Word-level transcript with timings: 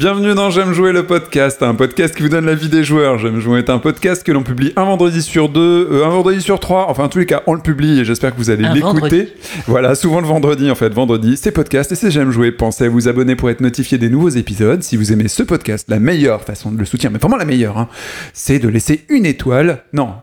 Bienvenue 0.00 0.34
dans 0.34 0.50
J'aime 0.50 0.72
jouer 0.72 0.90
le 0.90 1.06
podcast, 1.06 1.62
un 1.62 1.76
podcast 1.76 2.16
qui 2.16 2.24
vous 2.24 2.28
donne 2.28 2.46
la 2.46 2.56
vie 2.56 2.68
des 2.68 2.82
joueurs. 2.82 3.16
J'aime 3.18 3.38
jouer 3.38 3.60
est 3.60 3.70
un 3.70 3.78
podcast 3.78 4.24
que 4.24 4.32
l'on 4.32 4.42
publie 4.42 4.72
un 4.74 4.82
vendredi 4.82 5.22
sur 5.22 5.48
deux, 5.48 5.88
euh, 5.88 6.04
un 6.04 6.08
vendredi 6.08 6.42
sur 6.42 6.58
trois. 6.58 6.90
Enfin, 6.90 7.04
en 7.04 7.08
tous 7.08 7.20
les 7.20 7.26
cas, 7.26 7.44
on 7.46 7.54
le 7.54 7.60
publie 7.60 8.00
et 8.00 8.04
j'espère 8.04 8.32
que 8.32 8.36
vous 8.36 8.50
allez 8.50 8.68
l'écouter. 8.74 9.28
Voilà, 9.68 9.94
souvent 9.94 10.20
le 10.20 10.26
vendredi 10.26 10.68
en 10.68 10.74
fait. 10.74 10.92
Vendredi, 10.92 11.36
c'est 11.36 11.52
podcast 11.52 11.92
et 11.92 11.94
c'est 11.94 12.10
J'aime 12.10 12.32
jouer. 12.32 12.50
Pensez 12.50 12.86
à 12.86 12.88
vous 12.88 13.06
abonner 13.06 13.36
pour 13.36 13.50
être 13.50 13.60
notifié 13.60 13.96
des 13.96 14.10
nouveaux 14.10 14.30
épisodes. 14.30 14.82
Si 14.82 14.96
vous 14.96 15.12
aimez 15.12 15.28
ce 15.28 15.44
podcast, 15.44 15.88
la 15.88 16.00
meilleure 16.00 16.42
façon 16.42 16.72
de 16.72 16.78
le 16.78 16.86
soutenir, 16.86 17.12
mais 17.12 17.20
vraiment 17.20 17.36
la 17.36 17.44
meilleure, 17.44 17.78
hein, 17.78 17.88
c'est 18.32 18.58
de 18.58 18.66
laisser 18.66 19.04
une 19.10 19.26
étoile. 19.26 19.84
Non. 19.92 20.14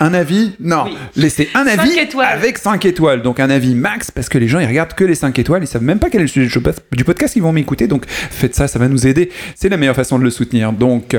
Un 0.00 0.14
avis 0.14 0.52
Non. 0.60 0.84
Oui. 0.86 0.96
Laissez 1.16 1.48
un 1.54 1.66
avis 1.66 1.98
avec 2.24 2.58
5 2.58 2.84
étoiles. 2.84 3.22
Donc 3.22 3.40
un 3.40 3.50
avis 3.50 3.74
max 3.74 4.10
parce 4.10 4.28
que 4.28 4.38
les 4.38 4.48
gens 4.48 4.58
ils 4.58 4.66
regardent 4.66 4.94
que 4.94 5.04
les 5.04 5.14
5 5.14 5.38
étoiles. 5.38 5.62
Ils 5.62 5.66
savent 5.66 5.82
même 5.82 5.98
pas 5.98 6.10
quel 6.10 6.20
est 6.20 6.24
le 6.24 6.28
sujet 6.28 6.60
du 6.92 7.04
podcast 7.04 7.32
qu'ils 7.32 7.42
vont 7.42 7.52
m'écouter. 7.52 7.86
Donc 7.86 8.04
faites 8.08 8.54
ça, 8.54 8.68
ça 8.68 8.78
va 8.78 8.88
nous 8.88 9.06
aider. 9.06 9.30
C'est 9.54 9.68
la 9.68 9.76
meilleure 9.76 9.96
façon 9.96 10.18
de 10.18 10.24
le 10.24 10.30
soutenir. 10.30 10.72
Donc 10.72 11.16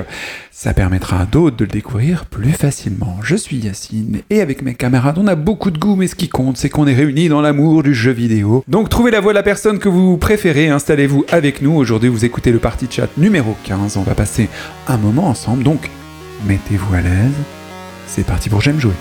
ça 0.51 0.73
permettra 0.73 1.21
à 1.21 1.25
d'autres 1.25 1.55
de 1.55 1.63
le 1.63 1.71
découvrir 1.71 2.25
plus 2.25 2.51
facilement. 2.51 3.17
Je 3.23 3.35
suis 3.35 3.57
Yacine 3.57 4.21
et 4.29 4.41
avec 4.41 4.61
mes 4.61 4.75
camarades 4.75 5.17
on 5.17 5.27
a 5.27 5.35
beaucoup 5.35 5.71
de 5.71 5.77
goût 5.77 5.95
mais 5.95 6.07
ce 6.07 6.15
qui 6.15 6.27
compte 6.27 6.57
c'est 6.57 6.69
qu'on 6.69 6.85
est 6.87 6.93
réunis 6.93 7.29
dans 7.29 7.41
l'amour 7.41 7.83
du 7.83 7.93
jeu 7.93 8.11
vidéo. 8.11 8.63
Donc 8.67 8.89
trouvez 8.89 9.11
la 9.11 9.21
voix 9.21 9.31
de 9.31 9.37
la 9.37 9.43
personne 9.43 9.79
que 9.79 9.87
vous 9.89 10.17
préférez, 10.17 10.69
installez-vous 10.69 11.25
avec 11.31 11.61
nous. 11.61 11.75
Aujourd'hui 11.75 12.09
vous 12.09 12.25
écoutez 12.25 12.51
le 12.51 12.59
party 12.59 12.87
chat 12.89 13.07
numéro 13.17 13.55
15. 13.63 13.97
On 13.97 14.01
va 14.03 14.15
passer 14.15 14.49
un 14.87 14.97
moment 14.97 15.27
ensemble. 15.27 15.63
Donc 15.63 15.89
mettez-vous 16.45 16.93
à 16.93 17.01
l'aise. 17.01 17.58
C'est 18.09 18.23
parti 18.23 18.49
pour 18.49 18.59
J'aime 18.59 18.79
jouer. 18.79 18.95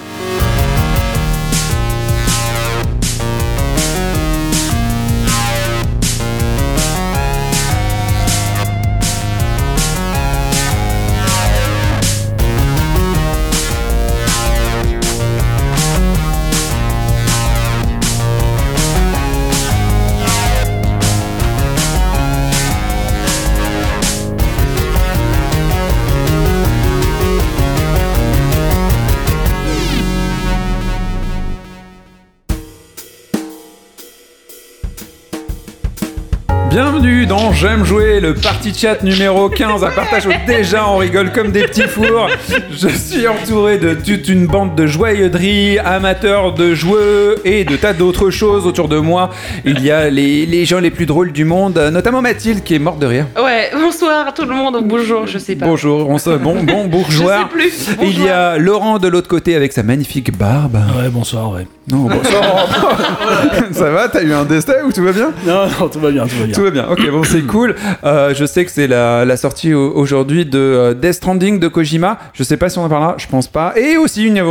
Dans 37.29 37.53
J'aime 37.53 37.85
jouer, 37.85 38.21
le 38.21 38.35
party 38.35 38.73
chat 38.73 39.03
numéro 39.03 39.49
15 39.49 39.85
à 39.85 39.91
partage 39.91 40.27
où 40.27 40.31
déjà 40.47 40.89
on 40.89 40.97
rigole 40.97 41.31
comme 41.33 41.51
des 41.51 41.65
petits 41.65 41.83
fours. 41.83 42.29
Je 42.71 42.89
suis 42.89 43.27
entouré 43.29 43.79
de 43.79 43.95
toute 43.95 44.29
une 44.29 44.47
bande 44.47 44.75
de 44.75 44.87
joyeuderies, 44.87 45.79
amateurs 45.79 46.55
de 46.55 46.75
jeux 46.75 47.37
et 47.45 47.65
de 47.65 47.77
tas 47.77 47.93
d'autres 47.93 48.31
choses 48.31 48.67
autour 48.67 48.89
de 48.89 48.99
moi. 48.99 49.31
Il 49.65 49.81
y 49.83 49.91
a 49.91 50.09
les, 50.09 50.47
les 50.47 50.65
gens 50.65 50.79
les 50.81 50.91
plus 50.91 51.05
drôles 51.07 51.33
du 51.33 51.45
monde, 51.45 51.79
notamment 51.93 52.23
Mathilde 52.23 52.63
qui 52.63 52.75
est 52.77 52.79
morte 52.79 52.99
de 52.99 53.07
rire. 53.07 53.27
Ouais, 53.37 53.71
bonsoir 53.75 54.33
tout 54.33 54.45
le 54.45 54.55
monde, 54.55 54.77
ou 54.77 54.83
bonjour, 54.83 55.27
je 55.27 55.39
sais 55.39 55.57
pas. 55.57 55.67
Bonjour, 55.67 56.09
on 56.09 56.19
se 56.19 56.31
bon 56.31 56.63
bon 56.63 56.87
bourgeois. 56.87 57.49
Je 57.59 57.69
sais 57.71 57.95
plus. 57.97 58.07
Il 58.07 58.23
y 58.25 58.29
a 58.29 58.57
Laurent 58.59 58.99
de 58.99 59.09
l'autre 59.09 59.29
côté 59.29 59.55
avec 59.55 59.73
sa 59.73 59.83
magnifique 59.83 60.37
barbe. 60.37 60.79
Ouais, 60.97 61.09
bonsoir, 61.09 61.51
ouais. 61.51 61.67
Non, 61.91 62.05
bonsoir. 62.05 62.69
Ça 63.73 63.91
va, 63.91 64.09
t'as 64.09 64.23
eu 64.23 64.33
un 64.33 64.45
destin 64.45 64.75
ou 64.87 64.93
tout 64.93 65.03
va 65.03 65.13
bien? 65.13 65.33
Non, 65.47 65.67
non, 65.81 65.89
tout 65.89 66.01
va 66.01 66.11
bien, 66.11 66.27
tout 66.27 66.37
va 66.39 66.45
bien. 66.45 66.55
Tout 66.55 66.63
va 66.63 66.71
bien, 66.71 66.87
ok, 66.89 67.11
bon, 67.11 67.18
c'est 67.27 67.43
cool. 67.47 67.75
Euh, 68.05 68.35
je 68.35 68.45
sais 68.45 68.65
que 68.65 68.71
c'est 68.71 68.87
la, 68.87 69.25
la 69.25 69.37
sortie 69.37 69.75
au- 69.75 69.93
aujourd'hui 69.95 70.45
de 70.45 70.59
euh, 70.59 70.95
Death 70.95 71.15
Stranding 71.15 71.59
de 71.59 71.69
Kojima. 71.69 72.19
Je 72.35 72.43
sais 72.43 72.57
pas 72.57 72.69
si 72.69 72.79
on 72.79 72.85
en 72.85 72.89
parlera, 72.89 73.15
je 73.19 73.27
pense 73.27 73.49
pas. 73.49 73.75
Et 73.77 73.97
aussi, 73.97 74.27
il 74.27 74.37
y 74.37 74.41
a 74.41 74.45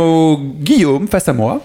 Guillaume 0.60 1.08
face 1.08 1.28
à 1.28 1.32
moi. 1.32 1.62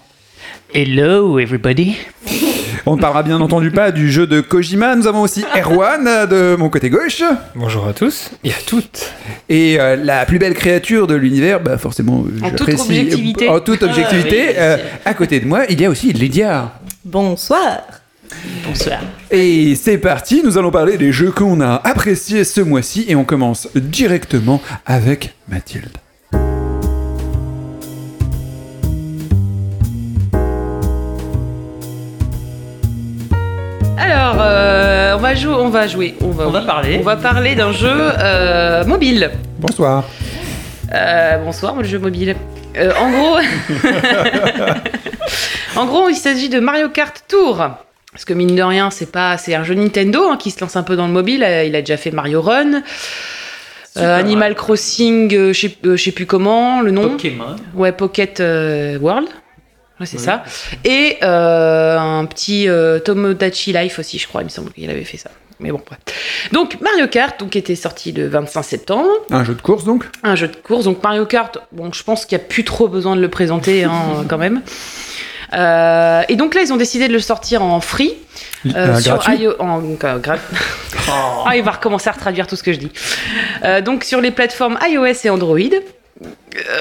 Hello 0.73 1.37
everybody. 1.39 1.95
On 2.85 2.97
ne 2.97 3.01
parlera 3.01 3.23
bien 3.23 3.39
entendu 3.39 3.71
pas 3.71 3.91
du 3.91 4.11
jeu 4.11 4.27
de 4.27 4.41
Kojima. 4.41 4.97
Nous 4.97 5.07
avons 5.07 5.21
aussi 5.21 5.45
Erwan 5.55 6.05
euh, 6.05 6.25
de 6.25 6.55
mon 6.57 6.67
côté 6.69 6.89
gauche. 6.89 7.23
Bonjour 7.55 7.87
à 7.87 7.93
tous 7.93 8.31
et 8.43 8.49
à 8.49 8.55
toutes. 8.65 9.09
Et 9.47 9.79
euh, 9.79 9.95
la 9.95 10.25
plus 10.25 10.37
belle 10.37 10.53
créature 10.53 11.07
de 11.07 11.15
l'univers, 11.15 11.61
bah 11.61 11.77
forcément, 11.77 12.25
En 12.43 12.49
toute 12.49 12.67
j'apprécie- 12.67 12.81
objectivité. 12.81 13.47
En 13.47 13.59
toute 13.61 13.83
objectivité. 13.83 14.47
Ah, 14.49 14.51
oui, 14.51 14.55
euh, 14.57 14.77
sûr. 14.77 14.85
à 15.05 15.13
côté 15.13 15.39
de 15.39 15.47
moi, 15.47 15.61
il 15.69 15.79
y 15.79 15.85
a 15.85 15.89
aussi 15.89 16.11
Lydia. 16.11 16.73
Bonsoir. 17.05 17.77
Bonsoir. 18.65 18.99
Et 19.31 19.75
c'est 19.75 19.97
parti, 19.97 20.41
nous 20.43 20.57
allons 20.57 20.71
parler 20.71 20.97
des 20.97 21.11
jeux 21.11 21.31
qu'on 21.31 21.61
a 21.61 21.81
appréciés 21.83 22.43
ce 22.43 22.61
mois-ci 22.61 23.05
et 23.07 23.15
on 23.15 23.23
commence 23.23 23.67
directement 23.75 24.61
avec 24.85 25.33
Mathilde. 25.47 25.97
Alors, 33.97 34.37
euh, 34.39 35.15
on 35.15 35.19
va 35.19 35.35
jouer, 35.35 35.53
on 35.53 35.69
va 35.69 35.87
jouer, 35.87 36.15
on 36.21 36.29
va, 36.29 36.47
On 36.47 36.51
va 36.51 36.61
parler. 36.61 36.97
On 36.99 37.03
va 37.03 37.17
parler 37.17 37.55
d'un 37.55 37.71
jeu 37.71 37.89
euh, 37.91 38.85
mobile. 38.85 39.31
Bonsoir. 39.59 40.03
Euh, 40.93 41.37
bonsoir, 41.37 41.75
le 41.75 41.83
jeu 41.83 41.99
mobile. 41.99 42.35
Euh, 42.77 42.91
en 42.99 43.11
gros, 43.11 43.37
en 45.75 45.85
gros, 45.85 46.09
il 46.09 46.15
s'agit 46.15 46.49
de 46.49 46.59
Mario 46.59 46.89
Kart 46.89 47.23
Tour. 47.27 47.63
Parce 48.13 48.25
que 48.25 48.33
mine 48.33 48.55
de 48.55 48.61
rien, 48.61 48.91
c'est 48.91 49.11
pas, 49.11 49.37
c'est 49.37 49.55
un 49.55 49.63
jeu 49.63 49.73
Nintendo 49.73 50.29
hein, 50.29 50.37
qui 50.37 50.51
se 50.51 50.61
lance 50.61 50.75
un 50.75 50.83
peu 50.83 50.95
dans 50.95 51.07
le 51.07 51.13
mobile. 51.13 51.43
Euh, 51.43 51.63
Il 51.65 51.75
a 51.75 51.81
déjà 51.81 51.97
fait 51.97 52.11
Mario 52.11 52.41
Run, 52.41 52.83
euh, 53.97 54.17
Animal 54.19 54.55
Crossing, 54.55 55.33
euh, 55.35 55.51
je 55.53 55.61
sais 55.61 55.77
euh, 55.85 55.97
je 55.97 56.03
sais 56.03 56.11
plus 56.11 56.25
comment 56.27 56.81
le 56.81 56.91
nom. 56.91 57.09
Pokémon. 57.09 57.55
Ouais, 57.73 57.91
Pocket 57.91 58.39
euh, 58.39 58.97
World. 58.99 59.27
Ouais, 59.99 60.05
c'est 60.05 60.19
ça. 60.19 60.43
Et 60.83 61.17
euh, 61.23 61.97
un 61.97 62.25
petit 62.25 62.67
euh, 62.67 62.99
Tomodachi 62.99 63.73
Life 63.73 63.99
aussi, 63.99 64.17
je 64.19 64.27
crois, 64.27 64.41
il 64.41 64.45
me 64.45 64.49
semble 64.49 64.71
qu'il 64.71 64.89
avait 64.89 65.03
fait 65.03 65.17
ça. 65.17 65.29
Mais 65.59 65.71
bon, 65.71 65.79
bref. 65.85 65.99
Donc, 66.51 66.77
Mario 66.81 67.07
Kart, 67.07 67.39
donc, 67.39 67.55
était 67.55 67.75
sorti 67.75 68.11
le 68.11 68.27
25 68.27 68.63
septembre. 68.63 69.07
Un 69.29 69.43
jeu 69.43 69.53
de 69.53 69.61
course 69.61 69.85
donc? 69.85 70.03
Un 70.23 70.35
jeu 70.35 70.47
de 70.47 70.55
course. 70.55 70.85
Donc, 70.85 71.01
Mario 71.03 71.25
Kart, 71.25 71.57
bon, 71.71 71.93
je 71.93 72.03
pense 72.03 72.25
qu'il 72.25 72.37
n'y 72.37 72.43
a 72.43 72.47
plus 72.47 72.63
trop 72.63 72.87
besoin 72.87 73.15
de 73.15 73.21
le 73.21 73.29
présenter, 73.29 73.83
hein, 73.83 74.25
quand 74.27 74.39
même. 74.39 74.61
Euh, 75.53 76.21
et 76.29 76.35
donc 76.35 76.55
là, 76.55 76.61
ils 76.61 76.73
ont 76.73 76.77
décidé 76.77 77.07
de 77.07 77.13
le 77.13 77.19
sortir 77.19 77.61
en 77.63 77.79
free. 77.79 78.13
euh, 78.65 78.71
Euh, 78.75 78.99
sur 78.99 79.21
iO 79.29 79.53
en, 79.59 79.81
euh, 79.81 80.17
gra- 80.19 80.37
Ah, 81.45 81.55
il 81.55 81.63
va 81.63 81.71
recommencer 81.71 82.09
à 82.09 82.13
retraduire 82.13 82.47
tout 82.47 82.55
ce 82.55 82.63
que 82.63 82.73
je 82.73 82.79
dis. 82.79 82.91
Euh, 83.63 83.81
donc 83.81 84.03
sur 84.03 84.21
les 84.21 84.31
plateformes 84.31 84.77
iOS 84.89 85.05
et 85.25 85.29
Android. 85.29 85.57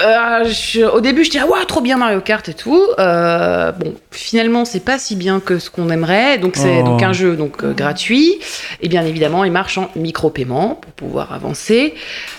Euh, 0.05 0.43
je- 0.45 0.85
au 0.85 1.01
début, 1.01 1.23
je 1.25 1.31
dis 1.31 1.39
ah 1.39 1.45
ouais, 1.47 1.65
trop 1.67 1.81
bien 1.81 1.97
Mario 1.97 2.21
Kart 2.21 2.47
et 2.47 2.53
tout. 2.53 2.81
Euh, 2.99 3.71
bon, 3.73 3.95
finalement, 4.11 4.63
c'est 4.65 4.79
pas 4.79 4.97
si 4.99 5.15
bien 5.15 5.39
que 5.39 5.59
ce 5.59 5.69
qu'on 5.69 5.89
aimerait. 5.89 6.37
Donc 6.37 6.53
c'est 6.55 6.79
Oh. 6.81 6.83
donc 6.85 7.03
un 7.03 7.13
jeu 7.13 7.35
donc 7.35 7.63
euh, 7.63 7.73
gratuit 7.73 8.39
et 8.81 8.87
bien 8.87 9.03
évidemment, 9.05 9.43
il 9.43 9.51
marche 9.51 9.77
en 9.77 9.89
micro-paiement 9.95 10.75
pour 10.75 10.91
pouvoir 10.93 11.33
avancer. 11.33 11.95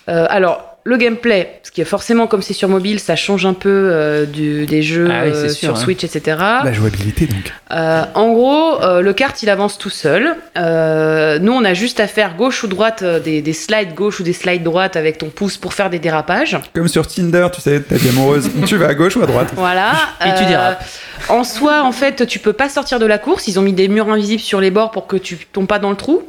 Euh, 0.08 0.26
alors. 0.30 0.70
Le 0.86 0.98
gameplay, 0.98 1.60
parce 1.62 1.70
que 1.70 1.82
forcément, 1.82 2.26
comme 2.26 2.42
c'est 2.42 2.52
sur 2.52 2.68
mobile, 2.68 3.00
ça 3.00 3.16
change 3.16 3.46
un 3.46 3.54
peu 3.54 3.70
euh, 3.70 4.26
du- 4.26 4.66
des 4.66 4.82
jeux 4.82 5.08
Ah 5.10 5.22
oui, 5.24 5.30
euh, 5.32 5.48
sûr, 5.48 5.56
sur 5.56 5.70
hein. 5.70 5.76
Switch, 5.76 6.04
etc. 6.04 6.36
La 6.62 6.72
jouabilité 6.74 7.26
donc. 7.26 7.50
Euh, 7.70 8.02
en 8.14 8.32
gros, 8.34 8.82
euh, 8.82 9.00
le 9.00 9.12
kart 9.14 9.42
il 9.42 9.48
avance 9.48 9.78
tout 9.78 9.88
seul. 9.88 10.36
Euh, 10.58 11.38
nous, 11.38 11.52
on 11.52 11.64
a 11.64 11.72
juste 11.72 12.00
à 12.00 12.06
faire 12.06 12.36
gauche 12.36 12.62
ou 12.64 12.66
droite, 12.66 13.00
euh, 13.02 13.18
des, 13.18 13.40
des 13.40 13.52
slides 13.54 13.94
gauche 13.94 14.20
ou 14.20 14.22
des 14.24 14.34
slides 14.34 14.62
droite 14.62 14.96
avec 14.96 15.16
ton 15.16 15.30
pouce 15.30 15.56
pour 15.56 15.72
faire 15.72 15.88
des 15.88 15.98
dérapages. 15.98 16.58
Comme 16.74 16.88
sur 16.88 17.06
Tinder, 17.06 17.46
tu 17.54 17.62
sais, 17.62 17.80
ta 17.80 17.94
vie 17.96 18.10
amoureuse. 18.10 18.50
tu 18.66 18.76
vas 18.76 18.88
à 18.88 18.94
gauche 18.94 19.16
ou 19.16 19.22
à 19.22 19.26
droite? 19.26 19.48
Voilà. 19.56 19.92
Euh, 20.20 20.26
Et 20.26 20.38
tu 20.38 20.44
dérapes. 20.44 20.84
En 21.30 21.44
soi, 21.44 21.82
en 21.82 21.92
fait, 21.92 22.26
tu 22.26 22.38
peux 22.38 22.52
pas 22.52 22.68
sortir 22.68 22.98
de 22.98 23.06
la 23.06 23.16
course. 23.16 23.48
Ils 23.48 23.58
ont 23.58 23.62
mis 23.62 23.72
des 23.72 23.88
murs 23.88 24.10
invisibles 24.10 24.42
sur 24.42 24.60
les 24.60 24.70
bords 24.70 24.90
pour 24.90 25.06
que 25.06 25.16
tu 25.16 25.38
tombes 25.50 25.66
pas 25.66 25.78
dans 25.78 25.88
le 25.90 25.96
trou. 25.96 26.22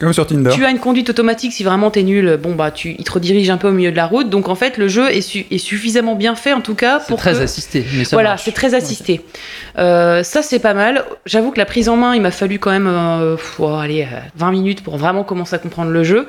Comme 0.00 0.12
sur 0.12 0.26
Tinder. 0.26 0.50
Tu 0.52 0.64
as 0.64 0.70
une 0.70 0.80
conduite 0.80 1.08
automatique 1.08 1.52
si 1.52 1.62
vraiment 1.62 1.90
t'es 1.90 2.02
nul. 2.02 2.36
Bon 2.42 2.54
bah, 2.54 2.70
tu, 2.72 2.96
il 2.98 3.04
te 3.04 3.12
redirige 3.12 3.48
un 3.50 3.56
peu 3.56 3.68
au 3.68 3.72
milieu 3.72 3.92
de 3.92 3.96
la 3.96 4.06
route. 4.06 4.28
Donc 4.28 4.48
en 4.48 4.56
fait, 4.56 4.76
le 4.76 4.88
jeu 4.88 5.08
est, 5.10 5.20
su- 5.20 5.46
est 5.50 5.58
suffisamment 5.58 6.16
bien 6.16 6.34
fait 6.34 6.52
en 6.52 6.60
tout 6.60 6.74
cas 6.74 6.98
C'est 7.00 7.08
pour 7.08 7.18
très 7.18 7.32
que... 7.34 7.38
assisté, 7.38 7.84
mais 7.96 8.04
ça 8.04 8.16
voilà, 8.16 8.36
c'est 8.36 8.50
très 8.52 8.74
assisté. 8.74 9.20
Euh, 9.78 10.22
ça, 10.24 10.42
c'est 10.42 10.58
pas 10.58 10.74
mal. 10.74 11.04
J'avoue 11.26 11.52
que 11.52 11.58
la 11.58 11.64
prise 11.66 11.88
en 11.88 11.96
main, 11.96 12.14
il 12.14 12.20
m'a 12.22 12.32
fallu 12.32 12.58
quand 12.58 12.70
même 12.72 12.88
euh, 12.88 13.36
oh, 13.60 13.68
allez, 13.68 14.02
euh, 14.02 14.18
20 14.36 14.50
minutes 14.50 14.82
pour 14.82 14.96
vraiment 14.96 15.22
commencer 15.22 15.54
à 15.54 15.58
comprendre 15.58 15.90
le 15.92 16.02
jeu. 16.02 16.26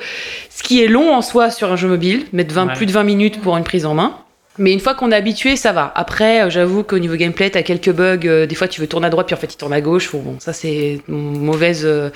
Ce 0.56 0.62
qui 0.62 0.84
est 0.84 0.88
long 0.88 1.14
en 1.14 1.22
soi 1.24 1.50
sur 1.50 1.72
un 1.72 1.76
jeu 1.76 1.88
mobile, 1.88 2.26
mettre 2.34 2.54
20, 2.54 2.68
Ouais. 2.68 2.74
plus 2.74 2.86
de 2.86 2.92
20 2.92 3.04
minutes 3.04 3.42
pour 3.42 3.58
une 3.58 3.64
prise 3.64 3.86
en 3.86 3.94
main. 3.96 4.16
Mais 4.58 4.72
une 4.72 4.80
fois 4.80 4.94
qu'on 4.96 5.12
est 5.12 5.16
habitué, 5.16 5.56
ça 5.58 5.72
va. 5.74 5.92
Après, 5.96 6.44
euh, 6.44 6.50
j'avoue 6.50 6.84
qu'au 6.84 6.98
niveau 7.00 7.16
gameplay, 7.16 7.50
t'as 7.50 7.62
quelques 7.62 7.92
bugs. 7.92 8.20
euh, 8.26 8.46
des 8.46 8.56
fois, 8.56 8.68
tu 8.68 8.80
veux 8.82 8.88
tourner 8.88 9.08
à 9.08 9.10
droite, 9.10 9.28
puis 9.28 9.36
en 9.36 9.38
fait, 9.40 9.54
il 9.54 9.58
tourne 9.58 9.74
à 9.74 9.82
gauche. 9.82 10.12
Bon, 10.12 10.20
bon, 10.20 10.36
ça, 10.40 10.54
c'est 10.54 11.02
mauvaise. 11.08 11.82
euh, 11.86 12.10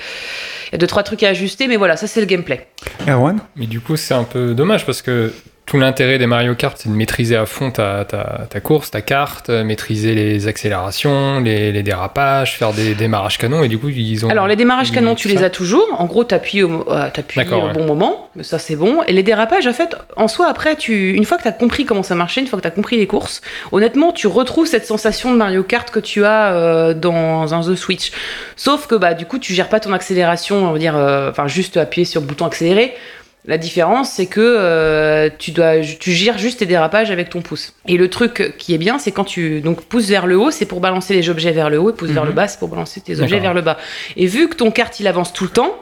Il 0.68 0.72
y 0.72 0.74
a 0.76 0.78
deux, 0.78 0.86
trois 0.86 1.02
trucs 1.02 1.22
à 1.22 1.28
ajuster, 1.28 1.66
mais 1.68 1.76
voilà, 1.76 1.96
ça, 1.96 2.06
c'est 2.06 2.20
le 2.20 2.26
gameplay. 2.26 2.66
Erwan? 3.06 3.40
Mais 3.56 3.66
du 3.66 3.80
coup, 3.80 3.96
c'est 3.96 4.14
un 4.14 4.24
peu 4.24 4.54
dommage 4.54 4.86
parce 4.86 5.02
que 5.02 5.32
tout 5.70 5.78
l'intérêt 5.78 6.18
des 6.18 6.26
Mario 6.26 6.56
Kart, 6.56 6.76
c'est 6.76 6.88
de 6.88 6.94
maîtriser 6.94 7.36
à 7.36 7.46
fond 7.46 7.70
ta, 7.70 8.04
ta, 8.04 8.48
ta 8.50 8.58
course, 8.58 8.90
ta 8.90 9.02
carte, 9.02 9.50
euh, 9.50 9.62
maîtriser 9.62 10.16
les 10.16 10.48
accélérations, 10.48 11.38
les, 11.38 11.70
les 11.70 11.84
dérapages, 11.84 12.56
faire 12.56 12.72
des 12.72 12.96
démarrages 12.96 13.38
canons. 13.38 13.62
Et 13.62 13.68
du 13.68 13.78
coup, 13.78 13.88
ils 13.88 14.26
ont. 14.26 14.30
Alors, 14.30 14.48
les 14.48 14.56
démarrages 14.56 14.90
canons, 14.90 15.14
tu 15.14 15.28
les 15.28 15.44
as 15.44 15.50
toujours. 15.50 15.86
En 15.96 16.06
gros, 16.06 16.22
au, 16.22 16.24
euh, 16.24 17.08
t'appuies 17.12 17.36
D'accord, 17.36 17.62
au 17.62 17.66
ouais. 17.68 17.72
bon 17.72 17.86
moment. 17.86 18.30
Ça, 18.40 18.58
c'est 18.58 18.74
bon. 18.74 19.04
Et 19.06 19.12
les 19.12 19.22
dérapages, 19.22 19.68
en 19.68 19.72
fait, 19.72 19.94
en 20.16 20.26
soi, 20.26 20.48
après, 20.48 20.74
tu, 20.74 21.12
une 21.12 21.24
fois 21.24 21.38
que 21.38 21.44
t'as 21.44 21.52
compris 21.52 21.84
comment 21.84 22.02
ça 22.02 22.16
marchait, 22.16 22.40
une 22.40 22.48
fois 22.48 22.58
que 22.58 22.64
t'as 22.64 22.70
compris 22.70 22.96
les 22.96 23.06
courses, 23.06 23.40
honnêtement, 23.70 24.10
tu 24.10 24.26
retrouves 24.26 24.66
cette 24.66 24.86
sensation 24.86 25.30
de 25.30 25.36
Mario 25.36 25.62
Kart 25.62 25.88
que 25.88 26.00
tu 26.00 26.24
as 26.24 26.52
euh, 26.52 26.94
dans 26.94 27.54
un 27.54 27.60
The 27.60 27.76
Switch. 27.76 28.10
Sauf 28.56 28.88
que, 28.88 28.96
bah, 28.96 29.14
du 29.14 29.24
coup, 29.24 29.38
tu 29.38 29.54
gères 29.54 29.68
pas 29.68 29.78
ton 29.78 29.92
accélération, 29.92 30.68
on 30.68 30.72
va 30.72 30.78
dire, 30.80 30.96
euh, 30.96 31.30
enfin, 31.30 31.46
juste 31.46 31.76
appuyer 31.76 32.04
sur 32.04 32.20
le 32.22 32.26
bouton 32.26 32.46
accéléré. 32.46 32.94
La 33.46 33.56
différence, 33.56 34.10
c'est 34.10 34.26
que 34.26 34.40
euh, 34.40 35.30
tu 35.38 35.50
dois, 35.50 35.80
tu 35.80 36.12
gères 36.12 36.36
juste 36.36 36.58
tes 36.58 36.66
dérapages 36.66 37.10
avec 37.10 37.30
ton 37.30 37.40
pouce. 37.40 37.72
Et 37.88 37.96
le 37.96 38.10
truc 38.10 38.54
qui 38.58 38.74
est 38.74 38.78
bien, 38.78 38.98
c'est 38.98 39.12
quand 39.12 39.24
tu 39.24 39.60
donc 39.62 39.82
pousses 39.82 40.08
vers 40.08 40.26
le 40.26 40.36
haut, 40.38 40.50
c'est 40.50 40.66
pour 40.66 40.80
balancer 40.80 41.14
les 41.14 41.30
objets 41.30 41.52
vers 41.52 41.70
le 41.70 41.78
haut, 41.78 41.90
et 41.90 41.94
pousse 41.94 42.10
vers 42.10 42.24
Mhm. 42.24 42.28
le 42.28 42.34
bas, 42.34 42.48
c'est 42.48 42.58
pour 42.58 42.68
balancer 42.68 43.00
tes 43.00 43.20
objets 43.20 43.40
vers 43.40 43.54
le 43.54 43.62
bas. 43.62 43.78
Et 44.16 44.26
vu 44.26 44.48
que 44.48 44.56
ton 44.56 44.70
kart 44.70 44.98
il 45.00 45.08
avance 45.08 45.32
tout 45.32 45.44
le 45.44 45.50
temps, 45.50 45.74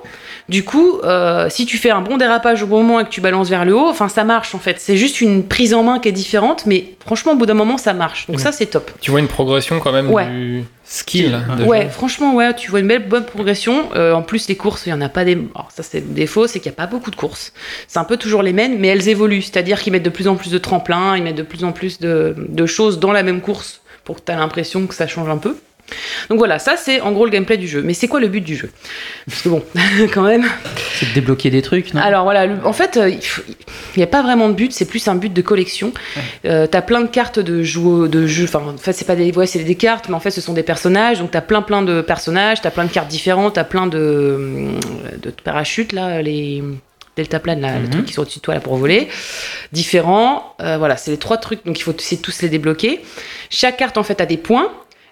du 0.49 0.65
coup, 0.65 0.99
euh, 1.05 1.49
si 1.51 1.67
tu 1.67 1.77
fais 1.77 1.91
un 1.91 2.01
bon 2.01 2.17
dérapage 2.17 2.63
au 2.63 2.67
bon 2.67 2.79
moment 2.83 3.01
et 3.01 3.05
que 3.05 3.11
tu 3.11 3.21
balances 3.21 3.49
vers 3.51 3.65
le 3.65 3.75
haut, 3.77 3.87
enfin 3.89 4.09
ça 4.09 4.25
marche 4.25 4.55
en 4.55 4.59
fait. 4.59 4.77
C'est 4.81 4.97
juste 4.97 5.21
une 5.21 5.45
prise 5.47 5.75
en 5.75 5.83
main 5.83 5.99
qui 5.99 6.09
est 6.09 6.13
différente, 6.13 6.65
mais 6.67 6.95
franchement 7.05 7.33
au 7.33 7.37
bout 7.37 7.47
d'un 7.47 7.55
moment 7.55 7.77
ça 7.79 7.93
marche. 7.93 8.27
Donc 8.29 8.41
ça 8.41 8.53
c'est 8.53 8.67
top. 8.67 8.91
Tu 9.01 9.11
vois 9.11 9.21
une 9.21 9.29
progression 9.29 9.79
quand 9.79 9.93
même 9.93 10.11
Ouais. 10.11 10.27
du 10.27 10.65
skill. 10.85 11.39
de 11.59 11.65
Ouais, 11.65 11.83
jeu. 11.83 11.89
franchement, 11.91 12.35
ouais, 12.35 12.55
tu 12.55 12.71
vois 12.71 12.81
une 12.81 12.89
belle 12.89 13.07
bonne 13.07 13.27
progression. 13.27 13.91
Euh, 13.95 14.15
en 14.15 14.23
plus, 14.23 14.49
les 14.49 14.57
courses, 14.57 14.87
il 14.87 14.91
y 14.91 14.93
en 14.95 15.03
a 15.03 15.11
pas 15.11 15.25
des. 15.27 15.35
Alors, 15.55 15.69
ça, 15.75 15.83
c'est 15.83 16.01
le 16.01 16.07
défaut, 16.07 16.47
c'est 16.47 16.61
qu'il 16.61 16.71
n'y 16.71 16.75
a 16.77 16.81
pas 16.81 16.87
beaucoup 16.87 17.11
de 17.11 17.17
courses. 17.17 17.53
C'est 17.89 17.99
un 17.99 18.05
peu 18.05 18.17
toujours 18.17 18.43
les 18.43 18.55
mêmes, 18.55 18.79
mais 18.79 18.89
elles 18.89 19.07
évoluent. 19.09 19.43
C'est-à-dire 19.43 19.81
qu'ils 19.83 19.93
mettent 19.93 20.03
de 20.03 20.09
plus 20.09 20.29
en 20.29 20.37
plus 20.37 20.51
de 20.51 20.57
tremplins, 20.59 21.15
ils 21.15 21.23
mettent 21.23 21.37
de 21.37 21.43
plus 21.43 21.63
en 21.65 21.73
plus 21.73 21.99
de, 22.01 22.35
de 22.39 22.65
choses 22.67 22.99
dans 23.01 23.13
la 23.13 23.23
même 23.23 23.43
course 23.43 23.83
pour 24.05 24.17
que 24.17 24.23
tu 24.25 24.33
aies 24.33 24.37
l'impression 24.37 24.87
que 24.87 24.95
ça 24.95 25.07
change 25.07 25.29
un 25.29 25.37
peu. 25.37 25.57
Donc 26.31 26.39
voilà, 26.39 26.59
ça 26.59 26.77
c'est 26.77 27.01
en 27.01 27.13
gros 27.13 27.25
le 27.25 27.31
gameplay 27.31 27.57
du 27.57 27.67
jeu. 27.69 27.83
Mais 27.83 27.95
c'est 27.95 28.09
quoi 28.09 28.21
le 28.21 28.29
but 28.29 28.41
du 28.43 28.57
jeu? 28.57 28.71
Parce 29.27 29.43
que 29.43 29.49
bon, 29.49 29.63
quand 30.13 30.23
même. 30.23 30.47
C'est 30.99 31.07
de 31.11 31.15
débloquer 31.15 31.51
des 31.51 31.63
trucs, 31.63 31.95
non? 31.95 32.01
Alors 32.03 32.25
voilà, 32.25 32.47
le- 32.47 32.65
en 32.65 32.73
fait, 32.73 32.97
euh, 32.97 33.09
il 33.09 33.19
n'y 33.97 34.03
a 34.03 34.07
pas 34.09 34.23
vraiment 34.23 34.49
de 34.49 34.55
but, 34.55 34.73
c'est 34.73 34.85
plus 34.85 35.07
un 35.09 35.15
but 35.15 35.33
de 35.33 35.43
collection. 35.43 35.93
Euh, 36.45 36.67
t'as 36.67 36.83
plein 36.83 37.01
de 37.01 37.07
cartes 37.07 37.39
de 37.39 37.63
jeux, 37.63 38.09
de 38.09 38.27
jeux. 38.27 38.45
Enfin, 38.45 38.63
en 38.75 38.77
fait, 38.77 38.93
c'est 38.93 39.07
pas 39.07 39.17
des, 39.17 39.33
ouais, 39.33 39.47
c'est 39.47 39.61
des 39.65 39.75
cartes, 39.77 40.09
mais 40.09 40.15
en 40.15 40.21
fait, 40.21 40.31
ce 40.31 40.41
sont 40.41 40.53
des 40.53 40.63
personnages. 40.63 41.19
Donc 41.21 41.31
t'as 41.31 41.41
plein, 41.41 41.63
plein 41.63 41.83
de 41.83 42.01
personnages, 42.03 42.61
t'as 42.61 42.71
plein 42.71 42.85
de 42.85 42.91
cartes 42.93 43.09
différentes, 43.09 43.55
t'as 43.55 43.65
plein 43.65 43.87
de, 43.87 44.69
de 45.23 45.31
parachutes 45.43 45.93
là, 45.93 46.21
les 46.23 46.63
deltaplanes 47.17 47.61
là, 47.61 47.75
les 47.79 47.85
Mhm. 47.87 47.91
trucs 47.91 48.05
qui 48.05 48.13
sont 48.13 48.23
au-dessus 48.23 48.39
de 48.39 48.45
toi 48.45 48.55
là 48.55 48.61
pour 48.61 48.77
voler, 48.77 49.09
différents. 49.73 50.55
Euh, 50.61 50.77
voilà, 50.79 50.97
c'est 50.97 51.11
les 51.11 51.17
trois 51.17 51.37
trucs. 51.37 51.65
Donc 51.67 51.79
il 51.79 51.83
faut 51.83 51.93
essayer 51.97 52.17
de 52.19 52.23
tous 52.23 52.43
les 52.43 52.49
débloquer. 52.49 53.01
Chaque 53.51 53.77
carte 53.77 53.99
en 53.99 54.03
fait 54.03 54.21
a 54.21 54.27
des 54.27 54.37
points. 54.37 54.71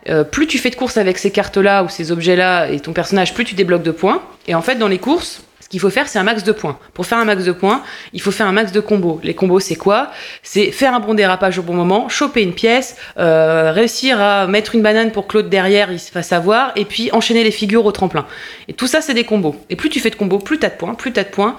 Euh, 0.08 0.24
plus 0.24 0.46
tu 0.46 0.58
fais 0.58 0.70
de 0.70 0.76
courses 0.76 0.96
avec 0.96 1.18
ces 1.18 1.30
cartes-là 1.30 1.82
ou 1.84 1.88
ces 1.88 2.12
objets-là 2.12 2.68
et 2.68 2.80
ton 2.80 2.92
personnage, 2.92 3.34
plus 3.34 3.44
tu 3.44 3.54
débloques 3.54 3.82
de 3.82 3.90
points. 3.90 4.22
Et 4.46 4.54
en 4.54 4.62
fait, 4.62 4.76
dans 4.76 4.88
les 4.88 4.98
courses, 4.98 5.42
ce 5.60 5.68
qu'il 5.68 5.80
faut 5.80 5.90
faire, 5.90 6.06
c'est 6.06 6.20
un 6.20 6.22
max 6.22 6.44
de 6.44 6.52
points. 6.52 6.78
Pour 6.94 7.06
faire 7.06 7.18
un 7.18 7.24
max 7.24 7.42
de 7.42 7.50
points, 7.50 7.82
il 8.12 8.20
faut 8.20 8.30
faire 8.30 8.46
un 8.46 8.52
max 8.52 8.70
de 8.70 8.78
combos. 8.78 9.18
Les 9.24 9.34
combos, 9.34 9.58
c'est 9.58 9.74
quoi? 9.74 10.12
C'est 10.44 10.70
faire 10.70 10.94
un 10.94 11.00
bon 11.00 11.14
dérapage 11.14 11.58
au 11.58 11.62
bon 11.62 11.74
moment, 11.74 12.08
choper 12.08 12.42
une 12.42 12.54
pièce, 12.54 12.94
euh, 13.18 13.72
réussir 13.72 14.20
à 14.20 14.46
mettre 14.46 14.76
une 14.76 14.82
banane 14.82 15.10
pour 15.10 15.26
que 15.26 15.38
l'autre 15.38 15.48
derrière 15.48 15.90
il 15.90 15.98
se 15.98 16.12
fasse 16.12 16.32
avoir, 16.32 16.70
et 16.76 16.84
puis 16.84 17.10
enchaîner 17.12 17.42
les 17.42 17.50
figures 17.50 17.84
au 17.84 17.90
tremplin. 17.90 18.26
Et 18.68 18.74
tout 18.74 18.86
ça, 18.86 19.00
c'est 19.00 19.14
des 19.14 19.24
combos. 19.24 19.56
Et 19.68 19.74
plus 19.74 19.88
tu 19.88 19.98
fais 19.98 20.10
de 20.10 20.14
combos, 20.14 20.38
plus 20.38 20.60
t'as 20.60 20.70
de 20.70 20.76
points, 20.76 20.94
plus 20.94 21.12
t'as 21.12 21.24
de 21.24 21.30
points. 21.30 21.56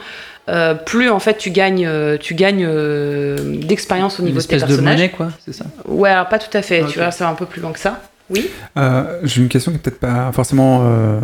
euh, 0.50 0.74
plus 0.74 1.10
en 1.10 1.20
fait 1.20 1.38
tu 1.38 1.50
gagnes, 1.50 1.86
euh, 1.86 2.18
tu 2.18 2.34
gagnes 2.34 2.66
euh, 2.66 3.38
d'expérience 3.38 4.20
au 4.20 4.24
niveau 4.24 4.40
de 4.40 4.46
tes 4.46 4.56
espèce 4.56 4.62
de 4.62 4.68
personnages. 4.76 4.96
monnaie, 4.96 5.10
quoi, 5.10 5.30
c'est 5.44 5.54
ça? 5.54 5.66
Ouais, 5.86 6.10
alors 6.10 6.30
pas 6.30 6.40
tout 6.40 6.56
à 6.56 6.62
fait. 6.62 6.86
Tu 6.86 7.00
vois, 7.00 7.12
ça 7.12 7.26
va 7.26 7.32
un 7.32 7.36
peu 7.36 7.46
plus 7.46 7.62
loin 7.62 7.72
que 7.72 7.80
ça. 7.80 8.02
Oui. 8.30 8.50
Euh, 8.78 9.20
J'ai 9.24 9.42
une 9.42 9.50
question 9.50 9.72
qui 9.72 9.78
est 9.78 9.82
peut-être 9.82 10.00
pas 10.00 10.32
forcément. 10.32 10.82
euh, 10.84 11.20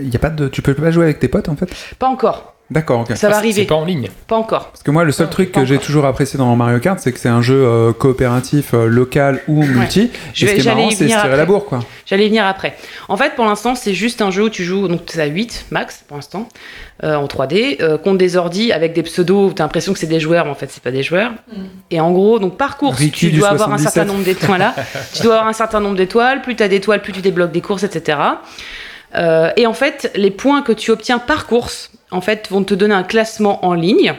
y 0.00 0.14
a 0.14 0.18
pas 0.18 0.30
de, 0.30 0.48
tu 0.48 0.62
peux 0.62 0.74
pas 0.74 0.90
jouer 0.90 1.04
avec 1.04 1.18
tes 1.20 1.28
potes 1.28 1.48
en 1.48 1.56
fait? 1.56 1.70
Pas 1.98 2.08
encore. 2.08 2.54
D'accord, 2.70 3.00
ok. 3.00 3.16
Ça 3.16 3.28
va 3.28 3.34
Ah, 3.34 3.38
arriver. 3.38 3.62
C'est 3.62 3.66
pas 3.66 3.74
en 3.74 3.84
ligne. 3.84 4.08
Pas 4.28 4.36
encore. 4.36 4.68
Parce 4.68 4.84
que 4.84 4.90
moi, 4.92 5.02
le 5.02 5.10
seul 5.10 5.26
Non, 5.26 5.32
truc 5.32 5.50
que 5.50 5.64
j'ai 5.64 5.78
toujours 5.78 6.04
apprécié 6.04 6.38
dans 6.38 6.54
Mario 6.54 6.78
Kart, 6.78 7.00
c'est 7.00 7.10
que 7.12 7.18
c'est 7.18 7.28
un 7.28 7.42
jeu 7.42 7.56
euh, 7.66 7.92
coopératif, 7.92 8.74
euh, 8.74 8.86
local 8.86 9.40
ou 9.48 9.64
multi. 9.64 10.10
Je 10.34 10.44
et 10.44 10.46
vais- 10.46 10.50
ce 10.50 10.54
qui 10.54 10.60
est 10.60 10.62
j'allais 10.64 10.76
marrant, 10.76 10.88
y 10.90 10.92
c'est 10.94 11.04
se 11.04 11.08
tirer 11.08 11.28
la 11.28 11.34
après. 11.34 11.46
bourre, 11.46 11.64
quoi. 11.64 11.80
J'allais 12.06 12.28
venir 12.28 12.46
après. 12.46 12.76
En 13.08 13.16
fait, 13.16 13.34
pour 13.34 13.44
l'instant, 13.44 13.74
c'est 13.74 13.92
juste 13.94 14.22
un 14.22 14.30
jeu 14.30 14.44
où 14.44 14.50
tu 14.50 14.62
joues, 14.64 14.86
donc 14.86 15.04
tu 15.04 15.20
as 15.20 15.26
8 15.26 15.66
max 15.72 16.04
pour 16.06 16.16
l'instant, 16.16 16.48
euh, 17.02 17.16
en 17.16 17.26
3D, 17.26 17.78
euh, 17.80 17.98
contre 17.98 18.18
des 18.18 18.36
ordis 18.36 18.70
avec 18.72 18.92
des 18.92 19.02
pseudos 19.02 19.48
où 19.50 19.52
tu 19.52 19.60
as 19.62 19.64
l'impression 19.64 19.92
que 19.92 19.98
c'est 19.98 20.06
des 20.06 20.20
joueurs, 20.20 20.44
mais 20.44 20.50
en 20.52 20.54
fait, 20.54 20.70
c'est 20.70 20.82
pas 20.82 20.92
des 20.92 21.02
joueurs. 21.02 21.32
Et 21.90 22.00
en 22.00 22.12
gros, 22.12 22.38
donc 22.38 22.56
par 22.56 22.76
course, 22.76 22.98
Ricky 22.98 23.30
tu 23.30 23.36
dois 23.36 23.48
avoir 23.48 23.72
un 23.72 23.78
77. 23.78 23.92
certain 23.94 24.12
nombre 24.12 24.24
d'étoiles. 24.24 24.46
Voilà. 24.48 24.74
tu 25.12 25.22
dois 25.22 25.34
avoir 25.34 25.48
un 25.48 25.52
certain 25.52 25.80
nombre 25.80 25.96
d'étoiles. 25.96 26.40
Plus 26.42 26.54
tu 26.54 26.62
as 26.62 26.68
d'étoiles, 26.68 27.02
plus 27.02 27.12
tu 27.12 27.20
débloques 27.20 27.50
des 27.52 27.60
courses, 27.62 27.82
etc. 27.82 28.16
Euh, 29.14 29.50
et 29.56 29.66
en 29.66 29.72
fait, 29.72 30.10
les 30.14 30.30
points 30.30 30.62
que 30.62 30.72
tu 30.72 30.90
obtiens 30.90 31.18
par 31.18 31.46
course, 31.46 31.90
en 32.10 32.20
fait, 32.20 32.48
vont 32.50 32.62
te 32.62 32.74
donner 32.74 32.94
un 32.94 33.02
classement 33.02 33.64
en 33.64 33.74
ligne. 33.74 34.14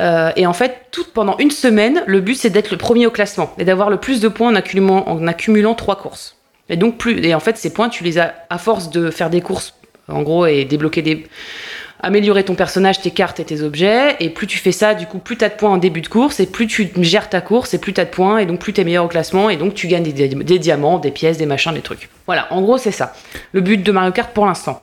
Euh, 0.00 0.32
et 0.36 0.46
en 0.46 0.52
fait, 0.52 0.86
tout 0.90 1.04
pendant 1.14 1.38
une 1.38 1.50
semaine, 1.50 2.02
le 2.06 2.20
but 2.20 2.34
c'est 2.34 2.50
d'être 2.50 2.70
le 2.70 2.76
premier 2.76 3.06
au 3.06 3.10
classement 3.10 3.52
et 3.58 3.64
d'avoir 3.64 3.88
le 3.88 3.98
plus 3.98 4.20
de 4.20 4.28
points 4.28 4.48
en 4.48 4.54
accumulant, 4.56 5.04
en 5.06 5.26
accumulant 5.26 5.74
trois 5.74 5.96
courses. 5.96 6.36
Et 6.68 6.76
donc 6.76 6.98
plus, 6.98 7.24
et 7.24 7.34
en 7.34 7.40
fait, 7.40 7.56
ces 7.56 7.72
points, 7.72 7.88
tu 7.88 8.04
les 8.04 8.18
as 8.18 8.34
à 8.50 8.58
force 8.58 8.90
de 8.90 9.10
faire 9.10 9.30
des 9.30 9.40
courses, 9.40 9.74
en 10.08 10.22
gros, 10.22 10.46
et 10.46 10.64
débloquer 10.64 11.02
des, 11.02 11.26
améliorer 12.04 12.44
ton 12.44 12.54
personnage, 12.54 13.00
tes 13.00 13.10
cartes 13.10 13.40
et 13.40 13.44
tes 13.44 13.62
objets. 13.62 14.16
Et 14.20 14.30
plus 14.30 14.46
tu 14.46 14.58
fais 14.58 14.72
ça, 14.72 14.94
du 14.94 15.06
coup, 15.06 15.18
plus 15.18 15.36
tu 15.36 15.44
as 15.44 15.48
de 15.48 15.54
points 15.54 15.70
en 15.70 15.76
début 15.78 16.00
de 16.02 16.08
course, 16.08 16.38
et 16.40 16.46
plus 16.46 16.66
tu 16.66 16.88
gères 17.00 17.28
ta 17.28 17.40
course, 17.40 17.74
et 17.74 17.78
plus 17.78 17.92
tu 17.92 18.00
as 18.00 18.04
de 18.04 18.10
points, 18.10 18.38
et 18.38 18.46
donc 18.46 18.60
plus 18.60 18.72
tu 18.72 18.80
es 18.80 18.84
meilleur 18.84 19.04
au 19.04 19.08
classement, 19.08 19.50
et 19.50 19.56
donc 19.56 19.74
tu 19.74 19.88
gagnes 19.88 20.04
des, 20.04 20.12
des- 20.12 20.28
des 20.44 20.58
diamants, 20.58 20.98
des 20.98 21.10
pièces, 21.10 21.38
des 21.38 21.46
machins, 21.46 21.72
des 21.72 21.80
trucs. 21.80 22.08
Voilà, 22.26 22.46
en 22.52 22.62
gros, 22.62 22.78
c'est 22.78 22.90
ça. 22.90 23.12
Le 23.52 23.60
but 23.60 23.82
de 23.82 23.92
Mario 23.92 24.12
Kart 24.12 24.30
pour 24.32 24.46
l'instant. 24.46 24.80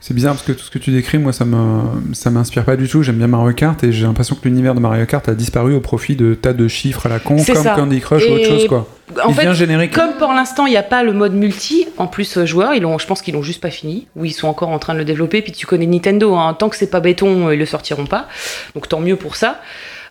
C'est 0.00 0.14
bizarre 0.14 0.32
parce 0.34 0.44
que 0.44 0.52
tout 0.52 0.64
ce 0.64 0.70
que 0.70 0.78
tu 0.78 0.90
décris, 0.90 1.18
moi, 1.18 1.32
ça 1.32 1.44
me, 1.44 2.14
ça 2.14 2.30
m'inspire 2.30 2.64
pas 2.64 2.76
du 2.76 2.88
tout. 2.88 3.02
J'aime 3.02 3.16
bien 3.16 3.26
Mario 3.28 3.52
Kart 3.52 3.82
et 3.84 3.92
j'ai 3.92 4.06
l'impression 4.06 4.34
que 4.34 4.48
l'univers 4.48 4.74
de 4.74 4.80
Mario 4.80 5.04
Kart 5.06 5.28
a 5.28 5.34
disparu 5.34 5.74
au 5.74 5.80
profit 5.80 6.16
de 6.16 6.34
tas 6.34 6.52
de 6.54 6.66
chiffres 6.68 7.06
à 7.06 7.08
la 7.08 7.18
con, 7.18 7.36
comme 7.36 7.54
ça. 7.56 7.74
Candy 7.76 8.00
Crush 8.00 8.24
ou 8.26 8.32
autre 8.32 8.46
chose, 8.46 8.66
quoi. 8.66 8.88
En 9.24 9.30
Il 9.30 9.34
fait, 9.34 9.52
générique. 9.54 9.92
Comme 9.92 10.12
pour 10.18 10.32
l'instant, 10.32 10.66
il 10.66 10.70
n'y 10.70 10.76
a 10.76 10.82
pas 10.84 11.02
le 11.02 11.12
mode 11.12 11.34
multi, 11.34 11.86
en 11.96 12.06
plus 12.06 12.36
euh, 12.38 12.46
joueurs, 12.46 12.74
ils 12.74 12.82
je 12.98 13.06
pense 13.06 13.22
qu'ils 13.22 13.34
l'ont 13.34 13.42
juste 13.42 13.60
pas 13.60 13.70
fini, 13.70 14.06
ou 14.16 14.24
ils 14.24 14.32
sont 14.32 14.46
encore 14.46 14.68
en 14.68 14.78
train 14.78 14.94
de 14.94 14.98
le 14.98 15.04
développer. 15.04 15.42
Puis 15.42 15.50
tu 15.52 15.66
connais 15.66 15.86
Nintendo, 15.86 16.34
hein, 16.36 16.54
tant 16.60 16.68
que 16.68 16.76
c'est 16.76 16.90
pas 16.90 17.00
béton, 17.00 17.48
euh, 17.48 17.54
ils 17.54 17.58
le 17.58 17.66
sortiront 17.66 18.06
pas. 18.06 18.28
Donc 18.74 18.88
tant 18.88 19.00
mieux 19.00 19.16
pour 19.16 19.34
ça. 19.34 19.60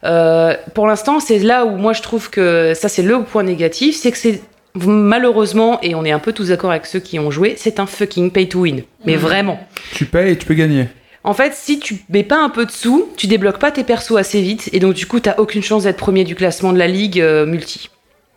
Euh, 0.03 0.55
pour 0.73 0.87
l'instant, 0.87 1.19
c'est 1.19 1.39
là 1.39 1.65
où 1.65 1.77
moi 1.77 1.93
je 1.93 2.01
trouve 2.01 2.29
que 2.29 2.73
ça 2.73 2.89
c'est 2.89 3.03
le 3.03 3.23
point 3.23 3.43
négatif, 3.43 3.95
c'est 3.95 4.11
que 4.11 4.17
c'est 4.17 4.41
malheureusement, 4.75 5.79
et 5.81 5.95
on 5.95 6.05
est 6.05 6.11
un 6.11 6.19
peu 6.19 6.33
tous 6.33 6.49
d'accord 6.49 6.71
avec 6.71 6.85
ceux 6.85 6.99
qui 6.99 7.19
ont 7.19 7.31
joué, 7.31 7.55
c'est 7.57 7.79
un 7.79 7.85
fucking 7.85 8.31
pay 8.31 8.47
to 8.47 8.59
win. 8.59 8.83
Mais 9.05 9.15
vraiment. 9.15 9.59
Tu 9.93 10.05
payes 10.05 10.31
et 10.31 10.37
tu 10.37 10.45
peux 10.45 10.53
gagner. 10.53 10.87
En 11.23 11.33
fait, 11.33 11.53
si 11.53 11.79
tu 11.79 11.97
mets 12.09 12.23
pas 12.23 12.37
un 12.37 12.49
peu 12.49 12.65
de 12.65 12.71
sous, 12.71 13.09
tu 13.17 13.27
débloques 13.27 13.59
pas 13.59 13.71
tes 13.71 13.83
persos 13.83 14.15
assez 14.17 14.41
vite, 14.41 14.69
et 14.71 14.79
donc 14.79 14.93
du 14.93 15.05
coup, 15.05 15.19
t'as 15.19 15.35
aucune 15.37 15.63
chance 15.63 15.83
d'être 15.83 15.97
premier 15.97 16.23
du 16.23 16.35
classement 16.35 16.71
de 16.71 16.77
la 16.77 16.87
ligue 16.87 17.19
euh, 17.19 17.45
multi. 17.45 17.89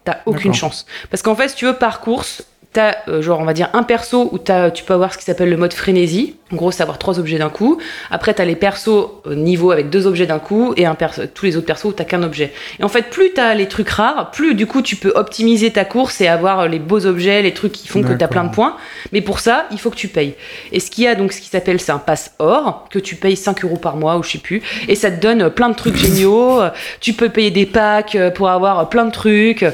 T'as 0.05 0.19
aucune 0.27 0.53
chance. 0.53 0.85
Parce 1.11 1.23
qu'en 1.23 1.37
fait, 1.37 1.49
si 1.49 1.55
tu 1.55 1.65
veux, 1.67 1.75
par 1.75 2.01
course, 2.01 2.45
t'as, 2.73 2.97
euh, 3.09 3.21
genre, 3.23 3.41
on 3.41 3.45
va 3.45 3.53
dire, 3.53 3.69
un 3.75 3.83
perso 3.83 4.29
où 4.33 4.39
t'as- 4.39 4.71
tu 4.71 4.85
peux 4.85 4.95
avoir 4.95 5.13
ce 5.13 5.19
qui 5.19 5.25
s'appelle 5.25 5.51
le 5.51 5.57
mode 5.57 5.73
frénésie. 5.73 6.37
En 6.53 6.57
gros, 6.57 6.71
c'est 6.71 6.83
avoir 6.83 6.99
trois 6.99 7.19
objets 7.19 7.39
d'un 7.39 7.49
coup. 7.49 7.79
Après, 8.11 8.35
t'as 8.35 8.45
les 8.45 8.57
persos 8.57 8.89
euh, 9.27 9.35
niveau 9.35 9.71
avec 9.71 9.89
deux 9.91 10.07
objets 10.07 10.27
d'un 10.27 10.39
coup, 10.39 10.75
et 10.77 10.85
un 10.87 10.95
perso- 10.95 11.23
tous 11.33 11.47
les 11.47 11.57
autres 11.57 11.67
persos 11.67 11.85
où 11.87 11.93
t'as 11.93 12.05
qu'un 12.05 12.23
objet. 12.23 12.53
Et 12.81 12.85
en 12.85 12.89
fait, 12.89 13.11
plus 13.11 13.33
t'as 13.33 13.55
les 13.55 13.69
trucs 13.69 13.89
rares, 13.91 14.31
plus 14.31 14.55
du 14.55 14.67
coup, 14.67 14.83
tu 14.83 14.97
peux 14.97 15.13
optimiser 15.15 15.71
ta 15.71 15.85
course 15.85 16.21
et 16.21 16.29
avoir 16.29 16.61
euh, 16.61 16.69
les 16.69 16.79
beaux 16.79 17.07
objets, 17.07 17.43
les 17.43 17.53
trucs 17.55 17.73
qui 17.73 17.89
font 17.89 18.01
que 18.03 18.09
t'as 18.19 18.29
plein 18.29 18.45
de 18.45 18.51
points. 18.55 18.77
Mais 19.13 19.21
pour 19.23 19.41
ça, 19.41 19.67
il 19.71 19.79
faut 19.81 19.91
que 19.91 19.97
tu 19.97 20.09
payes. 20.09 20.35
Et 20.73 20.81
ce 20.81 20.91
qu'il 20.91 21.05
y 21.05 21.07
a 21.09 21.15
donc, 21.15 21.33
ce 21.33 21.41
qui 21.41 21.49
s'appelle, 21.49 21.81
c'est 21.81 21.93
un 21.93 21.99
pass 21.99 22.33
or, 22.39 22.87
que 22.91 22.99
tu 22.99 23.17
payes 23.17 23.37
5 23.37 23.65
euros 23.65 23.77
par 23.77 23.97
mois 23.97 24.17
ou 24.19 24.23
je 24.23 24.31
sais 24.33 24.39
plus. 24.39 24.63
Et 24.89 24.95
ça 24.95 25.11
te 25.11 25.21
donne 25.21 25.43
euh, 25.43 25.51
plein 25.51 25.69
de 25.69 25.75
trucs 25.75 25.97
géniaux. 25.97 26.61
Tu 27.01 27.13
peux 27.13 27.29
payer 27.29 27.51
des 27.51 27.67
packs 27.67 28.17
pour 28.35 28.49
avoir 28.51 28.89
plein 28.89 29.05
de 29.05 29.11
trucs. 29.13 29.65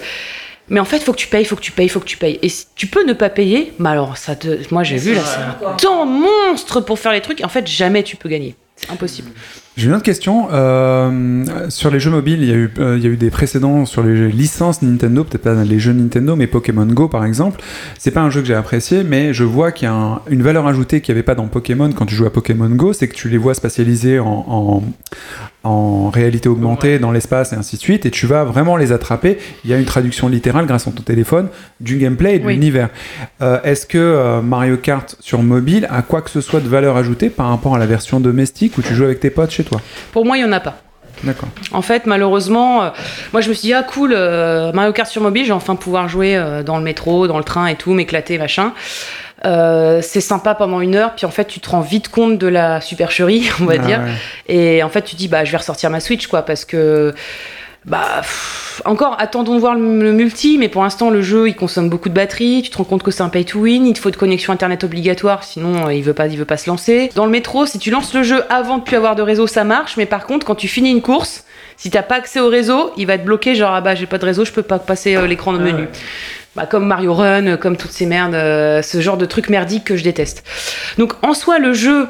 Mais 0.71 0.81
en 0.81 0.85
fait, 0.85 1.01
faut 1.01 1.13
que 1.13 1.19
tu 1.19 1.29
payes, 1.29 1.45
faut 1.45 1.57
que 1.57 1.63
tu 1.63 1.73
payes, 1.73 1.89
faut 1.89 2.01
que 2.01 2.05
tu 2.07 2.17
payes. 2.17 2.39
Et 2.43 2.49
si 2.49 2.67
tu 2.75 2.87
peux 2.87 3.05
ne 3.05 3.13
pas 3.13 3.31
payer, 3.31 3.73
mais 3.79 3.91
alors, 3.91 4.17
ça 4.17 4.37
te... 4.37 4.59
moi 4.73 4.83
j'ai 4.83 4.99
vu 4.99 5.15
là, 5.15 5.23
c'est 5.25 5.67
un 5.67 5.75
temps 5.75 6.07
monstre 6.07 6.81
pour 6.81 6.99
faire 6.99 7.13
les 7.13 7.21
trucs. 7.21 7.41
Et 7.41 7.45
en 7.45 7.49
fait, 7.49 7.67
jamais 7.67 8.03
tu 8.03 8.17
peux 8.17 8.29
gagner. 8.29 8.55
C'est 8.77 8.91
impossible. 8.91 9.31
J'ai 9.79 9.87
une 9.87 9.95
autre 9.95 10.03
question. 10.03 10.49
Euh, 10.51 11.45
sur 11.69 11.93
les 11.93 12.01
jeux 12.01 12.11
mobiles, 12.11 12.43
il 12.43 12.49
y, 12.49 12.53
a 12.53 12.57
eu, 12.57 12.69
euh, 12.81 12.97
il 12.99 13.05
y 13.05 13.07
a 13.07 13.11
eu 13.11 13.17
des 13.17 13.31
précédents 13.31 13.87
sur 13.87 14.03
les 14.03 14.29
licences 14.29 14.83
Nintendo, 14.83 15.23
peut-être 15.23 15.45
pas 15.45 15.55
les 15.63 15.79
jeux 15.79 15.93
Nintendo, 15.93 16.35
mais 16.35 16.49
Pokémon 16.49 16.85
Go 16.85 17.07
par 17.07 17.25
exemple. 17.25 17.61
C'est 17.97 18.11
pas 18.11 18.21
un 18.23 18.29
jeu 18.29 18.41
que 18.41 18.49
j'ai 18.49 18.57
apprécié, 18.57 19.05
mais 19.05 19.33
je 19.33 19.45
vois 19.45 19.71
qu'il 19.71 19.87
y 19.87 19.89
a 19.89 19.95
un- 19.95 20.21
une 20.31 20.43
valeur 20.43 20.67
ajoutée 20.67 21.01
qu'il 21.01 21.15
n'y 21.15 21.19
avait 21.19 21.25
pas 21.25 21.37
dans 21.37 21.47
Pokémon 21.47 21.93
quand 21.93 22.07
tu 22.07 22.17
joues 22.17 22.27
à 22.27 22.33
Pokémon 22.33 22.69
Go, 22.71 22.93
c'est 22.93 23.07
que 23.07 23.15
tu 23.15 23.29
les 23.29 23.39
vois 23.39 23.55
spatialisés 23.55 24.19
en, 24.19 24.27
en, 24.49 24.83
en 25.63 26.11
réalité 26.11 26.49
augmentée 26.49 26.99
dans 26.99 27.13
l'espace 27.13 27.53
et 27.53 27.57
ainsi 27.57 27.77
de 27.77 27.81
suite, 27.81 28.05
et 28.05 28.11
tu 28.11 28.27
vas 28.27 28.43
vraiment 28.43 28.77
les 28.77 28.91
attraper. 28.91 29.39
Il 29.65 29.71
y 29.71 29.75
a 29.75 29.79
une 29.79 29.85
traduction 29.85 30.27
littérale 30.29 30.67
grâce 30.67 30.89
à 30.89 30.91
ton 30.91 31.03
téléphone 31.05 31.47
du 31.79 31.99
gameplay 31.99 32.35
et 32.35 32.39
de 32.41 32.47
Oui. 32.47 32.55
l'univers. 32.55 32.89
Euh, 33.43 33.61
Est-ce 33.63 33.87
que 33.87 34.41
Mario 34.41 34.77
Kart 34.77 35.15
sur 35.21 35.41
mobile 35.45 35.87
a 35.89 36.03
quoi 36.03 36.21
que 36.23 36.31
ce 36.31 36.41
soit 36.41 36.59
de 36.59 36.69
valeur 36.69 36.97
ajoutée 36.97 37.31
par 37.31 37.47
rapport 37.51 37.77
à 37.77 37.79
la 37.79 37.87
version 37.87 38.19
domestique 38.19 38.77
où 38.77 38.83
tu 38.83 38.93
joues 38.93 39.05
avec 39.05 39.21
tes 39.21 39.31
potes 39.31 39.53
chez 39.53 39.63
toi 39.63 39.68
Pour 40.13 40.25
moi, 40.25 40.37
il 40.37 40.41
y 40.43 40.45
en 40.45 40.53
a 40.53 40.61
pas. 40.61 40.79
D'accord. 41.25 41.49
En 41.73 41.83
fait, 41.83 42.07
malheureusement, 42.07 42.83
euh, 42.85 42.91
moi 43.33 43.43
je 43.43 43.49
me 43.49 43.55
suis 43.55 43.67
dit, 43.69 43.75
ah 43.75 43.83
cool, 43.83 44.13
euh, 44.15 44.71
Mario 44.73 44.93
Kart 44.93 45.11
sur 45.11 45.21
mobile, 45.21 45.43
je 45.43 45.49
vais 45.49 45.55
enfin 45.55 45.75
pouvoir 45.75 46.09
jouer 46.09 46.37
euh, 46.37 46.63
dans 46.63 46.77
le 46.79 46.85
métro, 46.85 47.27
dans 47.27 47.39
le 47.39 47.45
train 47.45 47.67
et 47.67 47.75
tout, 47.75 47.93
m'éclater, 47.93 48.39
machin. 48.39 48.73
C'est 49.43 50.21
sympa 50.21 50.55
pendant 50.55 50.81
une 50.81 50.95
heure, 50.95 51.15
puis 51.17 51.27
en 51.27 51.31
fait, 51.31 51.47
tu 51.47 51.59
te 51.61 51.71
rends 51.71 51.81
vite 51.81 52.09
compte 52.09 52.39
de 52.39 52.47
la 52.47 52.81
supercherie, 52.81 53.49
on 53.61 53.65
va 53.65 53.75
Ah 53.75 53.79
dire. 53.79 54.01
ouais. 54.01 54.55
Et 54.55 54.83
en 54.83 54.89
fait, 54.89 55.03
tu 55.03 55.17
dis, 55.17 55.27
bah, 55.29 55.45
je 55.45 55.51
vais 55.53 55.59
ressortir 55.59 55.91
ma 55.91 56.01
Switch, 56.01 56.27
quoi, 56.29 56.43
parce 56.43 56.65
que. 56.65 57.15
Bah, 57.89 58.19
pff, 58.21 58.83
encore, 58.85 59.17
attendons 59.19 59.55
de 59.55 59.61
voir 59.61 59.75
le, 59.75 60.03
le 60.03 60.13
multi, 60.13 60.59
mais 60.59 60.69
pour 60.69 60.83
l'instant, 60.83 61.11
le 61.11 61.23
jeu, 61.23 61.49
il 61.49 61.57
consomme 61.57 61.89
beaucoup 61.89 62.09
de 62.09 62.15
batterie. 62.15 62.63
Tu 62.63 62.71
te 62.71 62.77
rends 62.77 62.85
compte 62.85 63.03
que 63.03 63.11
c'est 63.11 63.23
un 63.23 63.29
pay 63.29 63.45
to 63.45 63.61
win. 63.61 63.87
Il 63.87 63.95
te 63.95 63.99
faut 63.99 64.11
de 64.11 64.17
connexion 64.17 64.53
internet 64.53 64.85
obligatoire, 64.85 65.43
sinon, 65.43 65.87
euh, 65.87 65.95
il 65.95 66.03
veut 66.03 66.15
pas, 66.15 66.27
il 66.27 66.39
veut 66.39 66.45
pas 66.45 66.59
se 66.59 66.69
lancer. 66.69 67.11
Dans 67.15 67.25
le 67.25 67.31
métro, 67.31 67.67
si 67.67 67.79
tu 67.79 67.91
lances 67.91 68.15
le 68.15 68.23
jeu 68.23 68.45
avant 68.51 68.79
de 68.79 68.83
plus 68.85 68.97
avoir 68.97 69.17
de 69.17 69.23
réseau, 69.23 69.47
ça 69.47 69.65
marche. 69.65 69.97
Mais 69.97 70.07
par 70.07 70.27
contre, 70.27 70.47
quand 70.47 70.55
tu 70.55 70.69
finis 70.69 70.91
une 70.91 71.03
course, 71.03 71.45
si 71.79 71.91
t'as 71.91 72.03
pas 72.03 72.17
accès 72.17 72.41
au 72.41 72.49
réseau, 72.49 72.93
il 72.97 73.07
va 73.07 73.17
te 73.17 73.25
bloquer, 73.25 73.55
genre, 73.55 73.73
ah 73.73 73.81
bah, 73.81 73.95
j'ai 73.95 74.07
pas 74.07 74.19
de 74.19 74.25
réseau, 74.25 74.45
je 74.45 74.53
peux 74.53 74.63
pas 74.63 74.81
passer 74.81 75.15
euh, 75.15 75.27
l'écran 75.27 75.53
de 75.53 75.59
menu. 75.59 75.89
Bah, 76.57 76.67
comme 76.67 76.85
Mario 76.85 77.15
Run, 77.15 77.47
euh, 77.47 77.57
comme 77.57 77.77
toutes 77.77 77.93
ces 77.93 78.05
merdes, 78.05 78.35
euh, 78.35 78.83
ce 78.83 79.01
genre 79.01 79.17
de 79.17 79.27
trucs 79.27 79.49
merdiques 79.49 79.85
que 79.85 79.97
je 79.97 80.03
déteste. 80.03 80.45
Donc, 80.99 81.15
en 81.23 81.33
soi, 81.35 81.59
le 81.59 81.73
jeu, 81.73 82.09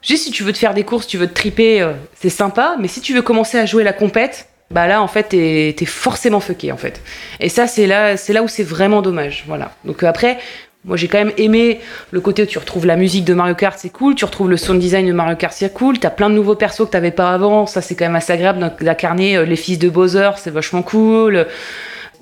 Juste 0.00 0.22
si 0.22 0.30
tu 0.30 0.44
veux 0.44 0.52
te 0.52 0.58
faire 0.58 0.74
des 0.74 0.84
courses, 0.84 1.08
tu 1.08 1.18
veux 1.18 1.26
te 1.26 1.34
triper, 1.34 1.84
c'est 2.14 2.28
sympa, 2.28 2.76
mais 2.78 2.86
si 2.86 3.00
tu 3.00 3.14
veux 3.14 3.20
commencer 3.20 3.58
à 3.58 3.66
jouer 3.66 3.82
la 3.82 3.92
compète, 3.92 4.48
bah 4.70 4.86
là 4.86 5.00
en 5.02 5.08
fait 5.08 5.30
t'es 5.30 5.74
es 5.80 5.84
forcément 5.86 6.40
fucké 6.40 6.72
en 6.72 6.76
fait. 6.76 7.00
Et 7.40 7.48
ça 7.48 7.66
c'est 7.66 7.86
là 7.86 8.16
c'est 8.16 8.32
là 8.32 8.42
où 8.42 8.48
c'est 8.48 8.62
vraiment 8.62 9.02
dommage. 9.02 9.44
Voilà. 9.46 9.72
Donc 9.84 10.02
euh, 10.02 10.06
après, 10.06 10.38
moi 10.84 10.96
j'ai 10.96 11.08
quand 11.08 11.18
même 11.18 11.32
aimé 11.38 11.80
le 12.10 12.20
côté 12.20 12.42
où 12.42 12.46
tu 12.46 12.58
retrouves 12.58 12.86
la 12.86 12.96
musique 12.96 13.24
de 13.24 13.34
Mario 13.34 13.54
Kart, 13.54 13.78
c'est 13.78 13.88
cool, 13.90 14.14
tu 14.14 14.24
retrouves 14.24 14.50
le 14.50 14.56
sound 14.56 14.78
design 14.80 15.06
de 15.06 15.12
Mario 15.12 15.36
Kart, 15.36 15.52
c'est 15.56 15.72
cool, 15.72 15.98
t'as 15.98 16.10
plein 16.10 16.30
de 16.30 16.34
nouveaux 16.34 16.54
persos 16.54 16.86
que 16.86 16.90
t'avais 16.90 17.10
pas 17.10 17.32
avant, 17.32 17.66
ça 17.66 17.80
c'est 17.82 17.94
quand 17.94 18.04
même 18.04 18.16
assez 18.16 18.32
agréable 18.32 18.72
d'incarner 18.80 19.36
euh, 19.36 19.44
les 19.44 19.56
fils 19.56 19.78
de 19.78 19.88
Bowser, 19.88 20.30
c'est 20.36 20.50
vachement 20.50 20.82
cool. 20.82 21.46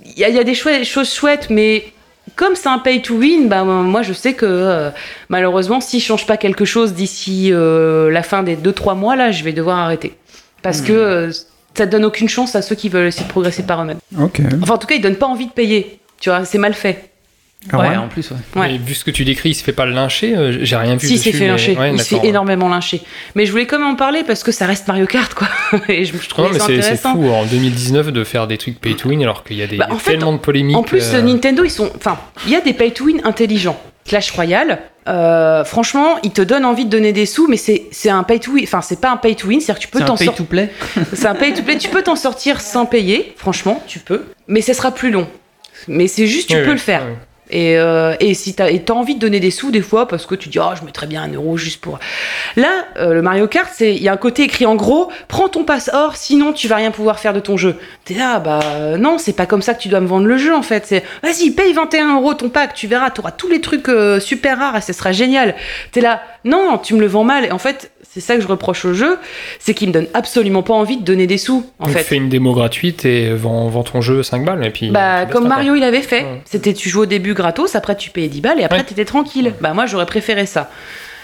Il 0.05 0.19
y 0.19 0.25
a, 0.25 0.29
y 0.29 0.39
a 0.39 0.45
des 0.45 0.55
chouettes- 0.55 0.85
choses 0.85 1.13
chouettes, 1.13 1.51
mais 1.51 1.85
comme 2.37 2.55
c'est 2.55 2.69
un 2.69 2.79
pay 2.79 3.03
to 3.03 3.15
win, 3.15 3.49
bah, 3.49 3.65
moi 3.65 4.03
je 4.03 4.13
sais 4.13 4.35
que 4.35 4.47
euh, 4.47 4.91
malheureusement, 5.29 5.81
s'ils 5.81 6.01
changent 6.03 6.27
pas 6.27 6.37
quelque 6.37 6.65
chose 6.65 6.93
d'ici 6.95 7.51
euh, 7.53 8.11
la 8.11 8.23
fin 8.23 8.43
des 8.43 8.57
2-3 8.57 8.97
mois, 8.97 9.17
là, 9.17 9.31
je 9.33 9.43
vais 9.45 9.53
devoir 9.53 9.79
arrêter. 9.79 10.15
Parce 10.63 10.81
que 10.81 10.93
euh, 10.93 11.31
ça 11.77 11.87
donne 11.87 12.05
aucune 12.05 12.29
chance 12.29 12.55
à 12.57 12.63
ceux 12.63 12.75
qui 12.75 12.89
veulent 12.89 13.09
essayer 13.09 13.25
de 13.27 13.31
progresser 13.31 13.63
par 13.65 13.83
eux-mêmes. 13.83 13.99
Ok. 14.21 14.41
Enfin, 14.63 14.75
en 14.75 14.79
tout 14.79 14.87
cas, 14.87 14.95
ils 14.95 15.01
donnent 15.03 15.17
pas 15.17 15.27
envie 15.27 15.47
de 15.47 15.53
payer. 15.53 15.99
Tu 16.21 16.31
vois, 16.31 16.45
c'est 16.45 16.59
mal 16.59 16.75
fait. 16.75 17.11
Ah 17.73 17.79
ouais, 17.79 17.89
ouais 17.89 17.97
en 17.97 18.07
plus, 18.07 18.31
ouais. 18.31 18.61
Ouais. 18.61 18.75
Et 18.75 18.79
vu 18.79 18.95
ce 18.95 19.05
que 19.05 19.11
tu 19.11 19.25
décris, 19.25 19.51
il 19.51 19.55
se 19.55 19.65
fait 19.65 19.73
pas 19.73 19.87
le 19.87 19.93
lyncher, 19.93 20.37
euh, 20.37 20.57
j'ai 20.63 20.77
rien 20.77 20.95
vu 20.95 21.07
Si, 21.09 21.15
il 21.15 21.19
dessus. 21.19 21.33
s'est 21.33 21.37
fait 21.37 21.45
mais- 21.45 21.51
lyncher. 21.51 21.77
ouais, 21.77 21.93
il 21.93 21.99
se 22.01 22.15
fait 22.15 22.27
énormément 22.27 22.69
lyncher. 22.69 23.01
Mais 23.35 23.45
je 23.45 23.51
voulais 23.51 23.67
quand 23.67 23.79
même 23.79 23.89
en 23.89 23.97
parler 23.97 24.23
parce 24.25 24.45
que 24.45 24.53
ça 24.53 24.67
reste 24.67 24.87
Mario 24.87 25.07
Kart, 25.07 25.35
quoi. 25.35 25.49
Et 25.89 26.05
je, 26.05 26.13
mais 26.13 26.59
ça 26.59 26.67
c'est 26.81 26.97
fou 26.97 27.29
en 27.29 27.45
2019 27.45 28.13
de 28.13 28.23
faire 28.25 28.47
des 28.47 28.57
trucs 28.57 28.81
pay 28.81 28.95
to 28.95 29.09
win 29.09 29.21
alors 29.23 29.43
qu'il 29.43 29.57
y 29.57 29.63
a 29.63 29.67
des, 29.67 29.77
Bah, 29.79 29.87
il 29.91 29.95
en 29.95 29.99
fait, 29.99 30.13
tellement 30.13 30.33
de 30.35 30.39
polémiques. 30.39 30.77
En 30.77 30.83
plus, 30.85 31.13
euh, 31.15 31.23
Nintendo, 31.23 31.65
ils 31.65 31.71
sont. 31.71 31.91
Enfin, 31.97 32.19
il 32.47 32.53
y 32.53 32.57
a 32.57 32.61
des 32.61 32.73
pay 32.73 32.93
to 32.93 33.05
win 33.07 33.21
intelligents. 33.25 33.81
Clash 34.07 34.31
Royale, 34.33 34.79
euh, 35.09 35.65
franchement, 35.65 36.17
ils 36.23 36.33
te 36.33 36.43
donnent 36.43 36.65
envie 36.65 36.85
de 36.85 36.91
donner 36.91 37.13
des 37.13 37.27
sous, 37.27 37.47
mais 37.49 37.57
c'est 37.57 38.11
un 38.11 38.23
pay 38.23 38.41
to 38.41 38.53
win. 38.53 38.65
Enfin, 38.65 38.81
c'est 38.83 39.01
pas 39.01 39.11
un 39.11 39.17
pay 39.17 39.35
to 39.37 39.49
win, 39.49 39.61
c'est-à-dire 39.61 39.81
que 39.81 39.87
tu 39.87 39.91
peux 39.91 40.01
t'en 40.07 40.17
sortir. 40.17 40.35
C'est 41.13 41.27
un 41.27 41.35
pay 41.35 41.53
to 41.55 41.63
play. 41.63 41.79
Tu 41.79 41.89
peux 41.89 42.03
t'en 42.03 42.17
sortir 42.17 42.61
sans 42.61 42.87
payer, 42.87 43.35
franchement, 43.37 43.83
tu 43.87 43.99
peux. 43.99 44.25
Mais 44.49 44.61
ce 44.63 44.73
sera 44.73 44.91
plus 44.93 45.11
long. 45.11 45.29
Mais 45.89 46.09
c'est 46.09 46.27
juste, 46.27 46.49
tu 46.49 46.57
peux 46.65 46.73
le 46.73 46.79
faire. 46.79 47.03
Et, 47.49 47.79
euh, 47.79 48.17
et 48.19 48.35
si 48.35 48.55
t'as 48.55 48.77
t'as 48.79 48.93
envie 48.93 49.15
de 49.15 49.21
donner 49.21 49.39
des 49.39 49.53
sous 49.53 49.71
des 49.71 49.81
fois 49.81 50.09
parce 50.09 50.27
que 50.27 50.35
tu 50.35 50.49
dis 50.49 50.59
oh 50.59 50.73
je 50.77 50.85
mettrais 50.85 51.07
bien 51.07 51.23
un 51.23 51.33
euro 51.33 51.57
juste 51.57 51.81
pour 51.81 52.01
là 52.57 52.87
euh, 52.97 53.15
le 53.15 53.23
Mario 53.23 53.47
Kart 53.47 53.71
c'est 53.73 53.95
il 53.95 54.03
y 54.03 54.09
a 54.09 54.13
un 54.13 54.17
côté 54.17 54.43
écrit 54.43 54.67
en 54.67 54.75
gros 54.75 55.13
prends 55.29 55.49
ton 55.49 55.63
passe 55.63 55.89
or 55.93 56.17
sinon 56.17 56.53
tu 56.53 56.67
vas 56.67 56.75
rien 56.75 56.91
pouvoir 56.91 57.21
faire 57.21 57.33
de 57.33 57.39
ton 57.39 57.57
jeu. 57.57 57.77
T'es 58.05 58.15
là 58.15 58.41
bah 58.41 58.59
euh, 58.65 58.97
non 58.97 59.19
c'est 59.19 59.33
pas 59.33 59.47
comme 59.47 59.63
ça 59.63 59.75
que 59.75 59.81
tu 59.81 59.89
dois 59.89 60.01
me 60.01 60.09
vendre 60.09 60.27
le 60.27 60.39
jeu 60.39 60.55
en 60.57 60.63
fait. 60.63 60.87
C'est 60.87 61.05
vas-y 61.23 61.51
paye 61.53 61.73
21 61.73 62.17
euros 62.17 62.35
ton 62.35 62.49
pack 62.49 62.75
tu 62.75 62.89
verras 62.89 63.11
t'auras 63.11 63.31
tous 63.31 63.49
les 63.49 63.61
trucs 63.61 63.89
euh, 63.89 64.19
super 64.19 64.59
rares 64.59 64.77
et 64.77 64.81
ce 64.81 64.93
sera 64.93 65.13
génial. 65.13 65.55
T'es 65.93 66.01
là 66.01 66.23
non 66.47 66.79
tu 66.79 66.95
me 66.95 67.01
le 67.01 67.07
vends 67.07 67.25
mal 67.25 67.45
et 67.45 67.51
en 67.53 67.59
fait 67.59 67.91
c'est 68.09 68.21
ça 68.21 68.37
que 68.37 68.41
je 68.41 68.47
reproche 68.47 68.85
au 68.87 68.95
jeu 68.95 69.19
c'est 69.59 69.75
qu'il 69.75 69.89
me 69.89 69.93
donne 69.93 70.07
absolument 70.15 70.63
pas 70.63 70.73
envie 70.73 70.97
de 70.97 71.03
donner 71.05 71.27
des 71.27 71.37
sous 71.37 71.67
en 71.79 71.85
Donc 71.87 71.95
fait 71.97 72.03
fais 72.03 72.17
une 72.17 72.31
démo 72.31 72.55
gratuite 72.55 73.05
et 73.05 73.35
vends, 73.35 73.69
vends 73.69 73.83
ton 73.83 74.01
jeu 74.01 74.23
5 74.23 74.45
balles 74.45 74.65
et 74.65 74.71
puis. 74.71 74.91
bah, 74.91 75.27
comme 75.27 75.49
Mario 75.49 75.75
il 75.75 75.83
avait 75.83 76.01
fait. 76.01 76.23
Ouais. 76.23 76.41
C'était 76.47 76.73
tu 76.73 76.89
joues 76.89 77.03
au 77.03 77.07
début 77.07 77.35
gratos, 77.35 77.75
après 77.75 77.97
tu 77.97 78.09
payais 78.11 78.29
10 78.29 78.41
balles 78.41 78.61
et 78.61 78.65
après 78.65 78.79
Ouais. 78.79 78.85
t'étais 78.85 79.05
tranquille. 79.05 79.53
Bah 79.61 79.75
moi 79.75 79.85
j'aurais 79.87 80.07
préféré 80.07 80.47
ça. 80.47 80.71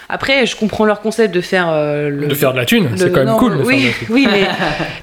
Après 0.09 0.45
je 0.45 0.55
comprends 0.55 0.85
leur 0.85 1.01
concept 1.01 1.33
de 1.33 1.41
faire 1.41 1.69
euh, 1.69 2.09
le. 2.09 2.27
De 2.27 2.35
faire 2.35 2.51
de 2.51 2.57
la 2.57 2.65
thune, 2.65 2.89
c'est 2.97 3.09
quand 3.11 3.19
même 3.21 3.27
non, 3.29 3.37
cool. 3.37 3.57
de 3.57 3.63
faire 3.63 3.65
de 3.65 3.67
Oui, 3.69 3.83
la 3.85 3.91
thune. 3.93 4.07
oui, 4.11 4.27
mais 4.31 4.47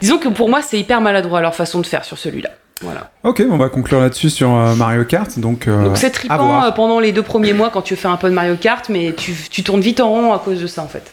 disons 0.00 0.18
que 0.18 0.28
pour 0.28 0.48
moi 0.48 0.60
c'est 0.62 0.78
hyper 0.78 1.00
maladroit 1.00 1.40
leur 1.40 1.54
façon 1.54 1.80
de 1.80 1.86
faire 1.86 2.04
sur 2.04 2.18
celui-là. 2.18 2.50
Voilà. 2.80 3.10
Ok, 3.24 3.42
on 3.50 3.56
va 3.58 3.68
conclure 3.68 4.00
là-dessus 4.00 4.30
sur 4.30 4.54
euh, 4.54 4.74
Mario 4.74 5.04
Kart. 5.04 5.38
Donc, 5.38 5.68
euh, 5.68 5.94
c'est 5.96 6.10
trippant 6.10 6.34
euh, 6.64 6.70
pendant 6.70 6.98
les 7.00 7.12
deux 7.12 7.22
premiers 7.22 7.52
mois 7.52 7.70
quand 7.70 7.82
tu 7.82 7.94
fais 7.96 8.08
un 8.08 8.16
peu 8.16 8.28
de 8.30 8.34
Mario 8.34 8.56
Kart, 8.56 8.88
mais 8.88 9.12
tu, 9.14 9.34
tu 9.50 9.62
tournes 9.62 9.80
vite 9.82 10.00
en 10.00 10.08
rond 10.08 10.32
à 10.32 10.38
cause 10.38 10.60
de 10.60 10.66
ça 10.66 10.82
en 10.82 10.88
fait. 10.88 11.12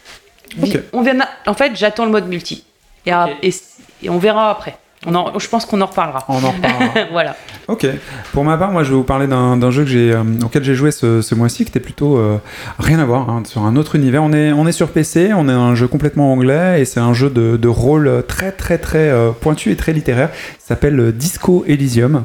On 0.93 1.01
vient 1.01 1.17
en 1.45 1.53
fait 1.53 1.73
j'attends 1.75 2.05
le 2.05 2.11
mode 2.11 2.27
multi 2.29 2.63
et, 3.05 3.11
à- 3.11 3.27
et, 3.43 3.53
et 4.01 4.09
on 4.09 4.17
verra 4.17 4.49
après. 4.49 4.77
On 5.05 5.13
en- 5.15 5.37
je 5.39 5.47
pense 5.47 5.65
qu'on 5.65 5.79
en 5.81 5.85
reparlera. 5.85 6.25
On 6.27 6.43
en 6.43 6.51
reparlera. 6.51 6.93
voilà. 7.11 7.35
Ok. 7.67 7.85
Pour 8.33 8.43
ma 8.43 8.57
part, 8.57 8.71
moi, 8.71 8.83
je 8.83 8.89
vais 8.89 8.95
vous 8.95 9.03
parler 9.03 9.27
d'un 9.27 9.71
jeu 9.71 9.83
que 9.83 9.89
j'ai, 9.89 10.11
euh, 10.11 10.23
auquel 10.43 10.63
j'ai 10.63 10.73
joué 10.73 10.91
ce, 10.91 11.21
ce 11.21 11.35
mois-ci, 11.35 11.65
qui 11.65 11.69
était 11.69 11.79
plutôt 11.79 12.17
euh, 12.17 12.37
rien 12.79 12.97
à 12.99 13.05
voir, 13.05 13.29
hein, 13.29 13.43
sur 13.45 13.63
un 13.63 13.75
autre 13.75 13.95
univers. 13.95 14.23
On 14.23 14.33
est, 14.33 14.51
on 14.51 14.65
est 14.67 14.71
sur 14.71 14.89
PC, 14.89 15.31
on 15.35 15.47
est 15.49 15.53
un 15.53 15.75
jeu 15.75 15.87
complètement 15.87 16.33
anglais, 16.33 16.81
et 16.81 16.85
c'est 16.85 16.99
un 16.99 17.13
jeu 17.13 17.29
de, 17.29 17.57
de 17.57 17.67
rôle 17.67 18.23
très, 18.27 18.51
très, 18.51 18.77
très 18.79 19.09
euh, 19.09 19.31
pointu 19.31 19.71
et 19.71 19.75
très 19.75 19.93
littéraire. 19.93 20.29
Il 20.33 20.65
s'appelle 20.67 20.99
euh, 20.99 21.11
Disco 21.11 21.63
Elysium. 21.67 22.23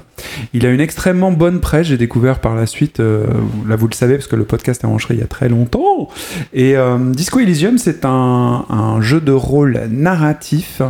Il 0.54 0.64
a 0.64 0.70
une 0.70 0.80
extrêmement 0.80 1.30
bonne 1.32 1.60
presse. 1.60 1.88
J'ai 1.88 1.98
découvert 1.98 2.38
par 2.38 2.54
la 2.54 2.66
suite, 2.66 3.00
là 3.00 3.76
vous 3.76 3.88
le 3.88 3.94
savez, 3.94 4.14
parce 4.14 4.28
que 4.28 4.36
le 4.36 4.44
podcast 4.44 4.82
est 4.82 4.86
enregistré 4.86 5.14
il 5.14 5.20
y 5.20 5.22
a 5.22 5.26
très 5.26 5.48
longtemps. 5.48 6.08
Et 6.54 6.74
Disco 7.10 7.40
Elysium, 7.40 7.76
c'est 7.76 8.04
un, 8.04 8.64
un 8.70 9.00
jeu 9.00 9.20
de 9.20 9.32
rôle 9.32 9.80
narratif 9.90 10.80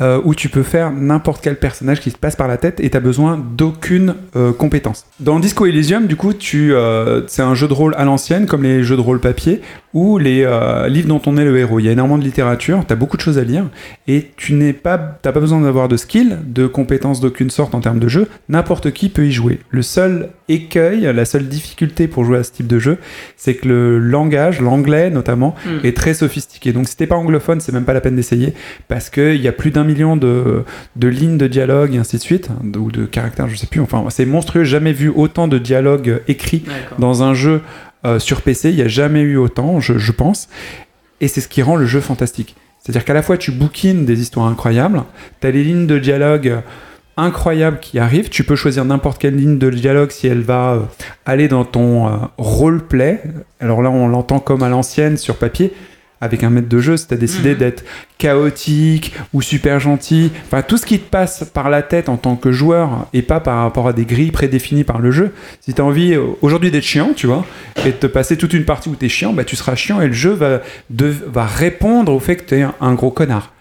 euh, 0.00 0.20
où 0.24 0.34
tu 0.34 0.48
peux 0.48 0.62
faire 0.62 0.92
n'importe 0.92 1.42
quel 1.42 1.58
personnage 1.58 2.00
qui 2.00 2.12
te 2.12 2.18
passe 2.18 2.36
par 2.36 2.46
la 2.46 2.56
tête 2.56 2.78
et 2.80 2.90
t'as 2.90 3.00
besoin 3.00 3.36
d'aucune 3.36 4.14
euh, 4.36 4.52
compétence. 4.52 5.06
Dans 5.18 5.40
Disco 5.40 5.66
Elysium, 5.66 6.06
du 6.06 6.14
coup, 6.14 6.32
tu, 6.32 6.72
euh, 6.72 7.26
c'est 7.26 7.42
un 7.42 7.54
jeu 7.54 7.66
de 7.66 7.72
rôle 7.72 7.94
à 7.96 8.04
l'ancienne, 8.04 8.46
comme 8.46 8.62
les 8.62 8.84
jeux 8.84 8.96
de 8.96 9.00
rôle 9.00 9.20
papier, 9.20 9.60
ou 9.94 10.18
les 10.18 10.42
euh, 10.44 10.88
livres 10.88 11.08
dont 11.08 11.22
on 11.26 11.36
est 11.36 11.44
le 11.44 11.56
héros. 11.58 11.78
Il 11.80 11.86
y 11.86 11.88
a 11.88 11.92
énormément 11.92 12.18
de 12.18 12.24
littérature, 12.24 12.84
t'as 12.86 12.94
beaucoup 12.94 13.16
de 13.16 13.22
choses 13.22 13.38
à 13.38 13.44
lire, 13.44 13.64
et 14.06 14.30
tu 14.36 14.52
n'es 14.54 14.72
pas, 14.72 14.98
t'as 14.98 15.32
pas 15.32 15.40
besoin 15.40 15.60
d'avoir 15.60 15.88
de 15.88 15.96
skills, 15.96 16.36
de 16.44 16.66
compétences 16.66 17.20
d'aucune 17.20 17.50
sorte 17.50 17.74
en 17.74 17.80
termes 17.80 17.98
de 17.98 18.08
jeu. 18.08 18.28
N'importe 18.48 18.90
qui 18.92 19.08
peut 19.08 19.26
y 19.26 19.32
jouer. 19.32 19.60
Le 19.70 19.82
seul 19.82 20.30
écueil, 20.48 21.10
la 21.14 21.24
seule 21.24 21.48
difficulté 21.48 22.08
pour 22.08 22.24
jouer 22.24 22.38
à 22.38 22.44
ce 22.44 22.52
type 22.52 22.66
de 22.66 22.78
jeu, 22.78 22.98
c'est 23.36 23.54
que 23.54 23.68
le 23.68 23.98
langage, 23.98 24.60
l'anglais 24.60 25.10
notamment, 25.10 25.54
Mm. 25.66 25.86
est 25.86 25.96
très 25.96 26.14
sophistiqué. 26.14 26.72
Donc 26.72 26.88
si 26.88 26.96
t'es 26.96 27.06
pas 27.06 27.16
anglophone, 27.16 27.60
c'est 27.60 27.72
même 27.72 27.84
pas 27.84 27.92
la 27.92 28.00
peine 28.00 28.16
d'essayer 28.16 28.54
parce 28.88 29.10
qu'il 29.10 29.36
y 29.40 29.48
a 29.48 29.52
plus 29.52 29.70
d'un 29.70 29.84
million 29.84 30.16
de, 30.16 30.64
de 30.96 31.08
lignes 31.08 31.38
de 31.38 31.46
dialogue 31.46 31.94
et 31.94 31.98
ainsi 31.98 32.16
de 32.16 32.22
suite, 32.22 32.48
ou 32.78 32.90
de 32.90 33.04
caractères, 33.06 33.48
je 33.48 33.56
sais 33.56 33.66
plus. 33.66 33.80
Enfin, 33.80 34.04
c'est 34.10 34.26
monstrueux. 34.26 34.64
Jamais 34.64 34.92
vu 34.92 35.08
autant 35.14 35.48
de 35.48 35.58
dialogues 35.58 36.20
écrits 36.28 36.64
dans 36.98 37.22
un 37.22 37.34
jeu 37.34 37.60
euh, 38.04 38.18
sur 38.18 38.42
PC. 38.42 38.70
Il 38.70 38.76
n'y 38.76 38.82
a 38.82 38.88
jamais 38.88 39.20
eu 39.20 39.36
autant, 39.36 39.80
je, 39.80 40.12
pense. 40.12 40.48
Et 41.20 41.28
c'est 41.28 41.40
ce 41.40 41.48
qui 41.48 41.62
rend 41.62 41.76
le 41.76 41.86
jeu 41.86 42.00
fantastique. 42.00 42.56
C'est-à-dire 42.80 43.04
qu'à 43.04 43.14
la 43.14 43.22
fois 43.22 43.36
tu 43.36 43.50
bookines 43.50 44.04
des 44.04 44.20
histoires 44.20 44.46
incroyables, 44.46 45.02
tu 45.40 45.46
as 45.46 45.50
les 45.50 45.64
lignes 45.64 45.86
de 45.86 45.98
dialogue 45.98 46.62
incroyables 47.18 47.80
qui 47.80 47.98
arrivent, 47.98 48.28
tu 48.28 48.44
peux 48.44 48.54
choisir 48.54 48.84
n'importe 48.84 49.20
quelle 49.20 49.34
ligne 49.34 49.58
de 49.58 49.68
dialogue 49.70 50.12
si 50.12 50.28
elle 50.28 50.40
va 50.40 50.74
euh, 50.74 50.80
aller 51.26 51.48
dans 51.48 51.64
ton 51.64 52.06
euh, 52.06 52.16
roleplay. 52.38 53.20
Alors 53.60 53.82
là, 53.82 53.90
on 53.90 54.06
l'entend 54.06 54.38
comme 54.38 54.62
à 54.62 54.68
l'ancienne 54.68 55.16
sur 55.16 55.36
papier. 55.36 55.74
Avec 56.20 56.42
un 56.42 56.50
maître 56.50 56.68
de 56.68 56.78
jeu, 56.80 56.96
si 56.96 57.06
tu 57.06 57.14
as 57.14 57.16
décidé 57.16 57.54
d'être 57.54 57.84
chaotique 58.18 59.12
ou 59.32 59.40
super 59.40 59.78
gentil, 59.80 60.30
enfin 60.46 60.62
tout 60.62 60.76
ce 60.76 60.84
qui 60.84 60.98
te 60.98 61.08
passe 61.08 61.44
par 61.54 61.70
la 61.70 61.82
tête 61.82 62.08
en 62.08 62.16
tant 62.16 62.34
que 62.36 62.50
joueur 62.52 63.06
et 63.12 63.22
pas 63.22 63.40
par 63.40 63.62
rapport 63.62 63.86
à 63.88 63.92
des 63.92 64.04
grilles 64.04 64.32
prédéfinies 64.32 64.84
par 64.84 64.98
le 64.98 65.10
jeu. 65.12 65.30
Si 65.60 65.72
tu 65.74 65.80
as 65.80 65.84
envie 65.84 66.14
euh, 66.14 66.24
aujourd'hui 66.42 66.70
d'être 66.70 66.84
chiant, 66.84 67.12
tu 67.14 67.26
vois, 67.28 67.46
et 67.86 67.90
de 67.92 67.96
te 67.96 68.06
passer 68.08 68.36
toute 68.36 68.52
une 68.52 68.64
partie 68.64 68.88
où 68.88 68.96
tu 68.96 69.06
es 69.06 69.08
chiant, 69.08 69.32
bah 69.32 69.44
tu 69.44 69.54
seras 69.56 69.76
chiant 69.76 70.00
et 70.00 70.08
le 70.08 70.12
jeu 70.12 70.30
va, 70.32 70.60
de- 70.90 71.14
va 71.32 71.46
répondre 71.46 72.12
au 72.12 72.18
fait 72.20 72.36
que 72.36 72.44
tu 72.48 72.56
es 72.56 72.62
un, 72.62 72.74
un 72.80 72.94
gros 72.94 73.10
connard. 73.12 73.52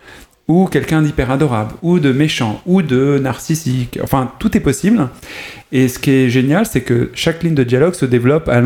Ou 0.48 0.66
quelqu'un 0.66 1.02
d'hyper 1.02 1.30
adorable, 1.30 1.74
ou 1.82 2.00
de 2.00 2.14
méchant, 2.14 2.62
ou 2.66 2.82
de 2.82 3.20
narcissique. 3.22 4.00
Enfin, 4.02 4.32
tout 4.40 4.56
est 4.56 4.62
possible. 4.62 5.10
Et 5.74 5.90
ce 5.90 6.00
qui 6.00 6.10
est 6.10 6.30
génial, 6.30 6.66
c'est 6.66 6.80
que 6.82 7.12
chaque 7.14 7.44
ligne 7.44 7.54
de 7.54 7.66
dialogue 7.66 7.96
se 7.96 8.06
développe 8.06 8.48
à 8.48 8.62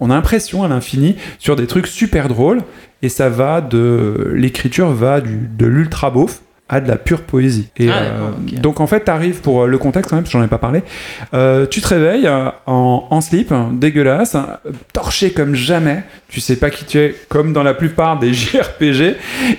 on 0.00 0.10
a 0.10 0.14
l'impression 0.14 0.64
à 0.64 0.68
l'infini 0.68 1.16
sur 1.38 1.56
des 1.56 1.66
trucs 1.66 1.86
super 1.86 2.28
drôles. 2.28 2.62
Et 3.02 3.08
ça 3.08 3.28
va 3.28 3.60
de. 3.60 4.32
L'écriture 4.34 4.90
va 4.90 5.20
du, 5.20 5.48
de 5.48 5.66
l'ultra 5.66 6.10
beauf 6.10 6.40
à 6.70 6.80
de 6.80 6.88
la 6.88 6.96
pure 6.96 7.22
poésie. 7.22 7.68
Et, 7.76 7.90
Ah, 7.90 7.94
euh. 7.98 8.30
Donc 8.60 8.80
en 8.80 8.86
fait, 8.86 9.04
tu 9.04 9.10
arrives 9.10 9.40
pour 9.40 9.62
euh, 9.62 9.66
le 9.66 9.76
contexte 9.76 10.08
quand 10.08 10.16
même, 10.16 10.24
j'en 10.26 10.42
ai 10.42 10.46
pas 10.46 10.58
parlé. 10.58 10.82
Euh, 11.34 11.66
tu 11.66 11.80
te 11.80 11.88
réveilles 11.88 12.28
euh, 12.28 12.48
en, 12.66 13.08
en 13.10 13.20
slip, 13.20 13.50
hein, 13.50 13.70
dégueulasse, 13.74 14.36
hein, 14.36 14.58
torché 14.92 15.32
comme 15.32 15.54
jamais. 15.56 16.04
Tu 16.28 16.38
sais 16.40 16.54
pas 16.54 16.70
qui 16.70 16.84
tu 16.84 16.98
es, 16.98 17.16
comme 17.28 17.52
dans 17.52 17.64
la 17.64 17.74
plupart 17.74 18.20
des 18.20 18.32
JRPG, 18.34 19.16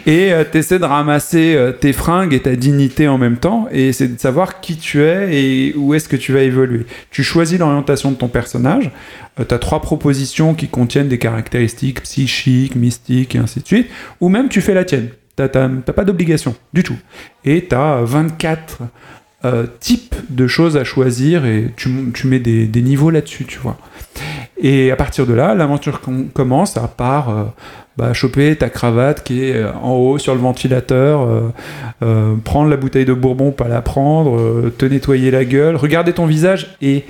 et 0.08 0.32
tu 0.52 0.58
essaies 0.58 0.80
de 0.80 0.86
ramasser 0.86 1.54
euh, 1.58 1.74
tes 1.74 1.92
fringues 1.92 2.34
et 2.34 2.40
ta 2.40 2.56
dignité 2.56 3.10
en 3.10 3.18
même 3.18 3.36
temps, 3.38 3.68
et 3.72 3.92
c'est 3.92 4.16
de 4.16 4.20
savoir 4.20 4.62
qui 4.62 4.78
tu 4.78 5.02
es 5.04 5.36
et 5.36 5.74
où 5.76 5.94
est-ce 5.94 6.08
que 6.08 6.16
tu 6.16 6.32
vas 6.32 6.42
évoluer. 6.42 6.86
Tu 7.12 7.24
choisis 7.24 7.60
l'orientation 7.60 8.12
de 8.12 8.16
ton 8.16 8.30
personnage. 8.30 8.90
tu 9.36 9.54
as 9.54 9.60
trois 9.60 9.82
propositions 9.82 10.54
qui 10.54 10.70
contiennent 10.70 11.10
des 11.10 11.18
caractéristiques 11.20 12.04
psychiques, 12.04 12.78
mystiques 12.78 13.36
et 13.36 13.40
ainsi 13.40 13.60
de 13.60 13.68
suite, 13.68 13.88
ou 14.22 14.30
même 14.30 14.48
tu 14.48 14.62
fais 14.62 14.74
la 14.74 14.86
tienne. 14.86 15.10
T'as 15.42 15.50
t'as- 15.50 15.70
t'as 15.84 15.94
pas 15.94 16.04
d'obligation 16.04 16.54
du 16.72 16.84
tout. 16.84 16.98
Et 17.46 17.66
tu 17.68 17.74
as 17.74 18.02
24 18.04 18.82
euh, 19.44 19.66
types 19.80 20.14
de 20.30 20.46
choses 20.46 20.78
à 20.78 20.84
choisir 20.84 21.46
et 21.48 21.72
tu, 21.76 21.90
mets 22.26 22.38
des, 22.40 22.68
niveaux 22.84 23.10
là-dessus, 23.10 23.46
tu 23.46 23.58
vois. 23.58 23.78
Et 24.62 24.92
à 24.92 24.96
partir 24.96 25.26
de 25.26 25.34
là, 25.34 25.56
l'aventure 25.56 26.00
com- 26.00 26.28
commence 26.32 26.78
à 26.78 26.88
part 26.88 27.30
euh, 27.30 27.44
bah, 27.98 28.14
choper 28.14 28.56
ta 28.56 28.70
cravate 28.70 29.24
qui 29.24 29.44
est 29.44 29.56
euh, 29.56 29.74
en 29.82 29.94
haut 29.94 30.20
sur 30.20 30.36
le 30.36 30.42
ventilateur, 30.42 31.28
prendre 32.44 32.70
la 32.70 32.78
bouteille 32.78 33.06
de 33.06 33.14
bourbon, 33.14 33.52
pas 33.52 33.68
la 33.68 33.82
prendre, 33.82 34.70
te 34.78 34.86
nettoyer 34.86 35.32
la 35.32 35.44
gueule, 35.44 35.76
regarder 35.76 36.14
ton 36.14 36.28
visage 36.28 36.76
et 36.84 37.04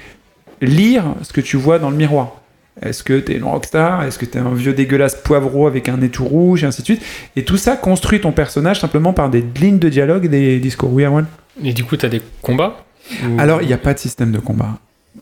lire 0.61 1.03
ce 1.23 1.33
que 1.33 1.41
tu 1.41 1.57
vois 1.57 1.79
dans 1.79 1.89
le 1.89 1.97
miroir. 1.97 2.40
Est-ce 2.81 3.03
que 3.03 3.19
t'es 3.19 3.33
une 3.35 3.43
rockstar? 3.43 4.03
Est-ce 4.03 4.17
que 4.17 4.25
t'es 4.25 4.39
un 4.39 4.53
vieux 4.53 4.73
dégueulasse 4.73 5.15
poivreau 5.15 5.67
avec 5.67 5.89
un 5.89 5.97
nez 5.97 6.09
tout 6.09 6.23
rouge? 6.25 6.63
Et 6.63 6.67
ainsi 6.67 6.81
de 6.81 6.85
suite 6.85 7.01
Et 7.35 7.43
tout 7.43 7.57
ça 7.57 7.75
construit 7.75 8.21
ton 8.21 8.31
personnage 8.31 8.79
simplement 8.79 9.11
par 9.13 9.29
des 9.29 9.43
lignes 9.59 9.77
de 9.79 9.89
dialogue 9.89 10.25
et 10.25 10.29
des 10.29 10.59
discours. 10.59 10.91
Oui, 10.93 11.03
Erwan? 11.03 11.25
Et 11.63 11.73
du 11.73 11.83
coup, 11.83 11.97
t'as 11.97 12.07
des 12.09 12.21
combats 12.41 12.85
Ou- 13.23 13.39
alors, 13.39 13.61
il 13.61 13.67
n'y 13.67 13.73
a 13.73 13.77
pas 13.77 13.93
de 13.93 13.99
système 13.99 14.31
de 14.31 14.39
combat. 14.39 14.77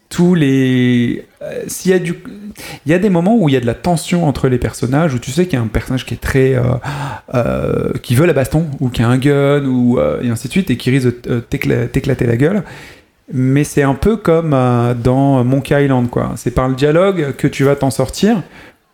Tous 0.10 0.36
les. 0.36 1.26
euh, 1.42 1.64
S'il 1.68 1.90
y 1.92 1.94
a 1.96 2.00
du. 2.00 2.14
Il 2.86 2.92
y 2.92 2.94
a 2.94 3.00
des 3.00 3.10
moments 3.10 3.36
où 3.38 3.50
il 3.50 3.54
y 3.54 3.58
a 3.58 3.62
de 3.62 3.66
la 3.66 3.74
tension 3.74 4.28
entre 4.28 4.48
les 4.48 4.60
personnages, 4.60 5.16
où 5.16 5.20
tu 5.20 5.32
sais 5.32 5.46
qu'il 5.46 5.54
y 5.54 5.62
a 5.62 5.64
un 5.64 5.68
personnage 5.68 6.06
qui 6.06 6.14
est 6.14 6.18
très. 6.18 6.54
euh, 6.54 6.62
euh, 7.34 7.94
qui 8.04 8.14
veut 8.14 8.28
la 8.28 8.34
baston, 8.34 8.68
ou 8.80 8.90
qui 8.90 9.02
a 9.02 9.08
un 9.08 9.18
gun, 9.18 9.66
ou, 9.66 10.00
et 10.22 10.30
ainsi 10.30 10.48
de 10.48 10.52
suite, 10.52 10.70
et 10.70 10.78
qui 10.78 10.92
risque 10.92 11.08
de 11.28 11.40
t'éclater 11.40 12.26
la 12.28 12.38
gueule. 12.38 12.64
Mais 13.32 13.64
c'est 13.64 13.84
un 13.84 13.94
peu 13.94 14.18
comme 14.18 14.54
euh, 14.54 14.94
dans 14.94 15.44
Monkey 15.44 15.86
Island, 15.86 16.10
quoi. 16.10 16.34
C'est 16.36 16.52
par 16.52 16.68
le 16.68 16.76
dialogue 16.76 17.36
que 17.38 17.48
tu 17.48 17.64
vas 17.64 17.76
t'en 17.76 17.92
sortir, 17.92 18.42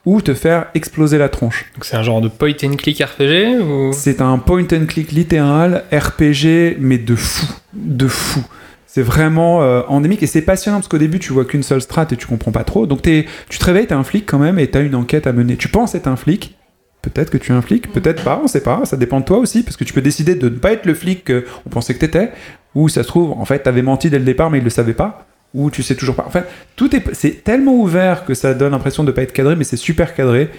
ou 0.06 0.22
te 0.22 0.34
faire 0.34 0.68
exploser 0.76 1.18
la 1.18 1.30
tronche. 1.30 1.66
Donc 1.74 1.86
c'est 1.86 1.96
un 1.96 2.04
genre 2.04 2.22
de 2.22 2.28
point 2.28 2.54
and 2.64 2.76
click 2.76 3.04
RPG 3.04 3.60
ou? 3.62 3.92
C'est 3.92 4.22
un 4.22 4.38
point 4.38 4.68
and 4.72 4.86
click 4.88 5.12
littéral, 5.12 5.84
RPG, 5.92 6.78
mais 6.80 6.98
de 6.98 7.16
fou. 7.16 7.48
De 7.74 8.08
fou. 8.08 8.42
C'est 8.86 9.02
vraiment 9.02 9.62
euh, 9.62 9.82
endémique 9.88 10.24
et 10.24 10.28
c'est 10.28 10.42
passionnant 10.42 10.78
parce 10.78 10.88
qu'au 10.88 10.98
début 10.98 11.20
tu 11.20 11.34
vois 11.34 11.44
qu'une 11.44 11.64
seule 11.64 11.82
strat 11.82 12.08
et 12.12 12.16
tu 12.16 12.28
comprends 12.28 12.52
pas 12.52 12.64
trop. 12.64 12.86
Donc 12.86 13.02
tu 13.02 13.60
te 13.60 13.66
réveilles, 13.66 13.88
t'es 13.88 13.94
un 13.94 14.04
flic 14.04 14.26
quand 14.26 14.40
même 14.40 14.58
et 14.60 14.68
t'as 14.68 14.82
une 14.82 14.96
enquête 14.96 15.28
à 15.28 15.34
mener. 15.34 15.58
Tu 15.58 15.68
penses 15.68 15.96
être 15.96 16.08
un 16.08 16.16
flic, 16.16 16.56
peut-être 17.02 17.30
que 17.30 17.38
tu 17.38 17.52
es 17.52 17.56
un 17.56 17.62
flic, 17.62 17.92
peut-être 17.92 18.24
pas, 18.24 18.40
on 18.42 18.48
sait 18.48 18.62
pas, 18.62 18.86
ça 18.86 18.96
dépend 18.96 19.20
de 19.20 19.26
toi 19.26 19.40
aussi 19.40 19.64
parce 19.64 19.76
que 19.76 19.84
tu 19.84 19.92
peux 19.92 20.02
décider 20.02 20.36
de 20.36 20.48
ne 20.48 20.56
pas 20.56 20.72
être 20.72 20.86
le 20.86 20.94
flic 20.94 21.26
qu'on 21.26 21.70
pensait 21.70 21.94
que 21.94 22.00
t'étais 22.00 22.32
ou 22.76 22.90
ça 22.90 23.02
se 23.04 23.08
trouve 23.08 23.32
en 23.32 23.46
fait 23.46 23.60
t'avais 23.60 23.82
menti 23.82 24.10
dès 24.10 24.20
le 24.20 24.26
départ 24.26 24.50
mais 24.52 24.60
il 24.60 24.64
le 24.64 24.70
savait 24.70 24.94
pas 24.94 25.26
ou 25.54 25.72
tu 25.72 25.84
sais 25.84 25.96
toujours 25.96 26.16
pas. 26.16 26.26
Enfin, 26.28 26.44
tout 26.76 26.94
est 26.96 27.02
c'est 27.14 27.44
tellement 27.44 27.76
ouvert 27.76 28.26
que 28.26 28.34
ça 28.34 28.54
donne 28.54 28.72
l'impression 28.74 29.04
de 29.06 29.12
pas 29.14 29.22
être 29.22 29.32
cadré 29.34 29.56
mais 29.56 29.64
c'est 29.64 29.78
super 29.78 30.14
cadré 30.14 30.50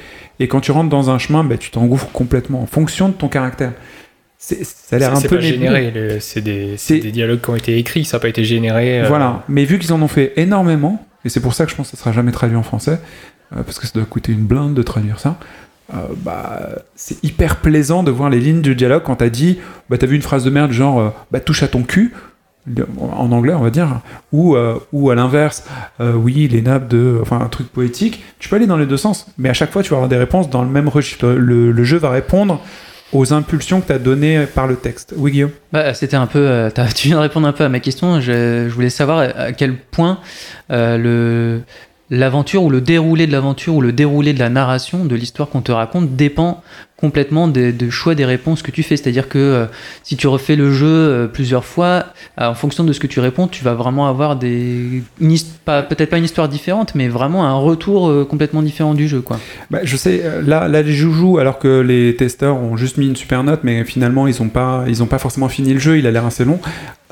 et 0.41 0.49
quand 0.49 0.61
tu 0.61 0.71
rentres 0.73 0.89
dans 0.91 1.11
un 1.11 1.19
chemin, 1.19 1.45
bah, 1.45 1.57
tu 1.59 1.71
t'engouffres 1.71 2.11
complètement 2.13 2.63
en 2.63 2.67
fonction 2.67 3.09
de 3.09 3.15
ton 3.15 3.29
caractère. 3.29 3.73
C'est- 4.39 4.65
Ça 4.65 4.97
a 4.97 4.99
l'air 4.99 5.15
un 5.17 5.21
peu 5.21 5.37
pas 5.37 5.41
généré, 5.41 5.91
le- 5.91 6.21
c'est 6.21 6.41
des, 6.43 6.77
c'est 6.77 6.95
C'est- 6.97 7.01
des 7.01 7.11
dialogues 7.13 7.41
qui 7.41 7.51
ont 7.51 7.57
été 7.57 7.79
écrits, 7.79 8.05
ça 8.05 8.17
n'a 8.19 8.21
pas 8.21 8.29
été 8.29 8.45
généré. 8.45 9.01
euh, 9.03 9.09
Voilà, 9.09 9.45
mais 9.49 9.65
vu 9.65 9.79
qu'ils 9.79 9.93
en 9.95 10.03
ont 10.03 10.09
fait 10.09 10.33
énormément, 10.37 11.05
et 11.25 11.31
c'est 11.31 11.41
pour 11.41 11.55
ça 11.55 11.65
que 11.65 11.71
je 11.71 11.77
pense 11.77 11.91
que 11.91 11.97
ça 11.97 12.03
sera 12.03 12.13
jamais 12.13 12.33
traduit 12.33 12.57
en 12.57 12.63
français, 12.63 13.01
euh, 13.57 13.63
parce 13.63 13.79
que 13.79 13.87
ça 13.87 13.93
doit 13.95 14.05
coûter 14.05 14.33
une 14.33 14.45
blinde 14.45 14.75
de 14.75 14.83
traduire 14.83 15.19
ça, 15.21 15.39
euh, 15.95 15.99
bah, 16.17 16.69
c'est 16.97 17.23
hyper 17.23 17.57
plaisant 17.57 18.03
de 18.03 18.11
voir 18.11 18.29
les 18.29 18.41
lignes 18.41 18.63
du 18.63 18.75
dialogue 18.75 19.03
quand 19.05 19.17
t'as 19.17 19.29
dit, 19.29 19.59
bah, 19.89 19.97
t'as 19.99 20.07
vu 20.07 20.17
une 20.17 20.23
phrase 20.23 20.45
de 20.45 20.51
merde 20.51 20.73
genre, 20.73 20.99
euh, 21.01 21.09
bah, 21.31 21.39
touche 21.39 21.63
à 21.63 21.69
ton 21.69 21.83
cul, 21.83 22.13
en 23.01 23.31
anglais 23.31 23.55
on 23.55 23.61
va 23.61 23.71
dire, 23.71 24.01
ou, 24.33 24.57
euh, 24.57 24.75
ou 24.93 25.11
à 25.11 25.15
l'inverse, 25.15 25.65
oui, 26.01 26.49
les 26.49 26.63
nappes 26.63 26.89
de. 26.89 27.19
Enfin, 27.23 27.41
un 27.41 27.49
truc 27.49 27.69
poétique, 27.69 28.25
tu 28.41 28.49
peux 28.49 28.57
aller 28.57 28.67
dans 28.67 28.77
les 28.77 28.87
deux 28.87 28.97
sens, 28.97 29.29
mais 29.39 29.49
à 29.49 29.55
chaque 29.55 29.71
fois 29.71 29.85
tu 29.85 29.91
vas 29.91 29.97
avoir 29.97 30.09
des 30.09 30.17
réponses 30.17 30.51
dans 30.51 30.63
le 30.63 30.69
même 30.69 30.89
registre. 30.89 31.29
Le, 31.29 31.71
le 31.71 31.85
jeu 31.85 31.99
va 31.99 32.11
répondre 32.11 32.61
aux 33.13 33.33
impulsions 33.33 33.81
que 33.81 33.87
t'as 33.87 34.01
données 34.01 34.47
par 34.53 34.67
le 34.67 34.75
texte. 34.75 35.15
Oui, 35.17 35.31
Guillaume? 35.31 35.53
Bah, 35.73 35.95
c'était 35.95 36.17
un 36.17 36.27
peu. 36.27 36.69
tu 36.97 37.07
viens 37.07 37.19
de 37.19 37.23
répondre 37.23 37.47
un 37.47 37.53
peu 37.53 37.63
à 37.63 37.69
ma 37.69 37.79
question. 37.79 38.21
Je, 38.21 38.67
je 38.69 38.75
voulais 38.75 38.91
savoir 38.91 39.21
à 39.21 39.53
quel 39.53 39.77
point 39.77 40.19
le 40.69 41.61
l'aventure 42.11 42.63
ou 42.63 42.71
le 42.71 42.81
déroulé 42.81 43.27
de 43.27 43.33
l'aventure 43.33 43.75
ou 43.75 43.81
le 43.81 43.93
déroulé 43.93 44.33
de 44.33 44.39
la 44.39 44.49
narration 44.49 45.05
de 45.05 45.15
l'histoire 45.15 45.49
qu'on 45.49 45.63
te 45.63 45.73
raconte 45.73 46.15
dépend 46.17 46.63
complètement 46.97 47.47
des, 47.47 47.75
choix 47.91 48.15
des 48.15 48.25
réponses 48.25 48.63
que 48.63 48.71
tu 48.71 48.83
fais. 48.83 48.97
C'est-à-dire 48.97 49.29
que 49.29 49.39
euh, 49.39 49.67
si 50.03 50.17
tu 50.17 50.27
refais 50.29 50.57
le 50.57 50.73
jeu 50.73 50.87
euh, 50.87 51.27
plusieurs 51.27 51.65
fois, 51.65 52.07
euh, 52.41 52.49
en 52.49 52.55
fonction 52.55 52.85
de 52.85 52.93
ce 52.93 53.01
que 53.01 53.07
tu 53.07 53.21
réponds, 53.21 53.49
tu 53.49 53.65
vas 53.65 53.75
vraiment 53.75 54.09
avoir 54.09 54.37
des 54.37 55.03
peut-être 55.19 56.11
pas 56.11 56.19
une 56.19 56.25
histoire 56.25 56.49
différente, 56.49 56.95
mais 56.95 57.09
vraiment 57.09 57.45
un 57.45 57.55
retour 57.55 58.27
complètement 58.29 58.63
différent 58.63 58.95
du 58.95 59.09
jeu, 59.09 59.21
quoi. 59.21 59.39
Bah, 59.71 59.81
je 59.83 59.97
sais, 59.97 60.23
là, 60.45 60.69
les 60.69 60.93
joujoux, 60.93 61.39
alors 61.39 61.59
que 61.59 61.81
les 61.81 62.15
testeurs 62.15 62.57
ont 62.57 62.77
juste 62.77 62.99
mis 62.99 63.09
une 63.09 63.17
super 63.17 63.43
note, 63.43 63.61
mais 63.65 63.85
finalement, 63.85 64.29
ils 64.29 64.41
n'ont 64.41 64.49
pas, 64.49 64.85
ont 65.01 65.07
pas 65.07 65.19
forcément 65.19 65.49
fini 65.49 65.75
le 65.75 65.81
jeu, 65.81 65.99
il 65.99 66.07
a 66.07 66.13
l'air 66.13 66.25
assez 66.25 66.45
long. 66.45 66.61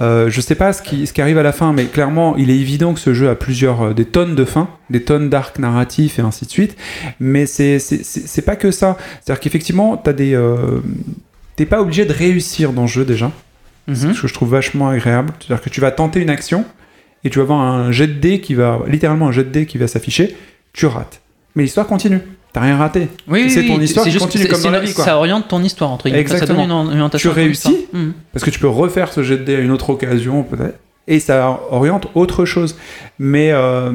Je 0.01 0.41
sais 0.41 0.55
pas 0.55 0.73
ce 0.73 0.83
qui, 0.83 1.07
ce 1.09 1.13
qui 1.13 1.21
arrive 1.21 1.39
à 1.39 1.43
la 1.43 1.53
fin, 1.53 1.73
mais 1.73 1.87
clairement, 1.87 2.37
il 2.37 2.51
est 2.51 2.57
évident 2.57 2.95
que 2.95 3.01
ce 3.01 3.13
jeu 3.13 3.29
a 3.29 3.35
plusieurs, 3.35 3.93
des 3.93 4.05
tonnes 4.05 4.37
de 4.37 4.45
fins, 4.45 4.69
des 4.89 5.03
tonnes 5.03 5.31
d'arcs 5.31 5.59
narratifs 5.59 6.19
et 6.19 6.23
ainsi 6.23 6.45
de 6.47 6.51
suite. 6.51 6.77
Mais 7.19 7.47
c'est 7.47 8.45
pas 8.47 8.57
que 8.57 8.71
ça. 8.71 8.97
C'est-à-dire 9.21 9.41
qu'effectivement, 9.41 9.74
t'as 9.97 10.13
des, 10.13 10.35
euh, 10.35 10.81
t'es 11.57 11.67
pas 11.67 11.81
obligé 11.81 12.05
de 12.05 12.13
réussir 12.13 12.73
dans 12.73 12.83
le 12.83 12.89
jeu 12.89 13.05
déjà. 13.05 13.31
Mhm. 13.87 14.15
ce 14.15 14.23
que 14.23 14.29
je 14.29 14.33
trouve 14.33 14.49
vachement 14.51 14.89
agréable. 14.89 15.35
C'est-à-dire 15.41 15.63
que 15.63 15.69
tu 15.69 15.83
vas 15.83 15.91
tenter 15.91 16.21
une 16.23 16.31
action 16.31 16.65
et 17.23 17.29
tu 17.29 17.39
vas 17.39 17.43
avoir 17.43 17.61
un 17.61 17.93
jet 17.93 18.07
de 18.07 18.15
dés 18.15 18.41
qui 18.41 18.55
va, 18.55 18.79
littéralement 18.89 19.29
un 19.29 19.33
jet 19.33 19.45
de 19.45 19.51
dés 19.51 19.67
qui 19.67 19.77
va 19.77 19.87
s'afficher, 19.89 20.35
tu 20.73 20.87
rates. 20.87 21.21
Mais 21.55 21.65
l'histoire 21.65 21.87
continue. 21.87 22.21
T'as 22.55 22.61
rien 22.63 22.79
raté. 22.79 23.09
Oui, 23.29 23.51
c'est 23.51 23.61
oui, 23.61 23.67
ton 23.69 23.81
histoire 23.83 24.07
c'est 24.07 24.13
qui 24.13 24.17
continue 24.19 24.47
comme 24.47 24.57
c'est- 24.59 24.65
dans 24.65 24.71
la 24.71 24.81
c'est- 24.81 24.87
vie, 24.87 24.95
quoi. 24.95 25.05
Ça 25.05 25.19
oriente 25.19 25.49
ton 25.49 25.63
histoire 25.63 25.91
entre 25.91 26.05
guillemets. 26.09 26.25
Enfin, 26.25 26.39
Ça 26.39 26.47
donne 26.47 26.57
une, 26.57 26.63
Exactement. 26.63 26.83
une 26.85 26.97
orientation 26.97 27.31
Tu 27.31 27.35
réussis. 27.35 27.77
Mhm. 27.93 28.13
Parce 28.33 28.43
que 28.45 28.51
tu 28.51 28.59
peux 28.59 28.69
refaire 28.69 29.13
ce 29.13 29.23
jet 29.23 29.37
de 29.37 29.45
dés 29.45 29.57
à 29.57 29.61
une 29.61 29.71
autre 29.71 29.91
occasion, 29.91 30.45
peut-être. 30.45 30.79
Et 31.07 31.21
ça 31.21 31.61
oriente 31.71 32.07
autre 32.15 32.47
chose. 32.47 32.77
Mais 33.19 33.51
euh, 33.53 33.93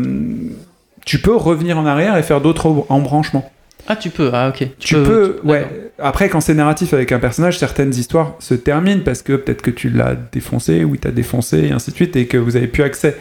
tu 1.03 1.17
peux 1.19 1.35
revenir 1.35 1.79
en 1.79 1.85
arrière 1.87 2.15
et 2.17 2.21
faire 2.21 2.41
d'autres 2.41 2.85
embranchements. 2.89 3.49
Ah, 3.87 3.95
tu 3.95 4.09
peux, 4.11 4.29
ah 4.33 4.49
ok. 4.49 4.67
Tu 4.77 4.95
peux, 4.95 5.39
ouais. 5.43 5.91
Après, 5.97 6.29
quand 6.29 6.41
c'est 6.41 6.53
narratif 6.53 6.93
avec 6.93 7.11
un 7.11 7.19
personnage, 7.19 7.57
certaines 7.57 7.93
histoires 7.93 8.35
se 8.39 8.53
terminent 8.53 9.01
parce 9.03 9.21
que 9.23 9.33
peut-être 9.33 9.61
que 9.63 9.71
tu 9.71 9.89
l'as 9.89 10.15
défoncé 10.31 10.83
ou 10.83 10.93
il 10.95 10.99
t'a 10.99 11.11
défoncé 11.11 11.57
et 11.59 11.71
ainsi 11.71 11.89
de 11.91 11.95
suite 11.95 12.15
et 12.15 12.27
que 12.27 12.37
vous 12.37 12.55
avez 12.55 12.67
plus 12.67 12.83
accès. 12.83 13.17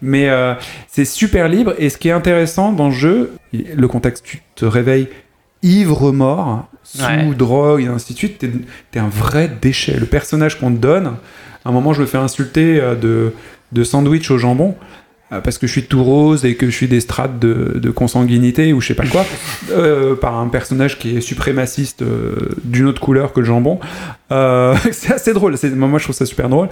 Mais 0.00 0.28
euh, 0.28 0.54
c'est 0.88 1.04
super 1.04 1.48
libre 1.48 1.74
et 1.78 1.88
ce 1.90 1.98
qui 1.98 2.08
est 2.08 2.12
intéressant 2.12 2.72
dans 2.72 2.86
le 2.88 2.94
jeu, 2.94 3.32
le 3.52 3.88
contexte, 3.88 4.24
tu 4.24 4.42
te 4.54 4.64
réveilles 4.64 5.08
ivre 5.62 6.12
mort, 6.12 6.68
sous 6.84 7.04
Ouais. 7.04 7.34
drogue 7.34 7.82
et 7.82 7.86
ainsi 7.86 8.12
de 8.12 8.18
suite, 8.18 8.38
t'es 8.38 8.50
es 8.94 8.98
un 8.98 9.08
vrai 9.08 9.50
déchet. 9.60 9.96
Le 9.98 10.06
personnage 10.06 10.58
qu'on 10.58 10.70
te 10.72 10.78
donne, 10.78 11.14
à 11.64 11.68
un 11.68 11.72
moment, 11.72 11.92
je 11.92 12.00
le 12.00 12.06
fais 12.06 12.18
insulter 12.18 12.80
euh, 12.80 12.94
de, 12.94 13.32
de 13.72 13.84
sandwich 13.84 14.30
au 14.30 14.38
jambon. 14.38 14.76
Euh, 15.32 15.40
Parce 15.40 15.58
que 15.58 15.66
je 15.66 15.72
suis 15.72 15.84
tout 15.84 16.02
rose 16.02 16.44
et 16.44 16.54
que 16.56 16.66
je 16.66 16.70
suis 16.70 16.88
des 16.88 17.00
strates 17.00 17.38
de, 17.38 17.78
de 17.78 17.90
consanguinité 17.90 18.72
ou 18.72 18.80
je 18.80 18.88
sais 18.88 18.94
pas 18.94 19.06
quoi, 19.06 19.24
euh, 19.70 20.14
par 20.14 20.38
un 20.38 20.48
personnage 20.48 20.98
qui 20.98 21.16
est 21.16 21.20
suprémaciste 21.20 22.02
euh, 22.02 22.50
d'une 22.64 22.86
autre 22.86 23.00
couleur 23.00 23.32
que 23.32 23.40
le 23.40 23.46
jambon. 23.46 23.80
Euh, 24.30 24.76
c'est 24.92 25.12
assez 25.12 25.32
drôle, 25.32 25.56
moi 25.74 25.98
je 25.98 26.04
trouve 26.04 26.16
ça 26.16 26.26
super 26.26 26.48
drôle. 26.48 26.68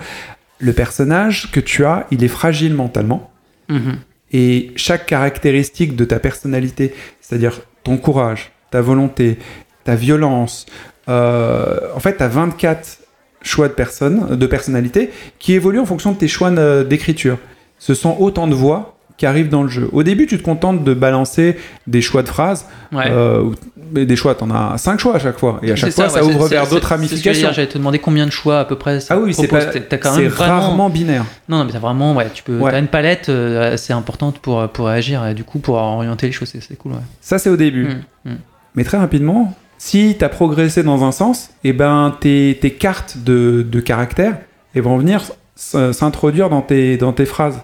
Le 0.59 0.73
personnage 0.73 1.51
que 1.53 1.61
tu 1.61 1.85
as, 1.85 2.07
il 2.11 2.23
est 2.23 2.29
fragile 2.29 2.75
mentalement. 2.75 3.31
Mhm. 3.69 3.97
Et 4.33 4.73
chaque 4.77 5.07
caractéristique 5.07 5.97
de 5.97 6.05
ta 6.05 6.21
personnalité, 6.21 6.95
c'est-à-dire 7.21 7.61
ton 7.83 7.97
courage, 7.97 8.53
ta 8.71 8.81
volonté, 8.81 9.39
ta 9.85 9.97
violence, 9.97 10.67
en 11.09 11.99
fait, 11.99 12.19
tu 12.19 12.23
as 12.23 12.29
24 12.29 13.01
choix 13.43 13.69
de 13.69 13.73
personnes, 13.73 14.37
de 14.37 14.47
personnalité, 14.47 15.11
qui 15.39 15.55
évoluent 15.55 15.81
en 15.81 15.87
fonction 15.87 16.13
de 16.13 16.17
tes 16.17 16.29
choix 16.29 16.51
d'écriture. 16.85 17.39
Ce 17.81 17.95
sont 17.95 18.17
autant 18.21 18.47
de 18.47 18.55
voix 18.55 18.95
qui 19.17 19.27
arrivent 19.27 19.49
dans 19.51 19.63
le 19.65 19.69
jeu. 19.69 19.87
Au 19.93 20.03
début, 20.03 20.27
tu 20.27 20.39
te 20.39 20.43
contentes 20.43 20.83
de 20.85 20.95
balancer 20.95 21.57
des 21.87 22.01
choix 22.01 22.23
de 22.23 22.29
phrases, 22.29 22.65
Ouais. 22.91 23.05
euh, 23.11 23.51
des 23.93 24.17
choix, 24.17 24.35
t'en 24.35 24.51
as 24.51 24.79
5 24.79 24.99
choix 24.99 25.17
à 25.17 25.19
chaque 25.19 25.39
fois. 25.39 25.59
Et 25.63 25.71
à 25.73 25.77
chaque 25.77 25.93
fois, 25.93 26.09
ça, 26.09 26.25
ouais, 26.25 26.35
ouvre 26.35 26.47
vers 26.47 26.67
d'autres 26.67 26.87
ramifications. 26.89 27.49
dire, 27.49 27.53
J'allais 27.53 27.69
te 27.69 27.77
demander 27.77 27.99
combien 27.99 28.25
de 28.25 28.31
choix 28.31 28.61
à 28.61 28.65
peu 28.65 28.77
près 28.77 28.99
ça 29.01 29.15
Ah 29.15 29.19
oui, 29.19 29.35
c'est 29.35 29.47
T'as- 29.49 29.99
T'as 29.99 30.11
vraiment... 30.11 30.31
rarement 30.61 30.89
binaire. 30.89 31.25
Non, 31.51 31.59
non, 31.59 31.65
mais 31.67 31.73
t'as 31.73 31.79
vraiment, 31.81 32.15
ouais, 32.15 32.29
tu 32.33 32.43
peux, 32.43 32.59
Ouais. 32.61 32.71
t'as 32.71 32.79
une 32.79 32.87
palette 32.87 33.29
euh, 33.29 33.75
assez 33.75 33.93
importante 33.93 34.39
pour, 34.39 34.67
pour 34.69 34.87
réagir 34.87 35.27
et 35.27 35.35
du 35.35 35.45
coup 35.45 35.59
pour 35.59 35.75
orienter 35.75 36.27
les 36.29 36.33
choses, 36.33 36.49
c'est 36.59 36.79
cool, 36.79 36.93
ouais. 36.93 36.99
Ça, 37.21 37.39
c'est 37.39 37.51
au 37.51 37.57
début. 37.57 37.89
Mm, 38.25 38.31
mm. 38.31 38.37
Mais 38.77 38.85
très 38.85 38.97
rapidement, 38.99 39.55
Si 39.83 40.15
tu 40.19 40.25
as 40.25 40.29
progressé 40.29 40.83
dans 40.83 41.05
un 41.05 41.13
sens, 41.13 41.49
et 41.65 41.73
ben 41.73 42.15
tes, 42.21 42.59
tes 42.61 42.71
cartes 42.73 43.17
de, 43.25 43.67
de 43.67 43.81
caractère 43.81 44.37
elles 44.75 44.83
vont 44.83 44.99
venir 44.99 45.23
s- 45.57 45.75
s'introduire 45.93 46.49
dans 46.51 46.61
tes, 46.63 46.97
dans 46.99 47.13
tes 47.15 47.25
phrases. 47.27 47.61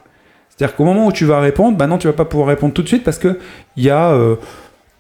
C'est-à-dire 0.57 0.77
qu'au 0.77 0.85
moment 0.85 1.07
où 1.07 1.13
tu 1.13 1.25
vas 1.25 1.41
répondre, 1.41 1.77
bah 1.77 1.87
non, 1.87 1.99
tu 1.99 2.07
vas 2.07 2.13
pas 2.13 2.25
pouvoir 2.25 2.49
répondre 2.49 2.73
tout 2.73 2.83
de 2.83 2.89
suite 2.89 3.05
parce 3.05 3.19
que 3.19 3.39
il 3.77 3.85
y 3.85 3.91
a 3.91 4.11
euh, 4.13 4.37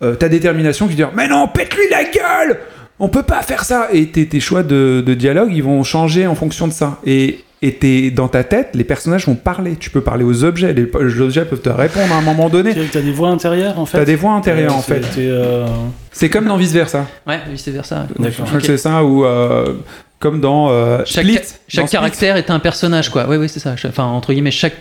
euh, 0.02 0.14
ta 0.14 0.28
détermination 0.28 0.86
qui 0.88 0.94
dit 0.94 1.04
Mais 1.14 1.28
non, 1.28 1.48
pète-lui 1.48 1.84
la 1.90 2.04
gueule 2.04 2.58
On 2.98 3.08
peut 3.08 3.22
pas 3.22 3.40
faire 3.42 3.64
ça 3.64 3.88
Et 3.92 4.08
tes, 4.08 4.26
tes 4.28 4.40
choix 4.40 4.62
de, 4.62 5.02
de 5.04 5.14
dialogue, 5.14 5.50
ils 5.54 5.62
vont 5.62 5.82
changer 5.82 6.26
en 6.26 6.34
fonction 6.34 6.66
de 6.68 6.72
ça. 6.74 6.98
Et, 7.06 7.42
et 7.62 7.72
t'es- 7.76 8.10
dans 8.10 8.28
ta 8.28 8.44
tête, 8.44 8.68
les 8.74 8.84
personnages 8.84 9.26
vont 9.26 9.34
parler. 9.34 9.76
Tu 9.76 9.88
peux 9.88 10.02
parler 10.02 10.24
aux 10.24 10.44
objets. 10.44 10.74
Les, 10.74 10.84
les 11.00 11.20
objets 11.22 11.46
peuvent 11.46 11.62
te 11.62 11.70
répondre 11.70 12.12
à 12.12 12.16
un 12.18 12.20
moment 12.20 12.50
donné. 12.50 12.74
Tu 12.74 12.98
as 12.98 13.00
des 13.00 13.12
voix 13.12 13.30
intérieures 13.30 13.78
en 13.78 13.86
fait? 13.86 13.96
T'as 13.96 14.04
des 14.04 14.16
voix 14.16 14.32
intérieures 14.32 14.76
en 14.76 14.82
C'est- 14.82 14.96
fait. 15.00 15.06
c'est, 15.14 15.26
euh, 15.30 15.64
C'est 16.12 16.28
comme 16.28 16.44
dans 16.44 16.58
Vice 16.58 16.72
Versa. 16.72 17.06
Ouais, 17.26 17.40
vice 17.50 17.66
versa. 17.68 18.06
D'accord. 18.18 18.30
Je 18.40 18.42
crois 18.42 18.60
que 18.60 18.66
c'est 18.66 18.76
ça, 18.76 19.02
ou 19.04 19.24
euh, 19.24 19.72
comme 20.18 20.40
dans 20.42 20.68
euh, 20.70 20.98
Chaque, 21.06 21.24
Split. 21.24 21.34
chaque 21.66 21.84
Dans 21.84 21.86
Split. 21.86 21.88
caractère 21.96 22.36
est 22.36 22.50
un 22.50 22.58
personnage, 22.58 23.08
quoi. 23.10 23.24
Oui, 23.26 23.38
oui, 23.38 23.48
c'est 23.48 23.60
ça. 23.60 23.74
Enfin, 23.88 24.04
entre 24.04 24.32
guillemets, 24.34 24.50
chaque 24.50 24.74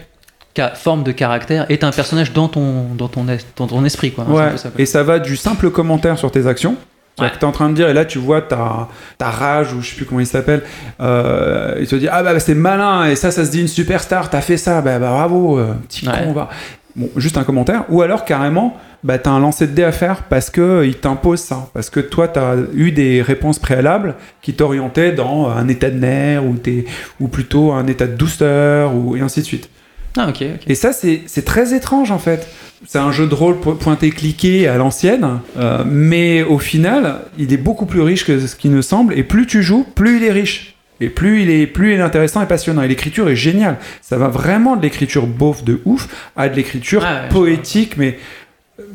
forme 0.75 1.03
de 1.03 1.11
caractère 1.11 1.65
est 1.69 1.83
un 1.83 1.91
personnage 1.91 2.33
dans 2.33 2.47
ton, 2.47 2.85
dans 2.97 3.07
ton, 3.07 3.27
es- 3.29 3.37
dans 3.57 3.67
ton 3.67 3.83
esprit, 3.85 4.11
quoi. 4.11 4.25
Un 4.27 4.31
Ouais, 4.33 4.57
ça, 4.57 4.69
et 4.77 4.85
ça 4.85 5.03
va 5.03 5.19
du 5.19 5.35
simple 5.35 5.69
commentaire 5.69 6.17
sur 6.17 6.31
tes 6.31 6.47
actions. 6.47 6.75
Ouais. 7.17 7.29
que 7.31 7.37
t'es 7.37 7.45
en 7.45 7.53
train 7.53 7.69
de 7.69 7.75
dire, 7.75 7.87
et 7.87 7.93
là 7.93 8.03
tu 8.03 8.17
vois 8.19 8.41
ta, 8.41 8.89
ta 9.17 9.29
rage, 9.29 9.71
ou 9.73 9.81
je 9.81 9.89
sais 9.91 9.95
plus 9.95 10.03
comment 10.03 10.19
il 10.19 10.27
s'appelle, 10.27 10.63
euh, 10.99 11.75
il 11.79 11.87
te 11.87 11.95
dit, 11.95 12.09
ah 12.11 12.21
bah, 12.23 12.33
bah, 12.33 12.39
c'est 12.41 12.55
malin, 12.55 13.05
et 13.05 13.15
ça, 13.15 13.31
ça 13.31 13.45
se 13.45 13.51
dit 13.51 13.61
une 13.61 13.69
superstar, 13.69 14.29
t'as 14.29 14.41
fait 14.41 14.57
ça, 14.57 14.81
bah, 14.81 14.99
bah, 14.99 15.09
bravo, 15.11 15.57
euh, 15.57 15.73
petit 15.87 16.05
Ouais. 16.07 16.13
con, 16.25 16.33
va. 16.33 16.49
Bon, 16.95 17.09
juste 17.15 17.37
un 17.37 17.43
commentaire, 17.45 17.85
ou 17.87 18.01
alors 18.01 18.25
carrément, 18.25 18.75
bah, 19.03 19.17
t'as 19.17 19.31
un 19.31 19.39
lancer 19.39 19.65
de 19.67 19.71
dés 19.71 19.83
à 19.85 19.93
faire 19.93 20.23
parce 20.23 20.49
que 20.49 20.59
euh, 20.59 20.85
il 20.85 20.95
t'impose 20.95 21.39
ça, 21.39 21.67
parce 21.73 21.89
que 21.89 22.01
toi 22.01 22.27
t'as 22.27 22.55
eu 22.73 22.91
des 22.91 23.21
réponses 23.21 23.59
préalables 23.59 24.15
qui 24.41 24.53
t'orientaient 24.53 25.11
dans 25.13 25.49
un 25.49 25.67
état 25.69 25.89
de 25.89 25.97
nerf, 25.99 26.45
ou, 26.45 26.55
t'es- 26.55 26.83
ou 27.21 27.29
plutôt 27.29 27.71
un 27.71 27.87
état 27.87 28.07
de 28.07 28.15
douceur, 28.15 28.93
ou, 28.93 29.15
et 29.15 29.21
ainsi 29.21 29.39
de 29.39 29.45
suite. 29.45 29.69
Ah, 30.17 30.29
ok. 30.29 30.43
Et 30.67 30.75
ça, 30.75 30.91
c'est 30.93 31.45
très 31.45 31.73
étrange 31.75 32.11
en 32.11 32.19
fait. 32.19 32.47
C'est 32.87 32.99
un 32.99 33.11
jeu 33.11 33.27
de 33.27 33.33
rôle 33.33 33.59
po- 33.59 33.73
pointé-cliqué 33.73 34.67
à 34.67 34.77
l'ancienne, 34.77 35.39
euh, 35.57 35.83
mais 35.85 36.43
au 36.43 36.59
final, 36.59 37.21
il 37.37 37.51
est 37.51 37.57
beaucoup 37.57 37.85
plus 37.85 38.01
riche 38.01 38.25
que 38.25 38.39
ce 38.39 38.55
qu'il 38.55 38.71
ne 38.71 38.81
semble. 38.81 39.17
Et 39.17 39.23
plus 39.23 39.47
tu 39.47 39.63
joues, 39.63 39.85
plus 39.95 40.17
il 40.17 40.23
est 40.23 40.31
riche. 40.31 40.75
Et 41.01 41.09
plus 41.09 41.41
il 41.41 41.49
est, 41.49 41.67
plus 41.67 41.93
il 41.93 41.99
est 41.99 42.01
intéressant 42.03 42.41
et 42.41 42.45
passionnant. 42.45 42.81
Et 42.83 42.87
l'écriture 42.87 43.27
est 43.29 43.35
géniale. 43.35 43.77
Ça 44.01 44.17
va 44.17 44.27
vraiment 44.29 44.75
de 44.77 44.81
l'écriture 44.83 45.25
beauf 45.27 45.63
de 45.63 45.81
ouf 45.85 46.07
à 46.37 46.47
de 46.47 46.55
l'écriture 46.55 47.03
Ah 47.05 47.23
ouais, 47.23 47.29
poétique, 47.29 47.97
mais 47.97 48.17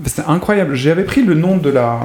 c'est 0.05 0.25
incroyable. 0.27 0.75
J'avais 0.75 1.05
pris 1.05 1.23
le 1.23 1.35
nom 1.35 1.57
de 1.57 1.71
la, 1.71 2.01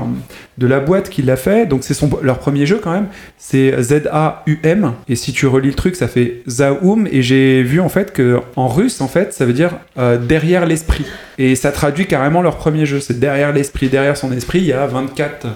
de 0.57 0.65
la 0.65 0.79
boîte 0.79 1.09
qui 1.09 1.21
l'a 1.21 1.35
fait. 1.35 1.65
Donc 1.65 1.83
c'est 1.83 1.97
leur 2.21 2.39
premier 2.39 2.65
jeu 2.65 2.79
quand 2.81 2.91
même. 2.91 3.07
C'est 3.37 3.81
Z-A-U-M. 3.81 4.93
Et 5.09 5.15
si 5.15 5.33
tu 5.33 5.45
relis 5.47 5.69
le 5.69 5.73
truc, 5.73 5.95
ça 5.95 6.07
fait 6.07 6.41
Zaum. 6.49 7.07
Et 7.11 7.21
j'ai 7.21 7.63
vu 7.63 7.81
en 7.81 7.89
fait 7.89 8.13
que 8.13 8.39
en 8.55 8.67
russe, 8.67 9.01
en 9.01 9.07
fait, 9.07 9.33
ça 9.33 9.45
veut 9.45 9.53
dire 9.53 9.71
euh, 9.97 10.17
derrière 10.17 10.65
l'esprit. 10.65 11.05
Et 11.37 11.55
ça 11.55 11.71
traduit 11.71 12.07
carrément 12.07 12.41
leur 12.41 12.55
premier 12.57 12.85
jeu. 12.85 13.01
C'est 13.01 13.19
derrière 13.19 13.51
l'esprit. 13.51 13.89
Derrière 13.89 14.15
son 14.15 14.31
esprit, 14.31 14.59
il 14.59 14.65
y 14.65 14.73
a 14.73 14.87
24 14.87 15.47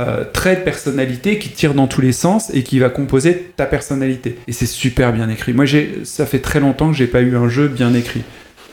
euh, 0.00 0.24
traits 0.32 0.60
de 0.60 0.64
personnalité 0.64 1.38
qui 1.38 1.50
tirent 1.50 1.74
dans 1.74 1.86
tous 1.86 2.00
les 2.00 2.12
sens 2.12 2.50
et 2.54 2.62
qui 2.62 2.78
va 2.78 2.88
composer 2.88 3.52
ta 3.56 3.66
personnalité. 3.66 4.38
Et 4.46 4.52
c'est 4.52 4.66
super 4.66 5.12
bien 5.12 5.28
écrit. 5.28 5.52
Moi, 5.52 5.66
j'ai, 5.66 6.00
ça 6.04 6.24
fait 6.24 6.38
très 6.38 6.60
longtemps 6.60 6.90
que 6.90 6.96
j'ai 6.96 7.08
pas 7.08 7.20
eu 7.20 7.36
un 7.36 7.48
jeu 7.50 7.68
bien 7.68 7.92
écrit. 7.92 8.22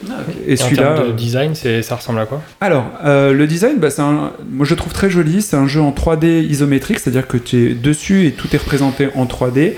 Ah. 0.10 0.14
Et 0.48 0.56
celui-là. 0.56 0.98
de 0.98 1.04
euh, 1.10 1.12
design, 1.14 1.54
ça 1.56 1.96
ressemble 1.96 2.20
à 2.20 2.26
quoi? 2.26 2.42
Alors, 2.62 2.86
euh, 3.06 3.34
le 3.34 3.48
design, 3.48 3.78
bah, 3.78 3.88
un- 3.98 4.32
moi 4.50 4.66
je 4.66 4.72
le 4.72 4.76
trouve 4.76 4.94
très 4.94 5.10
joli. 5.10 5.42
C'est 5.42 5.56
un 5.56 5.68
jeu 5.68 5.82
en 5.82 5.92
3D 5.92 6.42
isométrique, 6.44 7.00
c'est-à-dire 7.00 7.28
que 7.28 7.38
tu 7.38 7.72
es 7.72 7.74
dessus 7.74 8.26
et 8.28 8.32
tout 8.32 8.48
est 8.54 8.58
représenté 8.60 9.10
en 9.16 9.26
3D. 9.26 9.74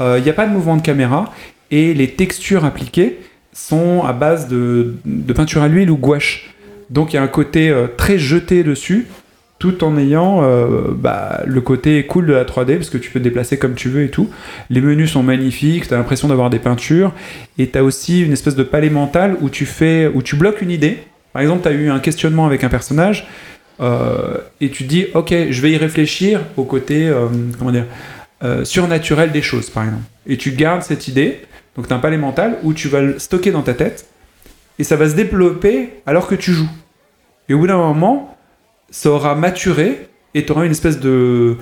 Il 0.00 0.22
n'y 0.22 0.30
a 0.30 0.32
pas 0.32 0.46
de 0.46 0.52
mouvement 0.52 0.76
de 0.76 0.82
caméra 0.82 1.32
et 1.70 1.94
les 1.94 2.08
textures 2.08 2.64
appliquées 2.64 3.20
sont 3.52 4.02
à 4.04 4.12
base 4.12 4.48
de, 4.48 4.94
de 5.04 5.32
peinture 5.32 5.62
à 5.62 5.68
l'huile 5.68 5.90
ou 5.90 5.96
gouache. 5.96 6.54
Donc 6.90 7.12
il 7.12 7.16
y 7.16 7.18
a 7.18 7.22
un 7.22 7.28
côté 7.28 7.70
euh, 7.70 7.86
très 7.96 8.18
jeté 8.18 8.64
dessus, 8.64 9.06
tout 9.62 9.84
en 9.84 9.96
ayant 9.96 10.42
euh, 10.42 10.88
bah, 10.92 11.42
le 11.46 11.60
côté 11.60 12.04
cool 12.04 12.26
de 12.26 12.32
la 12.32 12.44
3D, 12.44 12.78
parce 12.78 12.90
que 12.90 12.98
tu 12.98 13.12
peux 13.12 13.20
te 13.20 13.24
déplacer 13.24 13.58
comme 13.60 13.76
tu 13.76 13.88
veux 13.88 14.02
et 14.02 14.08
tout. 14.08 14.28
Les 14.70 14.80
menus 14.80 15.12
sont 15.12 15.22
magnifiques, 15.22 15.86
tu 15.86 15.94
as 15.94 15.98
l'impression 15.98 16.26
d'avoir 16.26 16.50
des 16.50 16.58
peintures, 16.58 17.12
et 17.58 17.68
tu 17.68 17.78
as 17.78 17.84
aussi 17.84 18.22
une 18.22 18.32
espèce 18.32 18.56
de 18.56 18.64
palais 18.64 18.90
mental 18.90 19.36
où 19.40 19.50
tu, 19.50 19.64
fais, 19.64 20.08
où 20.12 20.20
tu 20.20 20.34
bloques 20.34 20.62
une 20.62 20.72
idée. 20.72 20.98
Par 21.32 21.42
exemple, 21.42 21.62
tu 21.62 21.68
as 21.68 21.70
eu 21.70 21.90
un 21.90 22.00
questionnement 22.00 22.44
avec 22.44 22.64
un 22.64 22.68
personnage, 22.68 23.28
euh, 23.78 24.38
et 24.60 24.70
tu 24.70 24.82
dis, 24.82 25.06
ok, 25.14 25.32
je 25.50 25.62
vais 25.62 25.70
y 25.70 25.76
réfléchir 25.76 26.40
au 26.56 26.64
côté, 26.64 27.06
euh, 27.06 27.28
comment 27.56 27.70
dire, 27.70 27.86
surnaturel 28.64 29.30
des 29.30 29.42
choses, 29.42 29.70
par 29.70 29.84
exemple. 29.84 30.02
Et 30.26 30.36
tu 30.38 30.50
gardes 30.50 30.82
cette 30.82 31.06
idée, 31.06 31.42
donc 31.76 31.86
tu 31.86 31.92
as 31.92 31.96
un 31.96 32.00
palais 32.00 32.18
mental 32.18 32.58
où 32.64 32.74
tu 32.74 32.88
vas 32.88 33.00
le 33.00 33.20
stocker 33.20 33.52
dans 33.52 33.62
ta 33.62 33.74
tête, 33.74 34.06
et 34.80 34.82
ça 34.82 34.96
va 34.96 35.08
se 35.08 35.14
développer 35.14 35.90
alors 36.04 36.26
que 36.26 36.34
tu 36.34 36.50
joues. 36.50 36.70
Et 37.48 37.54
au 37.54 37.58
bout 37.58 37.68
d'un 37.68 37.76
moment, 37.76 38.31
ça 38.92 39.10
aura 39.10 39.34
maturé, 39.34 40.06
et 40.34 40.44
tu 40.44 40.52
auras 40.52 40.64
une 40.64 40.70
espèce 40.70 41.00
de, 41.00 41.56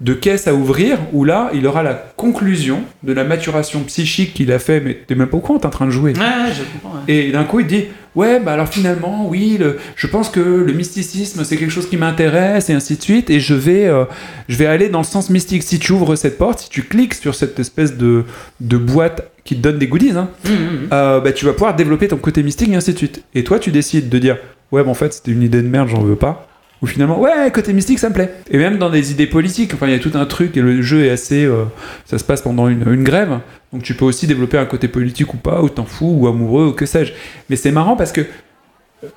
de 0.00 0.12
caisse 0.12 0.46
à 0.48 0.54
ouvrir, 0.54 0.98
où 1.14 1.24
là, 1.24 1.50
il 1.54 1.66
aura 1.66 1.82
la 1.82 1.94
conclusion 1.94 2.82
de 3.02 3.12
la 3.14 3.24
maturation 3.24 3.80
psychique 3.84 4.34
qu'il 4.34 4.52
a 4.52 4.58
fait, 4.58 4.80
mais 4.80 4.94
t'es 5.06 5.14
même 5.14 5.28
pas 5.28 5.36
au 5.38 5.40
courant, 5.40 5.58
t'es 5.58 5.66
en 5.66 5.70
train 5.70 5.86
de 5.86 5.90
jouer. 5.90 6.12
Ouais, 6.12 6.18
ouais, 6.20 6.52
je 6.52 6.62
comprends. 6.80 6.98
ouais. 6.98 7.14
Et 7.14 7.32
d'un 7.32 7.44
coup, 7.44 7.60
il 7.60 7.66
dit 7.66 7.84
Ouais, 8.16 8.38
bah 8.38 8.52
alors 8.52 8.68
finalement, 8.68 9.26
oui, 9.28 9.56
le- 9.58 9.76
je 9.96 10.06
pense 10.06 10.28
que 10.28 10.38
le 10.38 10.72
mysticisme, 10.72 11.42
c'est 11.42 11.56
quelque 11.56 11.70
chose 11.72 11.88
qui 11.88 11.96
m'intéresse, 11.96 12.70
et 12.70 12.72
ainsi 12.72 12.96
de 12.96 13.02
suite, 13.02 13.28
et 13.30 13.40
je 13.40 13.54
vais, 13.54 13.86
euh, 13.86 14.04
je 14.48 14.56
vais 14.56 14.66
aller 14.66 14.88
dans 14.88 15.00
le 15.00 15.04
sens 15.04 15.30
mystique. 15.30 15.64
Si 15.64 15.80
tu 15.80 15.90
ouvres 15.92 16.14
cette 16.14 16.38
porte, 16.38 16.60
si 16.60 16.68
tu 16.70 16.82
cliques 16.84 17.14
sur 17.14 17.34
cette 17.34 17.58
espèce 17.58 17.96
de, 17.96 18.24
de 18.60 18.76
boîte 18.76 19.30
qui 19.44 19.56
te 19.56 19.60
donne 19.60 19.78
des 19.78 19.88
goodies, 19.88 20.12
hein, 20.12 20.28
Hum, 20.46 20.52
hum, 20.52 20.58
hum. 20.68 20.88
euh, 20.92 21.20
bah, 21.20 21.32
tu 21.32 21.44
vas 21.44 21.52
pouvoir 21.52 21.74
développer 21.74 22.06
ton 22.06 22.16
côté 22.18 22.42
mystique, 22.44 22.68
et 22.70 22.76
ainsi 22.76 22.92
de 22.92 22.98
suite. 22.98 23.24
Et 23.34 23.42
toi, 23.42 23.58
tu 23.58 23.70
décides 23.72 24.08
de 24.08 24.18
dire 24.20 24.36
Ouais, 24.70 24.82
bah 24.84 24.90
en 24.90 24.94
fait, 24.94 25.12
c'était 25.12 25.32
une 25.32 25.42
idée 25.42 25.62
de 25.62 25.68
merde, 25.68 25.88
j'en 25.88 26.00
veux 26.02 26.16
pas. 26.16 26.46
Ou 26.84 26.86
finalement, 26.86 27.18
ouais, 27.18 27.50
côté 27.50 27.72
mystique, 27.72 27.98
ça 27.98 28.10
me 28.10 28.14
plaît. 28.14 28.30
Et 28.50 28.58
même 28.58 28.76
dans 28.76 28.90
des 28.90 29.10
idées 29.10 29.26
politiques, 29.26 29.72
enfin, 29.72 29.86
il 29.86 29.92
y 29.92 29.96
a 29.96 29.98
tout 29.98 30.10
un 30.12 30.26
truc, 30.26 30.54
et 30.58 30.60
le 30.60 30.82
jeu 30.82 31.06
est 31.06 31.10
assez. 31.10 31.42
euh, 31.46 31.64
ça 32.04 32.18
se 32.18 32.24
passe 32.24 32.42
pendant 32.42 32.68
une, 32.68 32.84
une 32.92 33.02
grève, 33.04 33.38
donc 33.72 33.82
tu 33.82 33.94
peux 33.94 34.04
aussi 34.04 34.26
développer 34.26 34.58
un 34.58 34.66
côté 34.66 34.86
politique 34.86 35.32
ou 35.32 35.38
pas, 35.38 35.62
ou 35.62 35.70
t'en 35.70 35.86
fous, 35.86 36.14
ou 36.20 36.28
amoureux, 36.28 36.66
ou 36.66 36.72
que 36.72 36.84
sais-je. 36.84 37.14
Mais 37.48 37.56
c'est 37.56 37.70
marrant 37.72 37.96
parce 37.96 38.12
que 38.12 38.20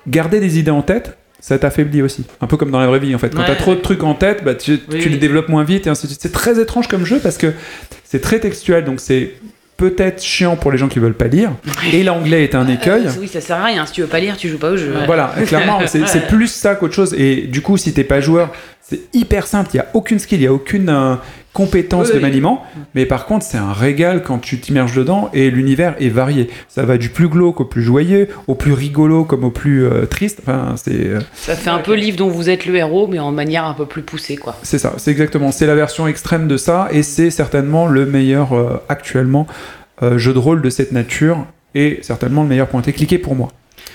garder 0.06 0.40
des 0.40 0.58
idées 0.58 0.70
en 0.70 0.80
tête, 0.80 1.18
ça 1.40 1.58
t'affaiblit 1.58 2.00
aussi. 2.00 2.24
Un 2.40 2.46
peu 2.46 2.56
comme 2.56 2.70
dans 2.70 2.80
la 2.80 2.86
vraie 2.86 3.00
vie, 3.00 3.14
en 3.14 3.18
fait. 3.18 3.34
Quand 3.34 3.40
Ouais. 3.42 3.46
t'as 3.46 3.54
trop 3.56 3.74
de 3.74 3.80
trucs 3.80 4.02
en 4.02 4.14
tête, 4.14 4.42
bah, 4.44 4.54
tu, 4.54 4.80
Oui, 4.90 4.98
tu 5.00 5.10
les 5.10 5.18
développes 5.18 5.50
moins 5.50 5.62
vite, 5.64 5.86
et 5.86 5.90
ainsi 5.90 6.06
de 6.06 6.12
suite. 6.12 6.22
C'est 6.22 6.32
très 6.32 6.58
étrange 6.58 6.88
comme 6.88 7.04
jeu 7.04 7.20
parce 7.22 7.36
que 7.36 7.52
c'est 8.02 8.20
très 8.20 8.40
textuel, 8.40 8.84
donc 8.86 8.98
c'est 8.98 9.32
peut-être 9.78 10.22
chiant 10.22 10.56
pour 10.56 10.70
les 10.72 10.76
gens 10.76 10.88
qui 10.88 10.98
veulent 10.98 11.14
pas 11.14 11.28
lire. 11.28 11.52
Et 11.92 12.02
l'anglais 12.02 12.44
est 12.44 12.54
un 12.54 12.68
écueil. 12.68 13.06
Euh, 13.06 13.12
oui, 13.20 13.28
ça 13.28 13.40
sert 13.40 13.56
à 13.56 13.64
rien. 13.64 13.86
Si 13.86 13.92
tu 13.92 14.02
veux 14.02 14.08
pas 14.08 14.20
lire, 14.20 14.36
tu 14.36 14.48
joues 14.48 14.58
pas 14.58 14.72
au 14.72 14.76
jeu. 14.76 14.92
Voilà, 15.06 15.32
clairement, 15.46 15.80
c'est 15.86 16.06
c'est 16.06 16.26
plus 16.26 16.48
ça 16.48 16.74
qu'autre 16.74 16.94
chose. 16.94 17.14
Et 17.16 17.42
du 17.42 17.62
coup, 17.62 17.76
si 17.78 17.94
t'es 17.94 18.04
pas 18.04 18.20
joueur, 18.20 18.52
c'est 18.82 19.00
hyper 19.14 19.46
simple. 19.46 19.70
Il 19.72 19.76
y 19.76 19.80
a 19.80 19.86
aucune 19.94 20.18
skill, 20.18 20.40
il 20.40 20.44
y 20.44 20.46
a 20.48 20.52
aucune 20.52 20.88
euh, 20.88 21.14
compétence 21.58 22.06
Oui, 22.06 22.12
de 22.12 22.18
oui. 22.18 22.22
maniement. 22.22 22.62
Mais 22.94 23.04
par 23.04 23.26
contre, 23.26 23.44
c'est 23.44 23.58
un 23.58 23.72
régal 23.72 24.22
quand 24.22 24.38
tu 24.38 24.60
t'immerges 24.60 24.94
dedans 24.94 25.28
et 25.34 25.50
l'univers 25.50 25.96
est 25.98 26.08
varié. 26.08 26.48
Ça 26.68 26.84
va 26.84 26.98
du 26.98 27.08
plus 27.08 27.28
glauque 27.28 27.60
au 27.60 27.64
plus 27.64 27.82
joyeux, 27.82 28.28
au 28.46 28.54
plus 28.54 28.72
rigolo 28.72 29.24
comme 29.24 29.42
au 29.42 29.50
plus 29.50 29.84
euh, 29.84 30.06
triste. 30.06 30.38
Enfin, 30.42 30.74
c'est 30.76 31.06
euh, 31.08 31.18
Ça 31.34 31.56
fait 31.56 31.70
un 31.70 31.80
peu 31.80 31.94
livre 31.94 32.16
dont 32.16 32.28
vous 32.28 32.48
êtes 32.48 32.64
le 32.64 32.76
héros, 32.76 33.08
mais 33.08 33.18
en 33.18 33.32
manière 33.32 33.64
un 33.64 33.74
peu 33.74 33.86
plus 33.86 34.02
poussée, 34.02 34.36
quoi. 34.36 34.54
c'est 34.62 34.78
ça, 34.78 34.94
c'est 34.98 35.10
exactement. 35.10 35.50
C'est 35.50 35.66
la 35.66 35.74
version 35.74 36.06
extrême 36.06 36.46
de 36.46 36.56
ça 36.56 36.88
et 36.92 37.02
c'est 37.02 37.30
certainement 37.30 37.86
le 37.88 38.06
meilleur 38.06 38.52
euh, 38.52 38.80
actuellement 38.88 39.48
euh, 40.04 40.16
jeu 40.16 40.32
de 40.32 40.38
rôle 40.38 40.62
de 40.62 40.70
cette 40.70 40.92
nature 40.92 41.44
et 41.74 41.98
certainement 42.02 42.42
le 42.44 42.48
meilleur 42.48 42.68
pointé 42.68 42.92
cliqué 42.92 43.18
pour 43.18 43.34
moi. 43.34 43.48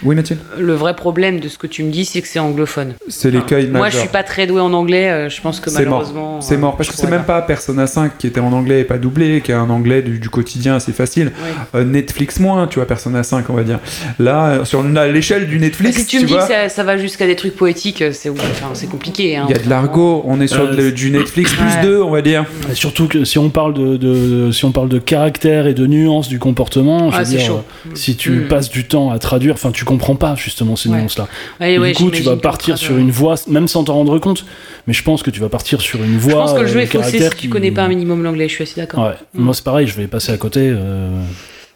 Oui, 0.06 0.16
Mathilde 0.16 0.40
Le 0.58 0.74
vrai 0.74 0.96
problème 0.96 1.40
de 1.40 1.48
ce 1.48 1.58
que 1.58 1.68
tu 1.68 1.84
me 1.84 1.92
dis, 1.92 2.06
c'est 2.06 2.22
que 2.22 2.28
c'est 2.28 2.40
anglophone. 2.40 2.94
C'est 3.08 3.32
l'écueil 3.32 3.68
Moi, 3.68 3.90
je 3.90 3.98
suis 3.98 4.08
pas 4.10 4.24
très 4.24 4.48
doué 4.48 4.62
en 4.62 4.74
anglais. 4.74 5.10
euh, 5.10 5.30
Je 5.30 5.42
pense 5.42 5.60
que 5.60 5.70
C'est 5.70 5.86
mort. 5.86 6.00
malheureusement. 6.00 6.42
C'est 6.42 6.56
euh, 6.56 6.58
mort, 6.60 6.76
parce 6.78 6.88
je 6.90 6.94
que 6.94 7.00
c'est 7.00 7.10
même 7.10 7.24
pas 7.24 7.42
Persona 7.42 7.88
5 7.88 8.18
qui 8.18 8.28
était 8.28 8.40
en 8.40 8.52
anglais 8.54 8.82
et 8.82 8.84
pas 8.84 8.98
doublé, 8.98 9.42
qui 9.42 9.52
a 9.52 9.60
un 9.60 9.70
anglais 9.70 10.02
du, 10.02 10.20
du 10.20 10.30
quotidien 10.30 10.76
assez 10.76 10.92
facile. 10.94 11.32
Oui. 11.44 11.50
Euh, 11.76 11.84
Netflix 11.84 12.40
moins, 12.40 12.68
tu 12.68 12.80
vois, 12.80 12.88
Persona 12.88 13.24
5, 13.24 13.50
on 13.50 13.54
va 13.54 13.64
dire. 13.64 13.80
Là, 14.20 14.66
sur 14.66 14.84
l'échelle 14.84 15.48
du 15.48 15.58
Bah, 15.58 15.66
Netflix, 15.66 15.98
si 16.00 16.06
tu, 16.06 16.20
me 16.20 16.26
dis 16.26 16.34
que 16.36 16.42
ça, 16.42 16.70
ça 16.70 16.84
va 16.84 16.98
jusqu'à 16.98 17.26
des 17.28 17.36
trucs 17.36 17.56
poétiques, 17.56 18.04
c'est 18.12 18.30
enfin, 18.30 18.74
compliqué. 18.90 19.36
Hein, 19.38 19.46
il 19.50 19.56
y 19.56 19.60
a 19.60 19.64
de 19.64 19.70
l'argot, 19.70 20.24
on 20.26 20.40
est 20.42 20.48
sur 20.48 20.64
Euh, 20.64 20.76
de- 20.76 20.90
du 20.92 21.12
Netflix 21.12 21.54
plus 21.54 21.64
Ouais. 21.64 21.82
2, 21.84 22.02
on 22.02 22.10
va 22.12 22.22
dire. 22.22 22.46
Et 22.72 22.76
surtout 22.76 23.08
que 23.08 23.24
si 23.26 23.38
on 23.38 23.50
parle 23.50 23.74
de, 23.74 23.98
de- 23.98 24.52
si 24.52 24.66
on 24.66 24.72
parle 24.72 24.90
de 24.90 25.00
caractère 25.00 25.68
et 25.68 25.74
de 25.74 25.88
nuances 25.88 26.28
du 26.28 26.40
comportement, 26.40 27.12
je 27.12 27.16
Ah, 27.16 27.20
veux 27.20 27.26
c'est 27.26 27.38
dire, 27.38 27.46
chaud. 27.48 27.64
si 27.94 28.16
tu 28.16 28.32
Mm. 28.32 28.48
passes 28.48 28.70
du 28.70 28.86
temps 28.86 29.12
à 29.12 29.20
traduire, 29.20 29.54
enfin 29.54 29.72
tu 29.72 29.86
comprends 29.94 30.16
pas 30.16 30.36
justement 30.36 30.76
ces 30.76 30.90
Ouais. 30.90 30.98
nuances-là. 31.00 31.28
Ouais, 31.60 31.74
Et 31.74 31.80
ouais, 31.80 31.92
du 31.94 32.04
coup, 32.04 32.12
tu 32.12 32.22
vas 32.24 32.36
partir 32.36 32.78
sur 32.78 32.98
une 32.98 33.12
voie, 33.12 33.36
même 33.48 33.68
sans 33.68 33.84
t'en 33.84 33.94
rendre 33.94 34.20
compte. 34.20 34.46
Mais 34.88 34.94
je 34.94 35.02
pense 35.04 35.24
que 35.24 35.30
tu 35.32 35.40
vas 35.40 35.50
partir 35.50 35.80
sur 35.82 36.04
une 36.04 36.18
voie. 36.18 36.32
Je 36.32 36.36
pense 36.38 36.54
que 36.54 36.60
le 36.62 36.68
jeu 36.68 36.80
euh, 36.80 36.84
est 36.84 36.86
faussé 36.88 37.20
si 37.20 37.30
tu 37.30 37.36
qui- 37.36 37.50
connais 37.50 37.72
pas 37.72 37.84
un 37.84 37.88
minimum 37.88 38.22
l'anglais, 38.24 38.48
je 38.50 38.54
suis 38.56 38.64
assez 38.64 38.80
d'accord. 38.82 39.10
Mm. 39.34 39.42
Moi, 39.44 39.54
c'est 39.54 39.64
pareil, 39.64 39.88
je 39.88 39.96
vais 39.96 40.08
passer 40.08 40.32
à 40.32 40.38
côté. 40.38 40.60
euh, 40.64 41.10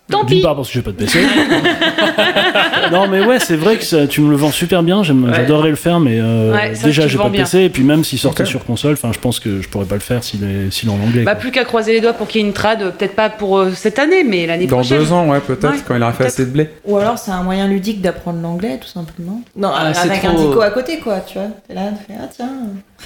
Tant 0.09 0.23
D'une 0.23 0.37
pis. 0.37 0.41
part 0.41 0.55
parce 0.55 0.69
que 0.69 0.73
j'ai 0.73 0.81
pas 0.81 0.91
de 0.91 0.95
PC. 0.95 1.19
non 2.91 3.07
mais 3.07 3.25
ouais, 3.25 3.39
c'est 3.39 3.55
vrai 3.57 3.77
que 3.77 3.83
ça- 3.83 4.07
tu 4.07 4.21
me 4.21 4.29
le 4.29 4.35
vends 4.37 4.51
super 4.51 4.81
bien. 4.83 4.99
Ouais. 4.99 5.05
J'adorerais 5.35 5.69
le 5.69 5.75
faire, 5.75 5.99
mais 5.99 6.17
euh, 6.19 6.53
Ouais, 6.53 6.69
déjà 6.81 7.03
j'ai 7.07 7.13
le 7.13 7.17
pas 7.17 7.23
vends 7.23 7.29
de 7.29 7.33
bien. 7.33 7.43
PC. 7.43 7.59
Et 7.63 7.69
puis 7.69 7.83
même 7.83 8.03
s'il 8.03 8.17
sortait 8.19 8.45
sur 8.45 8.63
console, 8.65 8.93
enfin 8.93 9.11
je 9.13 9.19
pense 9.19 9.39
que 9.39 9.61
je 9.61 9.67
pourrais 9.67 9.85
pas 9.85 9.95
le 9.95 10.01
faire 10.01 10.23
s'il 10.23 10.43
est, 10.43 10.71
s'il 10.71 10.87
est 10.89 10.91
en 10.91 10.95
anglais. 10.95 11.23
Bah, 11.23 11.33
quoi. 11.33 11.41
plus 11.41 11.51
qu'à 11.51 11.65
croiser 11.65 11.93
les 11.93 12.01
doigts 12.01 12.13
pour 12.13 12.27
qu'il 12.27 12.41
y 12.41 12.43
ait 12.43 12.47
une 12.47 12.53
trad, 12.53 12.79
peut-être 12.97 13.15
pas 13.15 13.29
pour 13.29 13.57
euh, 13.57 13.71
cette 13.75 13.99
année, 13.99 14.23
mais 14.23 14.45
l'année 14.47 14.65
Dans 14.67 14.77
prochaine. 14.77 14.99
deux 14.99 15.11
ans, 15.11 15.27
ouais, 15.29 15.39
peut-être, 15.41 15.71
Ouais, 15.71 15.79
quand 15.85 15.95
il 15.95 16.01
aura 16.03 16.13
fait 16.13 16.25
assez 16.25 16.45
de 16.45 16.51
blé. 16.51 16.69
Ou 16.85 16.97
alors 16.97 17.17
c'est 17.17 17.31
un 17.31 17.43
moyen 17.43 17.67
ludique 17.67 18.01
d'apprendre 18.01 18.39
l'anglais, 18.41 18.79
tout 18.81 18.87
simplement. 18.87 19.41
Non, 19.55 19.71
Ah, 19.75 19.91
avec 19.99 20.23
un 20.23 20.33
dico 20.33 20.61
à 20.61 20.69
côté, 20.71 20.99
quoi, 20.99 21.19
tu 21.19 21.37
vois. 21.37 21.47
T'es 21.67 21.73
là, 21.73 21.89
tu 21.89 22.05
fais, 22.13 22.19
ah 22.21 22.27
tiens. 22.33 22.49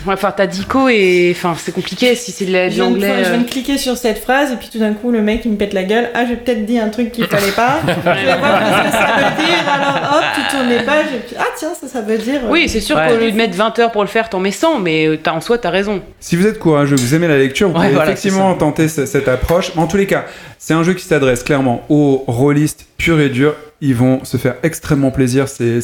Ouais, 0.06 0.14
Enfin, 0.14 0.34
t'as 0.36 0.48
Dico 0.48 0.88
et. 0.90 1.34
Enfin, 1.36 1.54
c'est 1.58 1.74
compliqué 1.74 2.16
si 2.16 2.32
c'est 2.32 2.46
de 2.46 2.54
la- 2.54 2.70
Je 2.70 2.76
viens, 2.76 2.86
de, 2.90 2.94
l'anglais. 2.96 3.14
je 3.24 3.30
viens 3.30 3.40
euh. 3.40 3.44
de 3.44 3.50
cliquer 3.50 3.78
sur 3.78 3.98
cette 3.98 4.18
phrase, 4.20 4.52
et 4.52 4.56
puis 4.56 4.70
tout 4.72 4.80
d'un 4.80 4.94
coup, 4.94 5.12
le 5.12 5.22
mec, 5.22 5.42
il 5.46 5.52
me 5.52 5.58
pète 5.58 5.74
la 5.74 5.84
gueule. 5.84 6.10
Ah, 6.14 6.26
j'ai 6.28 6.38
peut-être 6.38 6.66
dit 6.66 6.80
un 6.80 6.90
truc 6.90 7.12
qu'il 7.12 7.26
fallait 7.26 7.52
pas. 7.52 7.80
je 7.88 8.26
vais 8.26 8.38
voir 8.38 8.62
ce 8.62 8.84
que 8.88 8.92
ça 8.92 9.06
veut 9.06 9.46
dire. 9.46 9.72
Alors, 9.72 10.18
hop, 10.18 10.24
tu 10.36 10.56
tournes 10.56 10.70
les 10.70 10.80
pages, 10.84 11.06
et 11.14 11.20
puis, 11.28 11.36
ah 11.38 11.44
tiens, 11.58 11.74
ça, 11.80 11.88
ça 11.88 12.02
veut 12.02 12.18
dire. 12.18 12.42
euh, 12.46 12.50
Oui, 12.50 12.68
c'est 12.70 12.80
sûr 12.82 12.96
Ouais. 12.96 13.10
qu'au 13.10 13.18
lieu 13.18 13.32
de 13.32 13.36
mettre 13.38 13.56
20 13.56 13.78
heures 13.80 13.92
pour 13.92 14.02
le 14.02 14.08
faire, 14.08 14.30
t'en 14.30 14.40
mets 14.40 14.52
100, 14.52 14.80
mais 14.80 15.08
euh, 15.08 15.18
en 15.28 15.42
soi, 15.42 15.58
t'as 15.58 15.70
raison. 15.70 16.02
Si 16.20 16.36
vous 16.36 16.48
êtes 16.48 16.58
courageux, 16.58 16.96
vous 16.96 17.14
aimez 17.14 17.28
la 17.28 17.38
lecture, 17.38 17.68
vous 17.70 17.76
Ouais, 17.76 17.82
pouvez 17.88 17.96
voilà, 17.96 18.12
effectivement 18.12 18.54
tenter 18.56 18.88
ce- 18.88 19.06
cette 19.06 19.28
approche. 19.28 19.74
Mais 19.76 19.82
en 19.82 19.88
tous 19.88 19.98
les 19.98 20.08
cas, 20.08 20.26
c'est 20.58 20.74
un 20.74 20.84
jeu 20.84 20.94
qui 20.94 21.04
s'adresse 21.06 21.44
clairement 21.44 21.84
aux 21.90 22.24
rôlistes 22.28 22.86
purs 22.98 23.20
et 23.20 23.30
durs. 23.30 23.56
Ils 23.82 23.96
vont 23.96 24.24
se 24.24 24.38
faire 24.38 24.56
extrêmement 24.64 25.12
plaisir. 25.12 25.48
C'est 25.48 25.82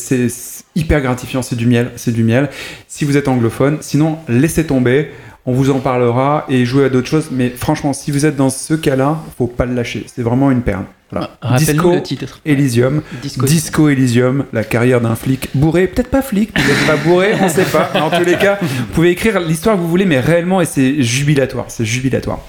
hyper 0.76 1.02
gratifiant. 1.02 1.42
C'est 1.42 1.56
du 1.56 1.66
miel. 1.66 1.92
C'est 1.96 2.12
du 2.12 2.24
miel. 2.24 2.50
Si 2.88 3.06
vous 3.06 3.18
êtes 3.18 3.28
anglophone, 3.28 3.78
sinon 3.82 4.20
laissez 4.30 4.66
tomber. 4.66 5.10
On 5.46 5.54
vous 5.54 5.70
en 5.70 5.80
parlera 5.80 6.46
et 6.50 6.66
jouez 6.66 6.86
à 6.86 6.90
d'autres 6.90 7.08
choses. 7.08 7.30
Mais 7.32 7.50
franchement, 7.50 7.94
si 7.94 8.12
vous 8.12 8.26
êtes 8.26 8.36
dans 8.36 8.50
ce 8.50 8.74
cas-là, 8.74 9.18
faut 9.38 9.48
pas 9.48 9.66
le 9.66 9.74
lâcher. 9.74 10.06
C'est 10.14 10.22
vraiment 10.22 10.52
une 10.52 10.62
perle. 10.62 10.84
Voilà. 11.10 11.38
Rappelle-nous 11.42 11.74
Disco 11.74 11.94
le 11.94 12.04
titre. 12.04 12.42
Elysium. 12.46 13.02
Disco. 13.22 13.46
Disco 13.46 13.88
Elysium, 13.88 14.44
la 14.52 14.66
carrière 14.66 15.00
d'un 15.00 15.16
flic 15.16 15.48
bourré, 15.56 15.88
peut-être 15.88 16.10
pas 16.10 16.22
flic, 16.22 16.54
peut-être 16.54 16.86
pas 16.86 16.98
bourré, 16.98 17.32
on 17.42 17.48
sait 17.48 17.64
pas. 17.64 17.90
Mais 17.94 18.02
en 18.02 18.10
tous 18.10 18.26
les 18.26 18.36
cas, 18.36 18.60
vous 18.62 18.94
pouvez 18.94 19.12
écrire 19.12 19.40
l'histoire 19.40 19.78
que 19.78 19.82
vous 19.82 19.88
voulez, 19.88 20.04
mais 20.04 20.20
réellement, 20.20 20.60
et 20.60 20.66
c'est 20.66 21.02
jubilatoire, 21.02 21.68
c'est 21.70 21.86
jubilatoire. 21.86 22.46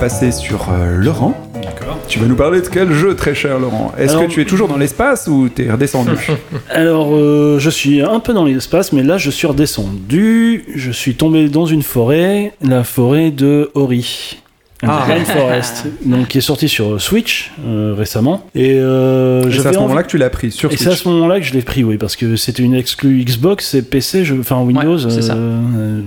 Passer 0.00 0.32
sur 0.32 0.68
euh, 0.72 0.96
Laurent. 0.96 1.34
D'accord. 1.62 1.98
Tu 2.08 2.18
vas 2.18 2.26
nous 2.26 2.34
parler 2.34 2.60
de 2.62 2.66
quel 2.68 2.90
jeu, 2.92 3.14
très 3.14 3.34
cher 3.34 3.58
Laurent? 3.58 3.92
Est-ce 3.98 4.12
Alors- 4.12 4.26
que 4.26 4.30
tu 4.32 4.40
es 4.40 4.44
toujours 4.46 4.66
dans 4.66 4.78
l'espace 4.78 5.26
ou 5.28 5.48
t'es 5.48 5.70
redescendu? 5.70 6.12
Alors, 6.70 7.10
euh, 7.14 7.58
je 7.58 7.68
suis 7.70 8.00
un 8.00 8.18
peu 8.18 8.32
dans 8.32 8.44
l'espace, 8.44 8.92
mais 8.92 9.02
là, 9.02 9.18
je 9.18 9.30
suis 9.30 9.46
redescendu. 9.46 10.64
Je 10.74 10.90
suis 10.90 11.14
tombé 11.14 11.48
dans 11.48 11.66
une 11.66 11.82
forêt, 11.82 12.52
la 12.62 12.82
forêt 12.82 13.30
de 13.30 13.70
Ori. 13.74 14.38
Ah. 14.82 15.04
Blind 15.06 15.26
Forest, 15.26 15.86
donc 16.06 16.28
qui 16.28 16.38
est 16.38 16.40
sorti 16.40 16.66
sur 16.66 16.98
Switch 16.98 17.52
euh, 17.66 17.94
récemment. 17.94 18.46
Et, 18.54 18.76
euh, 18.78 19.46
Et 19.46 19.52
C'est 19.52 19.66
à 19.66 19.72
ce 19.74 19.78
moment-là 19.80 20.02
que 20.04 20.08
tu 20.08 20.16
l'as 20.16 20.30
pris 20.30 20.50
sur 20.50 20.72
Et 20.72 20.76
c'est 20.78 20.86
à 20.86 20.92
Switch. 20.92 21.02
ce 21.02 21.08
moment-là 21.10 21.38
que 21.38 21.44
je 21.44 21.52
l'ai 21.52 21.60
pris, 21.60 21.84
oui, 21.84 21.98
parce 21.98 22.16
que 22.16 22.36
c'était 22.36 22.62
une 22.62 22.72
exclue 22.74 23.22
Xbox 23.22 23.74
et 23.74 23.82
PC, 23.82 24.24
je... 24.24 24.34
enfin 24.40 24.58
Windows. 24.62 24.96
c'est 24.98 25.20
ça. 25.20 25.34
euh, 25.34 26.00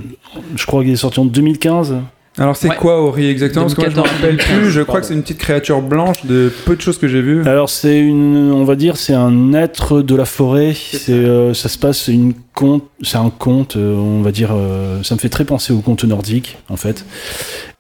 je 0.56 0.66
crois 0.66 0.82
qu'il 0.84 0.92
est 0.94 0.96
sorti 0.96 1.20
en 1.20 1.26
2015. 1.26 1.94
Alors, 2.40 2.56
c'est 2.56 2.70
Ouais. 2.70 2.76
quoi 2.76 3.02
Ori 3.04 3.28
exactement? 3.30 3.66
Parce 3.66 3.76
que 3.76 3.82
moi, 3.82 3.90
je 3.92 3.96
me 3.96 4.02
2014, 4.02 4.22
rappelle 4.22 4.38
plus. 4.62 4.72
Je 4.72 4.82
crois 4.82 4.86
pardon. 4.96 5.02
que 5.02 5.08
c'est 5.08 5.14
une 5.14 5.22
petite 5.22 5.38
créature 5.38 5.82
blanche 5.84 6.26
de 6.26 6.52
peu 6.66 6.76
de 6.76 6.82
choses 6.82 6.98
que 6.98 7.08
j'ai 7.08 7.22
vues. 7.22 7.44
Alors 7.48 7.70
c'est 7.70 8.00
une, 8.00 8.52
on 8.52 8.64
va 8.64 8.76
dire, 8.76 8.98
c'est 8.98 9.14
un 9.14 9.54
être 9.54 10.02
de 10.02 10.16
la 10.16 10.26
forêt. 10.26 10.74
C'est, 10.74 11.12
euh, 11.12 11.54
ça 11.54 11.70
se 11.70 11.78
passe, 11.78 12.00
c'est 12.06 12.14
une 12.14 12.34
conte, 12.56 12.86
c'est 13.04 13.18
un 13.18 13.30
conte, 13.30 13.76
euh, 13.76 13.96
on 13.96 14.22
va 14.24 14.32
dire, 14.32 14.50
euh, 14.52 15.04
ça 15.04 15.14
me 15.14 15.20
fait 15.20 15.30
très 15.30 15.46
penser 15.46 15.74
au 15.74 15.80
conte 15.82 16.04
nordique, 16.06 16.58
en 16.70 16.76
fait. 16.76 17.06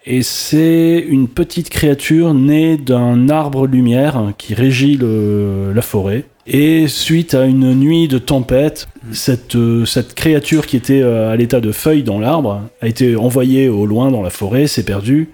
Et 0.05 0.21
c'est 0.21 1.03
une 1.07 1.27
petite 1.29 1.69
créature 1.69 2.33
née 2.33 2.77
d'un 2.77 3.29
arbre 3.29 3.65
lumière 3.67 4.33
qui 4.37 4.53
régit 4.53 4.97
le- 4.97 5.71
la 5.73 5.81
forêt. 5.81 6.25
Et 6.45 6.87
suite 6.87 7.33
à 7.33 7.45
une 7.45 7.73
nuit 7.73 8.07
de 8.07 8.17
tempête, 8.17 8.87
cette, 9.11 9.55
euh, 9.55 9.85
cette 9.85 10.13
créature 10.13 10.65
qui 10.65 10.75
était 10.75 11.01
euh, 11.01 11.31
à 11.31 11.35
l'état 11.35 11.61
de 11.61 11.71
feuille 11.71 12.03
dans 12.03 12.19
l'arbre 12.19 12.61
a 12.81 12.87
été 12.87 13.15
envoyée 13.15 13.69
au 13.69 13.85
loin 13.85 14.11
dans 14.11 14.21
la 14.21 14.29
forêt, 14.29 14.67
s'est 14.67 14.83
perdue 14.83 15.29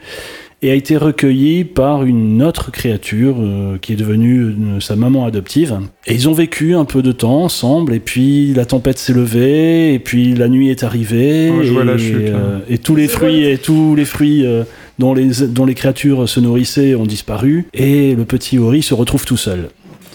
et 0.62 0.72
a 0.72 0.74
été 0.74 0.98
recueillie 0.98 1.64
par 1.64 2.04
une 2.04 2.44
autre 2.44 2.72
créature 2.72 3.38
euh, 3.40 3.78
qui 3.78 3.94
est 3.94 3.96
devenue 3.96 4.42
euh, 4.42 4.80
sa 4.80 4.96
maman 4.96 5.26
adoptive. 5.26 5.80
Et 6.06 6.14
ils 6.14 6.28
ont 6.28 6.34
vécu 6.34 6.76
un 6.76 6.86
peu 6.86 7.02
de 7.02 7.12
temps 7.12 7.44
ensemble, 7.44 7.94
et 7.94 8.00
puis 8.00 8.54
la 8.54 8.66
tempête 8.66 8.98
s'est 8.98 9.14
levée, 9.14 9.94
et 9.94 10.00
puis 10.00 10.34
la 10.34 10.50
nuit 10.50 10.70
est 10.70 10.84
arrivée, 10.84 11.52
Oh, 11.54 11.64
je 11.64 11.72
vois 11.72 11.84
et, 11.84 11.86
la 11.86 11.98
chute, 11.98 12.16
euh, 12.16 12.60
et 12.70 12.78
tous 12.78 12.96
les 12.96 13.08
fruits 13.08 13.46
et 13.46 13.58
tous 13.58 13.96
les 13.96 14.06
fruits 14.06 14.46
euh, 14.46 14.64
dont 14.98 15.14
les 15.14 15.48
dont 15.48 15.66
les 15.66 15.76
créatures 15.76 16.28
se 16.28 16.42
nourrissaient 16.42 16.94
ont 16.96 17.06
disparu, 17.06 17.68
et 17.74 18.16
le 18.16 18.26
petit 18.26 18.58
Ori 18.58 18.82
se 18.82 18.94
retrouve 18.94 19.26
tout 19.26 19.38
seul. 19.38 19.70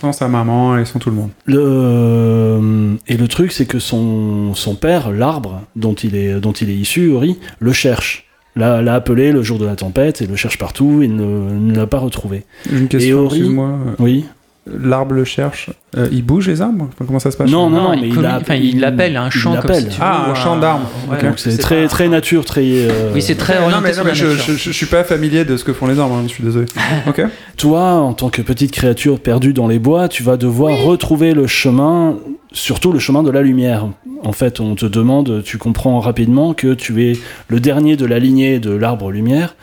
Sans 0.04 0.12
sa 0.12 0.28
maman 0.28 0.76
et 0.76 0.84
sans 0.84 0.98
tout 0.98 1.08
le 1.08 1.16
monde. 1.16 1.30
Le, 1.46 1.58
euh, 1.58 2.94
et 3.08 3.16
le 3.16 3.26
truc, 3.26 3.52
c'est 3.52 3.64
que 3.64 3.78
son, 3.78 4.52
son 4.52 4.74
père, 4.74 5.10
l'arbre 5.10 5.62
dont 5.76 5.94
il 5.94 6.14
est, 6.14 6.40
dont 6.40 6.52
il 6.52 6.68
est 6.68 6.74
issu, 6.74 7.10
Ori, 7.10 7.38
le 7.58 7.72
cherche. 7.72 8.26
L'a, 8.54 8.82
l'a 8.82 8.96
appelé 8.96 9.32
le 9.32 9.42
jour 9.42 9.58
de 9.58 9.64
la 9.64 9.76
tempête 9.76 10.20
et 10.20 10.26
le 10.26 10.36
cherche 10.36 10.58
partout 10.58 11.00
et 11.02 11.08
ne, 11.08 11.24
ne 11.58 11.74
l'a 11.74 11.86
pas 11.86 12.00
retrouvé. 12.00 12.44
Une 12.70 12.86
question, 12.86 13.20
Ori 13.20 13.38
excuse-moi. 13.38 13.78
Oui. 13.98 14.26
L'arbre 14.66 15.14
le 15.14 15.24
cherche. 15.24 15.68
Euh, 15.96 16.08
il 16.10 16.24
bouge 16.24 16.48
les 16.48 16.62
arbres? 16.62 16.88
Enfin, 16.88 17.04
Comment 17.06 17.18
ça 17.18 17.30
se 17.30 17.36
passe? 17.36 17.50
Non, 17.50 17.68
non, 17.68 17.82
Non, 17.82 17.90
mais 17.90 17.98
il 17.98 18.06
il, 18.08 18.14
commu- 18.14 18.24
a- 18.26 18.38
enfin, 18.40 18.54
il 18.54 18.80
l'appelle 18.80 19.14
un 19.18 19.28
champ 19.28 19.50
comme 19.50 19.60
l'appelle. 19.68 19.82
si 19.92 19.96
tu 19.96 20.00
Ah, 20.00 20.24
veux, 20.26 20.32
un 20.32 20.34
champ 20.34 20.56
d'arbres. 20.58 20.90
ouais, 21.10 21.18
c'est 21.36 21.58
très, 21.58 21.82
pas- 21.82 21.88
très 21.88 22.08
nature, 22.08 22.46
très. 22.46 22.62
euh, 22.64 23.10
Oui, 23.12 23.20
c'est 23.20 23.34
très 23.34 23.56
Non, 23.58 23.66
orienté 23.66 23.82
mais, 23.82 23.88
non, 23.90 23.94
sur 23.96 24.04
mais 24.04 24.10
la 24.10 24.14
je, 24.14 24.26
nature. 24.26 24.44
je, 24.46 24.52
je- 24.54 24.58
je 24.70 24.72
suis 24.72 24.86
pas 24.86 25.04
familier 25.04 25.44
de 25.44 25.58
ce 25.58 25.64
que 25.64 25.74
font 25.74 25.86
les 25.86 25.98
arbres, 25.98 26.14
hein, 26.14 26.22
je 26.26 26.28
suis 26.32 26.42
désolé. 26.44 26.64
Ok. 27.06 27.22
Toi, 27.58 27.82
en 27.92 28.14
tant 28.14 28.30
que 28.30 28.40
petite 28.40 28.70
créature 28.72 29.20
perdue 29.20 29.52
dans 29.52 29.68
les 29.68 29.78
bois, 29.78 30.08
tu 30.08 30.22
vas 30.22 30.38
devoir 30.38 30.76
retrouver 30.82 31.34
le 31.34 31.46
chemin, 31.46 32.16
surtout 32.52 32.90
le 32.92 32.98
chemin 32.98 33.22
de 33.22 33.30
la 33.30 33.42
lumière. 33.42 33.86
En 34.22 34.32
fait, 34.32 34.60
on 34.60 34.74
te 34.76 34.86
demande, 34.86 35.42
tu 35.44 35.58
comprends 35.58 36.00
rapidement 36.00 36.54
que 36.54 36.72
tu 36.72 37.04
es 37.04 37.18
le 37.48 37.60
dernier 37.60 37.96
de 37.96 38.06
la 38.06 38.18
lignée 38.18 38.60
de 38.60 38.70
l'arbre 38.70 39.10
lumière, 39.10 39.56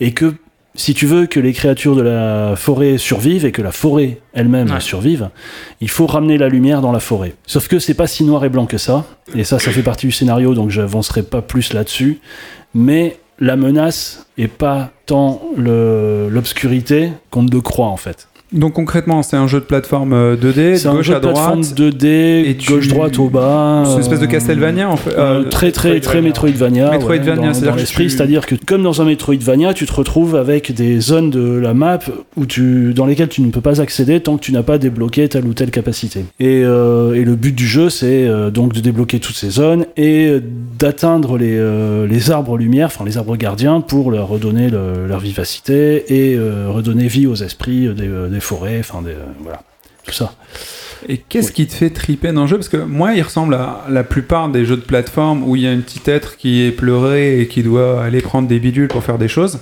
et 0.00 0.12
que 0.12 0.32
si 0.78 0.94
tu 0.94 1.06
veux 1.06 1.26
que 1.26 1.40
les 1.40 1.52
créatures 1.52 1.96
de 1.96 2.02
la 2.02 2.54
forêt 2.56 2.98
survivent 2.98 3.44
et 3.44 3.50
que 3.52 3.60
la 3.62 3.72
forêt 3.72 4.20
elle-même 4.32 4.70
Ouais. 4.70 4.80
survive, 4.80 5.28
il 5.80 5.90
faut 5.90 6.06
ramener 6.06 6.38
la 6.38 6.48
lumière 6.48 6.80
dans 6.80 6.92
la 6.92 7.00
forêt. 7.00 7.34
Sauf 7.46 7.66
que 7.66 7.78
c'est 7.80 7.94
pas 7.94 8.06
si 8.06 8.22
noir 8.22 8.44
et 8.44 8.48
blanc 8.48 8.66
que 8.66 8.78
ça, 8.78 9.04
et 9.34 9.42
ça, 9.44 9.58
ça 9.58 9.72
fait 9.72 9.82
partie 9.82 10.06
du 10.06 10.12
scénario, 10.12 10.54
donc 10.54 10.70
j'avancerai 10.70 11.24
pas 11.24 11.42
plus 11.42 11.72
là-dessus. 11.72 12.20
Mais 12.74 13.18
la 13.40 13.56
menace 13.56 14.26
est 14.38 14.46
pas 14.48 14.92
tant 15.06 15.42
l'obscurité 15.56 17.10
qu'on 17.30 17.42
ne 17.42 17.50
le 17.50 17.60
croit 17.60 17.86
en 17.88 17.96
fait. 17.96 18.28
Donc 18.52 18.72
concrètement, 18.72 19.22
c'est 19.22 19.36
un 19.36 19.46
jeu 19.46 19.60
de 19.60 19.64
plateforme 19.64 20.14
euh, 20.14 20.34
2D, 20.34 20.76
C'est 20.76 20.84
de 20.84 20.88
un 20.88 20.94
gauche 20.94 21.06
jeu 21.06 21.14
à 21.14 21.20
de 21.20 21.26
plateforme 21.26 21.60
droite. 21.60 21.78
2D, 21.78 22.06
et 22.48 22.56
tu- 22.56 22.72
gauche-droite 22.72 23.18
au 23.18 23.28
bas. 23.28 23.82
C'est 23.84 23.92
une 23.94 24.00
espèce 24.00 24.20
de 24.20 24.24
euh, 24.24 24.28
Castlevania 24.28 24.88
en 24.88 24.96
fait. 24.96 25.10
euh, 25.10 25.42
Euh, 25.42 25.44
très 25.50 25.70
très 25.70 26.00
très 26.00 26.22
Metroidvania, 26.22 26.90
Metroidvania, 26.90 27.40
ouais, 27.42 27.46
dans- 27.48 27.52
c'est-à-dire 27.54 27.76
l'esprit, 27.76 28.04
tu- 28.04 28.10
c'est-à-dire 28.10 28.46
que 28.46 28.54
comme 28.66 28.82
dans 28.82 29.02
un 29.02 29.04
Metroidvania, 29.04 29.74
tu 29.74 29.84
te 29.84 29.92
retrouves 29.92 30.34
avec 30.34 30.72
des 30.72 30.98
zones 31.00 31.28
de 31.28 31.58
la 31.58 31.74
map 31.74 31.98
où 32.38 32.46
tu, 32.46 32.94
dans 32.94 33.04
lesquelles 33.04 33.28
tu 33.28 33.42
ne 33.42 33.50
peux 33.50 33.60
pas 33.60 33.82
accéder 33.82 34.20
tant 34.20 34.38
que 34.38 34.42
tu 34.42 34.52
n'as 34.52 34.62
pas 34.62 34.78
débloqué 34.78 35.28
telle 35.28 35.44
ou 35.44 35.52
telle 35.52 35.70
capacité. 35.70 36.24
Et, 36.40 36.62
euh, 36.64 37.12
et 37.14 37.24
le 37.24 37.34
but 37.36 37.54
du 37.54 37.66
jeu, 37.66 37.90
c'est 37.90 38.26
euh, 38.26 38.50
donc 38.50 38.72
de 38.72 38.80
débloquer 38.80 39.18
toutes 39.20 39.36
ces 39.36 39.50
zones 39.50 39.84
et 39.98 40.26
euh, 40.28 40.40
d'atteindre 40.78 41.36
les, 41.36 41.54
euh, 41.58 42.06
les 42.06 42.30
arbres 42.30 42.56
lumière, 42.56 42.86
enfin 42.86 43.04
les 43.04 43.18
arbres 43.18 43.36
gardiens, 43.36 43.82
pour 43.82 44.10
leur 44.10 44.28
redonner 44.28 44.70
le- 44.70 45.06
leur 45.06 45.20
vivacité 45.20 46.04
et 46.30 46.34
euh, 46.34 46.68
redonner 46.70 47.08
vie 47.08 47.26
aux 47.26 47.34
esprits 47.36 47.88
des, 47.94 48.08
euh, 48.08 48.37
des 48.38 48.44
forêts, 48.44 48.78
enfin 48.80 49.02
des, 49.02 49.10
euh, 49.10 49.24
voilà, 49.42 49.62
tout 50.06 50.12
ça. 50.12 50.32
Et 51.08 51.18
qu'est-ce 51.18 51.52
qui 51.52 51.68
te 51.68 51.72
fait 51.74 51.90
triper 51.90 52.32
dans 52.32 52.40
le 52.42 52.46
jeu? 52.48 52.56
Parce 52.56 52.68
que 52.68 52.76
moi, 52.76 53.14
il 53.14 53.22
ressemble 53.22 53.54
à 53.54 53.84
la 53.88 54.02
plupart 54.02 54.48
des 54.48 54.64
jeux 54.64 54.74
de 54.74 54.80
plateforme 54.82 55.44
où 55.44 55.54
il 55.54 55.62
y 55.62 55.68
a 55.68 55.70
un 55.70 55.78
petit 55.78 56.00
être 56.10 56.36
qui 56.36 56.64
est 56.64 56.72
pleuré 56.72 57.40
et 57.40 57.46
qui 57.46 57.62
doit 57.62 58.02
aller 58.02 58.20
prendre 58.20 58.48
des 58.48 58.58
bidules 58.58 58.88
pour 58.88 59.04
faire 59.04 59.16
des 59.16 59.28
choses. 59.28 59.60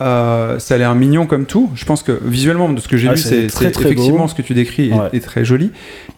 Euh, 0.00 0.60
ça 0.60 0.74
a 0.76 0.78
l'air 0.78 0.94
mignon 0.94 1.26
comme 1.26 1.46
tout. 1.46 1.70
Je 1.74 1.84
pense 1.84 2.04
que 2.04 2.12
visuellement, 2.24 2.68
de 2.72 2.78
ce 2.80 2.86
que 2.86 2.96
j'ai 2.96 3.08
Ah, 3.08 3.14
vu, 3.14 3.20
c'est 3.20 3.48
très, 3.48 3.66
effectivement 3.66 4.22
beau. 4.26 4.28
ce 4.28 4.34
que 4.36 4.42
tu 4.42 4.54
décris 4.54 4.92
Ouais. 4.92 5.08
est 5.12 5.24
très 5.24 5.44
joli. 5.44 5.72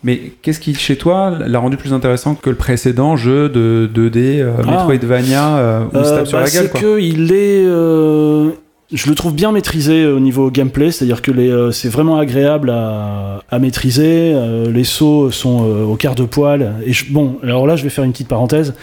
Mais 0.04 0.20
qu'est-ce 0.42 0.60
qui, 0.60 0.74
chez 0.74 0.96
toi, 0.96 1.30
l'a 1.46 1.58
rendu 1.58 1.78
plus 1.78 1.94
intéressant 1.94 2.34
que 2.34 2.50
le 2.50 2.56
précédent 2.56 3.16
jeu 3.16 3.48
de 3.48 3.88
2D 3.92 4.40
euh, 4.42 4.52
Ah. 4.58 4.70
Metroidvania 4.70 5.56
euh, 5.56 5.84
où 5.84 5.96
on 5.96 6.04
se 6.04 6.10
Euh, 6.10 6.16
tape 6.18 6.26
sur 6.26 6.38
bah, 6.38 6.44
la 6.44 6.50
gueule 6.50 6.62
C'est 6.64 6.70
quoi? 6.72 6.80
que 6.82 7.00
il 7.00 7.32
est. 7.32 8.61
euh, 8.92 8.96
Je 8.96 9.08
le 9.08 9.14
trouve 9.14 9.34
bien 9.34 9.52
maîtrisé 9.52 10.06
au 10.06 10.20
niveau 10.20 10.50
gameplay, 10.50 10.90
c'est-à-dire 10.90 11.22
que 11.22 11.30
euh, 11.30 11.70
c'est 11.70 11.88
vraiment 11.88 12.18
agréable 12.18 12.70
à, 12.70 13.42
à 13.50 13.58
maîtriser. 13.58 14.32
euh, 14.34 14.70
les 14.70 14.84
sauts 14.84 15.30
sont 15.30 15.64
euh, 15.68 15.84
au 15.84 15.96
quart 15.96 16.14
de 16.14 16.24
poil. 16.24 16.74
Et 16.86 16.92
je- 16.92 17.12
bon, 17.12 17.38
alors 17.42 17.66
là, 17.66 17.76
je 17.76 17.82
vais 17.84 17.90
faire 17.90 18.04
une 18.04 18.12
petite 18.12 18.28
parenthèse. 18.28 18.74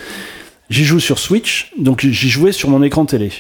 J'y 0.70 0.84
joue 0.86 1.00
sur 1.00 1.18
Switch, 1.20 1.72
donc 1.80 2.02
j'y 2.06 2.30
jouais 2.30 2.52
sur 2.52 2.70
mon 2.70 2.84
écran 2.84 3.06
télé. 3.06 3.32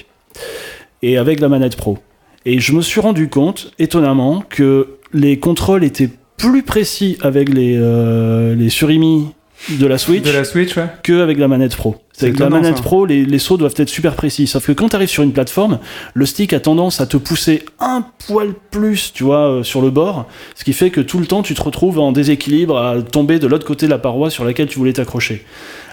Et 1.01 1.17
avec 1.17 1.39
la 1.39 1.47
manette 1.49 1.75
pro. 1.75 1.97
Et 2.45 2.59
je 2.59 2.73
me 2.73 2.81
suis 2.81 2.99
rendu 3.01 3.29
compte, 3.29 3.71
étonnamment, 3.79 4.43
que 4.49 4.97
les 5.13 5.37
contrôles 5.39 5.83
étaient 5.83 6.09
plus 6.37 6.63
précis 6.63 7.17
avec 7.21 7.49
les, 7.49 7.75
euh, 7.77 8.55
les 8.55 8.69
surimi 8.69 9.27
de 9.69 9.85
la 9.85 9.97
Switch 9.97 10.23
De 10.23 10.31
la 10.31 10.43
Switch, 10.45 10.75
ouais. 10.77 10.87
que 11.03 11.21
avec 11.21 11.37
la 11.37 11.47
manette 11.47 11.75
pro. 11.75 11.97
C'est 12.19 12.25
Avec 12.27 12.39
la 12.39 12.49
manette 12.49 12.75
ça. 12.77 12.83
pro, 12.83 13.05
les, 13.05 13.23
les 13.23 13.39
sauts 13.39 13.55
doivent 13.55 13.73
être 13.77 13.87
super 13.87 14.13
précis. 14.15 14.45
Sauf 14.45 14.65
que 14.67 14.73
quand 14.73 14.89
tu 14.89 14.95
arrives 14.97 15.07
sur 15.09 15.23
une 15.23 15.31
plateforme, 15.31 15.79
le 16.13 16.25
stick 16.25 16.51
a 16.51 16.59
tendance 16.59 16.99
à 16.99 17.05
te 17.07 17.15
pousser 17.15 17.63
un 17.79 18.03
poil 18.27 18.49
plus, 18.71 19.13
tu 19.13 19.23
vois, 19.23 19.47
euh, 19.49 19.63
sur 19.63 19.81
le 19.81 19.89
bord. 19.89 20.27
Ce 20.55 20.65
qui 20.65 20.73
fait 20.73 20.89
que 20.89 20.99
tout 20.99 21.19
le 21.19 21.25
temps, 21.27 21.43
tu 21.43 21.53
te 21.53 21.61
retrouves 21.61 21.97
en 21.97 22.11
déséquilibre 22.11 22.77
à 22.77 23.01
tomber 23.01 23.39
de 23.39 23.47
l'autre 23.47 23.65
côté 23.65 23.85
de 23.85 23.91
la 23.91 23.99
paroi 23.99 24.29
sur 24.29 24.43
laquelle 24.43 24.67
tu 24.67 24.77
voulais 24.79 24.91
t'accrocher. 24.91 25.45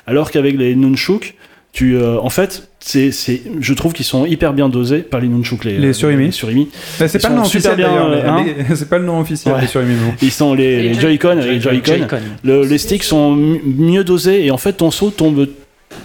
Alors 0.09 0.33
qu'avec 0.33 0.57
les 0.59 0.75
nunchuk, 0.75 1.37
tu, 1.73 1.95
euh, 1.95 2.19
en 2.21 2.31
fait, 2.31 2.71
c'est, 2.81 3.12
c'est, 3.12 3.43
je 3.61 3.75
trouve 3.75 3.93
qu'ils 3.93 4.05
sont 4.07 4.27
hyper 4.27 4.53
bien 4.53 4.69
dosés 4.69 5.01
par 5.01 5.21
les 5.21 5.29
nunchuk, 5.29 5.62
les, 5.65 5.79
Les 5.79 5.93
surimi. 5.93 6.25
les 6.27 6.31
surimi. 6.33 6.69
Bah, 6.99 7.07
c'est 7.07 7.21
pas 7.23 7.29
le 7.29 7.37
nom 7.37 7.43
officiel 7.43 7.77
euh, 7.79 8.33
mais 8.45 8.75
C'est 8.75 8.89
pas 8.89 8.99
le 8.99 9.05
nom 9.05 9.21
officiel 9.21 9.55
Ouais. 9.55 9.61
des 9.61 9.67
Surimimu. 9.69 10.01
Ils 10.23 10.31
sont 10.33 10.55
les, 10.55 10.83
les 10.83 10.95
Joy-Con, 10.95 11.35
les 11.37 11.61
Joy-Con. 11.61 11.93
Joy-Con. 11.99 12.19
Le- 12.43 12.65
les 12.65 12.79
sticks 12.79 13.05
sont 13.05 13.35
m- 13.35 13.59
mieux 13.65 14.03
dosés 14.05 14.45
et 14.45 14.51
en 14.51 14.57
fait 14.59 14.73
ton 14.73 14.91
saut 14.91 15.11
tombe 15.11 15.47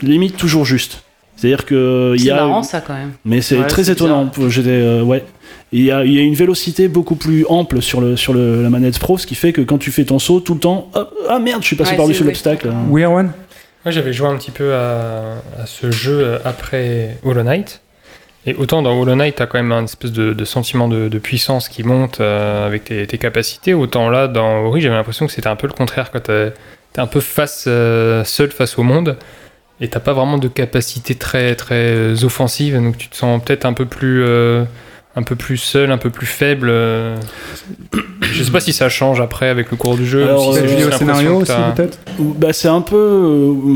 limite 0.01 0.37
toujours 0.37 0.65
juste. 0.65 1.03
C'est-à-dire 1.35 1.65
que 1.65 2.13
il 2.15 2.21
y 2.21 2.25
C'est 2.25 2.31
a, 2.31 2.35
marrant 2.35 2.61
ça 2.63 2.81
quand 2.81 2.93
même. 2.93 3.13
mais 3.25 3.41
c'est 3.41 3.57
Ouais, 3.57 3.65
très 3.67 3.89
étonnant. 3.89 4.29
J'étais, 4.49 4.69
euh, 4.69 5.01
ouais. 5.01 5.23
Il 5.71 5.81
y, 5.83 5.89
a, 5.91 6.03
il 6.03 6.11
y 6.13 6.19
a 6.19 6.21
une 6.21 6.33
vélocité 6.35 6.87
beaucoup 6.89 7.15
plus 7.15 7.45
ample 7.47 7.81
sur, 7.81 8.01
le, 8.01 8.17
sur 8.17 8.33
le, 8.33 8.61
la 8.61 8.69
manette 8.69 8.99
pro, 8.99 9.17
ce 9.17 9.25
qui 9.25 9.35
fait 9.35 9.53
que 9.53 9.61
quand 9.61 9.77
tu 9.77 9.89
fais 9.89 10.03
ton 10.03 10.19
saut 10.19 10.39
tout 10.41 10.53
le 10.53 10.59
temps, 10.59 10.91
ah 11.29 11.39
merde, 11.39 11.61
je 11.61 11.67
suis 11.67 11.75
passé 11.77 11.91
Ouais, 11.91 11.97
par-dessus 11.97 12.23
l'obstacle. 12.25 12.69
We 12.89 13.05
Are 13.05 13.11
One 13.13 13.31
Moi, 13.85 13.91
j'avais 13.91 14.11
joué 14.13 14.27
un 14.27 14.35
petit 14.35 14.51
peu 14.51 14.73
à, 14.75 15.35
à 15.59 15.65
ce 15.65 15.89
jeu 15.89 16.19
euh, 16.21 16.37
après 16.43 17.17
Hollow 17.23 17.43
Knight. 17.43 17.81
Et 18.45 18.53
autant 18.55 18.81
dans 18.81 18.99
Hollow 18.99 19.15
Knight, 19.15 19.35
t'as 19.35 19.45
quand 19.45 19.59
même 19.59 19.71
un 19.71 19.85
espèce 19.85 20.11
de, 20.11 20.33
de 20.33 20.45
sentiment 20.45 20.87
de, 20.89 21.07
de 21.07 21.19
puissance 21.19 21.69
qui 21.69 21.83
monte 21.83 22.19
euh, 22.19 22.67
avec 22.67 22.83
tes, 22.83 23.07
tes 23.07 23.17
capacités. 23.17 23.73
Autant 23.73 24.09
là, 24.09 24.27
dans 24.27 24.65
Ori, 24.65 24.81
j'avais 24.81 24.95
l'impression 24.95 25.25
que 25.25 25.31
c'était 25.31 25.47
un 25.47 25.55
peu 25.55 25.67
le 25.67 25.73
contraire. 25.73 26.11
Quand 26.11 26.21
t'es 26.21 26.53
t'es 26.93 26.99
un 26.99 27.07
peu 27.07 27.21
face, 27.21 27.63
euh, 27.67 28.23
seul 28.25 28.51
face 28.51 28.77
au 28.77 28.83
monde. 28.83 29.15
Et 29.81 29.87
t'as 29.89 29.99
pas 29.99 30.13
vraiment 30.13 30.37
de 30.37 30.47
capacité 30.47 31.15
très, 31.15 31.55
très 31.55 31.75
euh, 31.95 32.15
offensive. 32.23 32.75
Donc 32.75 32.97
tu 32.97 33.09
te 33.09 33.15
sens 33.15 33.41
peut-être 33.43 33.65
un 33.65 33.73
peu 33.73 33.85
plus. 33.85 34.23
euh, 34.23 34.63
un 35.15 35.23
peu 35.23 35.35
plus 35.35 35.57
seul, 35.57 35.91
un 35.91 35.97
peu 35.97 36.09
plus 36.09 36.25
faible. 36.25 36.69
euh. 36.69 37.17
Je 38.21 38.43
sais 38.43 38.51
pas 38.51 38.61
si 38.61 38.71
ça 38.71 38.87
change 38.87 39.19
après 39.19 39.49
avec 39.49 39.69
le 39.69 39.75
cours 39.75 39.97
du 39.97 40.05
jeu. 40.05 40.23
Alors, 40.23 40.47
ou 40.49 40.53
si 40.53 40.59
euh, 40.59 40.61
c'est 40.61 40.67
juste 40.69 40.79
lié 40.79 40.85
au 40.85 40.91
scénario 40.97 41.35
aussi, 41.41 41.51
peut-être 41.75 41.99
Bah, 42.17 42.53
c'est 42.53 42.69
un 42.69 42.79
peu. 42.79 42.95
euh, 42.95 43.75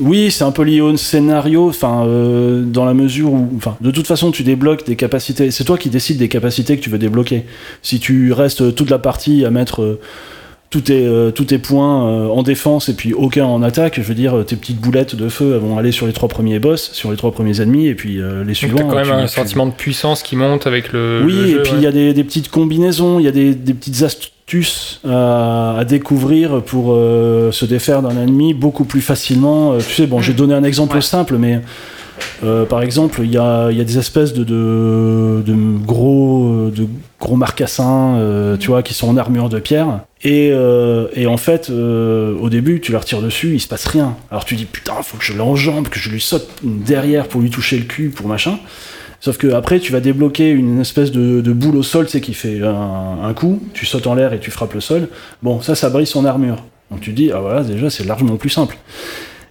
oui, 0.00 0.30
c'est 0.32 0.42
un 0.42 0.50
peu 0.50 0.62
lié 0.62 0.80
au 0.80 0.96
scénario, 0.96 1.68
enfin, 1.68 2.04
euh, 2.06 2.62
dans 2.64 2.84
la 2.84 2.94
mesure 2.94 3.32
où. 3.32 3.52
Enfin, 3.56 3.76
de 3.80 3.92
toute 3.92 4.06
façon, 4.08 4.32
tu 4.32 4.42
débloques 4.42 4.84
des 4.84 4.96
capacités. 4.96 5.52
C'est 5.52 5.62
toi 5.64 5.78
qui 5.78 5.90
décides 5.90 6.18
des 6.18 6.28
capacités 6.28 6.76
que 6.76 6.82
tu 6.82 6.90
veux 6.90 6.98
débloquer. 6.98 7.44
Si 7.82 8.00
tu 8.00 8.32
restes 8.32 8.74
toute 8.74 8.90
la 8.90 8.98
partie 8.98 9.44
à 9.44 9.50
mettre. 9.50 9.98
Tous 10.70 10.82
tes, 10.82 11.06
euh, 11.06 11.30
tous 11.30 11.44
tes 11.46 11.56
points 11.58 12.08
euh, 12.08 12.28
en 12.28 12.42
défense 12.42 12.88
et 12.90 12.94
puis 12.94 13.14
aucun 13.14 13.46
en 13.46 13.62
attaque, 13.62 13.94
je 13.96 14.02
veux 14.02 14.14
dire, 14.14 14.36
euh, 14.36 14.42
tes 14.44 14.54
petites 14.56 14.78
boulettes 14.80 15.16
de 15.16 15.28
feu 15.30 15.52
elles 15.54 15.60
vont 15.66 15.78
aller 15.78 15.92
sur 15.92 16.06
les 16.06 16.12
trois 16.12 16.28
premiers 16.28 16.58
boss, 16.58 16.90
sur 16.92 17.10
les 17.10 17.16
trois 17.16 17.32
premiers 17.32 17.60
ennemis, 17.62 17.86
et 17.86 17.94
puis 17.94 18.20
euh, 18.20 18.40
les 18.40 18.48
Donc 18.48 18.56
suivants. 18.56 18.76
t'as 18.76 18.84
quand 18.84 18.94
même 18.96 19.04
tu- 19.06 19.12
un 19.12 19.22
tu- 19.26 19.28
sentiment 19.34 19.66
de 19.66 19.72
puissance 19.72 20.22
qui 20.22 20.36
monte 20.36 20.66
avec 20.66 20.92
le. 20.92 21.22
oui, 21.24 21.32
le 21.52 21.60
et 21.60 21.62
puis 21.62 21.72
il 21.72 21.78
ouais. 21.78 21.84
y 21.84 21.86
a 21.86 21.92
des, 21.92 22.12
des 22.12 22.24
petites 22.24 22.50
combinaisons, 22.50 23.18
il 23.18 23.24
y 23.24 23.28
a 23.28 23.32
des, 23.32 23.54
des 23.54 23.72
petites 23.72 24.02
astuces 24.02 25.00
à, 25.08 25.76
à 25.78 25.84
découvrir 25.86 26.62
pour 26.62 26.92
euh, 26.92 27.50
se 27.50 27.64
défaire 27.64 28.02
d'un 28.02 28.20
ennemi 28.22 28.52
beaucoup 28.52 28.84
plus 28.84 29.00
facilement. 29.00 29.78
Tu 29.78 29.94
sais, 29.94 30.06
bon, 30.06 30.20
j'ai 30.20 30.34
donné 30.34 30.52
un 30.54 30.64
exemple 30.64 30.96
Ouais. 30.96 31.02
simple, 31.02 31.36
mais 31.38 31.60
euh, 32.44 32.64
par 32.64 32.82
exemple, 32.82 33.20
il 33.24 33.32
y 33.32 33.38
a, 33.38 33.70
des 33.72 33.98
espèces 33.98 34.32
de, 34.32 35.42
gros, 35.84 36.70
de 36.70 36.86
gros 37.20 37.36
marcassins, 37.36 38.16
euh, 38.16 38.56
tu 38.56 38.68
vois, 38.68 38.82
qui 38.82 38.94
sont 38.94 39.08
en 39.08 39.16
armure 39.16 39.48
de 39.48 39.58
pierre. 39.58 40.00
Et, 40.22 40.50
euh, 40.52 41.08
en 41.26 41.36
fait, 41.36 41.70
au 41.70 42.48
début, 42.48 42.80
tu 42.80 42.92
leur 42.92 43.04
tires 43.04 43.22
dessus, 43.22 43.54
il 43.54 43.60
se 43.60 43.68
passe 43.68 43.86
rien. 43.86 44.16
Alors 44.30 44.44
tu 44.44 44.56
dis 44.56 44.64
putain, 44.64 44.94
faut 45.02 45.16
que 45.16 45.24
je 45.24 45.32
l'enjambe, 45.32 45.88
que 45.88 45.98
je 45.98 46.10
lui 46.10 46.20
saute 46.20 46.48
derrière 46.62 47.28
pour 47.28 47.40
lui 47.40 47.50
toucher 47.50 47.78
le 47.78 47.84
cul, 47.84 48.10
pour 48.10 48.28
machin. 48.28 48.58
Sauf 49.20 49.36
que 49.36 49.48
après, 49.48 49.80
tu 49.80 49.90
vas 49.90 49.98
débloquer 49.98 50.48
une 50.50 50.80
espèce 50.80 51.10
de, 51.10 51.52
boule 51.52 51.76
au 51.76 51.82
sol, 51.82 52.06
tu 52.06 52.12
sais, 52.12 52.20
qui 52.20 52.34
fait 52.34 52.62
un, 52.62 53.18
un 53.24 53.34
coup, 53.34 53.60
tu 53.74 53.84
sautes 53.84 54.06
en 54.06 54.14
l'air 54.14 54.32
et 54.32 54.38
tu 54.38 54.52
frappes 54.52 54.74
le 54.74 54.80
sol. 54.80 55.08
Bon, 55.42 55.60
ça, 55.60 55.74
ça 55.74 55.90
brise 55.90 56.08
son 56.08 56.24
armure. 56.24 56.62
Donc 56.90 57.00
tu 57.00 57.12
dis, 57.12 57.30
ah 57.32 57.40
voilà, 57.40 57.62
déjà, 57.62 57.90
c'est 57.90 58.04
largement 58.04 58.36
plus 58.36 58.48
simple. 58.48 58.76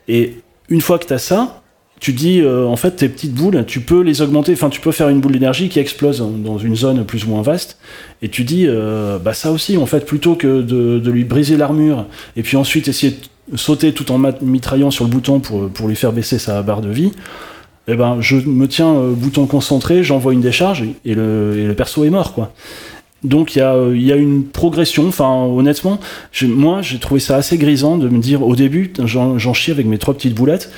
Et 0.08 0.36
une 0.70 0.82
fois 0.82 1.00
que 1.00 1.06
tu 1.06 1.14
as 1.14 1.20
ça, 1.20 1.62
tu 2.00 2.14
dis, 2.14 2.42
euh, 2.42 2.66
en 2.66 2.76
fait, 2.76 2.92
tes 2.92 3.10
petites 3.10 3.34
boules, 3.34 3.66
tu 3.66 3.80
peux 3.82 4.02
les 4.02 4.22
augmenter, 4.22 4.54
enfin, 4.54 4.70
tu 4.70 4.80
peux 4.82 4.92
faire 4.92 5.10
une 5.10 5.20
boule 5.20 5.32
d'énergie 5.32 5.68
qui 5.70 5.80
explose 5.80 6.20
dans- 6.20 6.30
dans 6.30 6.58
une 6.58 6.76
zone 6.76 7.04
plus 7.06 7.26
ou 7.26 7.30
moins 7.30 7.42
vaste. 7.42 7.78
Et 8.22 8.30
tu 8.30 8.44
dis, 8.44 8.66
euh, 8.68 9.18
bah 9.18 9.34
ça 9.34 9.52
aussi, 9.52 9.78
en 9.78 9.86
fait, 9.86 10.06
plutôt 10.06 10.36
que 10.36 10.62
de, 10.62 11.10
lui 11.10 11.24
briser 11.24 11.58
l'armure, 11.58 12.06
et 12.36 12.44
puis 12.44 12.58
ensuite 12.58 12.88
essayer 12.88 13.18
de 13.52 13.58
sauter 13.58 13.94
tout 13.94 14.12
en 14.12 14.20
mitraillant 14.42 14.92
sur 14.92 15.06
le 15.06 15.10
bouton 15.10 15.40
pour, 15.40 15.70
pour 15.70 15.88
lui 15.88 15.96
faire 15.96 16.12
baisser 16.14 16.38
sa 16.38 16.62
barre 16.62 16.82
de 16.82 16.90
vie, 16.90 17.12
eh 17.88 17.96
ben, 17.96 18.18
je 18.20 18.36
me 18.36 18.68
tiens 18.68 18.94
euh, 18.94 19.14
bouton 19.14 19.48
concentré, 19.48 20.04
j'envoie 20.04 20.34
une 20.34 20.42
décharge 20.42 20.84
et 21.06 21.16
le, 21.16 21.56
et 21.58 21.66
le 21.66 21.74
perso 21.74 22.04
est 22.04 22.10
mort, 22.10 22.34
quoi. 22.34 22.54
Donc 23.24 23.56
il 23.56 23.60
y, 23.60 23.62
a, 23.64 23.76
il 23.92 24.04
y 24.04 24.14
a 24.14 24.16
une 24.16 24.44
progression, 24.44 25.08
enfin 25.08 25.28
honnêtement, 25.28 26.00
moi 26.44 26.84
j'ai 26.84 27.00
trouvé 27.00 27.20
ça 27.20 27.36
assez 27.36 27.58
grisant 27.58 27.98
de 27.98 28.08
me 28.10 28.20
dire 28.20 28.44
au 28.44 28.56
début, 28.56 28.94
j'en 29.06 29.54
chie 29.56 29.72
avec 29.72 29.88
mes 29.88 29.98
trois 29.98 30.14
petites 30.14 30.36
boulettes, 30.36 30.70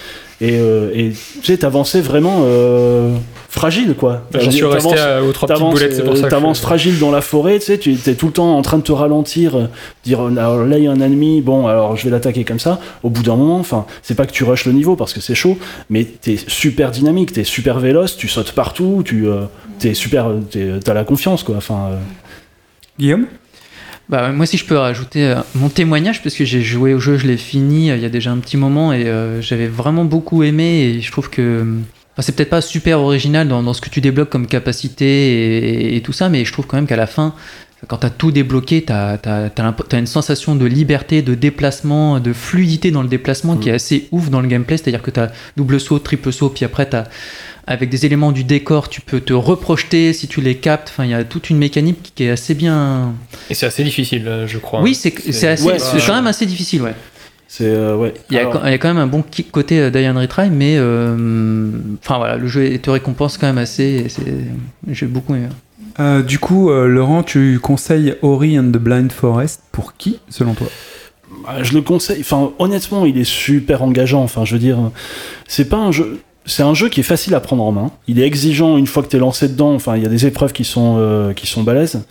et, 0.42 0.58
euh, 0.60 0.92
et 0.94 1.12
tu 1.12 1.44
sais, 1.46 1.58
t'avançais 1.58 2.02
vraiment 2.02 2.42
euh, 2.44 3.16
fragile 3.50 3.94
quoi. 3.96 4.24
Bah, 4.32 4.40
J'en 4.42 4.52
suis 4.52 4.64
resté 4.64 4.90
T'avances- 4.96 5.00
à- 5.06 5.24
aux 5.24 5.32
trois 5.34 5.48
petites 5.48 5.60
boulettes, 5.72 5.96
c'est 5.96 6.04
pour 6.04 6.14
euh, 6.14 6.18
ça 6.22 6.28
t'avances 6.30 6.60
fragile 6.62 7.00
dans 7.00 7.12
la 7.12 7.22
forêt, 7.22 7.60
tu 7.60 7.66
sais, 7.66 7.78
tu 7.78 7.92
es 7.94 8.14
tout 8.16 8.28
le 8.28 8.32
temps 8.32 8.56
en 8.58 8.62
train 8.62 8.78
de 8.78 8.84
te 8.84 8.92
ralentir, 8.92 9.58
euh, 9.58 9.66
dire 10.06 10.22
euh, 10.22 10.32
alors 10.38 10.64
là 10.66 10.78
il 10.78 10.84
y 10.84 10.88
a 10.88 10.92
un 10.92 11.02
ennemi, 11.02 11.42
bon 11.42 11.68
alors 11.68 11.98
je 11.98 12.06
vais 12.06 12.10
l'attaquer 12.12 12.44
comme 12.44 12.60
ça. 12.60 12.80
Au 13.04 13.10
bout 13.10 13.24
d'un 13.24 13.36
moment, 13.36 13.58
enfin, 13.60 13.86
c'est 14.02 14.16
pas 14.16 14.26
que 14.26 14.32
tu 14.32 14.44
rushes 14.44 14.66
le 14.66 14.72
niveau 14.74 14.96
parce 14.96 15.14
que 15.14 15.20
c'est 15.22 15.36
chaud, 15.36 15.58
mais 15.90 16.04
t'es 16.06 16.38
super 16.48 16.92
dynamique, 16.92 17.34
t'es 17.34 17.44
super 17.44 17.80
véloce, 17.80 18.16
tu 18.18 18.28
sautes 18.28 18.52
partout, 18.54 19.02
tu 19.06 19.28
euh, 19.28 19.42
t'es 19.80 19.94
super, 19.94 20.30
euh, 20.56 20.80
t'as 20.84 20.94
la 20.94 21.04
confiance 21.04 21.44
quoi. 21.44 21.56
Enfin, 21.58 21.88
euh, 21.92 21.98
Guillaume? 22.98 23.26
Bah, 24.10 24.32
moi, 24.32 24.48
si 24.48 24.58
je 24.58 24.66
peux 24.66 24.78
rajouter 24.78 25.28
euh, 25.28 25.36
mon 25.54 25.70
témoignage, 25.70 26.24
parce 26.24 26.34
que 26.36 26.44
j'ai 26.44 26.64
joué 26.64 26.96
au 26.96 27.00
jeu, 27.00 27.18
je 27.18 27.28
l'ai 27.28 27.38
fini 27.38 27.92
euh, 27.92 27.96
il 27.96 28.02
y 28.02 28.06
a 28.06 28.10
déjà 28.10 28.32
un 28.32 28.40
petit 28.40 28.58
moment 28.58 28.92
et 28.92 29.06
euh, 29.06 29.40
j'avais 29.40 29.68
vraiment 29.68 30.04
beaucoup 30.04 30.42
aimé. 30.42 30.82
Et 30.82 31.02
je 31.02 31.12
trouve 31.12 31.30
que. 31.30 31.64
enfin, 32.14 32.24
c'est 32.24 32.36
peut-être 32.36 32.50
pas 32.50 32.62
super 32.62 33.00
original 33.00 33.48
dans, 33.48 33.62
dans 33.62 33.74
ce 33.74 33.82
que 33.82 33.90
tu 33.90 34.02
débloques 34.02 34.32
comme 34.32 34.48
capacité 34.48 35.06
et, 35.06 35.96
et 35.96 36.02
tout 36.02 36.14
ça, 36.14 36.28
mais 36.28 36.44
je 36.44 36.52
trouve 36.52 36.66
quand 36.66 36.78
même 36.78 36.88
qu'à 36.88 36.96
la 36.96 37.06
fin, 37.06 37.36
quand 37.88 37.98
tu 37.98 38.06
as 38.08 38.10
tout 38.10 38.32
débloqué, 38.32 38.84
tu 38.84 38.92
as, 38.92 39.52
une 39.94 40.08
sensation 40.08 40.56
de 40.56 40.66
liberté, 40.66 41.22
de 41.22 41.36
déplacement, 41.36 42.20
de 42.20 42.34
fluidité 42.34 42.92
dans 42.92 43.04
le 43.04 43.08
déplacement 43.08 43.56
qui 43.56 43.70
est 43.70 43.74
assez 43.74 44.08
ouf 44.12 44.30
dans 44.30 44.42
le 44.42 44.48
gameplay. 44.48 44.78
C'est-à-dire 44.78 45.02
que 45.02 45.12
tu 45.12 45.20
as 45.20 45.32
double 45.56 45.80
saut, 45.80 46.00
triple 46.00 46.34
saut, 46.34 46.50
puis 46.50 46.66
après, 46.66 46.90
tu 46.90 46.98
avec 47.70 47.90
des 47.90 48.06
éléments 48.08 48.32
du 48.32 48.44
décor, 48.44 48.90
tu 48.90 49.00
peux 49.00 49.20
te 49.22 49.32
reprojeter 49.32 50.12
si 50.12 50.28
tu 50.28 50.42
les 50.42 50.56
captes. 50.56 50.90
Enfin, 50.90 51.06
il 51.06 51.12
y 51.12 51.14
a 51.14 51.24
toute 51.24 51.50
une 51.52 51.58
mécanique 51.58 52.12
qui 52.16 52.24
est 52.24 52.32
assez 52.32 52.56
bien. 52.56 53.14
Et 53.50 53.54
c'est 53.54 53.68
assez 53.68 53.84
difficile, 53.84 54.28
euh, 54.28 54.48
je 54.48 54.58
crois. 54.58 54.82
Oui, 54.82 54.96
c'est 54.96 55.14
ouais, 55.16 55.78
quand 56.06 56.16
même 56.16 56.26
assez 56.28 56.48
difficile, 56.48 56.82
ouais. 56.82 56.96
c'est 57.48 57.66
euh, 57.68 57.96
ouais. 57.96 58.16
Il 58.32 58.36
y, 58.36 58.38
a, 58.38 58.42
Alors, 58.42 58.54
quand- 58.54 58.66
il 58.66 58.72
y 58.72 58.74
a 58.74 58.78
quand 58.80 58.88
même 58.88 58.98
un 58.98 59.06
bon 59.08 59.22
kick 59.22 59.52
côté 59.52 59.80
euh, 59.80 59.92
Diane 59.92 60.18
Retry, 60.18 60.50
mais 60.50 60.78
euh, 60.78 61.70
enfin 62.04 62.18
voilà, 62.18 62.38
le 62.38 62.48
jeu 62.48 62.76
te 62.80 62.90
récompense 62.90 63.38
quand 63.38 63.46
même 63.48 63.60
assez. 63.60 64.08
J'ai 64.92 65.06
beaucoup 65.06 65.36
aimé. 65.36 65.48
Euh, 66.00 66.24
Du 66.24 66.40
coup, 66.40 66.72
euh, 66.72 66.88
Laurent, 66.88 67.22
tu 67.22 67.60
conseilles 67.62 68.16
Ori 68.24 68.58
and 68.58 68.72
the 68.72 68.78
Blind 68.78 69.12
Forest 69.12 69.62
pour 69.72 69.96
qui, 69.96 70.20
selon 70.30 70.56
toi? 70.56 70.68
Bah, 71.46 71.62
je 71.62 71.74
le 71.74 71.82
conseille. 71.82 72.22
Enfin, 72.22 72.52
honnêtement, 72.58 73.06
il 73.06 73.16
est 73.20 73.24
super 73.30 73.84
engageant. 73.84 74.24
Enfin, 74.24 74.44
je 74.44 74.54
veux 74.54 74.60
dire, 74.60 74.78
c'est 75.48 75.66
pas 75.70 75.78
un 75.78 75.92
jeu. 75.92 76.20
C'est 76.50 76.64
un 76.64 76.74
jeu 76.74 76.90
qui 76.90 77.00
est 77.00 77.04
facile 77.04 77.36
à 77.36 77.40
prendre 77.40 77.64
en 77.64 77.72
main. 77.72 77.92
Il 78.08 78.20
est 78.20 78.26
exigeant 78.26 78.78
une 78.78 78.88
fois 78.88 79.04
que 79.04 79.08
tu 79.08 79.16
es 79.16 79.20
lancé 79.20 79.48
dedans. 79.48 79.74
Enfin, 79.74 79.96
il 79.96 80.04
y 80.04 80.06
a 80.06 80.10
des 80.10 80.26
épreuves 80.26 80.52
qui 80.52 80.64
sont, 80.66 80.96
euh, 81.00 81.32
qui 81.34 81.48
sont 81.48 81.64
balèzes. 81.64 82.04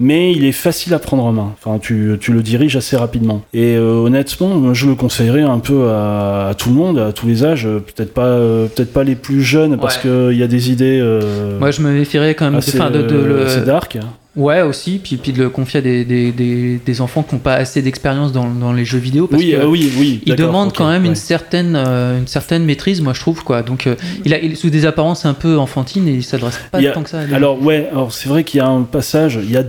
Mais 0.00 0.32
il 0.32 0.44
est 0.44 0.50
facile 0.52 0.92
à 0.92 0.98
prendre 0.98 1.24
en 1.24 1.30
main. 1.32 1.52
Enfin, 1.56 1.78
tu, 1.78 2.16
tu 2.20 2.32
le 2.32 2.42
diriges 2.42 2.74
assez 2.74 2.96
rapidement. 2.96 3.42
Et 3.52 3.76
euh, 3.76 3.92
honnêtement, 3.92 4.74
je 4.74 4.88
le 4.88 4.96
conseillerais 4.96 5.42
un 5.42 5.60
peu 5.60 5.88
à, 5.90 6.48
à 6.48 6.54
tout 6.54 6.68
le 6.70 6.74
monde, 6.74 6.98
à 6.98 7.12
tous 7.12 7.28
les 7.28 7.44
âges. 7.44 7.66
Euh, 7.66 7.78
Peut-être 7.78 8.12
pas, 8.12 8.26
euh, 8.26 8.66
peut-être 8.66 8.92
pas 8.92 9.04
les 9.04 9.14
plus 9.14 9.42
jeunes, 9.42 9.78
parce 9.78 9.96
Ouais. 10.04 10.10
qu'il 10.30 10.36
y 10.38 10.42
a 10.42 10.48
des 10.48 10.72
idées 10.72 10.98
euh, 11.00 11.58
Moi, 11.60 11.70
je 11.70 11.80
me 11.80 11.92
méfierais 11.92 12.34
quand 12.34 12.46
même 12.46 12.56
assez, 12.56 12.76
de, 12.76 13.02
de 13.02 13.14
le. 13.14 13.42
assez 13.46 13.60
dark. 13.60 13.98
Ouais, 14.36 14.62
aussi, 14.62 14.98
puis, 15.02 15.16
puis 15.16 15.32
de 15.32 15.42
le 15.44 15.48
confier 15.48 15.78
à 15.78 15.80
des, 15.80 16.04
des, 16.04 16.32
des, 16.32 16.80
des 16.84 17.00
enfants 17.00 17.22
qui 17.22 17.36
n'ont 17.36 17.40
pas 17.40 17.54
assez 17.54 17.82
d'expérience 17.82 18.32
dans, 18.32 18.48
dans 18.48 18.72
les 18.72 18.84
jeux 18.84 18.98
vidéo. 18.98 19.28
Parce 19.28 19.40
Oui, 19.40 19.52
que 19.52 19.56
euh, 19.56 19.66
oui, 19.66 19.92
oui. 19.96 20.20
il 20.26 20.30
d'accord, 20.34 20.46
demande 20.48 20.68
ok, 20.70 20.74
quand 20.78 20.88
même 20.90 21.02
ouais. 21.02 21.08
une, 21.08 21.14
certaine, 21.14 21.76
euh, 21.76 22.18
une 22.18 22.26
certaine 22.26 22.64
maîtrise, 22.64 23.00
moi 23.00 23.12
je 23.12 23.20
trouve. 23.20 23.44
quoi. 23.44 23.62
Donc 23.62 23.86
euh, 23.86 23.94
il 24.24 24.34
a 24.34 24.40
il, 24.40 24.56
sous 24.56 24.70
des 24.70 24.86
apparences 24.86 25.24
un 25.24 25.34
peu 25.34 25.56
enfantines 25.56 26.08
et 26.08 26.14
il 26.14 26.24
s'adresse 26.24 26.58
pas 26.72 26.78
a- 26.78 26.90
tant 26.90 27.04
que 27.04 27.10
ça 27.10 27.20
à. 27.20 27.32
Alors 27.34 27.62
ouais, 27.62 27.88
alors 27.92 28.12
c'est 28.12 28.28
vrai 28.28 28.42
qu'il 28.42 28.58
y 28.58 28.60
a 28.60 28.66
un 28.66 28.82
passage, 28.82 29.38
il 29.40 29.52
y 29.52 29.56
a 29.56 29.62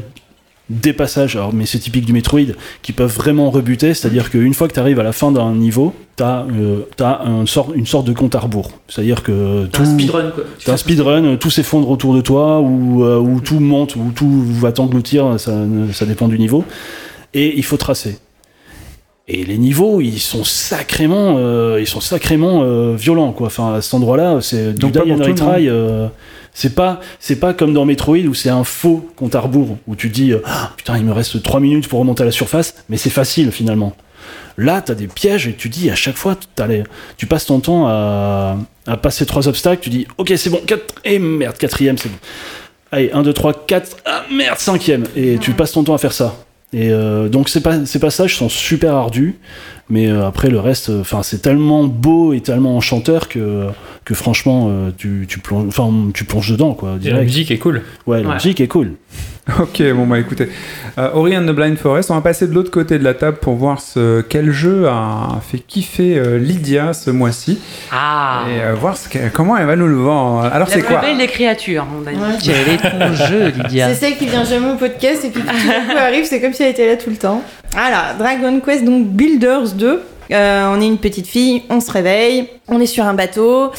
des 0.70 0.94
passages, 0.94 1.36
alors, 1.36 1.54
mais 1.54 1.66
c'est 1.66 1.78
typique 1.78 2.06
du 2.06 2.14
Metroid, 2.14 2.54
qui 2.82 2.92
peuvent 2.92 3.14
vraiment 3.14 3.52
rebuter, 3.52 3.94
c'est-à-dire 3.94 4.32
qu'une 4.32 4.54
fois 4.54 4.68
que 4.68 4.74
tu 4.74 4.80
arrives 4.80 5.00
à 5.00 5.04
la 5.04 5.12
fin 5.12 5.32
d'un 5.32 5.54
niveau, 5.54 5.94
tu 6.18 6.24
as, 6.24 6.46
un 7.24 7.46
sort, 7.46 7.74
une 7.76 7.86
sorte 7.86 8.08
de 8.08 8.14
compte 8.14 8.34
à 8.36 8.40
rebours. 8.40 8.72
C'est-à-dire 8.88 9.22
que 9.22 9.68
T'as 9.72 9.82
un 9.82 9.86
speedrun, 9.86 10.32
quoi. 10.32 10.44
T'as 10.64 10.74
un 10.74 10.78
speedrun, 10.78 11.36
tout 11.38 11.52
s'effondre 11.52 11.90
autour 11.90 12.16
de 12.16 12.22
toi, 12.22 12.62
ou, 12.62 13.04
euh, 13.04 13.20
ou 13.20 13.42
tout 13.42 13.60
monte, 13.60 13.96
ou 13.96 14.12
tout 14.16 14.44
va 14.60 14.72
t'engloutir, 14.72 15.40
ça, 15.40 15.54
ça 15.94 16.06
dépend 16.06 16.28
du 16.28 16.40
niveau. 16.40 16.64
Et 17.34 17.58
il 17.58 17.64
faut 17.64 17.78
tracer. 17.78 18.18
Et 19.28 19.44
les 19.44 19.58
niveaux, 19.58 20.02
ils 20.02 20.20
sont 20.20 20.44
sacrément, 20.44 21.38
euh, 21.40 21.80
ils 21.80 21.88
sont 21.88 22.00
sacrément 22.00 22.62
euh, 22.62 22.96
violents, 22.96 23.32
quoi. 23.32 23.48
Enfin, 23.48 23.74
à 23.74 23.82
cet 23.82 23.96
endroit-là, 23.96 24.38
c'est 24.42 24.74
du 24.74 24.92
die 24.92 25.00
and 25.00 25.18
tout 25.18 25.32
retry. 25.32 25.68
euh, 25.68 26.08
c'est 26.58 26.74
pas, 26.74 27.00
c'est 27.20 27.36
pas 27.36 27.54
comme 27.54 27.74
dans 27.74 27.86
Metroid 27.86 28.18
où 28.28 28.34
c'est 28.34 28.50
un 28.50 28.64
faux 28.64 29.08
compte 29.16 29.36
à 29.36 29.42
rebours 29.42 29.78
où 29.88 29.96
tu 29.96 30.10
dis, 30.10 30.32
euh, 30.32 30.40
Ah, 30.46 30.72
putain, 30.76 30.98
il 30.98 31.04
me 31.06 31.12
reste 31.12 31.44
3 31.44 31.60
minutes 31.60 31.88
pour 31.88 32.00
remonter 32.00 32.24
à 32.24 32.26
la 32.26 32.32
surface, 32.32 32.74
mais 32.90 32.98
c'est 32.98 33.10
facile 33.12 33.52
finalement. 33.52 33.94
Là, 34.58 34.82
t'as 34.82 34.96
des 34.96 35.08
pièges 35.08 35.48
et 35.48 35.54
tu 35.54 35.68
dis 35.70 35.90
à 35.92 35.96
chaque 35.96 36.16
fois, 36.16 36.36
les- 36.68 36.84
tu 37.18 37.26
passes 37.28 37.46
ton 37.46 37.60
temps 37.60 37.88
à, 37.88 38.58
à 38.88 38.98
passer 38.98 39.26
trois 39.26 39.48
obstacles, 39.50 39.82
tu 39.84 39.90
dis, 39.90 40.08
ok, 40.18 40.34
c'est 40.38 40.50
bon, 40.50 40.62
4, 40.66 40.82
et 41.04 41.20
merde, 41.20 41.58
quatrième, 41.58 41.98
c'est 41.98 42.10
bon. 42.10 42.18
Allez, 42.92 43.12
1, 43.12 43.22
2, 43.24 43.34
3, 43.34 43.66
4, 43.68 43.98
ah 44.06 44.24
merde, 44.32 44.58
cinquième. 44.58 45.04
Et 45.18 45.38
tu 45.40 45.52
passes 45.52 45.74
ton 45.74 45.84
temps 45.84 45.94
à 45.94 45.98
faire 45.98 46.14
ça. 46.14 46.36
Et 46.74 46.90
euh, 46.92 47.30
donc 47.30 47.48
ces, 47.50 47.62
pas- 47.62 47.86
ces 47.86 48.00
passages 48.00 48.36
sont 48.36 48.50
super 48.50 48.96
ardus, 48.96 49.36
mais 49.90 50.08
euh, 50.10 50.28
après 50.28 50.50
le 50.50 50.60
reste, 50.60 50.90
enfin 50.90 51.24
c'est 51.24 51.42
tellement 51.42 51.86
beau 51.86 52.34
et 52.34 52.42
tellement 52.42 52.76
enchanteur 52.76 53.30
que, 53.30 53.68
que 54.04 54.14
franchement 54.14 54.68
euh, 54.70 54.90
tu, 54.98 55.26
tu 55.30 55.40
plonges, 55.40 55.68
enfin 55.68 55.90
tu 56.14 56.26
plonges 56.26 56.52
dedans 56.52 56.74
quoi. 56.74 56.98
Et 57.04 57.12
la 57.12 57.22
musique 57.22 57.52
est 57.52 57.60
cool. 57.60 57.82
Ouais, 58.08 58.22
la 58.24 58.30
Ouais. 58.30 58.34
musique 58.36 58.60
est 58.60 58.68
cool. 58.68 58.94
Ok, 59.60 59.80
bon 59.94 60.08
bah 60.08 60.18
écoutez, 60.18 60.50
euh, 60.98 61.12
Ori 61.14 61.38
and 61.38 61.44
the 61.46 61.52
Blind 61.52 61.78
Forest, 61.78 62.10
on 62.10 62.16
va 62.16 62.22
passer 62.22 62.48
de 62.48 62.54
l'autre 62.54 62.72
côté 62.72 62.98
de 62.98 63.04
la 63.04 63.14
table 63.14 63.38
pour 63.38 63.54
voir 63.56 63.80
ce, 63.80 64.22
quel 64.22 64.52
jeu 64.52 64.88
a 64.88 65.40
fait 65.48 65.60
kiffer 65.60 66.18
euh, 66.18 66.40
Lydia 66.40 66.94
ce 66.94 67.12
mois-ci 67.12 67.60
Ah 67.92 68.46
et 68.50 68.62
euh, 68.64 68.74
voir 68.74 68.98
ce 68.98 69.08
que- 69.08 69.30
comment 69.32 69.56
elle 69.56 69.68
va 69.68 69.76
nous 69.76 69.88
le 69.88 69.98
vendre. 69.98 70.46
Alors 70.52 70.68
La 70.68 70.74
c'est 70.74 70.82
quoi 70.82 71.00
belle 71.00 71.20
des 71.20 71.28
créatures, 71.28 71.86
on 71.96 72.08
a 72.08 72.12
dit. 72.12 72.18
Ouais. 72.18 72.38
Quel 72.44 72.74
est 72.74 72.78
ton 72.78 73.14
jeu, 73.28 73.50
Lydia 73.56 73.90
C'est 73.90 73.96
celle 74.08 74.18
qui 74.18 74.26
vient 74.26 74.44
jamais 74.46 74.72
au 74.72 74.76
podcast 74.78 75.24
et 75.26 75.30
qui 75.30 75.40
tout 75.40 75.46
d'un 75.46 75.94
coup 75.94 75.98
arrive, 75.98 76.26
c'est 76.26 76.42
comme 76.42 76.54
si 76.54 76.64
elle 76.64 76.72
était 76.72 76.88
là 76.88 76.96
tout 76.98 77.12
le 77.12 77.18
temps. 77.18 77.44
Voilà, 77.74 78.16
Dragon 78.18 78.60
Quest, 78.66 78.84
donc 78.84 79.06
Builders 79.10 79.74
2. 79.76 80.02
Euh, 80.32 80.74
on 80.76 80.82
est 80.82 80.88
une 80.88 80.98
petite 80.98 81.28
fille, 81.28 81.62
on 81.70 81.80
se 81.82 81.92
réveille, 81.92 82.50
on 82.68 82.80
est 82.82 82.88
sur 82.88 83.06
un 83.06 83.14
bateau. 83.14 83.72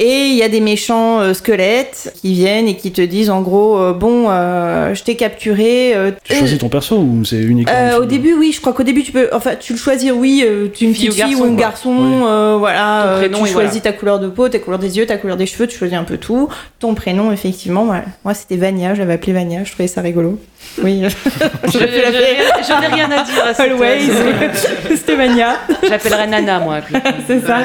Et 0.00 0.26
il 0.28 0.34
y 0.36 0.44
a 0.44 0.48
des 0.48 0.60
méchants 0.60 1.18
euh, 1.20 1.34
squelettes 1.34 2.14
qui 2.22 2.32
viennent 2.34 2.68
et 2.68 2.76
qui 2.76 2.92
te 2.92 3.00
disent 3.00 3.30
en 3.30 3.40
gros, 3.42 3.76
euh, 3.78 3.92
bon, 3.92 4.26
euh, 4.28 4.94
je 4.94 5.02
t'ai 5.02 5.16
capturé. 5.16 5.92
euh, 5.96 6.12
Tu 6.22 6.36
choisis 6.36 6.56
ton 6.58 6.68
perso 6.68 6.98
ou 6.98 7.24
c'est 7.24 7.40
uniquement 7.40 7.74
euh, 7.76 7.98
au 8.00 8.04
début, 8.04 8.34
oui, 8.34 8.52
je 8.54 8.60
crois 8.60 8.72
qu'au 8.72 8.84
début, 8.84 9.02
tu 9.02 9.10
peux. 9.10 9.28
Enfin, 9.32 9.56
tu 9.58 9.72
le 9.72 9.78
choisis, 9.78 10.12
oui, 10.14 10.44
euh, 10.46 10.68
tu 10.72 10.84
es 10.84 10.86
une 10.86 10.94
Fille 10.94 11.08
petite 11.08 11.24
ou 11.24 11.26
fille 11.28 11.34
garçon, 11.34 11.42
ou 11.42 11.52
un 11.52 11.54
garçon, 11.56 11.96
Oui. 11.98 12.22
euh, 12.28 12.56
voilà. 12.60 13.06
Euh, 13.06 13.18
prénom 13.18 13.38
tu 13.44 13.50
choisis 13.52 13.80
voilà. 13.80 13.80
ta 13.80 13.92
couleur 13.92 14.20
de 14.20 14.28
peau, 14.28 14.48
ta 14.48 14.60
couleur 14.60 14.78
des 14.78 14.98
yeux, 14.98 15.06
ta 15.06 15.16
couleur 15.16 15.36
des 15.36 15.46
cheveux, 15.46 15.66
tu 15.66 15.76
choisis 15.76 15.98
un 15.98 16.04
peu 16.04 16.16
tout. 16.16 16.48
Ton 16.78 16.94
prénom, 16.94 17.32
effectivement, 17.32 17.84
voilà. 17.84 18.04
Moi, 18.24 18.34
c'était 18.34 18.56
Vania, 18.56 18.94
je 18.94 19.00
l'avais 19.00 19.14
appelé 19.14 19.32
Vania, 19.32 19.64
je 19.64 19.72
trouvais 19.72 19.88
ça 19.88 20.00
rigolo. 20.00 20.38
Oui, 20.82 21.02
Je, 21.72 21.78
n'ai 21.78 22.86
rien 22.86 23.10
à 23.10 23.24
dire 23.24 23.44
à 23.44 23.54
cette 23.54 23.70
Always, 23.70 24.00
c'était 24.94 25.16
Vania, 25.16 25.56
J'appellerais 25.88 26.26
Nana, 26.28 26.60
moi. 26.60 26.78
c'est 27.26 27.40
ça. 27.44 27.58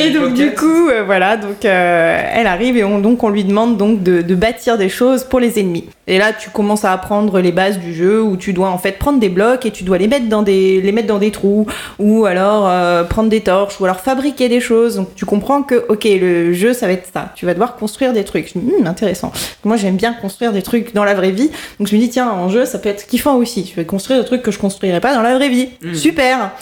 Et 0.00 0.10
donc 0.10 0.17
du 0.26 0.54
coup, 0.54 0.88
euh, 0.88 1.02
voilà, 1.04 1.36
donc 1.36 1.64
euh, 1.64 2.22
elle 2.34 2.46
arrive 2.46 2.76
et 2.76 2.84
on, 2.84 2.98
donc 2.98 3.22
on 3.22 3.30
lui 3.30 3.44
demande 3.44 3.76
donc 3.76 4.02
de, 4.02 4.22
de 4.22 4.34
bâtir 4.34 4.78
des 4.78 4.88
choses 4.88 5.24
pour 5.24 5.40
les 5.40 5.58
ennemis. 5.58 5.84
Et 6.08 6.16
là, 6.16 6.32
tu 6.32 6.48
commences 6.48 6.86
à 6.86 6.92
apprendre 6.92 7.38
les 7.38 7.52
bases 7.52 7.78
du 7.78 7.94
jeu 7.94 8.22
où 8.22 8.38
tu 8.38 8.54
dois 8.54 8.70
en 8.70 8.78
fait 8.78 8.92
prendre 8.92 9.20
des 9.20 9.28
blocs 9.28 9.66
et 9.66 9.70
tu 9.70 9.84
dois 9.84 9.98
les 9.98 10.08
mettre 10.08 10.26
dans 10.26 10.42
des 10.42 10.80
les 10.80 10.90
mettre 10.90 11.06
dans 11.06 11.18
des 11.18 11.30
trous 11.30 11.66
ou 11.98 12.24
alors 12.24 12.66
euh, 12.66 13.04
prendre 13.04 13.28
des 13.28 13.42
torches 13.42 13.78
ou 13.78 13.84
alors 13.84 14.00
fabriquer 14.00 14.48
des 14.48 14.60
choses. 14.60 14.96
Donc 14.96 15.14
tu 15.14 15.26
comprends 15.26 15.62
que 15.62 15.84
ok, 15.88 16.04
le 16.04 16.54
jeu 16.54 16.72
ça 16.72 16.86
va 16.86 16.94
être 16.94 17.08
ça. 17.12 17.30
Tu 17.34 17.44
vas 17.44 17.52
devoir 17.52 17.76
construire 17.76 18.14
des 18.14 18.24
trucs. 18.24 18.50
Je 18.52 18.58
me 18.58 18.64
dis, 18.64 18.74
Hum, 18.78 18.86
intéressant. 18.86 19.32
Moi, 19.64 19.76
j'aime 19.76 19.96
bien 19.96 20.14
construire 20.14 20.52
des 20.52 20.62
trucs 20.62 20.94
dans 20.94 21.04
la 21.04 21.14
vraie 21.14 21.30
vie. 21.30 21.50
Donc 21.78 21.88
je 21.88 21.94
me 21.94 22.00
dis 22.00 22.08
tiens, 22.08 22.30
en 22.30 22.48
jeu, 22.48 22.64
ça 22.64 22.78
peut 22.78 22.88
être 22.88 23.06
kiffant 23.06 23.36
aussi. 23.36 23.64
Tu 23.64 23.76
vas 23.76 23.84
construire 23.84 24.20
des 24.20 24.24
trucs 24.24 24.42
que 24.42 24.50
je 24.50 24.58
construirais 24.58 25.00
pas 25.00 25.14
dans 25.14 25.22
la 25.22 25.34
vraie 25.34 25.50
vie. 25.50 25.68
Mhm. 25.82 25.94
Super. 25.94 26.52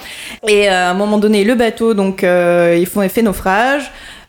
Et 0.48 0.66
à 0.66 0.90
un 0.90 0.94
moment 0.94 1.18
donné, 1.18 1.44
le 1.44 1.54
bateau, 1.54 1.94
donc 1.94 2.22
ils 2.22 2.86
font 2.86 3.02
effet 3.02 3.22
naufrage. 3.22 3.45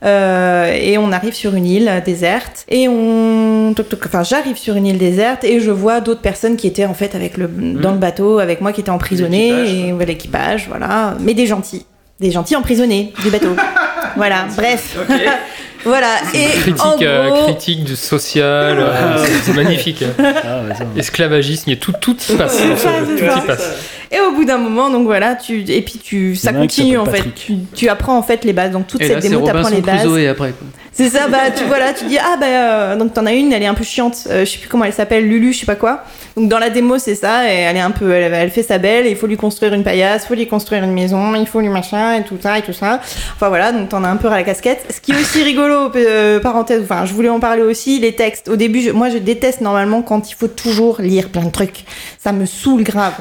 Euh, 0.05 0.71
et 0.79 0.99
on 0.99 1.11
arrive 1.11 1.33
sur 1.33 1.55
une 1.55 1.65
île 1.65 1.87
euh, 1.89 1.99
déserte 2.01 2.65
et 2.69 2.87
on 2.87 3.73
enfin 4.05 4.21
j'arrive 4.21 4.55
sur 4.55 4.75
une 4.75 4.85
île 4.85 4.99
déserte 4.99 5.43
et 5.43 5.59
je 5.59 5.71
vois 5.71 6.01
d'autres 6.01 6.21
personnes 6.21 6.55
qui 6.55 6.67
étaient 6.67 6.85
en 6.85 6.93
fait 6.93 7.15
avec 7.15 7.35
le 7.35 7.47
dans 7.47 7.93
le 7.93 7.97
bateau 7.97 8.37
avec 8.37 8.61
moi 8.61 8.73
qui 8.73 8.81
étaient 8.81 8.91
emprisonnés 8.91 9.49
L'équipage, 9.49 9.73
et 9.73 9.93
ouais, 9.93 10.05
l'équipage 10.05 10.65
voilà 10.67 11.15
mais 11.19 11.33
des 11.33 11.47
gentils 11.47 11.83
des 12.19 12.29
gentils 12.29 12.55
emprisonnés 12.55 13.11
du 13.23 13.31
bateau 13.31 13.55
voilà 14.17 14.45
bref 14.55 14.97
voilà 15.83 16.09
et 16.35 16.45
Critique, 16.59 16.85
en 16.85 16.97
euh, 17.01 17.43
critique 17.45 17.83
du 17.83 17.95
social, 17.95 18.77
euh, 18.79 19.25
c'est- 19.43 19.53
magnifique. 19.53 20.03
Ah, 20.19 20.61
ça. 20.77 20.83
Esclavagisme, 20.95 21.71
a 21.71 21.75
tout, 21.75 21.93
tout 21.99 22.15
y 22.29 22.35
passe. 22.35 22.57
Ça, 22.77 22.89
tout 23.17 23.17
ça. 23.25 23.37
y 23.43 23.47
passe. 23.47 23.71
Et 24.11 24.19
au 24.21 24.31
bout 24.31 24.45
d'un 24.45 24.57
moment, 24.57 24.89
donc 24.89 25.05
voilà, 25.05 25.35
tu 25.35 25.59
et 25.69 25.81
puis 25.81 25.99
tu 26.01 26.35
ça 26.35 26.53
continue 26.53 26.97
en 26.97 27.05
fait. 27.05 27.23
Tu, 27.35 27.55
tu 27.75 27.89
apprends 27.89 28.17
en 28.17 28.23
fait 28.23 28.43
les 28.45 28.53
bases. 28.53 28.71
Donc 28.71 28.87
toute 28.87 29.01
Et 29.01 29.05
cette 29.07 29.15
là, 29.15 29.21
c'est 29.21 29.29
démo, 29.29 29.41
t'apprends 29.45 29.63
Robinson 29.63 29.75
les 29.75 29.81
bases. 29.81 30.01
Crusoe 30.01 30.27
après. 30.29 30.53
C'est 30.93 31.09
ça, 31.09 31.27
bah 31.27 31.51
tu 31.55 31.63
vois 31.65 31.77
là, 31.77 31.93
tu 31.93 32.05
dis 32.05 32.17
ah 32.17 32.37
bah 32.39 32.45
euh, 32.47 32.95
donc 32.95 33.13
t'en 33.13 33.27
as 33.27 33.33
une, 33.33 33.53
elle 33.53 33.61
est 33.61 33.67
un 33.67 33.75
peu 33.75 33.83
chiante. 33.83 34.17
euh, 34.31 34.45
je 34.45 34.51
sais 34.51 34.57
plus 34.57 34.67
comment 34.67 34.83
elle 34.85 34.93
s'appelle, 34.93 35.27
Lulu, 35.27 35.53
je 35.53 35.59
sais 35.59 35.65
pas 35.67 35.75
quoi. 35.75 36.03
Donc 36.35 36.49
dans 36.49 36.57
la 36.57 36.71
démo 36.71 36.97
c'est 36.97 37.13
ça, 37.13 37.47
et 37.51 37.55
elle 37.55 37.77
est 37.77 37.81
un 37.81 37.91
peu, 37.91 38.09
elle, 38.11 38.33
elle 38.33 38.49
fait 38.49 38.63
sa 38.63 38.79
belle. 38.79 39.05
et 39.05 39.11
Il 39.11 39.15
faut 39.15 39.27
lui 39.27 39.37
construire 39.37 39.73
une 39.75 39.83
paillasse, 39.83 40.23
il 40.23 40.27
faut 40.29 40.33
lui 40.33 40.47
construire 40.47 40.83
une 40.83 40.93
maison, 40.93 41.35
il 41.35 41.45
faut 41.45 41.59
lui 41.59 41.69
machin 41.69 42.15
et 42.15 42.23
tout 42.23 42.37
ça 42.41 42.57
et 42.57 42.63
tout 42.63 42.73
ça. 42.73 42.99
Enfin 43.35 43.49
voilà, 43.49 43.71
donc 43.73 43.89
t'en 43.89 44.03
as 44.03 44.07
un 44.07 44.15
peu 44.15 44.27
à 44.27 44.37
la 44.37 44.43
casquette. 44.43 44.85
Ce 44.89 44.99
qui 44.99 45.11
est 45.11 45.15
aussi 45.21 45.43
rigolo, 45.43 45.91
euh, 45.95 46.39
parenthèse, 46.39 46.81
enfin 46.81 47.05
je 47.05 47.13
voulais 47.13 47.29
en 47.29 47.39
parler 47.39 47.61
aussi, 47.61 47.99
les 47.99 48.13
textes. 48.15 48.47
Au 48.49 48.55
début, 48.55 48.81
je- 48.81 48.89
moi 48.89 49.09
je 49.11 49.19
déteste 49.19 49.61
normalement 49.61 50.01
quand 50.01 50.31
il 50.31 50.33
faut 50.33 50.47
toujours 50.47 50.99
lire 50.99 51.29
plein 51.29 51.43
de 51.43 51.51
trucs. 51.51 51.85
Ça 52.17 52.31
me 52.31 52.47
saoule 52.47 52.81
grave. 52.81 53.13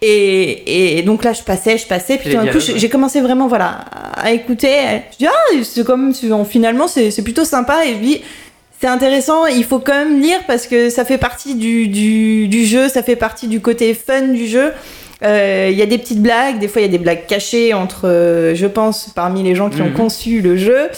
Et, 0.00 0.25
et 0.26 1.02
donc 1.02 1.24
là 1.24 1.32
je 1.32 1.42
passais, 1.42 1.78
je 1.78 1.86
passais, 1.86 2.16
puis 2.18 2.30
tout 2.30 2.36
d'un 2.36 2.46
coup 2.52 2.58
j'ai 2.60 2.88
commencé 2.88 3.20
vraiment 3.20 3.46
voilà 3.48 3.84
à 4.16 4.32
écouter. 4.32 4.72
Je 5.12 5.18
dis 5.18 5.26
ah 5.26 5.62
c'est 5.62 5.84
comme 5.84 6.12
finalement 6.48 6.86
c'est 6.88 7.22
plutôt 7.22 7.44
sympa 7.44 7.86
et 7.86 7.94
je 7.94 7.98
dis 7.98 8.20
c'est 8.80 8.88
intéressant, 8.88 9.46
il 9.46 9.64
faut 9.64 9.78
quand 9.78 9.94
même 9.94 10.20
lire 10.20 10.40
parce 10.46 10.66
que 10.66 10.90
ça 10.90 11.04
fait 11.06 11.16
partie 11.18 11.54
du, 11.54 11.88
du, 11.88 12.46
du 12.46 12.66
jeu, 12.66 12.88
ça 12.88 13.02
fait 13.02 13.16
partie 13.16 13.48
du 13.48 13.60
côté 13.60 13.94
fun 13.94 14.22
du 14.28 14.46
jeu. 14.46 14.72
Euh, 15.24 15.68
Il 15.72 15.78
y 15.78 15.80
a 15.80 15.86
des 15.86 15.96
petites 15.96 16.20
blagues, 16.20 16.58
des 16.58 16.68
fois 16.68 16.82
il 16.82 16.84
y 16.84 16.88
a 16.88 16.90
des 16.90 16.98
blagues 16.98 17.24
cachées 17.26 17.72
entre, 17.72 18.06
euh, 18.06 18.54
je 18.54 18.66
pense, 18.66 19.08
parmi 19.14 19.42
les 19.42 19.54
gens 19.54 19.70
qui 19.70 19.80
ont 19.80 19.86
Mhm. 19.86 19.94
conçu 19.94 20.42
le 20.42 20.58
jeu. 20.58 20.90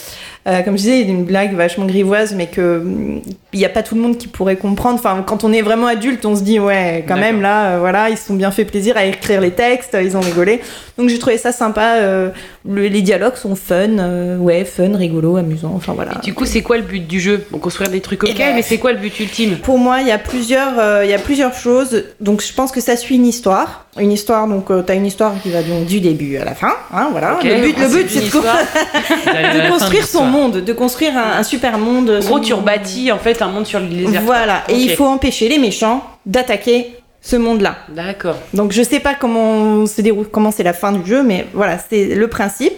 Euh, 0.49 0.63
comme 0.63 0.75
je 0.79 0.83
disais, 0.83 1.01
il 1.01 1.07
y 1.07 1.11
a 1.11 1.13
une 1.15 1.25
blague 1.25 1.55
vachement 1.55 1.85
grivoise, 1.85 2.35
mais 2.35 2.47
que 2.47 2.79
hum, 2.79 3.21
il 3.53 3.59
n'y 3.59 3.65
a 3.67 3.69
pas 3.69 3.83
tout 3.83 3.95
le 3.95 4.01
monde 4.01 4.17
qui 4.17 4.29
pourrait 4.29 4.57
comprendre. 4.57 4.95
Enfin, 4.99 5.23
quand 5.27 5.45
on 5.45 5.53
est 5.53 5.61
vraiment 5.63 5.87
adulte, 5.87 6.25
on 6.25 6.35
se 6.37 6.43
dit 6.43 6.59
ouais, 6.59 7.05
quand 7.07 7.17
même 7.19 7.43
là, 7.43 7.73
euh, 7.73 7.79
voilà, 7.81 8.09
ils 8.11 8.17
se 8.17 8.27
sont 8.27 8.35
bien 8.35 8.51
fait 8.51 8.65
plaisir 8.65 8.97
à 8.97 9.05
écrire 9.05 9.41
les 9.41 9.51
textes, 9.51 9.97
ils 10.03 10.17
ont 10.17 10.21
rigolé. 10.21 10.61
Donc 10.97 11.09
j'ai 11.11 11.19
trouvé 11.19 11.39
ça 11.39 11.53
sympa. 11.53 11.97
euh, 11.97 12.31
le- 12.69 12.89
les 12.89 13.03
dialogues 13.03 13.37
sont 13.37 13.55
fun, 13.55 13.99
euh, 13.99 14.37
ouais, 14.39 14.65
fun, 14.65 14.97
rigolo, 14.97 15.37
amusant. 15.37 15.73
Enfin 15.77 15.93
voilà. 15.95 16.13
Du 16.25 16.35
coup, 16.35 16.45
c'est 16.47 16.63
quoi 16.63 16.77
le 16.77 16.83
but 16.83 17.07
du 17.07 17.21
jeu? 17.21 17.45
Bon, 17.51 17.59
construire 17.59 17.91
des 17.91 18.01
trucs 18.01 18.25
ok, 18.25 18.31
Eh 18.33 18.39
ben- 18.39 18.55
mais 18.55 18.63
c'est 18.63 18.79
quoi 18.79 18.93
le 18.93 18.99
but 18.99 19.19
ultime? 19.21 19.57
Pour 19.59 19.79
moi, 19.79 20.01
il 20.01 20.09
y 20.09 20.13
a 20.13 20.19
plusieurs, 20.19 20.79
euh, 20.79 21.03
il 21.05 21.11
y 21.11 21.15
a 21.15 21.19
plusieurs 21.19 21.55
choses. 21.55 22.05
Donc, 22.21 22.43
je 22.43 22.53
pense 22.53 22.73
que 22.73 22.81
ça 22.81 22.97
suit 22.97 23.15
une 23.17 23.27
histoire. 23.27 23.87
Une 23.99 24.13
histoire, 24.13 24.47
donc, 24.49 24.67
tu 24.87 24.93
as 24.93 24.95
une 24.95 25.07
histoire 25.07 25.35
qui 25.43 25.51
va 25.51 25.63
donc 25.63 25.85
du 25.87 26.01
début 26.01 26.37
à 26.37 26.45
la 26.45 26.55
fin. 26.55 26.75
Hein, 26.93 27.09
voilà. 27.13 27.35
Ok, 27.35 27.45
le 27.45 27.61
but, 27.63 27.77
le 27.79 27.89
but, 27.89 28.07
c'est 28.09 28.21
de 28.21 29.71
construire 29.71 30.07
son 30.07 30.25
monde, 30.25 30.38
de 30.49 30.73
construire 30.73 31.17
un, 31.19 31.39
un 31.39 31.43
super 31.43 31.79
monde. 31.79 32.21
En 32.23 32.27
gros, 32.27 32.41
tu 32.41 32.55
rebâtis 32.55 33.11
en 33.11 33.19
fait 33.19 33.43
un 33.43 33.49
monde 33.49 33.67
sur 33.67 33.81
les 33.81 33.89
désert. 33.89 34.23
Voilà. 34.23 34.63
Et 34.69 34.75
il 34.75 34.91
faut 34.91 35.07
empêcher 35.07 35.49
les 35.49 35.59
méchants 35.59 36.05
d'attaquer 36.27 36.95
ce 37.21 37.35
monde-là. 37.37 37.77
D'accord. 37.89 38.37
Donc 38.55 38.71
je 38.71 38.83
sais 38.83 39.01
pas 39.01 39.15
comment 39.15 39.85
se 39.87 40.01
déroule, 40.01 40.29
comment 40.31 40.53
c'est 40.53 40.63
la 40.63 40.73
fin 40.73 40.93
du 40.93 41.05
jeu, 41.05 41.23
mais 41.25 41.47
voilà, 41.53 41.77
c'est 41.77 42.15
le 42.15 42.29
principe. 42.29 42.75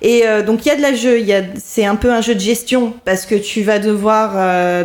Et 0.00 0.22
euh, 0.26 0.42
donc 0.42 0.64
il 0.64 0.70
y 0.70 0.72
a 0.72 0.76
de 0.76 0.82
la 0.82 0.94
jeu, 0.94 1.20
il 1.20 1.26
y 1.26 1.34
a, 1.34 1.42
c'est 1.62 1.84
un 1.84 1.96
peu 1.96 2.10
un 2.10 2.22
jeu 2.22 2.34
de 2.34 2.40
gestion 2.40 2.94
parce 3.04 3.26
que 3.26 3.34
tu 3.34 3.62
vas 3.62 3.78
devoir, 3.78 4.32
euh, 4.36 4.82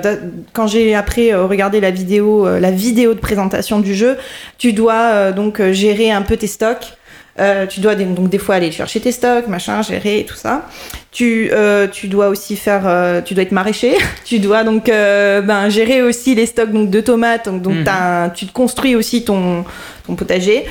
quand 0.51 0.67
j'ai 0.67 0.93
après 0.93 1.31
euh, 1.31 1.45
regardé 1.45 1.79
la 1.79 1.89
vidéo, 1.89 2.47
la 2.59 2.71
vidéo 2.71 3.13
de 3.13 3.19
présentation 3.19 3.79
du 3.79 3.95
jeu, 3.95 4.17
tu 4.57 4.73
dois 4.73 5.31
donc 5.31 5.61
gérer 5.71 6.11
un 6.11 6.21
peu 6.21 6.35
tes 6.35 6.47
stocks. 6.47 6.96
Euh, 7.39 7.67
tu 7.67 7.79
dois 7.81 7.93
des- 7.95 8.05
donc 8.05 8.29
des 8.29 8.39
fois 8.39 8.55
aller 8.55 8.71
chercher 8.71 8.99
tes 8.99 9.11
stocks, 9.11 9.47
machin, 9.47 9.81
gérer 9.83 10.25
tout 10.27 10.35
ça. 10.35 10.63
Tu, 11.11 11.49
euh, 11.51 11.87
tu 11.87 12.07
dois 12.07 12.29
aussi 12.29 12.55
faire, 12.55 12.83
euh, 12.85 13.21
tu 13.21 13.33
dois 13.35 13.43
être 13.43 13.51
maraîcher. 13.51 13.93
tu 14.25 14.39
dois 14.39 14.63
donc 14.63 14.89
euh, 14.89 15.41
ben, 15.41 15.69
gérer 15.69 16.01
aussi 16.01 16.33
les 16.35 16.45
stocks 16.47 16.71
donc 16.71 16.89
de 16.89 16.99
tomates. 17.01 17.45
Donc, 17.45 17.61
donc 17.61 17.73
Mhm. 17.75 17.87
un- 17.87 18.29
tu 18.29 18.45
te 18.47 18.51
construis 18.53 18.95
aussi 18.95 19.23
ton 19.23 19.65
ton 20.05 20.15
potager. 20.15 20.65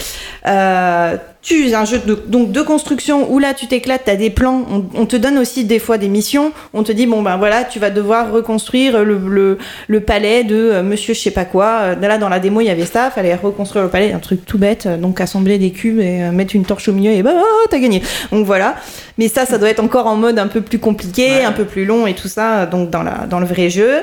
Tu 1.48 1.72
un 1.76 1.84
jeu 1.84 2.00
de, 2.04 2.20
donc 2.26 2.50
de 2.50 2.60
construction 2.60 3.30
où 3.30 3.38
là 3.38 3.54
tu 3.54 3.68
t'éclates, 3.68 4.02
t'as 4.06 4.16
des 4.16 4.30
plans, 4.30 4.66
on, 4.68 4.84
on 5.00 5.06
te 5.06 5.14
donne 5.14 5.38
aussi 5.38 5.64
des 5.64 5.78
fois 5.78 5.96
des 5.96 6.08
missions, 6.08 6.50
on 6.74 6.82
te 6.82 6.90
dit 6.90 7.06
bon 7.06 7.22
ben 7.22 7.36
voilà 7.36 7.62
tu 7.62 7.78
vas 7.78 7.90
devoir 7.90 8.32
reconstruire 8.32 9.04
le, 9.04 9.16
le, 9.28 9.56
le 9.86 10.00
palais 10.00 10.42
de 10.42 10.56
euh, 10.56 10.82
Monsieur 10.82 11.14
je 11.14 11.20
sais 11.20 11.30
pas 11.30 11.44
quoi. 11.44 11.66
Euh, 11.82 11.94
Là 12.00 12.18
dans 12.18 12.28
la 12.28 12.40
démo 12.40 12.62
il 12.62 12.66
y 12.66 12.70
avait 12.70 12.84
ça, 12.84 13.12
fallait 13.12 13.32
reconstruire 13.36 13.84
le 13.84 13.90
palais, 13.90 14.12
un 14.12 14.18
truc 14.18 14.44
tout 14.44 14.58
bête, 14.58 14.86
euh, 14.86 14.96
donc 14.96 15.20
assembler 15.20 15.58
des 15.58 15.70
cubes 15.70 16.00
et 16.00 16.24
euh, 16.24 16.32
mettre 16.32 16.56
une 16.56 16.64
torche 16.64 16.88
au 16.88 16.92
milieu 16.92 17.12
et 17.12 17.22
bah 17.22 17.30
oh, 17.36 17.66
t'as 17.70 17.78
gagné. 17.78 18.02
Donc 18.32 18.44
voilà. 18.44 18.74
Mais 19.16 19.28
ça 19.28 19.46
ça 19.46 19.56
doit 19.56 19.70
être 19.70 19.78
encore 19.78 20.08
en 20.08 20.16
mode 20.16 20.40
un 20.40 20.48
peu 20.48 20.62
plus 20.62 20.80
compliqué, 20.80 21.44
un 21.44 21.52
peu 21.52 21.64
plus 21.64 21.84
long 21.84 22.08
et 22.08 22.14
tout 22.14 22.26
ça 22.28 22.66
donc 22.66 22.90
dans 22.90 23.04
la 23.04 23.24
dans 23.30 23.38
le 23.38 23.46
vrai 23.46 23.70
jeu. 23.70 24.00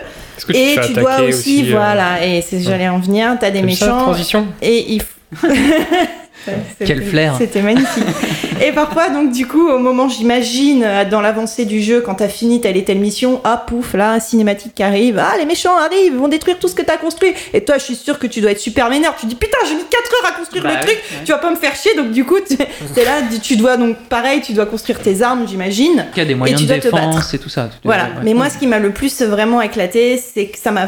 Que 0.47 0.53
Et 0.55 0.77
tu 0.87 0.93
dois 0.93 1.21
aussi, 1.27 1.65
euh, 1.67 1.71
voilà, 1.75 2.25
et 2.25 2.41
c'est 2.41 2.61
j'allais 2.61 2.87
en 2.87 2.99
venir, 2.99 3.35
t'as 3.37 3.51
des 3.51 3.59
ça, 3.59 3.65
méchants 3.65 3.97
transition 4.03 4.47
et 4.61 4.93
il 4.93 5.01
faut- 5.01 5.47
Quel 6.85 7.03
flair. 7.03 7.35
C'était 7.37 7.61
magnifique. 7.61 8.03
et 8.61 8.71
parfois, 8.71 9.09
donc, 9.09 9.31
du 9.31 9.47
coup, 9.47 9.67
au 9.69 9.79
moment, 9.79 10.09
j'imagine, 10.09 10.83
euh, 10.83 11.05
dans 11.05 11.21
l'avancée 11.21 11.65
du 11.65 11.81
jeu, 11.81 12.01
quand 12.01 12.15
t'as 12.15 12.27
fini 12.27 12.61
telle 12.61 12.77
et 12.77 12.83
telle 12.83 12.99
mission, 12.99 13.41
ah 13.43 13.63
pouf, 13.65 13.93
là, 13.93 14.19
cinématique 14.19 14.73
qui 14.75 14.83
arrive, 14.83 15.19
ah, 15.19 15.33
les 15.37 15.45
méchants 15.45 15.77
arrivent, 15.77 16.13
ils 16.13 16.17
vont 16.17 16.27
détruire 16.27 16.59
tout 16.59 16.67
ce 16.67 16.75
que 16.75 16.81
t'as 16.81 16.97
construit. 16.97 17.33
Et 17.53 17.63
toi, 17.63 17.77
je 17.77 17.83
suis 17.83 17.95
sûre 17.95 18.19
que 18.19 18.27
tu 18.27 18.41
dois 18.41 18.51
être 18.51 18.59
super 18.59 18.89
vénère. 18.89 19.15
Tu 19.19 19.25
dis, 19.25 19.35
putain, 19.35 19.57
j'ai 19.67 19.75
mis 19.75 19.83
4 19.89 20.03
heures 20.23 20.31
à 20.31 20.37
construire 20.37 20.63
Bah 20.63 20.71
le 20.75 20.79
truc, 20.85 20.95
ouais. 20.95 21.17
tu 21.25 21.31
vas 21.31 21.37
pas 21.37 21.51
me 21.51 21.55
faire 21.55 21.75
chier. 21.75 21.95
Donc, 21.95 22.11
du 22.11 22.25
coup, 22.25 22.39
t'es 22.95 23.05
là, 23.05 23.21
tu 23.41 23.55
dois, 23.55 23.77
donc, 23.77 23.97
pareil, 24.09 24.41
tu 24.41 24.53
dois 24.53 24.65
construire 24.65 24.99
tes 25.01 25.21
armes, 25.21 25.45
j'imagine. 25.47 26.05
Il 26.15 26.19
y 26.19 26.21
a 26.21 26.25
des 26.25 26.35
moyens 26.35 26.59
tu 26.59 26.67
de 26.67 26.71
dois 26.73 26.79
te 26.81 26.89
battre. 26.89 27.07
défense 27.09 27.33
et 27.33 27.39
tout 27.39 27.49
ça. 27.49 27.69
Voilà. 27.83 28.03
Ouais. 28.05 28.09
Mais 28.23 28.33
moi, 28.33 28.49
ce 28.49 28.57
qui 28.57 28.67
m'a 28.67 28.79
le 28.79 28.91
plus 28.91 29.21
vraiment 29.21 29.61
éclaté, 29.61 30.17
c'est 30.17 30.47
que 30.47 30.57
ça 30.57 30.71
m'a 30.71 30.87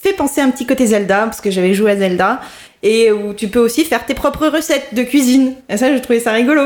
fait 0.00 0.12
penser 0.12 0.40
un 0.40 0.50
petit 0.50 0.66
côté 0.66 0.86
Zelda, 0.86 1.24
parce 1.24 1.40
que 1.40 1.50
j'avais 1.50 1.74
joué 1.74 1.92
à 1.92 1.96
Zelda, 1.96 2.40
et 2.82 3.12
où 3.12 3.32
tu 3.32 3.48
peux 3.48 3.60
aussi 3.60 3.84
faire 3.84 4.04
tes 4.04 4.14
propres 4.14 4.48
recettes 4.48 4.88
de 4.92 5.02
cuisine. 5.02 5.54
Et 5.68 5.76
ça, 5.76 5.94
je 5.94 6.00
trouvais 6.02 6.18
ça 6.20 6.32
rigolo. 6.32 6.62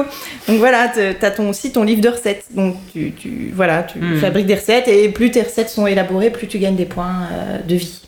Donc 0.48 0.58
voilà, 0.58 0.90
t'as 1.20 1.30
ton, 1.30 1.50
aussi 1.50 1.72
ton 1.72 1.82
livre 1.82 2.00
de 2.00 2.08
recettes. 2.08 2.44
Donc 2.52 2.76
tu, 2.92 3.12
tu, 3.12 3.52
voilà, 3.54 3.82
tu 3.82 3.98
Hmm. 3.98 4.16
fabriques 4.18 4.46
des 4.46 4.54
recettes, 4.54 4.88
et 4.88 5.08
plus 5.10 5.30
tes 5.30 5.42
recettes 5.42 5.68
sont 5.68 5.86
élaborées, 5.86 6.30
plus 6.30 6.46
tu 6.46 6.58
gagnes 6.58 6.76
des 6.76 6.84
points 6.86 7.28
euh, 7.32 7.58
de 7.66 7.74
vie. 7.74 8.00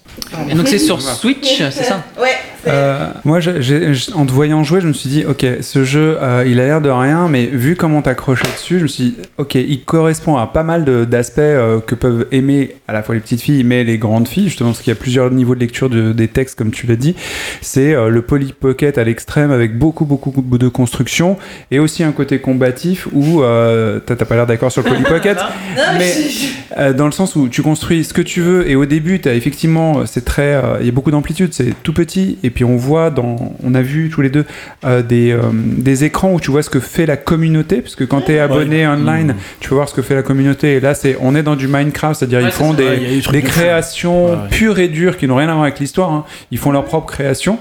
Et 0.50 0.54
donc 0.54 0.68
c'est 0.68 0.78
sur 0.78 1.00
Switch, 1.00 1.58
c'est 1.70 1.84
ça 1.84 2.04
Ouais. 2.20 2.28
Euh, 2.66 3.06
moi, 3.24 3.38
j'- 3.40 4.10
en 4.14 4.26
te 4.26 4.32
voyant 4.32 4.62
jouer, 4.64 4.80
je 4.80 4.88
me 4.88 4.92
suis 4.92 5.08
dit, 5.08 5.24
ok, 5.26 5.46
ce 5.60 5.84
jeu, 5.84 6.18
euh, 6.20 6.44
il 6.46 6.60
a 6.60 6.64
l'air 6.66 6.80
de 6.80 6.90
rien, 6.90 7.28
mais 7.28 7.46
vu 7.46 7.76
comment 7.76 8.02
t'accrochais 8.02 8.48
dessus, 8.56 8.78
je 8.78 8.82
me 8.82 8.88
suis 8.88 9.04
dit, 9.04 9.14
ok, 9.38 9.54
il 9.54 9.82
correspond 9.84 10.36
à 10.36 10.46
pas 10.48 10.64
mal 10.64 10.84
d'aspects 11.06 11.38
euh, 11.38 11.78
que 11.80 11.94
peuvent 11.94 12.26
aimer 12.32 12.74
à 12.88 12.92
la 12.92 13.02
fois 13.02 13.14
les 13.14 13.20
petites 13.22 13.40
filles, 13.40 13.62
mais 13.64 13.84
les 13.84 13.96
grandes 13.96 14.26
filles, 14.28 14.48
justement, 14.48 14.70
parce 14.70 14.80
qu'il 14.82 14.90
y 14.90 14.96
a 14.96 15.00
plusieurs 15.00 15.30
niveaux 15.30 15.54
de 15.54 15.60
lecture 15.60 15.88
de- 15.88 16.12
des 16.12 16.28
textes, 16.28 16.58
comme 16.58 16.72
tu 16.72 16.86
l'as 16.86 16.96
dit. 16.96 17.14
C'est 17.62 17.94
euh, 17.94 18.08
le 18.10 18.22
Poly 18.22 18.52
Pocket 18.52 18.98
à 18.98 19.04
l'extrême, 19.04 19.50
avec 19.52 19.78
beaucoup, 19.78 20.04
beaucoup 20.04 20.32
de 20.42 20.68
construction, 20.68 21.38
et 21.70 21.78
aussi 21.78 22.02
un 22.02 22.12
côté 22.12 22.40
combatif 22.40 23.06
où 23.12 23.40
euh, 23.42 24.00
t'as 24.04 24.16
pas 24.16 24.34
l'air 24.34 24.46
d'accord 24.46 24.72
sur 24.72 24.82
le 24.82 24.88
Poly 24.90 25.02
Pocket. 25.08 25.38
Non, 25.38 25.82
mais- 25.96 26.12
je- 26.12 26.28
je- 26.28 26.48
Euh, 26.76 26.92
dans 26.92 27.06
le 27.06 27.12
sens 27.12 27.34
où 27.34 27.48
tu 27.48 27.62
construis 27.62 28.04
ce 28.04 28.12
que 28.12 28.20
tu 28.22 28.40
veux 28.40 28.68
et 28.70 28.76
au 28.76 28.84
début 28.84 29.18
t'as 29.20 29.34
effectivement 29.34 30.04
c'est 30.08 30.24
très 30.24 30.54
euh, 30.54 30.78
il 30.80 30.86
y 30.86 30.88
a 30.88 30.92
beaucoup 30.92 31.10
d'amplitude 31.10 31.52
c'est 31.52 31.72
tout 31.82 31.92
petit 31.92 32.38
et 32.42 32.50
puis 32.50 32.64
on 32.64 32.76
voit 32.76 33.10
dans 33.10 33.54
on 33.62 33.74
a 33.74 33.82
vu 33.82 34.10
tous 34.10 34.20
les 34.22 34.30
deux 34.30 34.44
euh, 34.84 35.02
des, 35.02 35.30
euh, 35.32 35.42
des 35.52 36.04
écrans 36.04 36.32
où 36.32 36.40
tu 36.40 36.50
vois 36.50 36.62
ce 36.62 36.70
que 36.70 36.80
fait 36.80 37.06
la 37.06 37.16
communauté 37.16 37.80
parce 37.80 37.94
que 37.94 38.04
quand 38.04 38.22
tu 38.22 38.32
es 38.32 38.38
abonné 38.40 38.86
online 38.86 39.28
Mmh. 39.28 39.34
tu 39.60 39.68
peux 39.68 39.74
voir 39.74 39.88
ce 39.88 39.94
que 39.94 40.02
fait 40.02 40.14
la 40.14 40.22
communauté 40.22 40.74
et 40.76 40.80
là 40.80 40.94
c'est 40.94 41.16
on 41.20 41.34
est 41.34 41.42
dans 41.42 41.56
du 41.56 41.68
Minecraft 41.68 42.18
c'est-à-dire 42.18 42.38
Ouais, 42.40 42.44
ils 42.46 42.52
font. 42.52 42.70
Ouais, 42.74 42.98
des, 42.98 43.20
des 43.30 43.42
créations 43.42 44.26
Ouais, 44.26 44.30
ouais. 44.32 44.48
pures 44.50 44.78
et 44.78 44.88
dures 44.88 45.16
qui 45.16 45.26
n'ont 45.28 45.36
rien 45.36 45.48
à 45.48 45.52
voir 45.52 45.64
avec 45.64 45.78
l'histoire 45.78 46.10
hein. 46.12 46.24
ils 46.50 46.58
font 46.58 46.72
leur 46.72 46.84
propre 46.84 47.06
création 47.06 47.58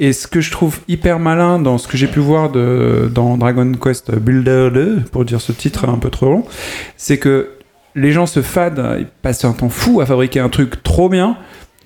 et 0.00 0.12
ce 0.12 0.26
que 0.26 0.40
je 0.40 0.50
trouve 0.50 0.78
hyper 0.88 1.18
malin 1.18 1.58
dans 1.58 1.78
ce 1.78 1.88
que 1.88 1.96
j'ai 1.96 2.06
pu 2.06 2.20
voir 2.20 2.50
de, 2.50 3.10
dans 3.14 3.36
Dragon 3.36 3.72
Quest 3.72 4.14
Builder 4.14 4.68
2, 4.72 5.02
pour 5.10 5.24
dire 5.24 5.40
ce 5.40 5.52
titre 5.52 5.88
un 5.88 5.98
peu 5.98 6.10
trop 6.10 6.26
long, 6.26 6.44
c'est 6.96 7.18
que 7.18 7.50
les 7.94 8.12
gens 8.12 8.26
se 8.26 8.42
fadent, 8.42 8.96
ils 8.98 9.06
passent 9.22 9.44
un 9.44 9.52
temps 9.52 9.68
fou 9.70 10.00
à 10.00 10.06
fabriquer 10.06 10.40
un 10.40 10.48
truc 10.50 10.82
trop 10.82 11.08
bien, 11.08 11.36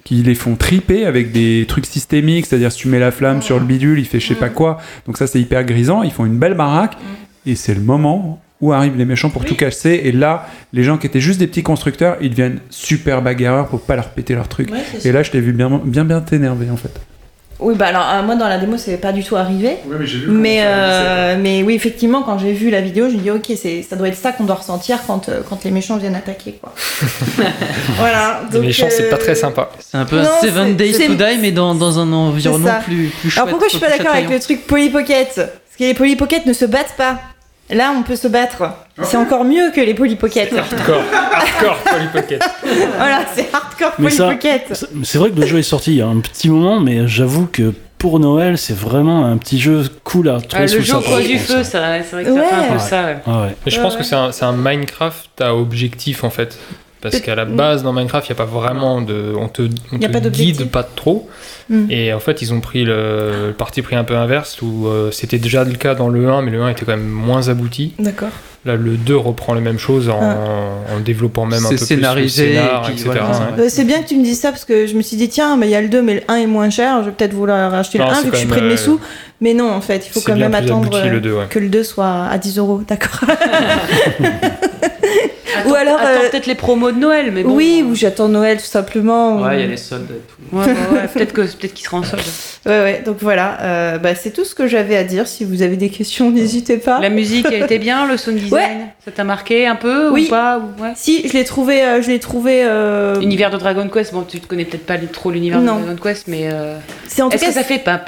qui 0.04 0.16
les 0.16 0.34
font 0.34 0.56
triper 0.56 1.06
avec 1.06 1.32
des 1.32 1.64
trucs 1.68 1.86
systémiques, 1.86 2.46
c'est-à-dire 2.46 2.72
si 2.72 2.78
tu 2.78 2.88
mets 2.88 2.98
la 2.98 3.10
flamme 3.10 3.42
sur 3.42 3.58
le 3.58 3.66
bidule, 3.66 3.98
il 3.98 4.06
fait 4.06 4.20
je 4.20 4.28
sais 4.28 4.34
pas 4.34 4.48
quoi, 4.48 4.78
donc 5.06 5.18
ça 5.18 5.26
c'est 5.26 5.40
hyper 5.40 5.64
grisant, 5.64 6.02
ils 6.02 6.10
font 6.10 6.24
une 6.24 6.38
belle 6.38 6.54
baraque, 6.54 6.96
et 7.46 7.54
c'est 7.54 7.74
le 7.74 7.80
moment 7.80 8.40
où 8.60 8.72
arrivent 8.72 8.96
les 8.96 9.06
méchants 9.06 9.30
pour 9.30 9.44
tout 9.44 9.54
casser, 9.56 10.00
et 10.04 10.12
là, 10.12 10.46
les 10.72 10.84
gens 10.84 10.98
qui 10.98 11.06
étaient 11.06 11.20
juste 11.20 11.38
des 11.38 11.46
petits 11.46 11.62
constructeurs, 11.62 12.18
ils 12.20 12.30
deviennent 12.30 12.60
super 12.68 13.22
bagarreurs 13.22 13.68
pour 13.68 13.80
pas 13.80 13.96
leur 13.96 14.10
péter 14.10 14.34
leur 14.34 14.48
truc. 14.48 14.70
Ouais, 14.70 14.82
Et 15.04 15.12
là, 15.12 15.22
je 15.22 15.30
t'ai 15.30 15.40
vu 15.40 15.52
bien, 15.52 15.80
bien, 15.82 16.04
bien 16.04 16.20
t'énerver 16.20 16.68
en 16.70 16.76
fait. 16.76 17.00
Oui, 17.60 17.74
bah 17.76 17.86
alors, 17.88 18.06
euh, 18.10 18.22
moi, 18.22 18.36
dans 18.36 18.48
la 18.48 18.58
démo, 18.58 18.76
c'est 18.78 18.96
pas 18.96 19.12
du 19.12 19.22
tout 19.22 19.36
arrivé. 19.36 19.76
Mais, 20.28 20.60
euh, 20.62 21.36
mais 21.38 21.62
oui, 21.62 21.74
effectivement, 21.74 22.22
quand 22.22 22.38
j'ai 22.38 22.52
vu 22.52 22.70
la 22.70 22.80
vidéo, 22.80 23.08
je 23.10 23.16
me 23.16 23.20
dis, 23.20 23.30
ok, 23.30 23.46
c'est, 23.60 23.82
ça 23.82 23.96
doit 23.96 24.08
être 24.08 24.16
ça 24.16 24.32
qu'on 24.32 24.44
doit 24.44 24.56
ressentir 24.56 24.98
quand, 25.06 25.28
euh, 25.28 25.40
quand 25.48 25.62
les 25.64 25.70
méchants 25.70 25.96
viennent 25.98 26.14
attaquer, 26.14 26.58
quoi. 26.60 26.72
voilà. 27.98 28.42
Les 28.52 28.60
méchants, 28.60 28.86
c'est 28.90 29.10
pas 29.10 29.18
très 29.18 29.34
sympa. 29.34 29.70
C'est 29.78 29.98
un 29.98 30.04
peu 30.04 30.16
Non, 30.16 30.22
un 30.22 30.40
Seven 30.40 30.68
c'est- 30.68 30.74
Days 30.74 31.06
to 31.06 31.14
Die, 31.14 31.38
mais 31.40 31.52
dans, 31.52 31.74
dans 31.74 31.98
un 31.98 32.12
environnement 32.12 32.80
plus, 32.84 33.08
plus 33.20 33.30
chouette. 33.30 33.38
Alors 33.38 33.50
pourquoi 33.50 33.68
je 33.68 33.76
suis 33.76 33.80
pas 33.86 33.90
d'accord 33.96 34.14
avec 34.14 34.30
le 34.30 34.40
truc 34.40 34.66
Polly 34.66 34.90
Pocket 34.90 35.34
Parce 35.34 35.46
que 35.78 35.84
les 35.84 35.94
Polly 35.94 36.16
Pocket 36.16 36.46
ne 36.46 36.52
se 36.52 36.64
battent 36.64 36.94
pas. 36.96 37.18
Là, 37.72 37.92
on 37.96 38.02
peut 38.02 38.16
se 38.16 38.28
battre. 38.28 38.64
C'est 39.02 39.16
encore 39.16 39.44
mieux 39.44 39.70
que 39.70 39.80
les 39.80 39.94
Polly 39.94 40.16
Pocket. 40.16 40.52
Hardcore, 40.52 41.00
hardcore 41.32 41.76
Polly 41.84 42.06
Pocket. 42.12 42.42
voilà, 42.96 43.20
c'est 43.34 43.48
hardcore 43.52 43.92
Mais 43.98 44.04
Polly 44.06 44.16
ça- 44.16 44.28
Pocket. 44.30 44.86
C'est- 45.04 45.18
vrai 45.18 45.30
que 45.30 45.40
le 45.40 45.46
jeu 45.46 45.58
est 45.58 45.62
sorti 45.62 45.92
il 45.92 45.96
y 45.98 46.02
a 46.02 46.06
un 46.06 46.18
petit 46.20 46.48
moment, 46.50 46.80
mais 46.80 47.06
j'avoue 47.06 47.46
que 47.46 47.72
pour 47.98 48.18
Noël, 48.18 48.56
c'est 48.58 48.76
vraiment 48.76 49.24
un 49.26 49.36
petit 49.36 49.60
jeu 49.60 49.84
cool 50.04 50.28
à 50.30 50.40
trouver 50.40 50.64
Ah, 50.64 50.68
sous 50.68 50.76
le 50.76 50.82
jeu 50.82 50.96
au 50.96 51.00
coin 51.00 51.20
du 51.20 51.38
feu, 51.38 51.62
ça, 51.62 52.02
c'est 52.02 52.10
vrai 52.16 52.24
que 52.24 52.30
ça 52.34 52.34
Ouais. 52.34 52.46
fait 52.48 52.54
un 52.54 52.62
peu 52.68 52.72
Ouais. 52.74 52.78
ça. 52.78 53.04
ouais. 53.04 53.16
Ah 53.26 53.40
ouais. 53.42 53.56
Mais 53.64 53.70
je 53.70 53.76
Ouais, 53.76 53.82
pense 53.82 53.92
ouais. 53.94 53.98
que 54.00 54.04
c'est 54.06 54.16
un, 54.16 54.32
c'est 54.32 54.44
un 54.44 54.52
Minecraft 54.52 55.40
à 55.40 55.54
objectif 55.54 56.24
en 56.24 56.30
fait. 56.30 56.58
Parce 57.00 57.20
qu'à 57.20 57.34
la 57.34 57.46
base, 57.46 57.82
dans 57.82 57.92
Minecraft, 57.92 58.28
il 58.28 58.32
n'y 58.32 58.36
a 58.36 58.44
pas 58.44 58.50
vraiment 58.50 59.00
de. 59.00 59.32
On 59.38 59.48
te, 59.48 59.62
on 59.92 59.98
Y 59.98 60.04
a 60.04 60.08
te 60.08 60.12
pas 60.12 60.20
guide 60.28 60.70
pas 60.70 60.82
trop. 60.82 61.28
Mm. 61.70 61.86
Et 61.90 62.12
en 62.12 62.20
fait, 62.20 62.42
ils 62.42 62.52
ont 62.52 62.60
pris 62.60 62.84
le, 62.84 63.46
le 63.48 63.52
parti 63.52 63.80
pris 63.80 63.96
un 63.96 64.04
peu 64.04 64.16
inverse 64.16 64.60
où 64.60 64.86
euh, 64.86 65.10
c'était 65.10 65.38
déjà 65.38 65.64
le 65.64 65.74
cas 65.74 65.94
dans 65.94 66.08
le 66.08 66.28
1, 66.28 66.42
mais 66.42 66.50
le 66.50 66.62
1 66.62 66.68
était 66.70 66.84
quand 66.84 66.96
même 66.96 67.08
moins 67.08 67.48
abouti. 67.48 67.94
D'accord. 67.98 68.28
Là, 68.66 68.76
le 68.76 68.98
2 68.98 69.16
reprend 69.16 69.54
les 69.54 69.62
mêmes 69.62 69.78
choses 69.78 70.10
en, 70.10 70.20
Ah. 70.20 70.94
en 70.94 71.00
développant 71.00 71.46
même 71.46 71.64
un 71.64 71.70
peu 71.70 71.78
scénarisé, 71.78 72.42
plus 72.48 72.52
le 72.52 72.58
scénar, 72.58 72.82
et 72.82 72.84
puis 72.84 72.92
etc. 72.92 73.04
voilà, 73.06 73.28
ouais. 73.28 73.34
c'est 73.56 73.62
Euh, 73.62 73.66
c'est 73.70 73.84
bien 73.84 74.02
que 74.02 74.08
tu 74.08 74.16
me 74.16 74.22
dises 74.22 74.40
ça 74.40 74.50
parce 74.50 74.66
que 74.66 74.86
je 74.86 74.94
me 74.94 75.00
suis 75.00 75.16
dit, 75.16 75.30
tiens, 75.30 75.56
mais 75.56 75.68
il 75.68 75.70
y 75.70 75.74
a 75.76 75.80
le 75.80 75.88
2, 75.88 76.02
mais 76.02 76.14
le 76.16 76.22
1 76.28 76.34
est 76.36 76.46
moins 76.46 76.68
cher. 76.68 77.00
Je 77.00 77.06
vais 77.06 77.12
peut-être 77.12 77.32
vouloir 77.32 77.72
acheter 77.72 77.98
Non, 77.98 78.06
le 78.06 78.10
1 78.10 78.14
c'est 78.16 78.24
vu 78.24 78.30
que 78.30 78.36
je 78.36 78.40
suis 78.40 78.48
près 78.48 78.60
de 78.60 78.66
même, 78.66 78.74
mes 78.74 78.78
euh, 78.80 78.84
sous. 78.84 79.00
Mais 79.40 79.54
non, 79.54 79.72
en 79.72 79.80
fait, 79.80 80.06
il 80.06 80.10
faut 80.12 80.20
quand 80.20 80.36
même 80.36 80.54
attendre 80.54 80.94
abouti, 80.94 81.08
le 81.08 81.20
2, 81.22 81.32
ouais. 81.32 81.46
que 81.48 81.58
le 81.58 81.68
2 81.70 81.82
soit 81.82 82.26
à 82.30 82.36
10 82.36 82.58
euros. 82.58 82.82
D'accord. 82.86 83.20
Attends, 85.58 85.70
Ou 85.70 85.74
alors, 85.74 85.98
attends 85.98 86.08
euh, 86.08 86.28
peut-être 86.30 86.46
les 86.46 86.54
promos 86.54 86.92
de 86.92 86.98
Noël, 86.98 87.30
mais 87.32 87.42
bon. 87.42 87.54
oui, 87.54 87.84
ou 87.88 87.94
j'attends 87.94 88.28
Noël 88.28 88.58
tout 88.58 88.64
simplement. 88.64 89.40
Ouais, 89.40 89.54
il 89.56 89.60
y 89.60 89.62
a 89.62 89.66
ou- 89.66 89.70
les 89.70 89.76
soldes 89.76 90.10
et 90.10 90.14
tout. 90.14 90.56
Ouais, 90.56 90.64
ouais, 90.66 90.72
ouais, 91.00 91.08
peut-être 91.12 91.32
que 91.32 91.42
peut-être 91.42 91.74
qu'il 91.74 91.84
sera 91.86 91.98
en 91.98 92.02
solde. 92.02 92.22
Ouais, 92.66 92.82
ouais, 92.82 93.02
donc 93.04 93.16
voilà, 93.20 93.58
euh, 93.62 93.98
bah, 93.98 94.14
c'est 94.14 94.30
tout 94.30 94.44
ce 94.44 94.54
que 94.54 94.66
j'avais 94.66 94.96
à 94.96 95.04
dire. 95.04 95.26
Si 95.26 95.44
vous 95.44 95.62
avez 95.62 95.76
des 95.76 95.88
questions, 95.88 96.30
n'hésitez 96.32 96.76
pas. 96.76 97.00
La 97.00 97.08
musique, 97.10 97.46
elle 97.50 97.62
était 97.62 97.78
bien, 97.78 98.06
le 98.06 98.16
sound 98.16 98.38
design. 98.38 98.52
Ouais. 98.52 98.76
Ça 99.04 99.10
t'a 99.10 99.24
marqué 99.24 99.66
un 99.66 99.76
peu 99.76 100.10
Oui. 100.10 100.26
ou 100.26 100.30
pas 100.30 100.58
ou- 100.58 100.82
ouais? 100.82 100.92
Si, 100.94 101.26
je 101.28 101.32
l'ai 101.32 101.44
trouvé. 101.44 101.82
euh, 101.82 102.02
je 102.02 102.08
l'ai 102.08 102.18
trouvé 102.20 102.62
euh, 102.64 103.20
Univers 103.20 103.50
de 103.50 103.56
Dragon 103.56 103.88
Quest, 103.88 104.12
bon, 104.12 104.22
tu 104.22 104.40
te 104.40 104.46
connais 104.46 104.64
peut-être 104.64 104.86
pas 104.86 104.98
trop 105.12 105.30
l'univers 105.30 105.60
de. 105.60 105.66
Dragon 105.66 105.96
Quest, 106.02 106.26
mais 106.28 106.48
euh, 106.52 106.76
C'est 107.08 107.22
en 107.22 107.28
tout 107.28 107.36
est-ce 107.36 107.42
cas. 107.44 107.48
que 107.48 107.54
ça 107.54 107.62
fait 107.64 107.78
pa 107.78 107.98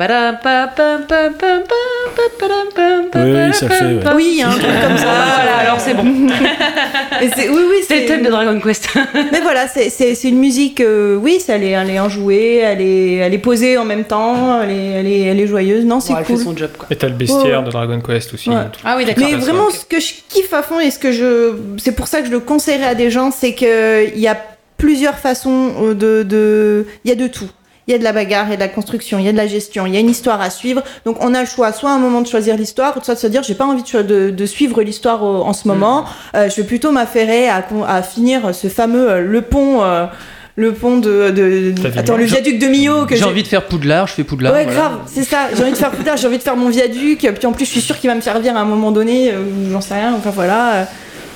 Oui, 3.15 3.23
oui, 3.25 3.47
pa 3.49 3.53
ça 3.53 3.67
pa 3.69 3.75
fait, 3.75 3.85
ouais. 3.85 4.01
pa 4.01 4.15
Oui, 4.15 4.29
il 4.33 4.39
y 4.39 4.43
a 4.43 4.49
un 4.49 4.53
truc 4.53 4.63
comme 4.65 4.99
ça. 4.99 5.05
Voilà, 5.05 5.57
alors 5.61 5.81
c'est 5.81 5.95
bon. 5.95 6.05
C'est- 7.37 7.49
oui, 7.49 7.63
oui, 7.69 7.77
C'est 7.87 8.01
le 8.01 8.07
thème 8.07 8.23
de 8.23 8.31
Dragon 8.31 8.59
Quest. 8.61 8.89
Mais 9.33 9.41
voilà, 9.41 9.69
c'est- 9.69 9.91
c'est 9.91 10.15
c'est 10.15 10.29
une 10.29 10.39
musique. 10.39 10.81
euh, 10.81 11.17
oui, 11.17 11.41
ça, 11.41 11.57
elle 11.57 11.65
est, 11.65 11.71
elle 11.71 11.91
est 11.91 11.99
enjouée, 12.01 12.57
elle 12.57 12.81
est, 12.81 13.15
elle 13.17 13.35
est 13.35 13.39
posée 13.39 13.77
en 13.79 13.85
même 13.85 14.05
temps, 14.05 14.61
elle 14.63 14.71
est, 14.71 14.87
elle 14.93 15.07
est, 15.07 15.21
elle 15.23 15.41
est 15.41 15.47
joyeuse. 15.47 15.85
Non, 15.85 16.01
c'est 16.01 16.13
Bon, 16.13 16.19
elle 16.21 16.25
cool. 16.27 16.37
fait 16.39 16.45
son 16.45 16.57
job, 16.57 16.71
quoi. 16.79 16.87
Et 16.91 16.97
t'as 16.97 17.09
le 17.09 17.15
bestiaire 17.15 17.61
Ouais. 17.61 17.67
de 17.67 17.71
Dragon 17.71 18.01
Quest 18.01 18.35
aussi. 18.35 18.51
Ouais. 18.51 18.57
tout. 18.73 18.81
Ah 18.85 18.97
oui, 18.97 19.05
d'accord. 19.05 19.25
Mais 19.29 19.37
vraiment, 19.37 19.71
ce 19.71 19.85
que 19.85 20.01
je 20.01 20.13
kiffe 20.29 20.53
à 20.53 20.63
fond 20.63 20.81
et 20.81 20.91
ce 20.91 20.99
que 20.99 21.13
je, 21.13 21.53
c'est 21.79 21.93
pour 21.93 22.09
ça 22.09 22.21
que 22.21 22.27
je 22.27 22.33
le 22.33 22.41
conseillerais 22.41 22.87
à 22.87 22.95
des 22.95 23.11
gens, 23.11 23.31
c'est 23.31 23.55
que 23.55 24.09
il 24.15 24.21
y 24.21 24.29
a 24.29 24.37
plusieurs 24.79 25.19
façons 25.19 25.73
euh, 25.83 25.95
de, 25.95 26.23
de, 26.25 26.87
il 27.05 27.09
y 27.09 27.13
a 27.13 27.17
de 27.17 27.27
tout. 27.29 27.49
Il 27.89 27.93
y 27.93 27.95
a 27.95 27.99
de 27.99 28.05
la 28.05 28.13
bagarre, 28.13 28.47
il 28.47 28.51
y 28.51 28.53
a 28.53 28.57
de 28.57 28.61
la 28.61 28.69
construction, 28.69 29.19
il 29.19 29.25
y 29.25 29.29
a 29.29 29.33
de 29.33 29.37
la 29.37 29.49
gestion, 29.49 29.87
il 29.87 29.95
y 29.95 29.97
a 29.97 30.01
une 30.01 30.11
histoire 30.11 30.41
à 30.41 30.51
suivre. 30.51 30.83
Donc 31.05 31.17
on 31.21 31.35
a 31.35 31.41
le 31.41 31.47
choix, 31.47 31.73
soit 31.73 31.91
à 31.91 31.95
un 31.95 31.99
moment 31.99 32.21
de 32.21 32.29
choisir 32.29 32.57
l'histoire, 32.57 33.05
soit 33.05 33.15
de 33.15 33.19
se 33.19 33.27
dire 33.27 33.43
j'ai 33.43 33.55
pas 33.55 33.65
envie 33.67 33.83
de, 33.83 34.03
de, 34.03 34.31
de 34.31 34.47
suivre 34.47 34.83
l'histoire 34.83 35.25
en 35.25 35.53
ce 35.53 35.67
moment. 35.67 36.05
Euh, 36.35 36.49
je 36.49 36.57
vais 36.57 36.67
plutôt 36.67 36.93
m'affairer 36.93 37.49
à, 37.49 38.03
finir 38.03 38.55
ce 38.55 38.69
fameux 38.69 39.11
euh, 39.11 39.21
le 39.21 39.43
pont, 39.43 39.83
euh, 39.83 40.07
le 40.55 40.73
pont 40.73 40.99
de, 40.99 41.75
attends 41.97 42.17
le 42.17 42.25
viaduc 42.25 42.59
de 42.61 42.67
Millau 42.67 43.07
que 43.07 43.17
J'ai 43.17 43.25
envie 43.25 43.43
de 43.43 43.49
faire 43.49 43.67
Poudlard, 43.67 44.07
je 44.07 44.15
fais 44.15 44.25
Poudlard. 44.25 44.53
Ouais, 44.53 44.65
voilà. 44.65 44.79
grave, 44.79 44.99
c'est 45.07 45.25
ça. 45.25 45.49
J'ai 45.53 45.63
envie 45.63 45.73
de 45.73 45.77
faire 45.77 45.91
plus 45.91 46.05
tard, 46.05 46.17
j'ai 46.17 46.29
envie 46.29 46.39
de 46.39 46.43
faire 46.43 46.57
mon 46.57 46.69
viaduc, 46.69 47.19
puis 47.19 47.47
en 47.47 47.53
plus, 47.53 47.65
je 47.65 47.71
suis 47.71 47.81
sûre 47.81 47.99
qu'il 47.99 48.09
va 48.09 48.15
me 48.15 48.21
servir 48.21 48.57
à 48.57 48.61
un 48.61 48.65
moment 48.65 48.93
donné, 48.93 49.33
j'en 49.73 49.81
sais 49.81 49.95
rien, 49.95 50.15
enfin 50.15 50.31
voilà. 50.31 50.87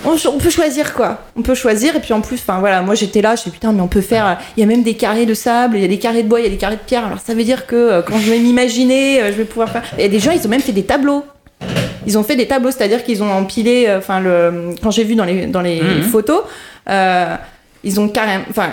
On, 0.06 0.14
on 0.30 0.38
peut 0.38 0.50
choisir 0.50 0.94
quoi. 0.94 1.18
On 1.36 1.42
peut 1.42 1.54
choisir, 1.54 1.96
et 1.96 2.00
puis 2.00 2.12
en 2.12 2.20
plus, 2.20 2.36
enfin 2.36 2.60
voilà, 2.60 2.80
moi 2.80 2.94
j'étais 2.94 3.20
là, 3.20 3.34
je 3.34 3.40
suis 3.42 3.50
putain, 3.50 3.72
mais 3.72 3.80
on 3.82 3.88
peut 3.88 4.00
faire. 4.00 4.38
Il 4.56 4.60
y 4.60 4.62
a 4.62 4.66
même 4.66 4.82
des 4.84 4.94
carrés 4.94 5.26
de 5.26 5.34
sable, 5.34 5.76
il 5.76 5.82
y 5.82 5.84
a 5.84 5.88
des 5.88 5.98
carrés 5.98 6.22
de 6.22 6.28
bois, 6.28 6.40
il 6.40 6.44
y 6.44 6.46
a 6.46 6.50
des 6.50 6.56
carrés 6.56 6.76
de 6.76 6.80
pierre. 6.80 7.04
Alors 7.06 7.18
ça 7.18 7.34
veut 7.34 7.44
dire 7.44 7.66
que 7.66 7.74
euh, 7.76 8.02
quand 8.02 8.18
je 8.18 8.30
vais 8.30 8.38
m'imaginer, 8.38 9.20
euh, 9.20 9.26
je 9.32 9.36
vais 9.38 9.44
pouvoir 9.44 9.68
faire. 9.70 9.82
Il 9.98 10.02
y 10.02 10.04
a 10.04 10.08
des 10.08 10.20
gens, 10.20 10.30
ils 10.30 10.46
ont 10.46 10.50
même 10.50 10.60
fait 10.62 10.72
des 10.72 10.84
tableaux. 10.84 11.24
ils 12.06 12.16
ont 12.16 12.22
fait 12.22 12.36
des 12.36 12.46
tableaux, 12.46 12.70
c'est-à-dire 12.70 13.02
qu'ils 13.02 13.22
ont 13.22 13.30
empilé, 13.32 13.86
euh, 13.88 13.98
enfin 13.98 14.20
le, 14.20 14.74
quand 14.82 14.92
j'ai 14.92 15.02
vu 15.02 15.16
dans 15.16 15.24
les 15.24 15.46
dans 15.46 15.60
les 15.60 15.80
Mhm. 15.82 16.02
photos, 16.04 16.42
ils 17.84 18.00
ont 18.00 18.08
carrément, 18.08 18.44
enfin 18.50 18.68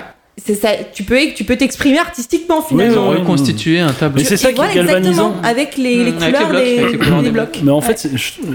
ça, 0.55 0.69
tu 0.93 1.03
peux 1.03 1.19
tu 1.35 1.43
peux 1.43 1.55
t'exprimer 1.55 1.99
artistiquement 1.99 2.61
Ils 2.65 2.69
finalement. 2.69 3.07
ont 3.07 3.11
oui. 3.11 3.17
reconstitué 3.19 3.79
un 3.79 3.91
tableau. 3.93 4.17
Mais 4.21 4.23
c'est 4.27 4.35
ça 4.37 4.47
qui 4.49 4.53
est 4.53 4.55
voilà, 4.55 4.73
galvanisant. 4.73 5.27
exactement, 5.29 5.41
avec 5.49 5.77
les, 5.77 6.03
les 6.03 6.11
Mhm, 6.11 6.17
avec 6.17 6.21
les 6.21 6.31
couleurs 6.33 6.49
blocs, 6.49 6.63
des, 6.63 6.79
avec 6.79 6.91
les 6.93 6.97
couleurs 6.97 7.19
des 7.19 7.25
des 7.25 7.31
blocs. 7.31 7.59
Mais 7.63 7.71
en 7.71 7.81
fait, 7.81 8.07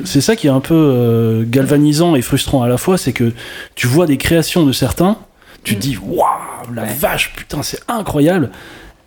c'est- 0.04 0.20
ça 0.20 0.34
qui 0.36 0.46
est 0.48 0.50
un 0.50 0.60
peu 0.60 0.74
euh, 0.74 1.44
galvanisant 1.46 2.14
et 2.16 2.22
frustrant 2.22 2.62
à 2.62 2.68
la 2.68 2.78
fois, 2.78 2.98
c'est 2.98 3.12
que 3.12 3.32
tu 3.76 3.86
vois 3.86 4.06
des 4.06 4.16
créations 4.16 4.66
de 4.66 4.72
certains, 4.72 5.16
tu 5.62 5.76
te 5.76 5.80
dis 5.80 5.96
waouh, 5.96 6.26
la 6.74 6.82
Ouais. 6.82 6.88
vache, 6.98 7.32
putain, 7.36 7.62
c'est 7.62 7.80
incroyable. 7.88 8.50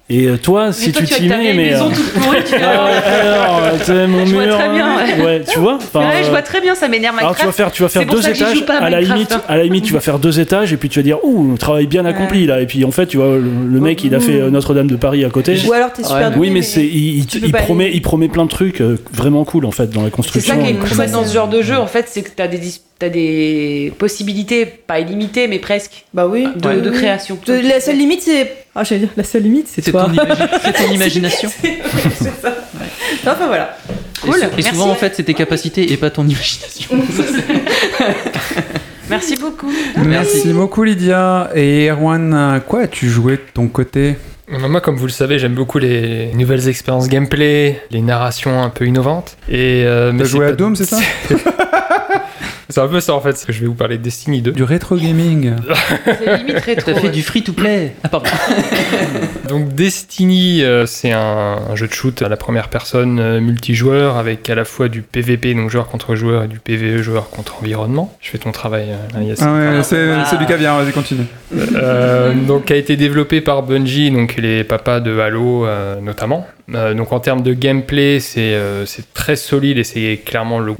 Et 0.09 0.25
euh, 0.27 0.37
toi, 0.37 0.73
si 0.73 0.87
mais 0.87 0.91
toi, 0.91 1.05
tu 1.05 1.13
t'y 1.15 1.27
mets, 1.29 1.53
mais 1.53 1.69
maison 1.71 1.85
euh, 1.89 1.95
toute 1.95 2.13
pourrie, 2.13 2.43
tu 2.45 2.55
ah, 2.61 2.85
alors, 2.85 3.79
tu 3.79 3.85
sais, 3.85 4.07
mon 4.07 4.25
Je 4.25 4.33
vois 4.33 4.45
mur, 4.45 4.57
très 4.57 4.69
bien, 4.69 4.97
euh, 4.99 5.23
ouais, 5.25 5.41
tu 5.49 5.59
vois. 5.59 5.75
ouais, 5.95 6.01
je 6.21 6.27
euh, 6.27 6.29
vois 6.31 6.41
très 6.41 6.59
bien, 6.59 6.75
ça 6.75 6.89
m'énerve 6.89 7.17
alors 7.17 7.33
tu 7.33 7.45
vas 7.45 7.51
faire, 7.53 7.71
tu 7.71 7.81
vas 7.81 7.87
faire 7.87 8.01
C'est 8.01 8.09
deux 8.09 8.27
étages. 8.27 8.63
à 8.67 8.83
à 8.83 8.89
la 8.89 8.99
limite, 8.99 9.31
hein. 9.31 9.41
à 9.47 9.55
la 9.55 9.63
limite, 9.63 9.85
tu 9.85 9.93
vas 9.93 10.01
faire 10.01 10.19
deux 10.19 10.41
étages 10.41 10.73
et 10.73 10.77
puis 10.77 10.89
tu 10.89 10.99
vas 10.99 11.03
dire 11.03 11.23
ouh, 11.23 11.55
travail 11.57 11.87
bien 11.87 12.03
accompli 12.03 12.45
là. 12.45 12.59
Et 12.59 12.65
puis 12.65 12.83
en 12.83 12.91
fait, 12.91 13.05
tu 13.05 13.17
vois, 13.17 13.27
le, 13.37 13.39
le 13.71 13.79
mec, 13.79 14.03
il 14.03 14.13
a 14.13 14.19
fait 14.19 14.33
euh, 14.41 14.49
Notre-Dame 14.49 14.87
de 14.87 14.97
Paris 14.97 15.23
à 15.23 15.29
côté. 15.29 15.55
Ou 15.65 15.71
alors 15.71 15.93
t'es 15.93 16.03
super 16.03 16.17
Ouais, 16.17 16.29
doué, 16.31 16.47
Oui, 16.47 16.49
mais 16.49 16.61
c'est, 16.61 16.85
il, 16.85 17.25
promet, 17.53 17.85
aller- 17.85 17.93
il 17.95 18.01
promet 18.01 18.27
plein 18.27 18.43
de 18.43 18.49
trucs 18.49 18.81
euh, 18.81 18.97
vraiment 19.13 19.45
cool 19.45 19.65
en 19.65 19.71
fait 19.71 19.89
dans 19.91 20.01
la 20.01 20.07
C'est 20.07 20.11
construction. 20.11 20.55
ça 20.55 20.61
qui 20.61 20.71
est 20.71 20.75
euh, 20.75 20.85
chouette 20.87 21.11
dans 21.11 21.23
ce 21.25 21.33
genre 21.33 21.47
de 21.47 21.61
jeu, 21.61 21.77
en 21.77 21.87
fait, 21.87 22.07
c'est 22.09 22.21
que 22.23 22.31
t'as 22.35 22.47
des, 22.47 22.59
t'as 22.99 23.07
des 23.09 23.93
possibilités, 23.97 24.65
pas 24.65 24.99
illimitées, 24.99 25.47
mais 25.47 25.59
presque, 25.59 26.03
Bah 26.13 26.27
oui. 26.27 26.47
de, 26.55 26.67
Ouais. 26.67 26.81
de 26.81 26.89
création. 26.89 27.37
De- 27.45 27.53
la 27.65 27.79
seule 27.79 27.97
limite, 27.97 28.21
c'est. 28.23 28.51
Ah, 28.75 28.83
j'allais 28.83 29.01
dire, 29.01 29.09
la 29.17 29.23
seule 29.23 29.43
limite, 29.43 29.67
c'est 29.67 29.81
toi. 29.91 30.05
ton, 30.05 30.11
imagi- 30.13 30.49
c'est 30.63 30.73
ton 30.73 30.91
imagination. 30.93 31.49
c'est 31.61 32.41
ça. 32.41 32.55
Enfin 33.27 33.47
voilà. 33.47 33.77
Cool, 34.21 34.37
Et, 34.37 34.47
merci. 34.57 34.63
souvent, 34.69 34.89
en 34.89 34.95
fait, 34.95 35.13
c'est 35.15 35.23
tes 35.23 35.33
capacités 35.33 35.91
et 35.91 35.97
pas 35.97 36.09
ton 36.09 36.25
imagination. 36.27 36.89
Merci 39.09 39.35
beaucoup. 39.35 39.69
Merci 40.05 40.53
beaucoup 40.53 40.83
Lydia. 40.85 41.49
Et 41.53 41.89
Erwan, 41.89 42.61
quoi 42.65 42.81
as-tu 42.83 43.09
joué 43.09 43.33
de 43.33 43.41
ton 43.53 43.67
côté? 43.67 44.15
Moi, 44.47 44.79
comme 44.79 44.95
vous 44.95 45.05
le 45.05 45.11
savez, 45.11 45.37
j'aime 45.37 45.53
beaucoup 45.53 45.79
les 45.79 46.31
nouvelles 46.33 46.69
expériences 46.69 47.09
gameplay, 47.09 47.81
les 47.91 48.01
narrations 48.01 48.63
un 48.63 48.69
peu 48.69 48.85
innovantes. 48.85 49.35
Et 49.49 49.83
euh, 49.85 50.11
mais 50.13 50.23
joué 50.23 50.45
à 50.47 50.51
Dome, 50.53 50.75
c'est 50.77 50.85
ça? 50.85 50.97
C'est 52.69 52.79
un 52.81 52.87
peu 52.87 52.99
ça 52.99 53.13
en 53.13 53.19
fait, 53.21 53.43
que 53.45 53.51
je 53.53 53.59
vais 53.61 53.67
vous 53.67 53.73
parler 53.73 53.97
de 53.97 54.03
Destiny 54.03 54.41
2. 54.41 54.51
Du 54.51 54.63
rétro 54.63 54.95
gaming. 54.95 55.53
C'est 56.05 56.37
limite 56.37 56.59
rétro. 56.59 56.91
T'as 56.91 56.99
fait 56.99 57.07
ouais. 57.07 57.13
du 57.13 57.21
free-to-play. 57.23 57.93
Ah, 58.03 58.09
pardon. 58.09 58.29
Donc 59.49 59.69
Destiny, 59.73 60.63
euh, 60.63 60.85
c'est 60.85 61.11
un, 61.11 61.57
un 61.69 61.75
jeu 61.75 61.87
de 61.87 61.93
shoot 61.93 62.21
à 62.21 62.29
la 62.29 62.37
première 62.37 62.69
personne 62.69 63.19
euh, 63.19 63.39
multijoueur 63.41 64.17
avec 64.17 64.49
à 64.49 64.55
la 64.55 64.63
fois 64.65 64.87
du 64.87 65.01
PVP, 65.01 65.53
donc 65.53 65.69
joueur 65.69 65.87
contre 65.87 66.15
joueur, 66.15 66.43
et 66.43 66.47
du 66.47 66.59
PVE, 66.59 67.01
joueur 67.01 67.29
contre 67.29 67.57
environnement. 67.61 68.15
Je 68.21 68.29
fais 68.29 68.37
ton 68.37 68.51
travail, 68.51 68.89
euh, 68.91 69.19
là. 69.19 69.35
Ah 69.41 69.53
ouais, 69.77 69.83
c'est 69.83 70.09
Ah. 70.11 70.35
du 70.37 70.45
caviar, 70.45 70.81
vas-y, 70.81 70.93
continue. 70.93 71.25
Euh, 71.75 72.33
donc 72.33 72.71
a 72.71 72.75
été 72.75 72.95
développé 72.95 73.41
par 73.41 73.63
Bungie, 73.63 74.11
donc 74.11 74.35
les 74.37 74.63
papas 74.63 74.99
de 75.01 75.19
Halo 75.19 75.65
euh, 75.65 75.99
notamment. 76.01 76.47
Euh, 76.73 76.93
donc 76.93 77.11
en 77.11 77.19
termes 77.19 77.41
de 77.41 77.53
gameplay, 77.53 78.21
c'est 78.21 78.53
euh, 78.53 78.85
très 79.13 79.35
solide 79.35 79.77
et 79.77 79.83
c'est 79.83 80.21
clairement 80.25 80.59
le- 80.59 80.75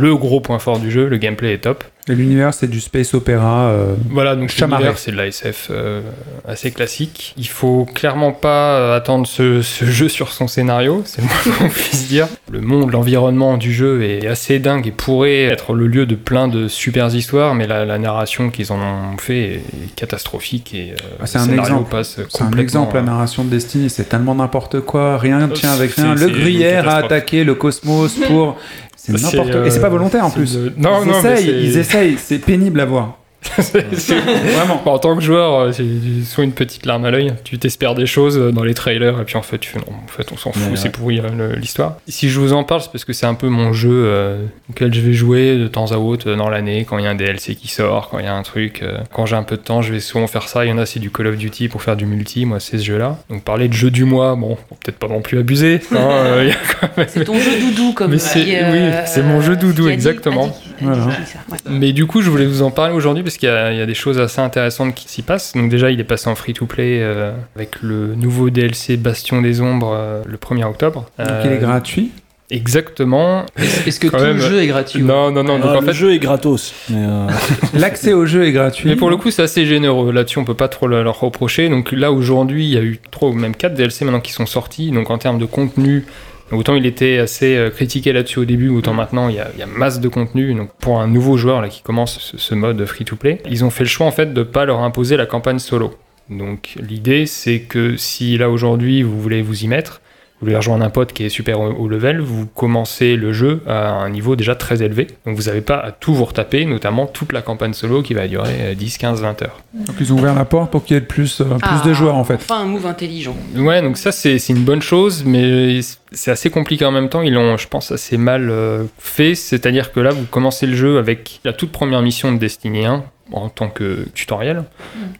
le 0.00 0.16
gros 0.16 0.40
point 0.40 0.58
fort 0.58 0.80
du 0.82 0.90
jeu. 0.90 1.08
Le 1.08 1.16
gameplay 1.16 1.54
est 1.54 1.58
top. 1.58 1.84
Et 2.08 2.16
l'univers, 2.16 2.52
c'est 2.52 2.66
du 2.66 2.80
space 2.80 3.14
opéra. 3.14 3.66
euh, 3.68 3.94
Voilà, 4.10 4.34
donc 4.34 4.52
l'univers, 4.56 4.98
c'est 4.98 5.12
de 5.12 5.16
la 5.16 5.28
SF 5.28 5.68
euh, 5.70 6.00
assez 6.48 6.72
classique. 6.72 7.32
Il 7.36 7.46
faut 7.46 7.84
clairement 7.94 8.32
pas 8.32 8.76
euh, 8.76 8.96
attendre 8.96 9.24
ce, 9.24 9.62
ce 9.62 9.84
jeu 9.84 10.08
sur 10.08 10.32
son 10.32 10.48
scénario, 10.48 11.02
c'est 11.04 11.22
le 11.22 11.28
moins 11.28 11.56
qu'on 11.58 11.68
puisse 11.68 12.08
dire. 12.08 12.26
Le 12.50 12.60
monde, 12.60 12.90
l'environnement 12.90 13.56
du 13.56 13.72
jeu 13.72 14.02
est 14.02 14.26
assez 14.26 14.58
dingue 14.58 14.88
et 14.88 14.90
pourrait 14.90 15.42
être 15.44 15.74
le 15.74 15.86
lieu 15.86 16.04
de 16.04 16.16
plein 16.16 16.48
de 16.48 16.66
super 16.66 17.06
histoires, 17.14 17.54
mais 17.54 17.68
la, 17.68 17.84
la 17.84 17.98
narration 17.98 18.50
qu'ils 18.50 18.72
en 18.72 18.80
ont 18.80 19.16
fait 19.18 19.38
est 19.54 19.94
catastrophique 19.94 20.74
et 20.74 20.94
euh, 20.94 20.96
Ah, 21.20 21.26
c'est 21.26 21.38
un 21.38 21.48
exemple. 21.56 21.96
C'est 22.04 22.42
un 22.42 22.50
exemple, 22.58 22.94
la 22.96 23.02
euh, 23.02 23.04
narration 23.04 23.44
de 23.44 23.50
Destiny, 23.50 23.90
c'est 23.90 24.08
tellement 24.08 24.34
n'importe 24.34 24.80
quoi, 24.80 25.18
rien 25.18 25.46
ne 25.46 25.52
tient 25.54 25.70
avec 25.72 25.92
rien. 25.92 26.16
Le 26.16 26.26
gruyère 26.26 26.88
a 26.88 26.96
attaqué 26.96 27.44
le 27.44 27.54
cosmos 27.54 28.16
pour. 28.26 28.56
C'est 29.04 29.12
n'importe 29.20 29.50
euh, 29.50 29.64
Et 29.64 29.70
c'est 29.70 29.80
pas 29.80 29.88
volontaire 29.88 30.24
en 30.24 30.30
plus. 30.30 30.54
de- 30.54 30.72
Non, 30.78 31.02
ils 31.02 31.10
non, 31.10 31.18
essayent, 31.18 31.64
ils 31.64 31.76
essayent, 31.76 32.16
c'est 32.22 32.38
pénible 32.38 32.78
à 32.80 32.84
voir. 32.84 33.18
C'est- 33.58 33.94
c'est- 33.96 34.14
Vraiment. 34.20 34.82
En 34.86 34.98
tant 34.98 35.16
que 35.16 35.22
joueur, 35.22 35.54
euh, 35.60 35.72
c'est 35.72 35.84
soit 36.24 36.44
une 36.44 36.52
petite 36.52 36.86
larme 36.86 37.04
à 37.04 37.10
l'œil, 37.10 37.32
tu 37.44 37.58
t'espères 37.58 37.94
des 37.94 38.06
choses 38.06 38.38
euh, 38.38 38.52
dans 38.52 38.62
les 38.64 38.74
trailers 38.74 39.20
et 39.20 39.24
puis 39.24 39.36
en 39.36 39.42
fait 39.42 39.58
tu 39.58 39.70
fais 39.70 39.78
non, 39.78 39.84
en 40.04 40.06
fait 40.08 40.30
on 40.32 40.36
s'en 40.36 40.52
fout, 40.52 40.62
Ouais, 40.70 40.76
c'est 40.76 40.84
ouais. 40.84 40.90
pourri 40.90 41.18
euh, 41.20 41.28
le- 41.36 41.54
l'histoire. 41.56 41.96
Si 42.08 42.28
je 42.30 42.38
vous 42.40 42.52
en 42.52 42.64
parle, 42.64 42.80
c'est 42.82 42.90
parce 42.92 43.04
que 43.04 43.12
c'est 43.12 43.26
un 43.26 43.34
peu 43.34 43.48
mon 43.48 43.72
jeu 43.72 43.90
euh, 43.92 44.44
auquel 44.70 44.92
je 44.94 45.00
vais 45.00 45.12
jouer 45.12 45.56
de 45.58 45.68
temps 45.68 45.90
à 45.92 45.96
autre 45.96 46.30
euh, 46.30 46.36
dans 46.36 46.48
l'année 46.48 46.86
quand 46.88 46.98
il 46.98 47.04
y 47.04 47.06
a 47.06 47.10
un 47.10 47.14
DLC 47.14 47.54
qui 47.54 47.68
sort, 47.68 48.08
quand 48.10 48.18
il 48.18 48.24
y 48.24 48.28
a 48.28 48.34
un 48.34 48.42
truc. 48.42 48.82
euh, 48.82 48.98
quand 49.12 49.26
j'ai 49.26 49.36
un 49.36 49.42
peu 49.42 49.56
de 49.56 49.62
temps, 49.62 49.82
je 49.82 49.92
vais 49.92 50.00
souvent 50.00 50.26
faire 50.26 50.48
ça. 50.48 50.64
Il 50.64 50.68
y 50.68 50.72
en 50.72 50.78
a 50.78 50.86
c'est 50.86 51.00
du 51.00 51.10
Call 51.10 51.26
of 51.26 51.36
Duty 51.36 51.68
pour 51.68 51.82
faire 51.82 51.96
du 51.96 52.06
multi, 52.06 52.44
moi 52.44 52.60
c'est 52.60 52.78
ce 52.78 52.84
jeu-là. 52.84 53.18
Donc 53.30 53.42
parler 53.44 53.68
de 53.68 53.74
jeu 53.74 53.90
du 53.90 54.04
mois, 54.04 54.34
bon, 54.36 54.56
peut-être 54.80 54.98
pas 54.98 55.08
non 55.08 55.20
plus 55.20 55.38
abuser. 55.38 55.80
hein, 55.92 55.96
euh, 56.00 56.40
il 56.44 56.48
y 56.48 56.52
a 56.52 56.56
quand 56.80 56.96
même- 56.96 57.06
C'est 57.08 57.24
ton 57.24 57.34
jeu 57.38 57.58
doudou, 57.60 57.92
comme 57.92 58.12
Mais 58.12 58.18
c'est- 58.18 58.40
euh, 58.62 58.72
oui, 58.72 58.96
c'est 59.06 59.22
mon 59.22 59.40
jeu 59.40 59.56
doudou, 59.56 59.86
dit- 59.86 59.92
exactement. 59.92 60.44
a 60.44 60.48
dit- 60.48 60.52
a 60.52 60.92
dit- 60.94 61.00
Voilà. 61.00 61.02
a 61.04 61.20
dit 61.20 61.26
ça, 61.26 61.38
ouais. 61.50 61.58
Mais 61.70 61.92
du 61.92 62.06
coup, 62.06 62.22
je 62.22 62.30
voulais 62.30 62.46
vous 62.46 62.62
en 62.62 62.70
parler 62.70 62.94
aujourd'hui 62.94 63.22
parce 63.22 63.31
qu'il 63.38 63.48
y, 63.48 63.52
a 63.52 63.72
il 63.72 63.78
y 63.78 63.82
a 63.82 63.86
des 63.86 63.94
choses 63.94 64.18
assez 64.18 64.40
intéressantes 64.40 64.94
qui 64.94 65.08
s'y 65.08 65.22
passent. 65.22 65.52
Donc 65.54 65.68
déjà, 65.70 65.90
il 65.90 66.00
est 66.00 66.04
passé 66.04 66.28
en 66.28 66.34
free-to-play 66.34 66.98
euh, 67.02 67.32
avec 67.56 67.82
le 67.82 68.14
nouveau 68.14 68.50
DLC 68.50 68.96
Bastion 68.96 69.42
des 69.42 69.60
Ombres 69.60 69.92
euh, 69.94 70.22
le 70.26 70.36
1er 70.36 70.64
octobre. 70.64 71.06
Donc 71.18 71.28
Euh, 71.28 71.42
il 71.46 71.52
est 71.52 71.58
gratuit. 71.58 72.10
Exactement. 72.50 73.46
Est-ce 73.86 73.98
que 73.98 74.08
tout 74.08 74.16
même, 74.16 74.36
le 74.36 74.40
jeu 74.42 74.60
est 74.62 74.66
gratuit 74.66 75.02
Non, 75.02 75.30
non, 75.30 75.42
non. 75.42 75.58
Donc 75.58 75.70
Ah, 75.72 75.76
en 75.78 75.80
le 75.80 75.86
fait, 75.86 75.92
jeu 75.94 76.12
est 76.12 76.18
gratos. 76.18 76.74
Euh, 76.92 77.26
L'accès 77.74 78.12
au 78.12 78.26
jeu 78.26 78.44
est 78.44 78.52
gratuit. 78.52 78.88
mais 78.90 78.96
pour 78.96 79.08
le 79.10 79.16
coup, 79.16 79.30
c'est 79.30 79.42
assez 79.42 79.64
généreux. 79.66 80.12
Là-dessus, 80.12 80.38
on 80.38 80.44
peut 80.44 80.52
pas 80.54 80.68
trop 80.68 80.86
le- 80.86 81.02
leur 81.02 81.18
reprocher. 81.20 81.68
Donc 81.70 81.92
là, 81.92 82.12
aujourd'hui, 82.12 82.64
il 82.66 82.70
y 82.74 82.76
a 82.76 82.82
eu 82.82 83.00
trois 83.10 83.30
ou 83.30 83.32
même 83.32 83.56
quatre 83.56 83.74
DLC 83.74 84.04
maintenant 84.04 84.20
qui 84.20 84.32
sont 84.32 84.46
sortis. 84.46 84.90
Donc 84.90 85.10
en 85.10 85.16
termes 85.18 85.38
de 85.38 85.46
contenu, 85.46 86.04
autant 86.52 86.74
il 86.74 86.86
était 86.86 87.18
assez 87.18 87.56
euh, 87.56 87.70
critiqué 87.70 88.12
là-dessus 88.12 88.40
au 88.40 88.44
début, 88.44 88.68
autant 88.68 88.94
maintenant 88.94 89.28
il 89.28 89.36
y, 89.36 89.40
a, 89.40 89.66
masse 89.66 90.00
de 90.00 90.08
contenu. 90.08 90.54
Donc 90.54 90.70
pour 90.80 91.00
un 91.00 91.08
nouveau 91.08 91.36
joueur 91.36 91.68
qui 91.68 91.82
commence 91.82 92.18
ce, 92.18 92.38
ce 92.38 92.54
mode 92.54 92.84
free-to-play, 92.84 93.40
ils 93.50 93.64
ont 93.64 93.70
fait 93.70 93.84
le 93.84 93.88
choix 93.88 94.06
en 94.06 94.12
fait 94.12 94.32
de 94.32 94.42
pas 94.42 94.64
leur 94.64 94.80
imposer 94.80 95.16
la 95.16 95.26
campagne 95.26 95.58
solo. 95.58 95.94
Donc 96.30 96.74
l'idée, 96.76 97.26
c'est 97.26 97.60
que 97.60 97.96
si 97.96 98.38
là 98.38 98.50
aujourd'hui 98.50 99.02
vous 99.02 99.20
voulez 99.20 99.42
vous 99.42 99.64
y 99.64 99.68
mettre, 99.68 100.00
vous 100.42 100.46
voulez 100.46 100.56
rejoindre 100.56 100.84
un 100.84 100.90
pote 100.90 101.12
qui 101.12 101.24
est 101.24 101.28
super 101.28 101.60
haut 101.60 101.86
level, 101.86 102.20
vous 102.20 102.46
commencez 102.46 103.14
le 103.14 103.32
jeu 103.32 103.60
à 103.64 103.90
un 103.92 104.10
niveau 104.10 104.34
déjà 104.34 104.56
très 104.56 104.82
élevé. 104.82 105.06
Donc 105.24 105.36
vous 105.36 105.44
n'avez 105.44 105.60
pas 105.60 105.76
à 105.76 105.92
tout 105.92 106.12
vous 106.14 106.24
retaper, 106.24 106.64
notamment 106.64 107.06
toute 107.06 107.32
la 107.32 107.42
campagne 107.42 107.74
solo 107.74 108.02
qui 108.02 108.12
va 108.12 108.26
durer 108.26 108.72
euh, 108.72 108.74
10, 108.74 108.98
15, 108.98 109.22
20 109.22 109.42
heures. 109.42 109.60
Donc 109.72 109.94
ils 110.00 110.12
ont 110.12 110.16
ouvert 110.16 110.34
la 110.34 110.44
porte 110.44 110.72
pour 110.72 110.84
qu'il 110.84 110.96
y 110.96 110.98
ait 110.98 111.00
plus, 111.00 111.40
euh, 111.40 111.44
plus 111.44 111.58
Ah, 111.62 111.82
de 111.86 111.92
joueurs 111.92 112.16
en 112.16 112.24
fait. 112.24 112.34
Enfin, 112.34 112.62
un 112.62 112.64
move 112.64 112.86
intelligent. 112.86 113.36
Ouais, 113.54 113.82
donc 113.82 113.96
ça 113.96 114.10
c'est 114.10 114.40
c'est 114.40 114.52
une 114.52 114.64
bonne 114.64 114.82
chose, 114.82 115.22
mais 115.24 115.78
c'est 116.10 116.32
assez 116.32 116.50
compliqué 116.50 116.84
en 116.84 116.90
même 116.90 117.08
temps. 117.08 117.22
Ils 117.22 117.32
l'ont, 117.34 117.56
je 117.56 117.68
pense, 117.68 117.92
assez 117.92 118.16
mal 118.16 118.50
euh, 118.50 118.82
fait. 118.98 119.36
C'est-à-dire 119.36 119.92
que 119.92 120.00
là, 120.00 120.10
vous 120.10 120.24
commencez 120.24 120.66
le 120.66 120.74
jeu 120.74 120.98
avec 120.98 121.40
la 121.44 121.52
toute 121.52 121.70
première 121.70 122.02
mission 122.02 122.32
de 122.32 122.38
Destiny 122.38 122.84
1 122.84 123.04
en 123.32 123.48
tant 123.48 123.68
que 123.68 124.06
tutoriel, 124.14 124.64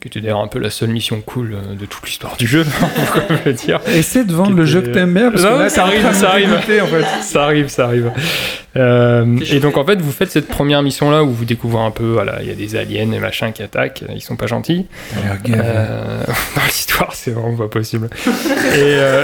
qui 0.00 0.08
était 0.08 0.20
d'ailleurs 0.20 0.40
un 0.40 0.48
peu 0.48 0.58
la 0.58 0.70
seule 0.70 0.90
mission 0.90 1.20
cool 1.24 1.54
euh, 1.54 1.74
de 1.74 1.86
toute 1.86 2.04
l'histoire 2.06 2.36
du 2.36 2.46
jeu, 2.46 2.64
pourquoi 2.96 3.22
je 3.44 3.50
dire. 3.52 3.80
Essaie 3.88 4.24
de 4.24 4.32
vendre 4.32 4.54
le 4.56 4.62
était- 4.62 4.70
jeu 4.72 4.80
que 4.82 4.90
t'aimes 4.90 5.14
bien 5.14 5.30
parce 5.30 5.42
Non, 5.44 5.56
que 5.56 5.62
là, 5.62 5.68
ça 5.68 5.84
en 5.84 5.86
arrive, 5.88 6.08
de 6.08 6.12
ça 6.14 6.30
arrive. 6.30 6.50
en. 6.52 7.04
Ça 7.22 7.44
arrive, 7.44 7.68
ça 7.68 7.84
arrive. 7.86 8.10
Euh, 8.76 9.38
et 9.50 9.60
donc 9.60 9.76
en 9.76 9.84
fait, 9.84 10.00
vous 10.00 10.12
faites 10.12 10.30
cette 10.30 10.48
première 10.48 10.82
mission 10.82 11.10
là 11.10 11.22
où 11.24 11.30
vous 11.30 11.44
découvrez 11.44 11.82
un 11.84 11.90
peu, 11.90 12.04
voilà, 12.12 12.38
il 12.42 12.48
y 12.48 12.50
a 12.50 12.54
des 12.54 12.74
aliens 12.76 13.12
et 13.12 13.18
machin 13.18 13.52
qui 13.52 13.62
attaquent, 13.62 14.02
ils 14.14 14.20
sont 14.22 14.36
pas 14.36 14.46
gentils. 14.46 14.86
Euh, 15.50 16.22
dans 16.56 16.62
l'histoire, 16.64 17.14
c'est 17.14 17.32
vraiment 17.32 17.56
pas 17.56 17.68
possible. 17.68 18.08
et, 18.26 18.78
euh, 18.78 19.22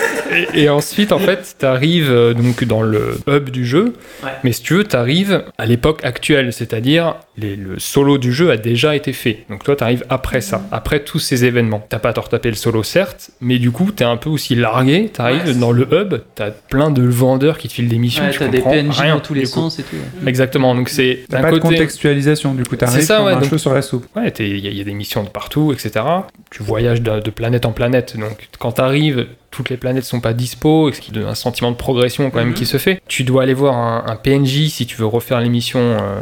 et, 0.54 0.62
et 0.64 0.68
ensuite, 0.68 1.12
en 1.12 1.18
fait, 1.18 1.54
t'arrives 1.58 2.10
euh, 2.10 2.34
donc 2.34 2.64
dans 2.64 2.82
le 2.82 3.18
hub 3.26 3.50
du 3.50 3.66
jeu, 3.66 3.94
Ouais. 4.24 4.30
mais 4.44 4.52
si 4.52 4.62
tu 4.62 4.74
veux, 4.74 4.84
t'arrives 4.84 5.44
à 5.58 5.66
l'époque 5.66 6.04
actuelle, 6.04 6.52
c'est-à-dire 6.52 7.14
les- 7.36 7.56
le 7.56 7.78
solo 7.78 8.18
du 8.18 8.32
jeu 8.32 8.50
a 8.50 8.56
déjà 8.56 8.96
été 8.96 9.12
fait. 9.12 9.44
Donc 9.48 9.62
toi, 9.64 9.76
t'arrives 9.76 10.04
après 10.08 10.40
ça, 10.40 10.62
après 10.72 11.00
tous 11.00 11.18
ces 11.20 11.44
événements. 11.44 11.84
T'as 11.88 11.98
pas 12.00 12.10
à 12.10 12.12
te 12.12 12.20
retaper 12.20 12.48
le 12.50 12.56
solo, 12.56 12.82
certes, 12.82 13.30
mais 13.40 13.58
du 13.58 13.70
coup, 13.70 13.92
t'es 13.92 14.04
un 14.04 14.16
peu 14.16 14.28
aussi 14.28 14.54
largué. 14.56 15.08
T'arrives 15.12 15.46
Ouais, 15.46 15.54
dans 15.54 15.70
le 15.72 15.86
hub, 15.92 16.14
t'as 16.34 16.50
plein 16.50 16.90
de 16.90 17.02
vendeurs 17.02 17.58
qui 17.58 17.68
te 17.68 17.72
filent 17.74 17.88
des 17.88 17.98
missions. 17.98 18.24
Ouais, 18.24 18.30
tu 18.30 18.48
des 18.48 18.60
PNJ 18.60 18.98
rien, 19.00 19.14
dans 19.14 19.20
tous 19.20 19.34
les 19.34 19.37
sens 19.46 19.78
et 19.78 19.82
tout. 19.82 19.96
ouais. 19.96 20.28
Exactement. 20.28 20.74
Donc 20.74 20.88
c'est 20.88 21.20
d'un 21.28 21.40
pas 21.42 21.50
de 21.50 21.58
contextualisation, 21.58 22.54
du 22.54 22.64
coup, 22.64 22.76
t'arrives 22.76 23.00
C'est 23.00 23.06
ça, 23.06 23.24
ouais, 23.24 23.32
un 23.32 23.40
donc- 23.40 23.58
sur 23.58 23.72
la 23.74 23.82
soupe. 23.82 24.06
Ouais, 24.16 24.32
il 24.38 24.58
y, 24.58 24.66
a- 24.66 24.70
il 24.70 24.76
y 24.76 24.80
a 24.80 24.84
des 24.84 24.94
missions 24.94 25.22
de 25.24 25.28
partout, 25.28 25.72
etc. 25.72 26.04
tu 26.50 26.62
voyages 26.62 27.02
de, 27.02 27.20
de 27.20 27.30
planète 27.30 27.66
en 27.66 27.72
planète. 27.72 28.16
Donc 28.18 28.48
quand 28.58 28.72
tu 28.72 28.80
arrives, 28.80 29.26
toutes 29.50 29.70
les 29.70 29.76
planètes 29.76 30.04
sont 30.04 30.20
pas 30.20 30.34
dispo, 30.34 30.92
ce 30.92 31.00
qui 31.00 31.10
donne 31.10 31.24
un 31.26 31.34
sentiment 31.34 31.70
de 31.70 31.76
progression 31.76 32.30
quand 32.30 32.38
même 32.38 32.48
Mhm. 32.48 32.54
qui 32.54 32.66
se 32.66 32.76
fait. 32.76 33.00
Tu 33.08 33.24
dois 33.24 33.42
aller 33.44 33.54
voir 33.54 33.74
un, 33.76 34.04
un 34.06 34.16
PNJ 34.16 34.68
si 34.68 34.86
tu 34.86 34.96
veux 34.96 35.06
refaire 35.06 35.40
l'émission 35.40 35.78
euh, 35.80 36.20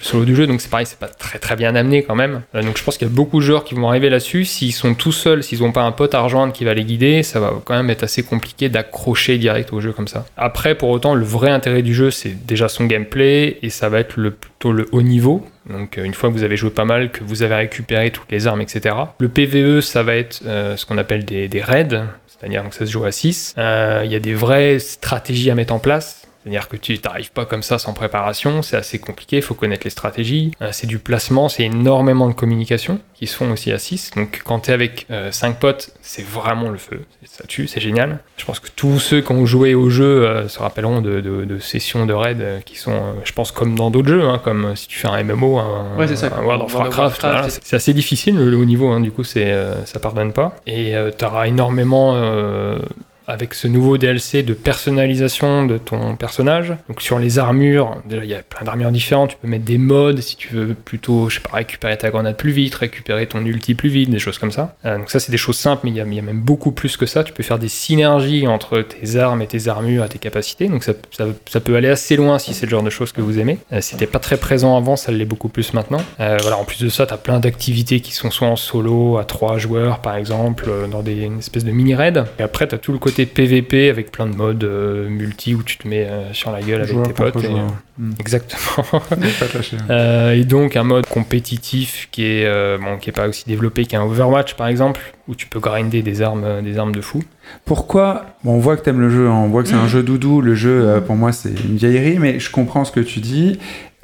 solo 0.00 0.24
du 0.24 0.34
jeu, 0.34 0.46
donc 0.46 0.60
c'est 0.60 0.68
pareil, 0.70 0.86
c'est 0.86 0.98
pas 0.98 1.06
très 1.08 1.38
très 1.38 1.56
bien 1.56 1.74
amené 1.74 2.02
quand 2.02 2.14
même. 2.16 2.42
Euh, 2.54 2.62
donc 2.62 2.76
je 2.76 2.82
pense 2.84 2.98
qu'il 2.98 3.06
y 3.06 3.10
a 3.10 3.14
beaucoup 3.14 3.38
de 3.40 3.44
joueurs 3.44 3.64
qui 3.64 3.74
vont 3.74 3.88
arriver 3.88 4.10
là-dessus. 4.10 4.44
S'ils 4.44 4.72
sont 4.72 4.94
tout 4.94 5.12
seuls, 5.12 5.42
s'ils 5.42 5.62
ont 5.62 5.72
pas 5.72 5.82
un 5.82 5.92
pote 5.92 6.14
à 6.14 6.20
rejoindre 6.20 6.52
qui 6.52 6.64
va 6.64 6.74
les 6.74 6.84
guider, 6.84 7.22
ça 7.22 7.40
va 7.40 7.52
quand 7.64 7.74
même 7.74 7.90
être 7.90 8.02
assez 8.02 8.22
compliqué 8.22 8.68
d'accrocher 8.68 9.38
direct 9.38 9.72
au 9.72 9.80
jeu 9.80 9.92
comme 9.92 10.08
ça. 10.08 10.26
Après, 10.36 10.74
pour 10.74 10.90
autant, 10.90 11.14
le 11.14 11.24
vrai 11.24 11.50
intérêt 11.50 11.82
du 11.82 11.94
jeu, 11.94 12.10
c'est 12.10 12.46
déjà 12.46 12.68
son 12.68 12.86
gameplay 12.86 13.58
et 13.62 13.70
ça 13.70 13.88
va 13.88 14.00
être 14.00 14.14
le, 14.16 14.30
plutôt 14.32 14.72
le 14.72 14.88
haut 14.92 15.02
niveau. 15.02 15.46
Donc 15.70 15.98
euh, 15.98 16.04
une 16.04 16.14
fois 16.14 16.28
que 16.30 16.34
vous 16.34 16.44
avez 16.44 16.56
joué 16.56 16.70
pas 16.70 16.84
mal, 16.84 17.10
que 17.10 17.24
vous 17.24 17.42
avez 17.42 17.54
récupéré 17.56 18.10
toutes 18.12 18.30
les 18.30 18.46
armes, 18.46 18.60
etc. 18.60 18.94
Le 19.18 19.28
PVE, 19.28 19.80
ça 19.80 20.02
va 20.04 20.14
être 20.14 20.40
euh, 20.46 20.76
ce 20.76 20.86
qu'on 20.86 20.96
appelle 20.98 21.24
des, 21.24 21.48
des 21.48 21.60
raids, 21.60 22.04
c'est-à-dire 22.38 22.68
que 22.68 22.74
ça 22.74 22.86
se 22.86 22.90
joue 22.90 23.04
à 23.04 23.12
6. 23.12 23.54
Il 23.56 24.10
y 24.10 24.14
a 24.14 24.20
des 24.20 24.34
vraies 24.34 24.78
stratégies 24.78 25.50
à 25.50 25.54
mettre 25.54 25.72
en 25.72 25.78
place. 25.78 26.25
C'est-à-dire 26.46 26.68
que 26.68 26.76
tu 26.76 26.96
n'arrives 27.04 27.32
pas 27.32 27.44
comme 27.44 27.64
ça 27.64 27.76
sans 27.78 27.92
préparation, 27.92 28.62
c'est 28.62 28.76
assez 28.76 29.00
compliqué, 29.00 29.36
il 29.38 29.42
faut 29.42 29.54
connaître 29.54 29.82
les 29.82 29.90
stratégies. 29.90 30.52
Euh, 30.62 30.68
c'est 30.70 30.86
du 30.86 31.00
placement, 31.00 31.48
c'est 31.48 31.64
énormément 31.64 32.28
de 32.28 32.34
communication 32.34 33.00
qui 33.14 33.26
se 33.26 33.34
font 33.36 33.50
aussi 33.50 33.72
à 33.72 33.78
6. 33.78 34.12
Donc 34.14 34.42
quand 34.44 34.60
tu 34.60 34.70
es 34.70 34.74
avec 34.74 35.08
5 35.32 35.58
potes, 35.58 35.90
c'est 36.02 36.24
vraiment 36.24 36.68
le 36.68 36.76
feu. 36.78 37.00
Ça 37.24 37.42
tue, 37.48 37.66
c'est 37.66 37.80
génial. 37.80 38.20
Je 38.36 38.44
pense 38.44 38.60
que 38.60 38.68
tous 38.76 39.00
ceux 39.00 39.22
qui 39.22 39.32
ont 39.32 39.44
joué 39.44 39.74
au 39.74 39.90
jeu 39.90 40.04
euh, 40.24 40.46
se 40.48 40.60
rappelleront 40.60 41.00
de, 41.00 41.20
de- 41.20 41.44
de 41.44 41.58
sessions 41.58 42.06
de 42.06 42.12
raid 42.12 42.40
euh, 42.40 42.60
qui 42.60 42.76
sont, 42.76 42.92
euh, 42.92 43.12
je 43.24 43.32
pense, 43.32 43.50
comme 43.50 43.74
dans 43.74 43.90
d'autres 43.90 44.08
jeux, 44.08 44.22
hein, 44.22 44.40
comme 44.44 44.66
euh, 44.66 44.74
si 44.76 44.86
tu 44.86 44.98
fais 45.00 45.08
un 45.08 45.20
MMO, 45.24 45.58
un, 45.58 45.96
Ouais, 45.98 46.06
ça. 46.14 46.28
un 46.28 46.44
World 46.44 46.62
of 46.62 46.74
Warcraft. 46.74 47.20
Voilà. 47.22 47.48
c'est- 47.48 47.74
assez 47.74 47.92
difficile 47.92 48.36
le, 48.36 48.56
haut 48.56 48.64
niveau, 48.64 48.88
hein, 48.88 49.00
du 49.00 49.10
coup 49.10 49.22
euh, 49.36 49.74
ça 49.84 49.98
pardonne 49.98 50.32
pas. 50.32 50.54
Et 50.68 50.94
tu 51.18 51.24
auras 51.24 51.48
énormément 51.48 52.12
euh, 52.14 52.78
avec 53.26 53.54
ce 53.54 53.68
nouveau 53.68 53.98
DLC 53.98 54.42
de 54.42 54.54
personnalisation 54.54 55.66
de 55.66 55.78
ton 55.78 56.16
personnage. 56.16 56.74
Donc 56.88 57.02
sur 57.02 57.18
les 57.18 57.38
armures, 57.38 58.02
déjà 58.06 58.24
il 58.24 58.30
y 58.30 58.34
a 58.34 58.42
plein 58.42 58.64
d'armures 58.64 58.90
différentes, 58.90 59.30
tu 59.30 59.36
peux 59.40 59.48
mettre 59.48 59.64
des 59.64 59.78
modes 59.78 60.20
si 60.20 60.36
tu 60.36 60.54
veux 60.54 60.74
plutôt, 60.74 61.28
je 61.28 61.36
sais 61.36 61.40
pas, 61.40 61.56
récupérer 61.56 61.96
ta 61.96 62.10
grenade 62.10 62.36
plus 62.36 62.52
vite, 62.52 62.74
récupérer 62.74 63.26
ton 63.26 63.44
ulti 63.44 63.74
plus 63.74 63.88
vite, 63.88 64.10
des 64.10 64.18
choses 64.18 64.38
comme 64.38 64.52
ça. 64.52 64.76
Euh, 64.84 64.98
donc 64.98 65.10
ça 65.10 65.20
c'est 65.20 65.32
des 65.32 65.38
choses 65.38 65.56
simples, 65.56 65.82
mais 65.84 65.90
il 65.90 65.96
y, 65.96 66.00
a, 66.00 66.04
même 66.04 66.40
beaucoup 66.40 66.72
plus 66.72 66.96
que 66.96 67.06
ça. 67.06 67.24
Tu 67.24 67.32
peux 67.32 67.42
faire 67.42 67.58
des 67.58 67.68
synergies 67.68 68.46
entre 68.46 68.82
tes 68.82 69.16
armes 69.16 69.42
et 69.42 69.46
tes 69.46 69.68
armures 69.68 70.04
et 70.04 70.08
tes 70.08 70.18
capacités. 70.18 70.68
Donc 70.68 70.84
ça 70.84 71.60
peut 71.60 71.76
aller 71.76 71.88
assez 71.88 72.16
loin 72.16 72.38
si 72.38 72.54
c'est 72.54 72.66
le 72.66 72.70
genre 72.70 72.82
de 72.82 72.90
choses 72.90 73.12
que 73.12 73.20
vous 73.20 73.38
aimez. 73.38 73.58
Euh, 73.72 73.80
C'était 73.80 74.06
pas 74.06 74.18
très 74.18 74.36
présent 74.36 74.76
avant, 74.76 74.96
ça 74.96 75.12
l'est 75.12 75.24
beaucoup 75.24 75.48
plus 75.48 75.72
maintenant. 75.72 76.00
Euh, 76.20 76.38
voilà, 76.40 76.58
en 76.58 76.64
plus 76.64 76.82
de 76.82 76.88
ça, 76.88 77.06
tu 77.06 77.14
as 77.14 77.16
plein 77.16 77.40
d'activités 77.40 78.00
qui 78.00 78.12
sont 78.12 78.30
soit 78.30 78.48
en 78.48 78.56
solo, 78.56 79.18
à 79.18 79.24
trois 79.24 79.58
joueurs 79.58 80.00
par 80.00 80.16
exemple, 80.16 80.66
euh, 80.68 80.86
dans 80.86 81.02
des 81.02 81.24
une 81.24 81.38
espèce 81.38 81.64
de 81.64 81.72
mini-raid. 81.72 82.24
Et 82.38 82.42
après, 82.42 82.68
tu 82.68 82.74
as 82.74 82.78
tout 82.78 82.92
le 82.92 82.98
côté 82.98 83.15
PVP 83.24 83.88
avec 83.88 84.12
plein 84.12 84.26
de 84.26 84.36
modes 84.36 84.64
euh, 84.64 85.08
multi 85.08 85.54
où 85.54 85.62
tu 85.62 85.78
te 85.78 85.88
mets 85.88 86.06
euh, 86.06 86.34
sur 86.34 86.50
la 86.50 86.60
gueule 86.60 86.82
avec 86.82 87.02
tes 87.02 87.12
potes. 87.14 87.42
et, 87.42 87.46
euh, 87.46 87.60
Hmm. 87.98 88.10
Exactement. 88.20 88.84
Euh, 89.88 90.32
et 90.34 90.44
donc 90.44 90.76
un 90.76 90.82
mode 90.82 91.06
compétitif 91.06 92.08
qui 92.10 92.24
est 92.26 92.44
euh, 92.44 92.76
bon, 92.78 92.98
qui 92.98 93.08
est 93.08 93.12
pas 93.12 93.26
aussi 93.26 93.44
développé 93.46 93.86
qu'un 93.86 94.02
Overwatch 94.02 94.52
par 94.54 94.66
exemple, 94.66 95.00
où 95.28 95.34
tu 95.34 95.46
peux 95.46 95.60
grinder 95.60 96.02
des 96.02 96.20
armes, 96.20 96.60
des 96.62 96.76
armes 96.76 96.92
de 96.92 97.00
fou. 97.00 97.22
Pourquoi? 97.64 98.26
Bon, 98.44 98.52
On 98.52 98.58
voit 98.58 98.76
que 98.76 98.82
t'aimes 98.82 99.00
le 99.00 99.08
jeu, 99.08 99.28
hein, 99.28 99.32
on 99.44 99.48
voit 99.48 99.62
que 99.62 99.70
c'est 99.70 99.74
un 99.76 99.84
Mhm. 99.84 99.88
jeu 99.88 100.02
doudou. 100.02 100.42
Le 100.42 100.54
jeu, 100.54 100.86
euh, 100.86 101.00
pour 101.00 101.14
moi, 101.16 101.32
c'est 101.32 101.48
une 101.64 101.76
vieillerie, 101.76 102.18
mais 102.18 102.38
je 102.38 102.50
comprends 102.50 102.84
ce 102.84 102.92
que 102.92 103.00
tu 103.00 103.20
dis. 103.20 103.58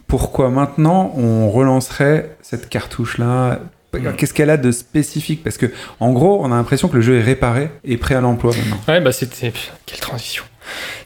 Pourquoi 0.06 0.48
maintenant 0.50 1.12
on 1.16 1.50
relancerait 1.50 2.36
cette 2.42 2.68
cartouche-là. 2.70 3.60
Qu'est-ce 4.16 4.34
qu'elle 4.34 4.51
a 4.51 4.57
de 4.57 4.70
spécifique? 4.70 5.43
Parce 5.45 5.59
que, 5.59 5.66
en 6.01 6.12
gros, 6.12 6.40
on 6.43 6.47
a 6.47 6.57
l'impression 6.57 6.88
que 6.88 6.97
le 6.97 7.03
jeu 7.03 7.18
est 7.18 7.22
réparé 7.22 7.70
et 7.84 7.97
prêt 7.97 8.14
à 8.14 8.20
l'emploi 8.20 8.53
maintenant. 8.57 8.80
Ouais, 8.88 9.01
bah 9.01 9.12
c'était. 9.12 9.53
Quelle 9.86 10.01
transition! 10.01 10.45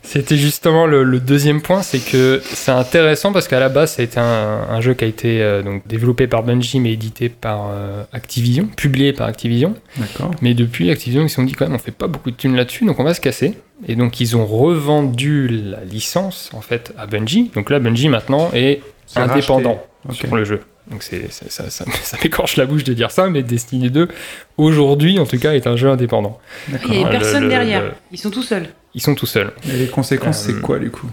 C'était 0.02 0.36
justement 0.36 0.86
le, 0.86 1.02
le 1.02 1.18
deuxième 1.18 1.62
point, 1.62 1.82
c'est 1.82 1.98
que 1.98 2.40
c'est 2.44 2.70
intéressant 2.70 3.32
parce 3.32 3.48
qu'à 3.48 3.58
la 3.58 3.68
base, 3.68 3.94
ça 3.94 4.02
a 4.02 4.04
été 4.04 4.20
un, 4.20 4.66
un 4.70 4.80
jeu 4.80 4.94
qui 4.94 5.04
a 5.04 5.06
été 5.08 5.42
euh, 5.42 5.62
donc, 5.62 5.88
développé 5.88 6.26
par 6.26 6.42
Bungie 6.42 6.78
mais 6.78 6.92
édité 6.92 7.28
par 7.28 7.70
euh, 7.72 8.04
Activision, 8.12 8.66
publié 8.66 9.12
par 9.12 9.26
Activision. 9.26 9.74
D'accord. 9.96 10.30
Mais 10.42 10.54
depuis, 10.54 10.90
Activision, 10.90 11.22
ils 11.22 11.30
se 11.30 11.36
sont 11.36 11.42
dit 11.42 11.54
quand 11.54 11.64
même, 11.64 11.74
on 11.74 11.78
fait 11.78 11.90
pas 11.90 12.06
beaucoup 12.06 12.30
de 12.30 12.36
thunes 12.36 12.54
là-dessus, 12.54 12.84
donc 12.84 13.00
on 13.00 13.04
va 13.04 13.14
se 13.14 13.20
casser. 13.20 13.54
Et 13.88 13.96
donc, 13.96 14.20
ils 14.20 14.36
ont 14.36 14.46
revendu 14.46 15.48
la 15.48 15.82
licence, 15.84 16.50
en 16.52 16.60
fait, 16.60 16.92
à 16.96 17.06
Bungie. 17.06 17.50
Donc 17.54 17.70
là, 17.70 17.78
Bungie, 17.78 18.08
maintenant, 18.08 18.50
est 18.54 18.82
indépendant 19.16 19.82
racheté. 20.06 20.26
Sur 20.26 20.36
le 20.36 20.44
jeu. 20.44 20.60
Donc 20.90 21.02
c'est, 21.02 21.26
c'est- 21.30 21.50
ça, 21.50 21.68
ça, 21.70 21.84
ça 22.02 22.16
m'écorche 22.22 22.56
la 22.56 22.66
bouche 22.66 22.84
de 22.84 22.92
dire 22.94 23.10
ça, 23.10 23.28
mais 23.28 23.42
Destiny 23.42 23.90
2, 23.90 24.08
aujourd'hui, 24.56 25.18
en 25.18 25.26
tout 25.26 25.38
cas, 25.38 25.54
est 25.54 25.66
un 25.66 25.76
jeu 25.76 25.88
indépendant. 25.90 26.38
Il 26.84 26.90
n'y 26.90 27.04
a 27.04 27.08
personne 27.08 27.44
le- 27.44 27.48
derrière. 27.48 27.82
le- 27.84 27.92
Ils 28.12 28.18
sont 28.18 28.30
tout 28.30 28.42
seuls. 28.42 28.68
Ils 28.94 29.00
sont 29.02 29.14
tout 29.14 29.26
seuls. 29.26 29.52
Et 29.68 29.72
les 29.76 29.86
conséquences, 29.88 30.42
Euh, 30.48 30.52
c'est 30.54 30.60
quoi, 30.60 30.78
du 30.78 30.90
coup? 30.90 31.06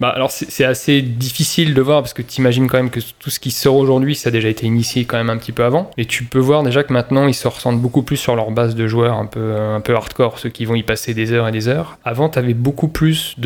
Bah, 0.00 0.08
alors 0.08 0.30
c'est 0.30 0.64
assez 0.64 1.00
difficile 1.00 1.74
de 1.74 1.80
voir 1.80 2.02
parce 2.02 2.12
que 2.12 2.22
tu 2.22 2.40
imagines 2.40 2.68
quand 2.68 2.76
même 2.76 2.90
que 2.90 3.00
tout 3.18 3.30
ce 3.30 3.40
qui 3.40 3.50
sort 3.50 3.76
aujourd'hui, 3.76 4.14
ça 4.14 4.28
a 4.28 4.32
déjà 4.32 4.48
été 4.48 4.66
initié 4.66 5.04
quand 5.04 5.16
même 5.16 5.30
un 5.30 5.38
petit 5.38 5.52
peu 5.52 5.64
avant. 5.64 5.90
Et 5.96 6.04
tu 6.04 6.24
peux 6.24 6.38
voir 6.38 6.62
déjà 6.62 6.82
que 6.82 6.92
maintenant 6.92 7.26
ils 7.26 7.34
se 7.34 7.48
ressentent 7.48 7.80
beaucoup 7.80 8.02
plus 8.02 8.16
sur 8.16 8.36
leur 8.36 8.50
base 8.50 8.74
de 8.74 8.86
joueurs 8.86 9.16
un 9.16 9.26
peu, 9.26 9.56
un 9.56 9.80
peu 9.80 9.94
hardcore, 9.94 10.38
ceux 10.38 10.50
qui 10.50 10.64
vont 10.64 10.74
y 10.74 10.82
passer 10.82 11.14
des 11.14 11.32
heures 11.32 11.48
et 11.48 11.52
des 11.52 11.68
heures. 11.68 11.98
Avant, 12.04 12.28
tu 12.28 12.38
avais 12.38 12.54
beaucoup 12.54 12.88
plus 12.88 13.36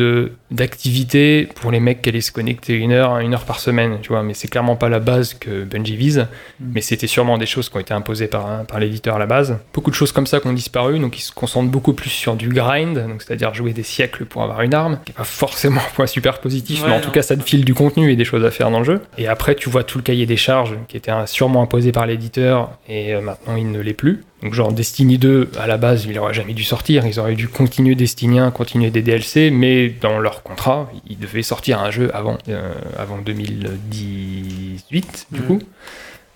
d'activités 0.51 1.47
pour 1.55 1.71
les 1.71 1.79
mecs 1.79 2.01
qui 2.01 2.09
allaient 2.09 2.21
se 2.21 2.31
connecter 2.31 2.75
une 2.75 2.91
heure, 2.91 3.17
une 3.19 3.33
heure 3.33 3.45
par 3.45 3.59
semaine, 3.59 3.99
tu 4.01 4.09
vois. 4.09 4.23
Mais 4.23 4.33
c'est 4.33 4.47
clairement 4.47 4.75
pas 4.75 4.89
la 4.89 4.99
base 4.99 5.33
que 5.33 5.63
Bungie 5.63 5.95
vise. 5.95 6.27
Mais 6.59 6.81
c'était 6.81 7.07
sûrement 7.07 7.37
des 7.37 7.45
choses 7.45 7.69
qui 7.69 7.77
ont 7.77 7.79
été 7.79 7.93
imposées 7.93 8.27
par, 8.27 8.65
par 8.65 8.79
l'éditeur 8.79 9.15
à 9.15 9.19
la 9.19 9.25
base. 9.25 9.57
Beaucoup 9.73 9.89
de 9.89 9.95
choses 9.95 10.11
comme 10.11 10.27
ça 10.27 10.39
qui 10.39 10.47
ont 10.47 10.53
disparu, 10.53 10.99
donc 10.99 11.17
ils 11.17 11.21
se 11.21 11.31
concentrent 11.31 11.71
beaucoup 11.71 11.93
plus 11.93 12.09
sur 12.09 12.35
du 12.35 12.49
grind, 12.49 13.05
c'est-à-dire 13.19 13.53
jouer 13.53 13.73
des 13.73 13.83
siècles 13.83 14.25
pour 14.25 14.43
avoir 14.43 14.61
une 14.61 14.73
arme, 14.73 14.99
qui 15.05 15.11
est 15.11 15.15
pas 15.15 15.23
forcément 15.23 15.81
un 15.87 15.95
point 15.95 16.07
super 16.07 16.40
positif, 16.41 16.81
Ouais, 16.81 16.87
mais 16.89 16.93
en 16.93 16.97
non. 16.97 17.03
tout 17.03 17.11
cas 17.11 17.21
ça 17.21 17.37
te 17.37 17.43
file 17.43 17.63
du 17.63 17.73
contenu 17.73 18.11
et 18.11 18.15
des 18.15 18.25
choses 18.25 18.43
à 18.43 18.51
faire 18.51 18.69
dans 18.71 18.79
le 18.79 18.85
jeu. 18.85 19.01
Et 19.17 19.27
après 19.27 19.55
tu 19.55 19.69
vois 19.69 19.83
tout 19.83 19.97
le 19.97 20.03
cahier 20.03 20.25
des 20.25 20.37
charges 20.37 20.75
qui 20.87 20.97
était 20.97 21.11
sûrement 21.27 21.61
imposé 21.63 21.91
par 21.91 22.05
l'éditeur 22.05 22.71
et 22.89 23.13
euh, 23.13 23.21
maintenant 23.21 23.55
il 23.55 23.71
ne 23.71 23.79
l'est 23.79 23.93
plus. 23.93 24.23
Donc 24.43 24.55
genre 24.55 24.73
Destiny 24.73 25.19
2, 25.19 25.51
à 25.59 25.67
la 25.67 25.77
base, 25.77 26.07
il 26.09 26.17
aurait 26.17 26.33
jamais 26.33 26.53
dû 26.53 26.63
sortir, 26.63 27.05
ils 27.05 27.19
auraient 27.19 27.35
dû 27.35 27.47
continuer 27.47 27.93
Destiny 27.93 28.39
1, 28.39 28.49
continuer 28.49 28.89
des 28.89 29.03
DLC, 29.03 29.51
mais 29.51 29.89
dans 30.01 30.17
leur 30.17 30.41
contrat, 30.41 30.91
ils 31.07 31.19
devaient 31.19 31.43
sortir 31.43 31.79
un 31.79 31.91
jeu 31.91 32.09
avant, 32.15 32.39
euh, 32.49 32.71
avant 32.97 33.19
2018 33.19 35.27
du 35.31 35.41
Mhm. 35.41 35.45
coup. 35.47 35.59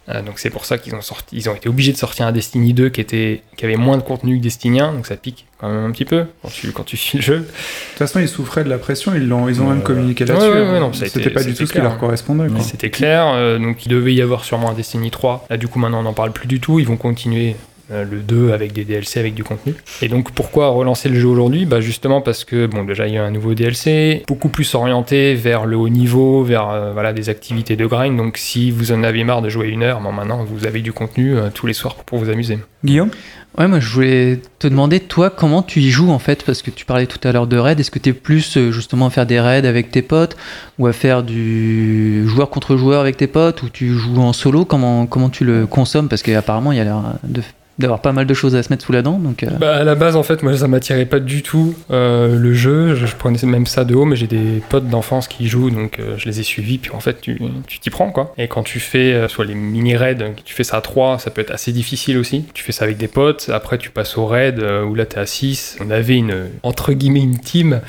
Euh, 0.08 0.22
donc 0.22 0.38
c'est 0.38 0.52
pour 0.52 0.66
ça 0.66 0.78
qu'ils 0.78 0.94
ont 0.94 1.02
sorti, 1.02 1.36
ils 1.36 1.50
ont 1.50 1.56
été 1.56 1.68
obligés 1.68 1.92
de 1.92 1.98
sortir 1.98 2.28
un 2.28 2.32
Destiny 2.32 2.74
2 2.74 2.90
qui 2.90 3.02
était, 3.02 3.42
qui 3.58 3.66
avait 3.66 3.76
moins 3.76 3.98
de 3.98 4.04
contenu 4.04 4.38
que 4.38 4.44
Destiny 4.44 4.80
1, 4.80 4.94
donc 4.94 5.08
ça 5.08 5.16
pique 5.16 5.48
quand 5.58 5.68
même 5.68 5.84
un 5.84 5.92
petit 5.92 6.06
peu 6.06 6.26
quand 6.44 6.50
tu, 6.50 6.72
quand 6.72 6.84
tu 6.84 6.96
suis 6.96 7.18
le 7.18 7.24
jeu. 7.24 7.38
De 7.40 7.44
toute 7.44 7.98
façon, 7.98 8.20
ils 8.20 8.28
souffraient 8.28 8.64
de 8.64 8.70
la 8.70 8.78
pression, 8.78 9.14
ils, 9.16 9.28
l'ont, 9.28 9.50
ils 9.50 9.62
ont 9.62 9.66
Euh, 9.66 9.74
même 9.74 9.82
communiqué 9.84 10.26
là-dessus. 10.26 10.48
ouais, 10.48 10.80
ouais, 10.80 10.90
C'était 10.94 11.32
pas 11.32 11.44
du 11.44 11.56
tout 11.56 11.66
ce 11.66 11.74
qui 11.74 11.80
leur 11.80 11.94
hein. 11.94 11.98
correspondait. 12.00 12.48
C'était 12.62 12.92
clair, 12.92 13.28
euh, 13.34 13.58
donc 13.58 13.86
il 13.86 13.90
devait 13.90 14.14
y 14.14 14.22
avoir 14.22 14.46
sûrement 14.46 14.70
un 14.70 14.74
Destiny 14.74 15.10
3. 15.10 15.48
Là 15.50 15.58
du 15.58 15.68
coup 15.68 15.80
maintenant 15.80 16.02
on 16.02 16.04
n'en 16.04 16.14
parle 16.14 16.32
plus 16.32 16.48
du 16.48 16.60
tout, 16.60 16.80
ils 16.80 16.86
vont 16.88 16.98
continuer 16.98 17.56
le 17.90 18.20
2 18.20 18.52
avec 18.52 18.74
des 18.74 18.84
DLC, 18.84 19.20
avec 19.20 19.34
du 19.34 19.44
contenu. 19.44 19.74
Et 20.02 20.08
donc 20.08 20.32
pourquoi 20.32 20.70
relancer 20.70 21.10
le 21.10 21.20
jeu 21.20 21.28
aujourd'hui? 21.28 21.66
Bah 21.66 21.82
justement 21.82 22.22
parce 22.22 22.44
que 22.44 22.66
bon 22.66 22.84
déjà 22.84 23.08
il 23.08 23.14
y 23.14 23.18
a 23.18 23.24
un 23.24 23.32
nouveau 23.32 23.54
DLC, 23.54 24.24
beaucoup 24.28 24.50
plus 24.50 24.74
orienté 24.76 25.36
vers 25.36 25.66
le 25.66 25.76
haut 25.78 25.90
niveau, 25.90 26.44
vers 26.44 26.70
euh, 26.70 26.94
voilà 26.94 27.14
des 27.14 27.30
activités 27.30 27.76
de 27.76 27.86
grind. 27.86 28.18
Donc 28.18 28.38
si 28.38 28.72
vous 28.72 28.92
en 28.92 29.04
avez 29.04 29.24
marre 29.24 29.42
de 29.42 29.50
jouer 29.50 29.68
une 29.70 29.84
heure, 29.84 30.00
bon, 30.02 30.12
maintenant 30.12 30.44
vous 30.44 30.66
avez 30.66 30.82
du 30.82 30.94
contenu 30.94 31.36
euh, 31.38 31.50
tous 31.54 31.68
les 31.68 31.74
soirs 31.74 31.96
pour 31.96 32.18
vous 32.20 32.30
amuser. 32.30 32.58
Guillaume? 32.84 33.10
Ouais, 33.58 33.68
moi 33.70 33.80
je 33.80 33.90
voulais 33.90 34.40
te 34.60 34.68
demander, 34.68 35.00
toi, 35.00 35.30
comment 35.30 35.64
tu 35.64 35.80
y 35.80 35.90
joues 35.90 36.12
en 36.12 36.20
fait? 36.20 36.44
Parce 36.44 36.62
que 36.62 36.72
tu 36.72 36.84
parlais 36.86 37.06
tout 37.06 37.26
à 37.26 37.32
l'heure 37.32 37.48
de 37.48 37.58
raid. 37.58 37.80
Est-ce 37.80 37.90
que 37.92 38.00
tu 38.00 38.10
es 38.10 38.14
plus 38.14 38.58
euh, 38.58 38.72
justement 38.72 39.06
à 39.06 39.10
faire 39.10 39.26
des 39.26 39.40
raids 39.40 39.66
avec 39.66 39.92
tes 39.92 40.02
potes 40.02 40.36
ou 40.78 40.88
à 40.88 40.94
faire 40.94 41.24
du 41.24 42.28
joueur 42.28 42.50
contre 42.50 42.76
joueur 42.76 43.00
avec 43.00 43.16
tes 43.16 43.28
potes 43.28 43.64
ou 43.64 43.70
tu 43.70 43.94
joues 43.94 44.20
en 44.22 44.34
solo? 44.34 44.66
Comment, 44.66 45.06
comment 45.06 45.30
tu 45.30 45.46
le 45.46 45.68
consommes? 45.68 46.10
Parce 46.10 46.22
qu'apparemment 46.24 46.72
il 46.74 46.78
y 46.78 46.82
a 46.82 46.84
l'air 46.84 47.02
de- 47.24 47.42
d'avoir 47.78 48.02
pas 48.02 48.14
mal 48.14 48.26
de 48.26 48.34
choses 48.34 48.56
à 48.56 48.64
se 48.64 48.72
mettre 48.72 48.86
sous 48.86 48.92
la 48.92 49.02
dent. 49.02 49.20
Donc, 49.20 49.44
euh, 49.44 49.50
Bah, 49.60 49.76
à 49.76 49.84
la 49.84 49.96
base, 49.96 50.16
en 50.16 50.24
fait, 50.24 50.44
moi, 50.44 50.56
ça 50.56 50.68
m'attirait 50.68 51.06
pas 51.06 51.20
du 51.20 51.44
tout 51.44 51.76
euh, 51.92 52.38
le 52.38 52.54
jeu. 52.54 52.96
Je, 52.96 53.14
prenais 53.16 53.38
même 53.44 53.66
ça 53.66 53.84
de 53.84 53.96
haut, 53.96 54.06
mais 54.06 54.16
j'ai 54.16 54.28
des 54.28 54.62
potes 54.70 54.88
d'enfance 54.88 55.28
qui 55.28 55.48
jouent, 55.48 55.70
donc 55.70 56.00
euh, 56.00 56.16
je 56.18 56.26
les 56.26 56.40
ai 56.40 56.44
suivis. 56.44 56.78
Puis 56.78 56.92
en 56.92 57.00
fait, 57.00 57.22
tu 57.22 57.40
t'y 57.82 57.90
prends, 57.90 58.12
quoi. 58.12 58.34
Et 58.38 58.48
quand 58.48 58.64
tu 58.64 58.80
fais 58.80 59.28
soit 59.28 59.46
les 59.46 59.56
mini-raids, 59.56 60.34
tu 60.44 60.54
fais 60.54 60.64
ça 60.64 60.78
à 60.78 60.82
3, 60.82 61.20
ça 61.20 61.32
peut 61.32 61.42
être 61.42 61.52
assez 61.52 61.72
difficile 61.72 62.18
aussi. 62.18 62.46
Tu 62.54 62.64
fais 62.64 62.72
ça 62.72 62.86
avec 62.86 62.98
des 62.98 63.08
potes. 63.08 63.50
Après, 63.54 63.78
tu 63.78 63.90
passes 63.90 64.18
au 64.18 64.26
raid 64.26 64.60
où 64.60 64.96
là, 64.96 65.06
t'es 65.06 65.20
à 65.20 65.26
6. 65.26 65.78
On 65.82 65.90
avait 65.90 66.16
une, 66.16 66.50
entre 66.64 66.94
guillemets, 66.94 67.22
une 67.22 67.40
team. 67.40 67.82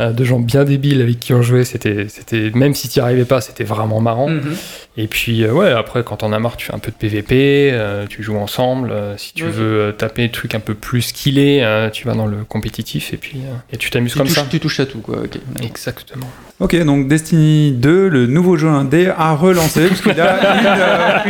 Euh, 0.00 0.10
de 0.12 0.24
gens 0.24 0.38
bien 0.40 0.64
débiles 0.64 1.00
avec 1.02 1.20
qui 1.20 1.32
on 1.34 1.42
jouait. 1.42 1.64
C'était, 1.64 2.06
c'était 2.08 2.50
même 2.54 2.74
si 2.74 2.88
tu 2.88 2.98
n'y 2.98 3.04
arrivais 3.04 3.24
pas, 3.24 3.40
c'était 3.40 3.64
vraiment 3.64 4.00
marrant. 4.00 4.28
Mm. 4.28 4.34
Mhm. 4.36 4.56
Et 4.98 5.06
puis, 5.06 5.42
euh, 5.44 5.52
ouais, 5.52 5.70
après, 5.72 6.02
quand 6.04 6.22
on 6.22 6.32
a 6.32 6.38
marre, 6.38 6.56
tu 6.58 6.66
fais 6.66 6.74
un 6.74 6.78
peu 6.78 6.90
de 6.90 6.96
PVP, 6.96 7.70
euh, 7.72 8.06
tu 8.06 8.22
joues 8.22 8.36
ensemble. 8.36 8.90
euh, 8.90 9.16
si 9.16 9.32
tu 9.32 9.44
Mhm. 9.44 9.50
veux 9.50 9.80
euh, 9.80 9.92
taper 9.92 10.22
des 10.26 10.30
trucs 10.30 10.54
un 10.54 10.60
peu 10.60 10.74
plus 10.74 11.02
skillés, 11.02 11.62
euh, 11.64 11.88
tu 11.90 12.06
vas 12.06 12.14
dans 12.14 12.26
le 12.26 12.38
compétitif 12.48 13.12
et 13.14 13.16
puis 13.16 13.38
euh, 13.38 13.54
et 13.72 13.76
tu 13.78 13.90
t'amuses 13.90 14.12
Tu 14.12 14.18
comme 14.18 14.26
touches, 14.26 14.36
ça. 14.36 14.46
tu 14.50 14.60
touches 14.60 14.80
à 14.80 14.86
tout, 14.86 14.98
quoi. 15.00 15.16
Exactement. 15.62 16.26
Ok, 16.60 16.76
donc 16.84 17.08
Destiny 17.08 17.72
2, 17.72 18.08
le 18.08 18.26
nouveau 18.26 18.56
jeu 18.56 18.68
indé, 18.68 19.08
a 19.16 19.34
relancé, 19.34 19.86
puisqu'il 19.86 20.20
a 20.20 20.60
une, 20.60 20.66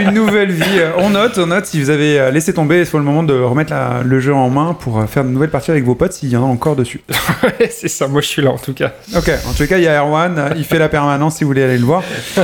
euh, 0.05 0.09
une 0.09 0.15
nouvelle 0.15 0.51
vie. 0.51 0.63
On 0.99 1.11
note, 1.11 1.39
on 1.39 1.47
note, 1.47 1.67
si 1.67 1.81
vous 1.81 1.91
avez 1.91 2.31
laissé 2.33 2.53
tomber, 2.53 2.85
c'est 2.85 2.97
le 2.97 3.03
moment 3.03 3.23
de 3.23 3.35
remettre 3.35 3.73
la- 3.73 4.03
le 4.05 4.21
jeu 4.21 4.35
en 4.35 4.51
main 4.51 4.75
pour 4.75 5.03
faire 5.09 5.25
de 5.25 5.31
nouvelles 5.31 5.51
parties 5.51 5.71
avec 5.71 5.85
vos 5.85 5.95
potes 5.95 6.13
s'il 6.13 6.29
y 6.29 6.37
en 6.37 6.43
a 6.43 6.47
encore 6.47 6.77
dessus. 6.77 7.01
Ouais, 7.43 7.69
c'est 7.71 7.89
ça, 7.89 8.07
moi 8.09 8.21
je 8.21 8.27
suis 8.29 8.43
là 8.43 8.51
en 8.53 8.59
tout 8.59 8.73
cas. 8.75 8.93
Ok, 9.17 9.31
en 9.49 9.53
tout 9.53 9.67
cas, 9.67 9.79
il 9.79 9.85
y 9.85 9.89
a 9.89 10.01
Erwan, 10.03 10.39
euh, 10.39 10.49
il 10.57 10.65
fait 10.65 10.79
la 10.79 10.89
permanence 10.89 11.37
si 11.37 11.45
vous 11.45 11.49
voulez 11.49 11.63
aller 11.65 11.79
le 11.79 11.85
voir. 11.85 12.03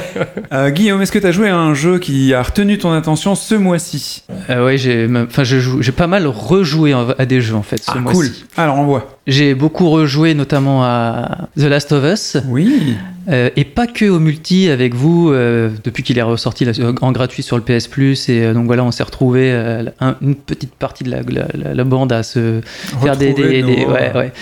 Euh, 0.50 0.70
Guillaume, 0.70 1.02
est-ce 1.02 1.12
que 1.12 1.18
tu 1.18 1.26
as 1.26 1.30
joué 1.32 1.48
à 1.50 1.56
un 1.58 1.74
jeu 1.74 1.98
qui 1.98 2.32
a 2.32 2.42
retenu 2.42 2.78
ton 2.78 2.90
attention 2.92 3.34
ce 3.34 3.54
mois-ci? 3.54 4.22
Euh, 4.48 4.64
ouais, 4.64 4.78
j'ai, 4.78 5.06
enfin, 5.28 5.42
j'ai 5.44 5.92
pas 5.92 6.06
mal 6.06 6.26
rejoué 6.26 6.94
à 7.18 7.26
des 7.26 7.42
jeux 7.42 7.54
en 7.54 7.62
fait 7.62 7.82
ce 7.82 7.90
Ah, 7.94 7.98
mois-ci. 7.98 8.18
cool. 8.18 8.28
Alors, 8.56 8.78
on 8.78 8.84
voit. 8.84 9.18
J'ai 9.26 9.54
beaucoup 9.54 9.90
rejoué 9.90 10.32
notamment 10.32 10.82
à 10.84 11.48
The 11.58 11.64
Last 11.64 11.92
of 11.92 12.02
Us 12.04 12.38
Oui. 12.48 12.96
euh, 13.28 13.50
et 13.56 13.64
pas 13.64 13.86
que 13.86 14.06
au 14.06 14.18
multi 14.20 14.70
avec 14.70 14.94
vous 14.94 15.30
euh, 15.30 15.68
depuis 15.84 16.02
qu'il 16.02 16.16
est 16.18 16.22
ressorti 16.22 16.64
là, 16.64 16.72
en 17.02 17.12
gratuit 17.12 17.42
sur 17.42 17.56
le 17.58 17.62
PS 17.62 17.88
Plus 17.88 18.30
et 18.30 18.40
euh, 18.42 18.54
donc 18.54 18.64
voilà 18.66 18.84
on 18.84 18.90
s'est 18.90 19.02
retrouvé 19.02 19.50
euh, 19.52 19.84
un- 20.00 20.16
une 20.22 20.34
petite 20.34 20.74
partie 20.74 21.04
de 21.04 21.10
la, 21.10 21.18
la- 21.28 21.46
la- 21.52 21.74
la 21.74 21.84
bande 21.84 22.10
à 22.10 22.22
se 22.22 22.62
faire 23.02 23.18
des, 23.18 23.34
des- 23.34 23.62
ouais, 23.62 24.12
ouais. 24.14 24.32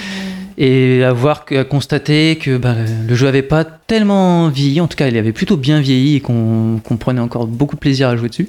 Et 0.59 1.05
à 1.05 1.13
voir 1.13 1.45
que, 1.45 1.55
à 1.55 1.65
constater 1.65 2.37
que 2.37 2.57
bah, 2.57 2.75
le 3.09 3.15
jeu 3.15 3.27
avait 3.29 3.43
pas 3.43 3.65
tellement 3.65 4.49
vieilli. 4.49 4.81
En 4.81 4.87
tout 4.89 4.97
cas 4.97 5.09
il 5.09 5.17
avait 5.17 5.33
plutôt 5.33 5.57
bien 5.57 5.81
vieilli 5.81 6.17
et 6.17 6.21
qu'on 6.21 6.81
prenait 6.99 7.21
encore 7.21 7.47
beaucoup 7.47 7.77
de 7.77 7.81
plaisir 7.81 8.09
à 8.09 8.17
jouer 8.17 8.29
dessus. 8.29 8.49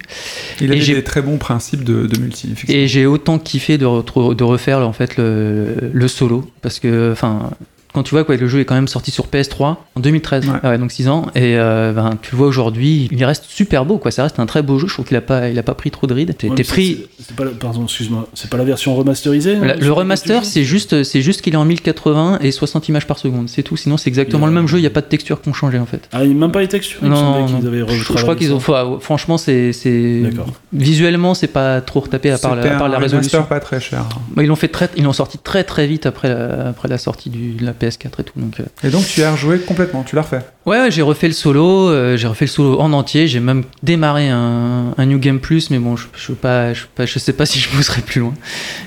Il 0.62 0.72
Et 0.72 0.82
avait 0.82 0.96
des 0.96 1.04
très 1.04 1.22
bons 1.22 1.38
principes 1.38 1.84
de, 1.84 2.08
de 2.08 2.20
multi, 2.20 2.54
et 2.68 2.88
j'ai 2.88 3.06
autant 3.06 3.40
kiffé 3.40 3.78
de 3.78 3.86
refaire 3.86 4.80
en 4.80 4.94
fait 4.94 5.18
le, 5.18 5.92
le 5.92 6.08
solo. 6.08 6.50
Parce 6.62 6.80
que 6.80 7.12
enfin 7.12 7.52
quand 7.98 8.04
tu 8.04 8.12
vois 8.14 8.24
quoi 8.24 8.36
le 8.36 8.48
jeu 8.48 8.60
est 8.60 8.66
quand 8.66 8.76
même 8.76 8.88
sorti 8.88 9.10
sur 9.10 9.26
PS3 9.28 9.64
en 9.96 10.00
2013 10.00 10.48
Ouais. 10.48 10.54
Ah 10.64 10.70
ouais, 10.70 10.78
donc 10.78 10.92
6 10.92 11.08
ans 11.10 11.26
et 11.34 11.58
euh, 11.58 11.92
ben, 11.94 12.12
tu 12.22 12.32
le 12.34 12.38
vois 12.38 12.46
aujourd'hui 12.48 13.10
il 13.12 13.26
reste 13.26 13.46
super 13.48 13.86
beau 13.86 13.98
quoi 13.98 14.12
ça 14.12 14.22
reste 14.24 14.40
un 14.40 14.46
très 14.46 14.62
beau 14.62 14.78
jeu 14.78 14.88
je 14.88 14.94
trouve 14.94 15.06
qu'il 15.06 15.18
a 15.18 15.22
pas 15.22 15.50
il 15.50 15.58
a 15.58 15.64
pas 15.64 15.74
pris 15.74 15.90
trop 15.90 16.06
de 16.06 16.14
rides 16.14 16.36
t'es 16.38 16.50
Ouais, 16.50 16.64
pris 16.64 17.06
c'est- 17.20 17.36
pas, 17.36 17.44
la- 17.46 17.52
pardon, 17.52 17.84
excuse-moi. 17.86 18.28
C'est 18.36 18.50
pas 18.50 18.58
la 18.58 18.64
version 18.64 18.96
remasterisée 18.96 19.56
la- 19.56 19.76
non, 19.76 19.82
le 19.82 19.92
remaster, 19.92 20.42
PS4? 20.42 20.46
c'est 20.46 20.64
juste, 20.64 21.04
c'est 21.04 21.22
juste 21.22 21.42
qu'il 21.42 21.54
est 21.54 21.58
en 21.58 21.66
1080 21.66 22.40
et 22.42 22.52
60 22.52 22.88
images 22.90 23.08
par 23.08 23.18
seconde, 23.18 23.50
c'est 23.50 23.64
tout. 23.64 23.76
Sinon, 23.78 23.98
c'est 23.98 24.10
exactement 24.10 24.46
a- 24.46 24.50
le 24.50 24.54
même 24.54 24.68
jeu. 24.68 24.78
Il 24.78 24.82
n'y 24.82 24.88
a 24.88 24.92
pas 24.92 25.02
de 25.02 25.08
textures 25.08 25.42
qui 25.42 25.50
ont 25.50 25.54
changé 25.54 25.80
en 25.80 25.86
fait. 25.86 26.08
Ah, 26.14 26.24
il 26.24 26.30
n'y 26.30 26.36
a 26.36 26.40
même 26.40 26.52
pas 26.52 26.62
les 26.62 26.68
textures. 26.68 27.04
Non, 27.04 27.46
avaient 27.46 27.84
Je, 27.88 27.96
je 28.04 28.14
crois 28.22 28.36
qu'ils 28.36 28.54
ont. 28.54 28.60
faut- 28.60 29.00
franchement, 29.00 29.38
c'est, 29.38 29.74
c'est 29.74 30.22
D'accord. 30.22 30.48
visuellement, 30.74 31.34
c'est 31.34 31.48
pas 31.48 31.82
trop 31.82 32.02
retapé 32.02 32.30
à 32.32 32.38
part 32.38 32.56
la, 32.56 32.76
à 32.76 32.78
part 32.78 32.90
la 32.90 33.00
résolution. 33.00 33.44
pas 33.44 33.60
très 33.60 33.80
cher. 33.80 34.06
Bah, 34.36 34.44
ils 34.44 34.48
l'ont 34.48 34.56
fait 34.56 34.68
très, 34.68 34.90
ils 34.96 35.04
l'ont 35.04 35.14
sorti 35.14 35.38
très 35.38 35.64
très 35.64 35.88
vite 35.88 36.06
après 36.06 36.30
la, 36.30 36.70
après 36.70 36.88
la 36.88 36.98
sortie 36.98 37.30
du, 37.30 37.54
de 37.54 37.66
la 37.66 37.74
PS4 37.88 38.20
et 38.20 38.24
tout. 38.24 38.34
Donc, 38.38 38.60
euh. 38.60 38.64
Et 38.84 38.90
donc, 38.90 39.06
tu 39.06 39.22
as 39.24 39.32
rejoué 39.32 39.60
complètement, 39.60 40.04
tu 40.04 40.16
l'as 40.16 40.22
refait. 40.24 40.42
ouais, 40.66 40.80
ouais, 40.80 40.92
j'ai 40.92 41.02
refait 41.02 41.28
le 41.28 41.34
solo, 41.34 41.90
euh, 41.90 42.18
j'ai 42.18 42.28
refait 42.28 42.46
le 42.46 42.50
solo 42.52 42.80
en 42.80 42.94
entier. 42.94 43.28
J'ai 43.28 43.40
même 43.40 43.64
démarré 43.84 44.30
un, 44.30 44.94
un 44.98 45.06
New 45.06 45.20
Game 45.20 45.40
Plus, 45.40 45.70
mais 45.70 45.80
bon, 45.80 45.96
je, 45.96 46.06
je, 46.16 46.32
pas, 46.34 46.74
je, 46.74 46.84
pas- 46.96 47.06
je 47.06 47.20
sais 47.20 47.34
pas 47.34 47.46
si 47.46 47.60
je 47.60 47.70
pousserai 47.70 48.02
plus 48.02 48.22
loin. 48.22 48.34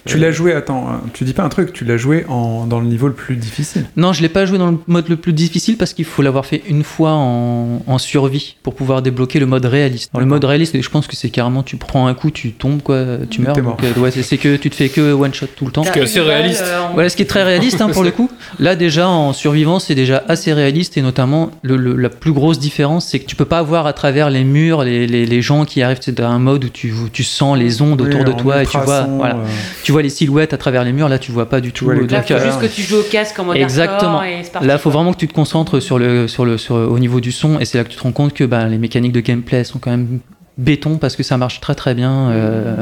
Tu 0.04 0.16
Euh, 0.16 0.20
l'as 0.20 0.30
joué, 0.32 0.52
attends, 0.54 0.88
euh, 0.88 0.92
tu 1.12 1.24
dis 1.24 1.32
pas 1.32 1.42
un 1.42 1.48
truc, 1.48 1.72
tu 1.72 1.84
l'as 1.84 1.96
joué 1.96 2.24
en, 2.28 2.66
dans 2.66 2.80
le 2.80 2.86
niveau 2.86 3.06
le 3.08 3.14
plus 3.14 3.36
difficile. 3.36 3.86
Non, 3.96 4.12
je 4.12 4.22
l'ai 4.22 4.28
pas 4.28 4.46
joué 4.46 4.58
dans 4.58 4.70
le 4.70 4.78
mode 4.86 5.08
le 5.08 5.16
plus 5.16 5.32
difficile 5.32 5.76
parce 5.76 5.92
qu'il 5.94 6.04
faut 6.04 6.22
l'avoir 6.22 6.46
fait 6.46 6.62
une 6.68 6.84
fois 6.84 7.12
en, 7.12 7.82
en 7.86 7.98
survie 7.98 8.56
pour 8.62 8.74
pouvoir 8.74 9.02
débloquer 9.02 9.38
le 9.40 9.46
mode 9.46 9.64
réaliste. 9.66 10.10
Dans 10.12 10.20
le 10.20 10.26
mode 10.26 10.44
réaliste, 10.44 10.80
je 10.80 10.88
pense 10.90 11.06
que 11.06 11.16
c'est 11.16 11.30
carrément 11.30 11.62
tu 11.62 11.76
prends 11.76 12.06
un 12.06 12.14
coup, 12.14 12.30
tu 12.30 12.52
tombes 12.52 12.82
quoi, 12.82 13.04
tu 13.28 13.40
meurs. 13.40 13.54
Donc, 13.56 13.82
euh, 13.84 14.00
ouais, 14.00 14.10
c'est- 14.10 14.22
c'est 14.22 14.38
que 14.38 14.56
tu 14.56 14.70
te 14.70 14.74
fais 14.74 14.88
que 14.88 15.12
one 15.12 15.32
shot 15.34 15.46
tout 15.56 15.66
le 15.66 15.72
temps. 15.72 15.84
Ce 15.84 15.90
qui 15.90 15.98
est 15.98 16.02
assez 16.02 16.20
réaliste. 16.20 16.64
Voilà, 16.94 17.08
ce 17.08 17.16
qui 17.16 17.22
est 17.22 17.26
très 17.26 17.42
réaliste 17.42 17.80
hein, 17.80 17.88
pour 17.90 18.02
le 18.04 18.10
coup. 18.18 18.30
Là, 18.58 18.76
déjà, 18.80 19.08
en 19.08 19.32
survivant, 19.32 19.78
c'est 19.78 19.94
déjà 19.94 20.24
assez 20.26 20.52
réaliste 20.52 20.96
et 20.96 21.02
notamment, 21.02 21.50
le, 21.62 21.76
le- 21.76 21.94
la 21.94 22.08
plus 22.08 22.32
grosse 22.32 22.58
différence, 22.58 23.06
c'est 23.06 23.20
que 23.20 23.26
tu 23.26 23.36
peux 23.36 23.44
pas 23.44 23.62
voir 23.62 23.86
à 23.86 23.92
travers 23.92 24.28
les 24.30 24.42
murs 24.42 24.82
les, 24.82 25.06
les, 25.06 25.24
les 25.26 25.42
gens 25.42 25.64
qui 25.64 25.80
arrivent. 25.82 25.98
C'est 26.00 26.18
un 26.18 26.38
mode 26.40 26.64
où 26.64 26.68
tu, 26.68 26.92
où 26.92 27.08
tu 27.08 27.22
sens 27.22 27.56
les 27.56 27.80
ondes 27.82 28.00
autour 28.00 28.20
Oui, 28.22 28.26
de 28.26 28.32
toi 28.32 28.62
et 28.62 28.66
tu 28.66 28.76
vois, 28.78 29.02
voilà, 29.02 29.36
euh, 29.36 29.44
tu 29.84 29.92
vois 29.92 30.02
les 30.02 30.08
silhouettes 30.08 30.52
à 30.52 30.56
travers 30.56 30.82
les 30.82 30.92
murs. 30.92 31.08
Là, 31.08 31.20
tu 31.20 31.30
vois 31.30 31.48
pas 31.48 31.60
du 31.60 31.70
tout. 31.70 31.88
Là, 31.88 32.22
faut 32.22 32.34
euh, 32.34 32.44
juste 32.44 32.60
que 32.60 32.66
tu 32.66 32.82
joues 32.82 32.96
au 32.98 33.02
casque 33.02 33.38
en 33.38 33.44
mode 33.44 33.56
Exactement. 33.56 34.22
et 34.24 34.42
Là, 34.62 34.78
faut 34.78 34.90
quoi. 34.90 34.98
vraiment 34.98 35.12
que 35.12 35.18
tu 35.18 35.28
te 35.28 35.34
concentres 35.34 35.80
sur 35.80 35.98
le, 36.00 36.26
sur 36.26 36.44
le, 36.44 36.58
sur, 36.58 36.74
au 36.74 36.98
niveau 36.98 37.20
du 37.20 37.30
son, 37.30 37.60
et 37.60 37.64
c'est 37.64 37.78
là 37.78 37.84
que 37.84 37.90
tu 37.90 37.96
te 37.96 38.02
rends 38.02 38.12
compte 38.12 38.34
que 38.34 38.42
bah, 38.44 38.66
les 38.66 38.78
mécaniques 38.78 39.12
de 39.12 39.20
gameplay 39.20 39.62
sont 39.62 39.78
quand 39.78 39.90
même 39.92 40.18
béton 40.60 40.98
parce 40.98 41.16
que 41.16 41.22
ça 41.22 41.36
marche 41.36 41.60
très 41.60 41.74
très 41.74 41.94
bien. 41.94 42.30
euh, 42.30 42.76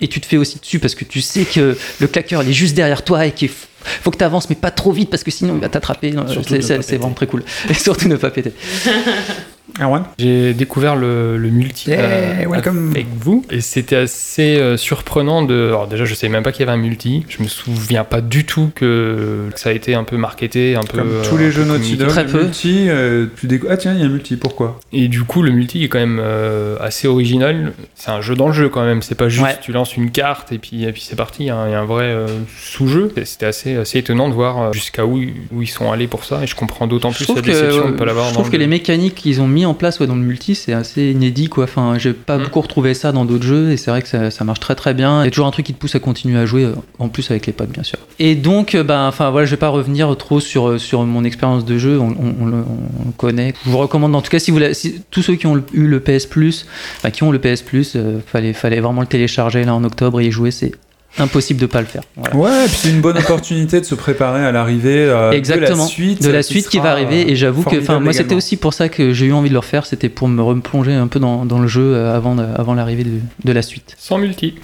et 0.00 0.08
tu 0.08 0.20
te 0.20 0.26
fais 0.26 0.36
aussi 0.36 0.58
dessus 0.58 0.78
parce 0.78 0.94
que 0.94 1.04
tu 1.04 1.20
sais 1.20 1.44
que 1.44 1.76
le 2.00 2.06
claqueur 2.06 2.42
il 2.42 2.50
est 2.50 2.54
juste 2.54 2.74
derrière 2.74 3.02
toi 3.04 3.26
et 3.26 3.32
qu'il 3.32 3.50
faut 3.50 4.10
que 4.10 4.16
tu 4.18 4.24
avances, 4.24 4.48
mais 4.48 4.56
pas 4.56 4.70
trop 4.70 4.92
vite 4.92 5.10
parce 5.10 5.22
que 5.24 5.30
sinon 5.30 5.54
il 5.56 5.60
va 5.60 5.68
t'attraper. 5.68 6.14
Euh, 6.16 6.42
C'est 6.82 6.96
vraiment 6.96 7.14
très 7.14 7.26
cool. 7.26 7.44
Et 7.70 7.74
surtout 7.74 8.08
ne 8.08 8.16
pas 8.16 8.30
péter. 8.30 8.52
Erwan 9.80 10.04
J'ai 10.18 10.54
découvert 10.54 10.96
le, 10.96 11.36
le 11.36 11.48
multi 11.50 11.90
Yeah, 11.90 12.00
euh, 12.00 12.46
welcome. 12.48 12.90
avec 12.92 13.06
vous 13.18 13.44
et 13.50 13.60
c'était 13.60 13.96
assez 13.96 14.56
euh, 14.56 14.76
surprenant 14.76 15.42
de. 15.42 15.66
Alors 15.68 15.86
déjà, 15.86 16.04
je 16.04 16.14
savais 16.14 16.30
même 16.32 16.42
pas 16.42 16.52
qu'il 16.52 16.60
y 16.64 16.68
avait 16.68 16.78
un 16.78 16.80
multi. 16.80 17.24
Je 17.28 17.42
me 17.42 17.48
souviens 17.48 18.04
pas 18.04 18.20
du 18.20 18.46
tout 18.46 18.70
que, 18.74 19.48
que 19.52 19.60
ça 19.60 19.70
a 19.70 19.72
été 19.72 19.94
un 19.94 20.04
peu 20.04 20.16
marketé, 20.16 20.76
un 20.76 20.82
peu. 20.82 20.98
Comme 20.98 21.10
euh, 21.10 21.22
tous 21.28 21.36
les 21.36 21.50
jeux 21.50 21.64
Naughty. 21.64 21.96
Dog, 21.96 22.08
Très 22.08 22.24
le 22.24 22.30
peu. 22.30 22.42
multi, 22.44 22.86
euh, 22.88 23.26
tu 23.38 23.46
décou- 23.48 23.66
Ah 23.68 23.76
tiens, 23.76 23.92
il 23.92 24.00
y 24.00 24.02
a 24.02 24.06
un 24.06 24.08
multi, 24.10 24.36
pourquoi? 24.36 24.80
Et 24.92 25.08
du 25.08 25.24
coup, 25.24 25.42
le 25.42 25.50
multi 25.50 25.84
est 25.84 25.88
quand 25.88 25.98
même 25.98 26.20
euh, 26.22 26.76
assez 26.80 27.06
original. 27.08 27.72
C'est 27.96 28.10
un 28.10 28.20
jeu 28.20 28.34
dans 28.34 28.46
le 28.46 28.54
jeu 28.54 28.68
quand 28.68 28.84
même. 28.84 29.02
C'est 29.02 29.14
pas 29.16 29.28
juste 29.28 29.44
Ouais. 29.44 29.56
tu 29.60 29.72
lances 29.72 29.96
une 29.96 30.10
carte 30.10 30.52
et 30.52 30.58
puis, 30.58 30.84
et 30.84 30.92
puis 30.92 31.02
c'est 31.02 31.16
parti. 31.16 31.42
Il 31.44 31.46
y, 31.46 31.50
a 31.50 31.56
un- 31.56 31.68
il 31.68 31.72
y 31.72 31.74
a 31.74 31.80
un 31.80 31.84
vrai 31.86 32.04
euh, 32.04 32.26
sous-jeu. 32.58 33.12
C'était 33.24 33.46
assez, 33.46 33.76
assez 33.76 33.98
étonnant 33.98 34.28
de 34.28 34.34
voir 34.34 34.72
jusqu'à 34.72 35.04
où, 35.04 35.20
où 35.52 35.62
ils 35.62 35.66
sont 35.68 35.92
allés 35.92 36.06
pour 36.06 36.24
ça. 36.24 36.42
Et 36.42 36.46
je 36.46 36.54
comprends 36.54 36.86
d'autant 36.86 37.10
plus 37.12 37.28
la 37.28 37.34
que, 37.34 37.40
déception 37.40 37.82
de 37.82 37.88
euh, 37.88 37.90
ne 37.92 37.96
pas 37.98 38.04
l'avoir 38.06 38.26
je 38.26 38.30
dans 38.30 38.40
trouve 38.40 38.50
que 38.50 38.56
le- 38.56 38.62
les 38.62 38.66
mécaniques 38.68 39.14
qu'ils 39.16 39.40
ont 39.42 39.48
mis 39.48 39.55
en 39.64 39.74
place 39.74 40.00
ouais, 40.00 40.06
dans 40.06 40.14
le 40.16 40.20
multi, 40.20 40.54
c'est 40.54 40.72
assez 40.72 41.12
inédit. 41.12 41.48
Quoi. 41.48 41.64
Enfin, 41.64 41.96
j'ai 41.98 42.12
pas 42.12 42.36
Mm. 42.36 42.42
beaucoup 42.42 42.60
retrouvé 42.60 42.92
ça 42.92 43.12
dans 43.12 43.24
d'autres 43.24 43.46
jeux 43.46 43.70
et 43.70 43.76
c'est 43.76 43.90
vrai 43.90 44.02
que 44.02 44.08
ça, 44.08 44.30
ça 44.30 44.44
marche 44.44 44.60
très 44.60 44.74
très 44.74 44.92
bien. 44.92 45.22
Il 45.22 45.24
y 45.24 45.28
a 45.28 45.30
toujours 45.30 45.46
un 45.46 45.50
truc 45.52 45.64
qui 45.66 45.72
te 45.72 45.78
pousse 45.78 45.94
à 45.94 46.00
continuer 46.00 46.38
à 46.38 46.44
jouer, 46.44 46.64
euh, 46.64 46.74
en 46.98 47.08
plus 47.08 47.30
avec 47.30 47.46
les 47.46 47.52
potes, 47.52 47.70
bien 47.70 47.82
sûr. 47.84 47.98
Et 48.18 48.34
donc, 48.34 48.74
euh, 48.74 48.82
ben, 48.82 49.06
enfin, 49.08 49.30
voilà, 49.30 49.46
je 49.46 49.52
vais 49.52 49.56
pas 49.56 49.68
revenir 49.68 50.14
trop 50.18 50.40
sur, 50.40 50.68
euh, 50.68 50.78
sur 50.78 51.04
mon 51.04 51.24
expérience 51.24 51.64
de 51.64 51.78
jeu, 51.78 51.98
on, 51.98 52.08
on- 52.08 52.34
on 52.42 52.46
le, 52.46 52.56
on 53.06 53.10
connaît. 53.12 53.54
Je 53.64 53.70
vous 53.70 53.78
recommande, 53.78 54.14
en 54.14 54.20
tout 54.20 54.30
cas, 54.30 54.38
si 54.40 54.50
vous 54.50 54.60
si, 54.72 55.00
tous 55.10 55.22
ceux 55.22 55.36
qui 55.36 55.46
ont 55.46 55.54
le- 55.54 55.64
eu 55.72 55.86
le 55.86 56.00
PS 56.00 56.26
Plus, 56.26 56.66
enfin, 56.96 57.10
qui 57.10 57.22
ont 57.22 57.30
le 57.30 57.38
PS 57.38 57.62
Plus, 57.62 57.92
euh, 57.96 58.18
fallait, 58.26 58.52
fallait 58.52 58.80
vraiment 58.80 59.00
le 59.00 59.06
télécharger 59.06 59.64
là 59.64 59.74
en 59.74 59.84
octobre 59.84 60.20
et 60.20 60.26
y 60.26 60.30
jouer, 60.32 60.50
c'est 60.50 60.72
impossible 61.18 61.60
de 61.60 61.66
pas 61.66 61.80
le 61.80 61.86
faire. 61.86 62.02
Voilà. 62.16 62.36
Ouais, 62.36 62.64
et 62.64 62.68
puis 62.68 62.76
c'est 62.76 62.90
une 62.90 63.00
bonne 63.00 63.16
opportunité 63.18 63.80
de 63.80 63.84
se 63.86 63.94
préparer 63.94 64.44
à 64.44 64.52
l'arrivée 64.52 64.98
euh, 65.06 65.26
de 65.28 65.32
la 65.32 65.36
Exactement. 65.36 65.86
suite. 65.86 66.22
de 66.22 66.30
la 66.30 66.38
euh, 66.38 66.42
suite 66.42 66.68
qui 66.68 66.78
va 66.78 66.90
arriver 66.92 67.30
et 67.30 67.36
j'avoue 67.36 67.62
que 67.62 67.80
enfin 67.80 68.00
moi 68.00 68.12
c'était 68.12 68.34
aussi 68.34 68.56
pour 68.56 68.74
ça 68.74 68.88
que 68.88 69.12
j'ai 69.12 69.26
eu 69.26 69.32
envie 69.32 69.48
de 69.48 69.54
le 69.54 69.60
refaire 69.60 69.86
c'était 69.86 70.08
pour 70.08 70.28
me 70.28 70.42
replonger 70.42 70.92
un 70.92 71.06
peu 71.06 71.18
dans, 71.20 71.44
dans 71.44 71.58
le 71.58 71.68
jeu 71.68 71.94
euh, 71.94 72.14
avant 72.16 72.36
avant 72.38 72.74
l'arrivée 72.74 73.04
de, 73.04 73.18
de 73.44 73.52
la 73.52 73.62
suite 73.62 73.94
Sans 73.98 74.18
multi. 74.18 74.54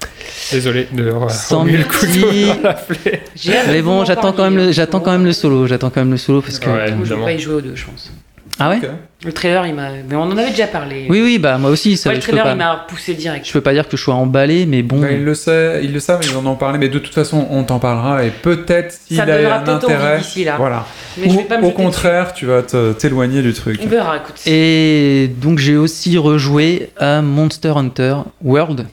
Désolé 0.51 0.87
de 0.93 1.11
Sans 1.29 1.63
multi. 1.65 1.87
couteau 1.87 2.27
dans 2.61 2.69
la 2.69 2.73
plaie. 2.73 3.23
J'ai 3.35 3.55
hâte 3.57 3.67
mais 3.69 3.81
bon 3.81 4.05
j'attends 4.05 4.33
quand 4.33 4.43
même 4.43 4.57
le 4.57 4.71
j'attends 4.71 4.99
quand 4.99 5.11
même 5.11 5.25
le 5.25 5.33
solo 5.33 5.65
j'attends 5.67 5.89
quand 5.89 6.01
même 6.01 6.11
le 6.11 6.17
solo 6.17 6.41
parce 6.41 6.59
que 6.59 6.69
Ouais. 6.69 6.91
Moi, 6.91 7.05
je 7.05 7.13
vais 7.13 7.21
pas 7.21 7.33
y 7.33 7.39
jouer 7.39 7.55
aux 7.55 7.61
deux, 7.61 7.75
je 7.75 7.85
pense. 7.85 8.11
Ah 8.59 8.69
ouais 8.69 8.77
Ok. 8.77 8.89
Le 9.25 9.31
trailer, 9.31 9.65
il 9.67 9.73
m'a. 9.73 9.89
Mais 10.09 10.15
on 10.15 10.23
en 10.23 10.37
avait 10.37 10.49
déjà 10.49 10.67
parlé. 10.67 11.05
oui 11.09 11.21
oui 11.21 11.39
bah 11.39 11.57
moi 11.57 11.69
aussi 11.71 11.95
ça 11.95 12.09
Ouais, 12.09 12.15
le 12.15 12.21
je 12.21 12.27
trailer, 12.27 12.43
pas 12.43 12.51
il 12.51 12.57
m'a 12.57 12.85
poussé 12.89 13.13
direct. 13.13 13.47
je 13.47 13.53
peux 13.53 13.61
pas 13.61 13.71
dire 13.73 13.87
que 13.87 13.95
je 13.95 14.01
sois 14.03 14.15
emballé 14.15 14.65
mais 14.65 14.83
bon 14.83 14.99
Bah, 14.99 15.11
ils 15.11 15.23
le 15.23 15.33
savent, 15.33 15.79
ils 15.81 15.93
le 15.93 15.99
savent, 16.01 16.19
ils 16.29 16.35
en 16.35 16.45
ont 16.45 16.55
parlé, 16.55 16.77
mais 16.77 16.89
de 16.89 16.99
toute 16.99 17.13
façon, 17.13 17.47
on 17.49 17.63
t'en 17.63 17.79
parlera 17.79 18.25
et 18.25 18.31
peut-être 18.31 18.91
s'il 18.91 19.19
a 19.21 19.23
un 19.23 19.67
intérêt. 19.67 20.19
là. 20.43 20.55
Voilà. 20.57 20.85
Mais 21.17 21.29
je 21.29 21.35
Ou 21.35 21.37
vais 21.37 21.43
pas 21.45 21.57
me 21.57 21.65
au 21.65 21.71
contraire, 21.71 22.33
tu 22.33 22.45
vas 22.45 22.61
t'éloigner 22.63 23.41
du 23.41 23.53
truc. 23.53 23.79
On 23.83 23.87
verra, 23.87 24.17
écoute. 24.17 24.35
et 24.45 25.31
donc 25.41 25.57
j'ai 25.59 25.77
aussi 25.77 26.17
rejoué 26.17 26.89
à 26.97 27.21
Monster 27.21 27.73
Hunter 27.77 28.15
World 28.43 28.85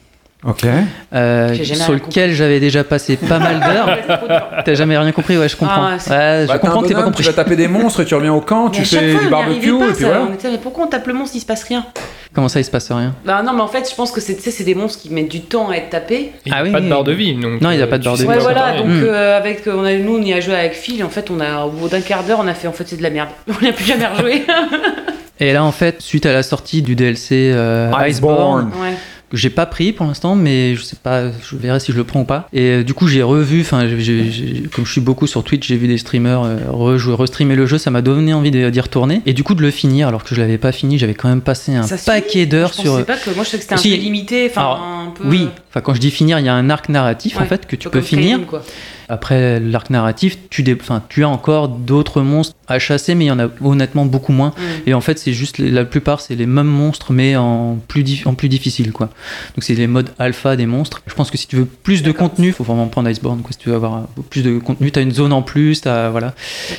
Ok. 0.43 0.65
euh, 1.13 1.53
sur 1.63 1.93
lequel 1.93 2.33
j'avais 2.33 2.59
déjà 2.59 2.83
passé 2.83 3.15
pas 3.15 3.37
mal 3.37 3.59
d'heures 3.59 4.63
t'as 4.65 4.73
jamais 4.73 4.97
rien 4.97 5.11
compris 5.11 5.37
ouais 5.37 5.47
je 5.47 5.55
comprends 5.55 5.85
Ah, 5.85 5.91
Ouais, 5.93 6.41
je 6.43 6.47
Bah, 6.47 6.57
comprends 6.57 6.81
que 6.81 6.87
t'es 6.87 6.93
pas 6.95 7.03
compris 7.03 7.23
Tu 7.23 7.29
vas 7.29 7.35
taper 7.35 7.55
des 7.55 7.67
monstres 7.67 8.01
et 8.01 8.05
tu 8.05 8.15
reviens 8.15 8.33
au 8.33 8.41
camp, 8.41 8.65
Mais 8.65 8.71
tu 8.71 8.85
fais 8.85 9.11
fois, 9.11 9.19
du 9.19 9.25
n'y 9.25 9.31
barbecue 9.31 9.77
pas, 9.77 9.89
et 9.89 9.93
puis 9.93 10.03
voilà. 10.05 10.27
On 10.29 10.33
était, 10.33 10.49
mais 10.49 10.57
pourquoi 10.57 10.85
on 10.85 10.87
tape 10.87 11.05
le 11.07 11.13
monstre, 11.13 11.35
il 11.35 11.41
se 11.41 11.45
passe 11.45 11.63
rien 11.63 11.85
comment 12.33 12.47
ça 12.47 12.59
il 12.59 12.63
se 12.63 12.71
passe 12.71 12.91
rien? 12.91 13.13
Bah 13.25 13.41
non, 13.43 13.53
mais 13.53 13.61
en 13.61 13.67
fait, 13.67 13.89
je 13.89 13.95
pense 13.95 14.11
que 14.11 14.21
c'est 14.21 14.63
des 14.63 14.75
monstres 14.75 15.01
qui 15.01 15.09
mettent 15.09 15.29
du 15.31 15.41
temps 15.41 15.69
à 15.69 15.75
être 15.75 15.89
tapés. 15.89 16.31
Il 16.45 16.53
Ah 16.55 16.63
oui, 16.63 16.71
pas 16.71 16.81
de 16.81 16.89
barre 16.89 17.03
de 17.03 17.11
vie. 17.11 17.33
Donc, 17.35 17.61
Non, 17.61 17.71
il 17.71 17.79
y 17.79 17.81
a 17.81 17.85
euh, 17.85 17.87
pas 17.87 17.97
de 17.97 18.03
barre 18.03 18.15
de 18.17 18.21
vie. 18.23 18.27
Ouais, 18.27 18.39
voilà, 18.39 18.77
donc 18.77 18.87
euh, 18.87 19.37
avec, 19.37 19.63
on 19.67 19.83
a, 19.83 19.93
nous 19.95 20.17
on 20.17 20.21
y 20.21 20.33
a 20.33 20.39
joué 20.39 20.55
avec 20.55 20.73
Phil, 20.73 21.03
en 21.03 21.09
fait, 21.09 21.29
on 21.29 21.39
a, 21.39 21.65
au 21.65 21.69
bout 21.69 21.89
d'un 21.89 22.01
quart 22.01 22.23
d'heure, 22.23 22.39
on 22.41 22.47
a 22.47 22.53
fait 22.53 22.67
en 22.67 22.71
fait 22.73 22.87
c'est 22.87 22.97
de 22.97 23.03
la 23.03 23.09
merde. 23.09 23.29
On 23.47 23.65
n'a 23.65 23.73
plus 23.73 23.85
jamais 23.85 24.07
rejoué. 24.07 24.43
Et 25.39 25.53
là, 25.53 25.63
en 25.63 25.71
fait, 25.71 26.01
suite 26.01 26.25
à 26.25 26.33
la 26.33 26.43
sortie 26.43 26.81
du 26.81 26.95
DLC 26.95 27.51
euh, 27.53 27.89
Iceborne. 28.07 28.09
Iceborne, 28.09 28.71
ouais. 28.81 28.93
Que 29.31 29.37
j'ai 29.37 29.49
pas 29.49 29.65
pris 29.65 29.93
pour 29.93 30.05
l'instant, 30.05 30.35
mais 30.35 30.75
je 30.75 30.81
sais 30.83 30.97
pas, 31.01 31.31
je 31.31 31.55
verrai 31.55 31.79
si 31.79 31.91
je 31.91 31.97
le 31.97 32.03
prends 32.03 32.21
ou 32.21 32.25
pas. 32.25 32.47
Et 32.53 32.69
euh, 32.69 32.83
du 32.83 32.93
coup, 32.93 33.07
j'ai 33.07 33.23
revu, 33.23 33.61
enfin, 33.61 33.87
comme 34.73 34.85
je 34.85 34.91
suis 34.91 35.01
beaucoup 35.01 35.25
sur 35.25 35.43
Twitch, 35.43 35.67
j'ai 35.67 35.77
vu 35.77 35.87
des 35.87 35.97
streamers 35.97 36.43
euh, 36.43 36.57
rejouer, 36.69 37.15
restreamer 37.15 37.55
le 37.55 37.65
jeu, 37.65 37.77
ça 37.77 37.89
m'a 37.91 38.01
donné 38.01 38.33
envie 38.33 38.51
d'y 38.51 38.79
retourner. 38.81 39.21
Et 39.25 39.33
du 39.33 39.43
coup, 39.43 39.55
de 39.55 39.61
le 39.61 39.71
finir, 39.71 40.07
alors 40.07 40.23
que 40.23 40.35
je 40.35 40.41
l'avais 40.41 40.57
pas 40.57 40.71
fini, 40.71 40.97
j'avais 40.99 41.13
quand 41.13 41.29
même 41.29 41.41
passé 41.41 41.73
un 41.73 41.83
Ça 41.83 41.97
paquet 41.97 42.45
d'heures 42.45 42.73
Je 42.75 42.81
sur. 42.81 42.91
pensais 42.91 43.05
pas 43.05 43.17
que 43.17 43.29
moi 43.31 43.43
je 43.43 43.49
sais 43.49 43.57
que 43.57 43.63
c'était 43.63 43.75
un 43.75 43.77
Si. 43.77 43.95
limité, 43.97 44.47
enfin 44.49 44.61
Alors, 44.61 44.81
un 44.81 45.11
peu. 45.15 45.23
Oui, 45.27 45.47
enfin 45.69 45.81
quand 45.81 45.93
je 45.93 45.99
dis 45.99 46.11
finir, 46.11 46.37
il 46.39 46.45
y 46.45 46.49
a 46.49 46.53
un 46.53 46.69
arc 46.69 46.89
narratif 46.89 47.39
en 47.39 47.45
fait 47.45 47.65
que 47.65 47.75
tu 47.75 47.89
peu 47.89 47.99
peux 47.99 48.05
finir. 48.05 48.45
Quoi. 48.45 48.63
Après 49.13 49.59
l'arc 49.59 49.89
narratif, 49.89 50.37
tu, 50.49 50.63
dé- 50.63 50.77
enfin, 50.79 51.03
tu 51.09 51.23
as 51.25 51.29
encore 51.29 51.67
d'autres 51.67 52.21
monstres 52.21 52.55
à 52.67 52.79
chasser, 52.79 53.13
mais 53.13 53.25
il 53.25 53.27
y 53.27 53.31
en 53.31 53.39
a 53.39 53.49
honnêtement 53.61 54.05
beaucoup 54.05 54.31
moins. 54.31 54.49
Mm. 54.57 54.61
Et 54.89 54.93
en 54.93 55.01
fait, 55.01 55.19
c'est 55.19 55.33
juste 55.33 55.57
la 55.59 55.83
plupart, 55.83 56.21
c'est 56.21 56.35
les 56.35 56.45
mêmes 56.45 56.67
monstres, 56.67 57.11
mais 57.11 57.35
en 57.35 57.77
plus, 57.89 58.03
dif- 58.03 58.25
en 58.27 58.33
plus 58.35 58.47
difficile, 58.47 58.93
quoi. 58.93 59.07
Donc 59.55 59.63
c'est 59.65 59.73
les 59.75 59.87
modes 59.87 60.09
alpha 60.17 60.55
des 60.55 60.65
monstres. 60.65 61.01
Je 61.07 61.13
pense 61.13 61.29
que 61.29 61.37
si 61.37 61.45
tu 61.47 61.57
veux 61.57 61.65
plus 61.65 62.03
de 62.03 62.11
contenu, 62.13 62.53
faut 62.53 62.63
vraiment 62.63 62.87
prendre 62.87 63.09
Iceborne. 63.09 63.41
Quoi. 63.41 63.51
Si 63.51 63.57
tu 63.57 63.67
veux 63.69 63.75
avoir 63.75 63.97
euh, 63.97 64.21
plus 64.29 64.43
de 64.43 64.57
contenu, 64.59 64.91
t'as 64.91 65.01
une 65.01 65.11
zone 65.11 65.33
en 65.33 65.41
plus, 65.41 65.81
t'as 65.81 66.09
voilà. 66.09 66.33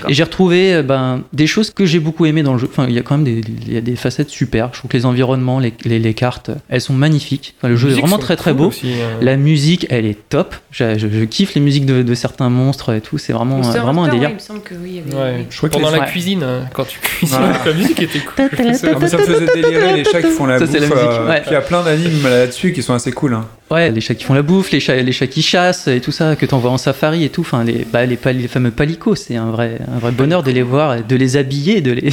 Et 0.08 0.14
j'ai 0.14 0.22
retrouvé 0.24 0.74
euh, 0.74 0.82
ben, 0.82 1.22
des 1.34 1.46
choses 1.46 1.70
que 1.70 1.84
j'ai 1.84 2.00
beaucoup 2.00 2.24
aimé 2.24 2.42
dans 2.42 2.54
le 2.54 2.58
jeu. 2.58 2.68
Enfin, 2.70 2.86
il 2.88 2.94
y 2.94 2.98
a 2.98 3.02
quand 3.02 3.16
même 3.18 3.24
des, 3.24 3.42
il 3.66 3.72
y 3.74 3.76
a 3.76 3.82
des 3.82 3.96
facettes 3.96 4.30
super. 4.30 4.70
Je 4.72 4.78
trouve 4.78 4.90
que 4.90 4.96
les 4.96 5.04
environnements, 5.04 5.58
les, 5.58 5.74
les- 5.84 5.98
les 5.98 6.14
cartes, 6.14 6.50
elles 6.70 6.80
sont 6.80 6.94
magnifiques. 6.94 7.54
Enfin, 7.58 7.68
le 7.68 7.76
jeu 7.76 7.90
est 7.90 8.00
vraiment 8.00 8.16
très 8.18 8.36
très 8.36 8.54
beau. 8.54 8.68
aussi, 8.68 8.92
euh. 8.94 9.18
La 9.20 9.36
musique, 9.36 9.86
elle 9.90 10.06
est 10.06 10.16
top. 10.30 10.54
Je, 10.70 10.96
je- 10.98 11.08
je 11.08 11.24
kiffe 11.24 11.54
les 11.54 11.60
musiques 11.60 11.84
de, 11.84 12.02
de 12.02 12.14
certains 12.22 12.48
monstres 12.48 12.94
et 12.94 13.00
tout. 13.02 13.18
C'est 13.18 13.32
vraiment, 13.34 13.56
Monster 13.58 13.80
vraiment 13.80 14.04
un 14.04 14.08
délire. 14.08 14.30
il 14.30 14.34
me 14.36 14.38
semble 14.38 14.60
que 14.62 14.74
oui. 14.74 14.90
il 14.90 14.96
y 14.96 14.98
avait- 15.00 15.14
Ouais. 15.14 15.34
oui. 15.40 15.46
Je 15.50 15.56
crois 15.58 15.68
que 15.68 15.74
Pendant 15.74 15.90
la 15.90 16.00
cuisine, 16.06 16.42
hein, 16.42 16.68
quand 16.72 16.84
tu 16.86 16.98
cuisines, 16.98 17.36
Voilà. 17.38 17.58
la 17.66 17.72
musique 17.74 18.00
était 18.00 18.18
cool. 18.20 18.48
Ça 18.74 18.94
me 18.94 19.06
faisait 19.06 19.46
délirer 19.54 19.92
les 19.96 20.04
chats 20.04 20.22
qui 20.22 20.30
font 20.30 20.46
la 20.46 20.58
Ça, 20.58 20.64
bouffe. 20.66 20.74
euh, 20.76 21.28
ouais. 21.28 21.40
puis 21.40 21.50
Il 21.50 21.52
y 21.52 21.56
a 21.56 21.60
plein 21.60 21.82
d'animes 21.82 22.22
là-dessus 22.24 22.72
qui 22.72 22.82
sont 22.82 22.94
assez 22.94 23.12
cool. 23.12 23.34
hein. 23.34 23.46
Ouais, 23.70 23.90
les 23.90 24.00
chats 24.00 24.14
qui 24.14 24.24
font 24.24 24.34
la 24.34 24.42
bouffe, 24.42 24.70
les 24.70 24.80
chats, 24.80 24.96
les 24.96 25.12
chats 25.12 25.26
qui 25.26 25.42
chassent 25.42 25.88
et 25.88 26.00
tout 26.00 26.12
ça, 26.12 26.36
que 26.36 26.46
t'envoies 26.46 26.70
en 26.70 26.78
safari 26.78 27.24
et 27.24 27.28
tout. 27.30 27.40
Enfin, 27.42 27.64
les, 27.64 27.86
bah, 27.90 28.04
les, 28.06 28.16
pal- 28.16 28.36
les 28.38 28.48
fameux 28.48 28.70
palicots, 28.70 29.14
c'est 29.14 29.36
un 29.36 29.50
vrai, 29.50 29.78
un 29.94 29.98
vrai 29.98 30.12
bonheur 30.12 30.42
de 30.42 30.50
les 30.50 30.62
voir, 30.62 30.94
et 30.96 31.02
de 31.02 31.16
les 31.16 31.36
habiller, 31.36 31.80
de 31.80 31.92
les. 31.92 32.10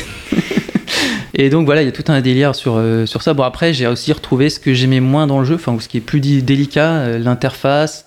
Et 1.40 1.50
donc 1.50 1.66
voilà, 1.66 1.82
il 1.82 1.86
y 1.86 1.88
a 1.88 1.94
tout 1.94 2.04
un 2.10 2.20
délire 2.20 2.54
sur, 2.54 2.76
euh, 2.76 3.06
sur 3.06 3.22
ça. 3.22 3.34
Bon, 3.34 3.44
après, 3.44 3.74
j'ai 3.74 3.88
aussi 3.88 4.12
retrouvé 4.12 4.50
ce 4.50 4.60
que 4.60 4.74
j'aimais 4.74 5.00
moins 5.00 5.26
dans 5.26 5.40
le 5.40 5.46
jeu, 5.46 5.56
enfin, 5.56 5.78
ce 5.80 5.88
qui 5.88 5.96
est 5.96 6.02
plus 6.02 6.20
délicat, 6.20 6.92
euh, 6.92 7.18
l'interface, 7.18 8.06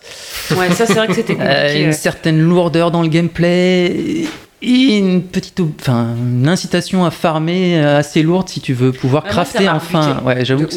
Ouais, 0.54 0.70
ça 0.70 0.84
c'est 0.84 0.92
vrai 0.92 1.06
que 1.06 1.14
c'était 1.14 1.36
euh, 1.40 1.62
compliqué. 1.62 1.82
une 1.84 1.94
certaine 1.94 2.40
lourdeur 2.40 2.90
dans 2.90 3.00
le 3.00 3.08
gameplay. 3.08 4.26
Et 4.64 4.98
une 4.98 5.22
petite, 5.22 5.58
enfin, 5.80 6.14
une 6.16 6.46
incitation 6.46 7.04
à 7.04 7.10
farmer 7.10 7.80
assez 7.80 8.22
lourde 8.22 8.48
si 8.48 8.60
tu 8.60 8.74
veux 8.74 8.92
pouvoir 8.92 9.24
ça 9.24 9.30
crafter 9.30 9.64
m'a 9.64 9.74
enfin. 9.74 10.22
Ouais, 10.24 10.44
j'avoue 10.44 10.66
que 10.66 10.74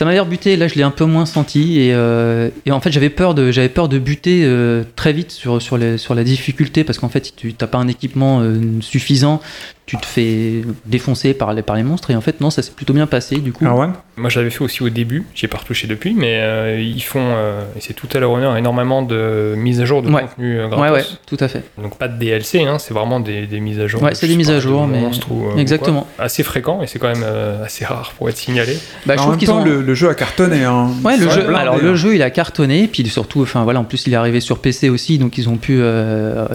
ça 0.00 0.06
m'avait 0.06 0.20
rebuté, 0.20 0.56
là 0.56 0.66
je 0.66 0.76
l'ai 0.76 0.82
un 0.82 0.90
peu 0.90 1.04
moins 1.04 1.26
senti 1.26 1.78
et, 1.78 1.92
euh, 1.92 2.48
et 2.64 2.72
en 2.72 2.80
fait 2.80 2.90
j'avais 2.90 3.10
peur 3.10 3.34
de 3.34 3.50
j'avais 3.50 3.68
peur 3.68 3.90
de 3.90 3.98
buter 3.98 4.40
euh, 4.44 4.82
très 4.96 5.12
vite 5.12 5.30
sur 5.30 5.60
sur 5.60 5.76
les, 5.76 5.98
sur 5.98 6.14
la 6.14 6.24
difficulté 6.24 6.84
parce 6.84 6.98
qu'en 6.98 7.10
fait 7.10 7.26
si 7.26 7.34
tu 7.34 7.52
t'as 7.52 7.66
pas 7.66 7.76
un 7.76 7.86
équipement 7.86 8.40
euh, 8.40 8.58
suffisant, 8.80 9.42
tu 9.90 9.96
te 9.96 10.06
fais 10.06 10.62
défoncer 10.86 11.34
par 11.34 11.52
les 11.52 11.62
par 11.62 11.74
les 11.74 11.82
monstres 11.82 12.12
et 12.12 12.14
en 12.14 12.20
fait 12.20 12.40
non 12.40 12.50
ça 12.50 12.62
s'est 12.62 12.70
plutôt 12.70 12.92
bien 12.92 13.08
passé 13.08 13.38
du 13.38 13.52
coup. 13.52 13.64
Erwan 13.64 13.92
Moi, 14.16 14.30
je 14.30 14.38
l'avais 14.38 14.50
fait 14.50 14.62
aussi 14.62 14.84
au 14.84 14.88
début. 14.88 15.24
J'y 15.34 15.46
ai 15.46 15.48
pas 15.48 15.58
retouché 15.58 15.88
depuis, 15.88 16.14
mais 16.14 16.38
euh, 16.42 16.80
ils 16.80 17.02
font, 17.02 17.18
euh, 17.34 17.62
et 17.76 17.80
c'est 17.80 17.94
tout 17.94 18.06
à 18.12 18.20
leur 18.20 18.30
honneur, 18.30 18.56
énormément 18.56 19.02
de 19.02 19.54
mises 19.56 19.80
à 19.80 19.84
jour 19.86 20.02
de 20.02 20.08
Ouais. 20.10 20.22
contenu 20.22 20.60
euh, 20.60 20.68
gratos. 20.68 20.84
ouais 20.84 20.90
ouais, 20.92 21.04
tout 21.26 21.36
à 21.40 21.48
fait. 21.48 21.64
Donc 21.82 21.96
pas 21.98 22.06
de 22.06 22.16
DLC, 22.18 22.62
hein, 22.62 22.78
c'est 22.78 22.94
vraiment 22.94 23.18
des, 23.18 23.46
des 23.48 23.58
mises 23.58 23.80
à 23.80 23.88
jour. 23.88 24.00
Ouais, 24.02 24.14
c'est 24.14 24.28
des 24.28 24.36
mises 24.36 24.50
à 24.52 24.60
jour, 24.60 24.86
mais- 24.86 25.02
ou, 25.30 25.48
euh, 25.48 25.54
ou 25.54 25.58
Exactement. 25.58 26.06
quoi. 26.16 26.24
Assez 26.26 26.44
fréquent 26.44 26.82
et 26.82 26.86
c'est 26.86 27.00
quand 27.00 27.08
même 27.12 27.24
euh, 27.24 27.64
assez 27.64 27.84
rare 27.84 28.12
pour 28.16 28.28
être 28.28 28.36
signalé. 28.36 28.76
Bah, 29.06 29.14
je 29.16 29.20
en 29.20 29.24
trouve 29.24 29.36
qu'ils 29.38 29.50
ont 29.50 29.64
le, 29.64 29.82
le 29.82 29.94
jeu 29.94 30.08
a 30.08 30.14
cartonné. 30.14 30.62
Hein. 30.64 30.90
Ouais, 31.02 31.16
le 31.16 31.28
jeu, 31.28 31.42
blindé, 31.42 31.54
alors 31.62 31.74
hein. 31.76 31.80
le 31.82 31.94
jeu 31.96 32.14
il 32.14 32.22
a 32.22 32.30
cartonné, 32.30 32.86
puis 32.86 33.04
surtout, 33.08 33.42
enfin 33.42 33.64
voilà, 33.64 33.80
en 33.80 33.84
plus 33.84 34.06
il 34.06 34.12
est 34.12 34.16
arrivé 34.16 34.38
sur 34.40 34.58
PC 34.58 34.88
aussi, 34.88 35.18
donc 35.18 35.36
ils 35.38 35.48
ont 35.48 35.56
pu 35.56 35.78
euh, 35.80 36.46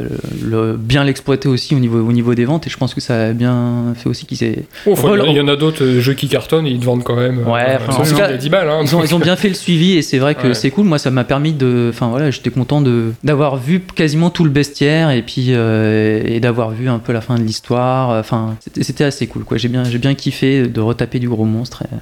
le- 0.41 0.77
bien 0.77 1.03
l'exploiter 1.03 1.49
aussi 1.49 1.75
au 1.75 1.79
niveau, 1.79 1.99
au 1.99 2.11
niveau 2.11 2.35
des 2.35 2.45
ventes, 2.45 2.67
et 2.67 2.69
je 2.69 2.77
pense 2.77 2.93
que 2.93 3.01
ça 3.01 3.24
a 3.29 3.33
bien 3.33 3.93
fait 3.95 4.09
aussi 4.09 4.25
qu'ils 4.25 4.43
aient. 4.43 4.63
Oh, 4.85 4.93
enfin, 4.93 5.15
il 5.27 5.33
y 5.35 5.41
en 5.41 5.47
a 5.47 5.55
d'autres 5.55 5.83
euh, 5.83 5.99
jeux 6.01 6.13
qui 6.13 6.27
cartonnent 6.27 6.65
et 6.67 6.71
ils 6.71 6.79
te 6.79 6.85
vendent 6.85 7.03
quand 7.03 7.15
même. 7.15 7.39
Ouais, 7.47 7.77
enfin, 7.77 7.85
ils 7.89 7.93
en 7.93 7.97
tout 8.03 8.05
sont 8.05 8.15
cas, 8.17 8.25
à 8.27 8.33
10 8.33 8.49
balles. 8.49 8.69
Hein, 8.69 8.79
Ils 8.83 8.95
ont, 8.95 9.03
ils 9.03 9.13
ont 9.15 9.19
bien 9.19 9.35
fait 9.35 9.47
le 9.49 9.53
suivi, 9.53 9.97
et 9.97 10.01
c'est 10.01 10.17
vrai 10.17 10.35
que 10.35 10.47
Ouais. 10.47 10.53
c'est 10.53 10.69
cool. 10.71 10.85
Moi, 10.85 10.97
ça 10.99 11.11
m'a 11.11 11.23
permis 11.23 11.53
de, 11.53 11.89
enfin 11.93 12.07
voilà, 12.07 12.31
j'étais 12.31 12.49
content 12.49 12.81
de 12.81 13.11
d'avoir 13.23 13.57
vu 13.57 13.81
quasiment 13.81 14.29
tout 14.29 14.43
le 14.43 14.49
bestiaire, 14.49 15.09
et 15.11 15.21
puis 15.21 15.47
euh, 15.49 16.21
et 16.25 16.39
d'avoir 16.39 16.69
vu 16.71 16.87
un 16.89 16.99
peu 16.99 17.13
la 17.13 17.21
fin 17.21 17.35
de 17.35 17.43
l'histoire. 17.43 18.09
Enfin, 18.19 18.55
c'était- 18.81 19.03
assez 19.05 19.27
cool, 19.27 19.43
quoi. 19.43 19.57
J'ai 19.57 19.67
bien, 19.67 19.83
j'ai 19.83 19.97
bien 19.97 20.13
kiffé 20.15 20.67
de 20.67 20.81
retaper 20.81 21.19
du 21.19 21.27
gros 21.29 21.45
monstre. 21.45 21.83
et- 21.83 21.95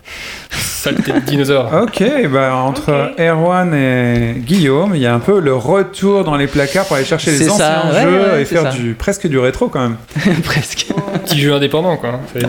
Saleté 0.83 1.13
de 1.13 1.19
dinosaures. 1.19 1.69
Ok, 1.83 2.03
bah 2.31 2.55
entre. 2.55 3.13
Erwan 3.17 3.73
et 3.73 4.35
Guillaume, 4.45 4.91
il 4.95 5.01
y 5.01 5.05
a 5.05 5.13
un 5.13 5.19
peu 5.19 5.39
le 5.39 5.55
retour 5.55 6.23
dans 6.25 6.35
les 6.35 6.47
placards 6.47 6.85
pour 6.85 6.97
aller 6.97 7.05
chercher 7.05 7.31
les 7.31 7.49
anciens 7.49 7.57
ça, 7.57 7.83
ouais, 7.93 8.01
jeux 8.03 8.31
ouais, 8.33 8.41
et 8.41 8.45
faire 8.45 8.63
ça. 8.63 8.69
du, 8.77 8.93
presque 8.93 9.27
du 9.27 9.39
rétro 9.39 9.69
quand 9.69 9.79
même. 9.81 9.95
Presque. 10.43 10.87
Petit 11.25 11.39
jeu 11.39 11.53
indépendant, 11.53 11.97
quoi. 11.97 12.19
Ouais, 12.35 12.41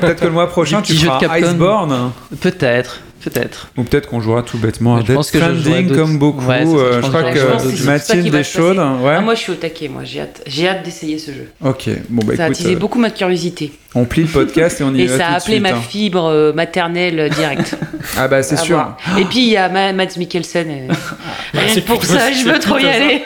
peut-être 0.00 0.20
que 0.20 0.26
le 0.26 0.30
mois 0.32 0.48
prochain 0.48 0.80
Du 0.80 0.94
tu 0.94 1.04
feras. 1.04 1.38
Iceborne. 1.38 2.12
Peut-être, 2.40 3.00
peut-être. 3.24 3.68
Ou 3.76 3.82
peut-être 3.84 4.08
qu'on 4.08 4.20
jouera 4.20 4.42
tout 4.42 4.58
bêtement 4.58 4.96
à 4.96 5.02
Death 5.02 5.22
Stranding 5.22 5.94
comme 5.94 6.18
beaucoup. 6.18 6.44
Ouais, 6.46 6.64
Euh, 6.66 7.00
je 7.02 7.08
crois 7.08 7.22
que 7.24 7.84
Mathilde 7.84 8.34
est 8.34 8.44
chaude. 8.44 8.78
Ouais. 8.78 9.14
Ah, 9.16 9.20
moi 9.20 9.34
je 9.34 9.40
suis 9.40 9.52
au 9.52 9.56
taquet, 9.56 9.88
moi 9.88 10.02
j'ai 10.04 10.20
hâte, 10.20 10.42
j'ai 10.46 10.68
hâte 10.68 10.84
d'essayer 10.84 11.18
ce 11.18 11.30
jeu. 11.32 11.48
Ok, 11.64 11.88
bon 12.08 12.22
bah 12.26 12.36
ça 12.36 12.44
a 12.44 12.46
attisé 12.46 12.74
euh, 12.74 12.78
beaucoup 12.78 12.98
ma 12.98 13.10
curiosité. 13.10 13.72
on 13.94 14.04
plie 14.04 14.22
le 14.22 14.28
podcast 14.28 14.80
et 14.80 14.84
on 14.84 14.94
y 14.94 15.02
Et 15.02 15.06
va 15.06 15.18
ça 15.18 15.26
a 15.28 15.30
appelé 15.36 15.54
suite, 15.58 15.62
ma 15.62 15.70
hein. 15.70 15.80
fibre 15.88 16.24
euh, 16.26 16.52
maternelle 16.52 17.18
euh, 17.20 17.28
directe. 17.28 17.76
Ah 18.18 18.26
bah 18.26 18.42
c'est 18.42 18.56
sûr. 18.58 18.74
voir. 18.76 18.96
Et 19.18 19.24
puis 19.24 19.38
il 19.42 19.48
y 19.50 19.56
a 19.56 19.68
Ma- 19.68 19.92
Mads 19.92 20.16
Mikkelsen. 20.18 20.68
et- 20.70 20.88
Rien 20.88 21.68
c'est 21.68 21.82
que 21.82 21.86
pour 21.86 22.04
ça, 22.04 22.32
je 22.32 22.44
veux 22.48 22.58
trop 22.58 22.76
y 22.78 22.86
aller. 22.86 23.22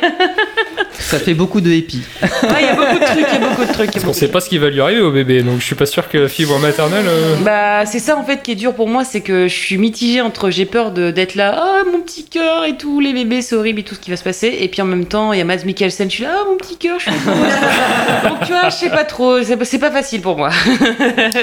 Ça 0.98 1.18
fait 1.18 1.34
beaucoup 1.34 1.60
de 1.60 1.70
épis. 1.70 2.02
Ouais, 2.22 2.28
Il 2.60 2.66
y 2.66 2.68
a 2.68 2.74
beaucoup 2.74 2.98
de 2.98 3.04
trucs, 3.04 3.26
il 3.32 3.40
y 3.40 3.44
a 3.44 3.48
beaucoup 3.48 3.64
de 3.64 3.72
trucs. 3.72 3.92
Parce 3.92 4.04
qu'on 4.04 4.12
sait 4.12 4.28
pas 4.28 4.40
ce 4.40 4.48
qui 4.48 4.58
va 4.58 4.70
lui 4.70 4.80
arriver 4.80 5.00
au 5.00 5.10
bébé, 5.12 5.42
donc 5.42 5.60
je 5.60 5.64
suis 5.64 5.74
pas 5.74 5.86
sûr 5.86 6.08
que 6.08 6.18
la 6.18 6.28
fibre 6.28 6.58
maternelle. 6.58 7.04
euh, 7.08 7.36
Bah, 7.44 7.86
c'est 7.86 7.98
ça 7.98 8.16
en 8.16 8.24
fait 8.24 8.42
qui 8.42 8.52
est 8.52 8.56
dur 8.56 8.74
pour 8.74 8.88
moi, 8.88 9.04
c'est 9.04 9.20
que 9.20 9.48
je 9.48 9.54
suis 9.54 9.78
mitigée 9.78 10.20
entre 10.20 10.50
j'ai 10.50 10.64
peur 10.66 10.90
de- 10.92 11.10
d'être 11.10 11.34
là, 11.34 11.54
ah 11.56 11.82
mon 11.92 12.00
petit 12.00 12.24
cœur 12.24 12.64
et 12.64 12.76
tout, 12.76 13.00
les 13.00 13.12
bébés 13.12 13.42
c'est 13.42 13.54
horrible 13.56 13.80
et 13.80 13.82
tout 13.82 13.94
ce 13.94 14.00
qui 14.00 14.10
va 14.10 14.16
se 14.16 14.24
passer, 14.24 14.56
et 14.60 14.68
puis 14.68 14.82
en 14.82 14.86
même 14.86 15.04
temps 15.06 15.32
il 15.32 15.38
y 15.38 15.42
a 15.42 15.44
Mads 15.44 15.64
Mikkelsen, 15.64 16.08
je 16.10 16.14
suis 16.16 16.24
là, 16.24 16.30
ah 16.40 16.44
mon 16.50 16.56
petit 16.56 16.76
cœur, 16.76 16.98
je 16.98 17.04
suis. 17.10 17.12
Donc 18.28 18.40
tu 18.46 18.52
vois, 18.52 18.68
je 18.68 18.74
sais 18.74 18.90
pas 18.90 19.04
trop, 19.04 19.42
c'est 19.42 19.62
c'est 19.64 19.78
pas 19.78 19.90
facile 19.90 20.20
pour 20.20 20.36
moi. 20.36 20.50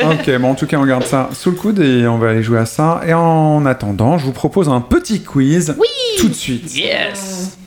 Ok, 0.04 0.30
bon 0.40 0.50
en 0.52 0.56
tout 0.56 0.66
cas 0.68 0.78
on 0.78 0.86
garde 0.86 1.06
ça 1.06 1.30
sous 1.34 1.52
le 1.52 1.56
coude 1.56 1.80
et 1.80 2.08
on 2.08 2.18
va 2.18 2.30
aller 2.30 2.44
jouer 2.44 2.60
à 2.60 2.66
ça. 2.66 3.02
Et 3.08 3.14
en 3.14 3.66
attendant, 3.66 4.18
je 4.18 4.26
vous 4.26 4.32
propose 4.32 4.70
un 4.70 4.82
petit 4.82 5.22
quiz. 5.22 5.76
Oui. 5.78 5.88
Tout 6.20 6.30
de 6.30 6.34
suite. 6.34 6.76
Yes 6.76 7.58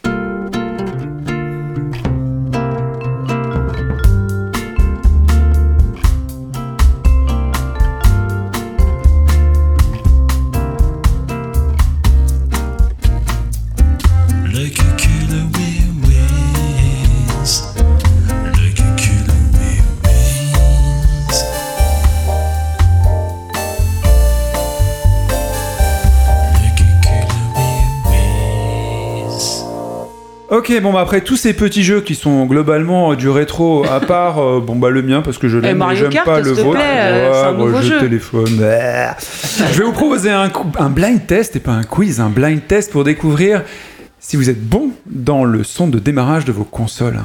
Ok, 30.69 30.81
bon 30.83 30.93
bah 30.93 31.01
après 31.01 31.21
tous 31.21 31.37
ces 31.37 31.53
petits 31.53 31.85
jeux 31.85 32.01
qui 32.01 32.17
sont 32.17 32.45
globalement 32.47 33.13
euh, 33.13 33.17
du 33.17 33.29
rétro, 33.29 33.85
à 33.87 34.01
part 34.07 34.41
euh, 34.41 34.59
bon 34.61 34.75
bah 34.75 34.91
le 34.91 35.01
mien 35.01 35.23
parce 35.23 35.39
que 35.39 35.49
je 35.49 35.59
l'aime, 35.59 35.75
mais 35.75 35.79
Mario 35.79 35.99
j'aime 36.01 36.11
Kart, 36.11 36.27
pas 36.27 36.39
le 36.41 36.45
s'il 36.47 36.57
te 36.57 36.61
vôtre. 36.63 36.79
plaît, 36.81 36.85
euh, 36.89 37.31
c'est 37.33 37.49
un 37.49 37.53
bon, 37.53 37.67
nouveau 37.67 37.79
jeu 37.83 37.89
de 37.91 37.95
jeu. 37.95 38.01
téléphone. 38.01 38.47
Je 39.73 39.79
vais 39.79 39.85
vous 39.85 39.93
proposer 39.93 40.31
un, 40.31 40.49
cou- 40.49 40.67
un 40.79 40.91
blind 40.91 41.25
test 41.27 41.55
et 41.55 41.61
pas 41.61 41.71
un 41.71 41.85
quiz, 41.85 42.19
un 42.21 42.31
blind 42.31 42.67
test 42.67 42.91
pour 42.91 43.05
découvrir 43.05 43.63
si 44.19 44.37
vous 44.37 44.51
êtes 44.51 44.61
bon 44.61 44.91
dans 45.07 45.45
le 45.45 45.63
son 45.63 45.87
de 45.87 46.01
démarrage 46.01 46.45
de 46.45 46.51
vos 46.53 46.65
consoles. 46.65 47.21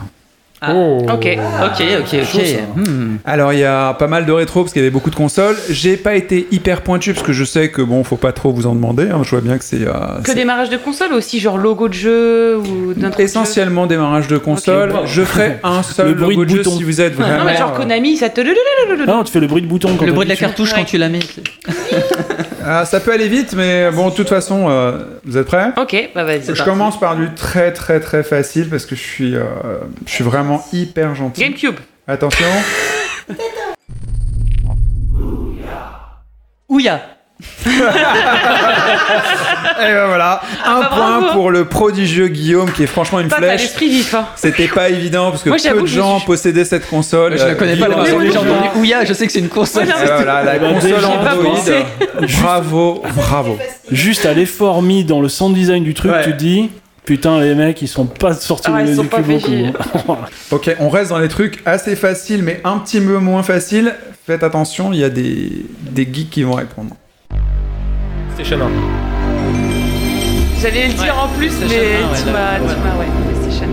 Oh. 0.68 1.00
Ok. 1.12 1.28
Ok, 1.64 1.84
ok, 2.02 2.16
ok. 2.22 2.42
Hmm. 2.76 3.16
Alors 3.26 3.52
il 3.52 3.60
y 3.60 3.64
a 3.64 3.94
pas 3.96 4.08
mal 4.08 4.26
de 4.28 4.32
rétro 4.32 4.62
parce 4.62 4.74
qu'il 4.74 4.82
y 4.82 4.86
avait 4.86 4.92
beaucoup 4.92 5.10
de 5.10 5.16
consoles. 5.16 5.56
J'ai 5.70 5.98
pas 5.98 6.14
été 6.16 6.48
hyper 6.52 6.82
pointu 6.82 7.14
parce 7.14 7.26
que 7.26 7.34
je 7.34 7.44
sais 7.44 7.70
que 7.72 7.82
bon, 7.82 8.04
faut 8.04 8.16
pas 8.16 8.32
trop 8.32 8.52
vous 8.52 8.68
en 8.68 8.76
demander. 8.76 9.10
hein. 9.10 9.22
Je 9.24 9.30
vois 9.32 9.42
bien 9.42 9.58
que 9.58 9.64
c'est 9.64 9.82
euh, 9.88 9.92
Que 10.24 10.30
c'est 10.30 10.36
démarrage 10.36 10.70
de 10.70 10.78
console 10.78 11.14
aussi, 11.14 11.40
genre 11.40 11.58
logo 11.58 11.88
de 11.88 11.94
jeu 11.94 12.58
ou 12.60 12.94
d'un 12.94 13.10
truc. 13.10 13.26
essentiellement 13.26 13.88
démarrage 13.88 14.28
de 14.28 14.38
console. 14.38 14.92
Bon. 14.92 15.06
Je 15.08 15.24
ferai 15.24 15.58
un 15.64 15.82
seul 15.82 16.10
Le 16.10 16.14
bruit 16.14 16.36
logo 16.36 16.46
de 16.46 16.52
de 16.52 16.56
jeu 16.58 16.64
bouton. 16.64 16.78
si 16.78 16.84
vous 16.84 17.02
êtes 17.02 17.16
vraiment. 17.16 17.40
Non 17.40 17.46
mais 17.46 17.58
genre 17.58 17.74
Konami, 17.74 18.18
ça 18.18 18.30
te. 18.30 18.42
Ah 18.42 19.06
non, 19.08 19.24
tu 19.24 19.32
fais 19.32 19.40
le 19.40 19.48
bruit 19.48 19.62
de 19.64 19.68
bouton 19.68 19.96
quand 19.98 20.06
Le 20.06 20.12
bruit 20.14 20.26
de 20.26 20.30
la 20.30 20.36
t'appuies 20.36 20.48
cartouche 20.48 20.74
Ouais. 20.74 20.80
quand 20.80 20.86
tu 20.86 20.98
la 21.00 21.10
mets. 21.10 21.20
Ah, 22.64 22.86
ça 22.86 23.00
peut 23.00 23.12
aller 23.12 23.28
vite, 23.28 23.54
mais 23.54 23.92
bon, 23.92 24.10
de 24.10 24.16
toute 24.16 24.30
façon, 24.30 24.70
euh, 24.70 25.04
vous 25.26 25.38
êtes 25.38 25.48
prêts? 25.48 25.72
Ok, 25.78 26.12
bah 26.14 26.24
vas-y. 26.24 26.42
Je 26.42 26.48
parti. 26.48 26.64
commence 26.64 27.00
par 27.00 27.16
du 27.16 27.34
très 27.34 27.74
très 27.74 28.00
très 28.00 28.24
facile 28.24 28.70
parce 28.70 28.86
que 28.86 28.96
je 28.96 29.02
suis, 29.02 29.36
euh, 29.36 29.44
je 30.06 30.12
suis 30.12 30.24
vraiment 30.24 30.64
hyper 30.74 31.16
gentil. 31.16 31.42
GameCube. 31.42 31.76
Attention. 32.08 32.46
Ouya 36.70 37.02
Et 39.82 39.94
ben 39.94 40.08
voilà, 40.08 40.42
un 40.66 40.80
bah, 40.82 40.90
point 40.94 41.20
bravo. 41.22 41.34
pour 41.34 41.52
le 41.52 41.66
prodigieux 41.66 42.28
Guillaume 42.28 42.72
qui 42.72 42.84
est 42.84 42.88
franchement 42.88 43.20
une 43.20 43.30
flèche. 43.30 43.70
Hein. 44.14 44.26
C'était 44.36 44.68
pas 44.68 44.90
évident 44.90 45.32
parce 45.32 45.44
que 45.44 45.50
Moi, 45.50 45.58
peu 45.72 45.82
de 45.82 45.86
gens 45.88 46.18
suis- 46.18 46.26
possédaient 46.28 46.66
cette 46.66 46.88
console. 46.90 47.38
Je 47.38 47.44
Euh, 47.44 47.50
ne 47.50 47.56
connais 47.56 47.76
pas 47.78 47.88
la 47.88 47.96
Guillaume- 47.96 48.06
console, 48.06 48.22
Oui, 48.22 48.30
j'ai 48.32 48.38
entendu. 48.38 48.68
Ouya, 48.80 49.06
je 49.06 49.14
sais 49.14 49.26
que 49.26 49.32
c'est 49.32 49.40
une 49.40 49.50
console. 49.50 49.84
Ouais, 49.84 49.90
non, 49.90 50.04
Et 50.04 50.06
voilà, 50.08 50.44
la 50.44 50.56
Eh 50.56 50.60
ben, 50.60 50.74
console 50.74 51.06
Android. 51.06 51.56
Bravo, 52.42 53.04
bravo. 53.16 53.58
Juste 53.92 54.26
à 54.26 54.34
l'effort 54.34 54.82
mis 54.82 55.04
dans 55.04 55.22
le 55.22 55.30
sound 55.30 55.54
design 55.56 55.84
du 55.84 55.94
truc, 55.94 56.12
Ouais. 56.12 56.24
tu 56.24 56.32
te 56.32 56.38
dis. 56.38 56.70
Putain, 57.04 57.40
les 57.42 57.56
mecs, 57.56 57.82
ils 57.82 57.88
sont 57.88 58.06
pas 58.06 58.34
sortis 58.36 58.70
Ah, 58.74 58.84
du 58.84 58.96
quoi. 59.08 60.20
Ok, 60.52 60.76
on 60.80 60.90
reste 60.90 61.10
dans 61.10 61.18
les 61.18 61.30
trucs 61.30 61.60
assez 61.66 61.96
faciles 61.96 62.44
mais 62.44 62.62
un 62.64 62.78
petit 62.78 63.02
peu 63.02 63.18
moins 63.18 63.42
faciles. 63.42 63.96
Faites 64.28 64.44
attention, 64.44 64.94
il 64.94 65.00
y 65.00 65.04
a 65.04 65.10
des, 65.10 65.52
des 65.82 66.04
geeks 66.12 66.30
qui 66.30 66.44
vont 66.44 66.54
répondre. 66.54 66.92
Station 68.36 68.60
1. 68.62 68.70
J'allais 70.62 70.88
le 70.88 70.94
dire 70.94 71.16
en 71.18 71.28
plus, 71.38 71.52
mais 71.62 71.96
un, 72.04 72.12
ouais, 72.12 72.18
tu 72.18 72.26
m'as. 72.30 72.60
ouais. 72.60 72.68
Tu 72.74 72.80
m'as. 72.80 72.96
Ouais, 72.98 73.08
PlayStation 73.34 73.68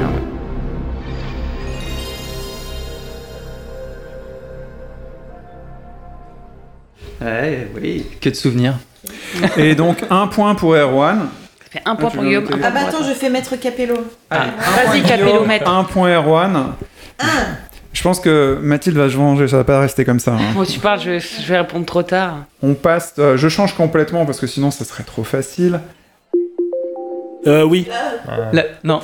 1. 7.20 7.24
Ouais, 7.24 7.68
oui, 7.80 8.06
que 8.20 8.28
de 8.28 8.34
souvenirs. 8.34 8.74
Et 9.56 9.74
donc 9.74 10.04
un 10.10 10.26
point 10.28 10.54
pour 10.54 10.74
Erwan. 10.74 11.28
Ça 11.64 11.70
fait 11.70 11.82
un 11.84 11.96
point 11.96 12.10
tu 12.10 12.16
pour 12.16 12.24
Guillaume. 12.24 12.44
un 12.44 12.48
Ah 12.48 12.50
point 12.50 12.70
bah 12.70 12.80
pour 12.80 12.88
attends, 13.00 13.08
je 13.08 13.12
fais 13.14 13.28
maître 13.28 13.56
Capello. 13.56 13.96
Un 14.30 14.38
Vas-y, 14.38 15.02
Capello, 15.02 15.44
maître. 15.44 15.68
Un 15.70 15.84
point 15.84 16.10
Erwan. 16.14 16.74
Je 17.92 18.02
pense 18.02 18.20
que 18.20 18.58
Mathilde 18.62 18.96
va 18.96 19.08
se 19.10 19.16
venger, 19.16 19.48
ça 19.48 19.56
va 19.56 19.64
pas 19.64 19.80
rester 19.80 20.04
comme 20.04 20.20
ça. 20.20 20.34
hein. 20.34 20.52
Moi, 20.54 20.66
tu 20.66 20.78
parles, 20.78 21.00
je 21.00 21.10
vais, 21.10 21.20
je 21.20 21.46
vais 21.48 21.58
répondre 21.58 21.84
trop 21.86 22.02
tard. 22.02 22.44
On 22.62 22.74
passe, 22.74 23.14
euh, 23.18 23.36
je 23.36 23.48
change 23.48 23.74
complètement 23.74 24.24
parce 24.26 24.38
que 24.40 24.46
sinon 24.46 24.70
ça 24.70 24.84
serait 24.84 25.02
trop 25.04 25.24
facile. 25.24 25.80
Euh, 27.46 27.62
oui. 27.64 27.88
La- 28.52 28.64
Non. 28.84 29.00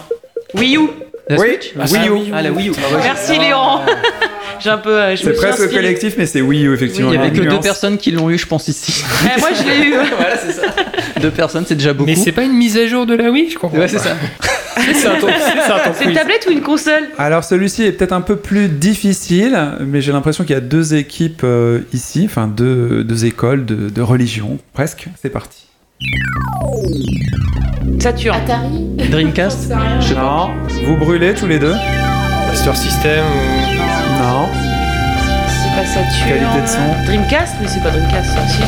Wii 0.55 0.77
U. 0.77 0.89
La 1.29 1.37
Oui, 1.39 1.47
Switch 1.61 1.73
ah, 1.79 1.85
Wii 1.91 2.09
U. 2.09 2.33
Ah, 2.35 2.43
la 2.43 2.51
Wii 2.53 2.69
U. 2.69 2.73
Ah 2.77 2.95
ouais. 2.95 3.01
Merci 3.03 3.39
Léon. 3.39 3.81
J'ai 4.61 4.71
un 4.71 4.79
peu. 4.79 5.01
euh, 5.01 5.17
C'est 5.17 5.33
presque 5.33 5.71
collectif, 5.71 6.15
mais 6.19 6.27
c'est 6.27 6.43
Wii 6.43 6.67
U 6.67 6.75
effectivement. 6.75 7.11
Il 7.13 7.15
y 7.15 7.19
avait 7.19 7.33
que 7.33 7.49
deux 7.49 7.61
personnes 7.61 7.97
qui 7.97 8.11
l'ont 8.11 8.31
eu, 8.31 8.39
je 8.39 8.47
pense, 8.47 8.69
ici. 8.69 9.03
Eh, 9.25 9.41
moi, 9.41 9.49
je 9.53 9.69
l'ai 9.69 9.87
eu. 9.89 9.95
voilà, 10.19 10.37
c'est 10.37 10.53
ça. 10.53 10.63
Deux 11.21 11.31
personnes, 11.31 11.65
c'est 11.67 11.77
déjà 11.77 11.95
beaucoup. 11.95 12.11
Mais 12.11 12.17
c'est 12.17 12.33
pas 12.33 12.43
une 12.43 12.53
mise 12.53 12.77
à 12.77 12.87
jour 12.87 13.07
de 13.07 13.15
la 13.15 13.31
Wii, 13.31 13.51
je 13.51 13.59
comprends. 13.59 13.79
Ouais, 13.79 13.89
c'est 13.89 13.99
ça. 13.99 14.17
C'est 14.77 15.07
un 15.07 15.15
c'est 15.95 16.05
une 16.05 16.15
tablette 16.15 16.47
ou 16.49 16.51
une 16.51 16.61
console? 16.61 17.05
Alors 17.17 17.45
celui-ci 17.45 17.85
est 17.85 17.93
peut-être 17.93 18.13
un 18.13 18.21
peu 18.21 18.35
plus 18.35 18.69
difficile, 18.69 19.57
mais 19.81 20.01
j'ai 20.01 20.11
l'impression 20.11 20.43
qu'il 20.43 20.53
y 20.55 20.57
a 20.57 20.61
deux 20.61 20.95
équipes 20.95 21.43
euh, 21.45 21.81
ici, 21.93 22.23
enfin 22.25 22.49
deux, 22.49 23.05
deux 23.05 23.25
écoles 23.25 23.65
de, 23.65 23.89
de 23.89 24.03
religion, 24.03 24.59
presque. 24.73 25.07
C'est 25.23 25.31
parti. 25.31 25.67
Saturne. 28.05 28.37
Atari 28.37 28.85
Dreamcast 29.11 29.73
Je 30.01 30.09
sais 30.09 30.15
pas. 30.15 30.21
Non, 30.21 30.51
vous 30.87 30.97
brûlez 30.99 31.33
tous 31.33 31.47
les 31.47 31.59
deux 31.59 31.75
Master 32.49 32.77
System 32.77 33.25
ou... 33.25 34.23
Non. 34.23 34.47
C'est 35.49 35.75
pas 35.75 35.87
Saturne. 35.87 36.29
Qualité 36.29 36.61
de 36.61 36.67
son. 36.67 37.07
Dreamcast 37.07 37.55
Mais 37.63 37.67
c'est 37.67 37.83
pas 37.83 37.89
Dreamcast, 37.89 38.27
ça 38.35 38.41
aussi. 38.45 38.63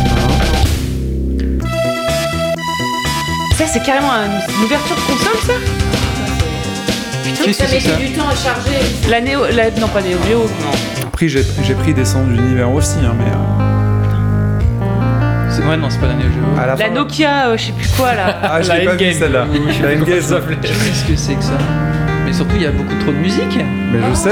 Ça, 3.58 3.64
c'est 3.66 3.82
carrément 3.82 4.10
un- 4.10 4.24
une 4.58 4.64
ouverture 4.64 4.96
de 4.96 5.00
console, 5.02 5.40
ça 5.46 5.52
c'est 7.68 7.80
ça. 7.80 7.96
du 7.96 8.12
temps 8.12 8.28
à 8.28 8.34
charger. 8.34 8.78
La 9.10 9.20
Néo. 9.20 9.40
La... 9.54 9.70
Non, 9.78 9.88
pas 9.88 10.00
Néo 10.00 10.16
Geo. 10.26 10.44
Non. 10.44 11.06
Après 11.06 11.28
j'ai 11.28 11.42
pris 11.74 11.92
des 11.92 12.06
sons 12.06 12.24
d'univers 12.24 12.72
aussi, 12.72 12.96
hein, 13.04 13.14
mais 13.18 13.30
euh, 13.30 13.65
Ouais, 15.62 15.76
non, 15.76 15.88
c'est 15.90 16.00
pas 16.00 16.06
la 16.08 16.14
Neo 16.14 16.22
Geo. 16.24 16.58
à 16.58 16.66
la 16.66 16.66
La 16.66 16.76
fin. 16.76 16.90
Nokia, 16.90 17.48
euh, 17.48 17.56
je 17.56 17.64
sais 17.66 17.72
plus 17.72 17.88
quoi, 17.96 18.14
là. 18.14 18.36
Ah, 18.42 18.62
je 18.62 18.68
La 18.68 18.78
l'ai 18.78 18.84
pas 18.84 18.94
vu 18.94 19.12
celle-là. 19.12 19.46
La 19.82 19.88
Endgame. 19.90 20.06
Je 20.16 20.20
sais 20.22 20.92
ce 20.92 21.04
que 21.04 21.16
c'est 21.16 21.34
que 21.34 21.42
ça. 21.44 21.58
Mais 22.24 22.32
surtout, 22.32 22.56
il 22.56 22.62
y 22.62 22.66
a 22.66 22.70
beaucoup 22.72 22.94
trop 23.00 23.12
de 23.12 23.16
musique. 23.18 23.56
Mais 23.58 23.98
je 24.10 24.14
sais. 24.14 24.30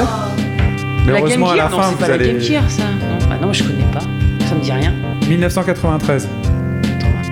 Mais 1.06 1.12
la 1.12 1.20
Game 1.20 1.42
heureusement 1.42 1.50
à 1.50 1.56
Gear, 1.56 1.70
la 1.70 1.76
non, 1.76 1.82
fin 1.82 1.88
c'est 1.88 1.94
vous 1.94 1.98
pas 2.00 2.08
la 2.08 2.14
allez. 2.14 2.26
Game 2.28 2.40
Gear, 2.40 2.62
ça. 2.70 2.82
Non, 2.84 3.26
bah 3.28 3.36
non, 3.40 3.52
je 3.52 3.62
connais 3.64 3.84
pas. 3.92 4.00
Ça 4.48 4.54
me 4.54 4.60
dit 4.60 4.72
rien. 4.72 4.92
1993. 5.28 6.28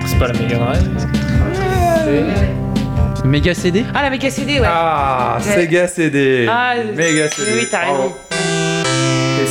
C'est 0.05 0.19
pas 0.19 0.27
la 0.27 0.33
Mega 0.33 0.57
Drive. 0.57 0.89
Méga 3.25 3.53
CD 3.53 3.85
Ah, 3.93 4.03
la 4.03 4.09
Mega 4.09 4.29
CD, 4.29 4.59
ouais. 4.59 4.67
Ah, 4.67 5.37
Ouais. 5.37 5.43
Sega 5.55 5.87
CD. 5.87 6.45
Ah, 6.49 6.73
Méga 6.95 7.29
CD. 7.29 7.51
Oui, 7.55 7.67
t'as 7.71 7.79
raison. 7.79 8.13
Et 8.31 8.32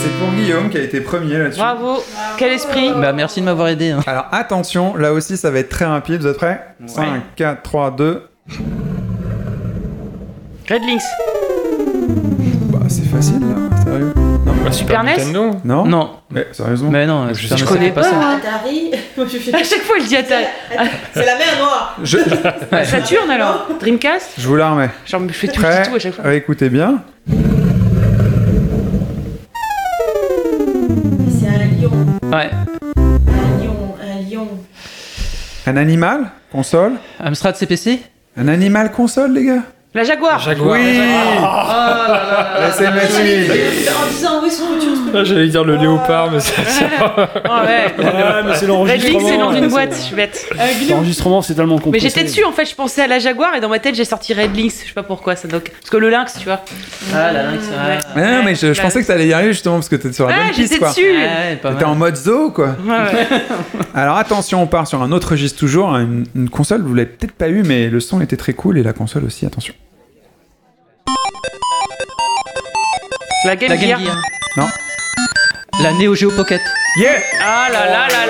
c'est 0.02 0.18
pour 0.18 0.30
Guillaume 0.34 0.68
qui 0.70 0.78
a 0.78 0.82
été 0.82 1.00
premier 1.00 1.38
là-dessus. 1.38 1.60
Bravo. 1.60 2.02
Quel 2.38 2.52
esprit. 2.52 2.90
Bah, 2.96 3.12
merci 3.12 3.40
de 3.40 3.44
m'avoir 3.46 3.68
aidé. 3.68 3.90
hein. 3.90 4.00
Alors 4.06 4.26
attention, 4.32 4.96
là 4.96 5.12
aussi 5.12 5.36
ça 5.36 5.50
va 5.50 5.58
être 5.60 5.68
très 5.68 5.84
rapide, 5.84 6.20
vous 6.20 6.26
êtes 6.26 6.36
prêts? 6.36 6.60
5, 6.86 7.22
4, 7.36 7.62
3, 7.62 7.90
2. 7.92 8.22
Red 10.70 10.82
Links. 10.86 11.02
Bah 12.72 12.78
c'est 12.88 13.04
facile 13.06 13.40
là, 13.40 13.82
sérieux? 13.84 14.12
Bah, 14.16 14.72
Super 14.72 14.72
Super 14.72 15.04
NES? 15.04 15.10
Nintendo. 15.16 15.50
Non 15.64 15.84
Non, 15.84 16.10
Mais 16.30 16.46
sérieusement? 16.52 16.90
mais 16.90 17.06
non, 17.06 17.28
Je 17.32 17.46
je 17.56 17.64
connais 17.64 17.86
c'était 17.88 17.90
pas, 17.92 18.02
ça. 18.02 18.12
moi. 18.14 18.28
Atari. 18.36 18.90
À 19.52 19.64
chaque 19.64 19.82
fois, 19.82 19.96
il 20.00 20.06
dit 20.06 20.16
Atari. 20.16 20.44
C'est 21.12 21.26
la 21.26 21.36
mer 21.36 21.58
noire. 21.58 21.96
je, 22.02 22.18
je- 22.18 22.84
Saturne, 22.84 23.30
alors 23.30 23.68
Dreamcast 23.80 24.32
je 24.38 24.46
vous 24.48 24.56
la 24.56 24.70
remets. 24.70 24.90
Genre, 25.06 25.20
je 25.28 25.32
fais 25.32 25.48
tout, 25.48 25.60
je 25.60 25.66
Prêt? 25.66 25.82
tout 25.88 25.94
à 25.94 25.98
chaque 25.98 26.14
fois. 26.14 26.24
Ouais, 26.24 26.36
Écoutez 26.38 26.68
bien. 26.70 27.02
Ouais. 32.32 32.48
Un 32.96 33.62
lion. 33.62 33.94
Un 34.00 34.22
lion. 34.30 34.48
Un 35.66 35.76
animal? 35.76 36.30
Console? 36.50 36.92
Amstrad 37.20 37.54
CPC 37.56 38.00
Un 38.38 38.48
animal 38.48 38.90
console 38.90 39.34
les 39.34 39.44
gars? 39.44 39.64
La 39.94 40.04
Jaguar. 40.04 40.38
Jaguar. 40.40 40.72
Oui 40.72 40.98
En 43.94 44.08
disant 44.10 44.38
où 44.38 44.46
que 44.46 44.80
tu 44.80 44.88
Ah, 45.14 45.24
J'allais 45.24 45.48
dire 45.48 45.64
le 45.64 45.76
léopard, 45.76 46.30
mais. 46.30 46.38
Ah. 47.44 47.62
Ouais, 47.64 47.92
mais 47.98 48.54
c'est 48.54 48.60
Red 48.64 48.68
l'enregistrement. 48.68 48.84
Links, 49.18 49.50
c'est 49.52 49.60
d'une 49.60 49.62
c'est- 49.64 49.68
boîte, 49.68 49.90
je 49.94 50.00
suis 50.00 50.14
bête. 50.16 50.46
L'enregistrement, 50.88 51.42
c'est 51.42 51.54
tellement 51.54 51.76
Mais 51.76 51.82
compliqué. 51.82 52.08
j'étais 52.08 52.24
dessus 52.24 52.44
en 52.44 52.52
fait, 52.52 52.64
je 52.64 52.74
pensais 52.74 53.02
à 53.02 53.06
la 53.06 53.18
Jaguar 53.18 53.54
et 53.54 53.60
dans 53.60 53.68
ma 53.68 53.78
tête 53.80 53.94
j'ai 53.94 54.04
sorti 54.06 54.32
Red 54.32 54.56
Links, 54.56 54.72
je 54.82 54.88
sais 54.88 54.94
pas 54.94 55.02
pourquoi 55.02 55.36
ça 55.36 55.46
donc 55.48 55.64
parce 55.70 55.90
que 55.90 55.96
le 55.98 56.08
lynx, 56.08 56.38
tu 56.38 56.44
vois. 56.46 56.60
Ah, 57.14 57.30
la 57.32 57.42
Lynx, 57.42 57.64
ouais. 57.68 57.98
Mais 58.16 58.32
non, 58.32 58.42
mais 58.44 58.54
je, 58.54 58.72
je 58.72 58.80
pensais 58.80 59.02
que 59.02 59.06
t'allais 59.06 59.26
y 59.26 59.32
arriver 59.34 59.52
justement 59.52 59.74
parce 59.76 59.88
que 59.90 59.96
t'es 59.96 60.12
sur 60.12 60.26
la 60.26 60.34
Ah, 60.34 60.38
bonne 60.38 60.48
piste 60.54 60.60
j'étais 60.60 60.78
quoi. 60.78 60.88
dessus. 60.88 61.14
T'étais 61.62 61.84
en 61.84 61.94
mode 61.96 62.16
zoo 62.16 62.50
quoi. 62.50 62.68
Ouais, 62.86 62.92
ouais. 62.92 63.26
Alors 63.94 64.16
attention, 64.16 64.62
on 64.62 64.66
part 64.66 64.86
sur 64.86 65.02
un 65.02 65.12
autre 65.12 65.32
registre 65.32 65.58
toujours, 65.58 65.92
hein, 65.94 66.00
une, 66.00 66.24
une 66.34 66.48
console, 66.48 66.80
vous 66.82 66.94
l'avez 66.94 67.10
peut-être 67.10 67.32
pas 67.32 67.48
eu, 67.48 67.62
mais 67.62 67.88
le 67.90 68.00
son 68.00 68.20
était 68.22 68.36
très 68.38 68.54
cool 68.54 68.78
et 68.78 68.82
la 68.82 68.94
console 68.94 69.24
aussi, 69.24 69.44
attention. 69.44 69.74
La 73.44 73.56
Game 73.56 73.70
La 73.70 73.76
Gear. 73.76 73.98
Game 73.98 74.06
Gear. 74.06 74.16
Non 74.56 74.68
La 75.82 75.92
Neo 75.92 76.14
Geo 76.14 76.30
Pocket. 76.30 76.60
Yeah 76.98 77.10
Ah 77.42 77.68
là 77.72 77.86
là 77.86 78.08
là 78.08 78.26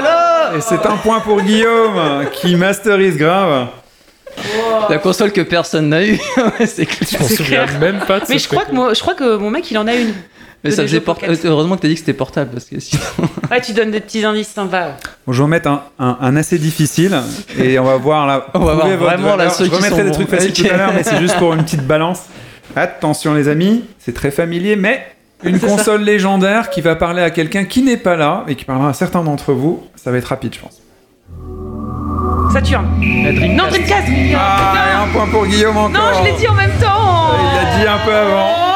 là. 0.00 0.56
Et 0.56 0.60
c'est 0.60 0.86
un 0.86 0.96
point 0.96 1.20
pour 1.20 1.40
Guillaume 1.42 2.26
qui 2.32 2.54
masterise 2.56 3.16
grave. 3.16 3.68
La 4.88 4.98
console 4.98 5.32
que 5.32 5.40
personne 5.40 5.88
n'a 5.88 6.04
eu. 6.04 6.18
C'est 6.66 6.86
clair. 6.86 7.08
Je 7.10 7.18
m'en 7.18 7.24
C'est 7.28 7.36
souviens 7.36 7.66
clair. 7.66 7.80
même 7.80 7.98
pas 8.06 8.20
de 8.20 8.24
Mais 8.28 8.38
ce 8.38 8.44
je 8.44 8.48
crois 8.48 8.64
que 8.64 8.72
moi, 8.72 8.94
je 8.94 9.00
crois 9.00 9.14
que 9.14 9.36
mon 9.36 9.50
mec 9.50 9.70
il 9.70 9.78
en 9.78 9.86
a 9.86 9.94
une. 9.94 10.14
Mais 10.64 10.70
ça 10.70 10.82
faisait 10.82 11.00
port-. 11.00 11.18
Heureusement 11.44 11.76
que 11.76 11.82
t'as 11.82 11.88
dit 11.88 11.94
que 11.94 12.00
c'était 12.00 12.12
portable 12.12 12.50
parce 12.52 12.64
que 12.66 12.78
sinon. 12.80 13.02
Ouais, 13.50 13.60
tu 13.60 13.72
donnes 13.72 13.92
des 13.92 14.00
petits 14.00 14.24
indices 14.24 14.48
sympas. 14.48 14.96
Bon, 15.24 15.32
je 15.32 15.38
vais 15.38 15.44
remettre 15.44 15.68
un, 15.68 15.84
un- 16.00 16.16
un 16.20 16.36
assez 16.36 16.58
difficile 16.58 17.16
et 17.56 17.78
on 17.78 17.84
va 17.84 17.94
voir 17.96 18.26
là. 18.26 18.46
On 18.54 18.58
va 18.60 18.74
voir 18.74 18.88
vraiment 18.88 19.36
là 19.36 19.50
ceux 19.50 19.66
Je 19.66 19.70
remettrai 19.70 20.02
des 20.02 20.10
trucs 20.10 20.28
faciles 20.28 20.52
tout 20.52 20.66
à 20.68 20.76
l'heure, 20.76 20.92
mais 20.94 21.04
c'est 21.04 21.18
juste 21.18 21.36
pour 21.38 21.54
une 21.54 21.62
petite 21.62 21.86
balance. 21.86 22.22
Attention 22.74 23.34
les 23.34 23.48
amis, 23.48 23.84
c'est 23.98 24.14
très 24.14 24.30
familier, 24.30 24.76
mais 24.76 25.06
une 25.44 25.60
console 25.60 26.02
légendaire 26.02 26.70
qui 26.70 26.80
va 26.80 26.96
parler 26.96 27.22
à 27.22 27.30
quelqu'un 27.30 27.64
qui 27.64 27.82
n'est 27.82 27.96
pas 27.96 28.16
là 28.16 28.44
et 28.48 28.54
qui 28.54 28.64
parlera 28.64 28.90
à 28.90 28.92
certains 28.92 29.22
d'entre 29.22 29.52
vous. 29.52 29.86
Ça 29.96 30.10
va 30.10 30.18
être 30.18 30.26
rapide, 30.26 30.54
je 30.54 30.60
pense. 30.60 30.82
Saturne. 32.52 32.86
La 33.24 33.32
Dreamcast. 33.32 33.56
Non, 33.56 33.68
Dreamcast. 33.68 34.08
Ah, 34.36 34.74
et 34.88 35.08
un 35.08 35.12
point 35.12 35.26
pour 35.26 35.46
Guillaume 35.46 35.76
encore. 35.76 35.90
Non, 35.90 36.18
je 36.18 36.24
l'ai 36.24 36.36
dit 36.36 36.48
en 36.48 36.54
même 36.54 36.70
temps. 36.80 37.34
Il 37.38 37.56
l'a 37.56 37.78
dit 37.78 37.86
un 37.86 38.04
peu 38.04 38.14
avant. 38.14 38.75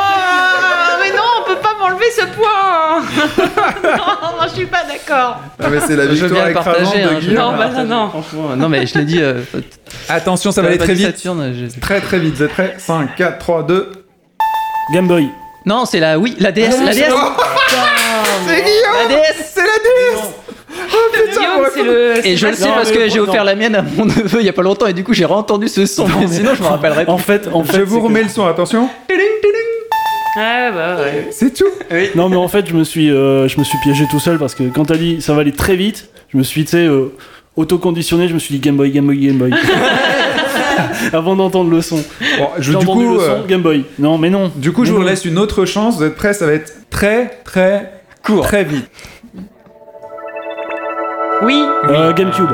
Ce 2.11 2.26
point. 2.26 3.00
non, 3.96 4.38
non, 4.40 4.48
je 4.48 4.54
suis 4.54 4.66
pas 4.66 4.82
d'accord. 4.84 5.38
Ah, 5.62 5.68
mais 5.70 5.80
c'est 5.80 5.96
la 5.96 6.06
Je 6.06 6.12
victoire 6.26 6.44
bien 6.46 6.54
partager. 6.54 6.98
de 7.02 7.04
hein, 7.04 7.11
veux 7.14 7.20
Guillaume. 7.20 7.36
Non, 7.36 7.56
bah, 7.56 7.68
non, 7.68 7.84
non. 7.84 8.08
Franchement, 8.11 8.56
non, 8.56 8.68
mais 8.68 8.86
je 8.86 8.98
l'ai 8.98 9.04
dit. 9.04 9.20
euh, 9.22 9.40
Attention, 10.08 10.52
ça 10.52 10.62
va 10.62 10.68
aller 10.68 10.78
très 10.78 10.94
vite. 10.94 11.06
Saturne, 11.16 11.52
je- 11.54 11.80
Très 11.80 12.00
très 12.00 12.18
vite, 12.18 12.34
vous 12.34 12.42
êtes 12.42 12.50
prêts? 12.50 12.74
5, 12.78 13.14
4, 13.16 13.38
3, 13.38 13.62
2. 13.64 13.92
Game 14.92 15.06
Boy. 15.08 15.28
Non, 15.66 15.84
c'est 15.84 16.00
la 16.00 16.18
oui, 16.18 16.36
la 16.40 16.52
DS, 16.52 16.62
la 16.84 16.92
DS. 16.92 17.04
C'est 18.46 18.64
Guillaume 18.64 18.94
La 18.96 19.14
DS. 19.14 19.52
C'est 19.54 19.61
la 19.61 19.66
DS 19.66 20.34
Guillaume, 21.38 21.66
c'est 21.74 21.82
le. 21.82 22.26
Et 22.26 22.36
je 22.36 22.46
le 22.46 22.54
sais 22.54 22.66
Non, 22.66 22.74
parce 22.74 22.90
mais 22.90 22.96
que 22.96 23.08
j'ai 23.08 23.18
non. 23.18 23.28
offert 23.28 23.44
la 23.44 23.54
mienne 23.54 23.74
à 23.74 23.82
mon 23.82 24.06
neveu 24.06 24.40
il 24.40 24.46
y 24.46 24.48
a 24.48 24.52
pas 24.52 24.62
longtemps 24.62 24.86
et 24.86 24.92
du 24.94 25.04
coup 25.04 25.12
j'ai 25.12 25.24
entendu 25.26 25.68
ce 25.68 25.84
son. 25.86 26.06
mais 26.08 26.26
sinon 26.26 26.54
je 26.54 26.62
me 26.62 26.68
rappellerai. 26.68 27.04
En 27.08 27.18
fait, 27.18 27.48
en 27.52 27.62
fait, 27.62 27.76
Je 27.76 27.82
vous 27.82 28.00
remets 28.00 28.20
que- 28.20 28.24
le 28.26 28.30
son, 28.30 28.46
attention. 28.46 28.88
Ah 30.37 30.70
bah 30.72 30.97
ouais. 31.03 31.28
C'est 31.31 31.53
tout. 31.55 31.64
Non, 32.14 32.28
mais 32.28 32.37
en 32.37 32.49
fait, 32.49 32.68
je 32.68 32.74
me 32.74 32.85
suis, 32.85 33.11
euh, 33.11 33.49
je 33.49 33.59
me 33.59 33.64
suis 33.64 33.78
piégé 33.83 34.07
tout 34.11 34.20
seul 34.20 34.39
parce 34.39 34.55
que 34.55 34.62
quand 34.64 34.85
t'as 34.85 34.97
dit 34.97 35.20
ça 35.20 35.35
va 35.35 35.41
aller 35.41 35.53
très 35.53 35.74
vite, 35.76 36.09
je 36.33 36.39
me 36.39 36.43
suis, 36.45 36.64
tu 36.64 36.70
sais, 36.72 36.87
euh, 36.87 37.12
autoconditionné, 37.57 38.28
je 38.28 38.35
me 38.35 38.39
suis 38.39 38.55
dit 38.55 38.61
Game 38.61 38.76
Boy, 38.76 38.91
Game 38.91 39.07
Boy, 39.07 39.18
Game 39.18 39.39
Boy. 39.39 39.53
Avant 41.12 41.35
d'entendre 41.37 41.70
le 41.70 41.81
son. 41.83 41.97
Bon, 42.39 42.49
je- 42.59 42.72
du 42.72 42.87
coup, 42.87 43.01
le 43.14 43.18
son, 43.18 43.24
euh, 43.24 43.47
Game 43.47 43.61
Boy. 43.62 43.85
Non, 43.99 44.18
mais 44.18 44.31
non. 44.31 44.51
du 44.55 44.72
coup, 44.72 44.85
je 44.85 44.93
vous 44.93 45.01
non. 45.01 45.05
laisse 45.07 45.24
une 45.24 45.39
autre 45.39 45.64
chance. 45.64 45.97
Vous 45.97 46.05
êtes 46.05 46.14
prêts? 46.16 46.33
Ça 46.33 46.47
va 46.47 46.53
être 46.53 46.72
très, 46.91 47.41
très 47.45 47.93
Court. 48.24 48.43
très 48.47 48.64
vite. 48.64 48.89
Oui. 51.43 51.62
Euh, 51.89 52.12
GameCube. 52.12 52.51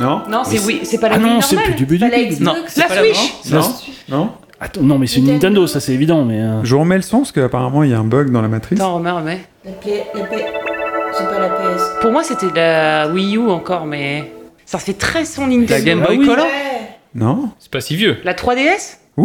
Non 0.00 0.22
Non, 0.28 0.42
c'est 0.44 0.58
oui, 0.64 0.80
c'est 0.84 0.98
pas 0.98 1.08
la 1.10 1.16
Ah 1.16 1.18
non, 1.18 1.40
c'est 1.40 1.56
plus 1.56 1.74
du 1.74 1.98
la 1.98 2.08
Xbox. 2.08 2.76
la 2.76 2.88
Switch. 2.88 3.32
Non 3.50 3.60
Non 4.08 4.30
Attends, 4.64 4.82
non, 4.82 4.96
mais 4.98 5.06
c'est 5.08 5.20
Nintendo. 5.20 5.34
Nintendo, 5.34 5.66
ça 5.66 5.80
c'est 5.80 5.92
évident, 5.92 6.24
mais. 6.24 6.40
euh, 6.40 6.62
Je 6.62 6.72
vous 6.74 6.80
remets 6.80 6.96
le 6.96 7.02
son 7.02 7.18
parce 7.18 7.32
qu'apparemment 7.32 7.82
il 7.82 7.90
y 7.90 7.94
a 7.94 7.98
un 7.98 8.04
bug 8.04 8.30
dans 8.30 8.40
la 8.42 8.48
matrice. 8.48 8.78
Attends, 8.78 8.94
remets, 8.94 9.10
remets. 9.10 9.40
La 9.64 9.72
P... 9.72 10.02
La 10.14 10.24
P... 10.24 10.36
C'est 11.18 11.24
pas 11.28 11.38
la 11.40 11.48
PS. 11.48 11.82
Pour 12.00 12.12
moi, 12.12 12.22
c'était 12.24 12.46
la 12.54 13.08
Wii 13.08 13.36
U 13.36 13.50
encore, 13.50 13.84
mais 13.86 14.32
ça 14.64 14.78
fait 14.78 14.94
très 14.94 15.24
son 15.24 15.46
Nintendo. 15.48 15.74
La 15.74 15.80
Game 15.80 16.00
Ah 16.04 16.06
Boy 16.06 16.18
oui. 16.18 16.26
Color 16.26 16.46
Ouais. 16.46 16.52
Non 17.14 17.50
C'est 17.58 17.70
pas 17.70 17.80
si 17.82 17.96
vieux. 17.96 18.16
La 18.24 18.32
3DS 18.34 18.98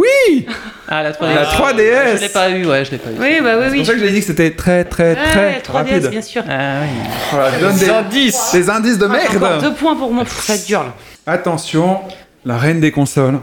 Ah, 0.90 1.02
la 1.04 1.12
3DS. 1.14 1.34
La 1.36 1.46
3DS. 1.46 2.16
Je 2.18 2.22
l'ai 2.22 2.30
pas 2.30 2.50
eu, 2.50 2.66
ouais, 2.66 2.84
je 2.84 2.92
l'ai 2.92 2.98
pas 2.98 3.10
eu. 3.12 3.16
Oui, 3.22 3.38
bah 3.42 3.54
oui, 3.58 3.64
C'est 3.68 3.72
oui. 3.72 3.78
pour 3.78 3.86
ça 3.86 3.94
que 3.94 4.00
j'ai 4.00 4.10
dit 4.12 4.20
que 4.20 4.26
c'était 4.26 4.52
très, 4.52 4.84
très, 4.84 5.16
très 5.16 5.40
Ouais, 5.40 5.62
3DS, 5.66 5.72
rapide. 5.72 6.08
bien 6.10 6.22
sûr. 6.22 6.44
Ah 6.50 6.80
oui. 6.82 6.88
Voilà, 7.32 7.60
donne 7.60 7.78
des 7.78 7.90
indices. 7.90 8.50
Des 8.52 8.70
indices 8.70 8.98
de 8.98 9.06
Ah, 9.06 9.10
merde. 9.40 9.62
deux 9.62 9.74
points 9.74 9.96
pour 9.96 10.12
moi, 10.12 10.26
ça 10.26 10.54
va 10.54 10.60
être 10.60 10.68
dur 10.68 10.84
là. 10.84 10.94
Attention, 11.26 12.00
la 12.44 12.58
reine 12.58 12.82
des 12.82 12.92
consoles. 12.92 13.40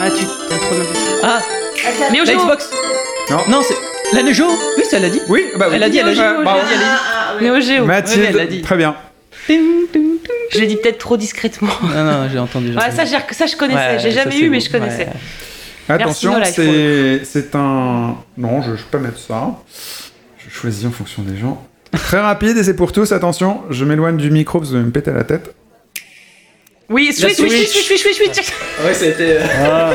Ah, 0.00 0.10
tu 0.10 0.24
t'as 0.48 0.56
trop 0.58 0.74
noté. 0.74 0.88
Ah, 1.22 1.40
Mais 2.10 2.20
au 2.20 2.24
la 2.24 2.32
jeu 2.32 2.38
Xbox 2.38 2.70
Non. 3.30 3.38
Non, 3.48 3.62
c'est. 3.66 3.76
La 4.16 4.22
Neo 4.22 4.32
Geo 4.32 4.46
Oui, 4.76 4.84
ça 4.90 4.98
l'a 4.98 5.08
dit. 5.08 5.20
Oui, 5.28 5.44
bah 5.56 5.66
oui. 5.68 5.76
Elle 5.76 5.82
a 5.84 5.88
dit, 5.88 5.98
elle 5.98 6.08
a 6.08 6.12
dit. 6.14 6.20
Ouais, 6.20 6.32
Neo 6.32 6.42
bravo. 6.42 6.60
Geo, 6.60 6.66
Elle 6.68 6.74
a 6.74 7.60
dit, 7.60 7.70
Ah, 7.70 7.74
Néo. 7.74 7.84
Mathilde, 7.86 8.20
Oui, 8.20 8.26
elle 8.30 8.36
l'a 8.36 8.46
dit. 8.46 8.62
très 8.62 8.76
bien. 8.76 8.96
Ting, 9.46 9.60
ting, 9.92 10.02
ting. 10.22 10.30
Je 10.50 10.58
l'ai 10.60 10.66
dit 10.66 10.76
peut-être 10.76 10.98
trop 10.98 11.16
discrètement. 11.16 11.70
Non, 11.82 12.04
non, 12.04 12.28
j'ai 12.30 12.38
entendu. 12.38 12.68
j'ai 12.68 12.74
Ouais, 12.74 12.82
entendu. 12.82 12.96
ça, 12.96 13.04
j'ai- 13.04 13.34
ça, 13.34 13.46
je 13.46 13.56
connaissais. 13.56 13.78
Ouais, 13.94 13.98
J'ai 14.00 14.10
ça, 14.10 14.22
jamais 14.24 14.32
c'est 14.36 14.40
eu, 14.42 14.50
mais 14.50 14.58
bon. 14.58 14.64
je 14.64 14.70
connaissais. 14.70 15.06
Ouais. 15.06 15.94
Attention, 15.94 16.34
c'est 16.44 17.22
c'est 17.24 17.54
un. 17.54 18.16
Non, 18.36 18.62
je 18.62 18.70
ne 18.70 18.76
vais 18.76 18.82
pas 18.90 18.98
mettre 18.98 19.18
ça. 19.18 19.50
Je 20.38 20.50
choisis 20.54 20.84
en 20.86 20.90
fonction 20.90 21.22
des 21.22 21.36
gens. 21.38 21.62
Très 21.92 22.20
rapide 22.20 22.56
et 22.56 22.62
c'est 22.64 22.76
pour 22.76 22.92
tous. 22.92 23.12
Attention, 23.12 23.62
je 23.70 23.84
m'éloigne 23.84 24.16
du 24.16 24.30
micro 24.30 24.58
parce 24.58 24.70
que 24.70 24.74
vous 24.74 24.78
allez 24.78 24.86
me 24.86 24.92
péter 24.92 25.10
la 25.12 25.24
tête. 25.24 25.54
Oui, 26.92 27.10
Switch, 27.12 27.36
Switch, 27.36 27.52
Switch, 27.52 27.86
Switch, 27.86 28.02
Switch, 28.02 28.16
Switch, 28.16 28.32
Switch. 28.34 28.52
Ouais. 28.84 29.38
Ah, 29.64 29.94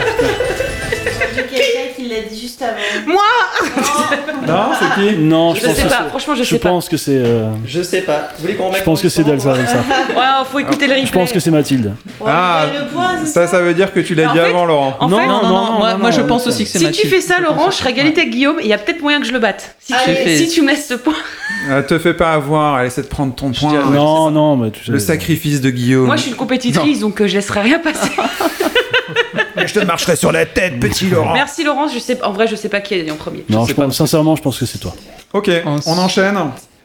qui 1.95 2.07
l'a 2.07 2.22
dit 2.22 2.27
juste 2.39 2.61
avant. 2.61 2.76
Moi 3.05 3.22
Non, 4.47 4.69
c'est 4.80 5.01
qui 5.01 5.18
non, 5.18 5.53
je, 5.55 5.61
Je 5.61 5.65
pense 5.65 5.76
sais 5.76 5.84
pas, 5.88 6.05
franchement, 6.09 6.35
je 6.35 6.43
Je 6.43 6.49
sais 6.49 6.59
pas. 6.59 6.69
pense 6.69 6.89
que 6.89 6.97
c'est. 6.97 7.11
euh, 7.18 7.49
Je 7.65 7.81
sais 7.81 8.01
pas. 8.01 8.30
Vous 8.38 8.41
voulez 8.43 8.55
qu'on 8.55 8.72
Je 8.72 8.84
pense 8.84 9.01
que 9.01 9.09
c'est 9.09 9.23
Delsa, 9.23 9.55
ça. 9.65 9.77
Ouais, 10.15 10.23
faut 10.51 10.59
écouter 10.59 10.88
le 10.88 10.93
replay. 10.93 11.07
Je 11.07 11.11
pense 11.11 11.31
que 11.31 11.39
c'est 11.39 11.51
Mathilde. 11.51 11.93
Ah, 12.26 12.65
point, 12.93 13.26
Ça, 13.26 13.47
ça 13.47 13.59
veut 13.61 13.73
dire 13.73 13.91
que 13.93 13.99
tu 13.99 14.15
l'as 14.15 14.30
En 14.30 14.34
dit 14.34 14.39
fait- 14.39 14.45
avant, 14.45 14.65
Laurent. 14.65 14.95
En 14.99 15.09
Non, 15.09 15.18
fait, 15.19 15.27
Non, 15.27 15.41
non, 15.43 15.49
non, 15.49 15.72
moi, 15.80 15.91
non, 15.93 15.97
moi 15.99 16.11
je 16.11 16.22
pense 16.22 16.47
aussi 16.47 16.64
que 16.64 16.69
c'est 16.69 16.80
si 16.80 16.85
Mathilde. 16.85 17.03
tu 17.09 17.15
fais 17.15 17.22
ça, 17.22 17.35
Je 17.39 17.43
Laurent, 17.43 17.69
je 17.72 17.76
serai 17.77 17.89
égalité 17.91 18.22
avec 18.22 18.34
Guillaume 18.34 18.59
et 18.59 18.64
il 18.64 18.69
y 18.69 18.73
a 18.73 18.77
peut-être 18.77 19.01
moyen 19.01 19.19
que 19.19 19.26
je 19.27 19.34
le 19.34 19.39
batte. 19.39 19.76
Si, 19.80 19.93
tu, 20.05 20.45
si 20.47 20.61
me 20.61 20.68
laisses 20.69 20.88
ce 20.88 20.93
point. 20.95 21.14
Euh, 21.69 21.81
te 21.81 21.97
fais 21.99 22.14
pas 22.14 22.34
avoir, 22.34 22.80
elle 22.80 22.88
essaie 22.88 23.01
de 23.01 23.07
prendre 23.07 23.34
ton 23.35 23.51
point. 23.51 23.73
non, 23.91 24.31
non, 24.31 24.55
mais 24.55 24.72
tu 24.72 24.85
sais. 24.85 24.91
Le 24.91 24.99
sacrifice 24.99 25.59
de 25.59 25.69
Guillaume. 25.69 26.05
Moi, 26.05 26.15
je 26.15 26.22
suis 26.22 26.31
une 26.31 26.38
compétitrice, 26.38 26.99
donc 26.99 27.19
euh, 27.19 27.27
je 27.27 27.34
laisserai 27.35 27.61
rien 27.61 27.80
passer. 27.80 28.09
je 29.65 29.73
te 29.73 29.80
marcherai 29.80 30.15
sur 30.15 30.31
la 30.31 30.45
tête, 30.45 30.80
petit 30.80 31.09
Laurent. 31.09 31.34
Merci 31.34 31.64
Laurence, 31.64 31.93
je 31.93 31.99
sais, 31.99 32.18
en 32.28 32.32
vrai, 32.32 32.48
je 32.48 32.56
sais 32.56 32.70
pas 32.70 32.82
qui 32.82 32.94
est 32.95 33.12
en 33.12 33.16
premier. 33.16 33.44
Non, 33.49 33.66
je 33.66 33.74
pense, 33.74 33.95
sincèrement, 33.98 34.36
je 34.36 34.41
pense 34.41 34.60
que 34.60 34.66
c'est 34.66 34.78
toi. 34.80 34.94
Ok, 35.34 35.49
On 35.66 35.80
on 35.86 35.98
enchaîne. 35.98 36.38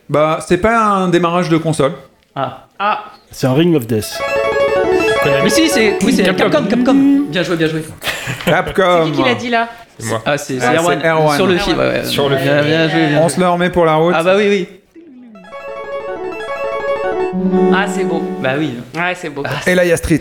Bah, 0.08 0.38
c'est 0.46 0.58
pas 0.58 0.78
un 0.78 1.08
démarrage 1.08 1.48
de 1.48 1.56
console. 1.56 1.92
Ah. 2.34 2.66
Ah, 2.78 3.04
C'est 3.30 3.46
un 3.46 3.54
Ring 3.54 3.74
of 3.76 3.86
Death. 3.86 4.18
Mais 5.44 5.50
si, 5.50 5.68
c'est 5.68 5.98
oui, 6.02 6.12
c'est 6.14 6.24
Capcom. 6.24 6.50
Capcom, 6.50 6.66
Capcom. 6.68 7.24
Bien 7.28 7.42
joué, 7.42 7.56
bien 7.56 7.68
joué. 7.68 7.84
Capcom. 8.44 9.04
c'est 9.04 9.10
qui 9.12 9.16
qui 9.18 9.22
l'a 9.28 9.34
dit 9.34 9.50
là 9.50 9.68
C'est 9.98 10.08
moi. 10.08 10.22
Ah, 10.26 10.36
c'est 10.38 10.58
Ah, 10.60 10.74
Erwan. 10.74 11.36
Sur 11.36 11.46
le 11.46 11.56
fil, 11.58 11.74
ouais, 11.74 11.78
ouais. 11.88 12.04
Sur 12.04 12.28
le 12.28 12.36
Bien, 12.36 12.58
fil. 12.62 12.66
bien 12.70 12.88
joué, 12.88 13.06
bien 13.08 13.18
On 13.18 13.28
joué. 13.28 13.36
se 13.36 13.40
le 13.40 13.48
remet 13.48 13.70
pour 13.70 13.84
la 13.84 13.94
route. 13.94 14.14
Ah 14.16 14.22
bah 14.24 14.34
oui, 14.36 14.46
oui. 14.48 14.68
Ah, 17.74 17.86
c'est 17.88 18.04
beau. 18.04 18.22
Bah 18.42 18.50
oui. 18.58 18.74
Ouais, 18.94 19.14
c'est 19.14 19.30
beau. 19.30 19.42
Et 19.66 19.74
là, 19.74 19.84
il 19.84 19.88
y 19.88 19.92
a 19.92 19.96
Street. 19.96 20.20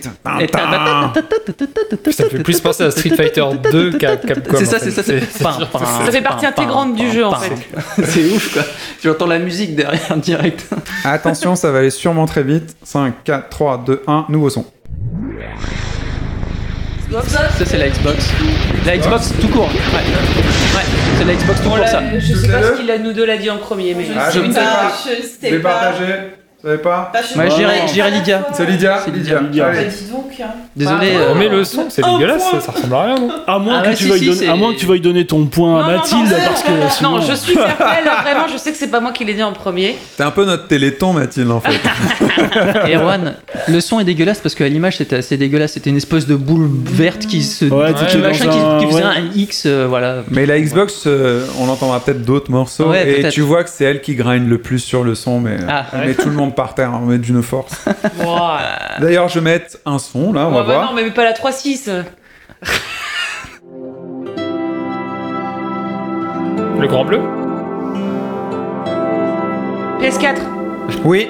Ça 2.11 2.29
fait 2.29 2.43
plus 2.43 2.59
penser 2.61 2.83
à 2.83 2.91
Street 2.91 3.09
Fighter 3.15 3.43
2 3.71 3.97
qu'à 3.97 4.15
Capcom. 4.17 4.57
C'est 4.57 4.65
ça, 4.65 4.79
c'est 4.79 4.91
ça. 4.91 5.03
Ça 5.03 6.11
fait 6.11 6.21
partie 6.21 6.45
intégrante 6.45 6.95
du 6.95 7.11
jeu, 7.11 7.25
en 7.25 7.35
fait. 7.35 7.53
C'est 8.03 8.25
ouf, 8.25 8.53
quoi. 8.53 8.63
J'entends 9.03 9.27
la 9.27 9.39
musique 9.39 9.75
derrière, 9.75 10.15
direct. 10.17 10.65
Attention, 11.03 11.55
ça 11.55 11.71
va 11.71 11.79
aller 11.79 11.89
sûrement 11.89 12.25
très 12.25 12.43
vite. 12.43 12.75
5, 12.83 13.23
4, 13.23 13.49
3, 13.49 13.83
2, 13.85 14.03
1, 14.07 14.25
nouveau 14.29 14.49
son. 14.49 14.65
Ça, 17.27 17.65
c'est 17.65 17.77
la 17.77 17.89
Xbox. 17.89 18.29
La 18.85 18.97
Xbox 18.97 19.33
tout 19.41 19.49
court. 19.49 19.67
Ouais, 19.67 19.99
ouais 19.99 20.85
c'est 21.17 21.25
la 21.25 21.33
Xbox 21.33 21.61
tout 21.61 21.69
court, 21.69 21.85
ça. 21.85 22.01
Je 22.17 22.33
sais 22.33 22.47
pas 22.47 22.63
ce 22.63 22.71
qu'il 22.79 22.89
a 22.89 22.97
nous 22.97 23.11
deux 23.11 23.25
l'a 23.25 23.35
dit 23.35 23.49
en 23.49 23.57
premier, 23.57 23.93
mais. 23.93 24.05
Ah, 24.17 24.29
je 24.33 24.39
ne 24.39 24.51
sais 24.53 24.61
pas. 24.61 24.93
Départagé. 25.41 26.05
Vous 26.63 26.69
savez 26.69 26.81
pas 26.81 27.11
Moi, 27.35 27.45
dirais 27.47 28.11
Lydia. 28.11 28.47
C'est 28.53 28.65
Lydia 28.67 29.01
C'est 29.03 29.11
Lydia. 29.11 29.39
Lydia. 29.41 29.65
Allez. 29.67 29.79
Bah, 29.79 29.83
dis 29.89 30.11
donc. 30.11 30.31
hein. 30.39 30.51
Désolé. 30.75 31.11
Euh, 31.15 31.31
On 31.31 31.35
met 31.35 31.49
le 31.49 31.63
son, 31.63 31.85
c'est 31.89 32.03
dégueulasse, 32.03 32.43
point. 32.49 32.59
ça, 32.59 32.65
ça 32.67 32.71
ressemble 32.73 32.93
à 32.93 33.03
rien, 33.03 33.15
non 33.15 33.29
À 33.47 33.57
moins, 33.59 33.81
Ah 33.83 33.91
que 33.91 33.97
tu 33.97 34.03
si, 34.03 34.09
veuilles 34.09 34.19
si, 34.19 34.25
donner, 34.27 34.37
c'est- 34.37 34.47
à 34.47 34.55
moins 34.55 34.73
que 34.73 34.77
tu 34.77 34.85
veuilles 34.85 35.01
donner 35.01 35.25
ton 35.25 35.45
point 35.47 35.71
Non, 35.71 35.77
à 35.79 35.91
non, 35.91 35.97
Mathilde, 35.97 36.29
non, 36.29 36.37
parce 36.47 36.61
que 36.61 36.69
sinon... 36.91 37.11
Non, 37.17 37.21
je 37.21 37.33
suis 37.33 37.53
fair 37.55 37.75
play, 37.77 38.03
là, 38.05 38.21
vraiment, 38.21 38.47
je 38.51 38.57
sais 38.57 38.71
que 38.71 38.77
c'est 38.77 38.89
pas 38.91 38.99
moi 38.99 39.11
qui 39.11 39.25
l'ai 39.25 39.33
dit 39.33 39.41
en 39.43 39.53
premier. 39.53 39.97
T'es 40.17 40.23
un 40.23 40.29
peu 40.31 40.45
notre 40.45 40.67
téléthon, 40.67 41.13
Mathilde, 41.13 41.49
en 41.49 41.61
fait. 41.61 41.71
Erwan, 42.93 43.33
le 43.67 43.79
son 43.81 43.99
est 43.99 44.03
dégueulasse 44.03 44.39
parce 44.39 44.55
qu'à 44.55 44.67
l'image 44.67 44.97
c'était 44.97 45.15
assez 45.17 45.37
dégueulasse. 45.37 45.73
C'était 45.73 45.89
une 45.89 45.97
espèce 45.97 46.27
de 46.27 46.35
boule 46.35 46.69
verte 46.85 47.25
qui 47.25 47.43
se. 47.43 47.65
Ouais, 47.65 47.93
qui, 47.93 48.17
machin, 48.17 48.49
un- 48.49 48.79
qui 48.79 48.85
faisait 48.87 48.97
ouais. 49.03 49.03
un 49.03 49.35
X, 49.35 49.63
euh, 49.65 49.85
voilà. 49.87 50.17
Mais 50.29 50.45
la 50.45 50.59
Xbox, 50.59 51.03
euh, 51.07 51.45
on 51.59 51.69
entendra 51.69 51.99
peut-être 51.99 52.23
d'autres 52.23 52.51
morceaux. 52.51 52.89
Ouais, 52.89 53.09
et 53.09 53.13
peut-être. 53.21 53.33
tu 53.33 53.41
vois 53.41 53.63
que 53.63 53.69
c'est 53.69 53.85
elle 53.85 54.01
qui 54.01 54.15
grind 54.15 54.47
le 54.47 54.57
plus 54.59 54.79
sur 54.79 55.03
le 55.03 55.15
son, 55.15 55.39
mais 55.39 55.57
Ah. 55.67 55.85
tout 56.21 56.29
le 56.29 56.35
monde 56.35 56.50
par 56.51 56.73
terre, 56.75 56.91
on 56.93 57.05
met 57.05 57.17
d'une 57.17 57.41
force. 57.43 57.85
Wow. 58.19 58.37
D'ailleurs, 58.99 59.27
je 59.29 59.39
vais 59.39 59.43
mettre 59.51 59.77
un 59.85 59.97
son, 59.99 60.33
là, 60.33 60.47
on 60.47 60.51
va 60.51 60.61
Ouais, 60.61 60.67
bah 60.67 60.73
voir. 60.73 60.85
non, 60.93 61.01
mais 61.01 61.09
pas 61.11 61.23
la 61.23 61.33
3.6. 61.33 62.03
Le 66.79 66.87
grand 66.87 67.05
bleu 67.05 67.19
PS4. 70.01 70.37
Oui, 71.05 71.29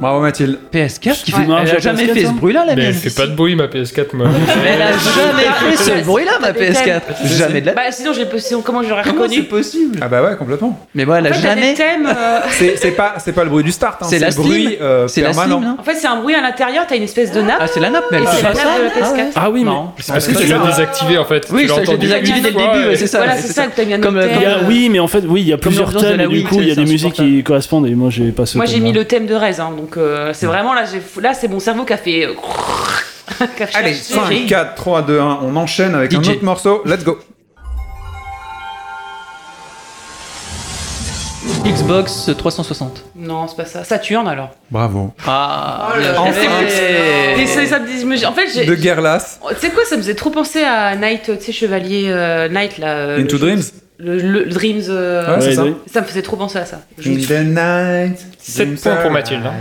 bravo 0.00 0.20
Mathilde. 0.20 0.58
PS4 0.72 1.22
qui 1.24 1.32
Ouais. 1.32 1.40
fait. 1.40 1.46
marche 1.46 1.62
Elle 1.64 1.70
a 1.70 1.74
la 1.74 1.78
jamais 1.80 2.04
PS4, 2.06 2.14
fait 2.14 2.20
ce 2.22 2.26
hein 2.26 2.34
bruit-là, 2.38 2.64
la 2.66 2.74
Mais 2.74 2.82
elle 2.82 2.88
mienne. 2.92 3.00
fait 3.00 3.10
pas 3.14 3.26
de 3.26 3.34
bruit, 3.34 3.54
ma 3.56 3.66
PS4, 3.66 4.06
moi. 4.14 4.28
Elle 4.66 4.82
a 4.82 4.86
jamais 4.92 5.76
fait 5.76 6.00
ce 6.00 6.04
bruit-là, 6.04 6.32
ma 6.40 6.52
T'as 6.52 6.58
des 6.60 6.70
PS4. 6.72 7.00
Jamais 7.24 7.60
de 7.60 7.66
la. 7.66 7.72
Bah 7.74 7.82
sinon, 7.90 8.12
j'ai 8.12 8.26
sinon, 8.40 8.62
comment 8.62 8.82
j'aurais 8.82 9.02
Comment 9.02 9.22
c'est 9.22 9.26
reconnu 9.36 9.42
possible 9.44 9.98
Ah 10.02 10.08
bah 10.08 10.22
ouais, 10.22 10.36
complètement. 10.36 10.78
Mais 10.94 11.04
bon, 11.04 11.14
elle 11.14 11.26
a 11.26 11.30
En 11.30 11.32
fait, 11.34 11.42
t'as 11.42 11.54
des 11.54 11.60
jamais. 11.62 11.74
thèmes. 11.74 12.06
euh, 12.06 12.40
C'est 12.50 12.76
c'est 12.76 12.90
pas, 12.92 13.14
c'est 13.18 13.32
pas 13.32 13.44
le 13.44 13.50
bruit 13.50 13.64
du 13.64 13.72
start, 13.72 14.02
hein, 14.02 14.06
C'est 14.08 14.16
c'est 14.18 14.24
la 14.24 14.28
le 14.30 14.34
bruit 14.34 14.64
Slim. 14.66 14.76
euh, 14.80 15.08
C'est 15.08 15.20
la 15.22 15.28
permanent. 15.30 15.60
Non 15.60 15.76
En 15.78 15.82
fait, 15.82 15.94
c'est 15.94 16.06
un 16.06 16.16
bruit 16.20 16.34
à 16.34 16.40
l'intérieur, 16.40 16.84
t'as 16.88 16.96
une 16.96 17.02
espèce 17.02 17.32
de 17.32 17.40
nappe. 17.42 17.58
Ah, 17.60 17.66
c'est 17.66 17.80
la 17.80 17.90
nappe, 17.90 18.04
mais 18.10 18.18
elle 18.18 18.22
Et 18.24 18.26
fait 18.26 18.36
c'est 18.36 18.42
la 18.42 18.48
pas 18.50 18.54
nappe 18.54 18.66
ça. 18.66 18.78
de 18.78 19.00
la 19.18 19.24
PS4. 19.24 19.32
Ah 19.36 19.50
oui, 19.50 19.60
mais... 19.64 19.70
Non. 19.70 19.90
Est-ce 19.98 20.28
que 20.30 20.38
tu 20.38 20.46
l'as 20.46 20.58
désactivé 20.66 21.18
en 21.18 21.24
fait 21.24 21.46
Oui, 21.52 21.62
Tu 21.62 21.68
l'as 21.68 21.74
ça, 21.74 21.82
j'ai 21.84 21.88
entendu 21.90 22.06
désactivé 22.06 22.36
une 22.38 22.42
dès 22.44 22.50
le 22.50 22.58
fois, 22.58 22.72
début, 22.78 22.90
et- 22.92 22.96
c'est 22.96 23.06
ça. 23.06 23.18
Voilà, 23.18 23.36
c'est 23.36 23.52
ça 23.52 23.66
que 23.66 23.76
t'as 23.76 23.84
mis 23.84 23.94
un 23.94 24.00
Comme 24.00 24.16
autre 24.16 24.26
la- 24.26 24.32
Il 24.34 24.42
y 24.42 24.44
a- 24.46 24.54
thème. 24.58 24.66
oui, 24.68 24.88
mais 24.90 24.98
en 25.00 25.08
fait, 25.08 25.24
oui, 25.26 25.40
il 25.42 25.48
y 25.48 25.52
a 25.52 25.58
plusieurs 25.58 25.86
l'ambiance 25.86 26.02
de 26.02 26.08
thèmes, 26.08 26.18
la 26.18 26.24
et 26.24 26.28
du 26.28 26.34
Wii, 26.34 26.44
coup, 26.44 26.56
il 26.60 26.68
y 26.68 26.70
a 26.70 26.74
c'est 26.74 26.84
des 26.84 26.90
musiques 26.90 27.12
qui 27.14 27.42
correspondent, 27.42 27.86
et 27.86 27.94
moi, 27.94 28.08
j'ai 28.10 28.30
pas 28.32 28.46
ce 28.46 28.56
Moi, 28.56 28.66
j'ai 28.66 28.74
thème-là. 28.74 28.88
mis 28.88 28.92
le 28.94 29.04
thème 29.04 29.26
de 29.26 29.34
Rez, 29.34 29.60
hein, 29.60 29.70
donc 29.76 29.89
euh, 29.96 30.32
c'est 30.34 30.46
vraiment 30.46 30.74
là, 30.74 30.84
là, 31.20 31.34
c'est 31.34 31.48
mon 31.48 31.60
cerveau 31.60 31.84
qui 31.84 31.92
a 31.92 31.96
fait. 31.96 32.26
euh, 32.26 32.34
qui 33.56 33.62
a 33.62 33.66
Allez, 33.74 33.94
cherché. 33.94 34.40
5, 34.40 34.46
4, 34.46 34.74
3, 34.74 35.02
2, 35.02 35.20
1, 35.20 35.38
on 35.42 35.56
enchaîne 35.56 35.94
avec 35.94 36.12
un 36.14 36.22
DJ. 36.22 36.28
autre 36.30 36.44
morceau. 36.44 36.82
Let's 36.84 37.04
go. 37.04 37.18
Xbox 41.64 42.30
360. 42.36 43.04
Non, 43.16 43.46
c'est 43.48 43.56
pas 43.56 43.64
ça. 43.64 43.84
Saturne 43.84 44.28
alors. 44.28 44.50
Bravo. 44.70 45.12
Ah, 45.26 45.90
Oh 45.94 45.98
là 45.98 46.12
me- 46.12 46.18
en 46.18 46.32
fait, 46.32 46.48
j'ai. 48.54 48.64
De 48.64 48.74
Guerlas. 48.74 49.38
Tu 49.50 49.56
sais 49.66 49.70
quoi, 49.70 49.84
ça 49.84 49.96
me 49.96 50.02
faisait 50.02 50.14
trop 50.14 50.30
penser 50.30 50.62
à 50.62 50.96
Night, 50.96 51.30
tu 51.38 51.44
sais, 51.44 51.52
Chevalier 51.52 52.04
euh, 52.08 52.48
Night 52.48 52.78
là. 52.78 52.88
euh, 52.96 53.20
Into 53.22 53.38
Dreams. 53.38 53.62
Le, 53.98 54.16
le- 54.18 54.44
Dreams. 54.46 54.82
euh, 54.88 55.36
Ouais, 55.38 55.54
ça. 55.54 55.64
Ça 55.92 56.00
me 56.00 56.06
faisait 56.06 56.22
trop 56.22 56.36
penser 56.36 56.58
à 56.58 56.66
ça. 56.66 56.80
Je- 56.98 57.10
In 57.10 57.14
the 57.16 58.08
night. 58.10 58.26
Sept 58.38 58.66
dreams 58.66 58.78
points 58.78 58.96
pour 58.96 59.10
Mathilde, 59.10 59.44
hein. 59.46 59.52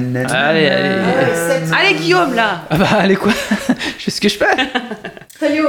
Then- 0.00 0.26
Allez, 0.30 0.66
allez. 0.68 1.34
Sept- 1.34 1.72
Allez, 1.72 1.94
Guillaume 1.98 2.34
là 2.34 2.62
Ah 2.70 2.76
bah, 2.76 2.86
allez 2.98 3.16
quoi 3.16 3.32
Je 3.68 3.74
fais 4.04 4.10
ce 4.10 4.20
que 4.20 4.28
je 4.28 4.36
fais. 4.38 4.46
Fayot. 5.38 5.64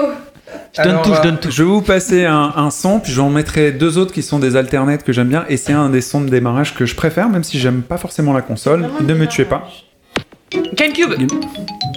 Je 0.78 0.82
donne 0.84 0.92
Alors, 0.92 1.02
tout, 1.04 1.14
je 1.14 1.20
euh, 1.20 1.24
donne 1.24 1.38
tout. 1.40 1.52
Je 1.52 1.64
vais 1.64 1.70
vous 1.70 1.82
passer 1.82 2.26
un, 2.26 2.54
un 2.56 2.70
son, 2.70 3.00
puis 3.00 3.12
j'en 3.12 3.30
mettrai 3.30 3.72
deux 3.72 3.98
autres 3.98 4.14
qui 4.14 4.22
sont 4.22 4.40
des 4.40 4.56
alternates 4.56 5.04
que 5.04 5.12
j'aime 5.14 5.28
bien, 5.30 5.46
et 5.50 5.58
c'est 5.58 5.74
un 5.74 5.90
des 5.90 6.02
sons 6.02 6.22
de 6.22 6.30
démarrage 6.30 6.76
que 6.76 6.86
je 6.86 6.96
préfère, 6.96 7.30
même 7.30 7.44
si 7.44 7.60
j'aime 7.60 7.82
pas 7.82 7.98
forcément 7.98 8.34
la 8.34 8.42
console. 8.42 8.82
Vraiment 8.82 9.00
ne 9.02 9.14
me 9.14 9.26
tuez 9.28 9.46
pas. 9.46 9.68
GameCube 10.74 11.12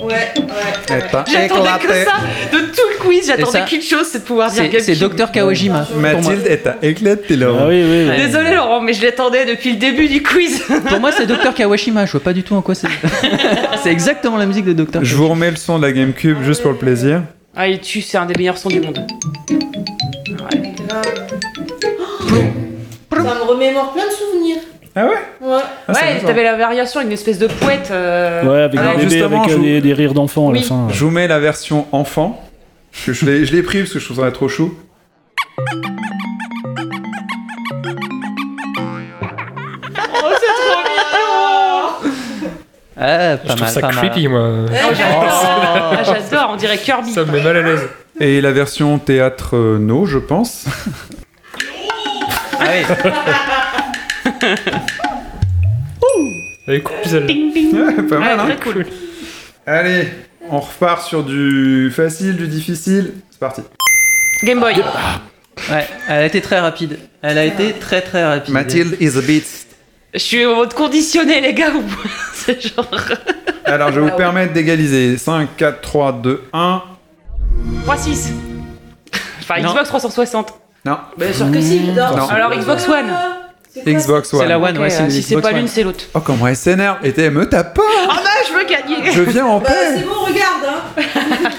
Ouais, 0.00 0.14
ouais. 0.14 1.00
J'attendais 1.26 1.68
que 1.80 1.92
ça 2.04 2.12
de 2.52 2.58
tout 2.58 2.88
le 2.92 2.98
quiz. 3.04 3.26
J'attendais 3.26 3.64
qu'une 3.64 3.82
chose, 3.82 4.06
c'est 4.10 4.20
de 4.20 4.24
pouvoir 4.24 4.50
dire 4.50 4.62
C'est 4.70 4.80
c'est 4.80 4.94
GameCube. 4.96 5.18
Dr 5.18 5.32
Kawajima. 5.32 5.86
Mathilde, 5.96 6.44
elle 6.48 6.62
t'a 6.62 6.76
éclaté, 6.82 7.34
Ah 7.34 7.36
Laurent. 7.36 7.68
oui, 7.68 7.82
oui, 7.82 8.06
oui. 8.08 8.16
Désolé 8.16 8.54
Laurent, 8.54 8.80
mais 8.80 8.92
je 8.92 9.02
l'attendais 9.04 9.44
depuis 9.44 9.72
le 9.72 9.76
début 9.78 10.08
du 10.08 10.22
quiz. 10.22 10.62
Pour 10.88 11.00
moi, 11.00 11.10
c'est 11.12 11.26
Dr 11.26 11.52
Kawashima. 11.54 12.06
Je 12.06 12.12
vois 12.12 12.20
pas 12.22 12.32
du 12.32 12.42
tout 12.44 12.54
en 12.54 12.62
quoi 12.62 12.74
c'est. 12.74 12.88
c'est 13.82 13.90
exactement 13.90 14.36
la 14.36 14.46
musique 14.46 14.64
de 14.64 14.72
Dr. 14.72 15.00
Je 15.02 15.14
vous 15.16 15.28
remets 15.28 15.50
le 15.50 15.56
son 15.56 15.78
de 15.78 15.86
la 15.86 15.92
GameCube 15.92 16.42
juste 16.42 16.62
pour 16.62 16.70
le 16.72 16.78
plaisir. 16.78 17.22
Ah, 17.56 17.66
il 17.68 17.80
tue, 17.80 18.00
c'est 18.02 18.18
un 18.18 18.26
des 18.26 18.34
meilleurs 18.38 18.56
sons 18.58 18.68
du 18.68 18.80
monde. 18.80 19.04
Ça 23.10 23.34
me 23.34 23.42
remémore 23.42 23.92
plein 23.92 24.06
de 24.06 24.12
souvenirs. 24.12 24.58
Ah 24.96 25.04
ouais 25.06 25.10
Ouais. 25.40 25.58
Ah, 25.86 25.92
ouais, 25.92 26.20
t'avais 26.24 26.42
la 26.42 26.56
variation, 26.56 27.00
une 27.00 27.12
espèce 27.12 27.38
de 27.38 27.46
pouette. 27.46 27.90
euh, 27.90 28.42
Ouais, 28.44 28.62
avec 28.62 28.80
Alors, 28.80 28.92
des 28.96 29.04
bébés, 29.04 29.10
justement, 29.10 29.38
avec 29.42 29.50
je 29.50 29.54
euh, 29.54 29.58
vous- 29.58 29.64
des, 29.64 29.80
des 29.80 29.92
rires 29.94 30.14
d'enfants 30.14 30.50
à 30.50 30.54
la 30.54 30.62
fin. 30.62 30.88
Je 30.90 31.04
vous 31.04 31.10
mets 31.10 31.28
la 31.28 31.38
version 31.38 31.86
enfant. 31.92 32.42
Que 33.06 33.12
je 33.12 33.26
l'ai 33.26 33.44
je 33.44 33.52
l'ai 33.54 33.62
pris 33.62 33.80
parce 33.80 33.92
que 33.92 33.98
je 34.00 34.04
trouve 34.06 34.24
ça 34.24 34.30
trop 34.32 34.48
chou. 34.48 34.74
Oh, 40.10 40.32
c'est 40.40 40.54
trop 40.54 40.82
mignon 40.82 42.12
Ah, 42.96 43.36
Je 43.36 43.36
pas 43.36 43.48
trouve 43.48 43.60
mal, 43.60 43.70
ça 43.70 43.80
pas 43.80 43.86
mal. 43.92 43.96
creepy, 43.96 44.28
moi. 44.28 44.48
Oh, 44.66 44.94
j'adore. 44.94 45.24
Ah, 45.28 46.02
J'adore, 46.04 46.50
on 46.52 46.56
dirait 46.56 46.78
Kirby. 46.78 47.12
Ça 47.12 47.24
me 47.24 47.32
met 47.32 47.42
mal 47.42 47.56
à 47.56 47.62
l'aise. 47.62 47.88
Et 48.20 48.40
la 48.40 48.50
version 48.50 48.98
théâtre 48.98 49.56
euh, 49.56 49.78
no, 49.78 50.06
je 50.06 50.18
pense. 50.18 50.64
Ah 52.60 52.64
oui. 52.72 52.84
Elle 56.66 56.74
est 56.74 56.80
cool, 56.82 56.96
celle-là. 57.04 57.26
Ping, 57.26 57.52
ping. 57.52 57.74
Ouais, 57.74 57.94
pas 58.02 58.16
Ouais, 58.18 58.36
mal, 58.36 58.40
hein 58.40 58.56
cool. 58.62 58.86
Allez, 59.66 60.08
on 60.50 60.60
repart 60.60 61.02
sur 61.06 61.24
du 61.24 61.90
facile, 61.94 62.36
du 62.36 62.46
difficile. 62.46 63.14
C'est 63.30 63.40
parti. 63.40 63.62
Game 64.42 64.60
Boy. 64.60 64.74
Ouais, 65.70 65.86
elle 66.08 66.22
a 66.22 66.26
été 66.26 66.40
très 66.40 66.60
rapide. 66.60 66.98
Elle 67.22 67.38
a 67.38 67.44
été 67.44 67.72
très 67.72 68.00
très 68.02 68.24
rapide. 68.24 68.52
Mathilde 68.54 68.96
is 69.00 69.16
a 69.18 69.20
beast. 69.22 69.66
Je 70.14 70.18
suis 70.20 70.46
en 70.46 70.56
mode 70.56 70.72
conditionné, 70.74 71.40
les 71.40 71.52
gars. 71.54 71.70
ou- 71.74 71.82
C'est 72.34 72.60
genre. 72.74 72.88
Alors, 73.64 73.92
je 73.92 74.00
vais 74.00 74.10
vous 74.10 74.16
permettre 74.16 74.52
d'égaliser. 74.54 75.18
5, 75.18 75.48
4, 75.56 75.80
3, 75.80 76.12
2, 76.12 76.42
1. 76.52 76.82
3-6. 77.86 78.30
Enfin, 79.40 79.60
Non. 79.60 79.70
Xbox 79.70 79.88
360. 79.88 80.54
Non, 80.86 80.98
Bien 81.18 81.32
sûr 81.32 81.50
que 81.50 81.60
si. 81.60 81.80
Non. 81.80 82.28
Alors, 82.28 82.54
Xbox 82.54 82.88
One. 82.88 83.06
C'est 83.84 83.92
Xbox 83.94 84.32
One. 84.34 84.40
C'est 84.40 84.46
la 84.48 84.58
One, 84.58 84.78
ouais, 84.78 84.90
c'est 84.90 85.02
euh, 85.04 85.10
si 85.10 85.22
c'est 85.22 85.40
pas 85.40 85.48
One. 85.50 85.56
l'une, 85.56 85.68
c'est 85.68 85.82
l'autre. 85.82 86.04
Oh, 86.14 86.20
comment 86.20 86.46
elle 86.46 86.56
s'énerve. 86.56 86.98
Et 87.04 87.12
t'es, 87.12 87.30
me 87.30 87.48
tape 87.48 87.74
pas 87.74 87.82
Oh 87.86 88.12
non, 88.14 88.22
je 88.48 88.52
veux 88.52 88.64
gagner. 88.64 89.12
Je 89.12 89.22
viens 89.22 89.46
en 89.46 89.58
Bah, 89.58 89.66
paix 89.68 89.96
c'est 89.96 90.04
bon, 90.04 90.12
regarde, 90.24 90.64
hein. 90.66 91.02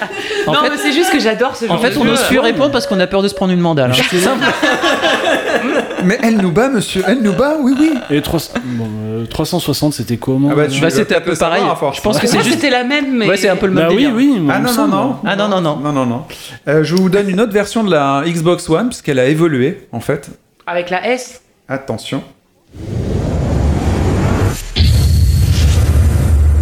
En 0.46 0.52
non, 0.54 0.60
fait, 0.62 0.70
mais 0.70 0.76
c'est 0.78 0.92
juste 0.92 1.10
que 1.12 1.20
j'adore 1.20 1.54
ce 1.54 1.66
genre 1.66 1.76
en 1.76 1.78
fait, 1.78 1.90
de 1.90 1.98
on 1.98 2.04
n'ose 2.04 2.22
plus 2.24 2.38
répondre 2.38 2.72
parce 2.72 2.86
qu'on 2.86 2.98
a 2.98 3.06
peur 3.06 3.22
de 3.22 3.28
se 3.28 3.34
prendre 3.34 3.52
une 3.52 3.60
mandale. 3.60 3.90
hein. 3.92 4.02
C'est 4.10 4.18
simple. 4.18 4.44
Mais 6.04 6.18
elle 6.22 6.38
nous 6.38 6.50
bat, 6.50 6.68
monsieur. 6.68 7.02
Elle 7.06 7.20
nous 7.20 7.32
bat, 7.34 7.56
oui, 7.60 7.74
oui. 7.78 7.92
Et 8.10 8.22
300 8.22 8.52
bon, 8.64 8.88
euh, 9.04 9.26
360, 9.26 9.92
c'était 9.92 10.16
comment 10.16 10.48
Ah 10.50 10.54
bah, 10.54 10.66
tu- 10.66 10.80
Bah, 10.80 10.86
vas 10.86 10.90
c'était 10.90 11.16
un 11.16 11.20
peu 11.20 11.34
savoir, 11.34 11.60
pareil. 11.60 11.76
force. 11.78 11.96
Je 11.98 12.02
pense 12.02 12.18
que 12.18 12.26
c'est 12.26 12.34
Moi, 12.36 12.42
juste. 12.42 12.56
c'était 12.56 12.70
la 12.70 12.84
même, 12.84 13.16
mais. 13.18 13.28
Ouais, 13.28 13.36
c'est 13.36 13.48
un 13.50 13.56
peu 13.56 13.66
le 13.66 13.72
même 13.72 13.88
Bah 13.88 13.94
oui, 13.94 14.40
Ah 14.50 14.58
non, 14.58 14.68
non, 14.68 14.72
semble. 14.72 14.90
non. 14.94 15.16
Ah 15.26 15.36
non, 15.36 15.48
non, 15.48 15.60
non. 15.60 15.76
Non, 15.76 15.92
non, 15.92 16.06
non. 16.06 16.24
Euh, 16.68 16.82
je 16.84 16.94
vous 16.94 17.10
donne 17.10 17.28
une 17.28 17.40
autre 17.40 17.52
version 17.52 17.84
de 17.84 17.90
la 17.90 18.22
Xbox 18.26 18.68
One, 18.70 18.88
puisqu'elle 18.88 19.18
a 19.18 19.26
évolué, 19.26 19.86
en 19.92 20.00
fait. 20.00 20.30
Avec 20.66 20.88
la 20.90 21.06
S. 21.06 21.42
Attention. 21.72 22.20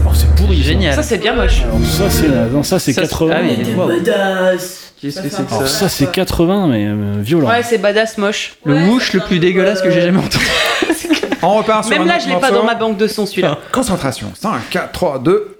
Oh, 0.06 0.10
c'est 0.12 0.28
pourri. 0.34 0.58
ça. 0.58 0.68
Génial. 0.68 0.94
Ça, 0.94 1.02
c'est 1.02 1.16
bien 1.16 1.34
moche. 1.34 1.62
Alors, 1.62 1.78
ça, 1.82 2.10
c'est 2.10 2.28
non, 2.28 2.62
ça, 2.62 2.78
c'est 2.78 2.92
Ça, 2.92 3.02
c'est- 3.06 3.08
80. 3.08 3.34
ah 3.34 3.40
oui. 3.42 3.62
T'es 3.64 3.72
Wow. 3.74 3.88
badass. 3.88 4.92
Qu'est-ce 5.00 5.22
que 5.22 5.28
c'est 5.30 5.46
que 5.46 5.54
Alors, 5.54 5.66
ça 5.66 5.78
ça, 5.78 5.88
c'est 5.88 6.10
80, 6.10 6.66
mais 6.66 6.84
euh, 6.86 7.14
violent. 7.22 7.48
Ouais, 7.48 7.62
c'est 7.62 7.78
badass 7.78 8.18
moche. 8.18 8.56
Le 8.66 8.74
whoosh 8.86 9.14
le 9.14 9.20
plus 9.20 9.38
dégueulasse 9.38 9.80
que 9.80 9.90
j'ai 9.90 10.02
jamais 10.02 10.18
entendu. 10.18 10.44
On 11.42 11.54
repart 11.54 11.84
sur 11.84 11.92
Même 11.92 12.02
un 12.02 12.04
là, 12.06 12.14
autre 12.16 12.24
je 12.24 12.28
l'ai 12.28 12.34
pas 12.34 12.40
morceau. 12.50 12.54
dans 12.56 12.64
ma 12.64 12.74
banque 12.74 12.98
de 12.98 13.06
sons, 13.06 13.24
celui-là. 13.24 13.56
Concentration. 13.72 14.30
5, 14.38 14.60
4, 14.70 14.92
3, 14.92 15.18
2. 15.20 15.54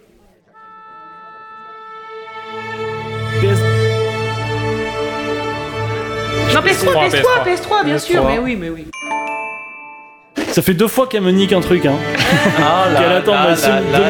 Non, 6.55 6.62
PS3, 6.62 7.09
PS3, 7.09 7.11
PS3, 7.11 7.45
PS3, 7.45 7.85
bien 7.85 7.99
sûr. 7.99 8.23
PS3. 8.25 8.27
Mais 8.27 8.39
oui, 8.39 8.57
mais 8.57 8.70
oui. 8.70 8.87
Ça 10.59 10.63
fait 10.63 10.75
deux 10.75 10.89
fois 10.89 11.07
qu'elle 11.07 11.23
me 11.23 11.31
nique 11.31 11.53
un 11.53 11.61
truc. 11.61 11.87
Hein. 11.87 11.95
Qu'elle 12.99 13.13
attend 13.13 13.33
ma 13.33 13.51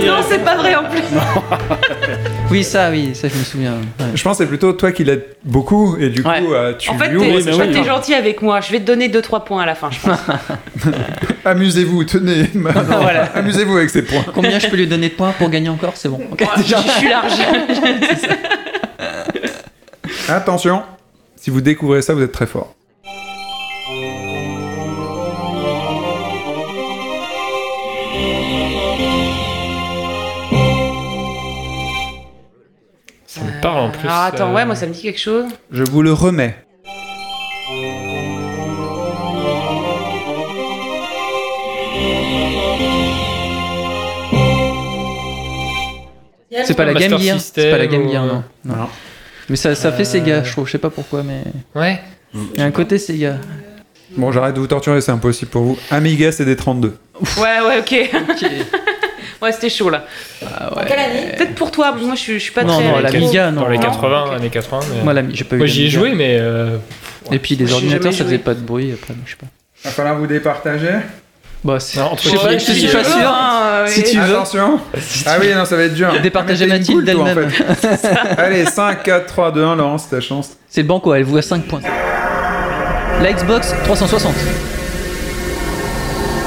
Non, 0.01 0.23
c'est 0.27 0.43
pas 0.43 0.57
vrai 0.57 0.75
en 0.77 0.85
plus. 0.85 1.03
Oui, 2.51 2.65
ça, 2.65 2.89
oui, 2.91 3.15
ça, 3.15 3.29
je 3.29 3.35
me 3.35 3.45
souviens. 3.45 3.73
Ouais. 3.73 4.07
Je 4.15 4.23
pense 4.23 4.39
que 4.39 4.45
c'est 4.45 4.49
plutôt 4.49 4.73
toi 4.73 4.91
qui 4.91 5.05
l'aide 5.05 5.27
beaucoup, 5.45 5.99
et 6.01 6.09
du 6.09 6.23
coup, 6.23 6.31
euh, 6.31 6.73
tu 6.79 6.89
En 6.89 6.97
fait, 6.97 7.11
lui 7.11 7.21
t'es 7.21 7.27
oui. 7.37 7.45
toi, 7.45 7.53
chapitres. 7.53 7.83
t'es 7.83 7.87
gentil 7.87 8.15
avec 8.15 8.41
moi. 8.41 8.63
Je 8.63 8.73
vais 8.73 8.81
te 8.81 8.87
donner 8.87 9.11
2-3 9.11 9.45
points 9.45 9.63
à 9.65 9.67
la 9.67 9.75
fin, 9.75 9.91
je 9.91 9.99
pense. 10.01 10.19
Amusez-vous, 11.45 12.05
tenez. 12.05 12.49
Voilà. 12.55 13.25
Amusez-vous 13.35 13.77
avec 13.77 13.91
ces 13.91 14.01
points. 14.01 14.25
Combien 14.33 14.59
je 14.59 14.69
peux 14.69 14.79
lui 14.79 14.87
donner 14.87 15.11
de 15.11 15.15
points 15.15 15.33
pour 15.33 15.51
gagner 15.51 15.69
encore 15.69 15.93
C'est 15.97 16.09
bon. 16.09 16.19
Je, 16.57 16.63
je 16.63 16.91
suis 16.93 17.11
large. 17.11 17.33
Attention. 20.27 20.81
Si 21.37 21.51
vous 21.51 21.61
découvrez 21.61 22.01
ça, 22.01 22.15
vous 22.15 22.23
êtes 22.23 22.33
très 22.33 22.47
fort. 22.47 22.75
Parle 33.61 33.79
en 33.81 33.91
plus. 33.91 34.09
Alors 34.09 34.23
attends, 34.23 34.51
euh, 34.51 34.55
ouais, 34.55 34.65
moi 34.65 34.75
ça 34.75 34.87
me 34.87 34.93
dit 34.93 35.03
quelque 35.03 35.21
chose. 35.21 35.47
Je 35.71 35.85
vous 35.85 36.03
le 36.03 36.13
remets. 36.13 36.57
C'est 46.65 46.75
pas 46.75 46.85
la 46.85 46.95
Game 46.95 47.19
Gear. 47.19 47.41
C'est 47.41 47.71
pas 47.71 47.79
la 47.79 47.87
Game 47.87 48.09
Gear, 48.11 48.25
non. 48.27 48.43
non. 48.65 48.77
Non. 48.77 48.89
Mais 49.49 49.57
ça, 49.57 49.75
ça 49.75 49.93
fait 49.93 50.03
Euh, 50.03 50.05
Sega, 50.05 50.45
je 50.45 50.53
trouve. 50.53 50.67
Je 50.67 50.73
sais 50.73 50.79
pas 50.79 50.91
pourquoi, 50.91 51.23
mais. 51.23 51.43
Ouais. 51.75 52.01
Il 52.35 52.59
y 52.59 52.63
a 52.63 52.67
un 52.67 52.71
côté 52.71 52.99
Sega. 52.99 53.37
Bon, 54.17 54.33
j'arrête 54.33 54.55
de 54.55 54.61
vous 54.61 54.67
torturer, 54.67 55.01
c'est 55.01 55.13
impossible 55.13 55.51
pour 55.51 55.63
vous. 55.63 55.79
Amiga 55.91 56.31
CD32. 56.31 56.93
Ouais, 57.39 57.61
ouais, 57.67 57.79
ok. 57.81 58.11
Ok. 58.31 58.45
Ouais, 59.41 59.53
c'était 59.53 59.71
chaud 59.71 59.89
là. 59.91 60.05
Ah 60.45 60.75
ouais. 60.77 60.83
quelle 60.89 60.99
année 60.99 61.33
Peut-être 61.37 61.55
pour 61.55 61.71
toi, 61.71 61.93
moi 61.93 62.15
je 62.17 62.21
suis, 62.21 62.35
je 62.35 62.39
suis 62.45 62.53
pas 62.53 62.65
Non, 62.65 62.75
très. 62.77 62.85
non, 62.89 62.95
rétro. 62.97 63.13
l'Amiga, 63.13 63.51
non. 63.53 63.61
Dans 63.63 63.69
les 63.69 63.77
Non. 63.79 63.83
80, 63.85 64.25
Ok. 64.27 64.33
années 64.35 64.49
80. 64.51 64.81
Mais... 64.97 65.03
Moi, 65.05 65.13
l'ami, 65.13 65.35
j'ai 65.35 65.45
pas 65.45 65.55
eu 65.55 65.59
Moi, 65.59 65.67
j'y 65.69 65.85
ai 65.87 65.89
joué, 65.89 66.13
mais. 66.15 66.39
euh, 66.41 66.77
Et 67.31 67.39
puis 67.39 67.55
les 67.57 67.73
ordinateurs, 67.73 68.13
ça 68.13 68.25
faisait 68.25 68.39
pas 68.39 68.55
de 68.55 68.61
bruit 68.61 68.93
après, 68.93 69.15
donc 69.15 69.23
je 69.27 69.31
sais 69.33 69.37
pas. 69.37 69.47
Va 69.85 69.91
falloir 69.91 70.17
vous 70.17 70.27
départager. 70.27 70.89
Bah, 71.63 71.79
c'est. 71.81 71.99
Non, 72.01 72.07
entre 72.13 72.23
Je 72.25 72.29
sais 72.31 72.37
pas, 72.37 72.53
je 72.53 72.59
suis 72.59 72.87
pas 72.89 73.05
sûr. 73.05 73.15
Ah, 73.27 73.85
Si 73.87 74.03
tu 74.05 74.19
veux. 74.19 74.35
Attention. 74.35 74.81
Ah 75.27 75.37
oui, 75.41 75.53
non, 75.55 75.65
ça 75.65 75.77
va 75.77 75.83
être 75.85 75.95
dur. 75.95 76.13
Départager 76.23 76.65
Ah, 76.65 76.75
Mathilde 76.75 77.05
d'elle-même. 77.05 77.49
fait. 77.51 78.09
Allez, 78.39 78.65
5, 78.65 79.03
4, 79.05 79.27
3, 79.27 79.53
2, 79.53 79.65
1, 79.65 79.77
Laurent, 79.77 79.99
c'est 79.99 80.11
ta 80.11 80.21
chance. 80.21 80.51
C'est 80.69 80.83
le 80.83 80.89
banco, 80.89 81.15
elle 81.15 81.25
vous 81.25 81.37
a 81.37 81.43
5 81.43 81.63
points. 81.65 81.81
La 83.23 83.33
Xbox 83.33 83.73
360. 83.85 84.33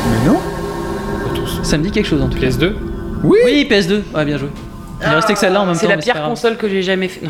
Mais 0.09 0.30
non 0.30 0.40
Ça 1.63 1.77
me 1.77 1.83
dit 1.83 1.91
quelque 1.91 2.07
chose 2.07 2.21
en 2.21 2.27
tout 2.29 2.39
cas. 2.39 2.47
PS2 2.47 2.71
Oui 3.23 3.38
Oui, 3.45 3.67
PS2. 3.69 4.01
Ouais, 4.15 4.25
bien 4.25 4.38
joué. 4.38 4.49
Il 5.03 5.09
ne 5.09 5.15
restait 5.15 5.33
que 5.33 5.39
celle-là 5.39 5.61
en 5.61 5.65
même 5.65 5.73
temps. 5.73 5.79
C'est 5.81 5.88
la 5.88 5.97
pire 5.97 6.21
console 6.23 6.57
que 6.57 6.67
j'ai 6.69 6.81
jamais 6.81 7.07
fait. 7.07 7.21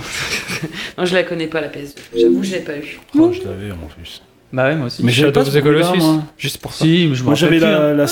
Non. 0.98 1.04
non, 1.04 1.06
je 1.06 1.14
la 1.16 1.24
connais 1.24 1.48
pas 1.48 1.60
la 1.62 1.70
PS2. 1.70 1.96
J'avoue, 2.16 2.44
je 2.44 2.52
l'ai 2.52 2.60
pas 2.60 2.74
eu. 2.78 3.00
Oh, 3.18 3.32
je 3.34 3.40
l'avais 3.48 3.72
en 3.72 3.88
plus. 3.88 4.22
Bah 4.54 4.66
ouais, 4.66 4.76
moi 4.76 4.88
aussi. 4.88 5.04
Mais 5.04 5.12
j'avais 5.12 5.32
pas 5.32 5.44
the 5.44 5.62
Colossus. 5.62 6.04
Juste 6.38 6.58
pour 6.60 6.74
ça. 6.74 6.84
Si, 6.86 7.08
mais 7.10 7.16
je 7.16 7.24
Moi, 7.24 7.34
j'avais 7.36 7.58
la, 7.60 7.68
hein. 7.82 7.94
la, 7.94 8.06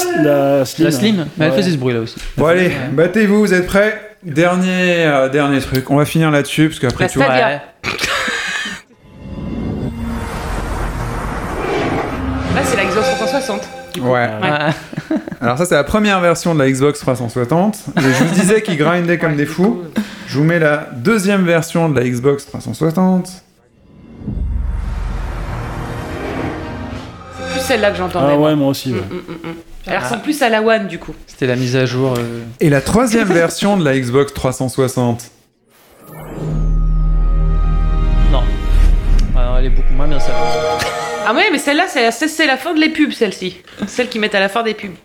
la 0.60 0.66
Slim. 0.66 0.86
La 0.86 0.92
Slim. 0.92 1.28
Mais 1.38 1.46
elle 1.48 1.52
faisait 1.52 1.72
ce 1.72 1.78
bruit 1.78 1.94
là 1.94 2.00
aussi. 2.00 2.16
Bon, 2.38 2.46
allez, 2.46 2.68
Ouais. 2.68 2.76
battez-vous, 2.94 3.40
vous 3.40 3.54
êtes 3.54 3.68
prêts? 3.68 4.16
Dernier, 4.24 5.06
euh, 5.06 5.30
dernier 5.30 5.60
truc. 5.60 5.90
On 5.92 5.98
va 5.98 6.06
finir 6.06 6.32
là-dessus, 6.32 6.70
parce 6.70 6.80
qu'après 6.80 7.04
La 7.06 7.10
tout. 7.10 7.20
Stadia. 7.22 7.48
Ouais. 7.48 7.62
Là, 12.56 12.62
c'est 12.64 12.78
la 12.78 12.86
Xbox 12.86 13.08
360. 13.18 13.62
Ouais. 14.02 14.10
Ouais. 14.42 14.50
Ouais. 14.50 15.18
Alors, 15.42 15.58
ça, 15.58 15.66
c'est 15.66 15.76
la 15.76 15.84
première 15.84 16.20
version 16.20 16.54
de 16.54 16.60
la 16.60 16.70
Xbox 16.70 17.00
360. 17.00 17.78
Et 17.98 18.02
je 18.02 18.24
vous 18.24 18.34
disais 18.34 18.62
qu'ils 18.62 18.78
grindaient 18.78 19.18
comme 19.18 19.36
des 19.36 19.46
fous. 19.46 19.84
Je 20.28 20.38
vous 20.38 20.44
mets 20.44 20.60
la 20.60 20.88
deuxième 20.96 21.46
version 21.46 21.90
de 21.90 22.00
la 22.00 22.08
Xbox 22.08 22.46
360. 22.46 23.30
C'est 27.38 27.52
plus 27.54 27.62
celle-là 27.62 27.92
que 27.92 27.98
j'entendais. 27.98 28.34
Ah 28.34 28.38
ouais, 28.38 28.56
moi 28.56 28.68
aussi. 28.70 28.92
ouais. 28.94 29.00
Mm, 29.00 29.14
mm, 29.14 29.48
mm, 29.48 29.50
mm. 29.50 29.56
Elle 29.88 29.98
ressemble 29.98 30.22
plus 30.22 30.40
à 30.44 30.50
la 30.50 30.62
One 30.62 30.88
du 30.88 31.00
coup. 31.00 31.14
C'était 31.26 31.48
la 31.48 31.56
mise 31.56 31.76
à 31.76 31.86
jour. 31.88 32.14
euh, 32.18 32.42
Et 32.60 32.70
la 32.70 32.82
troisième 32.82 33.28
version 33.30 33.76
de 33.78 33.84
la 33.84 33.98
Xbox 33.98 34.34
360. 34.34 35.32
Non. 38.32 38.44
Alors, 39.36 39.58
elle 39.58 39.66
est 39.66 39.70
beaucoup 39.70 39.94
moins 39.94 40.08
bien 40.08 40.20
celle-là. 40.20 40.78
Ah 41.32 41.36
ouais, 41.36 41.50
mais 41.52 41.60
celle-là, 41.60 41.84
c'est 41.88 42.10
c'est- 42.12 42.28
c'est 42.28 42.48
la 42.48 42.58
fin 42.58 42.74
de 42.74 42.80
les 42.80 42.90
pubs, 42.90 43.12
celle-ci. 43.12 43.58
Celle 43.86 44.10
qu'ils 44.10 44.20
mettent 44.20 44.34
à 44.34 44.40
la 44.40 44.50
fin 44.50 44.64
des 44.64 44.74
pubs. 44.74 44.96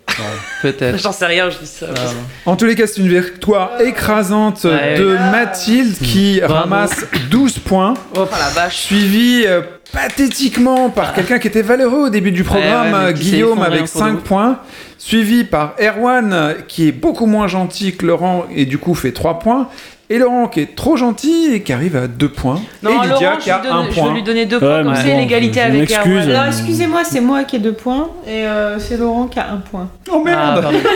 Peut-être. 0.63 0.97
J'en 0.99 1.13
sais 1.13 1.27
rien, 1.27 1.51
je 1.51 1.59
dis 1.59 1.67
ça. 1.67 1.87
Ah, 1.95 2.01
En 2.47 2.57
tous 2.57 2.65
les 2.65 2.75
cas, 2.77 2.87
c'est 2.87 3.01
une 3.03 3.09
victoire 3.09 3.81
écrasante 3.81 4.65
Ouais. 4.65 4.95
de 4.97 5.17
Mathilde 5.33 5.99
qui 5.99 6.39
Bravo. 6.41 6.55
ramasse 6.55 7.05
12 7.31 7.59
points, 7.59 7.95
Oh 8.17 8.27
la 8.31 8.49
vache. 8.63 8.77
suivi 8.77 9.45
euh, 9.47 9.61
pathétiquement 9.93 10.89
par 10.89 11.13
quelqu'un 11.15 11.39
qui 11.39 11.49
était 11.49 11.63
valeureux 11.63 12.07
au 12.07 12.09
début 12.11 12.33
du 12.33 12.45
programme, 12.45 12.95
Ah. 12.95 13.05
ouais, 13.07 13.15
qui 13.15 13.33
Guillaume 13.33 13.61
avec 13.63 13.83
en 13.83 13.85
cours 13.87 14.01
5 14.01 14.11
de 14.13 14.15
route. 14.17 14.25
points, 14.25 14.59
suivi 14.99 15.45
par 15.45 15.75
Erwan 15.81 16.33
euh, 16.33 16.53
qui 16.69 16.89
est 16.89 16.93
beaucoup 16.93 17.27
moins 17.27 17.49
gentil 17.49 17.97
que 17.97 18.07
Laurent 18.07 18.47
et 18.55 18.65
du 18.67 18.79
coup 18.79 18.95
fait 18.95 19.13
3 19.13 19.41
points, 19.41 19.69
et 20.11 20.19
Laurent 20.19 20.49
qui 20.49 20.61
est 20.61 20.77
trop 20.77 20.97
gentil 20.97 21.51
et 21.53 21.63
qui 21.63 21.73
arrive 21.73 21.97
à 21.97 22.07
2 22.09 22.29
points, 22.29 22.61
Non, 22.83 22.91
et 22.91 22.95
Lydia 23.09 23.09
Laurent, 23.31 23.37
qui 23.39 23.49
je, 23.49 23.55
a 23.55 23.61
lui 23.63 23.69
1 23.69 23.73
donne- 23.83 23.91
je 23.95 24.01
vais 24.01 24.11
lui 24.15 24.23
donner 24.23 24.47
deux 24.47 24.57
Ouais, 24.57 24.61
points, 24.61 24.83
comme 24.83 24.93
mais 24.93 24.99
c'est 25.03 25.11
bon, 25.13 25.19
l'égalité 25.19 25.61
avec. 25.61 25.91
Erwan. 25.91 26.31
Alors 26.31 26.45
excusez-moi, 26.47 27.03
c'est 27.05 27.21
moi 27.21 27.45
qui 27.45 27.57
ai 27.57 27.59
deux 27.59 27.73
points 27.73 28.11
et 28.27 28.47
euh, 28.47 28.79
c'est 28.79 28.97
Laurent 28.97 29.27
qui 29.29 29.39
a 29.39 29.51
un 29.51 29.57
point. 29.57 29.89
Oh 30.11 30.23
Ah, 30.27 30.29
merde 30.29 30.63
pardon. 30.63 30.79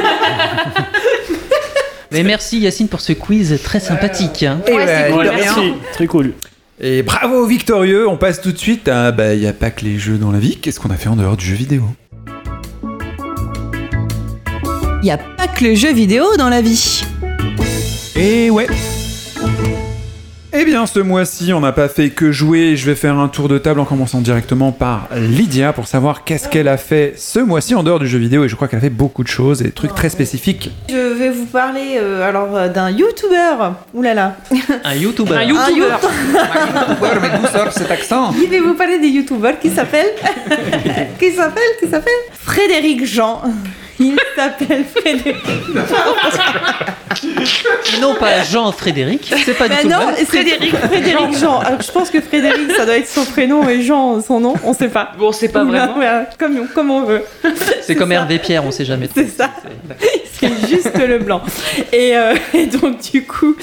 Mais 2.10 2.22
merci 2.22 2.58
Yacine 2.58 2.88
pour 2.88 3.00
ce 3.02 3.12
quiz 3.12 3.60
très 3.62 3.80
sympathique. 3.80 4.42
hein. 4.42 4.60
Et 4.66 4.72
Ouais, 4.72 4.86
bah, 4.86 4.92
c'est 5.06 5.12
cool, 5.12 5.24
de 5.26 5.30
merci. 5.30 5.74
Très 5.92 6.06
cool. 6.06 6.32
Et 6.80 7.02
bravo 7.02 7.44
victorieux, 7.44 8.08
on 8.08 8.16
passe 8.16 8.40
tout 8.40 8.52
de 8.52 8.56
suite 8.58 8.88
à 8.88 9.10
bah 9.12 9.34
il 9.34 9.42
y 9.42 9.46
a 9.46 9.52
pas 9.52 9.70
que 9.70 9.84
les 9.84 9.98
jeux 9.98 10.16
dans 10.16 10.30
la 10.30 10.38
vie, 10.38 10.56
qu'est-ce 10.56 10.80
qu'on 10.80 10.90
a 10.90 10.96
fait 10.96 11.08
en 11.10 11.16
dehors 11.16 11.36
du 11.36 11.44
jeu 11.44 11.54
vidéo? 11.56 11.82
Il 15.02 15.04
n'y 15.04 15.10
a 15.10 15.18
pas 15.18 15.46
que 15.48 15.64
le 15.64 15.74
jeu 15.74 15.92
vidéo 15.92 16.24
dans 16.38 16.48
la 16.48 16.60
vie. 16.62 17.02
Et 18.16 18.48
ouais. 18.50 18.66
Eh 20.60 20.64
bien, 20.64 20.86
ce 20.86 20.98
mois-ci, 20.98 21.52
on 21.52 21.60
n'a 21.60 21.72
pas 21.72 21.88
fait 21.88 22.10
que 22.10 22.32
jouer. 22.32 22.74
Je 22.74 22.86
vais 22.86 22.94
faire 22.94 23.16
un 23.18 23.28
tour 23.28 23.48
de 23.48 23.58
table 23.58 23.80
en 23.80 23.84
commençant 23.84 24.20
directement 24.20 24.72
par 24.72 25.06
Lydia 25.14 25.72
pour 25.72 25.86
savoir 25.86 26.24
qu'est-ce 26.24 26.48
qu'elle 26.48 26.68
a 26.68 26.78
fait 26.78 27.14
ce 27.16 27.38
mois-ci 27.38 27.74
en 27.74 27.82
dehors 27.82 27.98
du 27.98 28.08
jeu 28.08 28.18
vidéo. 28.18 28.44
Et 28.44 28.48
je 28.48 28.56
crois 28.56 28.66
qu'elle 28.66 28.78
a 28.78 28.82
fait 28.82 28.88
beaucoup 28.90 29.22
de 29.22 29.28
choses 29.28 29.60
et 29.60 29.66
des 29.66 29.72
trucs 29.72 29.94
très 29.94 30.08
spécifiques. 30.08 30.70
Je 30.88 31.16
vais 31.16 31.30
vous 31.30 31.44
parler 31.44 31.98
euh, 31.98 32.26
alors 32.26 32.56
euh, 32.56 32.68
d'un 32.68 32.90
YouTuber. 32.90 33.74
Ouh 33.94 34.02
là 34.02 34.14
là. 34.14 34.36
Un 34.84 34.94
YouTuber. 34.94 35.34
Un 35.34 35.44
YouTuber. 35.44 35.96
mais 37.22 37.38
d'où 37.38 37.46
sort 37.46 37.70
cet 37.72 37.90
accent? 37.90 38.32
Je 38.42 38.46
vais 38.48 38.60
vous 38.60 38.74
parler 38.74 38.98
des 38.98 39.08
YouTubers 39.08 39.60
qui 39.60 39.70
s'appelle 39.70 40.08
qui 41.20 41.30
s'appelle 41.32 41.62
qui 41.78 41.88
s'appelle 41.88 42.12
Frédéric 42.32 43.04
Jean. 43.04 43.42
Il 44.00 44.16
s'appelle 44.34 44.84
Frédéric. 44.84 45.36
Non 48.00 48.14
pas 48.14 48.42
Jean-Frédéric, 48.44 49.32
c'est 49.44 49.54
pas 49.56 49.68
du 49.68 49.74
Bah 49.74 49.82
tout 49.82 49.88
non, 49.88 50.06
mal. 50.06 50.16
Frédéric 50.26 50.74
Frédéric 50.76 51.38
Jean. 51.38 51.58
Alors 51.60 51.80
je 51.82 51.90
pense 51.90 52.10
que 52.10 52.20
Frédéric 52.20 52.70
ça 52.76 52.84
doit 52.84 52.96
être 52.96 53.08
son 53.08 53.24
prénom 53.24 53.68
et 53.68 53.82
Jean 53.82 54.20
son 54.20 54.40
nom, 54.40 54.54
on 54.64 54.74
sait 54.74 54.88
pas. 54.88 55.12
Bon, 55.18 55.32
c'est 55.32 55.48
pas 55.48 55.64
vraiment. 55.64 55.98
Ouais, 55.98 56.24
comme, 56.38 56.66
comme 56.68 56.90
on 56.90 57.02
veut. 57.02 57.22
C'est 57.82 57.94
comme 57.94 58.12
Hervé 58.12 58.38
Pierre, 58.38 58.64
on 58.64 58.70
sait 58.70 58.84
jamais. 58.84 59.08
C'est 59.14 59.28
ça. 59.28 59.50
C'est 60.40 60.68
juste 60.68 60.96
le 60.96 61.18
blanc. 61.18 61.42
Et, 61.92 62.16
euh, 62.16 62.34
et 62.54 62.66
donc 62.66 63.10
du 63.12 63.24
coup, 63.24 63.56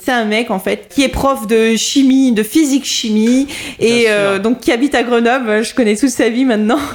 c'est 0.00 0.12
un 0.12 0.24
mec 0.24 0.50
en 0.50 0.60
fait 0.60 0.88
qui 0.88 1.02
est 1.02 1.08
prof 1.08 1.46
de 1.46 1.76
chimie, 1.76 2.32
de 2.32 2.42
physique 2.42 2.84
chimie, 2.84 3.48
et 3.78 4.04
euh, 4.08 4.38
donc 4.38 4.60
qui 4.60 4.72
habite 4.72 4.94
à 4.94 5.02
Grenoble. 5.02 5.64
Je 5.64 5.74
connais 5.74 5.96
toute 5.96 6.10
sa 6.10 6.28
vie 6.28 6.44
maintenant. 6.44 6.78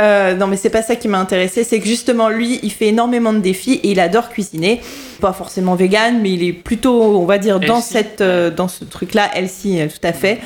Euh, 0.00 0.34
non 0.34 0.46
mais 0.46 0.56
c'est 0.56 0.70
pas 0.70 0.80
ça 0.80 0.96
qui 0.96 1.08
m'a 1.08 1.18
intéressé, 1.18 1.62
c'est 1.62 1.78
que 1.78 1.86
justement 1.86 2.30
lui, 2.30 2.58
il 2.62 2.72
fait 2.72 2.86
énormément 2.86 3.34
de 3.34 3.38
défis 3.38 3.80
et 3.82 3.90
il 3.90 4.00
adore 4.00 4.30
cuisiner. 4.30 4.80
Pas 5.22 5.32
forcément 5.32 5.76
vegan, 5.76 6.18
mais 6.20 6.32
il 6.32 6.42
est 6.42 6.52
plutôt, 6.52 7.00
on 7.00 7.26
va 7.26 7.38
dire, 7.38 7.60
dans 7.60 7.80
cette, 7.80 8.20
euh, 8.20 8.50
dans 8.50 8.66
ce 8.66 8.84
truc-là, 8.84 9.30
healthy, 9.36 9.80
euh, 9.80 9.86
tout 9.86 10.04
à 10.04 10.12
fait. 10.12 10.40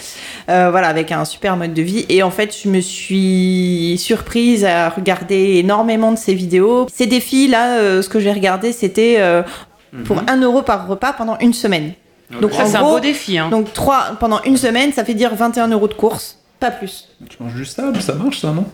Euh, 0.50 0.68
voilà, 0.70 0.88
avec 0.88 1.12
un 1.12 1.24
super 1.24 1.56
mode 1.56 1.72
de 1.72 1.80
vie. 1.80 2.04
Et 2.10 2.22
en 2.22 2.30
fait, 2.30 2.54
je 2.62 2.68
me 2.68 2.80
suis 2.80 3.96
surprise 3.98 4.66
à 4.66 4.90
regarder 4.90 5.54
énormément 5.56 6.12
de 6.12 6.18
ses 6.18 6.34
vidéos. 6.34 6.86
Ces 6.92 7.06
défis, 7.06 7.48
là, 7.48 7.78
euh, 7.78 8.02
ce 8.02 8.10
que 8.10 8.20
j'ai 8.20 8.30
regardé, 8.30 8.72
c'était 8.72 9.16
euh, 9.18 9.42
pour 10.04 10.18
1 10.28 10.42
euro 10.42 10.60
par 10.60 10.86
repas 10.86 11.14
pendant 11.14 11.38
une 11.38 11.54
semaine. 11.54 11.92
Donc, 12.42 12.52
Ça, 12.52 12.64
en 12.64 12.66
c'est 12.66 12.76
un 12.76 12.80
gros, 12.82 12.90
beau 12.96 13.00
défi. 13.00 13.38
Hein. 13.38 13.48
donc 13.48 13.72
trois, 13.72 14.16
pendant 14.20 14.42
une 14.42 14.58
semaine, 14.58 14.92
ça 14.92 15.06
fait 15.06 15.14
dire 15.14 15.34
21 15.34 15.68
euros 15.68 15.88
de 15.88 15.94
course, 15.94 16.38
pas 16.60 16.70
plus. 16.70 17.08
Tu 17.30 17.42
manges 17.42 17.54
du 17.54 17.64
sable, 17.64 18.02
ça 18.02 18.12
marche 18.12 18.40
ça, 18.40 18.52
non? 18.52 18.66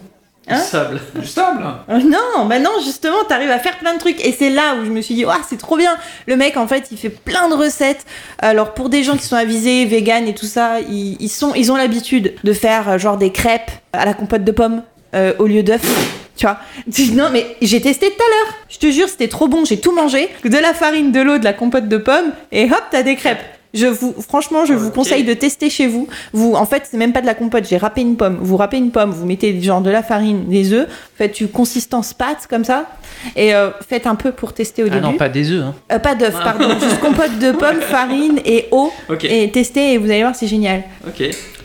Hein 0.48 0.58
Sable. 0.58 1.00
Du 1.14 1.26
sable 1.26 1.64
Euh, 1.88 1.98
Non, 2.00 2.46
bah 2.46 2.58
non, 2.58 2.70
justement, 2.84 3.22
t'arrives 3.28 3.50
à 3.50 3.58
faire 3.58 3.78
plein 3.78 3.94
de 3.94 3.98
trucs. 3.98 4.24
Et 4.24 4.32
c'est 4.32 4.50
là 4.50 4.74
où 4.74 4.84
je 4.84 4.90
me 4.90 5.00
suis 5.00 5.14
dit, 5.14 5.24
ah, 5.28 5.38
c'est 5.48 5.58
trop 5.58 5.76
bien. 5.76 5.96
Le 6.26 6.36
mec, 6.36 6.56
en 6.56 6.66
fait, 6.66 6.88
il 6.90 6.98
fait 6.98 7.10
plein 7.10 7.48
de 7.48 7.54
recettes. 7.54 8.04
Alors, 8.38 8.74
pour 8.74 8.88
des 8.88 9.04
gens 9.04 9.16
qui 9.16 9.24
sont 9.24 9.36
avisés, 9.36 9.84
vegan 9.84 10.26
et 10.26 10.34
tout 10.34 10.46
ça, 10.46 10.80
ils, 10.80 11.16
ils 11.20 11.28
sont, 11.28 11.54
ils 11.54 11.70
ont 11.70 11.76
l'habitude 11.76 12.34
de 12.42 12.52
faire 12.52 12.88
euh, 12.88 12.98
genre 12.98 13.16
des 13.18 13.30
crêpes 13.30 13.70
à 13.92 14.04
la 14.04 14.14
compote 14.14 14.42
de 14.44 14.52
pommes 14.52 14.82
euh, 15.14 15.32
au 15.38 15.46
lieu 15.46 15.62
d'œufs. 15.62 15.80
Tu 16.34 16.46
vois 16.46 16.58
Non, 17.14 17.28
mais 17.30 17.46
j'ai 17.60 17.80
testé 17.82 18.06
tout 18.08 18.16
à 18.22 18.28
l'heure. 18.30 18.54
Je 18.70 18.78
te 18.78 18.90
jure, 18.90 19.06
c'était 19.06 19.28
trop 19.28 19.48
bon. 19.48 19.66
J'ai 19.66 19.78
tout 19.78 19.92
mangé. 19.92 20.30
De 20.44 20.56
la 20.56 20.72
farine, 20.72 21.12
de 21.12 21.20
l'eau, 21.20 21.36
de 21.36 21.44
la 21.44 21.52
compote 21.52 21.88
de 21.88 21.98
pommes. 21.98 22.32
Et 22.50 22.64
hop, 22.64 22.82
t'as 22.90 23.02
des 23.02 23.16
crêpes. 23.16 23.44
Je 23.74 23.86
vous, 23.86 24.14
franchement, 24.20 24.64
je 24.66 24.74
vous 24.74 24.88
Ok. 24.88 24.94
conseille 24.94 25.24
de 25.24 25.32
tester 25.34 25.70
chez 25.70 25.86
vous. 25.86 26.06
Vous, 26.32 26.54
en 26.54 26.66
fait, 26.66 26.82
c'est 26.90 26.96
même 26.98 27.12
pas 27.12 27.22
de 27.22 27.26
la 27.26 27.34
compote. 27.34 27.64
J'ai 27.68 27.78
râpé 27.78 28.02
une 28.02 28.16
pomme. 28.16 28.38
Vous 28.40 28.56
râpez 28.56 28.76
une 28.76 28.90
pomme, 28.90 29.10
vous 29.10 29.24
mettez 29.26 29.60
genre 29.62 29.80
de 29.80 29.90
la 29.90 30.02
farine, 30.02 30.44
des 30.48 30.72
œufs, 30.74 30.86
faites 31.16 31.40
une 31.40 31.48
consistance 31.48 32.12
pâte 32.12 32.46
comme 32.50 32.64
ça, 32.64 32.86
et 33.34 33.54
euh, 33.54 33.70
faites 33.88 34.06
un 34.06 34.14
peu 34.14 34.32
pour 34.32 34.52
tester 34.52 34.82
au 34.82 34.86
Ah 34.88 34.90
début. 34.90 35.02
non, 35.02 35.12
pas 35.14 35.28
des 35.30 35.50
œufs. 35.52 35.62
Hein. 35.64 35.74
Euh, 35.92 35.98
pas 35.98 36.14
d'œufs, 36.14 36.34
Ah. 36.38 36.44
pardon. 36.52 36.68
Juste 36.80 37.00
compote 37.00 37.38
de 37.38 37.52
pommes, 37.52 37.80
farine 37.88 38.40
et 38.44 38.66
eau. 38.72 38.92
Ok. 39.08 39.24
Et 39.24 39.50
testez 39.50 39.94
et 39.94 39.98
vous 39.98 40.10
allez 40.10 40.22
voir, 40.22 40.34
c'est 40.34 40.46
génial. 40.48 40.82
Ok. 41.06 41.22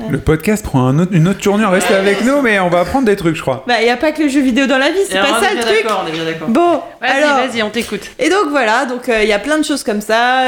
Le 0.09 0.19
podcast 0.19 0.63
prend 0.63 0.85
un 0.87 0.99
autre- 0.99 1.11
une 1.13 1.27
autre 1.27 1.39
tournure, 1.41 1.71
restez 1.71 1.95
avec 1.95 2.23
nous, 2.23 2.41
mais 2.41 2.59
on 2.59 2.69
va 2.69 2.81
apprendre 2.81 3.05
des 3.05 3.15
trucs, 3.15 3.35
je 3.35 3.41
crois. 3.41 3.65
Bah, 3.67 3.81
y 3.81 3.89
a 3.89 3.97
pas 3.97 4.11
que 4.11 4.21
le 4.23 4.29
jeu 4.29 4.41
vidéo 4.41 4.65
dans 4.67 4.77
la 4.77 4.91
vie, 4.91 4.99
c'est 5.09 5.17
pas 5.19 5.41
ça 5.41 5.53
le 5.53 5.59
truc. 5.61 5.85
on 6.03 6.07
est 6.07 6.11
bien 6.11 6.23
d'accord. 6.23 6.47
Bon, 6.49 6.79
Vas-y, 7.01 7.23
alors. 7.23 7.37
vas-y, 7.47 7.63
on 7.63 7.69
t'écoute. 7.69 8.11
Et 8.19 8.29
donc 8.29 8.49
voilà, 8.51 8.85
donc 8.85 9.09
euh, 9.09 9.23
il 9.23 9.27
y 9.29 9.33
a 9.33 9.39
plein 9.39 9.57
de 9.57 9.65
choses 9.65 9.83
comme 9.83 10.01
ça. 10.01 10.41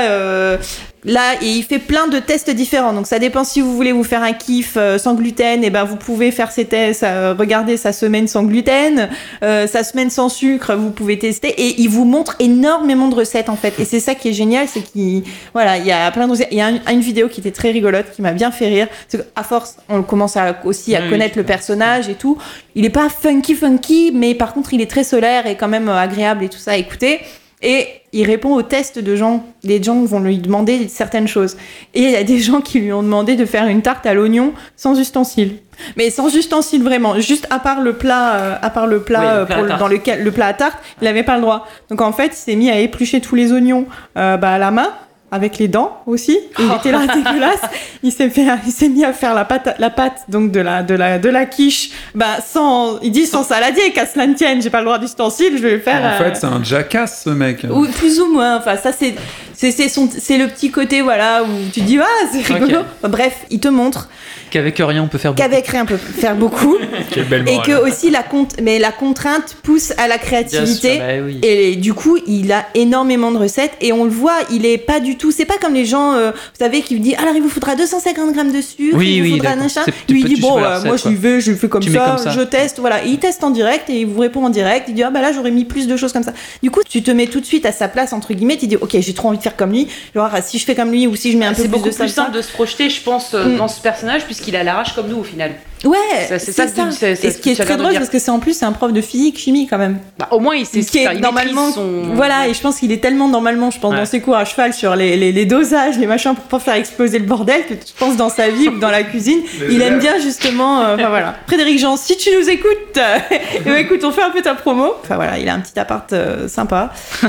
Là, 1.05 1.35
et 1.41 1.47
il 1.47 1.63
fait 1.63 1.79
plein 1.79 2.07
de 2.07 2.19
tests 2.19 2.49
différents. 2.49 2.93
Donc 2.93 3.07
ça 3.07 3.19
dépend 3.19 3.43
si 3.43 3.61
vous 3.61 3.75
voulez 3.75 3.91
vous 3.91 4.03
faire 4.03 4.21
un 4.23 4.33
kiff 4.33 4.73
euh, 4.77 4.97
sans 4.97 5.15
gluten, 5.15 5.63
et 5.63 5.69
ben 5.69 5.83
vous 5.83 5.95
pouvez 5.95 6.31
faire 6.31 6.51
ces 6.51 6.65
tests, 6.65 7.03
euh, 7.03 7.33
regarder 7.37 7.77
sa 7.77 7.93
semaine 7.93 8.27
sans 8.27 8.43
gluten, 8.43 9.09
euh, 9.43 9.67
sa 9.67 9.83
semaine 9.83 10.09
sans 10.09 10.29
sucre, 10.29 10.75
vous 10.75 10.91
pouvez 10.91 11.17
tester. 11.17 11.47
Et 11.49 11.81
il 11.81 11.89
vous 11.89 12.05
montre 12.05 12.35
énormément 12.39 13.07
de 13.07 13.15
recettes 13.15 13.49
en 13.49 13.55
fait. 13.55 13.79
Et 13.79 13.85
c'est 13.85 13.99
ça 13.99 14.15
qui 14.15 14.29
est 14.29 14.33
génial, 14.33 14.67
c'est 14.67 14.81
qu'il 14.81 15.23
voilà, 15.53 15.77
il 15.77 15.85
y 15.85 15.91
a 15.91 16.09
plein 16.11 16.25
de 16.27 16.31
recettes. 16.31 16.49
Il 16.51 16.57
y 16.57 16.61
a 16.61 16.67
un- 16.67 16.91
une 16.91 17.01
vidéo 17.01 17.27
qui 17.29 17.39
était 17.39 17.51
très 17.51 17.71
rigolote, 17.71 18.11
qui 18.13 18.21
m'a 18.21 18.31
bien 18.33 18.51
fait 18.51 18.67
rire. 18.67 18.87
C'est 19.07 19.33
qu'à 19.33 19.43
force, 19.43 19.77
on 19.89 20.03
commence 20.03 20.35
à, 20.37 20.59
aussi 20.65 20.95
à 20.95 21.01
Oui, 21.01 21.09
connaître 21.09 21.37
le 21.37 21.43
personnage 21.43 22.09
et 22.09 22.15
tout. 22.15 22.37
Il 22.75 22.85
est 22.85 22.89
pas 22.89 23.09
funky 23.09 23.55
funky, 23.55 24.11
mais 24.13 24.35
par 24.35 24.53
contre 24.53 24.73
il 24.73 24.81
est 24.81 24.89
très 24.89 25.03
solaire 25.03 25.47
et 25.47 25.55
quand 25.55 25.67
même 25.67 25.89
euh, 25.89 25.97
agréable 25.97 26.43
et 26.43 26.49
tout 26.49 26.57
ça 26.59 26.71
à 26.71 26.75
écouter. 26.77 27.19
Et 27.61 27.87
il 28.13 28.25
répond 28.25 28.53
aux 28.55 28.61
tests 28.61 28.99
de 28.99 29.15
gens. 29.17 29.45
Les 29.63 29.83
gens 29.83 30.01
vont 30.05 30.19
lui 30.21 30.37
demander 30.37 30.87
certaines 30.87 31.27
choses. 31.27 31.57
Et 31.93 32.01
il 32.03 32.09
y 32.11 32.15
a 32.15 32.23
des 32.23 32.39
gens 32.39 32.61
qui 32.61 32.79
lui 32.79 32.93
ont 32.93 33.03
demandé 33.03 33.35
de 33.35 33.45
faire 33.45 33.67
une 33.67 33.81
tarte 33.81 34.05
à 34.05 34.13
l'oignon 34.13 34.53
sans 34.77 34.97
ustensiles. 34.97 35.55
Mais 35.97 36.09
sans 36.09 36.33
ustensiles 36.33 36.83
vraiment, 36.83 37.19
juste 37.19 37.47
à 37.49 37.59
part 37.59 37.81
le 37.81 37.93
plat, 37.93 38.35
euh, 38.35 38.55
à 38.61 38.69
part 38.69 38.87
le 38.87 39.01
plat, 39.01 39.19
Oui, 39.19 39.25
le 39.25 39.31
euh, 39.41 39.45
plat 39.45 39.55
pour 39.55 39.59
à 39.59 39.63
le- 39.63 39.67
tarte. 39.69 39.79
dans 39.81 39.87
lequel 39.89 40.23
le 40.23 40.31
plat 40.31 40.47
à 40.47 40.53
tarte, 40.53 40.77
il 41.01 41.05
n'avait 41.05 41.23
pas 41.23 41.35
le 41.35 41.41
droit. 41.41 41.67
Donc 41.89 42.01
en 42.01 42.13
fait, 42.13 42.27
il 42.27 42.33
s'est 42.35 42.55
mis 42.55 42.69
à 42.69 42.79
éplucher 42.79 43.19
tous 43.19 43.35
les 43.35 43.51
oignons 43.51 43.85
euh, 44.17 44.37
bah, 44.37 44.51
à 44.53 44.57
la 44.57 44.71
main. 44.71 44.89
Avec 45.31 45.59
les 45.59 45.67
dents 45.67 46.01
aussi, 46.07 46.39
il 46.57 46.71
était 46.71 46.91
là 46.91 47.05
dégueulasse. 47.13 47.61
Il 48.01 48.11
s'est 48.11 48.29
fait, 48.29 48.47
il 48.65 48.71
s'est 48.71 48.89
mis 48.89 49.05
à 49.05 49.13
faire 49.13 49.35
la 49.35 49.45
pâte, 49.45 49.75
la 49.77 49.89
pâte 49.89 50.23
donc 50.27 50.51
de 50.51 50.59
la, 50.59 50.81
de 50.81 50.95
la, 50.95 51.19
de 51.19 51.29
la 51.29 51.45
quiche. 51.45 51.91
Bah 52.15 52.37
sans, 52.45 52.99
il 53.01 53.11
dit 53.11 53.27
sans 53.27 53.43
saladier, 53.43 53.91
qu'à 53.91 54.05
cela 54.07 54.25
ne 54.25 54.33
tienne, 54.33 54.61
j'ai 54.61 54.69
pas 54.71 54.79
le 54.79 54.85
droit 54.85 54.97
d'ustensile, 54.97 55.57
je 55.57 55.61
vais 55.61 55.73
le 55.73 55.79
faire. 55.79 56.01
En 56.01 56.21
euh, 56.21 56.29
fait, 56.29 56.35
c'est 56.35 56.47
un 56.47 56.63
jackass, 56.63 57.23
ce 57.25 57.29
mec. 57.29 57.65
ou 57.69 57.85
plus 57.85 58.19
ou 58.19 58.31
moins, 58.31 58.57
enfin 58.57 58.75
ça 58.75 58.91
c'est 58.91 59.13
c'est 59.61 60.37
le 60.37 60.47
petit 60.47 60.71
côté 60.71 61.01
voilà 61.01 61.43
où 61.43 61.47
tu 61.73 61.81
dis 61.81 61.97
ah 61.99 62.05
c'est 62.31 62.53
rigolo. 62.53 62.79
Bref, 63.03 63.35
il 63.49 63.59
te 63.59 63.67
montre 63.67 64.09
Qu'avec 64.51 64.77
rien, 64.79 65.03
on 65.03 65.07
peut 65.07 65.19
faire 65.19 65.33
beaucoup. 65.33 65.43
qu'avec 65.47 65.67
rien 65.67 65.83
on 65.83 65.85
peut 65.85 65.97
faire 65.97 66.35
beaucoup 66.35 66.75
Quelle 67.11 67.25
belle 67.25 67.47
et 67.47 67.59
que 67.61 67.73
aussi 67.87 68.09
la 68.09 68.23
mais 68.63 68.79
la 68.79 68.91
contrainte 68.91 69.57
pousse 69.61 69.91
à 69.97 70.07
la 70.07 70.15
sûr, 70.15 70.23
créativité. 70.23 70.97
bah 70.97 71.03
oui. 71.23 71.39
Et 71.43 71.75
du 71.75 71.93
coup, 71.93 72.17
il 72.25 72.51
a 72.51 72.65
énormément 72.73 73.31
de 73.31 73.37
recettes 73.37 73.73
et 73.81 73.91
on 73.93 74.05
le 74.05 74.09
voit, 74.09 74.37
il 74.51 74.65
est 74.65 74.77
pas 74.79 74.99
du 74.99 75.17
tout. 75.17 75.31
C'est 75.31 75.45
pas 75.45 75.57
comme 75.61 75.73
les 75.73 75.85
gens, 75.85 76.13
euh, 76.13 76.31
vous 76.31 76.37
savez, 76.65 76.81
qui 76.81 76.95
vous 76.95 77.01
disent 77.01 77.15
alors 77.19 77.35
il 77.35 77.41
vous 77.41 77.49
faudra 77.49 77.75
250 77.75 78.33
grammes 78.33 78.51
de 78.51 78.61
sucre, 78.61 78.97
Oui, 78.97 79.15
il 79.17 79.21
vous 79.21 79.25
oui, 79.33 79.37
faudra. 79.37 79.53
C'est- 79.69 79.91
tu 80.07 80.13
Lui 80.13 80.21
il 80.21 80.33
dit 80.35 80.41
bon, 80.41 80.57
euh, 80.57 80.61
moi 80.61 80.79
quoi. 80.81 80.97
j'y 80.97 81.15
vais, 81.15 81.41
je 81.41 81.51
le 81.51 81.57
fais 81.57 81.67
ça, 81.67 81.69
comme 81.69 81.83
ça. 81.83 82.31
je 82.31 82.41
teste, 82.41 82.79
voilà. 82.79 83.03
Et 83.05 83.09
il 83.09 83.19
teste 83.19 83.43
en 83.43 83.49
direct 83.51 83.89
et 83.89 84.01
il 84.01 84.07
vous 84.07 84.19
répond 84.21 84.43
en 84.45 84.49
direct. 84.49 84.85
Il 84.87 84.95
dit 84.95 85.03
ah 85.03 85.09
bah 85.11 85.21
là 85.21 85.31
j'aurais 85.31 85.51
mis 85.51 85.65
plus 85.65 85.87
de 85.87 85.95
choses 85.97 86.13
comme 86.13 86.23
ça. 86.23 86.33
Du 86.63 86.71
coup, 86.71 86.81
tu 86.87 87.03
te 87.03 87.11
mets 87.11 87.27
tout 87.27 87.39
de 87.39 87.45
suite 87.45 87.65
à 87.65 87.71
sa 87.71 87.87
place 87.87 88.13
entre 88.13 88.33
guillemets. 88.33 88.57
Tu 88.57 88.67
dis 88.67 88.77
ok 88.77 88.95
j'ai 88.99 89.13
trop 89.13 89.27
envie 89.29 89.37
de 89.37 89.43
faire 89.43 89.48
comme 89.55 89.71
lui. 89.71 89.87
Genre 90.15 90.29
si 90.43 90.57
je 90.59 90.65
fais 90.65 90.75
comme 90.75 90.91
lui 90.91 91.07
ou 91.07 91.15
si 91.15 91.31
je 91.31 91.37
mets 91.37 91.45
un 91.45 91.49
peu 91.49 91.55
C'est 91.55 91.61
plus 91.63 91.69
beaucoup 91.69 91.89
de 91.89 91.95
plus 91.95 92.07
ça. 92.07 92.23
simple 92.25 92.35
de 92.37 92.41
se 92.41 92.51
projeter, 92.51 92.89
je 92.89 93.01
pense, 93.01 93.33
euh, 93.33 93.45
Mm. 93.45 93.57
dans 93.57 93.67
ce 93.67 93.81
personnage, 93.81 94.25
puisqu'il 94.25 94.55
a 94.55 94.63
l'arrache 94.63 94.93
comme 94.93 95.07
nous 95.07 95.17
au 95.17 95.23
final. 95.23 95.51
Ouais, 95.85 95.97
Ça, 96.27 96.39
c'est 96.39 96.51
ça. 96.51 96.67
ça 96.67 97.09
Et 97.09 97.15
ce 97.15 97.37
qui 97.37 97.51
est 97.51 97.55
très 97.55 97.77
drôle, 97.77 97.91
dire. 97.91 97.99
parce 97.99 98.09
que 98.09 98.19
c'est 98.19 98.31
en 98.31 98.39
plus 98.39 98.53
c'est 98.53 98.65
un 98.65 98.71
prof 98.73 98.91
de 98.91 99.01
physique, 99.01 99.37
chimie 99.39 99.65
quand 99.67 99.77
même. 99.77 99.97
Bah, 100.17 100.27
au 100.31 100.39
moins, 100.39 100.55
il 100.55 100.65
sait 100.65 100.81
qui 100.81 100.97
est 100.99 101.19
normalement 101.19 101.71
son... 101.71 102.01
voilà 102.15 102.47
et 102.47 102.53
je 102.53 102.61
pense 102.61 102.77
qu'il 102.79 102.91
est 102.91 102.97
tellement 103.01 103.27
normalement 103.27 103.71
je 103.71 103.79
pense 103.79 103.93
Ouais. 103.93 103.97
dans 103.99 104.05
ses 104.05 104.19
cours 104.21 104.35
à 104.35 104.45
cheval 104.45 104.73
sur 104.73 104.95
les, 104.95 105.15
les, 105.17 105.31
les 105.31 105.45
dosages 105.45 105.97
les 105.97 106.05
machins 106.05 106.35
pour 106.35 106.43
pas 106.45 106.59
faire 106.59 106.75
exploser 106.75 107.17
le 107.19 107.25
bordel 107.25 107.65
que 107.65 107.73
je 107.73 107.93
pense 107.97 108.17
dans 108.17 108.29
sa 108.29 108.49
vie 108.49 108.67
ou 108.67 108.77
dans 108.77 108.91
la 108.91 109.03
cuisine 109.03 109.39
il 109.71 109.81
aime 109.81 109.99
bien 109.99 110.19
justement 110.19 110.81
euh, 110.81 110.95
voilà 110.95 111.35
Frédéric 111.47 111.79
Jean 111.79 111.97
si 111.97 112.17
tu 112.17 112.29
nous 112.39 112.47
écoutes 112.49 112.97
euh, 112.97 113.17
ben, 113.65 113.75
écoute 113.77 114.03
on 114.03 114.11
fait 114.11 114.21
un 114.21 114.29
peu 114.29 114.41
ta 114.41 114.53
promo 114.53 114.93
enfin 115.03 115.15
voilà 115.15 115.39
il 115.39 115.47
a 115.49 115.53
un 115.55 115.59
petit 115.59 115.79
appart 115.79 116.11
euh, 116.13 116.47
sympa 116.47 116.93
euh, 117.23 117.27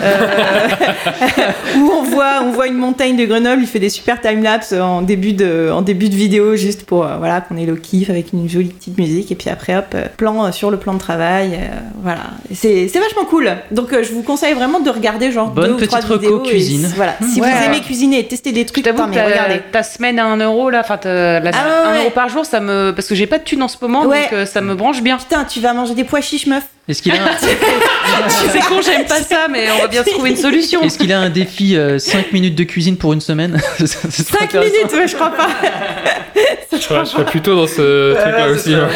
où 1.78 1.90
on 1.90 2.02
voit 2.02 2.40
on 2.42 2.50
voit 2.50 2.66
une 2.66 2.74
montagne 2.78 3.16
de 3.16 3.24
Grenoble 3.24 3.62
il 3.62 3.66
fait 3.68 3.78
des 3.78 3.88
super 3.90 4.20
time 4.20 4.42
lapse 4.42 4.72
en 4.72 5.02
début 5.02 5.32
de 5.32 5.70
en 5.72 5.82
début 5.82 6.08
de 6.08 6.14
vidéo 6.16 6.56
juste 6.56 6.84
pour 6.84 7.04
euh, 7.06 7.16
voilà 7.18 7.40
qu'on 7.40 7.56
ait 7.56 7.66
le 7.66 7.76
kiff 7.76 8.10
avec 8.10 8.32
une 8.32 8.39
jolie 8.48 8.68
petite 8.68 8.96
musique 8.98 9.30
et 9.32 9.34
puis 9.34 9.50
après 9.50 9.76
hop 9.76 9.86
euh, 9.94 10.06
plan 10.16 10.44
euh, 10.46 10.52
sur 10.52 10.70
le 10.70 10.76
plan 10.76 10.94
de 10.94 10.98
travail 10.98 11.54
euh, 11.54 11.66
voilà 12.02 12.22
c'est 12.54 12.88
c'est 12.88 12.98
vachement 12.98 13.24
cool 13.24 13.50
donc 13.70 13.92
euh, 13.92 14.02
je 14.02 14.12
vous 14.12 14.22
conseille 14.22 14.54
vraiment 14.54 14.80
de 14.80 14.90
regarder 14.90 15.30
genre 15.32 15.50
Bonne 15.50 15.66
deux 15.66 15.72
ou 15.72 15.76
petite 15.76 15.90
trois 16.00 16.16
vidéos 16.16 16.40
cuisine. 16.40 16.90
voilà 16.96 17.14
si 17.32 17.40
Ouais. 17.40 17.50
vous 17.50 17.64
aimez 17.66 17.80
cuisiner 17.80 18.20
et 18.20 18.26
tester 18.28 18.52
des 18.52 18.64
trucs 18.66 18.84
putain, 18.84 19.06
mais 19.06 19.14
ta, 19.16 19.24
regardez 19.26 19.60
ta 19.72 19.82
semaine 19.82 20.18
à 20.18 20.26
1 20.26 20.36
euro, 20.38 20.70
là, 20.70 20.80
enfin, 20.80 20.98
Ah 21.04 21.08
ouais, 21.08 21.50
1 21.88 21.92
ouais. 21.92 21.98
euro 22.02 22.10
par 22.10 22.28
jour, 22.28 22.44
ça 22.44 22.60
me. 22.60 22.92
Parce 22.94 23.08
que 23.08 23.14
j'ai 23.14 23.26
pas 23.26 23.38
de 23.38 23.44
thune 23.44 23.62
en 23.62 23.68
ce 23.68 23.76
moment, 23.80 24.04
Ouais. 24.06 24.22
donc 24.24 24.32
euh, 24.32 24.46
ça 24.46 24.60
me 24.60 24.74
branche 24.74 25.02
bien. 25.02 25.16
putain 25.18 25.44
tu 25.44 25.60
vas 25.60 25.72
manger 25.72 25.94
des 25.94 26.04
pois 26.04 26.20
chiches 26.20 26.46
meuf 26.46 26.64
Est-ce 26.90 27.02
qu'il 27.02 27.12
a, 27.12 27.22
un- 27.22 27.28
C'est 28.52 28.60
con, 28.60 28.80
j'aime 28.84 29.06
pas 29.06 29.22
ça, 29.22 29.46
mais 29.50 29.66
on 29.76 29.82
va 29.82 29.86
bien 29.88 30.02
se 30.04 30.10
trouver 30.10 30.30
une 30.30 30.36
solution. 30.36 30.82
est-ce 30.82 30.98
qu'il 30.98 31.12
a 31.12 31.20
un 31.20 31.30
défi 31.30 31.76
5 31.98 32.32
minutes 32.32 32.54
de 32.56 32.64
cuisine 32.64 32.96
pour 32.96 33.12
une 33.12 33.20
semaine 33.20 33.58
C'est 33.78 33.86
très 33.86 34.38
5 34.38 34.42
intéressant. 34.44 34.72
minutes 34.74 34.92
ouais, 34.94 35.08
je 35.08 35.14
crois 35.14 35.30
pas 35.30 35.48
Je 36.72 36.78
serais, 36.78 37.00
je 37.00 37.04
serais 37.10 37.24
plutôt 37.26 37.54
dans 37.56 37.66
ce 37.66 38.14
truc-là 38.14 38.48
aussi. 38.50 38.74
hein. 38.74 38.88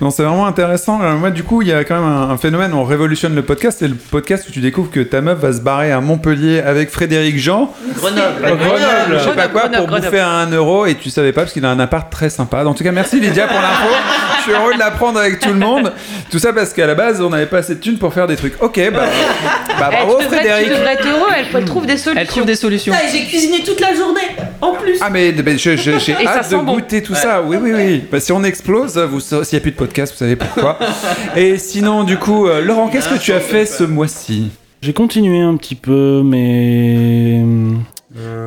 Non, 0.00 0.10
c'est 0.10 0.22
vraiment 0.22 0.46
intéressant. 0.46 1.00
Alors, 1.00 1.14
moi, 1.14 1.30
du 1.30 1.42
coup, 1.42 1.62
il 1.62 1.68
y 1.68 1.72
a 1.72 1.82
quand 1.82 1.96
même 1.96 2.04
un, 2.08 2.30
un 2.30 2.36
phénomène, 2.36 2.72
on 2.72 2.84
révolutionne 2.84 3.34
le 3.34 3.42
podcast. 3.42 3.78
C'est 3.80 3.88
le 3.88 3.94
podcast 3.96 4.46
où 4.48 4.52
tu 4.52 4.60
découvres 4.60 4.90
que 4.90 5.00
ta 5.00 5.20
meuf 5.20 5.38
va 5.40 5.52
se 5.52 5.60
barrer 5.60 5.90
à 5.90 6.00
Montpellier 6.00 6.60
avec 6.60 6.90
Frédéric 6.90 7.38
Jean. 7.38 7.72
Grenoble. 7.96 8.22
Au 8.44 8.56
Grenoble, 8.56 8.84
je 9.14 9.18
sais 9.18 9.24
pas 9.30 9.48
Grenoble, 9.48 9.52
quoi, 9.52 9.62
pour 9.62 9.70
Grenoble, 9.86 10.00
bouffer 10.06 10.20
à 10.20 10.28
1 10.30 10.50
euro 10.52 10.86
et 10.86 10.94
tu 10.94 11.10
savais 11.10 11.32
pas 11.32 11.40
parce 11.42 11.52
qu'il 11.52 11.64
a 11.64 11.70
un 11.70 11.80
appart 11.80 12.10
très 12.10 12.30
sympa. 12.30 12.64
En 12.64 12.74
tout 12.74 12.84
cas, 12.84 12.92
merci 12.92 13.18
Lydia 13.18 13.48
pour 13.48 13.60
l'info. 13.60 13.94
Je 14.38 14.42
suis 14.44 14.52
heureux 14.52 14.74
de 14.74 14.78
l'apprendre 14.78 15.18
avec 15.18 15.40
tout 15.40 15.48
le 15.52 15.58
monde. 15.58 15.92
Tout 16.30 16.38
ça 16.38 16.52
parce 16.60 16.72
qu'à 16.72 16.86
la 16.86 16.94
base, 16.94 17.20
on 17.20 17.30
n'avait 17.30 17.46
pas 17.46 17.58
assez 17.58 17.74
de 17.74 17.80
thunes 17.80 17.98
pour 17.98 18.12
faire 18.12 18.26
des 18.26 18.36
trucs. 18.36 18.60
Ok, 18.62 18.80
bah, 18.92 19.04
bah 19.78 19.90
bravo 19.90 20.16
tu, 20.18 20.24
devrais, 20.24 20.36
Frédéric. 20.38 20.64
tu 20.68 20.74
devrais 20.74 20.92
être 20.94 21.06
heureux, 21.06 21.28
elle, 21.36 21.46
elle 21.54 21.64
trouve 21.64 21.86
des 21.86 21.96
solutions. 21.96 22.20
Elle 22.20 22.26
trouve 22.26 22.44
des 22.46 22.54
solutions. 22.56 22.92
Putain, 22.94 23.06
j'ai 23.12 23.24
cuisiné 23.26 23.62
toute 23.64 23.80
la 23.80 23.94
journée 23.94 24.20
en 24.60 24.72
plus 24.74 24.98
Ah 25.00 25.08
mais 25.10 25.32
ben, 25.32 25.58
je- 25.58 25.76
je- 25.76 25.98
j'ai 25.98 26.12
Et 26.12 26.24
ça 26.24 26.38
hâte 26.38 26.44
de 26.44 26.56
sent 26.56 26.62
bon. 26.64 26.74
goûter 26.74 27.02
tout 27.02 27.14
ça. 27.14 27.42
Oui 27.42 27.56
oui 27.60 27.72
oui. 27.74 28.04
Bah, 28.10 28.20
si 28.20 28.32
on 28.32 28.42
explose, 28.44 28.98
vous 28.98 29.20
sa- 29.20 29.44
s'il 29.44 29.56
n'y 29.56 29.60
a 29.60 29.62
plus 29.62 29.70
de 29.72 29.76
podcast, 29.76 30.12
vous 30.12 30.18
savez 30.18 30.36
pourquoi. 30.36 30.78
Et 31.36 31.58
sinon 31.58 32.04
du 32.04 32.16
coup, 32.16 32.46
euh, 32.48 32.60
Laurent, 32.60 32.88
qu'est-ce 32.88 33.08
que 33.08 33.18
tu 33.18 33.32
as 33.32 33.40
fait 33.40 33.66
ce 33.66 33.84
mois-ci? 33.84 34.50
J'ai 34.82 34.92
continué 34.92 35.40
un 35.40 35.56
petit 35.56 35.74
peu 35.74 36.22
mes 36.24 37.42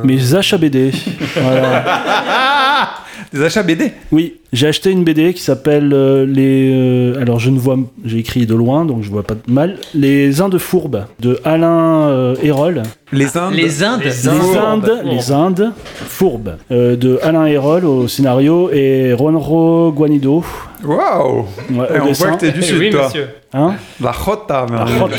mes 0.04 0.34
achats 0.34 0.58
BD. 0.58 0.90
voilà. 1.36 1.84
Des 3.32 3.42
achats 3.42 3.62
BD. 3.62 3.92
Oui, 4.12 4.40
j'ai 4.52 4.66
acheté 4.66 4.90
une 4.90 5.04
BD 5.04 5.32
qui 5.32 5.40
s'appelle 5.42 5.90
euh, 5.94 6.26
les. 6.26 6.70
euh, 6.72 7.20
alors 7.22 7.38
je 7.38 7.48
ne 7.50 7.58
vois, 7.58 7.78
j'ai 8.04 8.18
écrit 8.18 8.44
de 8.44 8.54
loin 8.54 8.84
donc 8.84 9.02
je 9.02 9.10
vois 9.10 9.22
pas 9.22 9.34
mal. 9.46 9.78
Les 9.94 10.40
Indes 10.42 10.58
fourbes 10.58 11.06
de 11.20 11.40
Alain 11.44 12.08
euh, 12.10 12.34
Hérol. 12.42 12.82
Les 13.10 13.36
Indes. 13.38 13.54
Les 13.54 13.82
Indes. 13.82 14.02
Les 14.04 14.28
Indes, 14.28 15.02
les 15.04 15.32
Indes 15.32 15.72
fourbes 15.94 16.56
euh, 16.70 16.94
de 16.96 17.18
Alain 17.22 17.46
Hérol 17.46 17.84
au 17.86 18.06
scénario 18.08 18.70
et 18.70 19.14
Juanro 19.16 19.92
Guanido. 19.92 20.44
Waouh. 20.84 21.46
ouais, 21.70 21.86
Et 21.94 22.00
au 22.00 22.02
on 22.02 22.06
dessin. 22.06 22.26
voit 22.28 22.36
que 22.36 22.40
t'es 22.40 22.52
du 22.52 22.58
Eh 22.62 22.64
sud, 22.64 22.78
oui, 22.78 22.90
toi. 22.90 23.06
monsieur. 23.06 23.28
Hein 23.54 23.74
La 24.00 24.12
Jota. 24.12 24.66
La 24.70 24.84
merde. 24.84 25.12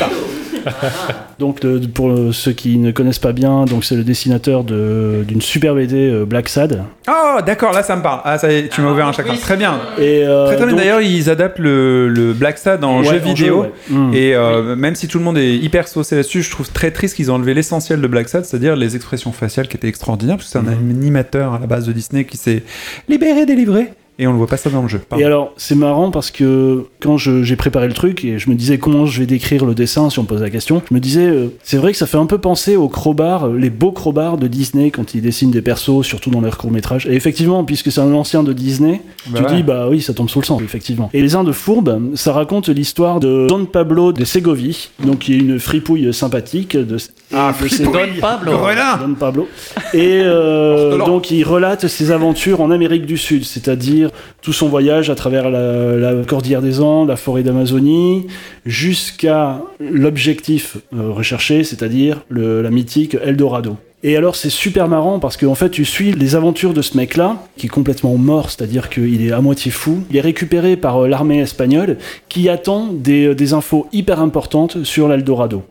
Donc 1.38 1.62
le- 1.64 1.80
pour 1.80 2.12
ceux 2.32 2.52
qui 2.52 2.76
ne 2.78 2.90
connaissent 2.92 3.18
pas 3.18 3.32
bien, 3.32 3.64
donc 3.64 3.84
c'est 3.84 3.96
le 3.96 4.04
dessinateur 4.04 4.62
de- 4.64 5.24
d'une 5.26 5.40
super 5.42 5.74
BD 5.74 5.96
euh, 6.08 6.24
Black 6.24 6.48
Sad. 6.48 6.82
Oh 7.08 7.38
d'accord, 7.44 7.72
là 7.72 7.82
ça 7.82 7.96
me 7.96 8.02
parle. 8.02 8.20
Ah 8.24 8.38
ça 8.38 8.52
y 8.52 8.56
est, 8.56 8.68
tu 8.68 8.80
m'as 8.80 8.90
ouvert 8.92 9.06
un 9.08 9.12
chakra. 9.12 9.34
Très 9.36 9.56
bien. 9.56 9.74
Et 9.98 10.22
euh, 10.24 10.46
Très 10.46 10.56
bien. 10.56 10.66
donc- 10.68 10.76
D'ailleurs, 10.78 11.00
ils 11.00 11.28
adaptent 11.30 11.58
le, 11.58 12.08
le 12.08 12.32
Black 12.32 12.58
Sad 12.58 12.84
en 12.84 13.00
Ouais, 13.00 13.04
jeu 13.04 13.20
en 13.24 13.34
vidéo. 13.34 13.62
ouais. 13.62 13.72
Mm. 13.90 14.14
Et 14.14 14.34
euh, 14.34 14.76
même 14.76 14.94
si 14.94 15.08
tout 15.08 15.18
le 15.18 15.24
monde 15.24 15.38
est 15.38 15.56
hyper 15.56 15.88
saucé 15.88 16.14
là-dessus, 16.16 16.42
je 16.42 16.50
trouve 16.50 16.70
très 16.70 16.90
triste 16.92 17.16
qu'ils 17.16 17.30
ont 17.30 17.34
enlevé 17.34 17.52
l'essentiel 17.54 18.00
de 18.00 18.06
Black 18.06 18.28
Sad, 18.28 18.44
c'est-à-dire 18.44 18.76
les 18.76 18.94
expressions 18.96 19.32
faciales 19.32 19.66
qui 19.68 19.76
étaient 19.76 19.88
extraordinaires, 19.88 20.36
parce 20.36 20.46
que 20.46 20.52
c'est 20.52 20.58
un 20.58 20.62
Mhm. 20.70 20.90
animateur 20.90 21.54
à 21.54 21.58
la 21.58 21.66
base 21.66 21.86
de 21.86 21.92
Disney 21.92 22.24
qui 22.24 22.36
s'est 22.36 22.62
libéré, 23.08 23.44
délivré, 23.46 23.92
et 24.18 24.26
on 24.26 24.32
ne 24.32 24.38
voit 24.38 24.46
pas 24.46 24.56
ça 24.56 24.70
dans 24.70 24.82
le 24.82 24.88
jeu. 24.88 25.00
Pardon. 25.08 25.22
Et 25.22 25.26
alors, 25.26 25.52
c'est 25.56 25.74
marrant 25.74 26.10
parce 26.10 26.30
que 26.30 26.86
quand 27.00 27.16
j'ai 27.16 27.56
préparé 27.56 27.86
le 27.88 27.94
truc 27.94 28.24
et 28.24 28.38
je 28.38 28.48
me 28.50 28.54
disais 28.54 28.78
comment 28.78 29.06
je 29.06 29.20
vais 29.20 29.26
décrire 29.26 29.64
le 29.64 29.74
dessin 29.74 30.10
si 30.10 30.18
on 30.18 30.22
me 30.22 30.28
pose 30.28 30.40
la 30.42 30.50
question, 30.50 30.82
je 30.88 30.94
me 30.94 31.00
disais, 31.00 31.26
euh, 31.26 31.48
c'est 31.62 31.76
vrai 31.76 31.92
que 31.92 31.98
ça 31.98 32.06
fait 32.06 32.16
un 32.18 32.26
peu 32.26 32.38
penser 32.38 32.76
aux 32.76 32.88
crowbars, 32.88 33.48
euh, 33.48 33.56
les 33.58 33.70
beaux 33.70 33.92
crowbars 33.92 34.38
de 34.38 34.46
Disney 34.46 34.90
quand 34.90 35.14
ils 35.14 35.22
dessinent 35.22 35.50
des 35.50 35.62
persos, 35.62 36.02
surtout 36.02 36.30
dans 36.30 36.40
leurs 36.40 36.58
courts-métrages. 36.58 37.06
Et 37.06 37.14
effectivement, 37.14 37.64
puisque 37.64 37.90
c'est 37.90 38.00
un 38.00 38.12
ancien 38.14 38.42
de 38.42 38.52
Disney, 38.52 39.00
Bah 39.28 39.40
tu 39.40 39.44
ouais. 39.46 39.56
dis, 39.56 39.62
bah 39.62 39.86
oui, 39.90 40.00
ça 40.00 40.14
tombe 40.14 40.28
sous 40.30 40.40
le 40.40 40.46
sens, 40.46 40.62
effectivement. 40.62 41.10
Et 41.12 41.20
Les 41.22 41.34
Indes 41.34 41.52
Fourbes, 41.52 42.12
ça 42.14 42.32
raconte 42.32 42.68
l'histoire 42.68 43.20
de 43.20 43.46
Don 43.48 43.64
Pablo 43.64 44.12
de 44.12 44.24
Ségovie, 44.24 44.90
donc 45.04 45.20
qui 45.20 45.34
est 45.34 45.38
une 45.38 45.58
fripouille 45.58 46.12
sympathique 46.14 46.76
de, 46.76 46.96
Ah, 47.32 47.48
de 47.52 47.56
fripouille. 47.56 47.78
Ségovie. 47.78 48.20
Pablo. 48.20 48.52
Don 49.00 49.14
Pablo. 49.14 49.48
Et 49.92 50.20
euh, 50.22 50.98
donc 51.04 51.30
il 51.30 51.42
relate 51.44 51.86
ses 51.88 52.10
aventures 52.10 52.60
en 52.60 52.70
Amérique 52.70 53.06
du 53.06 53.16
Sud, 53.16 53.44
c'est-à-dire 53.44 54.03
tout 54.42 54.52
son 54.52 54.68
voyage 54.68 55.10
à 55.10 55.14
travers 55.14 55.50
la, 55.50 55.96
la 55.96 56.24
cordillère 56.24 56.62
des 56.62 56.80
Andes, 56.80 57.08
la 57.08 57.16
forêt 57.16 57.42
d'Amazonie, 57.42 58.26
jusqu'à 58.66 59.60
l'objectif 59.80 60.76
euh, 60.94 61.10
recherché, 61.10 61.64
c'est-à-dire 61.64 62.22
la 62.30 62.70
mythique 62.70 63.16
Eldorado. 63.22 63.76
Et 64.06 64.18
alors 64.18 64.36
c'est 64.36 64.50
super 64.50 64.86
marrant 64.86 65.18
parce 65.18 65.38
qu'en 65.38 65.54
fait 65.54 65.70
tu 65.70 65.86
suis 65.86 66.12
les 66.12 66.36
aventures 66.36 66.74
de 66.74 66.82
ce 66.82 66.94
mec-là, 66.94 67.38
qui 67.56 67.66
est 67.66 67.70
complètement 67.70 68.14
mort, 68.18 68.50
c'est-à-dire 68.50 68.90
qu'il 68.90 69.26
est 69.26 69.32
à 69.32 69.40
moitié 69.40 69.70
fou. 69.70 70.04
Il 70.10 70.18
est 70.18 70.20
récupéré 70.20 70.76
par 70.76 70.98
euh, 70.98 71.08
l'armée 71.08 71.40
espagnole 71.40 71.96
qui 72.28 72.50
attend 72.50 72.88
des, 72.92 73.34
des 73.34 73.54
infos 73.54 73.88
hyper 73.94 74.20
importantes 74.20 74.84
sur 74.84 75.08
l'Eldorado. 75.08 75.62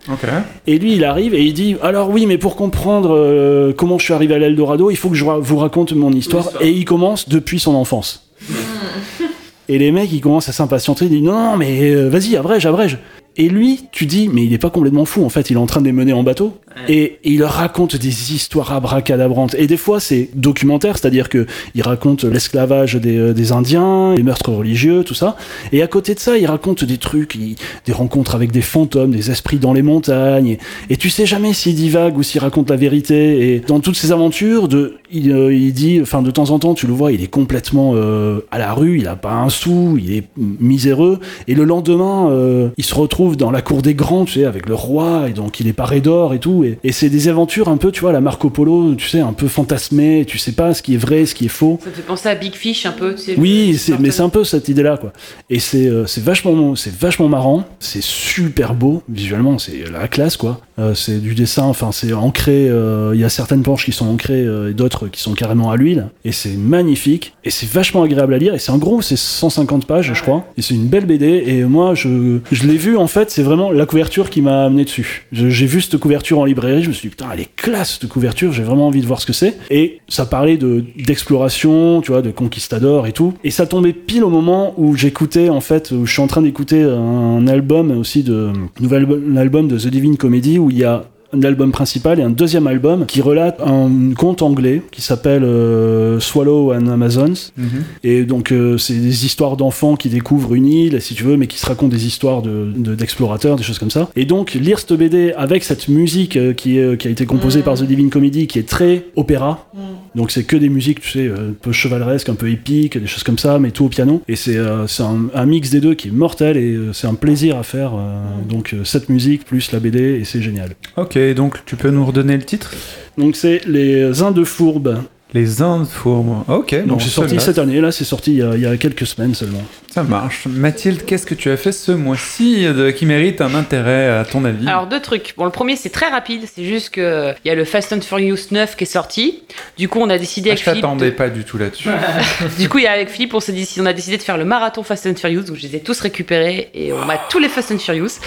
Et 0.65 0.79
lui, 0.79 0.95
il 0.95 1.05
arrive 1.05 1.35
et 1.35 1.43
il 1.43 1.53
dit 1.53 1.75
Alors, 1.83 2.09
oui, 2.09 2.25
mais 2.25 2.39
pour 2.39 2.55
comprendre 2.55 3.15
euh, 3.15 3.71
comment 3.71 3.99
je 3.99 4.05
suis 4.05 4.13
arrivé 4.15 4.33
à 4.33 4.39
l'Eldorado, 4.39 4.89
il 4.89 4.97
faut 4.97 5.09
que 5.09 5.15
je 5.15 5.25
vous 5.25 5.57
raconte 5.57 5.93
mon 5.93 6.11
histoire. 6.11 6.49
Et 6.59 6.71
il 6.71 6.85
commence 6.85 7.29
depuis 7.29 7.59
son 7.59 7.75
enfance. 7.75 8.22
et 9.69 9.77
les 9.77 9.91
mecs, 9.91 10.11
ils 10.11 10.21
commencent 10.21 10.49
à 10.49 10.53
s'impatienter. 10.53 11.05
Ils 11.05 11.11
disent 11.11 11.21
Non, 11.23 11.57
mais 11.57 11.91
euh, 11.91 12.09
vas-y, 12.09 12.35
abrège, 12.35 12.65
abrège. 12.65 12.99
Et 13.35 13.49
lui, 13.49 13.85
tu 13.91 14.05
dis, 14.05 14.29
mais 14.31 14.45
il 14.45 14.53
est 14.53 14.59
pas 14.59 14.69
complètement 14.69 15.05
fou, 15.05 15.25
en 15.25 15.29
fait, 15.29 15.49
il 15.49 15.53
est 15.53 15.59
en 15.59 15.65
train 15.65 15.81
de 15.81 15.85
les 15.85 15.91
mener 15.91 16.13
en 16.13 16.23
bateau. 16.23 16.53
Et, 16.89 17.19
il 17.23 17.43
raconte 17.43 17.95
des 17.95 18.33
histoires 18.33 18.73
abracadabrantes. 18.73 19.55
Et 19.55 19.67
des 19.67 19.77
fois, 19.77 19.99
c'est 19.99 20.29
documentaire, 20.35 20.97
c'est-à-dire 20.97 21.29
que 21.29 21.45
il 21.75 21.81
raconte 21.81 22.23
l'esclavage 22.23 22.95
des, 22.95 23.17
euh, 23.17 23.53
Indiens, 23.53 24.15
les 24.15 24.23
meurtres 24.23 24.51
religieux, 24.51 25.03
tout 25.03 25.13
ça. 25.13 25.35
Et 25.71 25.81
à 25.81 25.87
côté 25.87 26.15
de 26.15 26.19
ça, 26.19 26.37
il 26.37 26.45
raconte 26.45 26.83
des 26.83 26.97
trucs, 26.97 27.37
des 27.37 27.93
rencontres 27.93 28.35
avec 28.35 28.51
des 28.51 28.61
fantômes, 28.61 29.11
des 29.11 29.31
esprits 29.31 29.57
dans 29.57 29.73
les 29.73 29.81
montagnes. 29.81 30.57
Et, 30.89 30.97
tu 30.97 31.09
sais 31.09 31.25
jamais 31.25 31.53
s'il 31.53 31.75
divague 31.75 32.17
ou 32.17 32.23
s'il 32.23 32.41
raconte 32.41 32.69
la 32.69 32.75
vérité. 32.75 33.53
Et 33.53 33.59
dans 33.59 33.79
toutes 33.79 33.95
ces 33.95 34.11
aventures, 34.11 34.67
de, 34.67 34.97
il, 35.11 35.31
euh, 35.31 35.71
dit, 35.71 35.99
enfin, 36.01 36.21
de 36.21 36.31
temps 36.31 36.49
en 36.49 36.59
temps, 36.59 36.73
tu 36.73 36.87
le 36.87 36.93
vois, 36.93 37.11
il 37.11 37.23
est 37.23 37.27
complètement 37.27 37.91
euh, 37.95 38.41
à 38.51 38.57
la 38.57 38.73
rue, 38.73 38.99
il 38.99 39.07
a 39.07 39.15
pas 39.15 39.33
un 39.33 39.49
sou, 39.49 39.97
il 40.01 40.13
est 40.13 40.23
miséreux. 40.37 41.19
Et 41.47 41.55
le 41.55 41.63
lendemain, 41.63 42.31
il 42.77 42.83
se 42.83 42.95
retrouve 42.95 43.37
dans 43.37 43.51
la 43.51 43.61
cour 43.61 43.81
des 43.81 43.93
grands, 43.93 44.25
tu 44.25 44.33
sais, 44.33 44.45
avec 44.45 44.67
le 44.67 44.75
roi, 44.75 45.29
et 45.29 45.33
donc 45.33 45.59
il 45.59 45.67
est 45.67 45.73
paré 45.73 46.01
d'or 46.01 46.33
et 46.33 46.39
tout. 46.39 46.62
Et, 46.65 46.77
et 46.83 46.91
c'est 46.91 47.09
des 47.09 47.27
aventures 47.27 47.67
un 47.69 47.77
peu, 47.77 47.91
tu 47.91 48.01
vois, 48.01 48.11
la 48.11 48.21
Marco 48.21 48.49
Polo, 48.49 48.95
tu 48.95 49.07
sais, 49.07 49.19
un 49.19 49.33
peu 49.33 49.47
fantasmées, 49.47 50.25
tu 50.27 50.37
sais 50.37 50.51
pas 50.53 50.73
ce 50.73 50.81
qui 50.81 50.93
est 50.95 50.97
vrai, 50.97 51.25
ce 51.25 51.35
qui 51.35 51.45
est 51.45 51.49
faux. 51.49 51.79
Ça 51.83 51.89
me 51.89 51.95
fait 51.95 52.01
penser 52.01 52.29
à 52.29 52.35
Big 52.35 52.53
Fish 52.53 52.85
un 52.85 52.91
peu, 52.91 53.15
tu 53.15 53.21
sais. 53.21 53.35
Oui, 53.37 53.75
c'est, 53.77 53.99
mais 53.99 54.11
c'est 54.11 54.21
un 54.21 54.29
peu 54.29 54.43
cette 54.43 54.67
idée-là, 54.69 54.97
quoi. 54.97 55.13
Et 55.49 55.59
c'est, 55.59 55.87
euh, 55.87 56.05
c'est 56.05 56.23
vachement, 56.23 56.75
c'est 56.75 56.93
vachement 56.95 57.27
marrant. 57.29 57.63
C'est 57.79 58.03
super 58.03 58.73
beau 58.73 59.03
visuellement, 59.09 59.57
c'est 59.57 59.83
la 59.91 60.07
classe, 60.07 60.37
quoi. 60.37 60.61
Euh, 60.79 60.93
c'est 60.95 61.19
du 61.19 61.35
dessin, 61.35 61.63
enfin, 61.63 61.91
c'est 61.91 62.13
ancré. 62.13 62.67
euh, 62.69 63.11
Il 63.13 63.19
y 63.19 63.23
a 63.23 63.29
certaines 63.29 63.61
planches 63.63 63.85
qui 63.85 63.91
sont 63.91 64.07
ancrées 64.07 64.43
et 64.43 64.73
d'autres 64.73 65.07
qui 65.07 65.21
sont 65.21 65.33
carrément 65.33 65.71
à 65.71 65.75
l'huile. 65.77 66.07
Et 66.25 66.31
c'est 66.31 66.55
magnifique. 66.55 67.33
Et 67.43 67.49
c'est 67.49 67.69
vachement 67.69 68.03
agréable 68.03 68.33
à 68.33 68.37
lire. 68.37 68.53
Et 68.55 68.59
c'est 68.59 68.71
un 68.71 68.77
gros, 68.77 69.01
c'est 69.01 69.17
150 69.17 69.85
pages, 69.85 70.11
je 70.13 70.21
crois. 70.21 70.45
Et 70.57 70.61
c'est 70.61 70.73
une 70.73 70.87
belle 70.87 71.05
BD. 71.05 71.43
Et 71.45 71.63
moi, 71.63 71.93
je, 71.95 72.39
je 72.51 72.63
l'ai 72.67 72.77
vu 72.77 72.97
en 72.97 73.07
fait. 73.07 73.29
C'est 73.31 73.43
vraiment 73.43 73.71
la 73.71 73.85
couverture 73.85 74.29
qui 74.29 74.41
m'a 74.41 74.65
amené 74.65 74.83
dessus. 74.85 75.25
Je- 75.31 75.49
j'ai 75.49 75.65
vu 75.65 75.81
cette 75.81 75.97
couverture 75.97 76.39
en 76.39 76.45
Je 76.61 76.87
me 76.87 76.93
suis 76.93 77.09
dit 77.09 77.15
putain, 77.15 77.27
elle 77.33 77.41
est 77.41 77.55
classe 77.55 77.99
cette 77.99 78.09
couverture. 78.09 78.53
J'ai 78.53 78.63
vraiment 78.63 78.87
envie 78.87 79.01
de 79.01 79.07
voir 79.07 79.21
ce 79.21 79.25
que 79.25 79.33
c'est. 79.33 79.57
Et 79.69 79.99
ça 80.07 80.25
parlait 80.25 80.57
de 80.57 80.83
d'exploration, 80.97 82.01
tu 82.01 82.11
vois, 82.11 82.21
de 82.21 82.31
conquistador 82.31 83.07
et 83.07 83.11
tout. 83.11 83.33
Et 83.43 83.51
ça 83.51 83.65
tombait 83.65 83.93
pile 83.93 84.23
au 84.23 84.29
moment 84.29 84.73
où 84.77 84.95
j'écoutais 84.95 85.49
en 85.49 85.61
fait, 85.61 85.91
où 85.91 86.05
je 86.05 86.11
suis 86.11 86.21
en 86.21 86.27
train 86.27 86.41
d'écouter 86.41 86.83
un 86.83 87.47
album 87.47 87.91
aussi 87.91 88.23
de 88.23 88.51
nouvel 88.79 89.07
album 89.37 89.67
de 89.67 89.77
The 89.77 89.87
Divine 89.87 90.17
Comedy 90.17 90.59
où 90.59 90.69
il 90.69 90.77
y 90.77 90.83
a 90.83 91.05
album 91.41 91.71
principal 91.71 92.19
et 92.19 92.23
un 92.23 92.29
deuxième 92.29 92.67
album 92.67 93.05
qui 93.05 93.21
relate 93.21 93.59
un 93.61 93.89
conte 94.15 94.41
anglais 94.41 94.81
qui 94.91 95.01
s'appelle 95.01 95.43
euh, 95.43 96.19
Swallow 96.19 96.73
and 96.73 96.87
Amazons. 96.87 97.51
Mhm. 97.57 97.67
Et 98.03 98.23
donc, 98.23 98.51
euh, 98.51 98.77
c'est 98.77 98.93
des 98.93 99.25
histoires 99.25 99.57
d'enfants 99.57 99.95
qui 99.95 100.09
découvrent 100.09 100.53
une 100.53 100.67
île, 100.67 101.01
si 101.01 101.15
tu 101.15 101.23
veux, 101.23 101.37
mais 101.37 101.47
qui 101.47 101.57
se 101.57 101.65
racontent 101.65 101.89
des 101.95 102.05
histoires 102.05 102.41
de- 102.41 102.71
de- 102.75 102.95
d'explorateurs, 102.95 103.55
des 103.55 103.63
choses 103.63 103.79
comme 103.79 103.91
ça. 103.91 104.09
Et 104.15 104.25
donc, 104.25 104.53
lire 104.53 104.79
cette 104.79 104.93
BD 104.93 105.33
avec 105.35 105.63
cette 105.63 105.87
musique 105.87 106.37
euh, 106.37 106.53
qui, 106.53 106.77
est, 106.77 106.97
qui 106.97 107.07
a 107.07 107.11
été 107.11 107.25
composée 107.25 107.61
par 107.61 107.75
The 107.77 107.83
Divine 107.83 108.09
Comedy, 108.09 108.47
qui 108.47 108.59
est 108.59 108.67
très 108.67 109.05
opéra. 109.15 109.67
Donc, 110.15 110.29
c'est 110.31 110.43
que 110.43 110.55
des 110.55 110.69
musiques, 110.69 110.99
tu 111.01 111.09
sais, 111.09 111.27
un 111.27 111.53
peu 111.59 111.71
chevaleresques, 111.71 112.29
un 112.29 112.35
peu 112.35 112.49
épiques, 112.51 112.97
des 112.99 113.07
choses 113.07 113.23
comme 113.23 113.39
ça, 113.39 113.57
mais 113.59 113.71
tout 113.71 113.85
au 113.85 113.89
piano. 113.89 114.21
Et 114.27 114.35
c'est 114.35 114.57
euh, 114.57 114.85
c'est 114.87 115.01
un, 115.03 115.27
un 115.33 115.45
mix 115.45 115.71
des 115.71 115.79
deux 115.79 115.95
qui 115.95 116.09
est 116.09 116.11
mortel 116.11 116.57
et 116.57 116.73
euh, 116.73 116.93
c'est 116.93 117.07
un 117.07 117.15
plaisir 117.15 117.57
à 117.57 117.63
faire. 117.63 117.93
euh, 117.95 118.21
Donc, 118.47 118.73
euh, 118.73 118.83
cette 118.83 119.09
musique 119.09 119.45
plus 119.45 119.71
la 119.71 119.79
BD, 119.79 119.99
et 120.19 120.23
c'est 120.23 120.41
génial. 120.41 120.71
Ok, 120.97 121.15
donc 121.33 121.59
tu 121.65 121.75
peux 121.75 121.89
nous 121.89 122.05
redonner 122.05 122.37
le 122.37 122.43
titre? 122.43 122.71
Donc, 123.17 123.35
c'est 123.35 123.61
Les 123.65 124.21
Indes 124.21 124.43
Fourbes. 124.43 125.03
Les 125.33 125.61
Indes 125.61 125.87
fourbes. 125.87 126.43
Ok, 126.47 126.75
Donc, 126.75 126.87
bon, 126.87 126.99
c'est 126.99 127.09
sorti 127.09 127.39
cette 127.39 127.57
année, 127.57 127.81
là, 127.81 127.91
c'est 127.91 128.03
sorti 128.03 128.33
il 128.33 128.37
y, 128.37 128.41
a, 128.43 128.55
il 128.55 128.61
y 128.61 128.65
a 128.67 128.77
quelques 128.77 129.07
semaines 129.07 129.33
seulement. 129.33 129.63
Ça 129.93 130.01
marche. 130.01 130.47
Mathilde, 130.47 131.05
qu'est-ce 131.05 131.27
que 131.27 131.35
tu 131.35 131.51
as 131.51 131.57
fait 131.57 131.71
ce 131.71 131.91
mois-ci 131.91 132.63
de- 132.65 132.89
qui 132.89 133.05
mérite 133.05 133.41
un 133.41 133.53
intérêt 133.53 134.09
à 134.09 134.25
ton 134.25 134.43
avis? 134.43 134.67
Alors 134.67 134.87
deux 134.87 134.99
trucs. 134.99 135.35
Bon, 135.37 135.45
le 135.45 135.51
premier 135.51 135.75
c'est 135.75 135.91
très 135.91 136.07
rapide, 136.07 136.45
c'est 136.51 136.63
juste 136.63 136.89
que 136.89 137.35
il 137.45 137.47
y 137.47 137.51
a 137.51 137.55
le 137.55 137.63
Fast 137.63 137.93
and 137.93 138.01
Furious 138.01 138.37
9 138.49 138.75
qui 138.75 138.85
est 138.85 138.87
sorti. 138.87 139.43
Du 139.77 139.87
coup, 139.89 139.99
on 140.01 140.09
a 140.09 140.17
décidé 140.17 140.49
Ah, 140.49 140.53
avec 140.53 140.59
Je 140.59 140.63
Philippe. 140.63 140.81
t'attendais 140.81 141.11
de- 141.11 141.15
pas 141.15 141.29
du 141.29 141.43
tout 141.43 141.59
là-dessus. 141.59 141.89
Du 142.57 142.69
coup, 142.69 142.79
il 142.79 142.85
y 142.85 142.87
a- 142.87 142.91
avec 142.91 143.09
Philippe, 143.09 143.35
on 143.35 143.39
s'est 143.39 143.51
dit, 143.51 143.69
on 143.79 143.85
a 143.85 143.93
décidé 143.93 144.17
de 144.17 144.23
faire 144.23 144.37
le 144.39 144.45
marathon 144.45 144.81
Fast 144.81 145.05
and 145.05 145.13
Furious, 145.15 145.43
donc 145.43 145.57
je 145.57 145.61
les 145.67 145.75
ai 145.75 145.79
tous 145.81 145.99
récupérés 145.99 146.71
et 146.73 146.91
on 146.91 147.07
a 147.07 147.17
tous 147.29 147.37
les 147.37 147.47
Fast 147.47 147.71
and 147.71 147.77
Furious. 147.77 148.17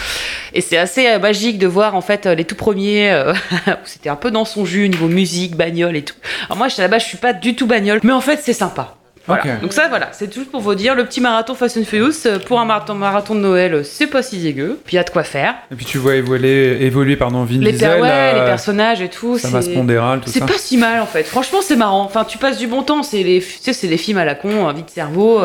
Et 0.54 0.60
c'est 0.60 0.76
assez 0.76 1.08
euh, 1.08 1.18
magique 1.18 1.58
de 1.58 1.66
voir 1.66 1.96
en 1.96 2.00
fait 2.00 2.26
euh, 2.26 2.36
les 2.36 2.44
tout 2.44 2.54
premiers 2.54 3.10
euh, 3.10 3.32
où 3.66 3.70
c'était 3.86 4.08
un 4.08 4.14
peu 4.16 4.30
dans 4.30 4.44
son 4.44 4.64
jus 4.64 4.88
niveau 4.88 5.08
musique, 5.08 5.56
bagnole 5.56 5.96
et 5.96 6.02
tout. 6.02 6.14
Alors 6.48 6.58
moi, 6.58 6.68
je 6.68 6.80
là-bas, 6.80 7.00
je 7.00 7.06
suis 7.06 7.18
pas 7.18 7.32
du 7.32 7.56
tout 7.56 7.66
bagnole, 7.66 7.98
mais 8.04 8.12
en 8.12 8.20
fait, 8.20 8.38
c'est 8.44 8.52
sympa. 8.52 8.94
Voilà. 9.26 9.56
Donc 9.56 9.72
ça, 9.72 9.88
voilà, 9.88 10.08
c'est 10.12 10.32
juste 10.32 10.50
pour 10.50 10.60
vous 10.60 10.74
dire, 10.74 10.94
le 10.94 11.04
petit 11.04 11.20
marathon 11.20 11.54
Fast 11.54 11.76
and 11.78 11.84
Furious, 11.84 12.12
euh, 12.26 12.38
pour 12.38 12.60
un 12.60 12.64
marathon, 12.64 12.94
marathon 12.94 13.34
de 13.34 13.40
Noël, 13.40 13.74
euh, 13.74 13.82
c'est 13.82 14.06
pas 14.06 14.22
si 14.22 14.38
dégueu. 14.38 14.78
Puis 14.84 14.94
il 14.94 14.96
y 14.96 14.98
a 15.00 15.04
de 15.04 15.10
quoi 15.10 15.24
faire. 15.24 15.54
Et 15.72 15.74
puis 15.74 15.84
tu 15.84 15.98
vois 15.98 16.14
évoluer, 16.14 16.82
évoluer 16.84 17.16
pardon, 17.16 17.44
Vin 17.44 17.58
Les, 17.58 17.72
per- 17.72 17.78
Diesel, 17.78 18.00
ouais, 18.02 18.08
euh, 18.10 18.32
les 18.40 18.46
personnages 18.46 19.00
et 19.02 19.08
tout. 19.08 19.36
ça 19.38 19.60
c'est- 19.62 19.74
pondéral, 19.74 20.20
tout 20.20 20.30
C'est 20.30 20.38
ça. 20.40 20.46
pas 20.46 20.58
si 20.58 20.76
mal 20.76 21.00
en 21.00 21.06
fait. 21.06 21.24
Franchement, 21.24 21.58
c'est 21.62 21.76
marrant. 21.76 22.02
Enfin, 22.04 22.24
tu 22.24 22.38
passes 22.38 22.58
du 22.58 22.66
bon 22.68 22.82
temps. 22.82 23.02
C'est 23.02 23.22
les, 23.22 23.40
tu 23.40 23.46
sais, 23.60 23.72
c'est 23.72 23.88
des 23.88 23.96
films 23.96 24.18
à 24.18 24.24
la 24.24 24.34
con, 24.34 24.72
vite 24.72 24.90
cerveau. 24.90 25.40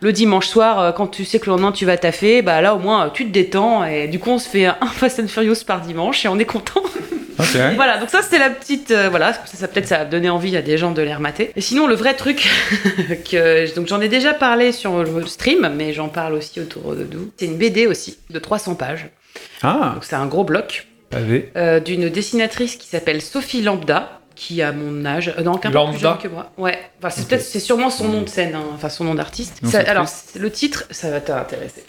Le 0.00 0.12
dimanche 0.12 0.46
soir, 0.46 0.94
quand 0.94 1.08
tu 1.08 1.24
sais 1.24 1.38
que 1.40 1.46
le 1.46 1.50
lendemain 1.52 1.72
tu 1.72 1.84
vas 1.86 1.96
taffer, 1.96 2.42
bah 2.42 2.60
là 2.60 2.74
au 2.74 2.78
moins 2.78 3.10
tu 3.12 3.24
te 3.26 3.30
détends 3.30 3.84
et 3.84 4.06
du 4.08 4.18
coup 4.18 4.30
on 4.30 4.38
se 4.38 4.48
fait 4.48 4.66
un 4.66 4.76
Fast 4.94 5.18
and 5.20 5.26
Furious 5.28 5.64
par 5.66 5.80
dimanche 5.80 6.24
et 6.24 6.28
on 6.28 6.38
est 6.38 6.44
content. 6.44 6.82
Voilà, 7.74 7.98
donc 7.98 8.10
ça 8.10 8.20
c'est 8.22 8.38
la 8.38 8.50
petite, 8.50 8.90
euh, 8.90 9.08
voilà, 9.08 9.32
ça, 9.32 9.40
ça 9.46 9.68
peut-être 9.68 9.88
ça 9.88 9.98
va 9.98 10.04
donner 10.04 10.30
envie 10.30 10.56
à 10.56 10.62
des 10.62 10.78
gens 10.78 10.92
de 10.92 11.02
les 11.02 11.14
remater. 11.14 11.50
Et 11.56 11.60
sinon 11.60 11.86
le 11.86 11.94
vrai 11.94 12.14
truc 12.14 12.48
que 13.30 13.74
donc 13.74 13.88
j'en 13.88 14.00
ai 14.00 14.08
déjà 14.08 14.34
parlé 14.34 14.72
sur 14.72 15.02
le 15.02 15.26
stream, 15.26 15.70
mais 15.76 15.92
j'en 15.92 16.08
parle 16.08 16.34
aussi 16.34 16.60
autour 16.60 16.94
de 16.94 17.06
nous. 17.10 17.30
C'est 17.36 17.46
une 17.46 17.56
BD 17.56 17.86
aussi 17.86 18.18
de 18.30 18.38
300 18.38 18.74
pages. 18.76 19.06
Ah, 19.62 19.92
Donc 19.94 20.04
c'est 20.04 20.16
un 20.16 20.26
gros 20.26 20.44
bloc 20.44 20.86
pavé. 21.10 21.50
euh, 21.56 21.80
d'une 21.80 22.08
dessinatrice 22.08 22.76
qui 22.76 22.86
s'appelle 22.88 23.20
Sophie 23.20 23.62
Lambda, 23.62 24.20
qui 24.34 24.62
a 24.62 24.72
mon 24.72 25.04
âge, 25.04 25.32
euh, 25.38 25.42
non, 25.42 25.54
qu'un 25.56 25.70
peu 25.70 25.90
plus 25.90 25.98
jeune 25.98 26.18
que 26.18 26.28
moi. 26.28 26.50
Ouais, 26.58 26.78
enfin, 26.98 27.10
c'est 27.10 27.28
peut-être, 27.28 27.42
c'est 27.42 27.60
sûrement 27.60 27.90
son 27.90 28.08
nom 28.08 28.22
de 28.22 28.28
scène, 28.28 28.54
hein, 28.54 28.64
enfin 28.74 28.88
son 28.88 29.04
nom 29.04 29.14
d'artiste. 29.14 29.58
Ça- 29.64 29.80
alors, 29.86 30.06
le 30.36 30.50
titre, 30.50 30.84
ça 30.90 31.10
va 31.10 31.20
t'intéresser. 31.20 31.84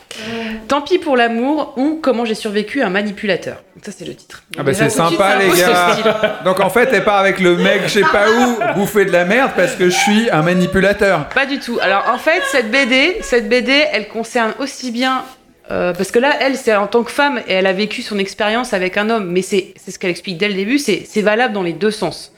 Tant 0.68 0.82
pis 0.82 0.98
pour 1.00 1.18
l'amour 1.18 1.74
ou 1.78 2.00
comment 2.02 2.24
j'ai 2.26 2.36
survécu 2.36 2.82
à 2.82 2.88
un 2.88 2.90
manipulateur. 2.90 3.64
Ça, 3.84 3.92
c'est 3.98 4.06
le 4.06 4.16
titre. 4.16 4.44
Ah 4.58 4.64
bah 4.64 4.74
c'est 4.74 4.90
sympa 4.90 5.38
les 5.38 5.50
gars. 5.50 6.42
Donc 6.46 6.60
en 6.60 6.70
fait, 6.70 6.88
t'es 6.88 7.02
pas 7.02 7.18
avec 7.20 7.40
le 7.40 7.56
mec, 7.58 7.82
je 7.86 7.90
sais 7.90 8.02
pas 8.02 8.30
où, 8.32 8.58
bouffer 8.76 9.06
de 9.06 9.12
la 9.12 9.26
merde 9.26 9.52
parce 9.56 9.74
que 9.76 9.86
je 9.90 9.96
suis 9.96 10.30
un 10.30 10.42
manipulateur. 10.42 11.28
Pas 11.30 11.46
du 11.46 11.60
tout. 11.60 11.78
Alors 11.82 12.06
en 12.10 12.18
fait, 12.18 12.42
cette 12.52 12.72
BD, 12.72 13.18
cette 13.22 13.50
BD, 13.50 13.72
elle 13.92 14.08
concerne 14.08 14.54
aussi 14.60 14.92
bien. 14.92 15.24
Euh, 15.72 15.94
parce 15.94 16.12
que 16.12 16.20
là, 16.20 16.34
elle, 16.42 16.56
c'est 16.58 16.76
en 16.76 16.88
tant 16.88 17.04
que 17.04 17.12
femme, 17.12 17.40
et 17.48 17.54
elle 17.54 17.68
a 17.68 17.74
vécu 17.74 18.02
son 18.02 18.18
expérience 18.20 18.74
avec 18.74 18.98
un 18.98 19.10
homme, 19.10 19.30
mais 19.32 19.42
c'est 19.42 19.74
c'est 19.78 19.92
ce 19.92 20.00
qu'elle 20.00 20.12
explique 20.12 20.38
dès 20.38 20.48
le 20.48 20.54
début, 20.54 20.78
c'est 20.80 21.04
c'est 21.08 21.22
valable 21.22 21.54
dans 21.54 21.64
les 21.64 21.74
deux 21.74 21.92
sens. 21.92 22.34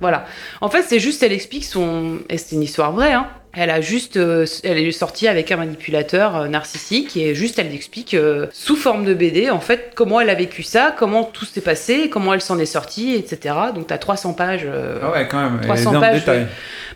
Voilà. 0.00 0.26
En 0.60 0.68
fait, 0.70 0.82
c'est 0.82 1.00
juste, 1.00 1.22
elle 1.24 1.32
explique 1.32 1.64
son. 1.64 2.18
Et 2.30 2.38
c'est 2.38 2.54
une 2.54 2.62
histoire 2.62 2.92
vraie, 2.92 3.12
hein. 3.12 3.26
Elle 3.52 3.70
a 3.70 3.80
juste. 3.80 4.16
euh, 4.16 4.46
elle 4.62 4.78
est 4.78 4.92
sortie 4.92 5.26
avec 5.26 5.50
un 5.50 5.56
manipulateur 5.56 6.36
euh, 6.36 6.46
narcissique 6.48 7.16
et 7.16 7.34
juste, 7.34 7.58
elle 7.58 7.74
explique 7.74 8.14
euh, 8.14 8.46
sous 8.52 8.76
forme 8.76 9.04
de 9.04 9.12
BD, 9.14 9.50
en 9.50 9.58
fait, 9.58 9.90
comment 9.96 10.20
elle 10.20 10.30
a 10.30 10.34
vécu 10.34 10.62
ça, 10.62 10.94
comment 10.96 11.24
tout 11.24 11.46
s'est 11.46 11.62
passé, 11.62 12.08
comment 12.10 12.32
elle 12.32 12.40
s'en 12.42 12.60
est 12.60 12.66
sortie, 12.66 13.14
etc. 13.14 13.56
Donc, 13.74 13.88
t'as 13.88 13.98
300 13.98 14.34
pages. 14.34 14.62
euh, 14.66 15.00
Ah 15.02 15.10
ouais, 15.10 15.26
quand 15.28 15.42
même. 15.42 15.56
Elle 15.62 15.64
est 15.64 15.82
300 15.82 15.92
dans 15.92 16.00
le 16.00 16.06
pages, 16.06 16.20
détail. 16.20 16.38
ouais. 16.42 16.46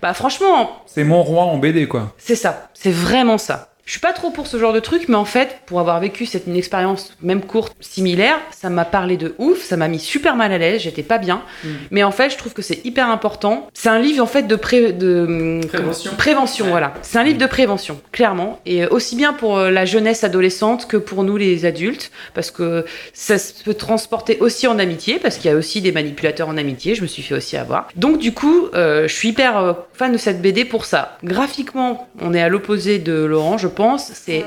Bah, 0.00 0.14
franchement, 0.14 0.82
C'est 0.86 1.02
mon 1.04 1.22
roi 1.24 1.42
en 1.44 1.58
BD 1.58 1.88
quoi. 1.88 2.12
c'est 2.18 2.36
ça, 2.36 2.68
c'est 2.74 2.92
vraiment 2.92 3.38
ça. 3.38 3.71
Je 3.84 3.90
suis 3.90 4.00
pas 4.00 4.12
trop 4.12 4.30
pour 4.30 4.46
ce 4.46 4.58
genre 4.58 4.72
de 4.72 4.78
truc, 4.78 5.08
mais 5.08 5.16
en 5.16 5.24
fait, 5.24 5.56
pour 5.66 5.80
avoir 5.80 5.98
vécu 5.98 6.24
cette 6.24 6.46
une 6.46 6.54
expérience 6.56 7.16
même 7.20 7.40
courte, 7.42 7.74
similaire, 7.80 8.36
ça 8.52 8.70
m'a 8.70 8.84
parlé 8.84 9.16
de 9.16 9.34
ouf, 9.38 9.60
ça 9.62 9.76
m'a 9.76 9.88
mis 9.88 9.98
super 9.98 10.36
mal 10.36 10.52
à 10.52 10.58
l'aise, 10.58 10.82
j'étais 10.82 11.02
pas 11.02 11.18
bien. 11.18 11.42
Mais 11.90 12.04
en 12.04 12.12
fait, 12.12 12.30
je 12.30 12.36
trouve 12.38 12.52
que 12.52 12.62
c'est 12.62 12.84
hyper 12.86 13.08
important. 13.10 13.68
C'est 13.74 13.88
un 13.88 13.98
livre 13.98 14.22
en 14.22 14.26
fait 14.26 14.44
de, 14.44 14.54
pré- 14.54 14.92
de 14.92 15.60
Prévention. 15.66 16.12
prévention, 16.16 16.66
voilà. 16.68 16.94
C'est 17.02 17.18
un 17.18 17.24
livre 17.24 17.38
de 17.38 17.46
prévention, 17.46 18.00
clairement, 18.12 18.60
et 18.66 18.84
euh, 18.84 18.88
aussi 18.90 19.16
bien 19.16 19.32
pour 19.32 19.58
euh, 19.58 19.70
la 19.70 19.84
jeunesse 19.84 20.22
adolescente 20.22 20.86
que 20.86 20.96
pour 20.96 21.24
nous 21.24 21.36
les 21.36 21.64
adultes, 21.64 22.12
parce 22.34 22.52
que 22.52 22.84
ça 23.12 23.36
se 23.36 23.64
peut 23.64 23.74
transporter 23.74 24.38
aussi 24.38 24.68
en 24.68 24.78
amitié, 24.78 25.18
parce 25.18 25.36
qu'il 25.38 25.50
y 25.50 25.54
a 25.54 25.56
aussi 25.56 25.80
des 25.80 25.90
manipulateurs 25.92 26.48
en 26.48 26.56
amitié. 26.56 26.94
Je 26.94 27.02
me 27.02 27.08
suis 27.08 27.22
fait 27.22 27.34
aussi 27.34 27.56
avoir. 27.56 27.88
Donc 27.96 28.18
du 28.18 28.32
coup, 28.32 28.68
euh, 28.74 29.08
je 29.08 29.12
suis 29.14 29.30
hyper 29.30 29.76
fan 29.92 30.12
de 30.12 30.18
cette 30.18 30.40
BD 30.40 30.64
pour 30.64 30.84
ça. 30.84 31.18
Graphiquement, 31.24 32.08
on 32.20 32.32
est 32.32 32.40
à 32.42 32.48
l'opposé 32.48 33.00
de 33.00 33.12
Laurent, 33.24 33.58
je 33.58 33.71
pense. 33.72 34.12
C'est, 34.14 34.44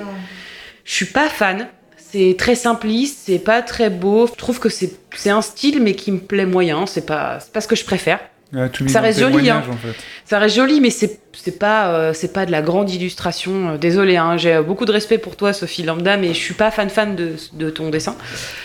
je 0.84 0.94
suis 0.94 1.06
pas 1.06 1.30
fan. 1.30 1.68
C'est 1.98 2.36
très 2.38 2.56
simpliste, 2.56 3.24
c'est 3.26 3.40
pas 3.40 3.62
très 3.62 3.90
beau. 3.90 4.28
Je 4.28 4.34
trouve 4.34 4.60
que 4.60 4.70
c'est 4.70 4.94
c'est 5.16 5.30
un 5.30 5.42
style, 5.42 5.82
mais 5.82 5.96
qui 5.96 6.12
me 6.12 6.20
plaît 6.20 6.46
moyen. 6.46 6.86
C'est 6.86 7.06
pas, 7.06 7.40
c'est 7.40 7.52
pas 7.52 7.62
ce 7.62 7.68
que 7.68 7.76
je 7.76 7.86
préfère. 7.86 8.20
Mis 8.54 8.90
Ça 8.90 9.02
reste 9.02 9.20
joli, 9.20 9.50
hein. 9.50 9.64
en 9.70 9.74
fait. 9.74 9.96
Ça 10.24 10.40
reste 10.40 10.56
joli, 10.56 10.80
mais 10.80 10.90
c'est 10.90 11.20
c'est 11.36 11.60
pas 11.60 11.90
euh, 11.90 12.14
c'est 12.14 12.34
pas 12.34 12.46
de 12.46 12.52
la 12.52 12.62
grande 12.62 12.90
illustration. 12.92 13.70
Euh, 13.74 13.78
Désolé, 13.78 14.18
hein, 14.18 14.38
j'ai 14.38 14.60
beaucoup 14.62 14.86
de 14.86 14.92
respect 14.92 15.18
pour 15.18 15.36
toi, 15.36 15.54
Sophie 15.54 15.84
Lambda, 15.84 16.18
mais 16.18 16.30
je 16.30 16.40
suis 16.40 16.54
pas 16.54 16.72
fan 16.72 16.90
fan 16.90 17.16
de, 17.16 17.34
de 17.54 17.70
ton 17.70 17.90
dessin. 17.90 18.16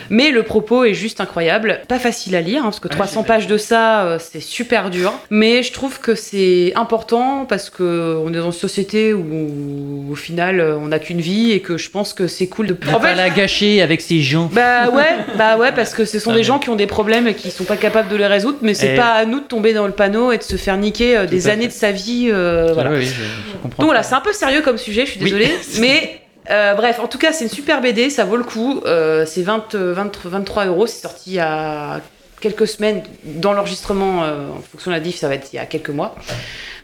Mais 0.09 0.31
le 0.31 0.43
propos 0.43 0.85
est 0.85 0.95
juste 0.95 1.21
incroyable, 1.21 1.81
pas 1.89 1.99
facile 1.99 2.35
à 2.37 2.41
lire, 2.41 2.61
hein, 2.63 2.65
parce 2.65 2.81
que 2.81 2.89
300 2.89 3.23
pages 3.25 3.47
de 3.47 3.57
ça, 3.59 4.05
euh, 4.05 4.19
c'est 4.19 4.41
super 4.41 4.91
dur. 4.91 5.13
Mais 5.31 5.63
je 5.63 5.73
trouve 5.73 6.01
que 6.01 6.15
c'est 6.15 6.73
important 6.77 7.45
parce 7.49 7.71
que 7.71 8.19
on 8.25 8.33
est 8.33 8.39
dans 8.39 8.47
une 8.47 8.53
société 8.53 9.13
où 9.15 10.07
au 10.11 10.15
final 10.15 10.61
euh, 10.61 10.77
on 10.79 10.89
n'a 10.89 10.99
qu'une 10.99 11.21
vie 11.21 11.53
et 11.53 11.61
que 11.61 11.77
je 11.77 11.91
pense 11.91 12.13
que 12.15 12.27
c'est 12.27 12.47
cool 12.49 12.67
de. 12.67 12.77
Va 12.83 12.99
pas 12.99 13.15
la 13.15 13.31
gâcher 13.31 13.83
avec 13.83 14.01
ces 14.01 14.21
gens. 14.21 14.51
Bah 14.53 14.89
ouais, 14.91 15.17
bah 15.37 15.57
ouais, 15.57 15.73
parce 15.73 15.95
que 15.95 16.05
ce 16.05 16.19
sont 16.19 16.31
Ah, 16.33 16.37
des 16.37 16.43
gens 16.45 16.59
qui 16.59 16.69
ont 16.71 16.77
des 16.77 16.87
problèmes 16.87 17.27
et 17.29 17.35
qui 17.35 17.51
sont 17.51 17.65
pas 17.65 17.77
capables 17.77 18.09
de 18.09 18.17
les 18.17 18.27
résoudre, 18.27 18.59
mais 18.63 18.75
c'est 18.75 18.95
Et- 18.95 18.97
pas 18.97 19.13
à 19.13 19.25
nous 19.25 19.41
de 19.41 19.45
tomber 19.45 19.73
dans 19.73 19.87
le 19.87 19.93
panneau 19.93 20.33
et 20.33 20.39
de 20.39 20.43
se 20.43 20.57
faire 20.57 20.77
niquer 20.77 21.17
euh, 21.17 21.27
des 21.27 21.49
années 21.49 21.63
fait. 21.63 21.69
de 21.69 21.73
sa 21.73 21.93
vie. 21.93 22.29
euh, 22.31 22.60
voilà. 22.75 22.91
Oui, 22.91 22.99
oui, 22.99 23.07
je, 23.07 23.13
je 23.13 23.57
comprends. 23.63 23.83
Donc 23.83 23.87
voilà, 23.87 24.03
c'est 24.03 24.15
un 24.15 24.21
peu 24.21 24.33
sérieux 24.33 24.63
comme 24.63 24.79
sujet, 24.79 25.07
je 25.07 25.13
suis 25.13 25.21
Oui. 25.21 25.31
désolée, 25.33 25.53
mais 25.79 26.21
euh, 26.51 26.75
bref, 26.75 26.99
en 27.01 27.07
tout 27.09 27.19
cas, 27.19 27.33
c'est 27.33 27.45
une 27.45 27.51
super 27.51 27.81
BD, 27.81 28.11
ça 28.11 28.25
vaut 28.25 28.37
le 28.37 28.45
coup. 28.45 28.81
Euh, 28.87 29.25
c'est 29.27 29.43
20, 29.43 29.75
euh, 29.75 29.93
20 29.95 30.11
23 30.25 30.67
euros, 30.67 30.87
c'est 30.87 31.01
sorti 31.03 31.31
il 31.31 31.35
y 31.35 31.41
a 31.41 32.01
quelques 32.41 32.67
semaines 32.67 33.03
dans 33.25 33.53
l'enregistrement, 33.53 34.25
euh, 34.25 34.49
en 34.51 34.61
fonction 34.63 34.91
de 34.91 34.97
la 34.97 35.01
diff, 35.01 35.17
ça 35.17 35.29
va 35.29 35.35
être 35.35 35.53
il 35.53 35.57
y 35.57 35.59
a 35.59 35.67
quelques 35.67 35.91
mois. 35.91 36.17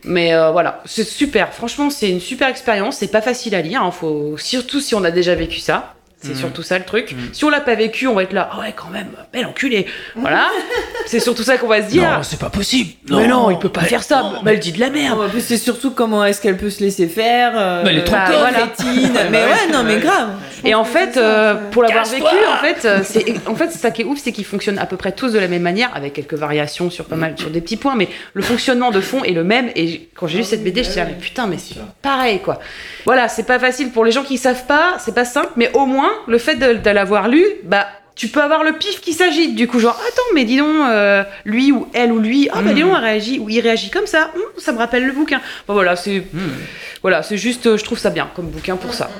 Mais 0.04 0.34
euh, 0.34 0.50
voilà, 0.52 0.82
c'est 0.84 1.02
super. 1.02 1.52
Franchement, 1.52 1.90
c'est 1.90 2.10
une 2.10 2.20
super 2.20 2.48
expérience. 2.48 2.98
C'est 2.98 3.08
pas 3.10 3.22
facile 3.22 3.54
à 3.56 3.62
lire. 3.62 3.82
hein, 3.82 3.90
faut... 3.90 4.36
Surtout 4.38 4.80
si 4.80 4.94
on 4.94 5.02
a 5.02 5.10
déjà 5.10 5.34
vécu 5.34 5.58
ça. 5.58 5.94
C'est 6.26 6.32
Mhm. 6.32 6.38
surtout 6.38 6.62
ça 6.62 6.78
le 6.78 6.84
truc. 6.84 7.14
Si 7.32 7.44
on 7.44 7.50
l'a 7.50 7.60
pas 7.60 7.74
vécu, 7.74 8.06
on 8.08 8.14
va 8.14 8.22
être 8.24 8.32
là. 8.32 8.48
Ah 8.52 8.60
ouais, 8.60 8.72
quand 8.74 8.88
même, 8.90 9.08
bel 9.32 9.46
enculé. 9.46 9.86
Voilà. 10.16 10.48
c'est 11.06 11.20
surtout 11.20 11.42
ça 11.42 11.56
qu'on 11.58 11.68
va 11.68 11.82
se 11.82 11.88
dire. 11.88 12.20
c'est 12.22 12.38
pas 12.40 12.50
possible. 12.50 12.90
mais 13.10 13.26
non, 13.28 13.50
il 13.50 13.58
peut 13.58 13.68
pas 13.68 13.82
faire 13.82 14.02
ça. 14.02 14.32
Mais 14.44 14.54
elle 14.54 14.58
dit 14.60 14.72
de 14.72 14.80
la 14.80 14.90
merde. 14.90 15.18
Non, 15.18 15.26
en 15.26 15.28
plus, 15.28 15.40
c'est 15.40 15.56
surtout 15.56 15.90
comment 15.92 16.24
est-ce 16.24 16.40
qu'elle 16.40 16.56
peut 16.56 16.70
se 16.70 16.80
laisser 16.82 17.06
faire. 17.06 17.52
euh, 17.54 17.82
Mais 17.84 17.90
elle 17.90 17.98
est 17.98 18.04
trop 18.04 18.16
bah, 18.16 18.24
voilà. 18.28 18.66
mais 19.30 19.38
ouais, 19.44 19.72
non, 19.72 19.82
mais 19.84 19.98
grave. 19.98 20.30
Et 20.64 20.74
en 20.74 20.84
fait, 20.84 21.16
euh, 21.16 21.54
pour 21.70 21.82
l'avoir 21.82 22.04
vécu, 22.06 22.24
en 22.24 22.56
fait, 22.56 22.84
euh, 22.84 23.00
c'est 23.04 23.24
en 23.46 23.54
fait 23.54 23.70
c'est 23.70 23.78
ça 23.78 23.90
qui 23.90 24.02
est 24.02 24.04
ouf, 24.04 24.18
c'est 24.18 24.32
qu'ils 24.32 24.44
fonctionnent 24.44 24.78
à 24.78 24.86
peu 24.86 24.96
près 24.96 25.12
tous 25.12 25.32
de 25.32 25.38
la 25.38 25.48
même 25.48 25.62
manière, 25.62 25.90
avec 25.94 26.14
quelques 26.14 26.34
variations 26.34 26.90
sur 26.90 27.04
pas 27.04 27.16
mal, 27.16 27.34
sur 27.38 27.50
des 27.50 27.60
petits 27.60 27.76
points, 27.76 27.94
mais 27.94 28.08
le 28.34 28.42
fonctionnement 28.42 28.90
de 28.90 29.00
fond 29.00 29.22
est 29.24 29.32
le 29.32 29.44
même. 29.44 29.70
Et 29.76 30.08
quand 30.14 30.26
j'ai 30.26 30.38
lu 30.38 30.44
cette 30.44 30.64
BD, 30.64 30.82
je 30.82 30.88
me 30.88 30.92
suis 30.92 31.00
dit, 31.00 31.06
mais 31.08 31.14
putain, 31.20 31.46
mais 31.46 31.58
c'est 31.58 31.76
pareil, 32.02 32.40
quoi. 32.40 32.58
Voilà, 33.04 33.28
c'est 33.28 33.44
pas 33.44 33.58
facile 33.58 33.90
pour 33.90 34.04
les 34.04 34.12
gens 34.12 34.24
qui 34.24 34.38
savent 34.38 34.66
pas, 34.66 34.96
c'est 34.98 35.14
pas 35.14 35.24
simple, 35.24 35.50
mais 35.56 35.70
au 35.74 35.86
moins 35.86 36.10
le 36.26 36.38
fait 36.38 36.56
de, 36.56 36.74
de 36.74 36.90
l'avoir 36.90 37.28
lu, 37.28 37.44
bah. 37.64 37.86
Tu 38.18 38.28
peux 38.28 38.40
avoir 38.40 38.64
le 38.64 38.72
pif 38.72 39.02
qui 39.02 39.12
s'agite, 39.12 39.54
du 39.54 39.68
coup, 39.68 39.78
genre, 39.78 40.00
attends, 40.08 40.22
mais 40.34 40.44
dis 40.44 40.56
donc, 40.56 40.74
euh, 40.88 41.22
lui 41.44 41.70
ou 41.70 41.86
elle 41.92 42.12
ou 42.12 42.18
lui, 42.18 42.48
ah 42.50 42.62
bah 42.62 42.72
dis 42.72 42.80
donc, 42.80 42.94
elle 42.96 43.04
réagit, 43.04 43.38
ou 43.38 43.50
il 43.50 43.60
réagit 43.60 43.90
comme 43.90 44.06
ça, 44.06 44.30
Hum, 44.34 44.40
ça 44.56 44.72
me 44.72 44.78
rappelle 44.78 45.04
le 45.04 45.12
bouquin. 45.12 45.42
Bon, 45.68 45.74
voilà, 45.74 45.96
c'est 45.96 46.22
voilà, 47.02 47.22
c'est 47.22 47.36
juste, 47.36 47.66
euh, 47.66 47.76
je 47.76 47.84
trouve 47.84 47.98
ça 47.98 48.08
bien 48.08 48.30
comme 48.34 48.46
bouquin 48.46 48.76
pour 48.76 48.94
ça. 48.94 49.10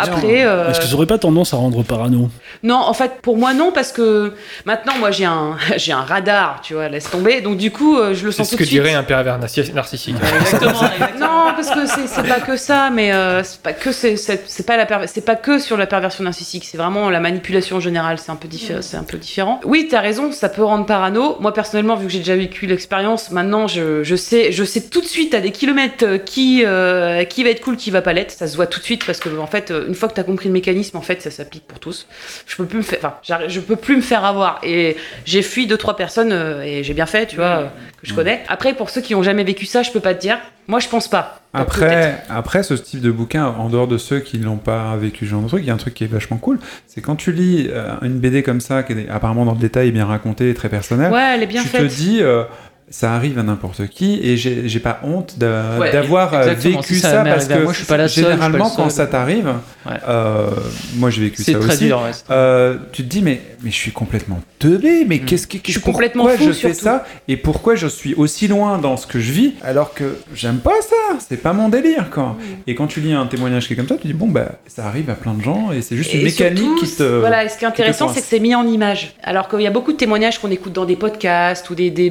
Après, 0.00 0.44
euh, 0.46 0.70
Est-ce 0.70 0.80
que 0.80 0.86
ça 0.86 0.94
aurait 0.94 1.06
pas 1.06 1.18
tendance 1.18 1.52
à 1.52 1.56
rendre 1.58 1.82
parano 1.82 2.30
non, 2.62 2.76
en 2.76 2.94
fait, 2.94 3.20
pour 3.22 3.36
moi 3.36 3.52
non, 3.52 3.70
parce 3.72 3.92
que 3.92 4.32
maintenant, 4.64 4.94
moi, 4.98 5.10
j'ai 5.10 5.26
un, 5.26 5.56
j'ai 5.76 5.92
un 5.92 6.00
radar, 6.02 6.60
tu 6.62 6.72
vois, 6.74 6.88
laisse 6.88 7.10
tomber. 7.10 7.40
Donc 7.42 7.58
du 7.58 7.70
coup, 7.70 7.98
euh, 7.98 8.14
je 8.14 8.24
le 8.24 8.30
C'est 8.32 8.38
sens 8.38 8.46
ce 8.46 8.52
tout 8.52 8.58
que 8.58 8.62
de 8.62 8.68
suite. 8.68 8.80
dirait 8.82 8.94
un 8.94 9.02
pervers 9.02 9.38
narci- 9.38 9.72
narcissique. 9.72 10.16
Non, 11.20 11.52
parce 11.54 11.70
que 11.70 11.86
c'est 12.06 12.26
pas 12.26 12.40
que 12.40 12.56
ça, 12.56 12.90
mais 12.90 13.12
euh, 13.12 13.42
c'est 13.42 13.60
pas 13.60 13.72
que 13.72 13.92
c'est 13.92 14.66
pas 14.66 14.76
la 14.76 14.86
perver- 14.86 15.06
c'est 15.06 15.24
pas 15.24 15.36
que 15.36 15.58
sur 15.58 15.76
la 15.76 15.86
perversion 15.86 16.24
narcissique, 16.24 16.64
c'est 16.70 16.78
vraiment 16.78 17.10
la 17.10 17.20
manipulation 17.20 17.76
en 17.76 17.80
général, 17.80 18.18
c'est 18.18 18.30
un 18.32 18.36
peu 18.36 18.48
diffé- 18.48 18.80
c'est 18.82 18.96
un 18.96 19.02
peu 19.04 19.18
différent. 19.18 19.60
Oui, 19.64 19.88
t'as 19.90 20.00
raison, 20.00 20.32
ça 20.32 20.48
peut 20.48 20.64
rendre 20.64 20.86
parano. 20.86 21.36
Moi 21.40 21.52
personnellement, 21.52 21.96
vu 21.96 22.06
que 22.06 22.12
j'ai 22.12 22.18
déjà 22.20 22.36
vécu 22.36 22.66
l'expérience, 22.66 23.30
maintenant 23.30 23.66
je, 23.66 24.02
je 24.02 24.16
sais 24.16 24.52
je 24.52 24.64
sais 24.64 24.82
tout 24.82 25.00
de 25.00 25.06
suite 25.06 25.34
à 25.34 25.40
des 25.40 25.50
kilomètres 25.52 26.16
qui 26.24 26.62
euh, 26.64 27.24
qui 27.24 27.44
va 27.44 27.50
être 27.50 27.60
cool, 27.60 27.76
qui 27.76 27.90
va 27.90 28.02
pas 28.02 28.12
l'être. 28.12 28.30
Ça 28.32 28.46
se 28.46 28.56
voit 28.56 28.66
tout 28.66 28.80
de 28.80 28.84
suite 28.84 29.04
parce 29.04 29.18
que 29.18 29.28
en 29.38 29.46
fait, 29.46 29.65
euh, 29.70 29.86
une 29.88 29.94
fois 29.94 30.08
que 30.08 30.14
t'as 30.14 30.22
compris 30.22 30.48
le 30.48 30.52
mécanisme, 30.52 30.96
en 30.96 31.02
fait, 31.02 31.22
ça 31.22 31.30
s'applique 31.30 31.66
pour 31.66 31.78
tous. 31.78 32.06
Je 32.46 32.56
peux 32.56 32.64
plus 32.66 32.78
me 32.78 32.82
faire, 32.82 32.98
enfin, 33.02 33.14
je 33.48 33.60
peux 33.60 33.76
plus 33.76 33.96
me 33.96 34.02
faire 34.02 34.24
avoir. 34.24 34.60
Et 34.62 34.96
j'ai 35.24 35.42
fui 35.42 35.66
deux 35.66 35.76
trois 35.76 35.96
personnes 35.96 36.32
euh, 36.32 36.62
et 36.62 36.84
j'ai 36.84 36.94
bien 36.94 37.06
fait, 37.06 37.26
tu 37.26 37.36
vois, 37.36 37.44
euh, 37.44 37.64
que 38.00 38.06
je 38.08 38.14
connais. 38.14 38.42
Après, 38.48 38.74
pour 38.74 38.90
ceux 38.90 39.00
qui 39.00 39.14
ont 39.14 39.22
jamais 39.22 39.44
vécu 39.44 39.66
ça, 39.66 39.82
je 39.82 39.90
peux 39.90 40.00
pas 40.00 40.14
te 40.14 40.20
dire. 40.20 40.38
Moi, 40.68 40.80
je 40.80 40.88
pense 40.88 41.06
pas. 41.06 41.40
Après, 41.54 42.22
après, 42.28 42.62
ce 42.64 42.74
type 42.74 43.00
de 43.00 43.10
bouquin, 43.12 43.46
en 43.46 43.68
dehors 43.68 43.86
de 43.86 43.98
ceux 43.98 44.18
qui 44.18 44.38
n'ont 44.38 44.56
pas 44.56 44.96
vécu 44.96 45.24
ce 45.24 45.30
genre 45.30 45.42
de 45.42 45.48
truc, 45.48 45.62
il 45.62 45.68
y 45.68 45.70
a 45.70 45.74
un 45.74 45.78
truc 45.78 45.94
qui 45.94 46.02
est 46.04 46.08
vachement 46.08 46.38
cool. 46.38 46.58
C'est 46.88 47.00
quand 47.00 47.14
tu 47.14 47.30
lis 47.32 47.70
une 48.02 48.18
BD 48.18 48.42
comme 48.42 48.60
ça, 48.60 48.82
qui 48.82 48.92
est 48.92 49.08
apparemment 49.08 49.44
dans 49.44 49.52
le 49.54 49.58
détail 49.60 49.92
bien 49.92 50.04
racontée 50.06 50.50
et 50.50 50.54
très 50.54 50.68
personnelle, 50.68 51.12
Ouais, 51.12 51.34
elle 51.34 51.42
est 51.44 51.46
bien 51.46 51.62
tu 51.62 51.68
faite. 51.68 51.82
te 51.82 51.86
dis, 51.86 52.18
euh, 52.20 52.42
ça 52.88 53.14
arrive 53.14 53.38
à 53.38 53.42
n'importe 53.42 53.88
qui 53.88 54.20
et 54.22 54.36
j'ai 54.36 54.80
pas 54.80 55.00
honte 55.02 55.34
Ouais, 55.40 55.90
d'avoir 55.92 56.32
euh, 56.34 56.54
vécu 56.54 56.94
Si 56.94 57.00
ça 57.00 57.24
parce 57.24 57.46
que 57.46 57.62
moi, 57.62 57.72
je 57.72 57.78
suis 57.78 57.86
pas 57.86 57.96
la 57.96 58.06
seule, 58.08 58.24
pas 58.24 58.30
généralement, 58.30 58.64
le 58.64 58.70
seul. 58.70 58.76
quand 58.76 58.90
ça 58.90 59.06
t'arrive, 59.06 59.52
Ouais. 59.86 59.92
euh, 60.08 60.50
moi 60.96 61.10
j'ai 61.10 61.22
vécu 61.22 61.42
ça 61.44 61.52
très 61.58 61.74
aussi. 61.74 61.84
dur, 61.86 61.98
ouais, 62.02 62.12
c'est- 62.12 62.24
euh, 62.30 62.76
tu 62.92 63.02
te 63.04 63.08
dis 63.08 63.22
mais 63.22 63.40
mais 63.62 63.70
je 63.70 63.76
suis 63.76 63.92
complètement 63.92 64.40
teubé 64.58 65.04
mais 65.06 65.18
qu'est-ce 65.20 65.46
que 65.46 65.56
Mm. 65.56 65.60
Je 65.64 65.70
suis 65.72 65.80
pourquoi 65.80 65.92
complètement 66.08 66.28
fou, 66.28 66.44
je 66.48 66.52
fais 66.52 66.74
surtout. 66.74 66.84
ça 66.84 67.04
et 67.28 67.36
pourquoi 67.36 67.74
je 67.76 67.86
suis 67.86 68.14
aussi 68.14 68.46
loin 68.48 68.78
dans 68.78 68.96
ce 68.96 69.06
que 69.06 69.18
je 69.20 69.32
vis 69.32 69.54
alors 69.64 69.92
que 69.94 70.18
j'aime 70.34 70.58
pas 70.58 70.80
ça? 70.80 71.16
C'est 71.28 71.36
pas 71.42 71.52
mon 71.52 71.68
délire 71.68 72.10
quoi 72.10 72.36
Mm. 72.38 72.42
et 72.68 72.74
quand 72.74 72.86
tu 72.88 73.00
lis 73.00 73.12
un 73.14 73.26
témoignage 73.26 73.66
qui 73.68 73.72
est 73.72 73.76
comme 73.76 73.88
ça 73.88 73.96
tu 74.00 74.06
dis 74.08 74.12
bon 74.12 74.28
bah 74.28 74.52
ça 74.66 74.86
arrive 74.86 75.08
à 75.10 75.14
plein 75.14 75.34
de 75.34 75.42
gens 75.42 75.70
et 75.72 75.82
c'est 75.82 75.96
juste 75.96 76.12
une 76.14 76.20
Et 76.20 76.24
mécanique 76.24 76.58
surtout, 76.62 76.84
qui 76.84 76.96
te 76.96 77.02
Voilà, 77.20 77.44
et 77.44 77.48
ce 77.48 77.56
qui 77.58 77.64
est 77.64 77.68
intéressant, 77.68 78.08
c'est 78.08 78.20
que 78.20 78.26
c'est 78.28 78.40
mis 78.40 78.54
en 78.54 78.66
image. 78.66 79.14
Alors 79.22 79.48
qu'il 79.48 79.60
y 79.60 79.66
a 79.66 79.70
beaucoup 79.70 79.92
de 79.92 79.96
témoignages 79.96 80.38
qu'on 80.40 80.50
écoute 80.50 80.72
dans 80.72 80.84
des 80.84 80.96
podcasts 80.96 81.68
ou 81.70 81.74
des, 81.74 81.90
des, 81.90 82.10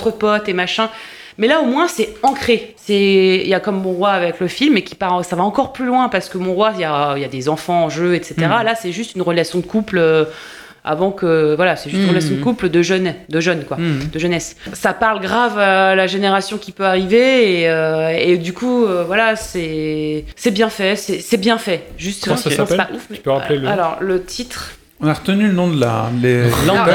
entre 0.00 0.16
potes 0.16 0.48
et 0.48 0.52
machin. 0.52 0.88
Mais 1.38 1.46
là, 1.46 1.60
au 1.60 1.64
moins, 1.64 1.88
c'est 1.88 2.10
ancré. 2.22 2.74
C'est, 2.76 3.40
il 3.42 3.48
y 3.48 3.54
a 3.54 3.60
comme 3.60 3.80
Mon 3.80 3.92
Roi 3.92 4.10
avec 4.10 4.40
le 4.40 4.48
film, 4.48 4.76
et 4.76 4.82
qui 4.84 4.94
part, 4.94 5.24
ça 5.24 5.36
va 5.36 5.42
encore 5.42 5.72
plus 5.72 5.86
loin 5.86 6.08
parce 6.08 6.28
que 6.28 6.36
Mon 6.38 6.52
Roi, 6.54 6.72
il 6.74 6.80
y 6.80 6.84
a, 6.84 7.16
y 7.16 7.24
a 7.24 7.28
des 7.28 7.48
enfants 7.48 7.84
en 7.84 7.88
jeu, 7.88 8.14
etc. 8.14 8.34
Mm. 8.38 8.64
Là, 8.64 8.74
c'est 8.74 8.92
juste 8.92 9.14
une 9.14 9.22
relation 9.22 9.58
de 9.60 9.64
couple. 9.66 9.98
euh, 9.98 10.24
avant 10.82 11.10
que 11.10 11.54
voilà 11.56 11.76
c'est 11.76 11.90
juste 11.90 12.00
une 12.00 12.06
Mm. 12.06 12.10
relation 12.10 12.34
de 12.36 12.40
couple 12.42 12.70
de 12.70 12.80
jeunes 12.80 13.12
de 13.28 13.38
jeunes 13.38 13.64
quoi 13.64 13.76
Mhm. 13.76 14.08
de 14.14 14.18
jeunesse 14.18 14.56
ça 14.72 14.94
parle 14.94 15.20
grave 15.20 15.58
à 15.58 15.94
la 15.94 16.06
génération 16.06 16.56
qui 16.56 16.72
peut 16.72 16.86
arriver 16.86 17.60
et, 17.60 17.68
euh, 17.68 18.08
et 18.18 18.38
du 18.38 18.54
coup 18.54 18.86
euh, 18.86 19.04
voilà 19.06 19.36
c'est 19.36 20.24
c'est 20.36 20.52
bien 20.52 20.70
fait 20.70 20.96
c'est 20.96 21.36
bien 21.36 21.58
fait 21.58 21.82
juste 21.98 22.24
Comment 22.24 22.38
ça 22.38 22.50
s'appelle 22.50 22.78
pas 22.78 22.88
ouf, 22.94 23.04
mais- 23.10 23.16
Tu 23.16 23.22
peux 23.22 23.30
rappeler 23.30 23.58
le- 23.58 23.68
alors 23.68 23.98
le 24.00 24.22
titre 24.24 24.70
on 25.00 25.08
a 25.08 25.14
retenu 25.14 25.46
le 25.46 25.52
nom 25.52 25.68
de 25.68 25.80
la 25.80 26.10
les 26.20 26.50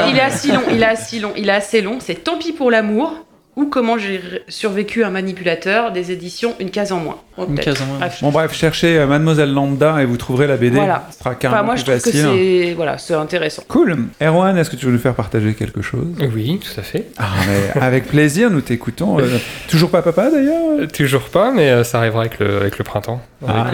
il 0.08 0.16
est 0.16 0.20
assez 0.20 0.52
long, 0.52 0.62
il 0.70 0.82
est 0.82 0.86
assez 0.86 1.18
long, 1.18 1.32
il 1.36 1.48
est 1.48 1.52
assez 1.52 1.80
long. 1.80 1.98
C'est 2.00 2.22
Tant 2.22 2.38
pis 2.38 2.52
pour 2.52 2.70
l'amour 2.70 3.25
ou 3.56 3.66
Comment 3.66 3.98
j'ai 3.98 4.20
survécu 4.48 5.02
à 5.02 5.08
un 5.08 5.10
manipulateur 5.10 5.90
des 5.92 6.12
éditions 6.12 6.54
Une 6.60 6.70
case 6.70 6.92
en 6.92 7.00
moins. 7.00 7.16
Oh, 7.38 7.46
Une 7.48 7.58
case 7.58 7.80
en 7.82 7.86
moins. 7.86 7.98
Bref. 7.98 8.18
bon 8.22 8.30
bref 8.30 8.54
cherchez 8.54 8.96
euh, 8.98 9.06
Mademoiselle 9.06 9.52
Lambda 9.52 10.02
et 10.02 10.06
vous 10.06 10.16
trouverez 10.16 10.46
la 10.46 10.56
BD 10.56 10.76
Voilà. 10.76 11.06
ce 11.10 11.18
sera 11.18 11.32
Enfin, 11.32 11.62
moi, 11.62 11.74
plus 11.74 11.80
je 11.80 11.84
trouve 11.86 11.96
que 11.96 12.00
facile 12.10 12.26
c'est 12.66 12.74
voilà, 12.74 12.96
c'est 12.98 13.14
intéressant. 13.14 13.62
cool 13.68 13.96
Erwan 14.22 14.56
est-ce 14.56 14.70
que 14.70 14.76
tu 14.76 14.86
veux 14.86 14.92
nous 14.92 14.98
faire 14.98 15.14
partager 15.14 15.52
quelque 15.54 15.82
chose? 15.82 16.06
Oui, 16.34 16.60
tout 16.62 16.80
à 16.80 16.82
fait. 16.82 17.06
ah 17.18 17.24
mais 17.46 17.80
avec 17.80 18.06
plaisir 18.06 18.50
nous 18.50 18.60
t'écoutons 18.60 19.18
Euh, 19.20 19.38
toujours 19.68 19.90
pas 19.90 20.02
papa 20.02 20.30
d'ailleurs? 20.30 20.62
Euh, 20.80 20.86
Toujours 20.86 21.22
pas, 21.24 21.50
mais 21.52 21.70
euh, 21.70 21.84
ça 21.84 21.98
arrivera 21.98 22.20
avec 22.20 22.38
le, 22.38 22.58
avec 22.60 22.78
le 22.78 22.84
printemps. 22.84 23.20
Avec, 23.46 23.72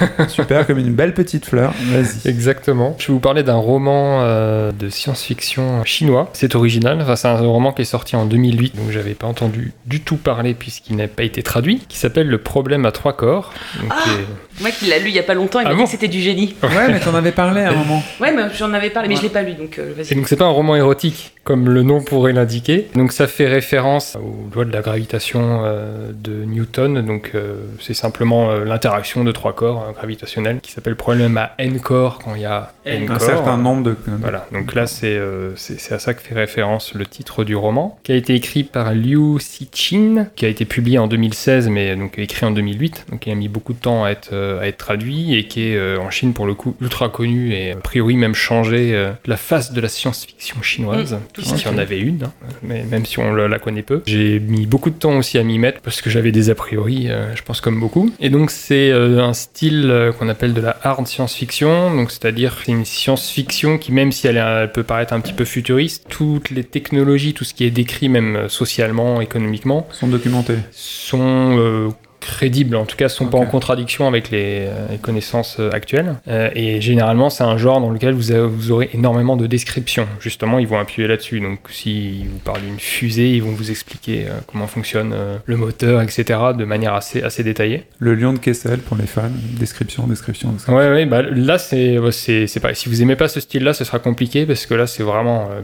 Ah. 0.00 0.12
euh, 0.20 0.26
super 0.28 0.66
comme 0.66 0.78
une 0.78 0.92
belle 0.94 1.14
petite 1.14 1.46
fleur 1.46 1.72
vas-y 1.90 2.28
Exactement. 2.28 2.96
Je 2.98 3.06
vais 3.08 3.12
vous 3.12 3.20
parler 3.20 3.42
d'un 3.42 3.54
roman 3.56 4.20
euh, 4.22 4.72
de 4.72 4.88
science-fiction 4.88 5.84
chinois. 5.84 6.28
C'est 6.32 6.54
original. 6.54 6.98
Enfin, 7.00 7.16
c'est 7.16 7.28
un 7.28 7.36
roman 7.38 7.72
qui 7.72 7.82
est 7.82 7.86
sorti 7.86 8.16
en 8.16 8.24
2008, 8.26 8.76
donc 8.76 8.90
j'avais 8.90 9.09
pas 9.14 9.26
entendu 9.26 9.72
du 9.86 10.00
tout 10.00 10.16
parler 10.16 10.54
puisqu'il 10.54 10.96
n'a 10.96 11.08
pas 11.08 11.22
été 11.24 11.42
traduit. 11.42 11.82
Qui 11.88 11.98
s'appelle 11.98 12.28
Le 12.28 12.38
problème 12.38 12.84
à 12.86 12.92
trois 12.92 13.12
corps. 13.14 13.52
Donc, 13.80 13.90
Ah 13.90 14.00
qui 14.04 14.10
est- 14.10 14.58
Le 14.58 14.64
mec, 14.64 14.74
il 14.82 14.88
l'a 14.90 14.98
lu 14.98 15.08
il 15.08 15.14
y 15.14 15.18
a 15.18 15.22
pas 15.22 15.34
longtemps, 15.34 15.60
il 15.60 15.66
Ah 15.66 15.70
m'a 15.70 15.74
bon 15.74 15.80
dit 15.80 15.84
que 15.86 15.90
c'était 15.90 16.08
du 16.08 16.20
génie. 16.20 16.54
ouais 16.62 16.88
mais 16.88 17.00
t'en 17.00 17.14
avais 17.14 17.32
parlé 17.32 17.62
à 17.62 17.70
un 17.70 17.74
moment 17.74 18.02
Ouais, 18.20 18.32
mais 18.34 18.42
j'en 18.58 18.72
avais 18.72 18.90
parlé, 18.90 19.08
mais 19.08 19.16
je 19.16 19.22
l'ai 19.22 19.28
pas 19.28 19.42
lu, 19.42 19.54
donc 19.54 19.78
euh, 19.78 19.90
Et 19.92 20.02
vas-y. 20.02 20.14
donc 20.16 20.28
c'est 20.28 20.36
pas 20.36 20.44
un 20.44 20.48
roman 20.50 20.76
érotique 20.76 21.32
comme 21.44 21.70
le 21.70 21.82
nom 21.82 22.02
pourrait 22.02 22.32
l'indiquer. 22.34 22.88
Donc 22.94 23.12
ça 23.12 23.26
fait 23.26 23.46
référence 23.48 24.16
aux 24.16 24.54
lois 24.54 24.64
de 24.66 24.72
la 24.72 24.82
gravitation 24.82 25.62
euh, 25.64 26.10
de 26.12 26.44
Newton. 26.44 27.00
Donc 27.04 27.30
euh, 27.34 27.54
c'est 27.80 27.94
simplement 27.94 28.50
euh, 28.50 28.64
l'interaction 28.64 29.24
de 29.24 29.32
trois 29.32 29.54
corps 29.54 29.86
euh, 29.88 29.92
gravitationnels 29.92 30.60
qui 30.60 30.72
s'appelle 30.72 30.96
problème 30.96 31.38
à 31.38 31.52
n 31.58 31.80
corps 31.80 32.18
quand 32.22 32.34
il 32.34 32.42
y 32.42 32.44
a 32.44 32.72
n, 32.84 33.04
un 33.04 33.06
corps. 33.06 33.20
certain 33.22 33.56
nombre 33.56 33.82
de 33.84 33.96
Voilà, 34.20 34.46
donc 34.52 34.74
là 34.74 34.86
c'est 34.86 35.16
euh, 35.16 35.56
c'est 35.56 35.80
c'est 35.80 35.94
à 35.94 35.98
ça 35.98 36.12
que 36.14 36.20
fait 36.20 36.34
référence 36.34 36.92
le 36.94 37.06
titre 37.06 37.44
du 37.44 37.56
roman, 37.56 37.98
qui 38.02 38.12
a 38.12 38.16
été 38.16 38.34
écrit 38.34 38.62
par 38.64 38.92
Liu 39.00 39.38
Cixin, 39.38 40.28
qui 40.36 40.44
a 40.44 40.48
été 40.48 40.64
publié 40.64 40.98
en 40.98 41.06
2016, 41.06 41.68
mais 41.68 41.96
donc 41.96 42.18
écrit 42.18 42.46
en 42.46 42.50
2008, 42.50 43.06
donc 43.10 43.26
il 43.26 43.32
a 43.32 43.34
mis 43.34 43.48
beaucoup 43.48 43.72
de 43.72 43.78
temps 43.78 44.04
à 44.04 44.10
être, 44.10 44.30
euh, 44.32 44.60
à 44.60 44.66
être 44.66 44.76
traduit, 44.76 45.34
et 45.34 45.46
qui 45.46 45.68
est 45.68 45.76
euh, 45.76 45.98
en 45.98 46.10
Chine 46.10 46.34
pour 46.34 46.46
le 46.46 46.54
coup 46.54 46.76
ultra 46.80 47.08
connu, 47.08 47.52
et 47.52 47.72
a 47.72 47.76
priori 47.76 48.16
même 48.16 48.34
changé 48.34 48.94
euh, 48.94 49.12
la 49.26 49.36
face 49.36 49.72
de 49.72 49.80
la 49.80 49.88
science-fiction 49.88 50.62
chinoise, 50.62 51.14
Mm, 51.14 51.18
tout 51.32 51.42
puisqu'il 51.42 51.66
y 51.66 51.74
en 51.74 51.78
avait 51.78 51.98
une, 51.98 52.24
hein, 52.24 52.32
mais 52.62 52.84
même 52.84 53.06
si 53.06 53.18
on 53.18 53.34
la 53.34 53.58
connaît 53.58 53.82
peu. 53.82 54.02
J'ai 54.06 54.38
mis 54.38 54.66
beaucoup 54.66 54.90
de 54.90 54.96
temps 54.96 55.16
aussi 55.16 55.38
à 55.38 55.42
m'y 55.42 55.58
mettre, 55.58 55.80
parce 55.80 56.02
que 56.02 56.10
j'avais 56.10 56.32
des 56.32 56.50
a 56.50 56.54
priori, 56.54 57.08
je 57.34 57.42
pense 57.42 57.60
comme 57.60 57.80
beaucoup. 57.80 58.12
Et 58.20 58.28
donc 58.28 58.50
c'est 58.50 58.92
un 58.92 59.32
style 59.32 60.12
qu'on 60.18 60.28
appelle 60.28 60.54
de 60.54 60.60
la 60.60 60.76
hard 60.82 61.06
science-fiction, 61.06 61.94
donc 61.94 62.10
c'est-à-dire 62.10 62.58
c'est 62.64 62.72
une 62.72 62.84
science-fiction 62.84 63.78
qui, 63.78 63.92
même 63.92 64.12
si 64.12 64.26
elle, 64.26 64.36
est 64.36 64.40
elle 64.40 64.72
peut 64.72 64.82
paraître 64.82 65.12
un 65.12 65.20
petit 65.20 65.32
peu 65.32 65.44
futuriste, 65.44 66.06
toutes 66.08 66.50
les 66.50 66.64
technologies, 66.64 67.34
tout 67.34 67.44
ce 67.44 67.54
qui 67.54 67.64
est 67.64 67.70
décrit 67.70 68.08
même 68.08 68.36
euh, 68.36 68.48
socialement, 68.90 69.20
économiquement, 69.20 69.86
sont 69.92 70.08
documentés 70.08 70.58
sont 70.72 71.56
euh, 71.58 71.88
crédibles, 72.20 72.76
en 72.76 72.84
tout 72.84 72.96
cas 72.96 73.08
sont 73.08 73.26
pas 73.26 73.38
en 73.38 73.46
contradiction 73.46 74.06
avec 74.06 74.30
les, 74.30 74.66
euh, 74.66 74.88
les 74.90 74.98
connaissances 74.98 75.56
euh, 75.58 75.70
actuelles. 75.72 76.16
Euh, 76.28 76.50
et 76.54 76.80
généralement, 76.80 77.30
c'est 77.30 77.44
un 77.44 77.56
genre 77.56 77.80
dans 77.80 77.90
lequel 77.90 78.14
vous, 78.14 78.48
vous 78.48 78.70
aurez 78.70 78.90
énormément 78.92 79.36
de 79.36 79.46
descriptions. 79.46 80.06
Justement, 80.20 80.58
ils 80.58 80.68
vont 80.68 80.78
appuyer 80.78 81.08
là-dessus. 81.08 81.40
Donc, 81.40 81.58
si 81.70 82.24
vous 82.24 82.38
parlez 82.38 82.62
d'une 82.62 82.78
fusée, 82.78 83.30
ils 83.30 83.42
vont 83.42 83.52
vous 83.52 83.70
expliquer 83.70 84.26
euh, 84.26 84.32
comment 84.46 84.66
fonctionne 84.66 85.12
euh, 85.14 85.38
le 85.46 85.56
moteur, 85.56 86.02
etc., 86.02 86.38
de 86.56 86.64
manière 86.64 86.94
assez, 86.94 87.22
assez 87.22 87.42
détaillée. 87.42 87.84
Le 87.98 88.14
lion 88.14 88.32
de 88.32 88.38
Kessel 88.38 88.78
pour 88.80 88.96
les 88.96 89.06
fans. 89.06 89.22
Description, 89.58 90.06
description, 90.06 90.52
description. 90.52 90.76
Ouais, 90.76 90.90
ouais, 90.90 91.06
bah 91.06 91.22
là, 91.22 91.58
c'est, 91.58 91.98
c'est, 92.12 92.46
c'est 92.46 92.60
pareil. 92.60 92.76
Si 92.76 92.88
vous 92.88 93.02
aimez 93.02 93.16
pas 93.16 93.28
ce 93.28 93.40
style-là, 93.40 93.72
ce 93.72 93.84
sera 93.84 93.98
compliqué 93.98 94.46
parce 94.46 94.66
que 94.66 94.74
là, 94.74 94.86
c'est 94.86 95.02
vraiment 95.02 95.48
euh, 95.50 95.62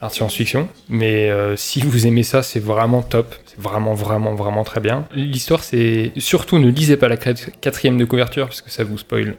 art 0.00 0.12
science-fiction. 0.12 0.68
Mais 0.88 1.28
euh, 1.30 1.56
si 1.56 1.80
vous 1.80 2.06
aimez 2.06 2.22
ça, 2.22 2.42
c'est 2.42 2.60
vraiment 2.60 3.02
top. 3.02 3.34
C'est 3.46 3.60
vraiment, 3.60 3.94
vraiment, 3.94 4.34
vraiment 4.34 4.64
très 4.64 4.80
bien. 4.80 5.06
L'histoire, 5.14 5.62
c'est 5.64 6.12
surtout 6.16 6.58
ne 6.58 6.70
lisez 6.70 6.96
pas 6.96 7.08
la 7.08 7.16
quat- 7.16 7.50
quatrième 7.60 7.98
de 7.98 8.04
couverture 8.04 8.46
parce 8.46 8.62
que 8.62 8.70
ça 8.70 8.84
vous 8.84 8.96
spoil 8.98 9.34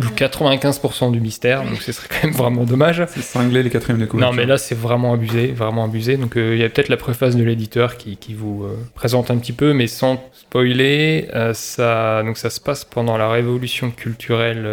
le 0.00 0.06
95% 0.08 1.10
du 1.12 1.20
mystère. 1.20 1.62
Donc, 1.64 1.82
ce 1.82 1.92
serait 1.92 2.08
quand 2.08 2.26
même 2.26 2.34
vraiment 2.36 2.64
dommage. 2.64 3.02
C'est 3.08 3.22
cinglé 3.22 3.62
les 3.62 3.70
quatrièmes 3.70 3.98
de 4.00 4.06
couverture. 4.06 4.32
Non, 4.34 4.36
mais 4.36 4.46
là, 4.46 4.58
c'est 4.58 4.74
vraiment 4.74 5.12
abusé, 5.14 5.48
vraiment 5.48 5.84
abusé. 5.84 6.16
Donc, 6.16 6.36
euh, 6.36 6.54
il 6.54 6.60
y 6.60 6.64
a 6.64 6.68
peut-être 6.68 6.88
la 6.88 6.96
préface 6.96 7.36
de 7.36 7.42
l'éditeur 7.44 7.96
qui, 7.96 8.16
qui 8.16 8.34
vous 8.34 8.64
euh, 8.64 8.76
présente 8.94 9.30
un 9.30 9.36
petit 9.38 9.52
peu, 9.52 9.72
mais 9.72 9.86
sans 9.86 10.22
spoiler. 10.32 11.28
ça, 11.54 12.22
donc, 12.24 12.38
ça 12.38 12.50
se 12.50 12.60
passe 12.60 12.84
pendant 12.84 13.16
la 13.16 13.28
révolution 13.30 13.90
culturelle 13.90 14.66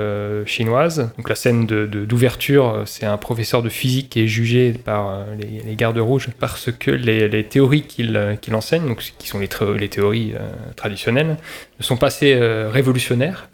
chinoise. 0.45 1.11
Donc, 1.17 1.29
la 1.29 1.35
scène 1.35 1.65
de- 1.65 1.85
de- 1.85 2.05
d'ouverture, 2.05 2.69
euh, 2.69 2.83
c'est 2.85 3.05
un 3.05 3.17
professeur 3.17 3.61
de 3.61 3.69
physique 3.69 4.09
qui 4.09 4.21
est 4.21 4.27
jugé 4.27 4.73
par 4.73 5.18
les, 5.39 5.61
les 5.63 5.75
gardes 5.75 5.97
rouges 5.97 6.29
parce 6.39 6.71
que 6.71 6.91
les, 6.91 7.27
les 7.27 7.43
théories 7.43 7.83
qu'il 7.83 8.15
euh, 8.15 8.35
qu'il 8.35 8.55
enseigne, 8.55 8.85
donc, 8.87 9.13
qui 9.17 9.27
sont 9.27 9.39
les, 9.39 9.47
théo- 9.47 9.73
les 9.75 9.89
théories 9.89 10.33
euh, 10.35 10.49
traditionnelles, 10.75 11.37
ne 11.79 11.83
sont 11.83 11.97
pas 11.97 12.07
assez 12.07 12.33
euh, 12.33 12.69
révolutionnaires. 12.69 13.49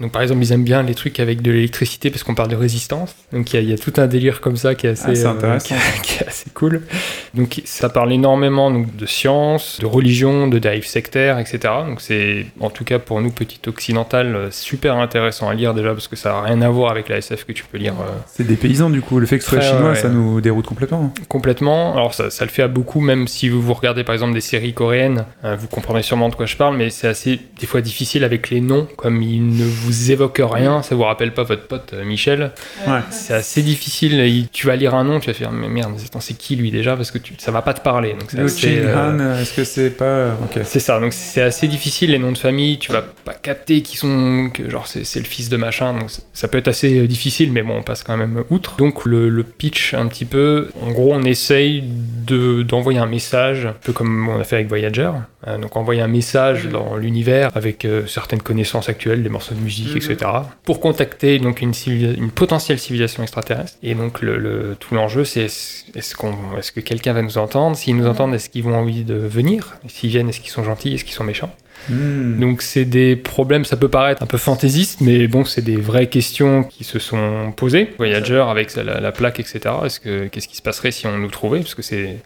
Donc 0.00 0.10
par 0.12 0.22
exemple, 0.22 0.42
ils 0.42 0.52
aiment 0.52 0.64
bien 0.64 0.82
les 0.82 0.94
trucs 0.94 1.20
avec 1.20 1.40
de 1.40 1.52
l'électricité 1.52 2.10
parce 2.10 2.24
qu'on 2.24 2.34
parle 2.34 2.48
de 2.48 2.56
résistance. 2.56 3.14
Donc 3.32 3.52
il 3.52 3.56
y, 3.56 3.58
a- 3.58 3.62
il 3.62 3.70
y 3.70 3.72
a 3.72 3.78
tout 3.78 3.92
un 3.98 4.06
délire 4.08 4.40
comme 4.40 4.56
ça 4.56 4.74
qui 4.74 4.86
est 4.88 4.90
assez, 4.90 5.24
Ah, 5.24 5.36
euh, 5.42 5.58
qui, 5.58 5.74
qui 6.02 6.18
est 6.22 6.26
assez 6.26 6.50
cool. 6.50 6.82
Donc 7.34 7.62
ça 7.64 7.88
parle 7.88 8.12
énormément 8.12 8.70
donc, 8.72 8.94
de 8.96 9.06
science, 9.06 9.78
de 9.80 9.86
religion, 9.86 10.48
de 10.48 10.58
dérives 10.58 10.86
sectaires, 10.86 11.38
etc. 11.38 11.58
Donc 11.86 12.00
c'est 12.00 12.46
en 12.60 12.70
tout 12.70 12.82
cas 12.84 12.98
pour 12.98 13.20
nous, 13.20 13.30
petit 13.30 13.60
occidental, 13.68 14.34
euh, 14.34 14.50
super 14.50 14.96
intéressant 14.96 15.48
à 15.48 15.54
lire 15.54 15.74
déjà 15.74 15.92
parce 15.92 16.08
que 16.08 16.16
ça 16.16 16.30
n'a 16.30 16.40
rien 16.42 16.60
à 16.62 16.68
voir 16.70 16.90
avec 16.90 17.08
la 17.08 17.18
SF 17.18 17.44
que 17.44 17.52
tu 17.52 17.64
peux 17.64 17.78
lire 17.78 17.94
euh, 18.00 18.10
C'est 18.26 18.46
des 18.46 18.56
paysans 18.56 18.90
du 18.90 19.00
coup. 19.00 19.20
Le 19.20 19.26
fait 19.26 19.38
que 19.38 19.44
ce 19.44 19.50
soit 19.50 19.60
chinois, 19.60 19.90
ouais. 19.90 19.94
ça 19.94 20.08
nous 20.08 20.40
déroute 20.40 20.66
complètement. 20.66 21.14
complètement. 21.28 21.94
Alors 21.94 22.14
ça, 22.14 22.30
ça 22.30 22.44
le 22.44 22.50
fait 22.50 22.62
à 22.62 22.68
beaucoup, 22.68 23.00
même 23.00 23.28
si 23.28 23.48
vous, 23.48 23.62
vous 23.62 23.74
regardez 23.74 24.02
par 24.02 24.12
exemple 24.14 24.34
des 24.34 24.40
séries 24.40 24.74
coréennes, 24.74 25.24
vous 25.44 25.68
comprendrez 25.68 26.02
sûrement 26.02 26.28
de 26.28 26.34
quoi 26.34 26.46
je 26.46 26.56
parle, 26.56 26.76
mais 26.76 26.90
c'est 26.90 27.06
assez 27.08 27.38
des 27.60 27.66
fois 27.66 27.80
difficile 27.80 28.24
avec 28.24 28.50
les 28.50 28.60
noms, 28.60 28.88
comme 28.96 29.22
ils 29.22 29.44
ne 29.56 29.64
vous 29.84 30.10
évoquent 30.10 30.42
rien, 30.44 30.82
ça 30.82 30.94
vous 30.94 31.02
rappelle 31.02 31.32
pas 31.34 31.42
votre 31.44 31.66
pote 31.66 31.92
euh, 31.94 32.04
Michel. 32.04 32.52
Ouais. 32.86 33.00
C'est 33.10 33.34
assez 33.34 33.62
difficile. 33.62 34.14
Il- 34.20 34.48
Tu 34.48 34.66
vas 34.66 34.76
lire 34.76 34.94
un 34.94 35.04
nom, 35.04 35.20
tu 35.20 35.26
vas 35.28 35.34
faire 35.34 35.52
mais 35.52 35.68
merde, 35.68 35.92
attends, 36.04 36.20
c'est 36.20 36.34
qui 36.34 36.56
lui 36.56 36.70
déjà 36.70 36.96
Parce 36.96 37.10
que 37.10 37.18
tu, 37.18 37.34
ça 37.38 37.50
va 37.50 37.62
pas 37.62 37.74
te 37.74 37.80
parler. 37.80 38.14
Donc 38.18 38.30
c'est 38.48 38.78
euh, 38.78 38.94
euh, 38.96 39.40
est-ce 39.40 39.54
que 39.54 39.64
c'est 39.64 39.90
pas. 39.90 40.28
Ok. 40.44 40.60
c'est 40.64 40.80
ça, 40.80 41.00
donc 41.00 41.12
c'est 41.12 41.42
assez 41.42 41.68
difficile 41.68 42.10
les 42.10 42.18
noms 42.18 42.32
de 42.32 42.38
famille, 42.38 42.78
tu 42.78 42.92
vas 42.92 43.02
pas 43.02 43.34
capter 43.34 43.82
qui 43.82 43.96
sont, 43.96 44.50
que 44.52 44.68
genre 44.70 44.86
c'est 44.86 45.04
c'est 45.04 45.20
le 45.20 45.26
fils 45.26 45.48
de 45.48 45.56
machin, 45.56 45.92
donc 45.98 46.10
ça 46.32 46.48
peut 46.48 46.58
être 46.58 46.68
assez 46.68 46.98
euh, 47.00 47.06
difficile, 47.06 47.52
mais 47.52 47.62
bon, 47.62 47.76
on 47.78 47.82
passe 47.82 48.02
quand 48.02 48.16
même 48.16 48.44
outre. 48.50 48.76
Donc 48.76 49.04
le, 49.04 49.28
le 49.28 49.42
pitch 49.42 49.94
un 49.94 50.06
petit 50.06 50.24
peu, 50.24 50.68
en 50.82 50.90
gros 50.92 51.12
on 51.14 51.22
essaye 51.22 51.82
de- 52.26 52.62
d'envoyer 52.62 52.98
un 52.98 53.06
message, 53.06 53.66
un 53.66 53.74
peu 53.82 53.92
comme 53.92 54.28
on 54.28 54.40
a 54.40 54.44
fait 54.44 54.56
avec 54.56 54.68
Voyager, 54.68 55.02
Euh, 55.04 55.18
donc 55.58 55.76
envoyer 55.76 56.00
un 56.00 56.08
message 56.08 56.66
dans 56.68 56.96
l'univers 56.96 57.50
avec 57.54 57.84
euh, 57.84 58.06
certaines 58.06 58.40
connaissances 58.42 58.88
actuelles, 58.88 59.22
des 59.22 59.28
morceaux 59.28 59.54
de 59.54 59.60
musique, 59.60 59.94
etc., 59.96 60.30
pour 60.64 60.80
contacter 60.80 61.38
donc 61.38 61.60
une, 61.60 61.72
une 61.86 62.30
potentielle 62.30 62.78
civilisation 62.78 63.22
extraterrestre. 63.22 63.74
Et 63.82 63.94
donc 63.94 64.22
le, 64.22 64.38
le- 64.38 64.76
tout 64.80 64.94
l'enjeu 64.94 65.24
c'est 65.24 65.44
est-ce 65.44 66.14
qu'on, 66.16 66.34
est-ce 66.58 66.72
que 66.72 66.80
quelqu'un 66.80 67.12
va 67.12 67.22
nous 67.22 67.38
entendre? 67.38 67.76
S'ils 67.76 67.96
nous 67.96 68.06
entendent, 68.06 68.34
est-ce 68.34 68.48
qu'ils 68.48 68.62
vont 68.64 68.74
envie 68.76 69.04
de 69.04 69.14
venir? 69.14 69.76
S'ils 69.88 70.10
viennent, 70.10 70.28
est-ce 70.28 70.40
qu'ils 70.40 70.50
sont 70.50 70.64
gentils? 70.64 70.94
Est-ce 70.94 71.04
qu'ils 71.04 71.14
sont 71.14 71.24
méchants? 71.24 71.54
Hmm. 71.88 72.38
donc 72.38 72.62
c'est 72.62 72.84
des 72.84 73.14
problèmes, 73.16 73.64
ça 73.64 73.76
peut 73.76 73.88
paraître 73.88 74.22
un 74.22 74.26
peu 74.26 74.38
fantaisiste, 74.38 75.00
mais 75.00 75.26
bon, 75.26 75.44
c'est 75.44 75.62
des 75.62 75.76
vraies 75.76 76.08
questions 76.08 76.64
qui 76.64 76.84
se 76.84 76.98
sont 76.98 77.52
posées. 77.56 77.90
Voyager 77.98 78.44
avec 78.48 78.74
la, 78.76 79.00
la 79.00 79.12
plaque, 79.12 79.40
etc. 79.40 79.60
Est-ce 79.84 80.00
que 80.00 80.26
qu'est-ce 80.28 80.48
qui 80.48 80.56
se 80.56 80.62
passerait 80.62 80.90
si 80.90 81.06
on 81.06 81.18
nous 81.18 81.30
trouvait? 81.30 81.60
Parce 81.60 81.74
que 81.74 81.82
c'est, 81.82 82.16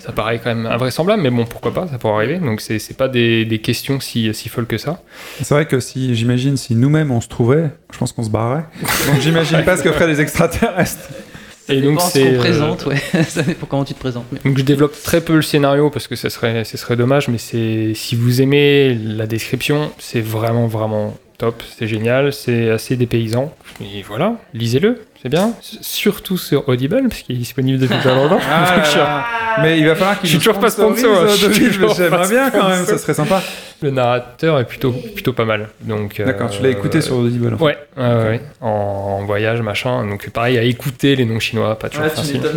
ça 0.00 0.12
paraît 0.12 0.38
quand 0.38 0.54
même 0.54 0.66
invraisemblable, 0.66 1.22
mais 1.22 1.30
bon, 1.30 1.44
pourquoi 1.44 1.72
pas, 1.72 1.86
ça 1.88 1.98
pourrait 1.98 2.24
arriver. 2.24 2.38
Donc 2.38 2.60
c'est, 2.60 2.78
c'est 2.78 2.96
pas 2.96 3.08
des, 3.08 3.44
des 3.44 3.58
questions 3.58 4.00
si, 4.00 4.32
si 4.34 4.48
folles 4.48 4.66
que 4.66 4.78
ça. 4.78 5.02
C'est 5.40 5.54
vrai 5.54 5.66
que 5.66 5.80
si 5.80 6.14
j'imagine 6.14 6.56
si 6.56 6.74
nous-mêmes 6.74 7.10
on 7.10 7.20
se 7.20 7.28
trouvait, 7.28 7.70
je 7.92 7.98
pense 7.98 8.12
qu'on 8.12 8.22
se 8.22 8.30
barrerait. 8.30 8.64
Donc 9.06 9.20
j'imagine 9.20 9.62
pas 9.64 9.76
ce 9.76 9.82
que 9.82 9.92
feraient 9.92 10.08
les 10.08 10.20
extraterrestres. 10.20 11.08
Et 11.68 11.80
donc 11.80 12.00
ce 12.00 12.10
c'est 12.12 12.34
euh, 12.34 12.38
présente, 12.38 12.86
ouais. 12.86 12.96
ça 13.28 13.42
dépend 13.42 13.66
comment 13.66 13.84
tu 13.84 13.94
te 13.94 13.98
présentes. 13.98 14.26
mais- 14.32 14.38
Donc 14.44 14.58
je 14.58 14.62
développe 14.62 14.94
très 15.02 15.20
peu 15.20 15.34
le 15.34 15.42
scénario 15.42 15.90
parce 15.90 16.06
que 16.06 16.14
ce 16.16 16.28
serait, 16.28 16.64
ce 16.64 16.76
serait 16.76 16.96
dommage, 16.96 17.28
mais 17.28 17.38
c'est 17.38 17.92
si 17.94 18.14
vous 18.16 18.40
aimez 18.40 18.94
la 18.94 19.26
description, 19.26 19.90
c'est 19.98 20.20
vraiment 20.20 20.66
vraiment 20.66 21.16
top, 21.38 21.62
c'est 21.76 21.86
génial, 21.86 22.32
c'est 22.32 22.70
assez 22.70 22.96
dépaysant. 22.96 23.54
Et 23.80 24.02
voilà, 24.02 24.34
lisez-le, 24.54 25.02
c'est 25.22 25.28
bien. 25.28 25.52
Surtout 25.60 26.38
sur 26.38 26.68
Audible 26.68 27.02
parce 27.08 27.22
qu'il 27.22 27.36
est 27.36 27.38
disponible 27.38 27.78
depuis 27.78 27.98
pas 28.02 28.14
longtemps. 28.14 28.38
Ah 28.50 28.76
là 28.76 28.96
là. 28.96 29.24
Mais 29.62 29.78
il 29.78 29.86
va 29.86 29.94
falloir 29.94 30.18
qu'il 30.20 30.28
Je 30.28 30.36
suis 30.36 30.38
toujours 30.38 30.60
pas 30.60 30.70
sponsor, 30.70 31.26
J'aimerais 31.96 32.28
bien 32.28 32.50
quand 32.50 32.68
même, 32.68 32.84
ça 32.84 32.98
serait 32.98 33.14
sympa. 33.14 33.42
Le 33.82 33.90
narrateur 33.90 34.58
est 34.58 34.64
plutôt, 34.64 34.92
plutôt 34.92 35.32
pas 35.34 35.44
mal. 35.44 35.68
Donc, 35.82 36.20
D'accord, 36.22 36.48
tu 36.50 36.62
l'as 36.62 36.68
euh, 36.68 36.72
écouté 36.72 37.00
sur 37.02 37.16
Audible. 37.16 37.54
en 37.54 37.58
fait. 37.58 37.64
Ouais, 37.96 38.40
en, 38.62 38.68
en 39.20 39.24
voyage, 39.26 39.60
machin. 39.60 40.06
Donc 40.06 40.30
pareil, 40.30 40.56
à 40.58 40.62
écouter 40.62 41.14
les 41.16 41.24
noms 41.26 41.40
chinois, 41.40 41.78
pas 41.78 41.88
toujours 41.90 42.06
facile. 42.10 42.40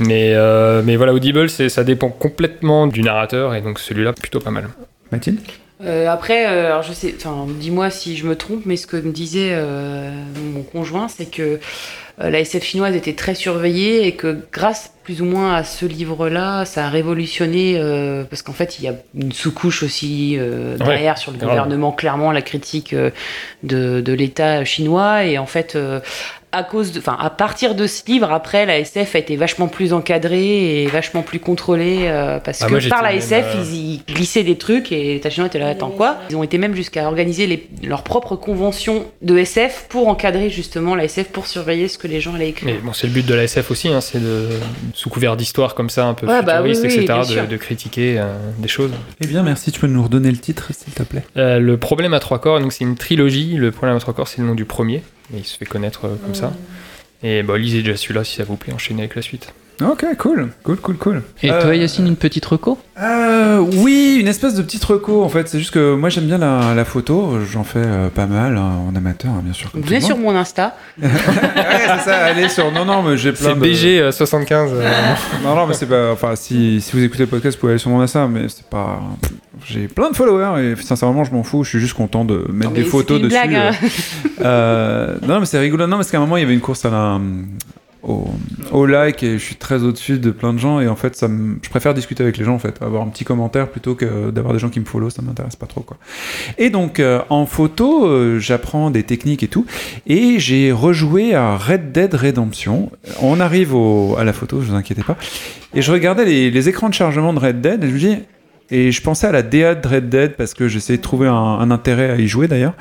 Mais, 0.00 0.32
euh, 0.36 0.80
mais 0.84 0.94
voilà, 0.94 1.12
Audible, 1.12 1.50
c'est- 1.50 1.68
ça 1.68 1.82
dépend 1.82 2.08
complètement 2.08 2.86
du 2.86 3.02
narrateur, 3.02 3.56
et 3.56 3.60
donc 3.60 3.80
celui-là, 3.80 4.12
plutôt 4.12 4.38
pas 4.38 4.52
mal. 4.52 4.68
Mathilde? 5.10 5.40
Euh, 5.80 6.08
après, 6.08 6.46
euh, 6.46 6.66
alors 6.66 6.82
je 6.82 6.92
sais, 6.92 7.14
enfin, 7.16 7.46
dis-moi 7.48 7.90
si 7.90 8.16
je 8.16 8.26
me 8.26 8.34
trompe, 8.36 8.62
mais 8.66 8.76
ce 8.76 8.86
que 8.86 8.96
me 8.96 9.12
disait 9.12 9.50
euh, 9.52 10.10
mon 10.52 10.62
conjoint, 10.62 11.06
c'est 11.08 11.26
que 11.26 11.60
euh, 12.20 12.30
la 12.30 12.40
SF 12.40 12.64
chinoise 12.64 12.96
était 12.96 13.14
très 13.14 13.34
surveillée 13.36 14.06
et 14.06 14.16
que 14.16 14.38
grâce 14.52 14.92
plus 15.04 15.22
ou 15.22 15.24
moins 15.24 15.54
à 15.54 15.64
ce 15.64 15.86
livre-là, 15.86 16.64
ça 16.64 16.86
a 16.86 16.88
révolutionné 16.88 17.74
euh, 17.78 18.24
parce 18.24 18.42
qu'en 18.42 18.52
fait, 18.52 18.78
il 18.78 18.84
y 18.84 18.88
a 18.88 18.94
une 19.14 19.32
sous-couche 19.32 19.82
aussi 19.84 20.36
euh, 20.36 20.76
derrière 20.76 21.16
sur 21.16 21.30
le 21.30 21.38
grave. 21.38 21.50
gouvernement, 21.50 21.92
clairement 21.92 22.32
la 22.32 22.42
critique 22.42 22.92
euh, 22.92 23.10
de, 23.62 24.00
de 24.00 24.12
l'État 24.12 24.64
chinois 24.64 25.24
et 25.24 25.38
en 25.38 25.46
fait. 25.46 25.78
À 26.52 26.62
cause 26.64 26.92
de, 26.92 26.98
enfin, 26.98 27.16
à 27.20 27.30
partir 27.30 27.74
de 27.74 27.86
ce 27.86 28.02
livre, 28.06 28.32
après, 28.32 28.64
la 28.66 28.78
SF 28.78 29.14
a 29.14 29.18
été 29.18 29.36
vachement 29.36 29.68
plus 29.68 29.92
encadrée 29.92 30.82
et 30.82 30.86
vachement 30.86 31.22
plus 31.22 31.38
contrôlée 31.40 32.02
euh, 32.04 32.38
parce 32.38 32.62
Ah, 32.62 32.66
que 32.66 32.70
moi, 32.72 32.80
par 32.88 33.02
la 33.02 33.14
SF, 33.14 33.44
euh, 33.54 33.64
ils 33.64 33.74
y 33.94 34.02
glissaient 34.08 34.44
des 34.44 34.56
trucs 34.56 34.90
et 34.92 35.20
les 35.22 35.30
chinois 35.30 35.48
étaient 35.48 35.58
là, 35.58 35.68
attends 35.68 35.90
quoi? 35.90 36.16
Ils 36.30 36.36
ont 36.36 36.42
été 36.42 36.58
même 36.58 36.74
jusqu'à 36.74 37.06
organiser 37.06 37.46
les, 37.46 37.68
leur 37.82 38.02
propre 38.02 38.36
convention 38.36 39.04
de 39.22 39.36
SF 39.38 39.86
pour 39.88 40.08
encadrer 40.08 40.48
justement 40.50 40.94
la 40.94 41.04
SF 41.04 41.28
pour 41.28 41.46
surveiller 41.46 41.88
ce 41.88 41.98
que 41.98 42.08
les 42.08 42.20
gens 42.20 42.34
allaient 42.34 42.48
écrire. 42.50 42.72
Mais 42.74 42.80
bon, 42.80 42.92
c'est 42.92 43.06
le 43.06 43.12
but 43.12 43.26
de 43.26 43.34
la 43.34 43.44
SF 43.44 43.70
aussi, 43.70 43.88
hein, 43.88 44.00
c'est 44.00 44.22
de, 44.22 44.48
sous 44.94 45.10
couvert 45.10 45.36
d'histoire 45.36 45.74
comme 45.74 45.90
ça, 45.90 46.06
un 46.06 46.14
peu 46.14 46.26
Ouais, 46.26 46.42
bah 46.42 46.62
oui, 46.62 46.74
futuriste, 46.74 46.98
oui, 46.98 47.04
etc., 47.04 47.40
de, 47.42 47.46
de 47.46 47.56
critiquer 47.56 48.18
euh, 48.18 48.34
des 48.58 48.68
choses. 48.68 48.90
Eh 49.20 49.26
bien, 49.26 49.42
merci. 49.42 49.70
Tu 49.72 49.80
peux 49.80 49.86
nous 49.86 50.02
redonner 50.02 50.30
le 50.30 50.38
titre, 50.38 50.70
s'il 50.72 50.92
te 50.92 51.02
plaît? 51.02 51.24
Euh, 51.36 51.58
le 51.58 51.76
problème 51.76 52.14
à 52.14 52.20
trois 52.20 52.38
corps, 52.38 52.60
donc 52.60 52.72
c'est 52.72 52.84
une 52.84 52.96
trilogie. 52.96 53.54
Le 53.56 53.70
problème 53.70 53.96
à 53.96 54.00
trois 54.00 54.14
corps, 54.14 54.28
c'est 54.28 54.40
le 54.40 54.46
nom 54.46 54.54
du 54.54 54.64
premier, 54.64 55.02
mais 55.30 55.38
il 55.40 55.44
se 55.44 55.56
fait 55.56 55.66
connaître 55.66 56.06
euh, 56.06 56.16
comme 56.16 56.34
ça. 56.34 56.52
Et 57.22 57.42
bah, 57.42 57.58
lisez 57.58 57.82
déjà 57.82 57.96
celui-là 57.96 58.24
si 58.24 58.36
ça 58.36 58.44
vous 58.44 58.56
plaît, 58.56 58.72
enchaînez 58.72 59.02
avec 59.02 59.14
la 59.14 59.22
suite. 59.22 59.52
Ok, 59.80 60.04
cool, 60.18 60.48
cool, 60.64 60.76
cool, 60.78 60.96
cool. 60.96 61.22
Et 61.42 61.52
Euh, 61.52 61.62
toi, 61.62 61.74
Yacine, 61.76 62.06
une 62.08 62.16
petite 62.16 62.44
reco? 62.46 62.78
Euh, 63.00 63.58
oui, 63.76 64.16
une 64.20 64.26
espèce 64.26 64.54
de 64.54 64.62
petite 64.62 64.82
reco 64.84 65.22
en 65.22 65.28
fait. 65.28 65.48
C'est 65.48 65.60
juste 65.60 65.70
que 65.70 65.94
moi 65.94 66.08
j'aime 66.08 66.24
bien 66.24 66.38
la, 66.38 66.74
la 66.74 66.84
photo, 66.84 67.38
j'en 67.48 67.62
fais 67.62 67.78
euh, 67.84 68.08
pas 68.08 68.26
mal 68.26 68.56
hein, 68.56 68.72
en 68.90 68.96
amateur, 68.96 69.30
hein, 69.30 69.40
bien 69.44 69.52
sûr. 69.52 69.70
comme 69.70 69.82
venez 69.82 70.00
sur 70.00 70.18
mon 70.18 70.34
Insta. 70.34 70.74
ouais, 71.02 71.08
c'est 71.08 72.10
ça, 72.10 72.24
allez 72.24 72.48
sur. 72.48 72.72
Non, 72.72 72.84
non, 72.84 73.02
mais 73.04 73.16
j'ai 73.16 73.30
plein 73.32 73.54
C'est 73.54 73.54
de. 73.54 74.10
BG75. 74.10 74.70
Non, 75.44 75.54
non, 75.54 75.66
mais 75.68 75.74
c'est 75.74 75.86
pas. 75.86 76.10
Enfin, 76.12 76.34
si, 76.34 76.80
si 76.80 76.92
vous 76.96 77.02
écoutez 77.04 77.22
le 77.22 77.28
podcast, 77.28 77.56
vous 77.56 77.60
pouvez 77.60 77.72
aller 77.74 77.78
sur 77.78 77.90
mon 77.90 78.00
Insta, 78.00 78.26
mais 78.26 78.48
c'est 78.48 78.66
pas. 78.68 79.00
J'ai 79.64 79.86
plein 79.86 80.10
de 80.10 80.16
followers 80.16 80.60
et 80.72 80.76
sincèrement, 80.82 81.22
je 81.24 81.32
m'en 81.32 81.42
fous. 81.44 81.62
Je 81.62 81.70
suis 81.70 81.78
juste 81.80 81.94
content 81.94 82.24
de 82.24 82.44
mettre 82.52 82.70
Non, 82.70 82.76
des 82.76 82.82
photos 82.84 83.20
dessus. 83.20 83.34
une 83.36 83.48
blague, 83.50 83.54
hein. 83.54 83.70
euh. 84.40 84.44
Euh, 84.44 85.18
non, 85.26 85.38
mais 85.40 85.46
c'est 85.46 85.58
rigolo. 85.60 85.86
Non, 85.86 85.96
parce 85.96 86.10
qu'à 86.10 86.16
un 86.18 86.20
moment, 86.20 86.36
il 86.36 86.40
y 86.40 86.44
avait 86.44 86.54
une 86.54 86.60
course 86.60 86.84
à 86.84 86.90
la. 86.90 87.20
Au, 88.02 88.86
like 88.86 89.22
et 89.24 89.38
je 89.38 89.44
suis 89.44 89.56
très 89.56 89.82
au-dessus 89.82 90.18
de 90.18 90.30
plein 90.30 90.52
de 90.52 90.58
gens 90.58 90.78
et 90.80 90.86
en 90.88 90.94
fait 90.94 91.16
ça 91.16 91.26
je 91.62 91.68
préfère 91.68 91.94
discuter 91.94 92.22
avec 92.22 92.36
les 92.38 92.44
gens 92.44 92.54
en 92.54 92.58
fait 92.58 92.80
avoir 92.80 93.02
un 93.02 93.08
petit 93.08 93.24
commentaire 93.24 93.68
plutôt 93.68 93.94
que 93.96 94.30
d'avoir 94.30 94.54
des 94.54 94.60
gens 94.60 94.68
qui 94.68 94.78
me 94.78 94.84
follow 94.84 95.10
ça 95.10 95.20
m'intéresse 95.20 95.56
pas 95.56 95.66
trop 95.66 95.80
quoi. 95.80 95.96
Et 96.58 96.70
donc 96.70 97.00
euh, 97.00 97.20
en 97.28 97.44
photo 97.44 98.06
euh, 98.06 98.38
j'apprends 98.38 98.90
des 98.92 99.02
techniques 99.02 99.42
et 99.42 99.48
tout 99.48 99.66
et 100.06 100.38
j'ai 100.38 100.70
rejoué 100.70 101.34
à 101.34 101.56
Red 101.56 101.90
Dead 101.92 102.14
Redemption. 102.14 102.90
On 103.20 103.40
arrive 103.40 103.74
au- 103.74 104.16
à 104.16 104.22
la 104.24 104.32
photo 104.32 104.60
je 104.62 104.68
vous 104.70 104.74
inquiétez 104.76 105.02
pas. 105.02 105.16
Et 105.74 105.82
je 105.82 105.90
regardais 105.92 106.24
les, 106.24 106.50
les 106.50 106.68
écrans 106.68 106.88
de 106.88 106.94
chargement 106.94 107.32
de 107.32 107.40
Red 107.40 107.60
Dead 107.60 107.82
et 107.82 107.88
je 107.88 107.92
me 107.92 107.98
dis 107.98 108.16
et 108.70 108.92
je 108.92 109.00
pensais 109.02 109.26
à 109.26 109.32
la 109.32 109.42
DA 109.42 109.74
de 109.74 109.86
Red 109.88 110.08
Dead 110.08 110.32
parce 110.36 110.54
que 110.54 110.68
j'essayais 110.68 110.96
de 110.98 111.02
trouver 111.02 111.26
un, 111.28 111.32
un 111.32 111.70
intérêt 111.70 112.10
à 112.10 112.16
y 112.16 112.26
jouer 112.28 112.48
d'ailleurs. 112.48 112.74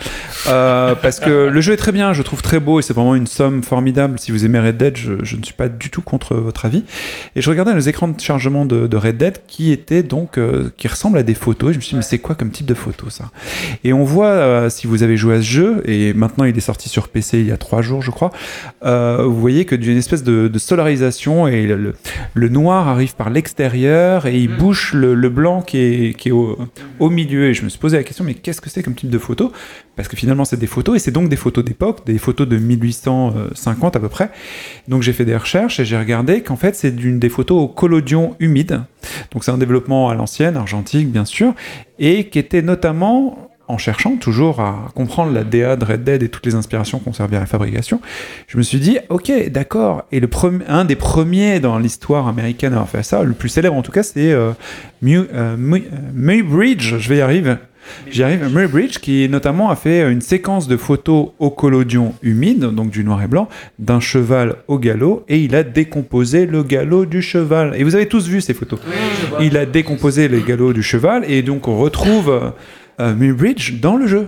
Euh, 0.47 0.95
parce 0.95 1.19
que 1.19 1.47
le 1.47 1.61
jeu 1.61 1.73
est 1.73 1.77
très 1.77 1.91
bien, 1.91 2.13
je 2.13 2.19
le 2.19 2.23
trouve 2.23 2.41
très 2.41 2.59
beau 2.59 2.79
et 2.79 2.81
c'est 2.81 2.93
vraiment 2.93 3.15
une 3.15 3.27
somme 3.27 3.63
formidable. 3.63 4.19
Si 4.19 4.31
vous 4.31 4.45
aimez 4.45 4.59
Red 4.59 4.77
Dead, 4.77 4.97
je, 4.97 5.13
je 5.23 5.35
ne 5.37 5.43
suis 5.43 5.53
pas 5.53 5.69
du 5.69 5.89
tout 5.89 6.01
contre 6.01 6.35
votre 6.35 6.65
avis. 6.65 6.83
Et 7.35 7.41
je 7.41 7.49
regardais 7.49 7.73
les 7.73 7.89
écrans 7.89 8.07
de 8.07 8.19
chargement 8.19 8.65
de, 8.65 8.87
de 8.87 8.97
Red 8.97 9.17
Dead 9.17 9.37
qui 9.47 9.71
étaient 9.71 10.03
donc, 10.03 10.37
euh, 10.37 10.69
qui 10.77 10.87
ressemblent 10.87 11.17
à 11.17 11.23
des 11.23 11.33
photos. 11.35 11.69
Et 11.69 11.73
je 11.73 11.77
me 11.77 11.81
suis 11.81 11.91
dit, 11.91 11.95
mais 11.97 12.01
c'est 12.01 12.19
quoi 12.19 12.35
comme 12.35 12.49
type 12.51 12.65
de 12.65 12.73
photo 12.73 13.09
ça? 13.09 13.25
Et 13.83 13.93
on 13.93 14.03
voit, 14.03 14.27
euh, 14.27 14.69
si 14.69 14.87
vous 14.87 15.03
avez 15.03 15.17
joué 15.17 15.35
à 15.35 15.37
ce 15.41 15.47
jeu, 15.47 15.81
et 15.85 16.13
maintenant 16.13 16.45
il 16.45 16.55
est 16.57 16.61
sorti 16.61 16.89
sur 16.89 17.07
PC 17.07 17.39
il 17.39 17.47
y 17.47 17.51
a 17.51 17.57
trois 17.57 17.81
jours, 17.81 18.01
je 18.01 18.11
crois, 18.11 18.31
vous 18.83 19.39
voyez 19.39 19.65
que 19.65 19.75
d'une 19.75 19.97
espèce 19.97 20.23
de, 20.23 20.47
de 20.47 20.59
solarisation 20.59 21.47
et 21.47 21.63
le, 21.65 21.75
le- 21.75 21.95
le 22.33 22.49
noir 22.49 22.87
arrive 22.87 23.15
par 23.15 23.29
l'extérieur 23.29 24.25
et 24.25 24.37
il 24.37 24.47
bouche 24.55 24.93
le, 24.93 25.13
le 25.15 25.29
blanc 25.29 25.61
qui 25.61 25.76
au, 26.31 26.57
au 26.99 27.09
milieu. 27.09 27.49
Et 27.49 27.53
je 27.53 27.63
me 27.63 27.69
suis 27.69 27.79
posé 27.79 27.97
la 27.97 28.03
question, 28.03 28.23
mais 28.23 28.33
qu'est-ce 28.33 28.61
que 28.61 28.69
c'est 28.69 28.83
comme 28.83 28.95
type 28.95 29.09
de 29.09 29.17
photo? 29.17 29.51
Parce 29.95 30.07
que 30.07 30.15
finalement, 30.15 30.45
c'est 30.45 30.57
des 30.57 30.67
photos, 30.67 30.95
et 30.95 30.99
c'est 30.99 31.11
donc 31.11 31.29
des 31.29 31.35
photos 31.35 31.63
d'époque, 31.63 32.05
des 32.05 32.17
photos 32.17 32.47
de 32.47 32.57
1850 32.57 33.95
à 33.95 33.99
peu 33.99 34.09
près. 34.09 34.29
Donc 34.87 35.01
j'ai 35.03 35.13
fait 35.13 35.25
des 35.25 35.35
recherches 35.35 35.79
et 35.79 35.85
j'ai 35.85 35.97
regardé 35.97 36.41
qu'en 36.41 36.55
fait, 36.55 36.75
c'est 36.75 36.95
d'une 36.95 37.19
des 37.19 37.29
photos 37.29 37.61
au 37.63 37.67
collodion 37.67 38.35
humide. 38.39 38.83
Donc 39.31 39.43
c'est 39.43 39.51
un 39.51 39.57
développement 39.57 40.09
à 40.09 40.15
l'ancienne, 40.15 40.57
argentique 40.57 41.11
bien 41.11 41.25
sûr, 41.25 41.53
et 41.99 42.29
qui 42.29 42.39
était 42.39 42.61
notamment 42.61 43.46
en 43.67 43.77
cherchant 43.77 44.15
toujours 44.15 44.59
à 44.61 44.91
comprendre 44.95 45.33
la 45.33 45.43
DA 45.43 45.75
de 45.75 45.85
Red 45.85 46.03
Dead 46.03 46.23
et 46.23 46.29
toutes 46.29 46.45
les 46.45 46.55
inspirations 46.55 46.99
qu'on 46.99 47.13
servait 47.13 47.37
à 47.37 47.41
la 47.41 47.45
fabrication, 47.45 48.01
je 48.47 48.57
me 48.57 48.63
suis 48.63 48.79
dit, 48.79 48.97
ok, 49.09 49.49
d'accord. 49.49 50.03
Et 50.11 50.19
le 50.19 50.27
premier, 50.27 50.65
un 50.67 50.85
des 50.85 50.95
premiers 50.95 51.59
dans 51.59 51.77
l'histoire 51.77 52.27
américaine 52.27 52.73
à 52.73 52.77
avoir 52.77 52.89
fait 52.89 53.03
ça, 53.03 53.23
le 53.23 53.33
plus 53.33 53.49
célèbre 53.49 53.75
en 53.75 53.81
tout 53.81 53.91
cas, 53.91 54.03
c'est 54.03 54.31
euh, 54.31 54.51
Mew- 55.03 55.27
euh, 55.33 55.55
euh, 55.57 56.75
je 56.79 57.09
vais 57.09 57.17
y 57.17 57.21
arriver. 57.21 57.55
J'y 58.11 58.23
arrive. 58.23 58.49
Muybridge, 58.53 58.99
qui 58.99 59.27
notamment 59.29 59.69
a 59.69 59.75
fait 59.75 60.11
une 60.11 60.21
séquence 60.21 60.67
de 60.67 60.77
photos 60.77 61.29
au 61.39 61.49
collodion 61.49 62.13
humide, 62.21 62.59
donc 62.59 62.89
du 62.89 63.03
noir 63.03 63.23
et 63.23 63.27
blanc, 63.27 63.47
d'un 63.79 63.99
cheval 63.99 64.55
au 64.67 64.77
galop, 64.77 65.23
et 65.29 65.39
il 65.39 65.55
a 65.55 65.63
décomposé 65.63 66.45
le 66.45 66.63
galop 66.63 67.05
du 67.05 67.21
cheval. 67.21 67.73
Et 67.77 67.83
vous 67.83 67.95
avez 67.95 68.07
tous 68.07 68.27
vu 68.27 68.41
ces 68.41 68.53
photos. 68.53 68.79
Il 69.39 69.57
a 69.57 69.65
décomposé 69.65 70.27
le 70.27 70.39
galop 70.39 70.73
du 70.73 70.83
cheval, 70.83 71.23
et 71.29 71.41
donc 71.41 71.67
on 71.67 71.77
retrouve 71.77 72.51
euh, 72.99 73.13
Muybridge 73.15 73.73
dans 73.79 73.95
le 73.97 74.07
jeu. 74.07 74.27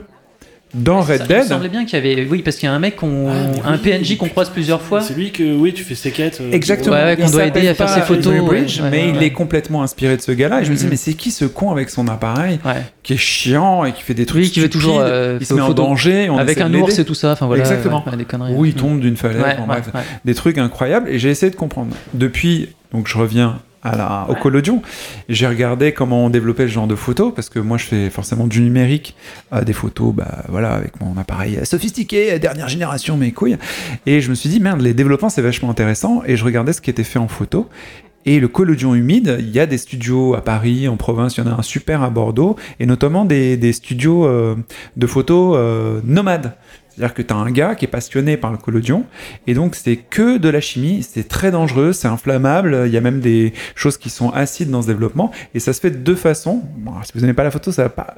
Dans 0.76 1.02
Red 1.02 1.08
Ça- 1.08 1.14
Il 1.16 1.22
me 1.24 1.28
Dead, 1.40 1.44
semblait 1.48 1.70
bien 1.70 1.84
qu'il 1.86 1.98
y 1.98 2.12
avait. 2.12 2.28
Oui, 2.30 2.44
parce 2.44 2.58
qu'il 2.58 2.70
y 2.70 2.72
a 2.72 2.76
un 2.76 2.78
mec, 2.78 2.98
qu'on- 2.98 3.28
Ah, 3.66 3.72
un 3.72 3.78
PNJ 3.80 4.18
qu'on 4.18 4.30
croise 4.30 4.52
plusieurs 4.52 4.82
fois. 4.84 5.02
C'est 5.02 5.16
lui 5.16 5.32
que, 5.32 5.56
oui, 5.56 5.74
tu 5.74 5.84
fais 5.84 5.96
ses 5.96 6.12
quêtes. 6.12 6.38
euh, 6.42 6.52
Exactement. 6.52 6.96
Ouais, 6.96 7.04
ouais, 7.06 7.18
qu'on 7.18 7.26
Il 7.26 7.32
doit 7.32 7.46
aider 7.46 7.68
à 7.68 7.74
faire 7.74 7.90
ses 7.90 8.02
photos, 8.02 8.32
Muybridge, 8.34 8.78
ouais, 8.78 8.84
ouais, 8.84 8.90
mais 8.92 8.98
ouais, 9.06 9.10
il 9.10 9.18
ouais. 9.18 9.26
est 9.26 9.32
complètement 9.32 9.82
inspiré 9.82 10.16
de 10.16 10.22
ce 10.22 10.32
gars-là. 10.32 10.62
Et 10.62 10.66
je 10.66 10.70
me 10.72 10.76
dis, 10.76 10.84
Mhm. 10.84 10.92
mais 10.92 10.96
c'est 10.96 11.16
qui 11.16 11.32
ce 11.32 11.46
con 11.46 11.72
avec 11.72 11.90
son 11.90 12.08
appareil 12.08 12.60
Ouais. 12.64 12.84
qui 13.02 13.14
est 13.14 13.18
chiant 13.18 13.84
et 13.84 13.94
qui 13.94 14.04
fait 14.04 14.14
des 14.14 14.28
trucs 14.28 14.44
Lui 14.44 14.52
qui 14.52 14.60
veut 14.60 14.70
toujours. 14.70 15.00
euh, 15.02 15.38
il 15.42 15.46
se 15.48 15.56
met 15.56 15.62
en 15.62 15.74
danger. 15.74 16.30
on 16.30 16.38
Avec 16.38 16.62
un 16.62 16.72
ours 16.76 17.00
et 17.00 17.04
tout 17.06 17.16
ça. 17.16 17.32
Enfin 17.32 17.48
voilà. 17.48 17.64
Exactement. 17.64 18.04
ouais, 18.06 18.12
ouais, 18.12 18.18
des 18.18 18.26
conneries. 18.26 18.54
Où 18.54 18.64
il 18.66 18.74
Mm. 18.74 18.78
tombe 18.78 19.00
d'une 19.00 19.18
falaise. 19.18 19.42
Ouais, 19.42 19.56
enfin, 19.58 19.62
ouais, 19.74 19.82
bref. 19.82 19.90
ouais. 19.96 20.02
Des 20.24 20.36
trucs 20.36 20.60
incroyables. 20.60 21.10
Et 21.10 21.18
j'ai 21.18 21.30
essayé 21.32 21.50
de 21.52 21.56
comprendre. 21.56 21.96
Depuis, 22.14 22.70
donc 22.94 23.08
je 23.08 23.18
reviens 23.18 23.58
à 23.84 23.96
la, 23.96 24.26
au 24.30 24.36
collodion. 24.36 24.82
J'ai 25.28 25.48
regardé 25.48 25.94
comment 25.94 26.26
on 26.26 26.30
développait 26.30 26.64
le 26.64 26.70
genre 26.70 26.88
de 26.88 26.96
photos, 26.96 27.34
parce 27.34 27.50
que 27.50 27.60
moi 27.60 27.78
je 27.78 27.86
fais 27.86 28.10
forcément 28.10 28.48
du 28.48 28.62
numérique, 28.62 29.16
euh, 29.54 29.64
des 29.64 29.74
photos, 29.74 30.14
bah 30.14 30.44
voilà, 30.50 30.74
avec 30.74 31.00
mon 31.02 31.18
appareil 31.18 31.60
sophistiqué, 31.64 32.40
dernière 32.40 32.68
génération, 32.68 33.18
mes 33.18 33.32
couilles. 33.32 33.58
Et 34.06 34.22
je 34.22 34.30
me 34.30 34.36
suis 34.36 34.50
dit, 34.50 34.60
merde, 34.60 34.82
les 34.82 34.94
développements 34.94 35.30
c'est 35.30 35.42
vachement 35.42 35.70
intéressant. 35.70 36.24
Et 36.26 36.36
je 36.36 36.46
regardais 36.46 36.74
ce 36.74 36.82
qui 36.82 36.90
était 36.90 37.04
fait 37.04 37.20
en 37.20 37.28
photo. 37.28 37.70
Et 38.26 38.40
le 38.40 38.48
collodion 38.48 38.96
humide, 38.96 39.38
il 39.40 39.50
y 39.50 39.60
a 39.60 39.66
des 39.66 39.78
studios 39.78 40.36
à 40.36 40.42
Paris, 40.42 40.88
en 40.88 40.98
province, 40.98 41.38
il 41.38 41.44
y 41.44 41.48
en 41.48 41.52
a 41.52 41.56
un 41.56 41.62
super 41.62 42.04
à 42.04 42.10
Bordeaux, 42.10 42.58
et 42.80 42.86
notamment 42.86 43.24
des, 43.24 43.56
des 43.56 43.72
studios 43.72 44.26
euh, 44.26 44.56
de 44.98 45.08
photos 45.08 45.56
euh, 45.58 46.02
nomades. 46.04 46.54
C'est-à-dire 47.00 47.16
que 47.16 47.22
tu 47.22 47.34
as 47.34 47.38
un 47.38 47.50
gars 47.50 47.76
qui 47.76 47.86
est 47.86 47.88
passionné 47.90 48.36
par 48.36 48.52
le 48.52 48.58
collodion, 48.58 49.06
et 49.48 49.54
donc 49.54 49.76
c'est 49.76 49.96
que 49.96 50.38
de 50.38 50.50
la 50.50 50.60
chimie, 50.60 51.02
c'est 51.02 51.30
très 51.30 51.50
dangereux, 51.50 51.94
c'est 51.94 52.10
inflammable, 52.10 52.84
il 52.88 52.92
y 52.92 52.98
a 52.98 53.02
même 53.02 53.22
des 53.22 53.54
choses 53.74 53.98
qui 53.98 54.10
sont 54.10 54.32
acides 54.32 54.70
dans 54.70 54.82
ce 54.82 54.88
développement, 54.88 55.32
et 55.54 55.62
ça 55.62 55.72
se 55.72 55.80
fait 55.80 55.92
de 55.92 55.96
deux 55.96 56.16
façons. 56.16 56.62
Si 57.06 57.14
vous 57.16 57.22
n'aimez 57.22 57.32
pas 57.34 57.46
la 57.46 57.52
photo, 57.52 57.72
ça 57.72 57.84
va 57.84 57.90
pas... 57.90 58.16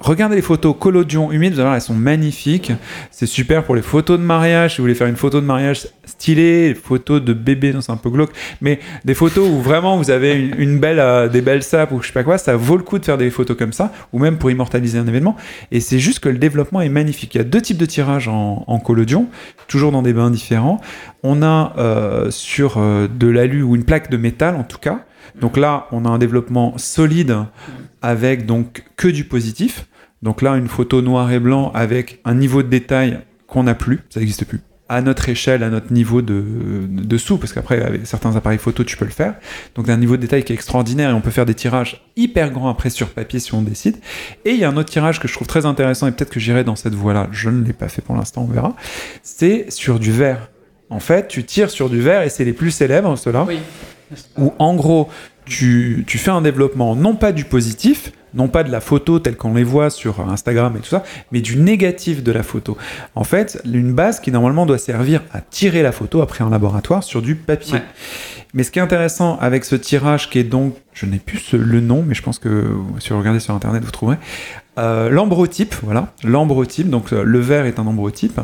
Regardez 0.00 0.36
les 0.36 0.42
photos 0.42 0.74
collodion 0.78 1.32
humide, 1.32 1.52
vous 1.52 1.58
allez 1.58 1.66
voir, 1.66 1.74
elles 1.74 1.82
sont 1.82 1.92
magnifiques. 1.92 2.72
C'est 3.10 3.26
super 3.26 3.62
pour 3.62 3.74
les 3.74 3.82
photos 3.82 4.18
de 4.18 4.24
mariage. 4.24 4.72
Si 4.72 4.76
vous 4.78 4.84
voulez 4.84 4.94
faire 4.94 5.06
une 5.06 5.16
photo 5.16 5.38
de 5.38 5.44
mariage 5.44 5.86
stylée, 6.06 6.74
photos 6.74 7.22
de 7.22 7.34
bébé, 7.34 7.74
c'est 7.78 7.92
un 7.92 7.98
peu 7.98 8.08
glauque, 8.08 8.30
mais 8.62 8.80
des 9.04 9.12
photos 9.12 9.46
où 9.46 9.60
vraiment 9.60 9.98
vous 9.98 10.10
avez 10.10 10.34
une, 10.34 10.78
belle, 10.78 10.98
euh, 10.98 11.28
des 11.28 11.42
belles 11.42 11.62
sapes 11.62 11.92
ou 11.92 12.00
je 12.00 12.06
sais 12.06 12.12
pas 12.14 12.24
quoi, 12.24 12.38
ça 12.38 12.56
vaut 12.56 12.78
le 12.78 12.82
coup 12.82 12.98
de 12.98 13.04
faire 13.04 13.18
des 13.18 13.28
photos 13.30 13.54
comme 13.54 13.74
ça, 13.74 13.92
ou 14.14 14.18
même 14.18 14.38
pour 14.38 14.50
immortaliser 14.50 14.98
un 14.98 15.06
événement. 15.06 15.36
Et 15.72 15.80
c'est 15.80 15.98
juste 15.98 16.20
que 16.20 16.30
le 16.30 16.38
développement 16.38 16.80
est 16.80 16.88
magnifique. 16.88 17.34
Il 17.34 17.38
y 17.38 17.42
a 17.42 17.44
deux 17.44 17.60
types 17.60 17.76
de 17.76 17.86
tirages 17.86 18.28
en, 18.28 18.64
en 18.66 18.78
collodion, 18.78 19.26
toujours 19.68 19.92
dans 19.92 20.02
des 20.02 20.14
bains 20.14 20.30
différents. 20.30 20.80
On 21.22 21.42
a 21.42 21.74
euh, 21.76 22.30
sur 22.30 22.78
euh, 22.78 23.08
de 23.08 23.26
l'alu 23.28 23.62
ou 23.62 23.76
une 23.76 23.84
plaque 23.84 24.10
de 24.10 24.16
métal 24.16 24.56
en 24.56 24.64
tout 24.64 24.78
cas. 24.78 25.04
Donc 25.40 25.56
là, 25.56 25.86
on 25.92 26.04
a 26.04 26.08
un 26.08 26.18
développement 26.18 26.76
solide 26.78 27.36
avec 28.00 28.46
donc 28.46 28.84
que 28.96 29.08
du 29.08 29.24
positif. 29.24 29.86
Donc 30.22 30.42
là, 30.42 30.56
une 30.56 30.68
photo 30.68 31.02
noir 31.02 31.32
et 31.32 31.40
blanc 31.40 31.72
avec 31.74 32.20
un 32.24 32.34
niveau 32.34 32.62
de 32.62 32.68
détail 32.68 33.20
qu'on 33.46 33.64
n'a 33.64 33.74
plus, 33.74 34.00
ça 34.08 34.20
n'existe 34.20 34.44
plus. 34.44 34.60
À 34.88 35.00
notre 35.00 35.28
échelle, 35.30 35.62
à 35.62 35.70
notre 35.70 35.90
niveau 35.92 36.20
de, 36.20 36.44
de 36.86 37.04
dessous, 37.04 37.38
parce 37.38 37.54
qu'après, 37.54 37.82
avec 37.82 38.06
certains 38.06 38.36
appareils 38.36 38.58
photo, 38.58 38.84
tu 38.84 38.96
peux 38.98 39.06
le 39.06 39.10
faire. 39.10 39.36
Donc, 39.74 39.88
un 39.88 39.96
niveau 39.96 40.16
de 40.16 40.20
détail 40.20 40.44
qui 40.44 40.52
est 40.52 40.54
extraordinaire 40.54 41.10
et 41.10 41.12
on 41.14 41.22
peut 41.22 41.30
faire 41.30 41.46
des 41.46 41.54
tirages 41.54 42.04
hyper 42.14 42.50
grands 42.50 42.68
après 42.68 42.90
sur 42.90 43.08
papier 43.08 43.40
si 43.40 43.54
on 43.54 43.62
décide. 43.62 43.96
Et 44.44 44.50
il 44.50 44.58
y 44.58 44.64
a 44.64 44.68
un 44.68 44.76
autre 44.76 44.90
tirage 44.90 45.18
que 45.18 45.28
je 45.28 45.32
trouve 45.32 45.48
très 45.48 45.64
intéressant 45.64 46.08
et 46.08 46.12
peut-être 46.12 46.30
que 46.30 46.40
j'irai 46.40 46.62
dans 46.62 46.76
cette 46.76 46.94
voie-là. 46.94 47.28
Je 47.32 47.48
ne 47.48 47.64
l'ai 47.64 47.72
pas 47.72 47.88
fait 47.88 48.02
pour 48.02 48.14
l'instant, 48.16 48.46
on 48.46 48.52
verra. 48.52 48.76
C'est 49.22 49.70
sur 49.70 49.98
du 49.98 50.12
verre. 50.12 50.50
En 50.90 51.00
fait, 51.00 51.26
tu 51.26 51.42
tires 51.44 51.70
sur 51.70 51.88
du 51.88 52.02
verre 52.02 52.22
et 52.22 52.28
c'est 52.28 52.44
les 52.44 52.52
plus 52.52 52.70
célèbres, 52.70 53.16
ceux-là 53.16 53.46
Oui. 53.48 53.60
Où 54.38 54.52
en 54.58 54.74
gros 54.74 55.08
tu, 55.44 56.04
tu 56.06 56.18
fais 56.18 56.30
un 56.30 56.42
développement 56.42 56.94
non 56.94 57.14
pas 57.16 57.32
du 57.32 57.44
positif, 57.44 58.12
non 58.34 58.48
pas 58.48 58.62
de 58.64 58.70
la 58.70 58.80
photo 58.80 59.18
telle 59.18 59.36
qu'on 59.36 59.54
les 59.54 59.64
voit 59.64 59.90
sur 59.90 60.20
Instagram 60.30 60.74
et 60.76 60.80
tout 60.80 60.88
ça, 60.88 61.02
mais 61.32 61.40
du 61.40 61.56
négatif 61.56 62.22
de 62.22 62.32
la 62.32 62.42
photo. 62.42 62.78
En 63.14 63.24
fait, 63.24 63.60
une 63.64 63.92
base 63.92 64.20
qui 64.20 64.30
normalement 64.30 64.64
doit 64.66 64.78
servir 64.78 65.22
à 65.32 65.40
tirer 65.40 65.82
la 65.82 65.92
photo 65.92 66.22
après 66.22 66.42
en 66.44 66.48
laboratoire 66.48 67.02
sur 67.02 67.20
du 67.22 67.34
papier. 67.34 67.74
Ouais. 67.74 67.82
Mais 68.54 68.62
ce 68.62 68.70
qui 68.70 68.78
est 68.78 68.82
intéressant 68.82 69.36
avec 69.38 69.64
ce 69.64 69.76
tirage 69.76 70.30
qui 70.30 70.38
est 70.38 70.44
donc, 70.44 70.74
je 70.94 71.06
n'ai 71.06 71.18
plus 71.18 71.38
ce- 71.38 71.56
le 71.56 71.80
nom, 71.80 72.04
mais 72.06 72.14
je 72.14 72.22
pense 72.22 72.38
que 72.38 72.70
si 73.00 73.10
vous 73.10 73.18
regardez 73.18 73.40
sur 73.40 73.54
internet 73.54 73.82
vous 73.84 73.90
trouverez, 73.90 74.16
euh, 74.78 75.10
l'ambrotype, 75.10 75.74
voilà, 75.82 76.12
l'ambrotype, 76.22 76.88
donc 76.88 77.12
euh, 77.12 77.22
le 77.24 77.38
vert 77.40 77.66
est 77.66 77.78
un 77.78 77.86
ambrotype, 77.86 78.40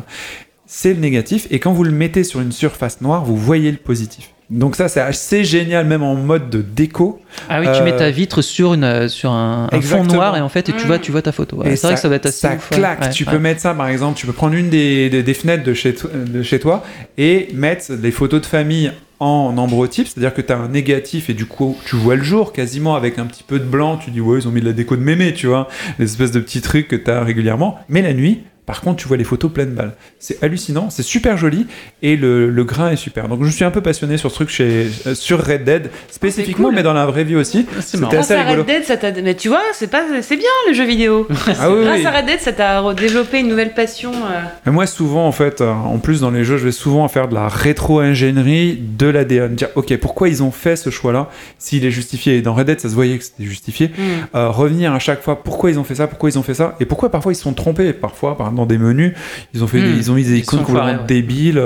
c'est 0.66 0.92
le 0.94 1.00
négatif, 1.00 1.46
et 1.50 1.60
quand 1.60 1.72
vous 1.72 1.84
le 1.84 1.92
mettez 1.92 2.24
sur 2.24 2.40
une 2.40 2.52
surface 2.52 3.00
noire, 3.00 3.24
vous 3.24 3.36
voyez 3.36 3.70
le 3.70 3.78
positif. 3.78 4.30
Donc 4.50 4.76
ça 4.76 4.88
c'est 4.88 5.00
assez 5.00 5.44
génial, 5.44 5.86
même 5.86 6.02
en 6.02 6.14
mode 6.14 6.48
de 6.48 6.62
déco. 6.62 7.20
Ah 7.50 7.60
oui, 7.60 7.66
tu 7.74 7.80
Euh, 7.80 7.84
mets 7.84 7.94
ta 7.96 8.10
vitre 8.10 8.40
sur, 8.40 8.72
une, 8.72 8.82
euh, 8.84 9.06
sur 9.08 9.30
un, 9.30 9.68
un 9.70 9.80
fond 9.82 10.04
noir 10.04 10.36
et 10.38 10.40
en 10.40 10.48
fait, 10.48 10.70
et 10.70 10.72
tu 10.72 10.84
Mm. 10.84 10.86
vois, 10.86 10.98
tu 10.98 11.12
vois 11.12 11.20
ta 11.20 11.32
photo. 11.32 11.56
Ouais, 11.56 11.76
c'est 11.76 11.86
vrai 11.86 11.96
que 11.96 12.00
ça 12.00 12.08
va 12.08 12.14
être 12.16 12.26
assez 12.26 12.38
ça 12.48 12.54
ouf, 12.54 12.70
claque. 12.70 13.02
Ouais, 13.02 13.10
tu 13.10 13.24
ouais. 13.24 13.30
peux 13.32 13.38
mettre 13.38 13.60
ça, 13.60 13.74
par 13.74 13.88
exemple, 13.88 14.18
tu 14.18 14.26
peux 14.26 14.32
prendre 14.32 14.54
une 14.54 14.70
des, 14.70 15.10
des, 15.10 15.22
des 15.22 15.34
fenêtres 15.34 15.64
de 15.64 15.74
chez, 15.74 15.94
de 16.14 16.42
chez 16.42 16.58
toi 16.60 16.82
et 17.18 17.48
mettre 17.52 17.92
des 17.94 18.10
photos 18.10 18.40
de 18.40 18.46
famille 18.46 18.90
en 19.20 19.54
ambrotype, 19.58 20.06
c'est-à-dire 20.06 20.32
que 20.32 20.40
tu 20.40 20.52
as 20.52 20.56
un 20.58 20.68
négatif 20.68 21.28
et 21.28 21.34
du 21.34 21.44
coup 21.44 21.76
tu 21.84 21.96
vois 21.96 22.14
le 22.14 22.22
jour 22.22 22.52
quasiment 22.52 22.94
avec 22.94 23.18
un 23.18 23.26
petit 23.26 23.42
peu 23.42 23.58
de 23.58 23.64
blanc, 23.64 23.96
tu 23.96 24.12
dis 24.12 24.20
ouais 24.20 24.38
ils 24.38 24.46
ont 24.46 24.52
mis 24.52 24.60
de 24.60 24.66
la 24.66 24.72
déco 24.72 24.94
de 24.96 25.02
mémé, 25.02 25.34
tu 25.34 25.48
vois, 25.48 25.66
les 25.98 26.04
espèces 26.04 26.30
de 26.30 26.38
petits 26.38 26.60
trucs 26.60 26.86
que 26.86 26.94
tu 26.94 27.10
as 27.10 27.22
régulièrement, 27.24 27.78
mais 27.88 28.00
la 28.00 28.14
nuit, 28.14 28.44
par 28.68 28.82
contre 28.82 28.98
tu 29.02 29.08
vois 29.08 29.16
les 29.16 29.24
photos 29.24 29.50
pleines 29.50 29.70
balles. 29.74 29.94
C'est 30.20 30.40
hallucinant, 30.44 30.90
c'est 30.90 31.02
super 31.02 31.36
joli 31.38 31.66
et 32.02 32.16
le, 32.16 32.50
le 32.50 32.64
grain 32.64 32.90
est 32.90 32.96
super. 32.96 33.26
Donc 33.28 33.42
je 33.42 33.50
suis 33.50 33.64
un 33.64 33.70
peu 33.72 33.80
passionné 33.80 34.18
sur 34.18 34.30
ce 34.30 34.34
truc 34.36 34.50
chez, 34.50 34.86
euh, 35.06 35.14
sur 35.14 35.44
Red 35.44 35.64
Dead, 35.64 35.90
spécifiquement 36.10 36.66
cool. 36.66 36.74
mais 36.76 36.82
dans 36.82 36.92
la 36.92 37.06
vraie 37.06 37.24
vie 37.24 37.34
aussi. 37.36 37.66
C'est 37.80 37.98
marrant. 37.98 38.12
Grâce 38.12 38.30
assez 38.30 38.40
à 38.40 38.44
rigolo. 38.44 38.62
Red 38.62 38.66
Dead, 38.68 38.84
ça 38.84 38.96
t'a. 38.98 39.10
Mais 39.12 39.34
tu 39.34 39.48
vois, 39.48 39.62
c'est 39.72 39.86
pas, 39.90 40.02
c'est 40.22 40.36
bien 40.36 40.46
le 40.68 40.74
jeu 40.74 40.84
vidéo. 40.84 41.26
Ah 41.58 41.70
oui, 41.72 41.82
Grâce 41.84 41.98
oui. 42.00 42.06
à 42.06 42.10
Red 42.10 42.26
Dead, 42.26 42.40
ça 42.40 42.52
t'a 42.52 42.94
développé 42.94 43.40
une 43.40 43.48
nouvelle 43.48 43.72
passion. 43.74 44.12
euh. 44.12 44.40
Mais 44.66 44.72
moi, 44.72 44.86
souvent, 44.86 45.26
en 45.26 45.32
fait, 45.32 45.60
euh, 45.62 45.70
en 45.72 45.98
plus 45.98 46.20
dans 46.20 46.30
les 46.30 46.44
jeux, 46.44 46.58
je 46.58 46.66
vais 46.66 46.72
souvent 46.72 47.08
faire 47.08 47.28
de 47.28 47.34
la 47.34 47.48
rétro-ingénierie 47.48 48.76
de 48.80 49.06
l'ADN. 49.06 49.54
Dire, 49.54 49.68
ok, 49.74 49.96
pourquoi 49.98 50.28
ils 50.28 50.42
ont 50.42 50.50
fait 50.50 50.76
ce 50.76 50.90
choix-là 50.90 51.28
S'il 51.58 51.84
est 51.84 51.90
justifié? 51.90 52.36
Et 52.36 52.42
dans 52.42 52.54
Red 52.54 52.66
Dead, 52.66 52.80
ça 52.80 52.88
se 52.88 52.94
voyait 52.94 53.18
que 53.18 53.24
c'était 53.24 53.44
justifié. 53.44 53.88
Hmm. 53.88 54.36
Euh, 54.36 54.48
revenir 54.50 54.92
à 54.92 54.98
chaque 54.98 55.22
fois, 55.22 55.42
pourquoi 55.42 55.70
ils 55.70 55.78
ont 55.78 55.84
fait 55.84 55.94
ça 55.94 56.06
Pourquoi 56.06 56.30
ils 56.30 56.38
ont 56.38 56.42
fait 56.42 56.54
ça 56.54 56.76
Et 56.80 56.84
pourquoi 56.86 57.10
parfois 57.10 57.32
ils 57.32 57.36
se 57.36 57.42
sont 57.42 57.54
trompés 57.54 57.92
Parfois, 57.92 58.36
par- 58.36 58.52
dans 58.58 58.66
des 58.66 58.78
menus, 58.78 59.12
ils 59.54 59.64
ont, 59.64 59.66
fait 59.66 59.80
des- 59.80 59.92
Hmm. 59.92 59.96
ils 59.98 60.10
ont 60.10 60.14
mis 60.14 60.24
des 60.24 60.38
icônes 60.38 60.62
complètement 60.62 61.00
ouais. 61.00 61.06
débiles. 61.06 61.58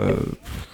Euh, 0.00 0.12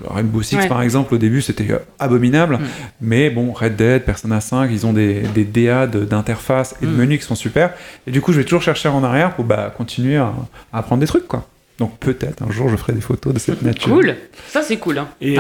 Rainbow 0.07 0.43
Six, 0.43 0.57
Ouais. 0.57 0.69
par 0.69 0.83
exemple, 0.83 1.15
au 1.15 1.19
début, 1.19 1.41
c'était 1.43 1.67
abominable. 1.99 2.57
Hmm. 2.57 2.65
Mais 3.01 3.31
bon, 3.31 3.53
Red 3.53 3.77
Dead, 3.77 4.03
Persona 4.05 4.41
5, 4.41 4.69
ils 4.73 4.87
ont 4.87 4.93
des, 4.93 5.23
des 5.35 5.45
DA 5.45 5.87
de- 5.87 6.05
d'interface 6.05 6.75
et 6.83 6.87
de 6.87 6.91
Hmm. 6.91 6.97
menus 6.97 7.21
qui 7.21 7.27
sont 7.27 7.35
super. 7.35 7.71
Et 8.07 8.11
du 8.11 8.21
coup, 8.21 8.33
je 8.33 8.39
vais 8.39 8.45
toujours 8.45 8.63
chercher 8.63 8.89
en 8.89 9.03
arrière 9.05 9.35
pour 9.35 9.45
bah, 9.45 9.73
continuer 9.77 10.17
à, 10.17 10.33
à 10.73 10.79
apprendre 10.79 11.01
des 11.01 11.07
trucs, 11.07 11.27
quoi. 11.29 11.47
Donc 11.79 11.99
peut-être 11.99 12.41
un 12.49 12.53
jour 12.53 12.69
je 12.69 12.77
ferai 12.77 12.93
des 12.93 13.01
photos 13.01 13.35
de 13.35 13.39
cette 13.41 13.63
nature. 13.63 13.93
Cool. 13.93 14.15
Ça, 14.49 14.63
c'est 14.63 14.77
cool. 14.77 14.97
Hein. 14.99 15.09
Et 15.21 15.37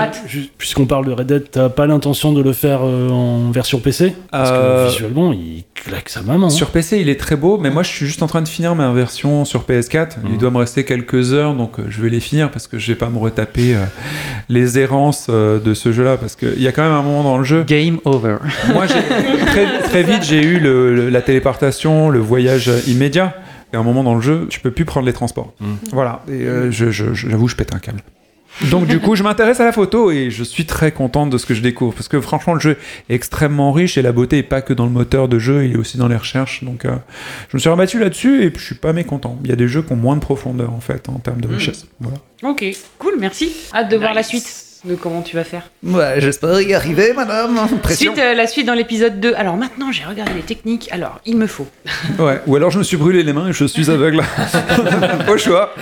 puisqu'on 0.58 0.84
parle 0.86 1.06
de 1.06 1.12
Red 1.12 1.26
Dead, 1.28 1.44
t'as 1.50 1.68
pas 1.68 1.86
l'intention 1.86 2.32
de 2.32 2.42
le 2.42 2.52
faire 2.52 2.80
euh, 2.82 3.08
en 3.08 3.52
version 3.52 3.78
PC 3.78 4.12
Parce 4.32 4.50
Euh, 4.52 4.86
que 4.86 4.90
visuellement, 4.90 5.32
il 5.32 5.62
claque 5.74 6.08
sa 6.08 6.22
maman. 6.22 6.46
hein. 6.48 6.50
Sur 6.50 6.70
PC, 6.70 6.98
il 7.00 7.08
est 7.08 7.20
très 7.20 7.36
beau, 7.36 7.56
mais 7.58 7.70
moi 7.70 7.84
je 7.84 7.88
suis 7.90 8.06
juste 8.06 8.20
en 8.22 8.26
train 8.26 8.42
de 8.42 8.48
finir 8.48 8.74
ma 8.74 8.90
version 8.92 9.44
sur 9.44 9.62
PS4. 9.64 10.16
Il 10.24 10.30
Mhm. 10.32 10.38
doit 10.38 10.50
me 10.50 10.58
rester 10.58 10.84
quelques 10.84 11.32
heures, 11.32 11.54
donc 11.54 11.78
euh, 11.78 11.84
je 11.88 12.02
vais 12.02 12.08
les 12.10 12.18
finir 12.20 12.50
parce 12.50 12.66
que 12.66 12.78
je 12.80 12.88
vais 12.90 12.98
pas 12.98 13.10
me 13.10 13.18
retaper 13.18 13.76
euh, 13.76 13.84
les 14.48 14.78
errances 14.80 15.28
euh, 15.30 15.60
de 15.60 15.72
ce 15.72 15.92
jeu-là, 15.92 16.16
parce 16.16 16.34
qu'il 16.34 16.60
y 16.60 16.66
a 16.66 16.72
quand 16.72 16.82
même 16.82 16.92
un 16.92 17.02
moment 17.02 17.22
dans 17.22 17.38
le 17.38 17.44
jeu. 17.44 17.62
Game 17.62 17.98
over. 18.04 18.38
Moi, 18.72 18.86
très, 18.88 19.80
très 19.84 20.02
vite, 20.02 20.24
j'ai 20.24 20.42
eu 20.42 20.58
le- 20.58 20.94
le- 20.96 21.10
la 21.10 21.22
téléportation, 21.22 22.10
le 22.10 22.18
voyage 22.18 22.70
immédiat. 22.88 23.36
Et 23.74 23.76
à 23.76 23.80
un 23.80 23.82
moment 23.82 24.04
dans 24.04 24.14
le 24.14 24.20
jeu, 24.20 24.46
tu 24.48 24.60
peux 24.60 24.70
plus 24.70 24.84
prendre 24.84 25.04
les 25.04 25.12
transports. 25.12 25.52
Mhm. 25.60 25.76
Voilà. 25.92 26.22
Et 26.28 26.32
euh, 26.46 26.70
je- 26.70 26.90
je- 26.92 27.12
je- 27.12 27.28
j'avoue, 27.28 27.48
je 27.48 27.56
pète 27.56 27.74
un 27.74 27.78
câble. 27.80 28.00
Donc 28.70 28.86
du 28.86 29.00
coup, 29.00 29.16
je 29.16 29.24
m'intéresse 29.24 29.58
à 29.58 29.64
la 29.64 29.72
photo 29.72 30.12
et 30.12 30.30
je 30.30 30.44
suis 30.44 30.64
très 30.64 30.92
contente 30.92 31.28
de 31.28 31.38
ce 31.38 31.44
que 31.44 31.54
je 31.54 31.60
découvre 31.60 31.92
parce 31.92 32.06
que 32.06 32.20
franchement, 32.20 32.54
le 32.54 32.60
jeu 32.60 32.76
est 33.08 33.14
extrêmement 33.16 33.72
riche 33.72 33.98
et 33.98 34.02
la 34.02 34.12
beauté 34.12 34.38
est 34.38 34.42
pas 34.44 34.62
que 34.62 34.72
dans 34.72 34.84
le 34.84 34.92
moteur 34.92 35.26
de 35.26 35.40
jeu, 35.40 35.64
il 35.64 35.72
est 35.72 35.76
aussi 35.76 35.98
dans 35.98 36.06
les 36.06 36.14
recherches. 36.16 36.62
Donc, 36.62 36.84
euh, 36.84 36.94
je 37.50 37.56
me 37.56 37.58
suis 37.58 37.68
rabattu 37.68 37.98
là-dessus 37.98 38.44
et 38.44 38.50
puis 38.50 38.60
je 38.60 38.66
suis 38.66 38.74
pas 38.76 38.92
mécontent. 38.92 39.36
Il 39.42 39.50
y 39.50 39.52
a 39.52 39.56
des 39.56 39.66
jeux 39.66 39.82
qui 39.82 39.92
ont 39.92 39.96
moins 39.96 40.14
de 40.14 40.20
profondeur 40.20 40.72
en 40.72 40.78
fait 40.78 41.08
en 41.08 41.18
termes 41.18 41.40
de 41.40 41.48
richesse. 41.48 41.86
Voilà. 41.98 42.18
Ok, 42.44 42.64
cool, 43.00 43.14
merci. 43.18 43.50
Hâte 43.74 43.90
de 43.90 43.96
voir 43.96 44.14
la 44.14 44.22
suite 44.22 44.46
de 44.84 44.94
comment 44.94 45.22
tu 45.22 45.36
vas 45.36 45.44
faire. 45.44 45.62
Ouais, 45.82 46.16
j'espère 46.18 46.60
y 46.60 46.74
arriver, 46.74 47.12
madame. 47.14 47.58
Suite, 47.90 48.18
euh, 48.18 48.34
la 48.34 48.46
suite 48.46 48.66
dans 48.66 48.74
l'épisode 48.74 49.20
2. 49.20 49.34
Alors 49.36 49.56
maintenant, 49.56 49.92
j'ai 49.92 50.04
regardé 50.04 50.34
les 50.34 50.42
techniques. 50.42 50.88
Alors, 50.92 51.20
il 51.24 51.36
me 51.36 51.46
faut. 51.46 51.66
Ouais. 52.18 52.40
Ou 52.46 52.56
alors 52.56 52.70
je 52.70 52.78
me 52.78 52.84
suis 52.84 52.96
brûlé 52.96 53.22
les 53.22 53.32
mains 53.32 53.48
et 53.48 53.52
je 53.52 53.64
suis 53.64 53.90
aveugle. 53.90 54.22
Au 55.28 55.36
choix. 55.38 55.74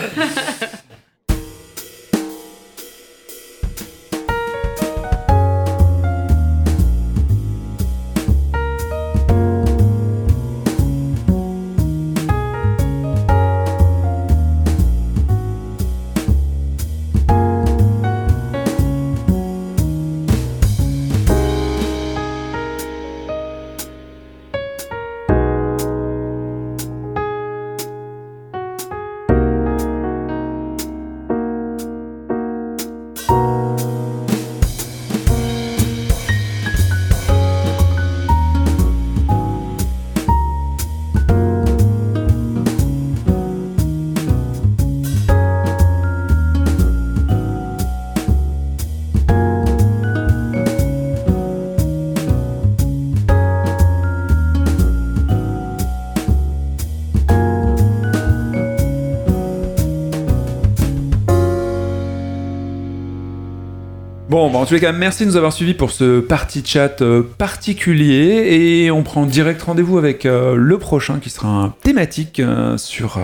Bon, 64.33 64.49
bah, 64.49 64.61
en 64.61 64.65
tous 64.65 64.73
les 64.73 64.81
cas, 64.81 64.93
merci 64.93 65.25
de 65.25 65.29
nous 65.29 65.37
avoir 65.37 65.53
suivis 65.53 65.75
pour 65.75 65.91
ce 65.91 66.21
party 66.21 66.63
chat 66.65 67.03
euh, 67.03 67.23
particulier 67.37 68.47
et 68.51 68.91
on 68.91 69.03
prend 69.03 69.27
direct 69.27 69.61
rendez-vous 69.61 69.99
avec 69.99 70.25
euh, 70.25 70.55
le 70.57 70.79
prochain 70.79 71.19
qui 71.19 71.29
sera 71.29 71.49
un 71.49 71.75
thématique 71.83 72.41
euh, 72.41 72.79
sur 72.79 73.21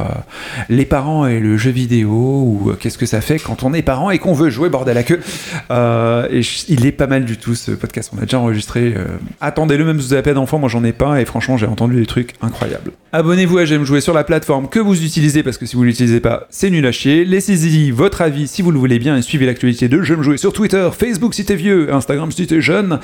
les 0.68 0.84
parents 0.84 1.24
et 1.24 1.40
le 1.40 1.56
jeu 1.56 1.70
vidéo 1.70 2.10
ou 2.10 2.72
qu'est-ce 2.78 2.98
que 2.98 3.06
ça 3.06 3.22
fait 3.22 3.38
quand 3.38 3.62
on 3.62 3.72
est 3.72 3.80
parent 3.80 4.10
et 4.10 4.18
qu'on 4.18 4.34
veut 4.34 4.50
jouer 4.50 4.68
bordel 4.68 4.98
à 4.98 5.02
queue. 5.02 5.20
Et 6.30 6.42
il 6.68 6.84
est 6.84 6.92
pas 6.92 7.06
mal 7.06 7.24
du 7.24 7.38
tout 7.38 7.54
ce 7.54 7.70
podcast, 7.70 8.10
on 8.14 8.18
a 8.18 8.26
déjà 8.26 8.38
enregistré. 8.38 8.92
Attendez-le, 9.40 9.86
même 9.86 9.98
si 9.98 10.08
vous 10.08 10.12
avez 10.12 10.22
pas 10.22 10.34
d'enfant, 10.34 10.58
moi 10.58 10.68
j'en 10.68 10.84
ai 10.84 10.92
pas 10.92 11.22
et 11.22 11.24
franchement 11.24 11.56
j'ai 11.56 11.64
entendu 11.64 11.96
des 11.96 12.04
trucs 12.04 12.34
incroyables. 12.42 12.92
Abonnez-vous 13.14 13.56
à 13.56 13.64
J'aime 13.64 13.84
jouer 13.84 14.02
sur 14.02 14.12
la 14.12 14.24
plateforme 14.24 14.68
que 14.68 14.78
vous 14.78 15.02
utilisez 15.02 15.42
parce 15.42 15.56
que 15.56 15.64
si 15.64 15.74
vous 15.74 15.84
l'utilisez 15.84 16.20
pas, 16.20 16.46
c'est 16.50 16.68
nul 16.68 16.84
à 16.84 16.92
chier. 16.92 17.24
Laissez-y 17.24 17.90
votre 17.92 18.20
avis 18.20 18.46
si 18.46 18.60
vous 18.60 18.72
le 18.72 18.78
voulez 18.78 18.98
bien 18.98 19.16
et 19.16 19.22
suivez 19.22 19.46
l'actualité 19.46 19.88
de 19.88 20.02
J'aime 20.02 20.20
jouer 20.20 20.36
sur 20.36 20.52
Twitter, 20.52 20.86
Facebook 20.98 21.34
si 21.34 21.44
t'es 21.44 21.54
vieux, 21.56 21.92
Instagram 21.92 22.30
si 22.32 22.46
t'es 22.46 22.60
jeune. 22.60 22.98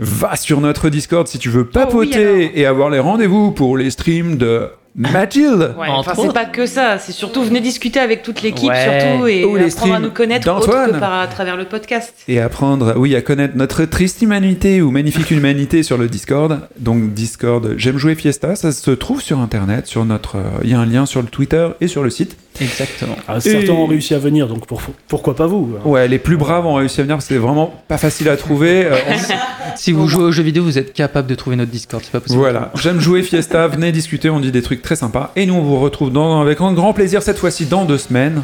Va 0.00 0.34
sur 0.36 0.60
notre 0.60 0.88
Discord 0.90 1.26
si 1.28 1.38
tu 1.38 1.48
veux 1.48 1.66
papoter 1.66 2.24
alors. 2.24 2.50
et 2.54 2.66
avoir 2.66 2.90
les 2.90 2.98
rendez-vous 2.98 3.52
pour 3.52 3.76
les 3.78 3.90
streams 3.90 4.36
de 4.36 4.68
Mathilde. 4.96 5.74
Ouais, 5.78 5.88
enfin, 5.88 6.12
c'est 6.16 6.32
pas 6.32 6.44
que 6.44 6.66
ça, 6.66 6.98
c'est 6.98 7.12
surtout 7.12 7.42
venez 7.42 7.60
discuter 7.60 7.98
avec 7.98 8.22
toute 8.22 8.42
l'équipe 8.42 8.68
Ouais. 8.68 9.00
surtout 9.00 9.26
et 9.26 9.44
Ou 9.44 9.56
les 9.56 9.64
apprendre 9.66 9.92
à 9.94 9.96
streams 9.96 10.02
nous 10.02 10.10
connaître 10.10 10.48
autre 10.52 10.66
que 10.86 10.98
par 10.98 11.12
à 11.14 11.26
travers 11.26 11.56
le 11.56 11.64
podcast. 11.64 12.14
Et 12.28 12.40
apprendre, 12.40 12.94
oui, 12.96 13.14
à 13.16 13.22
connaître 13.22 13.56
notre 13.56 13.84
triste 13.86 14.22
humanité 14.22 14.82
ou 14.82 14.90
magnifique 14.92 15.30
humanité 15.32 15.82
sur 15.82 15.98
le 15.98 16.08
Discord. 16.08 16.60
Donc 16.78 17.12
Discord, 17.12 17.74
j'aime 17.76 17.98
jouer 17.98 18.14
Fiesta, 18.14 18.54
ça 18.54 18.70
se 18.72 18.90
trouve 18.92 19.20
sur 19.20 19.40
Internet, 19.40 19.86
sur 19.88 20.04
notre, 20.04 20.36
euh, 20.36 20.42
il 20.62 20.70
y 20.70 20.74
a 20.74 20.78
un 20.80 20.86
lien 20.86 21.06
sur 21.06 21.22
le 21.22 21.28
Twitter 21.28 21.68
et 21.80 21.88
sur 21.88 22.02
le 22.04 22.10
site. 22.10 22.36
Exactement. 22.60 23.16
Ah, 23.26 23.40
certains 23.40 23.60
Et- 23.66 23.70
ont 23.70 23.86
réussi 23.86 24.14
à 24.14 24.18
venir, 24.18 24.46
donc 24.46 24.66
pour- 24.66 24.80
pourquoi 25.08 25.34
pas 25.34 25.46
vous 25.46 25.70
hein. 25.76 25.80
Ouais, 25.88 26.06
les 26.06 26.18
plus 26.20 26.36
braves 26.36 26.64
ont 26.66 26.74
réussi 26.74 27.00
à 27.00 27.02
venir 27.04 27.16
parce 27.16 27.26
que 27.26 27.34
c'est 27.34 27.40
vraiment 27.40 27.74
pas 27.88 27.98
facile 27.98 28.28
à 28.28 28.36
trouver. 28.36 28.84
Euh, 28.86 28.96
on- 29.08 29.14
Si 29.76 29.90
vous 29.90 30.06
jouez 30.06 30.22
aux 30.22 30.30
jeux 30.30 30.44
vidéo, 30.44 30.62
vous 30.62 30.78
êtes 30.78 30.92
capable 30.92 31.26
de 31.26 31.34
trouver 31.34 31.56
notre 31.56 31.72
Discord, 31.72 32.00
c'est 32.04 32.12
pas 32.12 32.20
possible. 32.20 32.38
Voilà, 32.38 32.70
j'aime 32.80 33.00
jouer 33.00 33.24
Fiesta, 33.24 33.66
venez 33.66 33.90
discuter, 33.90 34.30
on 34.30 34.38
dit 34.38 34.52
des 34.52 34.62
trucs 34.62 34.82
très 34.82 34.94
sympas. 34.94 35.32
Et 35.34 35.46
nous, 35.46 35.54
on 35.54 35.62
vous 35.62 35.80
retrouve 35.80 36.12
dans, 36.12 36.40
avec 36.40 36.60
un 36.60 36.72
grand 36.72 36.92
plaisir 36.92 37.22
cette 37.22 37.38
fois-ci 37.38 37.66
dans 37.66 37.84
deux 37.84 37.98
semaines 37.98 38.42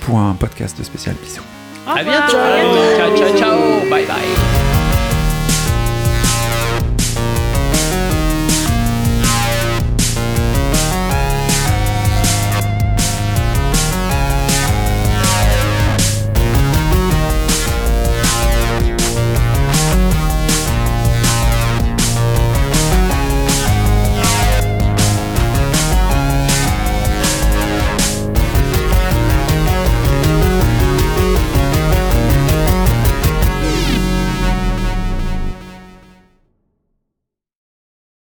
pour 0.00 0.18
un 0.18 0.32
podcast 0.32 0.82
spécial. 0.82 1.16
Bisous. 1.22 1.42
À 1.86 2.02
bientôt. 2.02 2.38
Ciao, 2.96 3.14
ciao, 3.14 3.36
ciao. 3.38 3.58
Bye 3.90 4.06
bye. 4.06 4.63